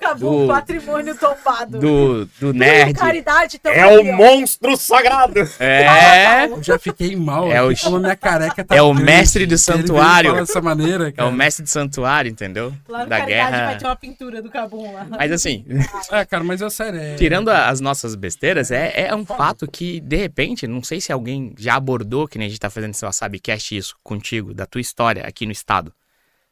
Acabou 0.00 0.38
Do- 0.40 0.44
o 0.44 0.48
patrimônio 0.48 1.16
tombado. 1.16 1.78
do, 1.78 2.26
do 2.40 2.52
nerd. 2.52 2.94
Caridade 2.94 3.58
tamo 3.58 3.74
É 3.74 3.86
o 3.86 4.00
ó. 4.00 4.16
monstro 4.16 4.76
sagrado. 4.76 5.40
É, 5.60 6.46
Eu 6.46 6.60
já 6.64 6.78
fiquei 6.78 7.14
mal. 7.14 7.50
É 7.50 7.62
o- 7.62 7.68
a 7.70 7.98
minha 8.00 8.16
careca 8.16 8.64
tá 8.64 8.74
é 8.74 8.82
o 8.82 8.92
mestre 8.92 9.46
do 9.46 9.56
santuário. 9.56 10.34
dessa 10.34 10.60
maneira, 10.60 11.08
é 11.08 11.12
cara. 11.12 11.28
o 11.28 11.32
mestre 11.32 11.62
do 11.64 11.68
santuário, 11.68 12.30
entendeu? 12.30 12.72
Lá 12.88 13.04
no 13.04 13.06
da 13.10 13.18
Caridade 13.20 13.50
guerra. 13.50 13.66
vai 13.66 13.78
ter 13.78 13.84
uma 13.86 13.96
pintura 13.96 14.42
do 14.42 14.50
Cabum 14.50 14.92
lá. 14.92 15.06
Mas 15.10 15.30
assim, 15.32 15.64
Ah, 16.10 16.24
cara, 16.24 16.42
mas 16.44 16.60
é 16.60 16.68
sério. 16.70 16.98
É... 17.00 17.14
tirando 17.14 17.48
as 17.48 17.80
nossas 17.80 18.14
besteiras, 18.14 18.70
é, 18.70 19.06
é 19.08 19.14
um 19.14 19.24
fato 19.24 19.66
que, 19.70 20.00
de 20.00 20.16
repente, 20.16 20.66
não 20.66 20.82
sei 20.82 21.00
se 21.00 21.12
alguém 21.12 21.54
já 21.58 21.74
abordou, 21.76 22.26
que 22.26 22.38
nem 22.38 22.46
a 22.46 22.48
gente 22.50 22.60
tá 22.60 22.70
fazendo 22.70 22.94
seu 22.94 23.12
Sabcast 23.12 23.76
isso 23.76 23.96
contigo, 24.02 24.52
da 24.52 24.66
tua 24.66 24.80
história 24.80 25.24
aqui 25.24 25.46
no 25.46 25.52
estado. 25.52 25.92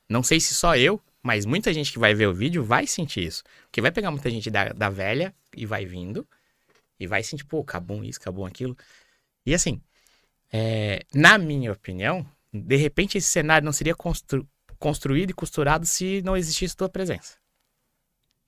Não 0.08 0.22
sei 0.22 0.40
se 0.40 0.54
só 0.54 0.76
eu, 0.76 1.00
mas 1.22 1.44
muita 1.44 1.72
gente 1.72 1.92
que 1.92 1.98
vai 1.98 2.14
ver 2.14 2.26
o 2.26 2.34
vídeo 2.34 2.64
vai 2.64 2.86
sentir 2.86 3.26
isso. 3.26 3.42
Porque 3.64 3.80
vai 3.80 3.90
pegar 3.90 4.10
muita 4.10 4.30
gente 4.30 4.50
da, 4.50 4.70
da 4.70 4.88
velha 4.88 5.34
e 5.56 5.66
vai 5.66 5.84
vindo, 5.84 6.26
e 6.98 7.06
vai 7.06 7.22
sentir, 7.22 7.44
pô, 7.44 7.60
acabou 7.60 8.04
isso, 8.04 8.18
acabou 8.20 8.46
aquilo. 8.46 8.76
E 9.44 9.54
assim, 9.54 9.80
é, 10.52 11.04
na 11.14 11.38
minha 11.38 11.72
opinião, 11.72 12.26
de 12.52 12.76
repente 12.76 13.18
esse 13.18 13.28
cenário 13.28 13.64
não 13.64 13.72
seria 13.72 13.94
constru- 13.94 14.46
construído 14.78 15.30
e 15.30 15.34
costurado 15.34 15.86
se 15.86 16.22
não 16.22 16.36
existisse 16.36 16.76
tua 16.76 16.88
presença. 16.88 17.38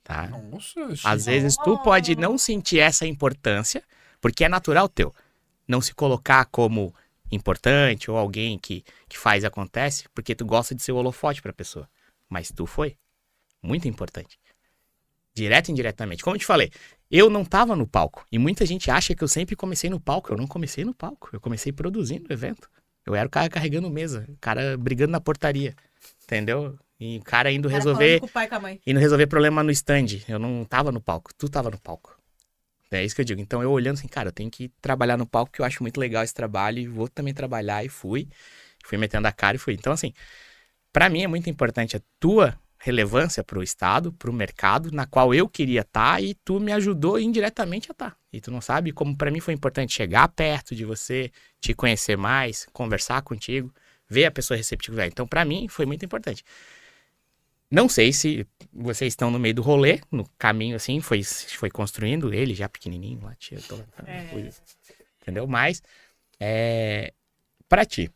Tá? 0.05 0.27
Nossa, 0.28 0.81
Às 1.05 1.27
vezes 1.27 1.57
tu 1.57 1.78
pode 1.78 2.16
não 2.16 2.36
sentir 2.36 2.81
essa 2.81 3.07
importância, 3.07 3.82
porque 4.20 4.44
é 4.44 4.49
natural 4.49 4.89
teu. 4.89 5.15
Não 5.66 5.81
se 5.81 5.94
colocar 5.94 6.44
como 6.47 6.93
importante 7.31 8.11
ou 8.11 8.16
alguém 8.16 8.59
que, 8.59 8.85
que 9.09 9.16
faz 9.16 9.44
e 9.44 9.47
acontece, 9.47 10.09
porque 10.12 10.35
tu 10.35 10.44
gosta 10.44 10.74
de 10.74 10.82
ser 10.82 10.93
o 10.93 10.97
holofote 10.97 11.40
pra 11.40 11.53
pessoa. 11.53 11.89
Mas 12.32 12.50
tu 12.50 12.64
foi. 12.64 12.96
Muito 13.62 13.86
importante. 13.86 14.38
Direto 15.34 15.68
e 15.68 15.72
indiretamente. 15.72 16.22
Como 16.22 16.34
eu 16.34 16.40
te 16.40 16.46
falei, 16.46 16.70
eu 17.10 17.28
não 17.28 17.44
tava 17.44 17.76
no 17.76 17.86
palco. 17.86 18.26
E 18.32 18.38
muita 18.38 18.64
gente 18.64 18.90
acha 18.90 19.14
que 19.14 19.22
eu 19.22 19.28
sempre 19.28 19.54
comecei 19.54 19.90
no 19.90 20.00
palco. 20.00 20.32
Eu 20.32 20.38
não 20.38 20.46
comecei 20.46 20.82
no 20.82 20.94
palco. 20.94 21.28
Eu 21.30 21.40
comecei 21.40 21.72
produzindo 21.72 22.26
o 22.30 22.32
evento. 22.32 22.70
Eu 23.04 23.14
era 23.14 23.26
o 23.26 23.30
cara 23.30 23.50
carregando 23.50 23.90
mesa, 23.90 24.24
o 24.28 24.36
cara 24.40 24.78
brigando 24.78 25.12
na 25.12 25.20
portaria. 25.20 25.76
Entendeu? 26.24 26.78
E 26.98 27.18
o 27.18 27.22
cara 27.22 27.52
indo 27.52 27.68
Cara 27.68 27.78
resolver 27.78 28.20
com 28.20 28.26
o 28.26 28.28
pai 28.30 28.48
com 28.48 28.54
a 28.54 28.60
mãe. 28.60 28.80
indo 28.86 28.98
resolver 28.98 29.26
problema 29.26 29.62
no 29.62 29.70
stand. 29.70 30.22
Eu 30.26 30.38
não 30.38 30.64
tava 30.64 30.90
no 30.90 31.02
palco, 31.02 31.34
tu 31.34 31.50
tava 31.50 31.70
no 31.70 31.78
palco. 31.78 32.16
É 32.90 33.04
isso 33.04 33.14
que 33.14 33.20
eu 33.20 33.24
digo. 33.26 33.40
Então 33.42 33.62
eu 33.62 33.70
olhando 33.70 33.98
assim, 33.98 34.09
cara, 34.09 34.28
eu 34.28 34.32
tenho 34.32 34.50
que 34.50 34.70
trabalhar 34.80 35.18
no 35.18 35.26
palco, 35.26 35.52
que 35.52 35.60
eu 35.60 35.66
acho 35.66 35.82
muito 35.82 35.98
legal 35.98 36.22
esse 36.22 36.32
trabalho, 36.32 36.78
e 36.78 36.86
vou 36.86 37.09
também 37.09 37.34
trabalhar, 37.34 37.84
e 37.84 37.88
fui. 37.88 38.28
Fui 38.84 38.96
metendo 38.96 39.28
a 39.28 39.32
cara 39.32 39.56
e 39.56 39.59
fui. 39.59 39.74
Então, 39.74 39.92
assim, 39.92 40.12
pra 40.93 41.09
mim 41.09 41.23
é 41.23 41.27
muito 41.27 41.48
importante 41.48 41.97
a 41.97 42.01
tua 42.20 42.59
relevância 42.78 43.44
pro 43.44 43.62
Estado, 43.62 44.12
pro 44.12 44.32
mercado, 44.32 44.90
na 44.90 45.06
qual 45.06 45.32
eu 45.32 45.48
queria 45.48 45.82
estar, 45.82 46.20
e 46.23 46.35
tu 46.35 46.59
me 46.59 46.73
ajudou 46.73 47.19
indiretamente 47.19 47.89
a 47.90 47.93
estar. 47.93 48.16
E 48.32 48.40
tu 48.40 48.51
não 48.51 48.60
sabe 48.60 48.90
como 48.93 49.16
pra 49.16 49.31
mim 49.31 49.39
foi 49.39 49.55
importante 49.55 49.93
chegar 49.93 50.27
perto 50.28 50.74
de 50.74 50.85
você, 50.85 51.31
te 51.60 51.73
conhecer 51.74 52.16
mais, 52.16 52.66
conversar 52.73 53.23
contigo, 53.23 53.73
ver 54.09 54.24
a 54.24 54.31
pessoa 54.32 54.56
receptiva. 54.56 55.06
Então, 55.06 55.28
pra 55.28 55.44
mim, 55.44 55.69
foi 55.69 55.86
muito 55.86 56.05
importante. 56.05 56.44
Não 57.70 57.89
sei 57.89 58.12
se 58.12 58.47
vocês 58.73 59.12
estão 59.12 59.31
no 59.31 59.39
meio 59.39 59.55
do 59.55 59.62
rolê, 59.62 60.01
no 60.10 60.28
caminho 60.36 60.77
assim, 60.77 61.01
foi, 61.01 61.23
foi 61.23 61.70
construindo 61.70 62.35
ele 62.35 62.52
já 62.52 62.69
pequenininho 62.69 63.20
lá, 63.23 63.35
tia. 63.36 63.59
Tô, 63.66 63.78
É. 64.06 64.27
fui- 64.31 64.51
entendeu? 65.23 65.47
Mas, 65.47 65.82
é, 66.39 67.14
pra 67.69 67.86
ti, 67.86 68.10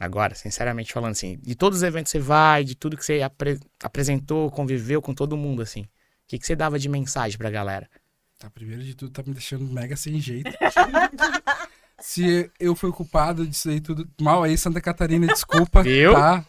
agora, 0.00 0.34
sinceramente 0.34 0.92
falando 0.92 1.12
assim, 1.12 1.38
de 1.42 1.54
todos 1.54 1.78
os 1.78 1.82
eventos 1.82 2.12
que 2.12 2.18
você 2.18 2.24
vai, 2.24 2.64
de 2.64 2.74
tudo 2.74 2.96
que 2.96 3.04
você 3.04 3.22
apre- 3.22 3.58
apresentou, 3.82 4.50
conviveu 4.50 5.00
com 5.02 5.14
todo 5.14 5.36
mundo, 5.36 5.62
assim, 5.62 5.82
o 5.82 5.88
que, 6.28 6.38
que 6.38 6.46
você 6.46 6.54
dava 6.56 6.78
de 6.78 6.88
mensagem 6.88 7.38
pra 7.38 7.50
galera? 7.50 7.88
Tá, 8.38 8.50
primeiro 8.50 8.82
de 8.82 8.94
tudo, 8.94 9.10
tá 9.12 9.22
me 9.26 9.32
deixando 9.32 9.64
mega 9.64 9.96
sem 9.96 10.20
jeito. 10.20 10.50
Se 11.98 12.50
eu 12.60 12.74
fui 12.76 12.92
culpado 12.92 13.46
disso 13.46 13.70
aí 13.70 13.80
tudo, 13.80 14.06
mal 14.20 14.42
aí, 14.42 14.56
Santa 14.58 14.80
Catarina, 14.80 15.26
desculpa. 15.26 15.82
Viu? 15.82 16.12
Tá? 16.12 16.44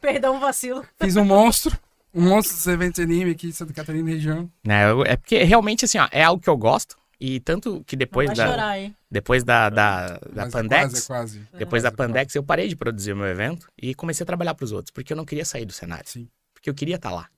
Perdão, 0.00 0.38
vacilo. 0.38 0.84
Fiz 1.00 1.16
um 1.16 1.24
monstro. 1.24 1.76
Um 2.14 2.28
monstro 2.28 2.56
dos 2.56 2.66
eventos 2.66 3.00
anime 3.00 3.32
aqui 3.32 3.48
de 3.48 3.52
Santa 3.52 3.72
Catarina 3.72 4.08
e 4.10 4.14
região. 4.14 4.50
Né, 4.64 4.88
eu- 4.90 5.02
é 5.04 5.16
porque 5.16 5.42
realmente, 5.42 5.84
assim, 5.84 5.98
ó, 5.98 6.06
é 6.12 6.22
algo 6.22 6.40
que 6.42 6.48
eu 6.48 6.56
gosto, 6.56 6.96
e 7.24 7.38
tanto 7.38 7.84
que 7.86 7.94
depois 7.94 8.36
da, 8.36 8.48
chorar, 8.48 8.80
hein? 8.80 8.96
depois 9.08 9.44
da, 9.44 9.70
da, 9.70 10.08
da 10.08 10.44
Mas 10.44 10.52
Pandex, 10.52 11.04
É 11.04 11.06
quase, 11.06 11.06
é 11.06 11.06
quase. 11.06 11.38
Depois 11.56 11.82
da 11.84 11.90
Quase, 11.90 11.96
quase. 11.96 12.12
Pandex, 12.12 12.34
eu 12.34 12.42
parei 12.42 12.66
de 12.66 12.74
produzir 12.74 13.12
o 13.12 13.16
meu 13.16 13.26
evento 13.26 13.68
e 13.80 13.94
comecei 13.94 14.24
a 14.24 14.26
trabalhar 14.26 14.54
para 14.54 14.64
os 14.64 14.72
outros, 14.72 14.90
porque 14.90 15.12
eu 15.12 15.16
não 15.16 15.24
queria 15.24 15.44
sair 15.44 15.64
do 15.64 15.72
cenário. 15.72 16.04
Sim. 16.08 16.28
Porque 16.52 16.68
eu 16.68 16.74
queria 16.74 16.96
estar 16.96 17.12
lá. 17.12 17.28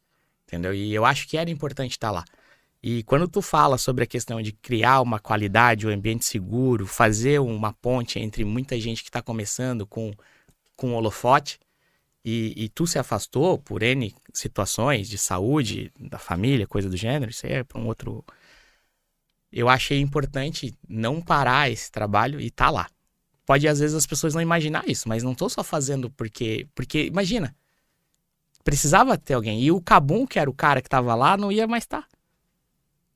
Entendeu? 0.46 0.72
E 0.72 0.94
eu 0.94 1.04
acho 1.04 1.28
que 1.28 1.36
era 1.36 1.50
importante 1.50 1.90
estar 1.90 2.10
lá. 2.10 2.24
E 2.82 3.02
quando 3.02 3.28
tu 3.28 3.42
fala 3.42 3.76
sobre 3.76 4.04
a 4.04 4.06
questão 4.06 4.40
de 4.40 4.52
criar 4.52 5.02
uma 5.02 5.18
qualidade, 5.18 5.86
um 5.86 5.90
ambiente 5.90 6.24
seguro, 6.24 6.86
fazer 6.86 7.38
uma 7.40 7.74
ponte 7.74 8.18
entre 8.18 8.42
muita 8.42 8.80
gente 8.80 9.02
que 9.02 9.10
está 9.10 9.20
começando 9.20 9.86
com, 9.86 10.14
com 10.76 10.92
o 10.92 10.94
holofote, 10.94 11.58
e, 12.24 12.54
e 12.56 12.68
tu 12.70 12.86
se 12.86 12.98
afastou 12.98 13.58
por 13.58 13.82
N 13.82 14.14
situações 14.32 15.10
de 15.10 15.18
saúde, 15.18 15.92
da 16.00 16.18
família, 16.18 16.66
coisa 16.66 16.88
do 16.88 16.96
gênero, 16.96 17.30
isso 17.30 17.44
aí 17.46 17.52
é 17.52 17.64
para 17.64 17.78
um 17.78 17.86
outro. 17.86 18.24
Eu 19.54 19.68
achei 19.68 20.00
importante 20.00 20.74
não 20.88 21.20
parar 21.20 21.70
esse 21.70 21.90
trabalho 21.90 22.40
e 22.40 22.48
estar 22.48 22.70
lá 22.70 22.88
pode 23.44 23.68
às 23.68 23.78
vezes 23.78 23.94
as 23.94 24.06
pessoas 24.06 24.34
não 24.34 24.40
imaginar 24.40 24.88
isso, 24.88 25.08
mas 25.08 25.22
não 25.22 25.34
tô 25.34 25.48
só 25.48 25.62
fazendo 25.62 26.10
porque, 26.10 26.66
porque 26.74 27.04
imagina, 27.04 27.54
precisava 28.62 29.16
ter 29.18 29.34
alguém 29.34 29.62
e 29.62 29.70
o 29.70 29.80
Cabum, 29.80 30.26
que 30.26 30.38
era 30.38 30.48
o 30.48 30.54
cara 30.54 30.80
que 30.80 30.88
tava 30.88 31.14
lá, 31.14 31.36
não 31.36 31.52
ia 31.52 31.66
mais 31.66 31.84
estar. 31.84 32.06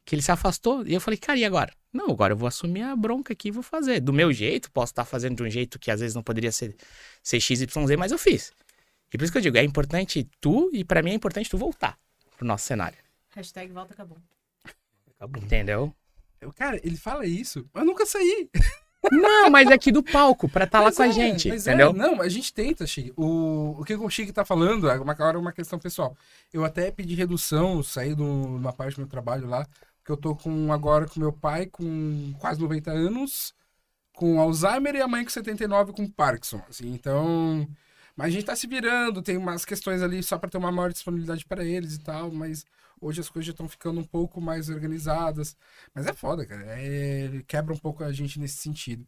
Que 0.05 0.15
ele 0.15 0.23
se 0.23 0.33
afastou 0.33 0.87
e 0.87 0.95
eu 0.95 1.01
falei, 1.01 1.19
cara, 1.19 1.39
e 1.39 1.45
agora? 1.45 1.73
Não, 1.93 2.11
agora 2.11 2.33
eu 2.33 2.37
vou 2.37 2.47
assumir 2.47 2.83
a 2.83 2.95
bronca 2.95 3.33
aqui 3.33 3.49
e 3.49 3.51
vou 3.51 3.63
fazer. 3.63 4.01
Do 4.01 4.13
meu 4.13 4.33
jeito, 4.33 4.71
posso 4.71 4.93
estar 4.93 5.05
fazendo 5.05 5.37
de 5.37 5.43
um 5.43 5.51
jeito 5.51 5.79
que 5.79 5.91
às 5.91 6.01
vezes 6.01 6.15
não 6.15 6.23
poderia 6.23 6.53
ser, 6.53 6.77
ser 7.23 7.41
XYZ, 7.41 7.67
mas 7.99 8.13
eu 8.13 8.19
fiz. 8.19 8.53
E 9.13 9.17
por 9.17 9.25
isso 9.25 9.33
que 9.33 9.39
eu 9.39 9.43
digo, 9.43 9.57
é 9.57 9.65
importante 9.65 10.29
tu 10.41 10.71
e 10.73 10.85
pra 10.85 11.03
mim 11.03 11.11
é 11.11 11.15
importante 11.15 11.49
tu 11.49 11.57
voltar 11.57 11.99
pro 12.37 12.47
nosso 12.47 12.67
cenário. 12.67 12.99
Hashtag 13.35 13.73
volta 13.73 13.95
Cabum. 13.95 14.17
Entendeu? 15.43 15.95
Eu, 16.41 16.53
cara, 16.53 16.81
ele 16.85 16.97
fala 16.97 17.27
isso, 17.27 17.69
mas 17.73 17.83
eu 17.83 17.87
nunca 17.87 18.07
saí. 18.07 18.49
Não, 19.13 19.49
mas 19.49 19.71
aqui 19.71 19.93
do 19.93 20.03
palco, 20.03 20.49
pra 20.49 20.65
estar 20.65 20.81
lá 20.81 20.87
Mas 20.87 20.97
com 20.97 21.03
a 21.03 21.07
é, 21.07 21.13
gente, 21.13 21.49
mas 21.49 21.67
é, 21.67 21.73
entendeu? 21.73 21.93
não, 21.93 22.21
a 22.21 22.29
gente 22.29 22.53
tenta, 22.53 22.87
Chique. 22.87 23.13
O, 23.17 23.77
o 23.79 23.85
que 23.85 23.95
o 23.95 24.11
Chique 24.11 24.33
tá 24.33 24.45
falando 24.45 24.89
é 24.91 24.99
uma, 24.99 25.13
agora 25.13 25.37
é 25.37 25.41
uma 25.41 25.53
questão 25.53 25.79
pessoal. 25.79 26.17
Eu 26.53 26.65
até 26.65 26.91
pedi 26.91 27.15
redução, 27.15 27.83
saí 27.83 28.15
de 28.15 28.23
uma 28.23 28.73
parte 28.73 28.97
do 28.97 29.01
meu 29.01 29.09
trabalho 29.09 29.49
lá, 29.49 29.67
que 30.05 30.11
eu 30.11 30.17
tô 30.17 30.35
com 30.35 30.73
agora 30.73 31.07
com 31.07 31.21
meu 31.21 31.33
pai 31.33 31.67
com 31.67 32.35
quase 32.39 32.61
90 32.61 32.91
anos, 32.91 33.55
com 34.13 34.41
Alzheimer 34.41 34.97
e 34.97 35.01
a 35.01 35.09
mãe 35.09 35.25
com 35.25 35.31
79 35.31 35.93
com 35.93 36.09
Parkinson. 36.09 36.61
Assim, 36.69 36.93
então. 36.93 37.67
Mas 38.17 38.29
a 38.29 38.31
gente 38.31 38.47
tá 38.47 38.57
se 38.57 38.67
virando, 38.67 39.23
tem 39.23 39.37
umas 39.37 39.65
questões 39.65 40.03
ali 40.03 40.23
só 40.25 40.37
para 40.37 40.51
ter 40.51 40.59
uma 40.59 40.73
maior 40.73 40.93
disponibilidade 40.93 41.47
para 41.47 41.65
eles 41.65 41.95
e 41.95 42.01
tal, 42.01 42.33
mas 42.33 42.67
hoje 43.01 43.21
as 43.21 43.29
coisas 43.29 43.47
já 43.47 43.53
estão 43.53 43.69
ficando 43.69 44.01
um 44.01 44.05
pouco 44.05 44.41
mais 44.41 44.69
organizadas. 44.69 45.57
Mas 45.95 46.07
é 46.07 46.13
foda, 46.13 46.47
cara. 46.47 46.65
É, 46.67 47.43
quebra 47.47 47.75
um 47.75 47.79
pouco 47.79 48.03
a 48.05 48.13
gente 48.13 48.39
nesse 48.39 48.57
sentido. 48.59 49.07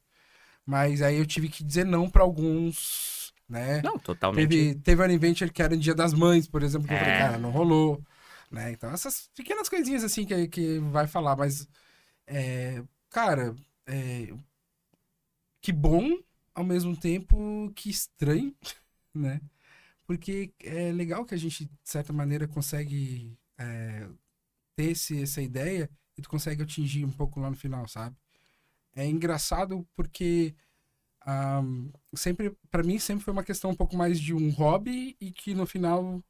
Mas 0.64 1.02
aí 1.02 1.16
eu 1.18 1.26
tive 1.26 1.48
que 1.48 1.64
dizer 1.64 1.84
não 1.84 2.08
para 2.08 2.22
alguns, 2.22 3.32
né? 3.48 3.80
Não, 3.82 3.98
totalmente. 3.98 4.48
Teve, 4.48 4.74
teve 4.76 5.02
um 5.02 5.04
Adventure 5.04 5.50
que 5.50 5.62
era 5.62 5.74
no 5.74 5.80
Dia 5.80 5.94
das 5.94 6.12
Mães, 6.14 6.46
por 6.46 6.62
exemplo, 6.62 6.86
que 6.86 6.94
eu 6.94 6.98
falei, 6.98 7.14
É. 7.14 7.18
cara, 7.18 7.38
não 7.38 7.50
rolou. 7.50 8.02
Né? 8.50 8.72
Então, 8.72 8.90
essas 8.90 9.28
pequenas 9.34 9.68
coisinhas 9.68 10.04
assim 10.04 10.24
que, 10.26 10.48
que 10.48 10.78
vai 10.80 11.06
falar, 11.06 11.36
mas, 11.36 11.68
é, 12.26 12.82
cara, 13.08 13.54
é, 13.86 14.32
que 15.60 15.72
bom, 15.72 16.18
ao 16.54 16.64
mesmo 16.64 16.96
tempo 16.96 17.72
que 17.74 17.90
estranho, 17.90 18.54
né? 19.14 19.40
Porque 20.06 20.52
é 20.60 20.90
legal 20.90 21.24
que 21.24 21.34
a 21.34 21.38
gente, 21.38 21.64
de 21.66 21.70
certa 21.84 22.12
maneira, 22.12 22.48
consegue 22.48 23.38
é, 23.60 24.08
ter 24.74 24.92
esse, 24.92 25.22
essa 25.22 25.42
ideia 25.42 25.90
e 26.16 26.22
tu 26.22 26.28
consegue 26.28 26.62
atingir 26.62 27.04
um 27.04 27.12
pouco 27.12 27.38
lá 27.40 27.50
no 27.50 27.56
final, 27.56 27.86
sabe? 27.86 28.16
É 28.94 29.06
engraçado 29.06 29.86
porque 29.94 30.54
ah, 31.20 31.62
sempre 32.14 32.56
para 32.70 32.82
mim 32.82 32.98
sempre 32.98 33.24
foi 33.24 33.32
uma 33.32 33.44
questão 33.44 33.70
um 33.70 33.74
pouco 33.74 33.96
mais 33.96 34.18
de 34.18 34.34
um 34.34 34.50
hobby 34.50 35.16
e 35.20 35.30
que 35.30 35.54
no 35.54 35.66
final 35.66 36.22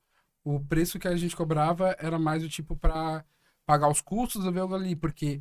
o 0.44 0.60
preço 0.60 0.98
que 0.98 1.08
a 1.08 1.16
gente 1.16 1.36
cobrava 1.36 1.96
era 1.98 2.18
mais 2.18 2.42
o 2.42 2.48
tipo 2.48 2.76
para 2.76 3.24
pagar 3.64 3.88
os 3.88 4.00
custos 4.00 4.44
do 4.44 4.60
algo 4.60 4.74
ali, 4.74 4.96
porque 4.96 5.40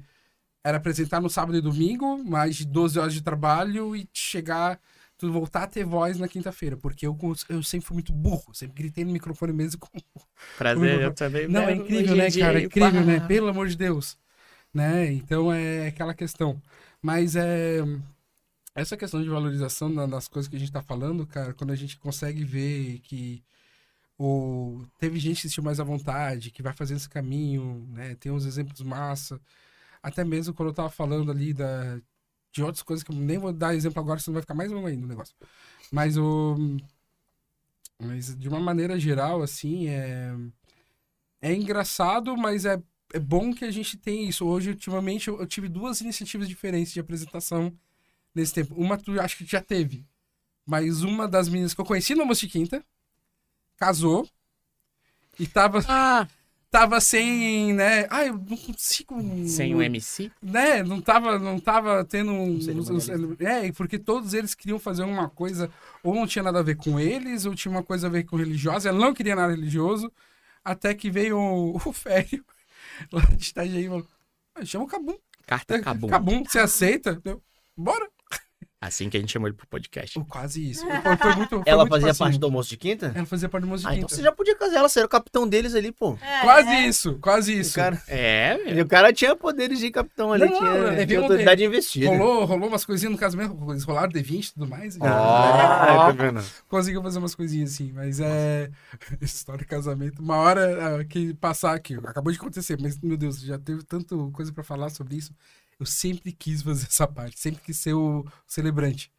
era 0.64 0.78
apresentar 0.78 1.20
no 1.22 1.30
sábado 1.30 1.57
e 1.57 1.61
domingo, 1.61 2.24
mais 2.24 2.57
de 2.57 2.66
12 2.66 2.99
horas 2.99 3.14
de 3.14 3.24
trabalho 3.24 3.95
e 3.95 4.07
chegar, 4.14 4.80
tu 5.20 5.32
voltar 5.32 5.64
a 5.64 5.68
ter 5.68 5.84
voz 5.84 6.18
na 6.18 6.30
quinta-feira, 6.30 6.78
porque 6.78 7.06
eu, 7.06 7.16
eu 7.50 7.62
sempre 7.62 7.86
fui 7.86 7.96
muito 7.96 8.14
burro, 8.14 8.54
sempre 8.54 8.82
gritei 8.82 9.04
no 9.04 9.12
microfone 9.12 9.52
mesmo 9.52 9.82
com 9.82 9.90
Prazer, 10.58 11.02
eu 11.02 11.14
também. 11.14 11.48
não, 11.48 11.64
é 11.64 11.74
incrível, 11.74 12.16
né, 12.16 12.30
dia, 12.30 12.46
cara? 12.46 12.62
É 12.62 12.64
incrível, 12.64 13.06
né? 13.06 13.20
Pelo 13.28 13.50
amor 13.50 13.68
de 13.68 13.76
Deus. 13.76 14.18
Né? 14.74 15.12
Então 15.12 15.52
é 15.52 15.88
aquela 15.88 16.14
questão. 16.14 16.62
Mas 17.02 17.36
é. 17.36 17.80
Essa 18.74 18.96
questão 18.96 19.22
de 19.22 19.28
valorização 19.28 19.94
das 20.08 20.28
coisas 20.28 20.48
que 20.48 20.56
a 20.56 20.60
gente 20.60 20.72
tá 20.72 20.82
falando, 20.82 21.28
cara, 21.28 21.54
quando 21.54 21.72
a 21.72 21.76
gente 21.76 21.98
consegue 21.98 22.46
ver 22.46 23.00
que 23.00 23.44
o... 24.18 24.86
teve 24.98 25.20
gente 25.20 25.36
que 25.38 25.41
se 25.41 25.50
sentiu 25.50 25.64
mais 25.64 25.80
à 25.82 25.84
vontade, 25.84 26.52
que 26.52 26.62
vai 26.62 26.72
fazendo 26.72 26.98
esse 26.98 27.10
caminho, 27.10 27.86
né? 27.91 28.16
Tem 28.16 28.32
uns 28.32 28.46
exemplos 28.46 28.82
massa. 28.82 29.41
Até 30.02 30.24
mesmo 30.24 30.54
quando 30.54 30.70
eu 30.70 30.74
tava 30.74 30.90
falando 30.90 31.30
ali 31.32 31.54
da... 31.54 32.00
de 32.52 32.64
outras 32.64 32.82
coisas 32.84 33.04
que 33.04 33.12
eu 33.12 33.16
nem 33.16 33.38
vou 33.38 33.54
dar 33.54 33.76
exemplo 33.76 34.00
agora, 34.00 34.20
senão 34.20 34.34
vai 34.34 34.42
ficar 34.42 34.54
mais 34.56 34.72
longo 34.72 34.88
ainda 34.88 35.06
o 35.06 35.10
negócio. 35.10 35.36
Mas 35.92 36.18
o. 36.18 36.58
Mas 38.02 38.36
de 38.36 38.48
uma 38.48 38.60
maneira 38.60 39.00
geral, 39.00 39.42
assim, 39.42 39.88
é 39.88 40.34
é 41.42 41.54
engraçado, 41.54 42.36
mas 42.38 42.66
é, 42.66 42.82
é 43.14 43.20
bom 43.20 43.54
que 43.54 43.66
a 43.66 43.72
gente 43.72 43.98
tem 43.98 44.28
isso. 44.28 44.46
Hoje, 44.46 44.72
ultimamente, 44.72 45.28
eu, 45.28 45.40
eu 45.40 45.48
tive 45.48 45.68
duas 45.70 46.02
iniciativas 46.02 46.48
diferentes 46.48 46.94
de 46.94 47.00
apresentação 47.00 47.74
nesse 48.34 48.54
tempo. 48.54 48.76
Uma 48.76 48.98
tu 48.98 49.20
acho 49.20 49.38
que 49.38 49.46
já 49.46 49.62
teve. 49.62 50.06
Mas 50.66 51.02
uma 51.02 51.28
das 51.28 51.50
meninas 51.50 51.74
que 51.74 51.82
eu 51.82 51.86
conheci 51.86 52.14
no 52.14 52.22
Almoço 52.22 52.42
de 52.42 52.50
Quinta 52.50 52.86
casou 53.78 54.30
e 55.40 55.48
tava, 55.48 55.80
Ah, 55.88 56.28
tava 56.70 57.02
sem, 57.02 57.74
né? 57.74 58.08
Ah, 58.10 58.26
eu 58.26 58.34
não 58.34 58.58
consigo. 58.58 59.16
sem 59.48 59.74
o 59.76 59.82
MC? 59.82 60.32
Né? 60.41 60.84
Não 60.84 61.02
tava, 61.02 61.40
não 61.40 61.60
tava 61.60 62.04
tendo 62.06 62.32
um. 62.32 62.60
É, 63.40 63.72
porque 63.72 63.98
todos 63.98 64.34
eles 64.34 64.54
queriam 64.54 64.80
fazer 64.80 65.04
uma 65.04 65.30
coisa, 65.30 65.70
ou 66.04 66.14
não 66.14 66.28
tinha 66.28 66.44
nada 66.44 66.60
a 66.60 66.64
ver 66.64 66.76
com 66.76 67.00
eles, 67.00 67.46
ou 67.46 67.56
tinha 67.56 67.72
uma 67.72 67.84
coisa 67.84 68.08
a 68.08 68.10
ver 68.10 68.24
com 68.24 68.36
religiosa. 68.36 68.90
Ela 68.90 69.00
não 69.00 69.14
queria 69.14 69.36
nada 69.36 69.54
religioso, 69.54 70.12
até 70.64 70.94
que 70.94 71.10
veio 71.10 71.38
o, 71.38 71.76
o 71.86 71.94
Fério 71.94 72.46
lá 73.12 73.22
de 73.22 73.50
Itajaí 73.50 73.86
e 73.86 73.88
falou: 73.88 74.08
"Ah, 74.56 74.66
chama 74.66 74.86
o 74.86 74.88
Cabum. 74.88 75.18
Carta 75.46 75.80
Cabum. 75.82 76.08
Cabum, 76.08 76.44
você 76.44 76.60
aceita? 76.60 77.20
Eu, 77.26 77.41
Bora. 77.76 78.08
Assim 78.82 79.10
que 79.10 79.18
a 79.18 79.20
gente 79.20 79.34
chamou 79.34 79.50
ele 79.50 79.58
pro 79.58 79.68
podcast. 79.68 80.18
Oh, 80.18 80.24
quase 80.24 80.70
isso. 80.72 80.86
Foi, 80.88 81.18
foi 81.18 81.36
muito, 81.36 81.50
foi 81.50 81.64
Ela 81.66 81.84
muito 81.84 81.92
fazia 81.92 82.08
facinho. 82.08 82.26
parte 82.28 82.40
do 82.40 82.46
almoço 82.46 82.70
de 82.70 82.78
quinta? 82.78 83.12
Ela 83.14 83.26
fazia 83.26 83.50
parte 83.50 83.64
do 83.64 83.68
Música 83.68 83.90
Ah, 83.90 83.94
então 83.94 84.08
Quinta. 84.08 84.16
você 84.16 84.24
já 84.24 84.32
podia 84.32 84.56
casar 84.56 84.78
ela, 84.78 84.88
você 84.88 85.00
era 85.00 85.06
o 85.06 85.10
capitão 85.10 85.46
deles 85.46 85.76
ali, 85.76 85.92
pô. 85.92 86.18
É, 86.22 86.42
Quase 86.44 86.70
é. 86.70 86.88
isso, 86.88 87.18
quase 87.20 87.60
isso. 87.60 87.72
O 87.72 87.76
cara, 87.76 88.02
É, 88.08 88.58
e 88.72 88.76
meu. 88.76 88.86
o 88.86 88.88
cara 88.88 89.12
tinha 89.12 89.36
poderes 89.36 89.80
de 89.80 89.92
capitão 89.92 90.32
ali, 90.32 90.46
Não, 90.46 90.58
tinha, 90.58 90.70
eu 90.70 90.84
levei 90.92 91.06
tinha 91.08 91.20
um 91.20 91.24
autoridade 91.24 91.62
investida. 91.62 92.08
Rolou, 92.08 92.46
rolou 92.46 92.70
umas 92.70 92.86
coisinhas 92.86 93.12
no 93.12 93.18
casamento, 93.18 93.58
eles 93.70 93.84
rolaram 93.84 94.10
D20 94.14 94.46
e 94.48 94.54
tudo 94.54 94.66
mais. 94.68 94.96
e- 94.96 95.00
Ah, 95.04 96.06
tá 96.08 96.12
vendo? 96.12 96.42
conseguiu 96.70 97.02
fazer 97.04 97.20
umas 97.20 97.36
coisinhas 97.36 97.74
assim, 97.74 97.92
mas 97.92 98.22
é. 98.22 98.70
História 99.20 99.60
de 99.60 99.66
casamento. 99.66 100.22
Uma 100.22 100.38
hora 100.38 101.00
ah, 101.02 101.04
que 101.04 101.34
passar 101.34 101.74
aqui, 101.76 101.96
acabou 102.06 102.32
de 102.32 102.40
acontecer, 102.40 102.78
mas 102.80 102.98
meu 103.02 103.18
Deus, 103.18 103.42
já 103.42 103.60
teve 103.60 103.84
tanta 103.84 104.16
coisa 104.32 104.54
pra 104.54 104.64
falar 104.64 104.90
sobre 104.90 105.18
isso. 105.18 105.34
Eu 105.80 105.86
sempre 105.86 106.32
quis 106.32 106.62
fazer 106.62 106.86
essa 106.88 107.08
parte, 107.08 107.40
sempre 107.40 107.62
quis 107.64 107.78
ser 107.78 107.94
o 107.94 108.26
celebrante. 108.46 109.12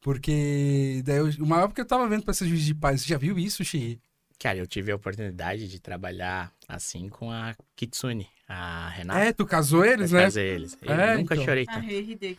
Porque 0.00 1.02
daí 1.04 1.16
eu, 1.18 1.26
o 1.40 1.46
maior 1.46 1.66
porque 1.68 1.80
eu 1.80 1.86
tava 1.86 2.08
vendo 2.08 2.22
pra 2.22 2.32
ser 2.32 2.46
juiz 2.48 2.62
de 2.64 2.74
paz. 2.74 3.02
Você 3.02 3.08
já 3.08 3.18
viu 3.18 3.38
isso, 3.38 3.64
Xi? 3.64 4.00
Cara, 4.38 4.56
eu 4.58 4.66
tive 4.66 4.92
a 4.92 4.96
oportunidade 4.96 5.66
de 5.68 5.80
trabalhar 5.80 6.52
assim 6.68 7.08
com 7.08 7.30
a 7.32 7.56
Kitsune, 7.74 8.28
a 8.48 8.88
Renata. 8.90 9.18
É, 9.20 9.32
tu 9.32 9.44
casou 9.44 9.84
eles, 9.84 10.10
pra 10.10 10.20
né? 10.20 10.24
fazer 10.26 10.46
eles. 10.54 10.78
Eu 10.80 10.92
É, 10.94 11.16
nunca 11.16 11.34
então. 11.34 11.44
chorei 11.44 11.66
tanto. 11.66 11.80
RD. 11.88 12.38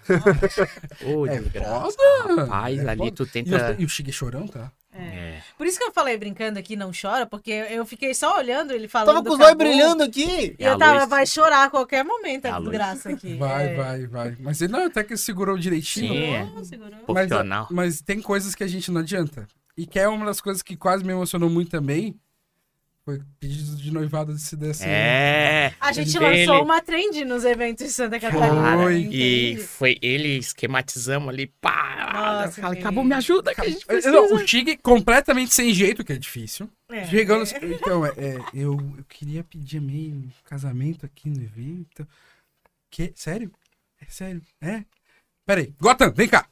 Ô, 1.14 1.28
É 1.28 1.40
desgraça. 1.40 1.98
foda! 1.98 2.44
Rapaz, 2.46 2.80
É 2.80 2.90
ali 2.90 2.98
foda. 3.00 3.12
tu 3.12 3.24
E, 3.24 3.26
tenta. 3.28 3.50
eu, 3.74 3.82
e 3.82 3.86
o 3.86 3.90
Chig 3.90 4.12
chorão, 4.14 4.48
tá? 4.48 4.72
É. 5.02 5.42
Por 5.58 5.66
isso 5.68 5.78
que 5.78 5.84
eu 5.84 5.92
falei 5.92 6.18
brincando 6.18 6.58
aqui, 6.60 6.76
não 6.76 6.92
chora, 6.92 7.26
porque 7.26 7.52
eu 7.52 7.86
fiquei 7.86 8.14
só 8.14 8.38
olhando 8.38 8.72
ele 8.72 8.88
falando. 8.88 9.08
Tava 9.16 9.24
com 9.24 9.32
os 9.34 9.38
do 9.38 9.44
olhos 9.44 9.58
brilhando 9.58 10.04
aqui. 10.04 10.56
E 10.58 10.64
eu 10.64 10.78
tava, 10.78 11.06
vai 11.06 11.26
chorar 11.26 11.66
a 11.66 11.70
qualquer 11.70 12.04
momento, 12.04 12.46
A 12.46 12.56
a 12.56 12.60
desgraça 12.60 13.10
aqui. 13.10 13.36
Vai, 13.36 13.68
É. 13.70 13.76
vai, 13.76 14.08
vai. 14.08 14.38
Mas 14.40 14.62
ele 14.62 14.72
não, 14.74 14.86
até 14.86 15.04
que 15.04 15.16
segurou 15.18 15.58
direitinho. 15.58 16.14
Sim, 16.14 16.34
é. 16.34 16.52
Oh, 16.58 16.64
segurou. 16.64 16.92
Mas, 17.08 17.28
Profissional. 17.28 17.68
mas 17.72 18.02
tem 18.02 18.22
coisas 18.22 18.56
que 18.56 18.64
a 18.64 18.68
gente 18.68 18.92
não 18.92 19.02
adianta. 19.02 19.48
E 19.78 19.86
que 19.86 19.98
é 20.00 20.08
uma 20.08 20.26
das 20.26 20.42
coisas 20.42 20.62
que 20.62 20.76
quase 20.76 21.04
me 21.04 21.12
emocionou 21.14 21.50
muito 21.50 21.72
também. 21.72 22.20
Foi 23.10 23.20
pedido 23.40 23.76
de 23.76 23.92
noivado 23.92 24.36
de 24.36 24.40
CDC. 24.40 24.86
É. 24.86 25.74
A 25.80 25.92
gente 25.92 26.16
Ele- 26.16 26.46
lançou 26.46 26.64
uma 26.64 26.80
trend 26.80 27.26
nos 27.26 27.44
eventos 27.44 27.88
de 27.88 27.92
Santa 27.92 28.20
Catarina. 28.20 28.78
Foi. 28.78 29.08
e 29.12 29.58
foi 29.58 29.98
ele, 30.00 30.38
esquematizamos 30.38 31.28
ali, 31.30 31.48
pá. 31.60 32.12
Nossa, 32.14 32.60
eu 32.60 32.64
falei, 32.64 32.78
que- 32.80 32.84
acabou, 32.86 33.04
me 33.04 33.16
ajuda, 33.16 33.56
que 33.56 33.62
a 33.62 33.68
gente 33.68 33.84
precisa. 33.84 34.12
Não, 34.12 34.36
o 34.36 34.48
Chig 34.48 34.78
completamente 34.78 35.56
sem 35.56 35.74
jeito, 35.74 36.04
que 36.04 36.14
é 36.14 36.18
difícil. 36.18 36.70
É. 36.88 37.04
Chegando. 37.08 37.46
Então, 37.64 38.06
é, 38.06 38.10
é, 38.16 38.38
eu, 38.54 38.74
eu 38.74 39.04
queria 39.10 39.44
pedir 39.44 39.82
meio 39.82 40.32
casamento 40.44 41.04
aqui 41.04 41.32
no 41.32 41.42
evento. 41.42 42.08
Que? 42.92 43.12
Sério? 43.16 43.52
É 44.00 44.06
sério? 44.08 44.40
É? 44.62 44.84
Peraí, 45.48 45.74
Gotham, 45.82 46.12
vem 46.12 46.28
cá. 46.28 46.46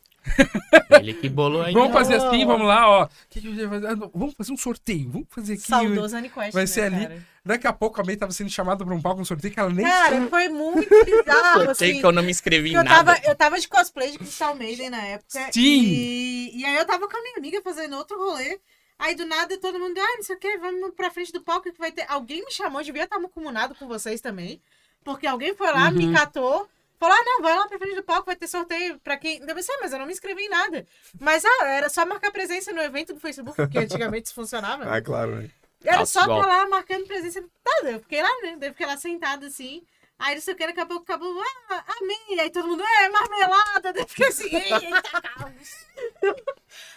Ele 1.01 1.13
que 1.13 1.29
bolou 1.29 1.61
aí. 1.61 1.73
Vamos 1.73 1.91
fazer 1.93 2.15
assim, 2.15 2.45
vamos 2.45 2.67
lá, 2.67 2.89
ó. 2.89 3.03
O 3.05 3.09
que, 3.29 3.41
que 3.41 3.47
eu 3.47 3.53
ia 3.53 3.69
fazer? 3.69 3.87
Ah, 3.87 3.95
não, 3.95 4.11
Vamos 4.13 4.33
fazer 4.35 4.51
um 4.51 4.57
sorteio. 4.57 5.09
Vamos 5.09 5.27
fazer 5.29 5.53
aqui. 5.53 5.61
Saudoso 5.63 6.15
Aniquest, 6.17 6.53
Vai 6.53 6.63
né, 6.63 6.67
ser 6.67 6.81
ali. 6.81 7.07
cara? 7.07 7.23
Daqui 7.45 7.67
a 7.67 7.71
pouco 7.73 8.01
a 8.01 8.03
May 8.03 8.17
tava 8.17 8.31
sendo 8.31 8.49
chamada 8.49 8.83
pra 8.85 8.93
um 8.93 9.01
palco, 9.01 9.21
um 9.21 9.25
sorteio 9.25 9.53
que 9.53 9.59
ela 9.59 9.69
nem 9.69 9.85
Cara, 9.85 10.27
foi 10.27 10.49
muito 10.49 10.89
bizarro, 11.05 11.61
Eu 11.63 11.75
sei 11.75 11.91
assim. 11.91 11.99
que 12.01 12.05
eu 12.05 12.11
não 12.11 12.21
me 12.23 12.31
inscrevi 12.31 12.71
em 12.71 12.75
Eu 12.75 12.83
nada. 12.83 13.13
tava, 13.13 13.27
eu 13.27 13.35
tava 13.35 13.59
de 13.59 13.67
cosplay 13.69 14.11
de 14.11 14.17
Crystal 14.17 14.53
Maiden 14.55 14.89
na 14.89 15.01
época. 15.01 15.49
Sim. 15.53 15.61
E, 15.83 16.59
e 16.59 16.65
aí 16.65 16.75
eu 16.75 16.85
tava 16.85 17.07
com 17.07 17.15
a 17.17 17.21
minha 17.21 17.37
amiga 17.37 17.61
fazendo 17.63 17.95
outro 17.95 18.17
rolê. 18.17 18.59
Aí 18.99 19.15
do 19.15 19.25
nada 19.25 19.57
todo 19.59 19.79
mundo, 19.79 19.97
ah, 19.97 20.15
não 20.17 20.23
sei 20.23 20.35
o 20.35 20.39
que, 20.39 20.57
vamos 20.57 20.91
pra 20.95 21.11
frente 21.11 21.31
do 21.31 21.41
palco 21.41 21.71
que 21.71 21.77
vai 21.79 21.91
ter. 21.91 22.05
Alguém 22.09 22.43
me 22.43 22.51
chamou, 22.51 22.83
devia 22.83 23.03
estar 23.03 23.19
comunado 23.29 23.75
com 23.75 23.87
vocês 23.87 24.19
também. 24.19 24.59
Porque 25.03 25.25
alguém 25.27 25.55
foi 25.55 25.71
lá, 25.71 25.89
me 25.91 26.07
Uhum. 26.07 26.13
catou. 26.13 26.67
Falou, 26.99 27.15
ah, 27.15 27.23
não, 27.23 27.41
vai 27.41 27.55
lá 27.55 27.67
pra 27.67 27.77
frente 27.77 27.95
do 27.95 28.03
palco, 28.03 28.25
vai 28.25 28.35
ter 28.35 28.47
sorteio 28.47 28.99
pra 28.99 29.17
quem. 29.17 29.39
Eu 29.39 29.55
pensei, 29.55 29.75
ah, 29.75 29.79
mas 29.81 29.93
eu 29.93 29.99
não 29.99 30.05
me 30.07 30.13
inscrevi 30.13 30.43
em 30.43 30.49
nada. 30.49 30.85
Mas 31.19 31.45
ah, 31.45 31.65
era 31.65 31.89
só 31.89 32.05
marcar 32.05 32.31
presença 32.31 32.73
no 32.73 32.81
evento 32.81 33.13
do 33.13 33.19
Facebook, 33.19 33.67
que 33.67 33.77
antigamente 33.77 34.25
isso 34.25 34.35
funcionava. 34.35 34.83
Ah, 34.91 35.01
claro, 35.01 35.35
né? 35.35 35.49
Era 35.83 35.99
Alto 35.99 36.09
só 36.09 36.25
golpe. 36.25 36.43
pra 36.43 36.57
lá 36.57 36.67
marcando 36.67 37.05
presença. 37.05 37.41
Tá, 37.63 37.81
eu 37.83 37.99
fiquei 37.99 38.21
lá, 38.21 38.29
né? 38.41 38.57
Daí 38.59 38.69
eu 38.69 38.73
fiquei 38.73 38.87
lá 38.87 38.97
sentada 38.97 39.45
assim. 39.45 39.83
Aí 40.19 40.33
não 40.33 40.41
sei 40.41 40.53
o 40.53 40.57
que, 40.57 40.65
daqui 40.65 40.79
a 40.79 40.85
pouco 40.85 41.03
acabou, 41.03 41.31
ah, 41.69 41.83
amém. 42.01 42.39
Aí 42.39 42.49
todo 42.49 42.67
mundo, 42.67 42.83
é, 42.83 43.09
marmelada. 43.09 43.93
Daí 43.93 44.05
fiquei 44.07 44.27
assim, 44.27 44.49
eita, 44.55 45.21
calma. 45.21 45.53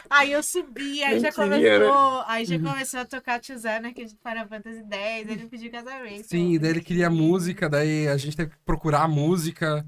Aí 0.09 0.33
eu 0.33 0.43
subi, 0.43 1.03
aí 1.05 1.21
já 1.21 1.29
Mentirinha, 1.29 1.79
começou, 1.79 2.25
aí 2.27 2.45
já 2.45 2.59
começou 2.59 3.01
a 3.01 3.05
tocar 3.05 3.39
Tio 3.39 3.57
Zé, 3.57 3.79
né, 3.79 3.93
que 3.93 4.03
é 4.03 4.05
de 4.05 4.17
Final 4.17 4.49
Fantasy 4.49 4.81
X, 4.81 4.89
aí 4.91 5.21
ele 5.21 5.47
pediu 5.47 5.71
casamento. 5.71 6.27
Sim, 6.27 6.59
daí 6.59 6.71
ele 6.71 6.81
queria 6.81 7.09
música, 7.09 7.69
daí 7.69 8.09
a 8.09 8.17
gente 8.17 8.37
teve 8.37 8.51
que 8.51 8.57
procurar 8.65 9.03
a 9.03 9.09
música 9.09 9.87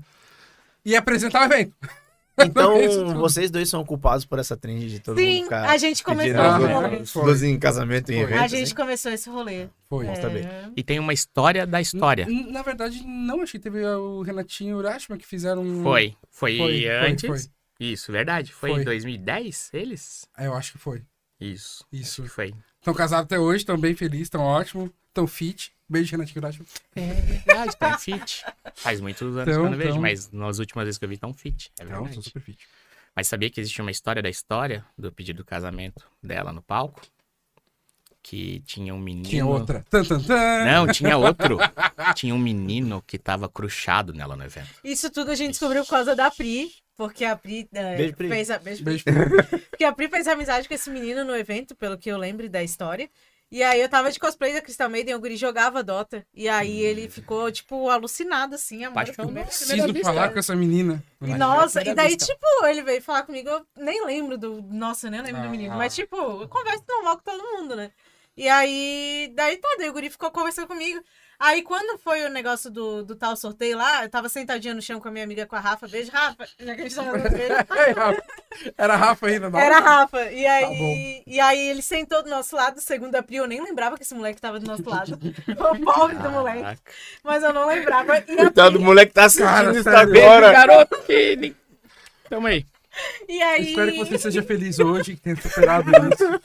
e 0.85 0.95
apresentar 0.95 1.41
o 1.43 1.53
evento. 1.53 1.75
Então, 2.47 2.81
Isso. 2.81 3.15
vocês 3.15 3.51
dois 3.51 3.69
são 3.69 3.85
culpados 3.85 4.25
por 4.25 4.39
essa 4.39 4.57
trend 4.57 4.89
de 4.89 5.01
todo 5.01 5.19
Sim, 5.19 5.35
mundo 5.37 5.45
ficar 5.45 5.71
a 5.71 5.77
gente 5.77 6.03
começou 6.03 6.41
esse 6.45 6.73
rolê. 6.73 7.05
foi. 7.07 7.25
duas 7.25 7.43
em 7.43 7.59
casamento 7.59 8.11
em 8.13 8.17
Foi. 8.17 8.23
eventos. 8.25 8.43
A 8.43 8.47
gente 8.49 8.63
assim. 8.65 8.75
começou 8.75 9.13
esse 9.13 9.31
rolê. 9.31 9.67
Foi. 9.89 10.07
Saber. 10.17 10.45
É. 10.47 10.69
E 10.77 10.83
tem 10.83 10.99
uma 10.99 11.13
história 11.13 11.67
da 11.67 11.81
história. 11.81 12.25
N- 12.25 12.51
Na 12.53 12.63
verdade, 12.63 13.03
não, 13.07 13.41
achei 13.43 13.59
que 13.61 13.65
teve 13.71 13.85
o 13.85 14.23
Renatinho 14.23 14.71
e 14.71 14.75
o 14.75 14.79
Urashima 14.79 15.17
que 15.19 15.27
fizeram. 15.27 15.63
Foi. 15.83 16.15
Foi, 16.31 16.57
Foi, 16.57 16.59
foi, 16.59 16.89
antes. 16.89 17.27
foi. 17.27 17.39
Isso, 17.81 18.13
verdade. 18.13 18.53
Foi, 18.53 18.71
Foi. 18.71 18.81
em 18.83 18.85
2010, 18.85 19.71
eles? 19.73 20.27
É, 20.39 20.47
eu 20.47 20.55
acho 20.55 20.73
que 20.73 20.79
foi. 20.79 21.03
Isso. 21.41 21.85
Isso. 21.93 22.23
Acho 22.23 22.31
que 22.31 22.35
foi. 22.35 22.55
Estão 22.83 22.93
casados 22.93 23.27
até 23.27 23.39
hoje, 23.39 23.59
estão 23.59 23.79
bem 23.79 23.95
felizes, 23.95 24.25
estão 24.27 24.43
ótimos, 24.43 24.91
estão 25.07 25.25
fit. 25.25 25.73
Beijo, 25.89 26.11
Renatinho 26.11 26.39
e 26.39 26.41
Urashima. 26.41 26.65
É 26.97 27.13
verdade, 27.15 27.77
tá 27.77 27.97
fit. 27.99 28.45
Faz 28.75 29.01
muitos 29.01 29.37
anos 29.37 29.43
Então, 29.43 29.63
que 29.63 29.67
eu 29.67 29.71
não 29.71 29.79
vejo, 29.79 29.91
então. 29.91 30.03
mas 30.03 30.33
nas 30.33 30.59
últimas 30.59 30.85
vezes 30.87 30.99
que 30.99 31.05
eu 31.05 31.09
vi, 31.09 31.17
tão 31.17 31.33
fit. 31.33 31.71
É 31.79 31.85
Não, 31.85 31.91
verdade. 31.93 32.15
são 32.15 32.23
super 32.25 32.43
fit. 32.43 32.59
Mas 33.15 33.29
sabia 33.29 33.49
que 33.51 33.61
existe 33.61 33.81
uma 33.81 33.91
história 33.93 34.21
da 34.21 34.29
história 34.29 34.85
do 34.99 35.13
pedido 35.13 35.37
do 35.37 35.45
casamento 35.45 36.05
dela 36.21 36.53
no 36.53 36.61
palco? 36.61 37.01
Que 38.23 38.61
tinha 38.61 38.95
um 38.95 38.99
menino. 38.99 39.29
Tinha 39.29 39.45
outra. 39.45 39.85
Tan, 39.91 40.05
tan, 40.05 40.21
tan. 40.21 40.65
Não, 40.65 40.87
tinha 40.87 41.17
outro. 41.17 41.59
tinha 42.15 42.35
um 42.35 42.39
menino 42.39 43.03
que 43.07 43.19
tava 43.19 43.49
cruchado 43.49 44.13
nela 44.13 44.37
no 44.37 44.45
evento. 44.45 44.69
Isso 44.85 45.11
tudo 45.11 45.33
a 45.33 45.35
gente 45.35 45.51
descobriu 45.51 45.83
por 45.83 45.91
causa 45.91 46.15
da 46.15 46.31
Pri, 46.31 46.71
porque 46.97 47.25
a 47.25 47.37
Pri, 47.37 47.69
é, 47.73 47.97
Beijo, 47.97 48.15
Pri. 48.15 48.29
fez 48.29 48.51
a 48.51 48.59
beijo, 48.59 48.85
Pri. 48.85 49.03
Beijo. 49.05 49.65
Porque 49.71 49.85
a 49.85 49.93
Pri 49.93 50.09
fez 50.09 50.29
amizade 50.29 50.69
com 50.69 50.75
esse 50.75 50.89
menino 50.89 51.25
no 51.25 51.35
evento, 51.35 51.75
pelo 51.75 51.99
que 51.99 52.11
eu 52.11 52.17
lembro 52.17 52.49
da 52.49 52.63
história. 52.63 53.11
E 53.53 53.63
aí 53.63 53.83
eu 53.83 53.89
tava 53.89 54.11
de 54.11 54.19
cosplay 54.19 54.55
da 54.55 54.63
Crystal 54.63 54.89
Maiden, 54.89 55.15
o 55.15 55.21
guri 55.21 55.37
jogava 55.37 55.83
Dota. 55.83 56.25
E 56.33 56.49
aí 56.49 56.81
ele 56.81 57.11
ficou, 57.11 57.53
tipo, 57.53 57.91
alucinado, 57.91 58.55
assim, 58.55 58.83
amor. 58.83 59.01
Nossa, 59.01 59.13
primeira 59.13 59.47
Preciso 59.47 59.93
vista. 59.93 60.05
falar 60.05 60.33
com 60.33 60.39
essa 60.39 60.57
menina. 60.57 61.05
E, 61.21 61.35
Nossa, 61.35 61.87
e 61.87 61.95
daí, 61.95 62.15
vista. 62.15 62.33
tipo, 62.33 62.47
ele 62.65 62.83
veio 62.83 63.03
falar 63.03 63.25
comigo, 63.25 63.51
eu 63.51 63.67
nem 63.77 64.07
lembro 64.07 64.39
do. 64.39 64.63
Nossa, 64.63 65.09
eu 65.09 65.11
nem 65.11 65.21
lembro 65.21 65.43
do 65.43 65.51
menino. 65.51 65.75
Ah. 65.75 65.77
Mas, 65.77 65.95
tipo, 65.95 66.17
eu 66.17 66.49
converso 66.49 66.83
normal 66.89 67.19
com 67.19 67.31
todo 67.31 67.43
mundo, 67.43 67.77
né? 67.77 67.91
E 68.37 68.49
aí, 68.49 69.31
daí 69.35 69.57
tá, 69.59 69.69
daí 69.79 69.91
o 69.91 69.93
guri 69.93 70.11
ficou 70.11 70.31
conversando 70.31 70.67
comigo. 70.67 71.03
Aí, 71.39 71.61
quando 71.63 71.99
foi 71.99 72.25
o 72.25 72.31
negócio 72.31 72.71
do, 72.71 73.03
do 73.03 73.17
tal 73.17 73.35
sorteio 73.35 73.77
lá, 73.77 74.05
eu 74.05 74.09
tava 74.09 74.29
sentadinha 74.29 74.73
no 74.73 74.81
chão 74.81 75.01
com 75.01 75.09
a 75.09 75.11
minha 75.11 75.25
amiga, 75.25 75.45
com 75.45 75.57
a 75.57 75.61
Rafa. 75.61 75.89
Beijo, 75.89 76.13
Rafa. 76.13 76.47
Já 76.59 76.75
que 76.75 76.81
a 76.81 76.85
gente 76.85 76.95
tava 76.95 77.19
no 77.19 77.31
beijo. 77.31 77.55
Era 78.79 78.95
a 78.95 78.97
Rafa 78.97 79.27
ainda, 79.27 79.51
não? 79.51 79.59
Era 79.59 79.79
a 79.79 79.81
Rafa. 79.81 80.31
E 80.31 80.47
aí, 80.47 80.63
Tá 80.63 81.23
e 81.27 81.41
aí 81.41 81.59
ele 81.69 81.83
sentou 81.83 82.23
do 82.23 82.31
nosso 82.31 82.55
lado, 82.55 82.81
segundo 82.81 83.17
a 83.17 83.23
Pri, 83.25 83.37
eu 83.37 83.49
nem 83.49 83.61
lembrava 83.61 83.97
que 83.97 84.05
esse 84.05 84.15
moleque 84.15 84.41
tava 84.41 84.61
do 84.61 84.67
nosso 84.67 84.89
lado. 84.89 85.19
o 85.19 85.85
pobre 85.85 86.17
do 86.17 86.31
moleque. 86.31 86.81
Mas 87.25 87.43
eu 87.43 87.53
não 87.53 87.67
lembrava. 87.67 88.19
E 88.19 88.33
a 88.35 88.37
Coitado 88.37 88.79
do 88.79 88.85
moleque 88.85 89.13
tá 89.13 89.25
assistindo 89.25 89.49
Cara, 89.49 89.79
isso 89.79 89.89
agora. 89.89 90.53
garoto 90.53 91.03
que... 91.03 91.57
Tamo 92.31 92.47
aí. 92.47 92.65
E 93.29 93.43
aí... 93.43 93.71
Espero 93.71 93.93
que 93.93 93.99
você 93.99 94.19
seja 94.19 94.43
feliz 94.43 94.79
hoje, 94.79 95.15
que 95.15 95.21
tenha 95.21 95.37
superado 95.37 95.91
isso. 96.13 96.39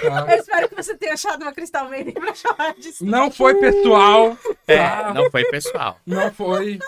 tá? 0.00 0.26
Eu 0.28 0.38
espero 0.38 0.68
que 0.68 0.74
você 0.74 0.96
tenha 0.96 1.14
achado 1.14 1.42
uma 1.42 1.52
Crystal 1.52 1.88
Maiden 1.88 2.14
pra 2.14 2.34
chamar 2.34 2.74
de 2.74 2.92
si. 2.92 3.04
Não 3.04 3.30
foi 3.30 3.54
pessoal. 3.54 4.36
É, 4.66 4.78
tá? 4.78 5.14
não 5.14 5.30
foi 5.30 5.44
pessoal. 5.46 5.98
Não 6.06 6.32
foi. 6.32 6.78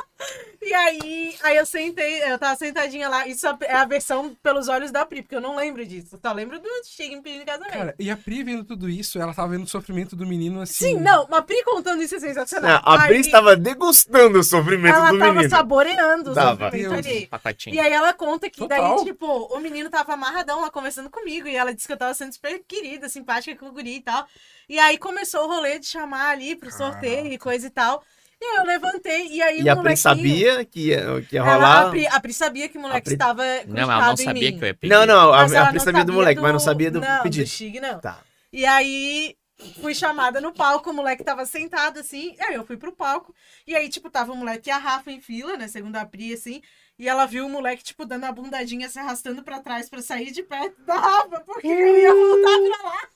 E 0.64 0.72
aí, 0.72 1.36
aí 1.42 1.56
eu 1.56 1.66
sentei, 1.66 2.22
eu 2.22 2.38
tava 2.38 2.56
sentadinha 2.56 3.08
lá. 3.08 3.26
Isso 3.26 3.46
é 3.62 3.74
a 3.74 3.84
versão 3.84 4.34
pelos 4.42 4.68
olhos 4.68 4.92
da 4.92 5.04
Pri, 5.04 5.22
porque 5.22 5.34
eu 5.34 5.40
não 5.40 5.56
lembro 5.56 5.84
disso. 5.84 6.18
Só 6.22 6.32
lembro 6.32 6.60
do 6.60 6.68
Chico 6.84 7.16
me 7.16 7.20
pedindo 7.22 7.44
casamento. 7.44 7.72
Cara, 7.72 7.94
e 7.98 8.10
a 8.10 8.16
Pri 8.16 8.44
vendo 8.44 8.64
tudo 8.64 8.88
isso, 8.88 9.18
ela 9.20 9.34
tava 9.34 9.48
vendo 9.48 9.64
o 9.64 9.68
sofrimento 9.68 10.14
do 10.14 10.24
menino 10.24 10.60
assim. 10.60 10.90
Sim, 10.90 11.00
não, 11.00 11.26
mas 11.28 11.40
a 11.40 11.42
Pri 11.42 11.64
contando 11.64 12.00
isso 12.02 12.14
é 12.14 12.20
sensacional. 12.20 12.80
Não, 12.84 12.92
a 12.92 13.02
Aí, 13.02 13.08
Pri 13.08 13.20
estava 13.20 13.56
degustando 13.56 14.38
o 14.38 14.44
sofrimento 14.44 14.94
Ela 14.94 15.10
do 15.10 15.18
tava 15.18 15.32
menino. 15.32 15.50
saboreando 15.50 16.30
o 16.30 16.34
Tava. 16.34 16.64
sofrimento 16.66 17.02
Deus. 17.02 17.06
ali. 17.06 17.28
E 17.66 17.80
aí 17.80 17.92
ela 17.92 18.12
conta 18.14 18.48
que 18.48 18.58
Total. 18.60 18.96
daí, 18.96 19.04
tipo, 19.04 19.26
o 19.26 19.58
menino 19.58 19.90
tava 19.90 20.12
amarradão 20.12 20.60
lá 20.60 20.70
conversando 20.70 21.10
comigo. 21.10 21.48
E 21.48 21.56
ela 21.56 21.74
disse 21.74 21.88
que 21.88 21.92
eu 21.92 21.98
tava 21.98 22.14
sendo 22.14 22.32
super 22.32 22.62
querida, 22.68 23.08
simpática 23.08 23.56
com 23.58 23.66
o 23.66 23.72
guri 23.72 23.96
e 23.96 24.00
tal. 24.00 24.26
E 24.68 24.78
aí 24.78 24.96
começou 24.96 25.44
o 25.44 25.48
rolê 25.48 25.80
de 25.80 25.86
chamar 25.86 26.30
ali 26.30 26.54
pro 26.54 26.70
sorteio 26.70 27.32
e 27.32 27.36
coisa 27.36 27.66
e 27.66 27.70
tal. 27.70 28.02
E 28.42 28.44
aí 28.44 28.56
eu 28.56 28.64
levantei, 28.64 29.28
e 29.28 29.40
aí 29.40 29.60
E 29.60 29.68
o 29.68 29.72
a 29.72 29.76
Pri 29.76 29.96
sabia 29.96 30.64
que 30.64 30.88
ia, 30.88 31.22
que 31.22 31.36
ia 31.36 31.42
Ela, 31.42 31.54
rolar. 31.54 31.86
a, 31.86 31.90
Pri, 31.90 32.06
a 32.08 32.20
Pri 32.20 32.34
sabia 32.34 32.68
que 32.68 32.76
o 32.76 32.80
moleque 32.80 33.04
Pri- 33.04 33.14
estava 33.14 33.44
Não, 33.68 33.82
ela 33.82 34.06
não 34.08 34.16
sabia 34.16 34.50
mim. 34.50 34.58
que 34.58 34.64
eu 34.64 34.68
ia 34.68 34.74
pedir. 34.74 34.92
Não, 34.92 35.06
não, 35.06 35.32
a, 35.32 35.42
a 35.42 35.46
Pri 35.66 35.74
não 35.78 35.84
sabia 35.84 36.04
do 36.04 36.12
moleque, 36.12 36.40
mas 36.40 36.52
não 36.52 36.58
sabia 36.58 36.90
do 36.90 37.00
não, 37.00 37.22
pedido. 37.22 37.44
Do 37.44 37.48
Chig, 37.48 37.78
não. 37.78 38.00
Tá. 38.00 38.18
E 38.52 38.66
aí 38.66 39.36
fui 39.80 39.94
chamada 39.94 40.40
no 40.40 40.52
palco, 40.52 40.90
o 40.90 40.92
moleque 40.92 41.22
tava 41.22 41.46
sentado 41.46 42.00
assim, 42.00 42.34
aí 42.40 42.54
eu 42.56 42.66
fui 42.66 42.76
pro 42.76 42.90
palco, 42.90 43.32
e 43.64 43.76
aí, 43.76 43.88
tipo, 43.88 44.10
tava 44.10 44.32
o 44.32 44.36
moleque 44.36 44.68
e 44.68 44.72
a 44.72 44.76
Rafa 44.78 45.12
em 45.12 45.20
fila, 45.20 45.56
né, 45.56 45.68
segundo 45.68 45.94
a 45.94 46.04
Pri, 46.04 46.34
assim, 46.34 46.60
e 46.98 47.08
ela 47.08 47.26
viu 47.26 47.46
o 47.46 47.48
moleque, 47.48 47.84
tipo, 47.84 48.04
dando 48.04 48.24
a 48.24 48.32
bundadinha, 48.32 48.88
se 48.88 48.98
arrastando 48.98 49.44
pra 49.44 49.60
trás 49.60 49.88
pra 49.88 50.02
sair 50.02 50.32
de 50.32 50.42
perto 50.42 50.82
da 50.82 50.94
Rafa, 50.96 51.40
porque 51.46 51.68
eu 51.68 51.96
ia 51.96 52.12
voltar 52.12 52.58
pra 52.80 52.88
lá. 52.90 53.08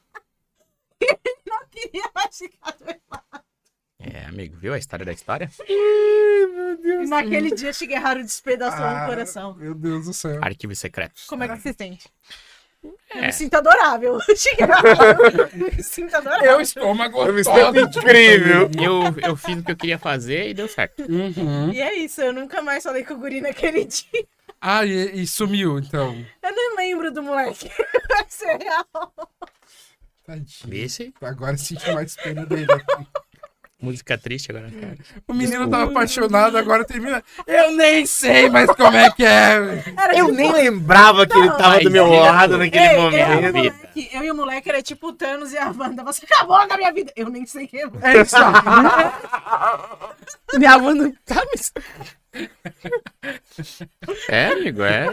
Ele 0.98 1.36
não 1.46 1.66
queria 1.70 2.10
mais 2.14 2.38
ficar 2.38 2.72
do 2.78 2.84
meu 2.86 3.00
lado. 3.10 3.44
É, 4.00 4.24
amigo, 4.26 4.56
viu 4.56 4.72
a 4.72 4.78
história 4.78 5.04
da 5.04 5.12
história? 5.12 5.50
E 5.68 7.06
naquele 7.06 7.54
dia, 7.54 7.72
Shigeharu 7.72 8.22
despedaçou 8.22 8.82
Ah, 8.84 9.04
o 9.04 9.06
coração. 9.08 9.54
Meu 9.54 9.74
Deus 9.74 10.06
do 10.06 10.14
céu. 10.14 10.38
Arquivos 10.42 10.78
secretos. 10.78 11.26
Como 11.26 11.42
é 11.44 11.48
que 11.48 11.58
se 11.60 11.74
sente? 11.74 12.08
Eu 12.82 12.94
É. 13.10 13.26
me 13.26 13.32
sinto 13.32 13.54
adorável. 13.56 14.14
Eu 14.14 15.68
me 15.76 15.82
sinto 15.82 16.14
adorável. 16.16 16.46
Eu 16.52 16.60
estômago 16.62 17.22
Eu 17.26 17.34
me 17.34 17.44
sinto 17.44 17.98
incrível. 17.98 18.70
Eu, 18.82 19.02
eu 19.30 19.36
fiz 19.36 19.58
o 19.58 19.62
que 19.62 19.72
eu 19.72 19.76
queria 19.76 19.98
fazer 19.98 20.48
e 20.48 20.54
deu 20.54 20.66
certo. 20.66 21.02
Uhum. 21.02 21.70
E 21.70 21.80
é 21.82 21.94
isso, 21.96 22.22
eu 22.22 22.32
nunca 22.32 22.62
mais 22.62 22.82
falei 22.82 23.04
com 23.04 23.12
o 23.14 23.18
guri 23.18 23.42
naquele 23.42 23.84
dia. 23.86 24.26
Ah, 24.58 24.84
e, 24.86 25.20
e 25.22 25.26
sumiu, 25.26 25.78
então. 25.78 26.14
Eu 26.42 26.54
nem 26.54 26.76
lembro 26.76 27.12
do 27.12 27.22
moleque. 27.22 27.70
Vai 28.08 28.24
ser 28.28 28.56
real. 28.56 29.12
Tadinho. 30.24 30.74
Esse, 30.74 31.12
Agora 31.20 31.56
senti 31.58 31.92
mais 31.92 32.16
pena 32.16 32.46
dele. 32.46 32.66
Música 33.80 34.16
triste 34.18 34.50
agora. 34.50 34.70
cara. 34.70 34.96
O 35.26 35.32
menino 35.34 35.68
tava 35.68 35.84
apaixonado, 35.90 36.56
agora 36.58 36.84
termina. 36.84 37.22
Eu 37.46 37.72
nem 37.72 38.04
sei 38.06 38.48
mais 38.50 38.66
como 38.70 38.96
é 38.96 39.10
que 39.10 39.24
é. 39.24 39.82
Era 39.96 40.16
Eu 40.16 40.26
tipo- 40.26 40.36
nem 40.36 40.52
lembrava 40.52 41.26
que 41.26 41.36
ele 41.36 41.46
Não, 41.48 41.56
tava 41.56 41.80
do 41.80 41.90
meu 41.90 42.06
ele- 42.06 42.20
lado 42.20 42.58
naquele 42.58 42.84
Ei, 42.86 42.96
eu, 42.96 43.00
momento. 43.02 43.36
vida. 43.40 43.52
moleque, 43.52 44.10
eu 44.12 44.24
e 44.24 44.30
o 44.30 44.34
moleque 44.34 44.68
era 44.68 44.82
tipo 44.82 45.08
o 45.08 45.12
Thanos 45.12 45.52
e 45.52 45.58
a 45.58 45.68
Wanda. 45.70 46.02
Você 46.04 46.24
acabou 46.24 46.56
com 46.66 46.74
a 46.74 46.76
minha 46.76 46.92
vida. 46.92 47.12
Eu 47.16 47.28
nem 47.30 47.46
sei 47.46 47.66
quem 47.66 47.80
é. 47.80 47.84
É 48.02 48.20
isso. 48.22 48.36
Minha 50.58 50.76
não 50.78 51.12
tá 51.24 51.42
me... 51.44 52.40
É, 54.28 54.46
amigo, 54.46 54.82
é. 54.82 55.06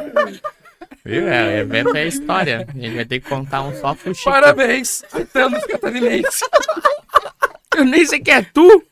Viu? 1.03 1.27
É, 1.27 1.43
o 1.47 1.51
evento 1.59 1.95
é 1.95 2.05
história. 2.05 2.67
A 2.69 2.71
gente 2.79 2.95
vai 2.95 3.05
ter 3.05 3.19
que 3.19 3.27
contar 3.29 3.61
um 3.63 3.73
só 3.79 3.95
pro 3.95 4.13
Chico. 4.13 4.29
Parabéns, 4.29 5.03
Thanos 5.33 5.65
Catarinense. 5.65 6.45
Eu 7.77 7.85
nem 7.85 8.05
sei 8.05 8.19
quem 8.19 8.33
é 8.33 8.41
tu. 8.41 8.83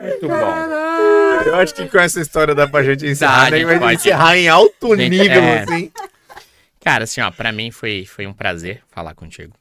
Muito 0.00 0.28
bom. 0.28 0.54
Eu 1.46 1.54
acho 1.56 1.74
que 1.74 1.88
com 1.88 1.98
essa 1.98 2.20
história 2.20 2.54
dá 2.54 2.66
pra 2.66 2.82
gente 2.82 3.04
Dá, 3.04 3.10
encerrar, 3.10 3.46
a 3.46 3.50
né? 3.50 3.56
gente 3.58 3.66
Vai 3.66 3.78
pode. 3.78 3.94
encerrar 3.94 4.36
em 4.36 4.48
alto 4.48 4.96
Gente, 4.96 5.10
nível, 5.10 5.42
é. 5.42 5.62
assim. 5.62 5.92
Cara, 6.80 7.04
assim, 7.04 7.20
ó, 7.20 7.30
pra 7.30 7.52
mim 7.52 7.70
foi, 7.70 8.04
foi 8.04 8.26
um 8.26 8.32
prazer 8.32 8.82
falar 8.88 9.14
contigo. 9.14 9.54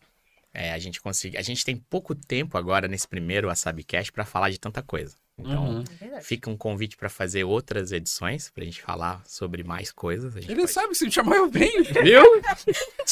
É, 0.53 0.73
a 0.73 0.79
gente 0.79 0.99
conseguiu. 0.99 1.39
A 1.39 1.43
gente 1.43 1.63
tem 1.63 1.75
pouco 1.75 2.13
tempo 2.15 2.57
agora 2.57 2.87
nesse 2.87 3.07
primeiro 3.07 3.47
Wasabicast 3.47 4.11
pra 4.11 4.25
falar 4.25 4.49
de 4.49 4.59
tanta 4.59 4.81
coisa. 4.81 5.15
Então, 5.45 5.65
Uhum. 5.79 6.21
fica 6.21 6.49
um 6.49 6.57
convite 6.57 6.95
pra 6.97 7.09
fazer 7.09 7.43
outras 7.43 7.91
edições 7.91 8.49
pra 8.49 8.63
gente 8.63 8.81
falar 8.81 9.21
sobre 9.25 9.63
mais 9.63 9.91
coisas. 9.91 10.35
A 10.35 10.39
gente 10.41 10.51
Ele 10.51 10.61
pode- 10.61 10.71
sabe, 10.73 10.95
se 10.95 11.05
me 11.05 11.11
chamar, 11.11 11.35
eu 11.37 11.49
venho. 11.49 11.83
Viu? 12.03 12.23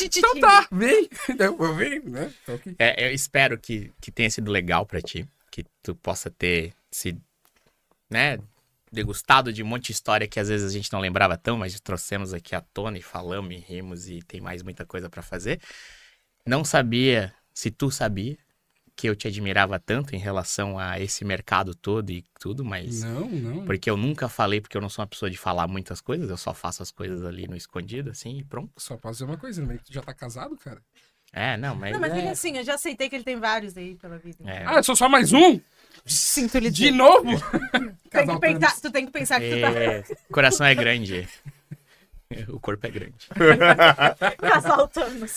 Então 0.02 0.40
tá, 0.40 0.68
vem. 0.72 1.10
Eu, 1.40 1.58
eu 1.60 1.76
venho, 1.76 2.10
né? 2.10 2.34
É, 2.78 3.08
eu 3.10 3.14
espero 3.14 3.58
que, 3.58 3.92
que 4.02 4.12
tenha 4.12 4.30
sido 4.30 4.52
legal 4.52 4.86
pra 4.86 5.02
ti, 5.02 5.28
que 5.52 5.64
tu 5.82 5.96
possa 5.96 6.30
ter 6.30 6.74
se, 6.92 7.18
né, 8.10 8.40
degustado 8.92 9.54
de 9.54 9.62
um 9.62 9.68
monte 9.68 9.88
de 9.88 9.92
história 9.92 10.28
que 10.28 10.40
às 10.40 10.50
vezes 10.50 10.70
a 10.70 10.74
gente 10.74 10.92
não 10.92 11.00
lembrava 11.00 11.38
tão, 11.38 11.58
mas 11.58 11.80
trouxemos 11.80 12.34
aqui 12.34 12.56
à 12.56 12.62
tona 12.62 12.98
e 12.98 13.02
falamos 13.02 13.54
e 13.54 13.58
rimos 13.58 14.10
e 14.10 14.22
tem 14.24 14.42
mais 14.42 14.64
muita 14.64 14.86
coisa 14.86 15.10
pra 15.10 15.22
fazer. 15.22 15.60
Não 16.46 16.64
sabia 16.66 17.34
se 17.54 17.70
tu 17.70 17.92
sabia 17.92 18.38
que 19.00 19.08
eu 19.08 19.16
te 19.16 19.30
admirava 19.30 19.80
tanto 19.80 20.14
em 20.14 20.20
relação 20.20 20.78
a 20.78 21.00
esse 21.00 21.24
mercado 21.24 21.74
todo 21.74 22.10
e 22.10 22.22
tudo, 22.38 22.66
mas 22.66 23.02
Não, 23.02 23.30
não. 23.30 23.66
porque 23.66 23.90
eu 23.90 23.96
nunca 23.96 24.28
falei, 24.28 24.60
porque 24.60 24.76
eu 24.76 24.82
não 24.82 24.90
sou 24.90 25.02
uma 25.02 25.08
pessoa 25.08 25.32
de 25.32 25.38
falar 25.38 25.70
muitas 25.70 26.02
coisas, 26.02 26.30
eu 26.30 26.36
só 26.36 26.54
faço 26.54 26.84
as 26.84 26.92
coisas 26.92 27.24
ali 27.24 27.48
no 27.48 27.56
escondido, 27.56 28.10
assim, 28.10 28.40
e 28.40 28.44
pronto. 28.44 28.74
Só 28.76 28.98
posso 28.98 29.14
dizer 29.20 29.24
uma 29.24 29.38
coisa, 29.38 29.66
né? 29.66 29.80
Tu 29.86 29.94
já 29.94 30.02
tá 30.02 30.14
casado, 30.14 30.58
cara? 30.58 30.82
É, 31.32 31.56
não, 31.56 31.76
mas. 31.76 31.94
Não, 31.94 32.02
mas 32.02 32.12
ele 32.12 32.28
é, 32.28 32.32
assim, 32.32 32.58
eu 32.58 32.64
já 32.66 32.74
aceitei 32.74 33.08
que 33.08 33.16
ele 33.16 33.24
tem 33.24 33.40
vários 33.40 33.78
aí 33.78 33.96
pela 33.96 34.18
vida. 34.18 34.44
é, 34.44 34.66
Ah, 34.68 34.76
eu 34.76 34.84
sou 34.84 34.98
só 34.98 35.08
mais 35.08 35.32
um? 35.32 35.62
Sinto 36.06 36.58
lhe 36.58 36.70
De 36.70 36.92
novo? 36.92 37.30
Tem 38.10 38.38
pensar, 38.38 38.82
tu 38.82 38.92
tem 38.92 39.06
que 39.06 39.14
pensar 39.14 39.40
que 39.40 39.50
tu 39.50 39.62
tá 39.62 39.70
É, 39.70 40.04
o 40.30 40.34
coração 40.34 40.66
é 40.66 40.76
grande. 40.76 41.26
O 42.50 42.60
corpo 42.60 42.86
é 42.86 42.92
grande. 42.92 43.28
casal 44.38 44.88
Thanos. 44.88 45.36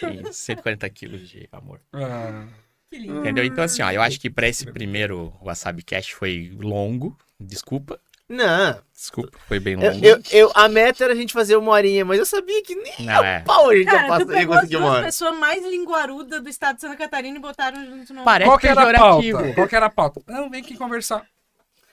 Tem 0.00 0.32
140 0.32 0.90
quilos 0.90 1.28
de 1.28 1.48
amor. 1.52 1.80
Ah, 1.92 2.46
Que 2.90 2.98
lindo. 2.98 3.20
Entendeu? 3.20 3.44
Então, 3.44 3.62
assim, 3.64 3.82
ó, 3.82 3.90
eu 3.90 4.02
acho 4.02 4.18
que 4.20 4.28
pra 4.28 4.48
esse 4.48 4.66
primeiro 4.66 5.32
Wasabi 5.42 5.82
Cast 5.82 6.14
foi 6.16 6.52
longo. 6.60 7.16
Desculpa. 7.38 8.00
Não, 8.28 8.80
Desculpa, 8.94 9.36
foi 9.46 9.60
bem 9.60 9.74
eu, 9.74 9.92
longo. 9.92 10.04
eu, 10.06 10.22
eu- 10.30 10.52
a 10.54 10.66
meta 10.66 11.04
era 11.04 11.12
a 11.12 11.16
gente 11.16 11.34
fazer 11.34 11.54
uma 11.56 11.70
horinha, 11.72 12.02
mas 12.02 12.18
eu 12.18 12.24
sabia 12.24 12.62
que 12.62 12.74
nem 12.74 12.94
Não, 13.06 13.22
é. 13.22 13.40
pau 13.40 13.68
a 13.68 13.76
gente 13.76 13.84
ia 13.84 13.90
Cara, 13.90 14.02
tu 14.20 14.26
passar, 14.26 14.40
ia 14.40 14.46
conseguir 14.46 14.76
uma 14.78 14.86
hora. 14.90 15.04
pessoas 15.04 15.38
mais 15.38 15.62
linguarudas 15.62 16.42
do 16.42 16.48
estado 16.48 16.76
de 16.76 16.80
Santa 16.80 16.96
Catarina 16.96 17.36
e 17.36 17.40
botaram 17.40 17.84
junto 17.84 18.14
no... 18.14 18.24
Parece 18.24 18.48
Qual 18.48 18.58
que 18.58 18.66
era 18.68 18.90
a 18.90 18.98
pauta? 18.98 19.54
Qual 19.54 19.68
que 19.68 19.76
era 19.76 19.86
a 19.86 19.90
pauta? 19.90 20.22
Não, 20.26 20.48
vem 20.48 20.62
aqui 20.62 20.78
conversar. 20.78 21.26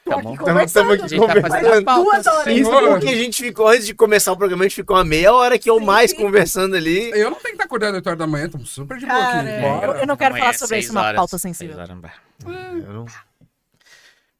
Tá 0.10 0.18
bom. 0.22 0.34
Então, 0.34 0.54
nós 0.54 0.66
estamos 0.70 0.92
A 0.92 1.06
aqui 1.06 1.16
tá 1.16 1.28
conversando. 1.42 1.86
pauta. 1.86 2.04
Duas 2.04 2.28
horas. 2.28 2.58
Isso 2.58 2.70
porque 2.72 3.08
a 3.08 3.16
gente 3.16 3.42
ficou, 3.44 3.68
antes 3.68 3.86
de 3.86 3.94
começar 3.94 4.32
o 4.32 4.38
programa, 4.38 4.64
a 4.64 4.68
gente 4.68 4.76
ficou 4.76 4.96
uma 4.98 5.04
meia 5.06 5.34
hora 5.34 5.58
que 5.60 5.70
eu 5.70 5.80
mais 5.80 6.14
conversando 6.14 6.76
ali. 6.76 7.12
Eu 7.12 7.30
não 7.30 7.38
tenho 7.38 7.42
que 7.44 7.50
estar 7.52 7.66
acordando 7.66 7.96
8 7.96 8.08
horas 8.08 8.20
da 8.20 8.28
manhã, 8.28 8.46
estamos 8.46 8.70
super 8.70 8.98
de 8.98 9.06
boa 9.06 9.18
aqui. 9.24 9.48
é, 9.48 9.86
eu, 9.86 9.92
eu 9.96 10.08
não 10.08 10.18
quero 10.18 10.32
Amanhã, 10.36 10.46
falar 10.46 10.58
sobre 10.58 10.80
isso, 10.80 10.92
uma 10.92 11.02
horas, 11.02 11.16
pauta 11.16 11.38
sensível. 11.38 11.78
não- 11.78 13.06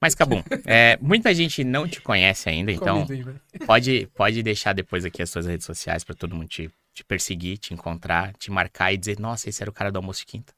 Mas, 0.02 0.16
Cabum, 0.16 0.42
é, 0.66 0.98
muita 1.02 1.34
gente 1.34 1.64
não 1.64 1.88
te 1.88 2.02
conhece 2.02 2.48
ainda, 2.50 2.72
então 2.72 3.06
velho. 3.06 3.40
pode, 3.68 4.10
pode 4.16 4.42
deixar 4.42 4.74
depois 4.74 5.04
aqui 5.06 5.22
as 5.22 5.30
suas 5.30 5.46
redes 5.46 5.66
sociais 5.66 6.04
pra 6.04 6.16
todo 6.16 6.36
mundo 6.36 6.48
te, 6.48 6.70
te 6.94 7.04
perseguir, 7.04 7.58
te 7.58 7.74
encontrar, 7.74 8.34
te 8.38 8.50
marcar 8.50 8.94
e 8.94 8.98
dizer, 8.98 9.20
nossa, 9.20 9.50
esse 9.50 9.62
era 9.62 9.70
o 9.70 9.74
cara 9.74 9.92
do 9.92 9.98
almoço 9.98 10.22
de 10.22 10.26
quinta. 10.28 10.54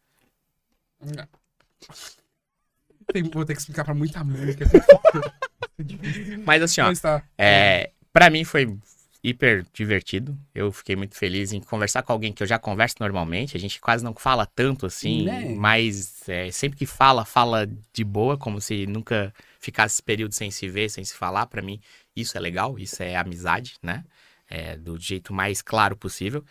Tem- 3.11 3.23
vou 3.23 3.45
ter 3.45 3.53
que 3.53 3.59
explicar 3.59 3.83
pra 3.83 3.93
muita 3.93 4.23
mãe. 4.23 4.53
Que 4.53 4.63
é. 4.63 4.67
Mas 6.45 6.61
assim, 6.61 6.81
ó, 6.81 6.85
Mas 6.87 6.99
tá. 6.99 7.23
É, 7.37 7.91
para 8.13 8.29
mim 8.29 8.43
foi 8.43 8.77
hiper 9.23 9.65
divertido. 9.73 10.37
Eu 10.53 10.71
fiquei 10.71 10.95
muito 10.95 11.15
feliz 11.15 11.51
em 11.53 11.59
conversar 11.59 12.01
com 12.03 12.11
alguém 12.11 12.33
que 12.33 12.41
eu 12.43 12.47
já 12.47 12.57
converso 12.57 12.95
normalmente. 12.99 13.55
A 13.55 13.59
gente 13.59 13.79
quase 13.79 14.03
não 14.03 14.13
fala 14.13 14.45
tanto 14.45 14.85
assim, 14.85 15.23
Né? 15.25 15.53
mas 15.55 16.27
é, 16.27 16.49
sempre 16.51 16.77
que 16.77 16.85
fala, 16.85 17.23
fala 17.25 17.67
de 17.93 18.03
boa, 18.03 18.37
como 18.37 18.59
se 18.59 18.85
nunca 18.87 19.33
ficasse 19.59 19.95
esse 19.95 20.03
período 20.03 20.33
sem 20.33 20.49
se 20.51 20.67
ver, 20.69 20.89
sem 20.89 21.03
se 21.03 21.13
falar. 21.15 21.45
Pra 21.47 21.61
mim, 21.61 21.79
isso 22.15 22.37
é 22.37 22.39
legal, 22.39 22.77
isso 22.79 23.01
é 23.03 23.15
amizade, 23.15 23.75
né? 23.81 24.03
É, 24.49 24.75
do 24.75 24.97
jeito 24.99 25.33
mais 25.33 25.61
claro 25.61 25.95
possível. 25.95 26.43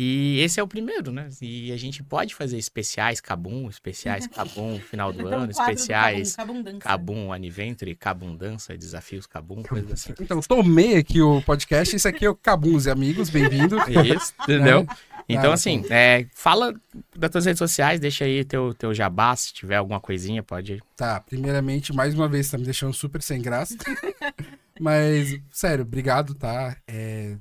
E 0.00 0.38
esse 0.42 0.60
é 0.60 0.62
o 0.62 0.68
primeiro, 0.68 1.10
né? 1.10 1.28
E 1.42 1.72
a 1.72 1.76
gente 1.76 2.04
pode 2.04 2.32
fazer 2.32 2.56
especiais 2.56 3.20
Cabum, 3.20 3.68
especiais 3.68 4.28
Cabum 4.30 4.78
final 4.78 5.12
do 5.12 5.22
Então, 5.22 5.40
ano, 5.40 5.50
especiais 5.50 6.36
Cabum, 6.36 6.52
Cabundança. 6.62 6.78
Cabum 6.78 7.32
Aniventure, 7.32 7.94
Cabundança, 7.96 8.78
desafios 8.78 9.26
Cabum, 9.26 9.64
coisas 9.64 9.90
assim. 9.90 10.14
Então, 10.20 10.40
tomei 10.42 10.98
aqui 10.98 11.20
o 11.20 11.42
podcast. 11.42 11.96
Esse 11.96 12.06
aqui 12.06 12.24
é 12.24 12.30
o 12.30 12.36
Cabuns 12.36 12.86
e 12.86 12.90
Amigos. 12.90 13.28
Bem-vindo. 13.28 13.76
Isso, 14.16 14.32
entendeu? 14.40 14.86
Então, 15.28 15.50
Ah, 15.50 15.54
assim, 15.54 15.84
é, 15.90 16.26
fala 16.32 16.72
das 17.16 17.30
tuas 17.32 17.44
redes 17.44 17.58
sociais, 17.58 17.98
deixa 17.98 18.24
aí 18.24 18.44
teu, 18.44 18.72
teu 18.74 18.94
jabá, 18.94 19.34
se 19.34 19.52
tiver 19.52 19.76
alguma 19.76 19.98
coisinha, 20.00 20.44
pode. 20.44 20.80
Tá, 20.96 21.18
primeiramente, 21.20 21.92
mais 21.92 22.14
uma 22.14 22.28
vez, 22.28 22.48
tá 22.48 22.56
me 22.56 22.64
deixando 22.64 22.94
super 22.94 23.20
sem 23.20 23.42
graça. 23.42 23.76
Mas, 24.80 25.40
sério, 25.50 25.82
obrigado, 25.82 26.34
tá? 26.34 26.76
É, 26.86 27.36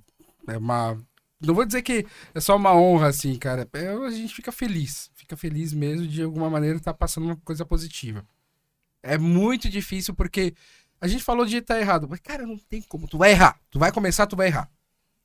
é 0.47 0.57
uma. 0.57 0.97
Não 1.39 1.53
vou 1.53 1.65
dizer 1.65 1.81
que 1.81 2.05
é 2.33 2.39
só 2.39 2.55
uma 2.55 2.75
honra, 2.75 3.07
assim, 3.07 3.35
cara. 3.37 3.67
É, 3.73 3.87
a 3.89 4.09
gente 4.09 4.33
fica 4.33 4.51
feliz. 4.51 5.11
Fica 5.15 5.37
feliz 5.37 5.73
mesmo 5.73 6.07
de 6.07 6.23
alguma 6.23 6.49
maneira 6.49 6.77
estar 6.77 6.93
passando 6.93 7.25
uma 7.25 7.35
coisa 7.37 7.65
positiva. 7.65 8.25
É 9.03 9.17
muito 9.17 9.69
difícil 9.69 10.13
porque 10.15 10.55
a 10.99 11.07
gente 11.07 11.23
falou 11.23 11.45
de 11.45 11.57
estar 11.57 11.79
errado. 11.79 12.07
Mas, 12.09 12.19
cara, 12.19 12.45
não 12.45 12.57
tem 12.57 12.81
como. 12.81 13.07
Tu 13.07 13.17
vai 13.17 13.31
errar. 13.31 13.59
Tu 13.69 13.79
vai 13.79 13.91
começar, 13.91 14.27
tu 14.27 14.35
vai 14.35 14.47
errar. 14.47 14.69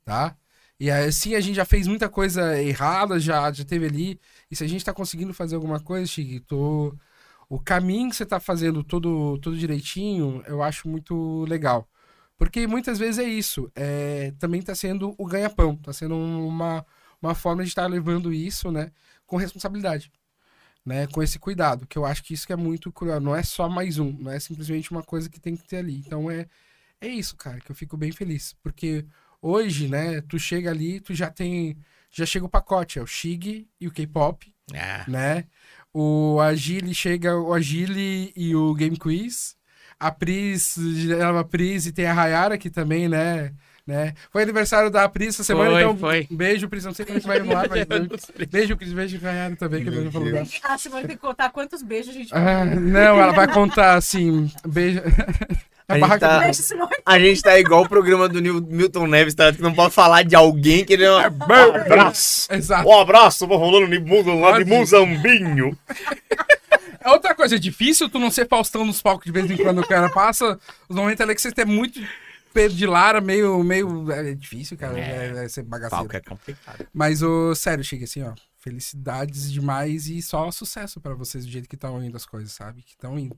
Tá? 0.05 0.37
E 0.79 0.91
assim 0.91 1.35
a 1.37 1.41
gente 1.41 1.55
já 1.55 1.65
fez 1.65 1.87
muita 1.87 2.09
coisa 2.09 2.61
errada, 2.61 3.19
já, 3.21 3.51
já 3.53 3.65
teve 3.65 3.87
ali. 3.87 4.21
E 4.51 4.57
se 4.57 4.65
a 4.65 4.67
gente 4.67 4.85
tá 4.85 4.93
conseguindo 4.93 5.33
fazer 5.33 5.55
alguma 5.55 5.81
coisa, 5.81 6.07
Chig, 6.07 6.41
tô 6.41 6.95
o 7.49 7.61
caminho 7.61 8.11
que 8.11 8.17
você 8.17 8.27
tá 8.27 8.41
fazendo 8.41 8.83
todo, 8.83 9.39
todo 9.39 9.57
direitinho, 9.57 10.43
eu 10.47 10.63
acho 10.63 10.89
muito 10.89 11.45
legal. 11.45 11.89
Porque 12.43 12.67
muitas 12.67 12.99
vezes 12.99 13.21
é 13.21 13.29
isso. 13.29 13.71
É, 13.73 14.33
também 14.37 14.61
tá 14.61 14.75
sendo 14.75 15.15
o 15.17 15.25
ganha-pão. 15.25 15.77
Tá 15.77 15.93
sendo 15.93 16.17
uma, 16.17 16.85
uma 17.23 17.37
forma 17.37 17.63
de 17.63 17.69
estar 17.69 17.87
levando 17.87 18.33
isso, 18.33 18.73
né? 18.73 18.91
Com 19.25 19.37
responsabilidade. 19.37 20.11
Né, 20.85 21.07
com 21.07 21.23
esse 21.23 21.39
cuidado, 21.39 21.87
que 21.87 21.97
eu 21.97 22.05
acho 22.05 22.25
que 22.25 22.35
isso 22.35 22.45
que 22.45 22.53
é 22.53 22.57
muito 22.57 22.91
cruel. 22.91 23.21
Não 23.21 23.37
é 23.37 23.45
só 23.45 23.69
mais 23.69 24.01
um, 24.01 24.11
não 24.19 24.33
é 24.33 24.41
simplesmente 24.41 24.91
uma 24.91 25.05
coisa 25.05 25.31
que 25.31 25.39
tem 25.39 25.55
que 25.55 25.63
ter 25.63 25.77
ali. 25.77 26.03
Então 26.05 26.29
é, 26.29 26.49
é 27.01 27.07
isso, 27.07 27.37
cara, 27.37 27.61
que 27.61 27.71
eu 27.71 27.77
fico 27.77 27.97
bem 27.97 28.11
feliz. 28.11 28.57
Porque 28.61 29.07
hoje, 29.41 29.87
né, 29.87 30.21
tu 30.23 30.37
chega 30.37 30.69
ali, 30.69 30.99
tu 30.99 31.15
já 31.15 31.31
tem. 31.31 31.79
Já 32.11 32.27
chega 32.27 32.45
o 32.45 32.49
pacote, 32.49 32.99
é 32.99 33.03
o 33.03 33.07
Shig 33.07 33.69
e 33.81 33.87
o 33.87 33.93
K-pop, 33.93 34.53
Ah, 34.75 35.05
né? 35.07 35.45
O 35.95 36.41
Agile 36.41 36.93
chega 36.93 37.39
o 37.39 37.55
Agile 37.55 38.33
e 38.35 38.53
o 38.57 38.75
Game 38.75 38.99
Quiz. 38.99 39.57
A 40.07 40.11
Pris, 40.11 40.77
a 41.39 41.45
Pris 41.45 41.87
e 41.87 41.93
tem 41.93 42.07
a 42.07 42.15
Hayara 42.21 42.55
aqui 42.55 42.69
também, 42.71 43.09
né? 43.09 43.53
né? 43.87 44.15
Foi 44.31 44.43
aniversário 44.43 44.91
da 44.91 45.09
Pris 45.09 45.31
essa 45.35 45.45
semana, 45.45 45.71
Foi, 45.73 45.81
então 45.83 45.97
foi. 45.97 46.29
um 46.31 46.37
beijo, 46.37 46.69
Pris. 46.69 46.85
Não 46.85 46.95
sei 46.95 47.05
como 47.05 47.19
é 47.19 47.21
que 47.21 47.27
vai 47.27 47.39
no 47.41 47.57
ar, 47.57 47.69
mas 47.69 47.85
beijo, 48.51 48.77
Pris, 48.77 48.93
beijo, 48.93 49.19
Hayara 49.27 49.57
também, 49.57 49.83
que 49.83 49.89
eu 49.91 50.05
não. 50.05 50.43
Ah, 50.65 50.79
você 50.79 50.89
vai 50.89 51.03
ter 51.03 51.09
que 51.15 51.17
contar 51.19 51.51
quantos 51.51 51.83
beijos 51.83 52.11
a 52.11 52.13
gente 52.19 52.35
Ah, 52.35 52.65
não, 52.65 53.21
ela 53.21 53.33
vai 53.33 53.47
contar 53.53 53.95
assim, 53.95 54.51
beijo. 54.67 55.01
A 55.89 55.95
A 55.95 55.99
gente 55.99 56.19
tá- 56.21 56.51
A 57.05 57.19
gente 57.19 57.43
tá 57.43 57.59
igual 57.59 57.83
o 57.83 57.89
programa 57.89 58.27
do 58.29 58.41
Milton 58.41 59.07
Neves, 59.09 59.35
tá? 59.35 59.53
Que 59.53 59.61
não 59.61 59.75
pode 59.75 59.93
falar 59.93 60.23
de 60.23 60.35
alguém 60.35 60.85
que 60.85 60.93
ele 60.95 61.05
não. 61.05 61.17
Um 61.19 61.25
abraço! 61.25 62.51
Exato. 62.55 62.89
Um 62.89 62.99
abraço, 62.99 63.47
vou 63.47 63.59
rolando 63.59 63.89
de 63.89 63.99
Mu- 63.99 64.41
lá 64.41 64.59
de. 64.59 64.65
Muzambinho. 64.65 65.77
É 67.05 67.11
outra 67.11 67.35
coisa, 67.35 67.57
é 67.57 67.59
difícil 67.59 68.09
tu 68.09 68.19
não 68.19 68.31
ser 68.31 68.49
Faustão 68.49 68.85
nos 68.85 69.03
palcos 69.03 69.27
de 69.27 69.33
vez 69.33 69.51
em 69.51 69.57
quando 69.57 69.81
o 69.81 69.87
cara 69.87 70.09
passa. 70.11 70.59
Os 70.89 70.97
momentos 70.97 71.21
ali 71.21 71.35
que 71.35 71.41
você 71.41 71.53
tem 71.53 71.65
muito 71.65 72.01
Pedro 72.53 72.77
de 72.77 72.87
Lara, 72.87 73.21
meio. 73.21 73.63
meio 73.65 74.11
é 74.13 74.35
difícil, 74.35 74.77
cara. 74.77 74.99
É. 74.99 75.33
É, 75.37 75.45
é 75.45 75.49
ser 75.49 75.63
bagaceiro. 75.63 76.09
palco 76.09 76.17
é 76.17 76.21
complicado. 76.21 76.87
Mas, 76.93 77.23
o 77.23 77.55
sério, 77.55 77.83
chega 77.83 78.05
assim, 78.05 78.23
ó. 78.23 78.35
Felicidades 78.59 79.51
demais 79.51 80.07
e 80.07 80.23
só 80.23 80.49
sucesso 80.53 81.01
pra 81.01 81.15
vocês 81.15 81.45
do 81.45 81.51
jeito 81.51 81.69
que 81.69 81.75
estão 81.75 82.03
indo 82.03 82.17
as 82.17 82.25
coisas, 82.25 82.53
sabe? 82.53 82.83
Que 82.83 82.93
estão 82.93 83.19
indo. 83.19 83.37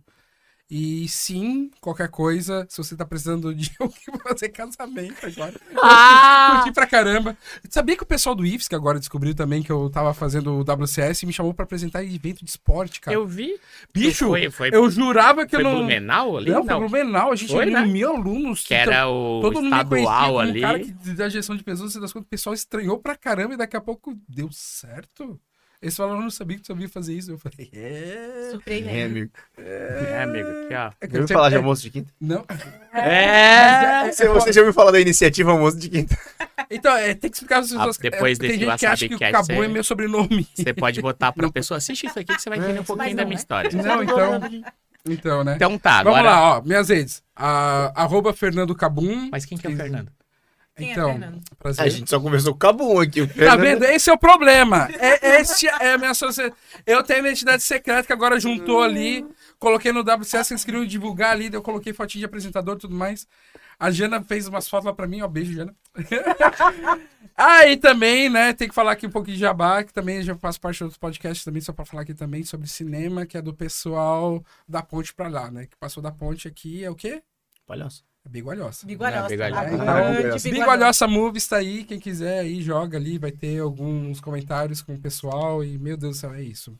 E 0.70 1.06
sim, 1.08 1.70
qualquer 1.78 2.08
coisa, 2.08 2.66
se 2.70 2.78
você 2.78 2.96
tá 2.96 3.04
precisando 3.04 3.54
de 3.54 3.70
alguém 3.78 3.98
pra 4.18 4.30
fazer 4.32 4.48
casamento 4.48 5.26
agora. 5.26 5.54
Ah! 5.80 6.54
Curti 6.56 6.72
pra 6.72 6.86
caramba. 6.86 7.36
Sabia 7.68 7.94
que 7.96 8.02
o 8.02 8.06
pessoal 8.06 8.34
do 8.34 8.46
IFSC 8.46 8.74
agora 8.74 8.98
descobriu 8.98 9.34
também 9.34 9.62
que 9.62 9.70
eu 9.70 9.90
tava 9.90 10.14
fazendo 10.14 10.52
o 10.54 10.60
WCS 10.62 11.22
e 11.22 11.26
me 11.26 11.32
chamou 11.34 11.52
pra 11.52 11.64
apresentar 11.64 12.02
evento 12.02 12.42
de 12.42 12.50
esporte, 12.50 12.98
cara. 13.00 13.14
Eu 13.14 13.26
vi. 13.26 13.60
Bicho, 13.92 14.26
Foi, 14.28 14.50
foi, 14.50 14.70
eu 14.72 14.90
jurava 14.90 15.44
que 15.44 15.50
foi 15.54 15.60
eu 15.60 15.64
não. 15.64 15.76
Blumenau 15.76 16.38
ali? 16.38 16.50
Não, 16.50 16.64
Não, 16.64 16.80
foi 16.80 16.88
Blumenau. 16.88 17.32
A 17.32 17.36
gente 17.36 17.52
Foi, 17.52 17.66
tinha 17.66 17.80
né? 17.82 17.86
mil 17.86 18.16
alunos. 18.16 18.62
que 18.64 18.72
era 18.74 19.06
o 19.06 19.40
Todo 19.42 19.60
mundo 19.60 19.66
estadual 19.76 20.26
como 20.28 20.38
ali. 20.38 20.58
um 20.60 20.62
cara 20.62 20.80
que, 20.80 20.92
da 21.12 21.28
gestão 21.28 21.56
de 21.56 21.62
pessoas, 21.62 21.92
das 21.94 22.10
contas, 22.12 22.26
o 22.26 22.30
pessoal 22.30 22.54
estranhou 22.54 22.98
pra 22.98 23.14
caramba 23.14 23.52
e 23.54 23.58
daqui 23.58 23.76
a 23.76 23.80
pouco 23.82 24.18
deu 24.26 24.48
certo. 24.50 25.38
Eles 25.84 25.94
falaram, 25.94 26.16
eu 26.16 26.22
não 26.22 26.30
sabia 26.30 26.56
que 26.56 26.62
tu 26.62 26.68
sabia 26.68 26.88
fazer 26.88 27.12
isso. 27.12 27.32
Eu 27.32 27.38
falei, 27.38 27.68
é. 27.74 28.48
Surpreendente. 28.52 29.02
amigo. 29.02 29.30
É, 29.58 30.22
amigo, 30.22 30.48
aqui, 30.48 30.74
ó. 30.74 30.90
É 30.98 31.06
que 31.06 31.12
Já 31.12 31.20
ouviu 31.20 31.28
falar 31.36 31.48
de 31.50 31.54
é- 31.56 31.58
almoço 31.58 31.82
de 31.82 31.90
quinta? 31.90 32.10
Não. 32.18 32.42
É! 32.94 34.10
Você, 34.10 34.26
você 34.28 34.50
já 34.54 34.62
ouviu 34.62 34.72
falar 34.72 34.92
da 34.92 35.00
iniciativa 35.00 35.50
almoço 35.50 35.78
de 35.78 35.90
quinta? 35.90 36.18
Então, 36.70 36.96
é, 36.96 37.12
tem 37.12 37.30
que 37.30 37.36
explicar 37.36 37.58
as 37.58 37.68
pessoas. 37.70 37.98
Ah, 37.98 38.02
depois 38.02 38.38
é, 38.38 38.40
tem 38.40 38.48
desse 38.48 38.64
gente 38.64 38.78
que 38.78 38.86
acha 38.86 39.08
que 39.08 39.14
o 39.14 39.18
WhatsApp 39.18 39.32
Cabo 39.32 39.46
Cast, 39.48 39.62
é 39.62 39.68
meu 39.68 39.84
sobrenome. 39.84 40.48
Você 40.54 40.72
pode 40.72 41.02
botar 41.02 41.32
pra 41.32 41.50
pessoa, 41.52 41.76
assiste 41.76 42.06
isso 42.06 42.18
aqui 42.18 42.34
que 42.34 42.40
você 42.40 42.48
vai 42.48 42.58
entender 42.58 42.80
um 42.80 42.84
pouquinho 42.84 43.08
Mas 43.08 43.16
da 43.16 43.22
não, 43.22 43.28
minha 43.28 43.38
história. 43.38 43.70
Não, 43.70 44.02
então. 44.02 44.64
Então, 45.06 45.44
né? 45.44 45.56
Então 45.56 45.78
tá, 45.78 46.02
Vamos 46.02 46.18
agora. 46.18 46.34
lá, 46.34 46.58
ó. 46.58 46.62
Minhas 46.62 46.88
redes. 46.88 47.22
A, 47.36 47.92
arroba 48.02 48.32
Fernando 48.32 48.74
Cabum. 48.74 49.28
Mas 49.30 49.44
quem 49.44 49.58
que 49.58 49.66
é 49.66 49.70
o 49.70 49.76
Fernando? 49.76 50.10
Quem 50.76 50.88
é 50.88 50.92
então, 50.92 51.10
Fernando? 51.12 51.40
prazer. 51.58 51.84
A 51.84 51.88
gente 51.88 52.10
só 52.10 52.18
conversou 52.18 52.52
com 52.52 52.56
o 52.56 52.58
Cabum 52.58 53.00
aqui. 53.00 53.22
O 53.22 53.28
Tá 53.28 53.56
vendo? 53.56 53.84
Esse 53.84 54.10
é 54.10 54.12
o 54.12 54.18
problema. 54.18 54.88
É, 54.98 55.40
esse 55.40 55.68
é 55.68 55.92
a 55.92 55.98
minha 55.98 56.14
sociedade. 56.14 56.54
Eu 56.84 57.02
tenho 57.04 57.20
identidade 57.20 57.62
secreta 57.62 58.06
que 58.06 58.12
agora 58.12 58.40
juntou 58.40 58.82
ali. 58.82 59.24
Coloquei 59.58 59.92
no 59.92 60.00
WCS, 60.00 60.50
eles 60.50 60.64
queriam 60.64 60.84
divulgar 60.84 61.32
ali. 61.32 61.48
Eu 61.52 61.62
coloquei 61.62 61.92
fotinho 61.92 62.20
de 62.20 62.26
apresentador 62.26 62.74
e 62.74 62.80
tudo 62.80 62.94
mais. 62.94 63.26
A 63.78 63.90
Jana 63.90 64.22
fez 64.22 64.48
umas 64.48 64.68
fotos 64.68 64.86
lá 64.86 64.92
pra 64.92 65.06
mim. 65.06 65.22
Ó, 65.22 65.28
beijo, 65.28 65.52
Jana. 65.52 65.74
Aí 67.36 67.76
também, 67.76 68.28
né, 68.28 68.52
tem 68.52 68.68
que 68.68 68.74
falar 68.74 68.92
aqui 68.92 69.06
um 69.06 69.10
pouquinho 69.10 69.36
de 69.36 69.40
Jabá, 69.40 69.82
que 69.82 69.92
também 69.92 70.22
já 70.22 70.36
faço 70.36 70.60
parte 70.60 70.76
de 70.78 70.84
outros 70.84 70.98
podcasts 70.98 71.44
também, 71.44 71.60
só 71.60 71.72
pra 71.72 71.84
falar 71.84 72.02
aqui 72.02 72.14
também 72.14 72.44
sobre 72.44 72.68
cinema, 72.68 73.26
que 73.26 73.36
é 73.36 73.42
do 73.42 73.52
pessoal 73.52 74.44
da 74.68 74.82
ponte 74.82 75.12
pra 75.12 75.26
lá, 75.26 75.50
né? 75.50 75.66
Que 75.66 75.76
passou 75.76 76.00
da 76.00 76.12
ponte 76.12 76.46
aqui, 76.46 76.84
é 76.84 76.90
o 76.90 76.94
quê? 76.94 77.24
Palhaço. 77.66 78.04
É 78.24 78.28
Bigualhoça. 78.28 78.86
Bigualhoça. 78.86 79.28
Bigualhoça. 79.28 79.60
A 79.60 79.66
Então, 79.72 79.76
grande 79.86 80.16
Bigualhoça. 80.22 80.50
Bigualhoça 80.50 81.06
Movies 81.08 81.46
tá 81.46 81.56
aí, 81.56 81.84
quem 81.84 81.98
quiser 82.00 82.40
aí, 82.40 82.62
joga 82.62 82.96
ali, 82.96 83.18
vai 83.18 83.30
ter 83.30 83.60
alguns 83.60 84.20
comentários 84.20 84.80
com 84.80 84.94
o 84.94 84.98
pessoal 84.98 85.62
e, 85.62 85.78
meu 85.78 85.96
Deus 85.96 86.16
do 86.16 86.20
céu, 86.20 86.32
é 86.34 86.42
isso. 86.42 86.78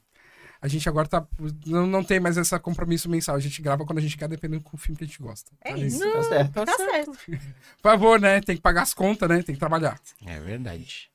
A 0.63 0.67
gente 0.69 0.89
agora 0.89 1.07
tá. 1.07 1.27
Não, 1.67 1.87
não 1.87 2.03
tem 2.03 2.19
mais 2.19 2.39
esse 2.39 2.59
compromisso 2.59 3.11
mensal. 3.11 3.37
A 3.37 3.39
gente 3.41 3.61
grava 3.61 3.85
quando 3.85 3.99
a 3.99 4.01
gente 4.01 4.17
quer, 4.17 4.27
dependendo 4.27 4.65
do 4.65 4.79
filme 4.79 4.97
que 4.97 5.05
a 5.05 5.07
gente 5.07 5.21
gosta. 5.21 5.53
É 5.63 5.73
Olha 5.75 5.85
isso. 5.85 6.01
Tá 6.01 6.23
certo. 6.23 6.53
Tá 6.65 6.77
certo. 6.77 7.13
Por 7.13 7.83
favor, 7.83 8.19
né? 8.19 8.41
Tem 8.41 8.57
que 8.57 8.63
pagar 8.63 8.81
as 8.81 8.95
contas, 8.95 9.29
né? 9.29 9.43
Tem 9.43 9.55
que 9.55 9.59
trabalhar. 9.59 10.01
É 10.25 10.41
verdade. 10.41 11.11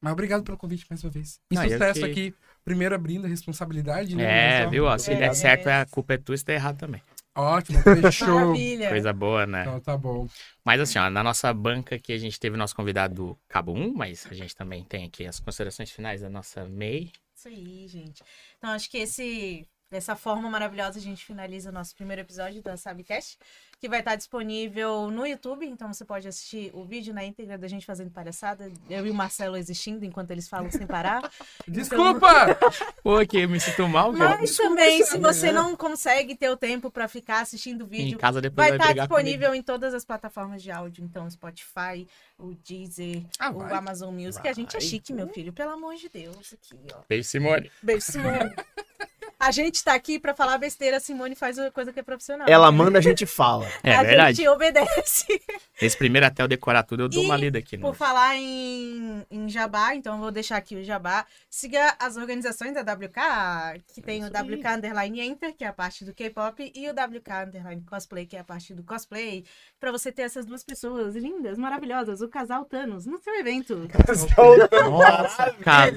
Mas 0.00 0.12
obrigado 0.12 0.42
pelo 0.42 0.58
convite 0.58 0.84
mais 0.90 1.04
uma 1.04 1.10
vez. 1.10 1.40
E 1.52 1.54
Não, 1.54 1.62
sucesso 1.62 2.00
que- 2.00 2.06
aqui. 2.06 2.34
Primeiro 2.64 2.94
abrindo 2.96 3.26
a 3.26 3.28
responsabilidade, 3.28 4.16
né? 4.16 4.62
É, 4.62 4.66
viu? 4.66 4.84
Ó, 4.86 4.98
se 4.98 5.12
É. 5.12 5.16
der 5.16 5.34
certo, 5.34 5.68
a 5.68 5.86
culpa 5.86 6.14
é 6.14 6.18
tua, 6.18 6.36
se 6.36 6.44
der 6.44 6.54
errado 6.54 6.76
também. 6.78 7.00
Ótimo, 7.38 7.78
fechou. 7.82 8.34
Maravilha. 8.34 8.88
Coisa 8.88 9.12
boa, 9.12 9.46
né? 9.46 9.62
Então 9.62 9.80
tá 9.80 9.96
bom. 9.96 10.26
Mas 10.64 10.80
assim, 10.80 10.98
ó, 10.98 11.08
na 11.08 11.22
nossa 11.22 11.54
banca 11.54 11.94
aqui 11.94 12.12
a 12.12 12.18
gente 12.18 12.38
teve 12.40 12.56
o 12.56 12.58
nosso 12.58 12.74
convidado 12.74 13.38
Cabum, 13.48 13.92
mas 13.94 14.26
a 14.28 14.34
gente 14.34 14.56
também 14.56 14.82
tem 14.82 15.04
aqui 15.04 15.24
as 15.24 15.38
considerações 15.38 15.90
finais 15.90 16.20
da 16.20 16.28
nossa 16.28 16.64
MEI. 16.64 17.12
Isso 17.32 17.46
aí, 17.46 17.86
gente. 17.86 18.24
Então, 18.56 18.70
acho 18.70 18.90
que 18.90 18.98
esse, 18.98 19.64
dessa 19.90 20.14
forma 20.14 20.48
maravilhosa 20.50 20.98
a 20.98 21.02
gente 21.02 21.24
finaliza 21.24 21.70
o 21.70 21.72
nosso 21.72 21.94
primeiro 21.94 22.20
episódio 22.22 22.62
da 22.62 22.76
Sabcast, 22.76 23.38
que 23.80 23.88
vai 23.88 24.00
estar 24.00 24.16
disponível 24.16 25.10
no 25.10 25.26
YouTube. 25.26 25.66
Então, 25.66 25.92
você 25.92 26.04
pode 26.04 26.26
assistir 26.26 26.70
o 26.74 26.84
vídeo 26.84 27.14
na 27.14 27.24
íntegra 27.24 27.56
da 27.56 27.68
gente 27.68 27.86
fazendo 27.86 28.10
palhaçada. 28.10 28.70
Eu 28.90 29.06
e 29.06 29.10
o 29.10 29.14
Marcelo 29.14 29.56
existindo 29.56 30.04
enquanto 30.04 30.30
eles 30.30 30.48
falam 30.48 30.70
sem 30.70 30.86
parar. 30.86 31.30
Desculpa! 31.66 32.28
Pô, 33.02 33.24
que 33.26 33.38
eu 33.38 33.48
me 33.48 33.60
sinto 33.60 33.88
mal, 33.88 34.12
cara. 34.12 34.38
Mas 34.38 34.56
também, 34.56 35.04
se 35.04 35.18
você 35.18 35.52
não 35.52 35.76
consegue 35.76 36.34
ter 36.34 36.50
o 36.50 36.56
tempo 36.56 36.90
para 36.90 37.06
ficar 37.08 37.40
assistindo 37.40 37.82
o 37.82 37.86
Em 37.86 37.88
vídeo, 37.88 38.18
casa 38.18 38.40
depois 38.40 38.68
vai 38.68 38.78
vai, 38.78 38.90
estar 38.90 39.00
disponível 39.02 39.54
em 39.54 39.62
todas 39.62 39.94
as 39.94 40.04
plataformas 40.04 40.62
de 40.62 40.70
áudio. 40.70 41.04
Então, 41.04 41.30
Spotify, 41.30 42.06
o 42.36 42.54
Deezer, 42.54 43.24
Ah, 43.38 43.50
o 43.50 43.60
vai. 43.60 43.72
Amazon 43.74 44.14
Music. 44.14 44.46
A 44.46 44.52
gente 44.52 44.76
é 44.76 44.80
Vai. 44.80 44.88
chique, 44.88 45.12
meu 45.12 45.28
filho. 45.28 45.52
Pelo 45.52 45.70
amor 45.72 45.94
de 45.94 46.08
Deus. 46.08 46.52
Aqui, 46.52 46.74
ó. 46.74 46.76
comigo. 46.76 47.04
Beijo, 47.08 47.28
Simone. 47.28 47.70
Beijo, 47.82 48.02
Simone. 48.06 48.54
A 49.40 49.52
gente 49.52 49.84
tá 49.84 49.94
aqui 49.94 50.18
pra 50.18 50.34
falar 50.34 50.58
besteira, 50.58 50.96
a 50.96 51.00
Simone 51.00 51.36
faz 51.36 51.56
a 51.60 51.70
coisa 51.70 51.92
que 51.92 52.00
é 52.00 52.02
profissional. 52.02 52.48
Ela 52.48 52.72
manda, 52.72 52.98
a 52.98 53.02
gente 53.02 53.24
fala. 53.24 53.66
É 53.84 53.94
a 53.94 54.02
verdade. 54.02 54.36
gente 54.38 54.48
obedece. 54.48 55.26
Esse 55.80 55.96
primeiro 55.96 56.26
até 56.26 56.42
eu 56.42 56.48
decorar 56.48 56.82
tudo, 56.82 57.04
eu 57.04 57.08
dou 57.08 57.22
E, 57.22 57.26
uma 57.26 57.36
lida 57.36 57.58
aqui. 57.58 57.78
Por 57.78 57.88
No... 57.88 57.94
falar 57.94 58.34
em, 58.36 59.24
em 59.30 59.48
Jabá, 59.48 59.94
então 59.94 60.14
eu 60.14 60.20
vou 60.20 60.30
deixar 60.32 60.56
aqui 60.56 60.74
o 60.74 60.84
Jabá. 60.84 61.24
Siga 61.48 61.94
as 62.00 62.16
organizações 62.16 62.74
da 62.74 62.80
WK, 62.80 63.80
que 63.94 64.02
tem 64.02 64.24
o 64.24 64.26
Isso 64.26 64.36
aí. 64.36 64.54
WK 64.56 64.66
Underline 64.66 65.20
Enter, 65.20 65.54
que 65.56 65.64
é 65.64 65.68
a 65.68 65.72
parte 65.72 66.04
do 66.04 66.12
K-pop, 66.12 66.72
e 66.74 66.88
o 66.88 66.90
WK 66.90 67.30
Underline 67.46 67.82
Cosplay, 67.88 68.26
que 68.26 68.36
é 68.36 68.40
a 68.40 68.44
parte 68.44 68.74
do 68.74 68.82
cosplay. 68.82 69.44
Pra 69.78 69.92
você 69.92 70.10
ter 70.10 70.22
essas 70.22 70.44
duas 70.44 70.64
pessoas 70.64 71.14
lindas, 71.14 71.56
maravilhosas, 71.56 72.20
o 72.20 72.28
casal 72.28 72.64
Thanos, 72.64 73.06
no 73.06 73.18
seu 73.18 73.34
evento. 73.36 73.88
Nossa, 74.90 75.54
cara. 75.62 75.92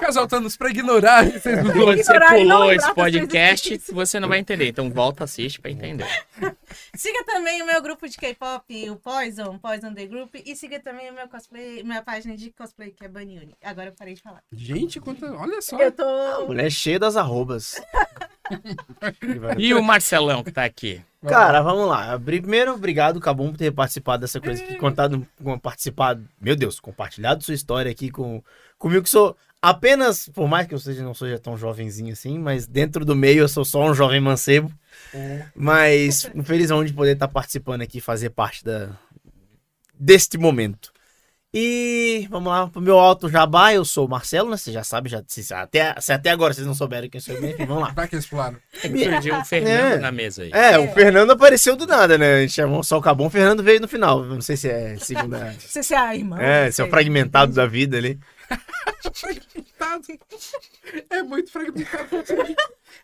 Casal 0.00 0.28
Thanos, 0.28 0.56
pra 0.56 0.70
ignorar 0.70 1.24
vocês 1.24 1.60
você 1.62 2.12
Ignorar 2.38 2.67
e 2.68 2.76
lembrar 2.76 2.86
esse 2.86 2.94
podcast, 2.94 3.92
você 3.92 4.20
não 4.20 4.28
vai 4.28 4.38
entender. 4.38 4.68
Então 4.68 4.90
volta, 4.90 5.24
assiste 5.24 5.60
pra 5.60 5.70
entender. 5.70 6.06
Siga 6.94 7.24
também 7.24 7.62
o 7.62 7.66
meu 7.66 7.80
grupo 7.82 8.08
de 8.08 8.16
K-pop, 8.16 8.90
o 8.90 8.96
Poison, 8.96 9.58
Poison 9.58 9.92
The 9.94 10.06
Group, 10.06 10.34
e 10.44 10.54
siga 10.54 10.78
também 10.80 11.10
o 11.10 11.14
meu 11.14 11.28
cosplay, 11.28 11.82
minha 11.82 12.02
página 12.02 12.36
de 12.36 12.50
cosplay, 12.50 12.90
que 12.90 13.04
é 13.04 13.08
Baniuni. 13.08 13.54
Agora 13.62 13.88
eu 13.88 13.92
parei 13.92 14.14
de 14.14 14.22
falar. 14.22 14.42
Gente, 14.52 15.00
quanta... 15.00 15.32
olha 15.32 15.62
só. 15.62 15.78
Eu 15.78 15.92
tô. 15.92 16.46
Mulher 16.46 16.70
cheia 16.70 16.98
das 16.98 17.16
arrobas. 17.16 17.80
E 19.58 19.74
o 19.74 19.82
Marcelão 19.82 20.42
que 20.42 20.50
tá 20.50 20.64
aqui? 20.64 21.02
Cara, 21.26 21.60
vamos 21.60 21.86
lá. 21.88 22.18
Primeiro, 22.18 22.72
obrigado, 22.72 23.20
Cabum, 23.20 23.50
por 23.50 23.58
ter 23.58 23.72
participado 23.72 24.22
dessa 24.22 24.40
coisa 24.40 24.62
aqui, 24.62 24.76
contado, 24.76 25.26
participado, 25.60 26.26
meu 26.40 26.56
Deus, 26.56 26.80
compartilhado 26.80 27.44
sua 27.44 27.54
história 27.54 27.90
aqui 27.90 28.10
com, 28.10 28.42
comigo, 28.78 29.02
que 29.02 29.10
sou 29.10 29.36
apenas, 29.62 30.28
por 30.28 30.48
mais 30.48 30.66
que 30.66 30.74
eu 30.74 30.78
seja, 30.78 31.02
não 31.02 31.14
seja 31.14 31.38
tão 31.38 31.56
jovenzinho 31.56 32.12
assim, 32.12 32.38
mas 32.38 32.66
dentro 32.66 33.04
do 33.04 33.14
meio 33.16 33.40
eu 33.40 33.48
sou 33.48 33.64
só 33.64 33.84
um 33.84 33.94
jovem 33.94 34.20
mancebo. 34.20 34.72
Mas 35.54 36.30
felizão 36.44 36.84
de 36.84 36.92
poder 36.92 37.12
estar 37.12 37.28
participando 37.28 37.82
aqui, 37.82 38.00
fazer 38.00 38.30
parte 38.30 38.64
da, 38.64 38.90
deste 39.98 40.38
momento. 40.38 40.92
E 41.52 42.26
vamos 42.30 42.52
lá 42.52 42.66
pro 42.68 42.78
meu 42.80 42.98
alto 42.98 43.26
jabá, 43.26 43.72
eu 43.72 43.82
sou 43.82 44.04
o 44.06 44.08
Marcelo, 44.08 44.50
né? 44.50 44.56
Você 44.58 44.70
já 44.70 44.84
sabe, 44.84 45.08
já, 45.08 45.22
se, 45.26 45.52
até, 45.54 45.98
se 45.98 46.12
até 46.12 46.28
agora 46.28 46.52
vocês 46.52 46.66
não 46.66 46.74
souberam 46.74 47.08
quem 47.08 47.18
sou 47.22 47.34
eu, 47.34 47.42
enfim, 47.48 47.64
vamos 47.64 47.84
lá. 47.84 47.90
Vai 47.92 48.06
que 48.06 48.14
eles 48.16 48.26
pularam. 48.26 48.58
É 48.84 48.88
surgiu 48.88 49.34
um 49.34 49.42
Fernando 49.46 49.94
É. 49.94 49.98
na 49.98 50.12
mesa 50.12 50.42
aí. 50.42 50.50
É, 50.52 50.78
o 50.78 50.92
Fernando 50.92 51.30
apareceu 51.30 51.74
do 51.74 51.86
nada, 51.86 52.18
né? 52.18 52.34
A 52.34 52.40
gente 52.42 52.52
chamou 52.52 52.82
só 52.84 52.98
o 52.98 53.00
Cabum, 53.00 53.26
o 53.26 53.30
Fernando 53.30 53.62
veio 53.62 53.80
no 53.80 53.88
final. 53.88 54.22
Não 54.24 54.42
sei 54.42 54.58
se 54.58 54.68
é 54.68 54.96
segunda. 54.98 55.54
Você 55.58 55.82
se 55.82 55.94
é 55.94 55.98
a 55.98 56.14
irmã. 56.14 56.36
é, 56.38 56.66
não 56.66 56.72
se 56.72 56.82
é 56.82 56.84
o 56.84 56.86
sei. 56.86 56.90
fragmentado 56.90 57.54
da 57.54 57.64
vida 57.66 57.96
ali. 57.96 58.18
Fragmentado. 59.12 60.06
É 61.10 61.22
muito 61.22 61.50
fragmentado. 61.50 62.08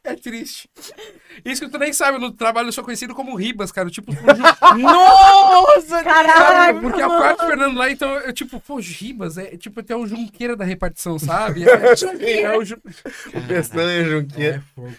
É 0.03 0.15
triste. 0.15 0.69
Isso 1.45 1.63
que 1.63 1.71
tu 1.71 1.79
nem 1.79 1.93
sabe, 1.93 2.19
no 2.19 2.33
trabalho 2.33 2.69
eu 2.69 2.73
sou 2.73 2.85
conhecido 2.85 3.15
como 3.15 3.37
Ribas, 3.37 3.71
cara. 3.71 3.91
Tipo, 3.91 4.13
Nossa, 4.77 6.03
Caralho! 6.05 6.81
porque 6.81 7.01
a 7.01 7.09
parte 7.09 7.41
do 7.41 7.47
Fernando 7.47 7.77
lá, 7.77 7.91
então, 7.91 8.09
eu 8.21 8.33
tipo, 8.33 8.59
pô, 8.61 8.77
Ribas 8.77 9.37
é 9.37 9.57
tipo 9.57 9.81
até 9.81 9.95
o 9.95 10.07
Junqueira 10.07 10.57
da 10.57 10.65
repartição, 10.65 11.19
sabe? 11.19 11.65
É, 11.69 11.73
é 12.43 12.57
o 12.57 12.65
Ju... 12.65 12.81
Pestanha, 13.47 14.05
Junqueira. 14.05 14.57
É 14.57 14.61
fogo. 14.75 14.95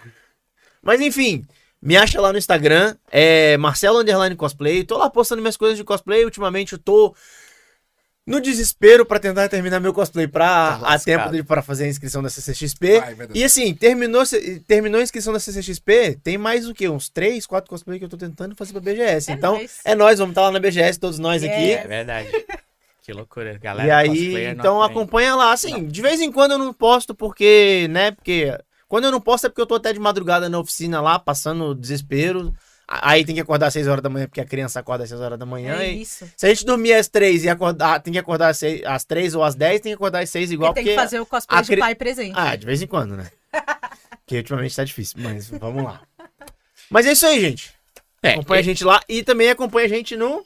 Mas 0.82 1.02
enfim, 1.02 1.46
me 1.82 1.98
acha 1.98 2.22
lá 2.22 2.32
no 2.32 2.38
Instagram, 2.38 2.96
é 3.12 3.58
Marcelo 3.58 4.00
Underline 4.00 4.36
Cosplay. 4.36 4.84
Tô 4.84 4.98
lá 4.98 5.10
postando 5.10 5.42
minhas 5.42 5.58
coisas 5.58 5.78
de 5.78 5.84
cosplay. 5.84 6.24
Ultimamente 6.26 6.74
eu 6.74 6.80
tô 6.80 7.16
no 8.26 8.42
desespero 8.42 9.06
pra 9.06 9.20
tentar 9.20 9.48
terminar 9.48 9.80
meu 9.80 9.94
cosplay 9.94 10.28
pra 10.28 10.80
Tá 10.80 10.94
a 10.94 11.00
tempo 11.00 11.32
de, 11.32 11.44
pra 11.44 11.62
fazer 11.62 11.84
a 11.86 11.88
inscrição 11.88 12.24
da 12.24 12.30
CCXP. 12.30 13.02
E 13.34 13.44
assim, 13.44 13.74
terminou, 13.74 14.24
terminou 14.68 15.00
a 15.00 15.04
inscrição 15.04 15.32
da 15.32 15.40
CCXP, 15.40 16.20
tem 16.24 16.38
mais 16.38 16.68
o 16.68 16.74
quê? 16.74 16.90
Uns 16.90 17.08
3, 17.10 17.46
4 17.46 17.70
cosplay 17.70 18.00
que 18.00 18.06
eu 18.06 18.10
tô 18.10 18.18
tentando 18.18 18.56
fazer 18.56 18.72
pra 18.74 18.82
BGS. 18.82 19.32
É 19.32 19.34
então, 19.36 19.54
nóis. 19.54 19.80
é 19.86 19.94
nós, 19.94 20.18
vamos 20.18 20.32
estar 20.32 20.42
lá 20.42 20.52
na 20.52 20.60
BGS, 20.60 21.00
todos 21.00 21.20
nós 21.20 21.44
Yes. 21.44 21.52
aqui. 21.52 21.72
É 21.72 21.88
verdade. 21.88 22.30
Que 23.04 23.14
loucura, 23.14 23.60
galera. 23.60 23.88
E 23.88 23.92
aí, 23.92 24.46
não 24.46 24.52
então 24.52 24.82
acompanha 24.82 25.36
lá. 25.36 25.52
Assim, 25.52 25.86
de 25.86 26.02
vez 26.02 26.20
em 26.20 26.32
quando 26.32 26.54
eu 26.54 26.58
não 26.58 26.74
posto 26.74 27.14
porque, 27.14 27.88
né? 27.92 28.10
Porque 28.10 28.52
quando 28.88 29.04
eu 29.04 29.12
não 29.12 29.22
posto 29.22 29.46
é 29.46 29.50
porque 29.50 29.62
eu 29.62 29.68
tô 29.68 29.76
até 29.76 29.94
de 29.94 30.00
madrugada 30.00 30.50
na 30.50 30.58
oficina 30.58 31.00
lá, 31.00 31.20
passando 31.20 31.76
desespero. 31.76 32.52
Aí 32.88 33.26
tem 33.26 33.34
que 33.34 33.42
acordar 33.42 33.68
às 33.68 33.74
6 33.74 33.88
horas 33.88 34.04
da 34.04 34.10
manhã, 34.10 34.28
porque 34.28 34.40
a 34.42 34.46
criança 34.46 34.80
acorda 34.80 35.04
às 35.04 35.10
6 35.10 35.20
horas 35.22 35.40
da 35.40 35.46
manhã. 35.46 35.76
É 35.80 35.88
isso. 35.92 36.30
se 36.38 36.46
a 36.46 36.50
gente 36.50 36.66
dormir 36.66 36.94
às 36.94 37.08
3 37.08 37.44
e 37.46 37.50
acordar, 37.50 38.00
tem 38.00 38.14
que 38.14 38.20
acordar 38.20 38.50
às, 38.50 38.58
6, 38.60 38.84
às 38.86 39.04
3 39.04 39.34
ou 39.36 39.44
às 39.44 39.56
10, 39.56 39.82
tem 39.82 39.92
que 39.92 39.96
acordar 39.96 40.20
às 40.22 40.30
6 40.30 40.52
igual, 40.52 40.70
Ele 40.70 40.76
tem 40.76 40.84
porque. 40.84 40.96
que 40.96 41.02
fazer 41.02 41.20
o 41.20 41.26
cosplay 41.26 41.62
de 41.62 41.68
cri- 41.68 41.80
pai 41.80 41.96
presente. 41.96 42.34
Ah, 42.36 42.56
de 42.56 42.66
vez 42.66 42.82
em 42.82 42.88
quando, 42.88 43.16
né? 43.18 43.30
Porque 44.20 44.38
ultimamente 44.38 44.76
tá 44.76 44.84
difícil, 44.84 45.18
mas 45.20 45.50
vamos 45.50 45.84
lá. 45.84 46.02
Mas 46.90 47.06
é 47.08 47.12
isso 47.14 47.26
aí, 47.26 47.40
gente. 47.42 47.74
É, 48.22 48.34
Acompanha 48.34 48.60
a 48.60 48.64
gente 48.64 48.84
lá 48.84 49.02
e 49.10 49.24
também 49.24 49.50
acompanha 49.50 49.86
a 49.86 49.90
gente 49.90 50.16
no, 50.16 50.44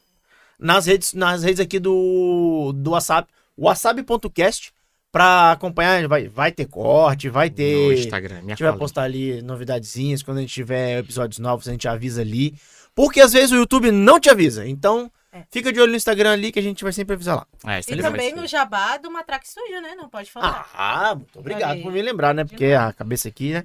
nas, 0.58 0.86
redes, 0.86 1.14
nas 1.14 1.44
redes 1.44 1.60
aqui 1.60 1.80
do, 1.80 2.72
do 2.76 2.92
WhatsApp, 2.92 3.28
wasabi.cast, 3.58 4.74
pra 5.12 5.52
acompanhar. 5.52 6.08
Vai, 6.08 6.28
vai 6.28 6.52
ter 6.52 6.66
corte, 6.66 7.30
vai 7.30 7.50
no 7.50 7.56
ter. 7.56 7.98
Instagram. 8.00 8.38
A 8.40 8.42
Minha 8.42 8.56
gente 8.56 8.64
vai 8.64 8.78
postar 8.78 9.04
ali 9.04 9.42
novidadezinhas. 9.42 10.22
Quando 10.24 10.38
a 10.38 10.42
gente 10.42 10.54
tiver 10.54 11.00
episódios 11.00 11.40
novos, 11.40 11.68
a 11.68 11.72
gente 11.72 11.88
avisa 11.88 12.22
ali. 12.22 12.56
Porque 12.96 13.22
às 13.22 13.34
vezes 13.34 13.52
o 13.52 13.56
YouTube 13.56 13.92
não 13.92 14.20
te 14.20 14.30
avisa. 14.30 14.68
Então, 14.68 15.10
É. 15.32 15.44
fica 15.52 15.72
de 15.72 15.80
olho 15.80 15.92
no 15.92 15.96
Instagram 15.98 16.34
ali 16.34 16.52
que 16.52 16.60
a 16.60 16.62
gente 16.64 16.84
vai 16.84 16.92
sempre 16.92 17.14
avisar 17.14 17.36
lá. 17.38 17.48
É, 17.66 17.80
E 17.80 17.98
também 18.02 18.34
vai 18.34 18.40
o 18.44 18.48
ser. 18.48 18.48
jabá 18.58 18.98
do 18.98 19.10
Matraque 19.12 19.48
Studio, 19.48 19.80
né? 19.82 19.94
Não 19.96 20.10
pode 20.10 20.30
falar. 20.32 20.70
Ah, 20.74 21.16
muito 21.16 21.38
obrigado 21.40 21.82
por 21.82 21.92
me 21.92 22.02
lembrar, 22.02 22.34
né? 22.34 22.44
Porque 22.44 22.66
a 22.74 22.92
cabeça 22.92 23.28
aqui, 23.30 23.54
né? 23.54 23.64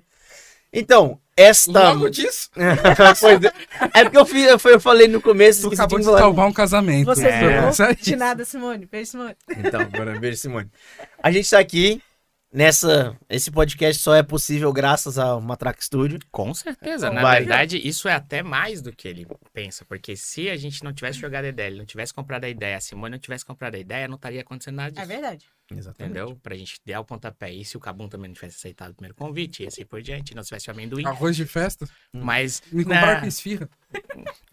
Então, 0.72 1.18
esta. 1.36 1.92
Logo 1.92 2.08
disso, 2.08 2.50
Pois 3.20 3.22
é. 3.42 3.52
É 3.94 4.04
porque 4.04 4.18
eu, 4.18 4.26
fiz, 4.26 4.46
eu, 4.46 4.70
eu 4.72 4.80
falei 4.80 5.08
no 5.08 5.20
começo, 5.20 5.68
tu 5.68 5.74
acabou 5.74 5.98
de 5.98 6.04
falar. 6.04 6.18
salvar 6.18 6.46
um 6.46 6.52
casamento. 6.52 7.06
Você 7.06 7.26
É. 7.26 7.72
Sério? 7.72 7.96
de 8.00 8.16
nada, 8.16 8.44
Simone. 8.44 8.86
Beijo, 8.86 9.10
Simone. 9.12 9.36
Então, 9.56 9.80
agora 9.80 10.18
beijo, 10.18 10.38
Simone. 10.38 10.70
A 11.22 11.30
gente 11.30 11.48
tá 11.50 11.58
aqui 11.58 12.00
nessa. 12.52 13.16
Esse 13.28 13.50
podcast 13.50 14.00
só 14.00 14.14
é 14.14 14.22
possível 14.22 14.72
graças 14.72 15.18
ao 15.18 15.40
Matraque 15.40 15.84
Studio. 15.84 16.20
Com 16.30 16.54
certeza. 16.54 17.10
Na 17.10 17.20
Vai. 17.22 17.40
verdade, 17.40 17.78
isso 17.86 18.08
é 18.08 18.12
até 18.14 18.42
mais 18.42 18.80
do 18.80 18.92
que 18.92 19.08
ele 19.08 19.26
pensa. 19.52 19.84
Porque 19.84 20.16
se 20.16 20.48
a 20.48 20.56
gente 20.56 20.84
não 20.84 20.92
tivesse 20.92 21.18
jogado 21.18 21.44
a 21.46 21.48
ideia, 21.48 21.66
ele 21.68 21.78
não 21.78 21.84
tivesse 21.86 22.14
comprado 22.14 22.44
a 22.44 22.48
ideia, 22.48 22.76
a 22.76 22.80
Simone 22.80 23.12
não 23.12 23.18
tivesse 23.18 23.44
comprado 23.44 23.74
a 23.74 23.78
ideia, 23.78 24.06
não 24.06 24.16
estaria 24.16 24.40
acontecendo 24.40 24.76
nada 24.76 24.90
É 24.90 24.92
disso. 24.92 25.06
verdade. 25.08 25.46
Exatamente. 25.70 26.18
Entendeu? 26.18 26.36
Pra 26.42 26.54
gente 26.56 26.78
dar 26.84 27.00
o 27.00 27.04
pontapé. 27.04 27.52
E 27.52 27.64
se 27.64 27.76
o 27.76 27.80
Cabum 27.80 28.08
também 28.08 28.28
não 28.28 28.34
tivesse 28.34 28.56
aceitado 28.56 28.90
o 28.90 28.94
primeiro 28.94 29.14
convite, 29.14 29.62
e 29.62 29.66
assim 29.66 29.84
por 29.84 30.02
diante, 30.02 30.34
não 30.34 30.42
tivesse 30.42 30.68
o 30.68 30.72
amendoim. 30.72 31.06
Arroz 31.06 31.36
de 31.36 31.46
festa? 31.46 31.88
Mas. 32.12 32.62
Me 32.70 32.84
compraram 32.84 33.14
na- 33.14 33.20
com 33.20 33.26
esfirra. 33.26 33.68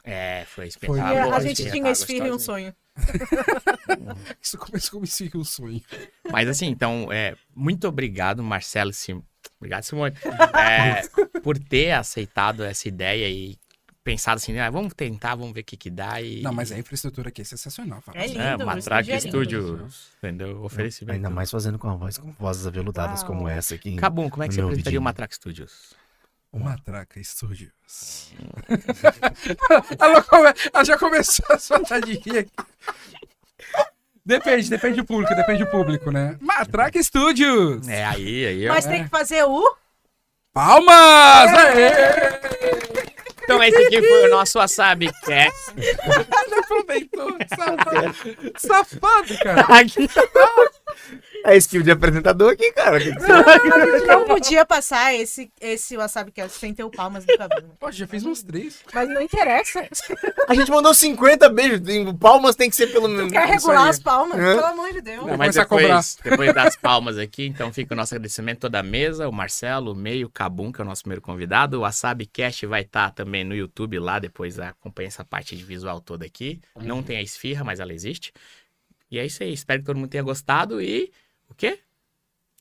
É, 0.04 0.46
foi 0.46 0.64
Foi. 0.64 0.68
espetáculo. 0.68 1.32
E 1.32 1.34
a, 1.34 1.40
gente 1.42 1.70
tinha 1.70 1.92
esfirra 1.92 2.28
e 2.28 2.32
um 2.32 2.40
sonho. 2.40 2.74
Isso 4.42 4.58
começou 4.58 4.92
como 4.92 5.06
esfirra 5.06 5.38
um 5.38 5.44
sonho. 5.44 5.82
Mas 6.32 6.48
assim, 6.48 6.68
então, 6.68 7.12
é, 7.12 7.36
muito 7.56 7.88
obrigado, 7.88 8.42
Marcelo. 8.44 8.94
Sim, 8.94 9.22
obrigado, 9.60 9.84
Simone, 9.84 10.16
é, 10.58 11.02
por 11.42 11.58
ter 11.60 11.92
aceitado 11.92 12.64
essa 12.64 12.88
ideia 12.88 13.30
e 13.30 13.58
pensado 14.04 14.38
assim, 14.38 14.58
ah, 14.58 14.70
vamos 14.70 14.94
tentar, 14.94 15.36
vamos 15.36 15.54
ver 15.54 15.62
o 15.62 15.64
que 15.64 15.78
que 15.78 15.90
dá. 15.90 16.22
E, 16.22 16.42
Não, 16.42 16.52
mas 16.54 16.72
a 16.72 16.78
infraestrutura 16.78 17.30
aqui 17.30 17.42
é 17.42 17.46
sensacional. 17.46 18.02
fala 18.02 18.18
É 18.18 18.28
sério. 18.28 18.34
lindo, 18.52 18.62
É, 18.62 18.64
o 18.64 18.68
Matraque 18.68 19.12
estúdio 19.12 19.88
é 20.24 20.28
entendeu? 20.28 20.64
Oferecimento. 20.64 21.16
Ainda 21.16 21.30
mais 21.30 21.50
fazendo 21.52 21.78
com 21.78 21.90
a 21.90 21.96
voz, 21.96 22.18
com 22.18 22.32
vozes 22.34 22.66
aveludadas 22.66 23.20
Uau. 23.22 23.28
como 23.28 23.48
essa 23.48 23.76
aqui. 23.76 23.96
Cabum, 23.96 24.30
como 24.30 24.44
é 24.44 24.48
que 24.48 24.54
você 24.56 24.62
apresentaria 24.62 25.00
o. 25.00 25.04
Matraque 25.04 25.36
Studios? 25.36 25.94
Matraca 26.54 27.24
Studios. 27.24 27.72
ela, 30.00 30.22
come- 30.24 30.54
ela 30.74 30.84
já 30.84 30.98
começou 30.98 31.46
a 31.50 31.58
soltar 31.58 32.02
de 32.02 32.14
rir 32.14 32.40
aqui. 32.40 32.52
Depende, 34.26 34.70
depende 34.70 34.98
do 34.98 35.06
público, 35.06 35.34
depende 35.34 35.64
do 35.64 35.72
público, 35.72 36.12
né? 36.12 36.38
Matraca 36.42 37.02
Studios! 37.02 37.88
É, 37.88 38.04
aí, 38.06 38.46
aí, 38.46 38.70
ó. 38.70 38.74
Mas 38.74 38.86
tem 38.86 39.04
que 39.04 39.10
fazer 39.10 39.44
o. 39.46 39.76
Palmas! 40.54 41.50
Aê! 41.58 42.61
Então, 43.52 43.64
esse 43.64 43.78
aqui 43.78 44.02
foi 44.02 44.28
o 44.28 44.32
nosso 44.32 44.58
Wasabi 44.58 45.12
Cast. 45.26 45.74
Ele 45.76 46.56
aproveitou. 46.56 47.38
Safado, 47.50 48.16
Safado, 48.58 49.38
cara. 49.44 49.62
Aqui 49.62 50.08
tá. 50.08 50.22
É 51.44 51.58
skill 51.58 51.82
de 51.82 51.90
apresentador 51.90 52.52
aqui, 52.52 52.72
cara. 52.72 53.00
Que 53.00 53.12
que 53.12 53.20
você- 53.20 53.32
A 53.32 53.98
gente 53.98 54.06
não 54.08 54.26
podia 54.26 54.64
passar 54.64 55.12
esse, 55.16 55.52
esse 55.60 55.98
Wasabi 55.98 56.32
Cast 56.32 56.60
sem 56.60 56.72
ter 56.72 56.84
o 56.84 56.92
palmas 56.92 57.26
no 57.26 57.36
cabelo. 57.36 57.76
Pô, 57.80 57.92
já 57.92 58.06
fez 58.06 58.24
uns 58.24 58.44
três. 58.44 58.80
Mas 58.94 59.10
não 59.10 59.20
interessa. 59.20 59.88
A 60.48 60.54
gente 60.54 60.70
mandou 60.70 60.94
50 60.94 61.50
beijos. 61.50 61.82
Palmas 62.20 62.56
tem 62.56 62.70
que 62.70 62.76
ser 62.76 62.88
pelo 62.92 63.08
menos. 63.08 63.32
Quer 63.32 63.48
regular 63.48 63.88
as 63.88 64.00
palmas? 64.00 64.38
Hã? 64.38 64.54
Pelo 64.56 64.68
amor 64.68 64.94
de 64.94 65.02
Deus. 65.02 65.18
Não, 65.18 65.30
Vou 65.30 65.38
mas 65.38 65.56
começar 65.58 65.62
a 65.62 65.64
depois, 65.64 66.18
depois 66.24 66.54
das 66.54 66.76
palmas 66.76 67.18
aqui, 67.18 67.48
então 67.48 67.74
fica 67.74 67.96
o 67.96 67.98
nosso 67.98 68.14
agradecimento 68.14 68.60
toda 68.60 68.78
a 68.80 68.84
mesa, 68.84 69.28
o 69.28 69.32
Marcelo, 69.32 69.94
o 69.94 69.96
Meio, 69.96 70.28
o 70.28 70.30
Cabum, 70.30 70.72
que 70.72 70.80
é 70.80 70.84
o 70.84 70.88
nosso 70.88 71.02
primeiro 71.02 71.24
convidado. 71.24 71.78
O 71.78 71.82
Wasabi 71.82 72.28
Cast 72.28 72.68
vai 72.68 72.82
estar 72.82 73.10
também 73.12 73.44
no 73.44 73.56
YouTube 73.56 73.98
lá, 73.98 74.20
depois 74.20 74.60
acompanha 74.60 75.08
essa 75.08 75.26
parte 75.26 75.56
de 75.58 75.64
visual 75.64 76.00
toda 76.00 76.24
aqui. 76.24 76.62
Não 76.80 77.02
tem 77.02 77.18
a 77.18 77.22
esfirra, 77.24 77.64
mas 77.64 77.80
ela 77.80 77.94
existe. 77.94 78.32
E 79.12 79.20
é 79.20 79.26
isso 79.26 79.44
aí, 79.44 79.52
espero 79.54 79.82
que 79.82 79.86
todo 79.86 79.98
mundo 79.98 80.10
tenha 80.10 80.24
gostado 80.24 80.82
e... 80.82 81.12
O 81.50 81.54
quê? 81.54 81.80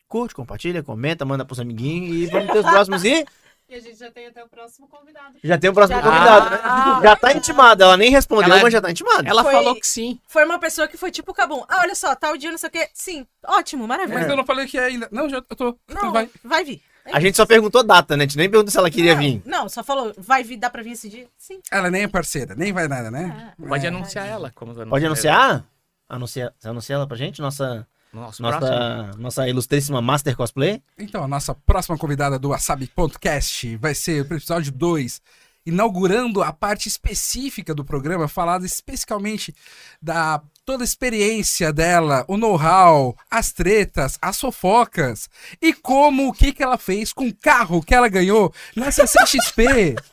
Curte, 0.08 0.34
compartilha, 0.34 0.82
comenta, 0.82 1.24
manda 1.24 1.44
pros 1.44 1.60
amiguinhos 1.60 2.16
e 2.16 2.26
vamos 2.26 2.50
ter 2.52 2.58
os 2.58 2.66
próximos 2.66 3.04
e 3.04 3.24
E 3.68 3.74
a 3.76 3.78
gente 3.80 3.96
já 3.96 4.10
tem 4.10 4.26
até 4.26 4.42
o 4.42 4.48
próximo 4.48 4.88
convidado. 4.88 5.36
já 5.44 5.56
tem 5.56 5.70
o 5.70 5.72
próximo 5.72 6.00
Já- 6.00 6.04
convidado, 6.04 6.50
né? 6.50 6.60
Ah. 6.64 7.00
Já 7.04 7.14
tá 7.16 7.32
intimada, 7.32 7.84
ela 7.84 7.96
nem 7.96 8.10
respondeu, 8.10 8.50
Ela- 8.52 8.62
mas 8.64 8.72
já 8.72 8.80
tá 8.80 8.90
intimada. 8.90 9.28
Ela 9.28 9.44
Foi- 9.44 9.52
falou 9.52 9.76
que 9.76 9.86
sim. 9.86 10.18
Foi 10.26 10.44
uma 10.44 10.58
pessoa 10.58 10.88
que 10.88 10.96
foi 10.96 11.12
tipo 11.12 11.30
o 11.30 11.34
Cabum. 11.34 11.62
Ah, 11.68 11.82
olha 11.82 11.94
só, 11.94 12.12
tal 12.16 12.36
dia, 12.36 12.50
não 12.50 12.58
sei 12.58 12.68
o 12.68 12.72
quê. 12.72 12.88
Sim, 12.92 13.24
ótimo, 13.46 13.86
maravilha. 13.86 14.18
Mas 14.18 14.28
eu 14.28 14.36
não 14.36 14.44
falei 14.44 14.66
que 14.66 14.76
é 14.76 14.86
ainda. 14.86 15.08
Não, 15.12 15.28
já 15.28 15.36
eu 15.36 15.42
tô. 15.56 15.78
Não, 15.88 16.10
Vai. 16.12 16.28
vai, 16.42 16.64
vir. 16.64 16.82
É 17.04 17.16
A 17.16 17.20
gente 17.20 17.36
só 17.36 17.46
perguntou 17.46 17.84
data, 17.84 18.16
né? 18.16 18.24
A 18.24 18.26
gente 18.26 18.36
nem 18.36 18.50
perguntou 18.50 18.72
se 18.72 18.76
ela 18.78 18.90
queria 18.90 19.14
não, 19.14 19.22
vir. 19.22 19.42
Não, 19.46 19.68
só 19.68 19.84
falou, 19.84 20.12
vai 20.18 20.42
vir, 20.42 20.56
dá 20.56 20.68
pra 20.68 20.82
vir 20.82 20.90
esse 20.92 21.08
dia? 21.08 21.28
Sim. 21.38 21.60
Ela 21.70 21.88
nem 21.90 22.02
é 22.02 22.08
parceira, 22.08 22.56
nem 22.56 22.72
vai 22.72 22.88
nada, 22.88 23.08
né? 23.08 23.54
Pode 23.68 23.84
É. 23.86 23.88
anunciar 23.88 24.26
ela. 24.26 24.50
Como 24.52 24.74
Pode 24.88 25.06
anunciar? 25.06 25.64
Anuncia, 26.10 26.52
você 26.58 26.68
anuncia 26.68 26.94
ela 26.96 27.06
pra 27.06 27.16
gente? 27.16 27.40
Nossa, 27.40 27.86
No 28.12 28.22
nosso 28.22 28.42
próximo. 28.42 28.68
nossa, 28.68 29.18
nossa 29.18 29.48
ilustríssima 29.48 30.02
Master 30.02 30.36
Cosplay? 30.36 30.82
Então, 30.98 31.22
a 31.22 31.28
nossa 31.28 31.54
próxima 31.54 31.96
convidada 31.96 32.38
do 32.38 32.48
Wasabi.cast 32.50 33.76
vai 33.76 33.94
ser 33.94 34.22
o 34.22 34.26
episódio 34.26 34.72
2, 34.72 35.22
inaugurando 35.64 36.42
a 36.42 36.52
parte 36.52 36.88
específica 36.88 37.74
do 37.74 37.84
programa, 37.84 38.26
falada 38.26 38.66
especificamente 38.66 39.54
da 40.02 40.42
toda 40.64 40.82
a 40.82 40.84
experiência 40.84 41.72
dela, 41.72 42.24
o 42.28 42.36
know-how, 42.36 43.16
as 43.30 43.50
tretas, 43.52 44.16
as 44.22 44.38
fofocas 44.38 45.28
e 45.60 45.72
como 45.72 46.28
o 46.28 46.32
que, 46.32 46.52
que 46.52 46.62
ela 46.62 46.78
fez 46.78 47.12
com 47.12 47.26
o 47.26 47.34
carro 47.34 47.82
que 47.82 47.94
ela 47.94 48.08
ganhou 48.08 48.52
na 48.76 48.90
CCXP. 48.90 49.96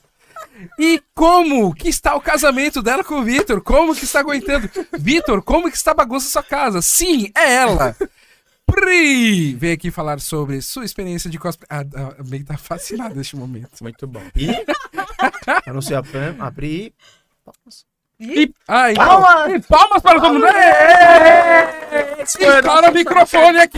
E 0.80 1.02
como 1.14 1.74
que 1.74 1.90
está 1.90 2.16
o 2.16 2.22
casamento 2.22 2.82
dela 2.82 3.04
com 3.04 3.16
o 3.16 3.24
Vitor? 3.24 3.62
Como 3.62 3.96
que 3.96 4.04
está 4.04 4.20
aguentando? 4.20 4.70
Vitor, 4.98 5.42
como 5.42 5.70
que 5.70 5.78
está 5.78 5.92
a 5.92 5.96
bagunça 5.96 6.30
sua 6.30 6.44
casa? 6.44 6.82
Sim, 6.82 7.32
é 7.36 7.56
ela. 7.56 7.96
Pri 8.66 9.54
vem 9.56 9.72
aqui 9.72 9.90
falar 9.90 10.20
sobre 10.20 10.62
sua 10.62 10.84
experiência 10.84 11.30
de 11.30 11.40
cosplay. 11.40 11.68
A, 11.70 11.78
a, 11.80 12.08
a 12.20 12.24
May 12.30 12.44
tá 12.44 12.58
fascinada 12.58 13.16
neste 13.16 13.36
momento. 13.36 13.82
Muito 13.82 14.06
bom. 14.06 14.22
E 14.36 14.50
anunciar 15.66 16.04
a 16.40 16.52
Pri. 16.52 16.94
Ai, 18.68 18.96
Palmas! 18.96 19.54
E 19.54 19.60
palmas 19.60 20.02
para 20.02 20.20
todo 20.20 20.34
mundo! 20.34 20.48
Estoura 22.20 22.90
o 22.90 22.94
microfone 22.94 23.60
aqui! 23.60 23.78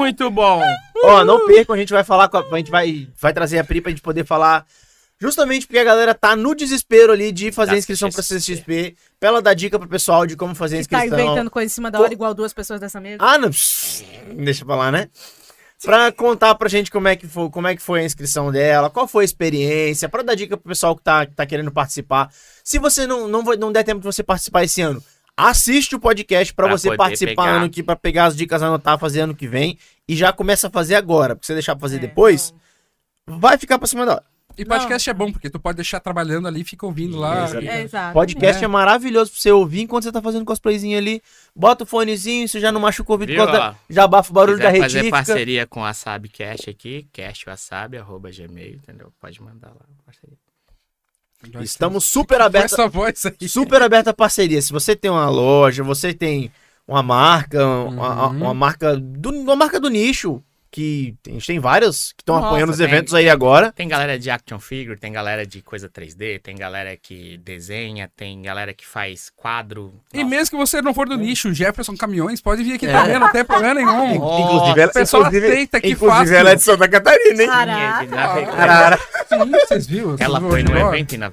Muito 0.00 0.30
bom. 0.30 0.62
Ó, 1.04 1.24
não 1.24 1.46
percam, 1.46 1.74
a 1.74 1.78
gente 1.78 1.92
vai 1.92 2.04
falar 2.04 2.28
com 2.28 2.36
a, 2.38 2.40
a 2.40 2.56
gente 2.56 2.70
vai, 2.70 3.08
vai 3.20 3.32
trazer 3.32 3.58
a 3.58 3.64
Pri 3.64 3.80
pra 3.80 3.90
gente 3.90 4.02
poder 4.02 4.24
falar. 4.24 4.66
Justamente 5.22 5.66
porque 5.66 5.78
a 5.78 5.84
galera 5.84 6.14
tá 6.14 6.34
no 6.34 6.54
desespero 6.54 7.12
ali 7.12 7.30
de 7.30 7.52
fazer 7.52 7.72
Da 7.72 7.76
a 7.76 7.78
inscrição 7.78 8.10
pra 8.10 8.22
CXP. 8.22 8.54
CXP. 8.54 8.96
Pra 9.18 9.28
ela 9.28 9.42
dar 9.42 9.52
dica 9.52 9.78
pro 9.78 9.86
pessoal 9.88 10.26
de 10.26 10.34
como 10.34 10.54
fazer 10.54 10.78
a 10.78 10.80
Que 10.82 10.88
tá 10.88 11.04
inscrição. 11.04 11.26
inventando 11.26 11.50
coisa 11.50 11.66
em 11.66 11.68
cima 11.68 11.90
da 11.90 12.00
hora, 12.00 12.12
igual 12.12 12.32
duas 12.32 12.54
pessoas 12.54 12.80
dessa 12.80 12.98
mesa. 13.00 13.18
Ah, 13.20 13.36
não. 13.36 13.50
Deixa 14.42 14.64
pra 14.64 14.76
lá, 14.76 14.90
né? 14.90 15.08
Pra 15.82 16.10
contar 16.12 16.54
pra 16.54 16.68
gente 16.68 16.90
como 16.90 17.08
é, 17.08 17.16
que 17.16 17.26
foi, 17.26 17.48
como 17.50 17.66
é 17.66 17.74
que 17.74 17.80
foi 17.82 18.00
a 18.00 18.04
inscrição 18.04 18.50
dela, 18.52 18.90
qual 18.90 19.08
foi 19.08 19.24
a 19.24 19.26
experiência, 19.26 20.08
pra 20.10 20.22
dar 20.22 20.34
dica 20.34 20.56
pro 20.56 20.68
pessoal 20.68 20.94
que 20.94 21.02
tá, 21.02 21.24
que 21.24 21.34
tá 21.34 21.46
querendo 21.46 21.70
participar. 21.72 22.30
Se 22.62 22.78
você 22.78 23.06
não, 23.06 23.26
não, 23.26 23.42
não 23.42 23.72
der 23.72 23.82
tempo 23.82 24.00
de 24.00 24.04
você 24.06 24.22
participar 24.22 24.64
esse 24.64 24.82
ano, 24.82 25.02
assiste 25.48 25.94
o 25.94 26.00
podcast 26.00 26.52
pra 26.54 26.66
Pra 26.66 26.76
você 26.76 26.96
participar 26.96 27.44
pegar. 27.44 27.56
ano 27.56 27.70
que 27.70 27.82
para 27.82 27.96
pegar 27.96 28.26
as 28.26 28.36
dicas, 28.36 28.62
anotar, 28.62 28.98
fazer 28.98 29.20
ano 29.20 29.34
que 29.34 29.46
vem 29.48 29.78
e 30.08 30.14
já 30.16 30.32
começa 30.32 30.66
a 30.66 30.70
fazer 30.70 30.94
agora, 30.94 31.34
porque 31.34 31.46
você 31.46 31.54
deixar 31.54 31.74
pra 31.74 31.80
fazer 31.82 31.96
É, 31.96 32.00
depois, 32.00 32.54
vai 33.26 33.56
ficar 33.58 33.78
pra 33.78 33.86
cima 33.86 34.04
da 34.06 34.12
hora. 34.14 34.24
E 34.58 34.64
podcast 34.64 35.08
é 35.08 35.14
bom, 35.14 35.32
porque 35.32 35.48
tu 35.48 35.58
pode 35.58 35.76
deixar 35.76 36.00
trabalhando 36.00 36.46
ali 36.46 36.60
e 36.60 36.64
fica 36.64 36.84
ouvindo 36.84 37.16
lá. 37.16 37.48
É, 37.62 37.82
exato. 37.82 38.12
Podcast 38.12 38.60
É. 38.62 38.64
é. 38.64 38.68
maravilhoso 38.68 39.30
pra 39.30 39.40
você 39.40 39.50
ouvir 39.50 39.82
enquanto 39.82 40.02
você 40.02 40.12
tá 40.12 40.20
fazendo 40.20 40.44
cosplayzinho 40.44 40.98
ali. 40.98 41.22
Bota 41.56 41.84
o 41.84 41.86
fonezinho, 41.86 42.46
você 42.46 42.60
já 42.60 42.70
não 42.70 42.80
machuca 42.80 43.10
o 43.10 43.14
ouvido, 43.14 43.34
da- 43.36 43.74
já 43.88 44.04
abafa 44.04 44.30
o 44.30 44.34
barulho 44.34 44.58
da 44.58 44.66
quiser 44.70 44.82
fazer 44.82 44.98
retífica. 44.98 45.16
parceria 45.16 45.66
com 45.66 45.80
a 45.80 45.84
Wasabi 45.84 46.28
Cash 46.28 46.68
aqui, 46.68 47.06
cashwasabi, 47.12 47.96
arroba 47.96 48.30
gmail, 48.30 48.74
entendeu? 48.74 49.10
Pode 49.20 49.40
mandar 49.40 49.68
lá. 49.68 49.86
parceria. 50.04 50.36
Estamos 51.60 52.04
super 52.04 52.40
abertos 52.42 52.72
essa 52.72 52.88
voz 52.88 53.24
aí. 53.26 53.48
super 53.48 53.82
aberta 53.82 54.10
a 54.10 54.14
parceria. 54.14 54.60
Se 54.60 54.72
você 54.72 54.94
tem 54.94 55.10
uma 55.10 55.28
loja, 55.28 55.82
você 55.82 56.12
tem 56.12 56.50
uma 56.86 57.02
marca, 57.02 57.66
uma, 57.66 58.28
Uhum. 58.28 58.36
uma 58.36 58.54
marca 58.54 58.96
do, 58.96 59.30
uma 59.30 59.56
marca 59.56 59.78
do 59.80 59.88
nicho, 59.88 60.42
que 60.70 61.14
tem- 61.22 61.34
a 61.34 61.38
gente 61.38 61.46
tem 61.46 61.58
várias 61.58 62.12
que 62.12 62.22
estão 62.22 62.36
apoiando 62.36 62.72
os 62.72 62.78
tem. 62.78 62.86
eventos 62.86 63.14
aí 63.14 63.28
agora. 63.28 63.72
Tem 63.72 63.88
galera 63.88 64.18
de 64.18 64.30
action 64.30 64.58
figure, 64.58 64.98
tem 64.98 65.12
galera 65.12 65.46
de 65.46 65.60
coisa 65.62 65.88
3D, 65.88 66.38
tem 66.38 66.56
galera 66.56 66.96
que 66.96 67.38
desenha, 67.38 68.10
tem 68.16 68.40
galera 68.42 68.72
que 68.72 68.86
faz 68.86 69.30
quadro. 69.36 69.92
E 70.12 70.18
Nossa, 70.18 70.30
mesmo 70.30 70.50
que 70.50 70.56
você 70.56 70.80
não 70.80 70.94
for 70.94 71.08
do 71.08 71.16
nicho, 71.16 71.48
o 71.48 71.54
Jefferson 71.54 71.96
Caminhões 71.96 72.40
pode 72.40 72.62
vir 72.62 72.74
aqui 72.74 72.86
É. 72.86 72.92
também, 72.92 73.18
não 73.18 73.32
tem 73.32 73.44
problema 73.44 73.74
nenhum. 73.74 74.14
inclusive, 74.14 74.80
ela, 74.80 74.90
O 74.90 74.94
pessoal 74.94 75.22
inclusive, 75.24 75.46
aceita 75.52 75.80
que 75.80 75.90
inclusive 75.90 76.18
fácil. 76.20 76.36
ela 76.36 76.50
é 76.50 76.54
de 76.54 76.62
Santa 76.62 76.88
Catarina, 76.88 77.42
hein? 77.42 77.48
Caraca. 77.48 78.16
navegar. 78.16 78.56
Carara. 78.56 78.98
Sim, 79.28 79.50
vocês 79.50 79.86
viram? 79.86 80.16
Ela 80.18 80.40
foi 80.40 80.62
no 80.62 80.70
agora? 80.76 80.96
evento 80.96 81.14
e 81.14 81.18
na. 81.18 81.32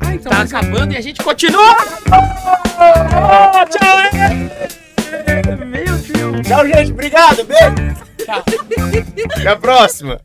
Ah, 0.00 0.14
então. 0.14 0.30
Tá 0.32 0.38
mas- 0.38 0.54
acabando 0.54 0.94
e 0.94 0.96
a 0.96 1.00
gente 1.00 1.22
continua! 1.22 1.76
Tchau, 6.48 6.66
gente. 6.66 6.92
Obrigado. 6.92 7.44
Beijo. 7.44 7.94
Tchau. 8.24 8.42
Até 9.36 9.48
a 9.48 9.56
próxima. 9.56 10.18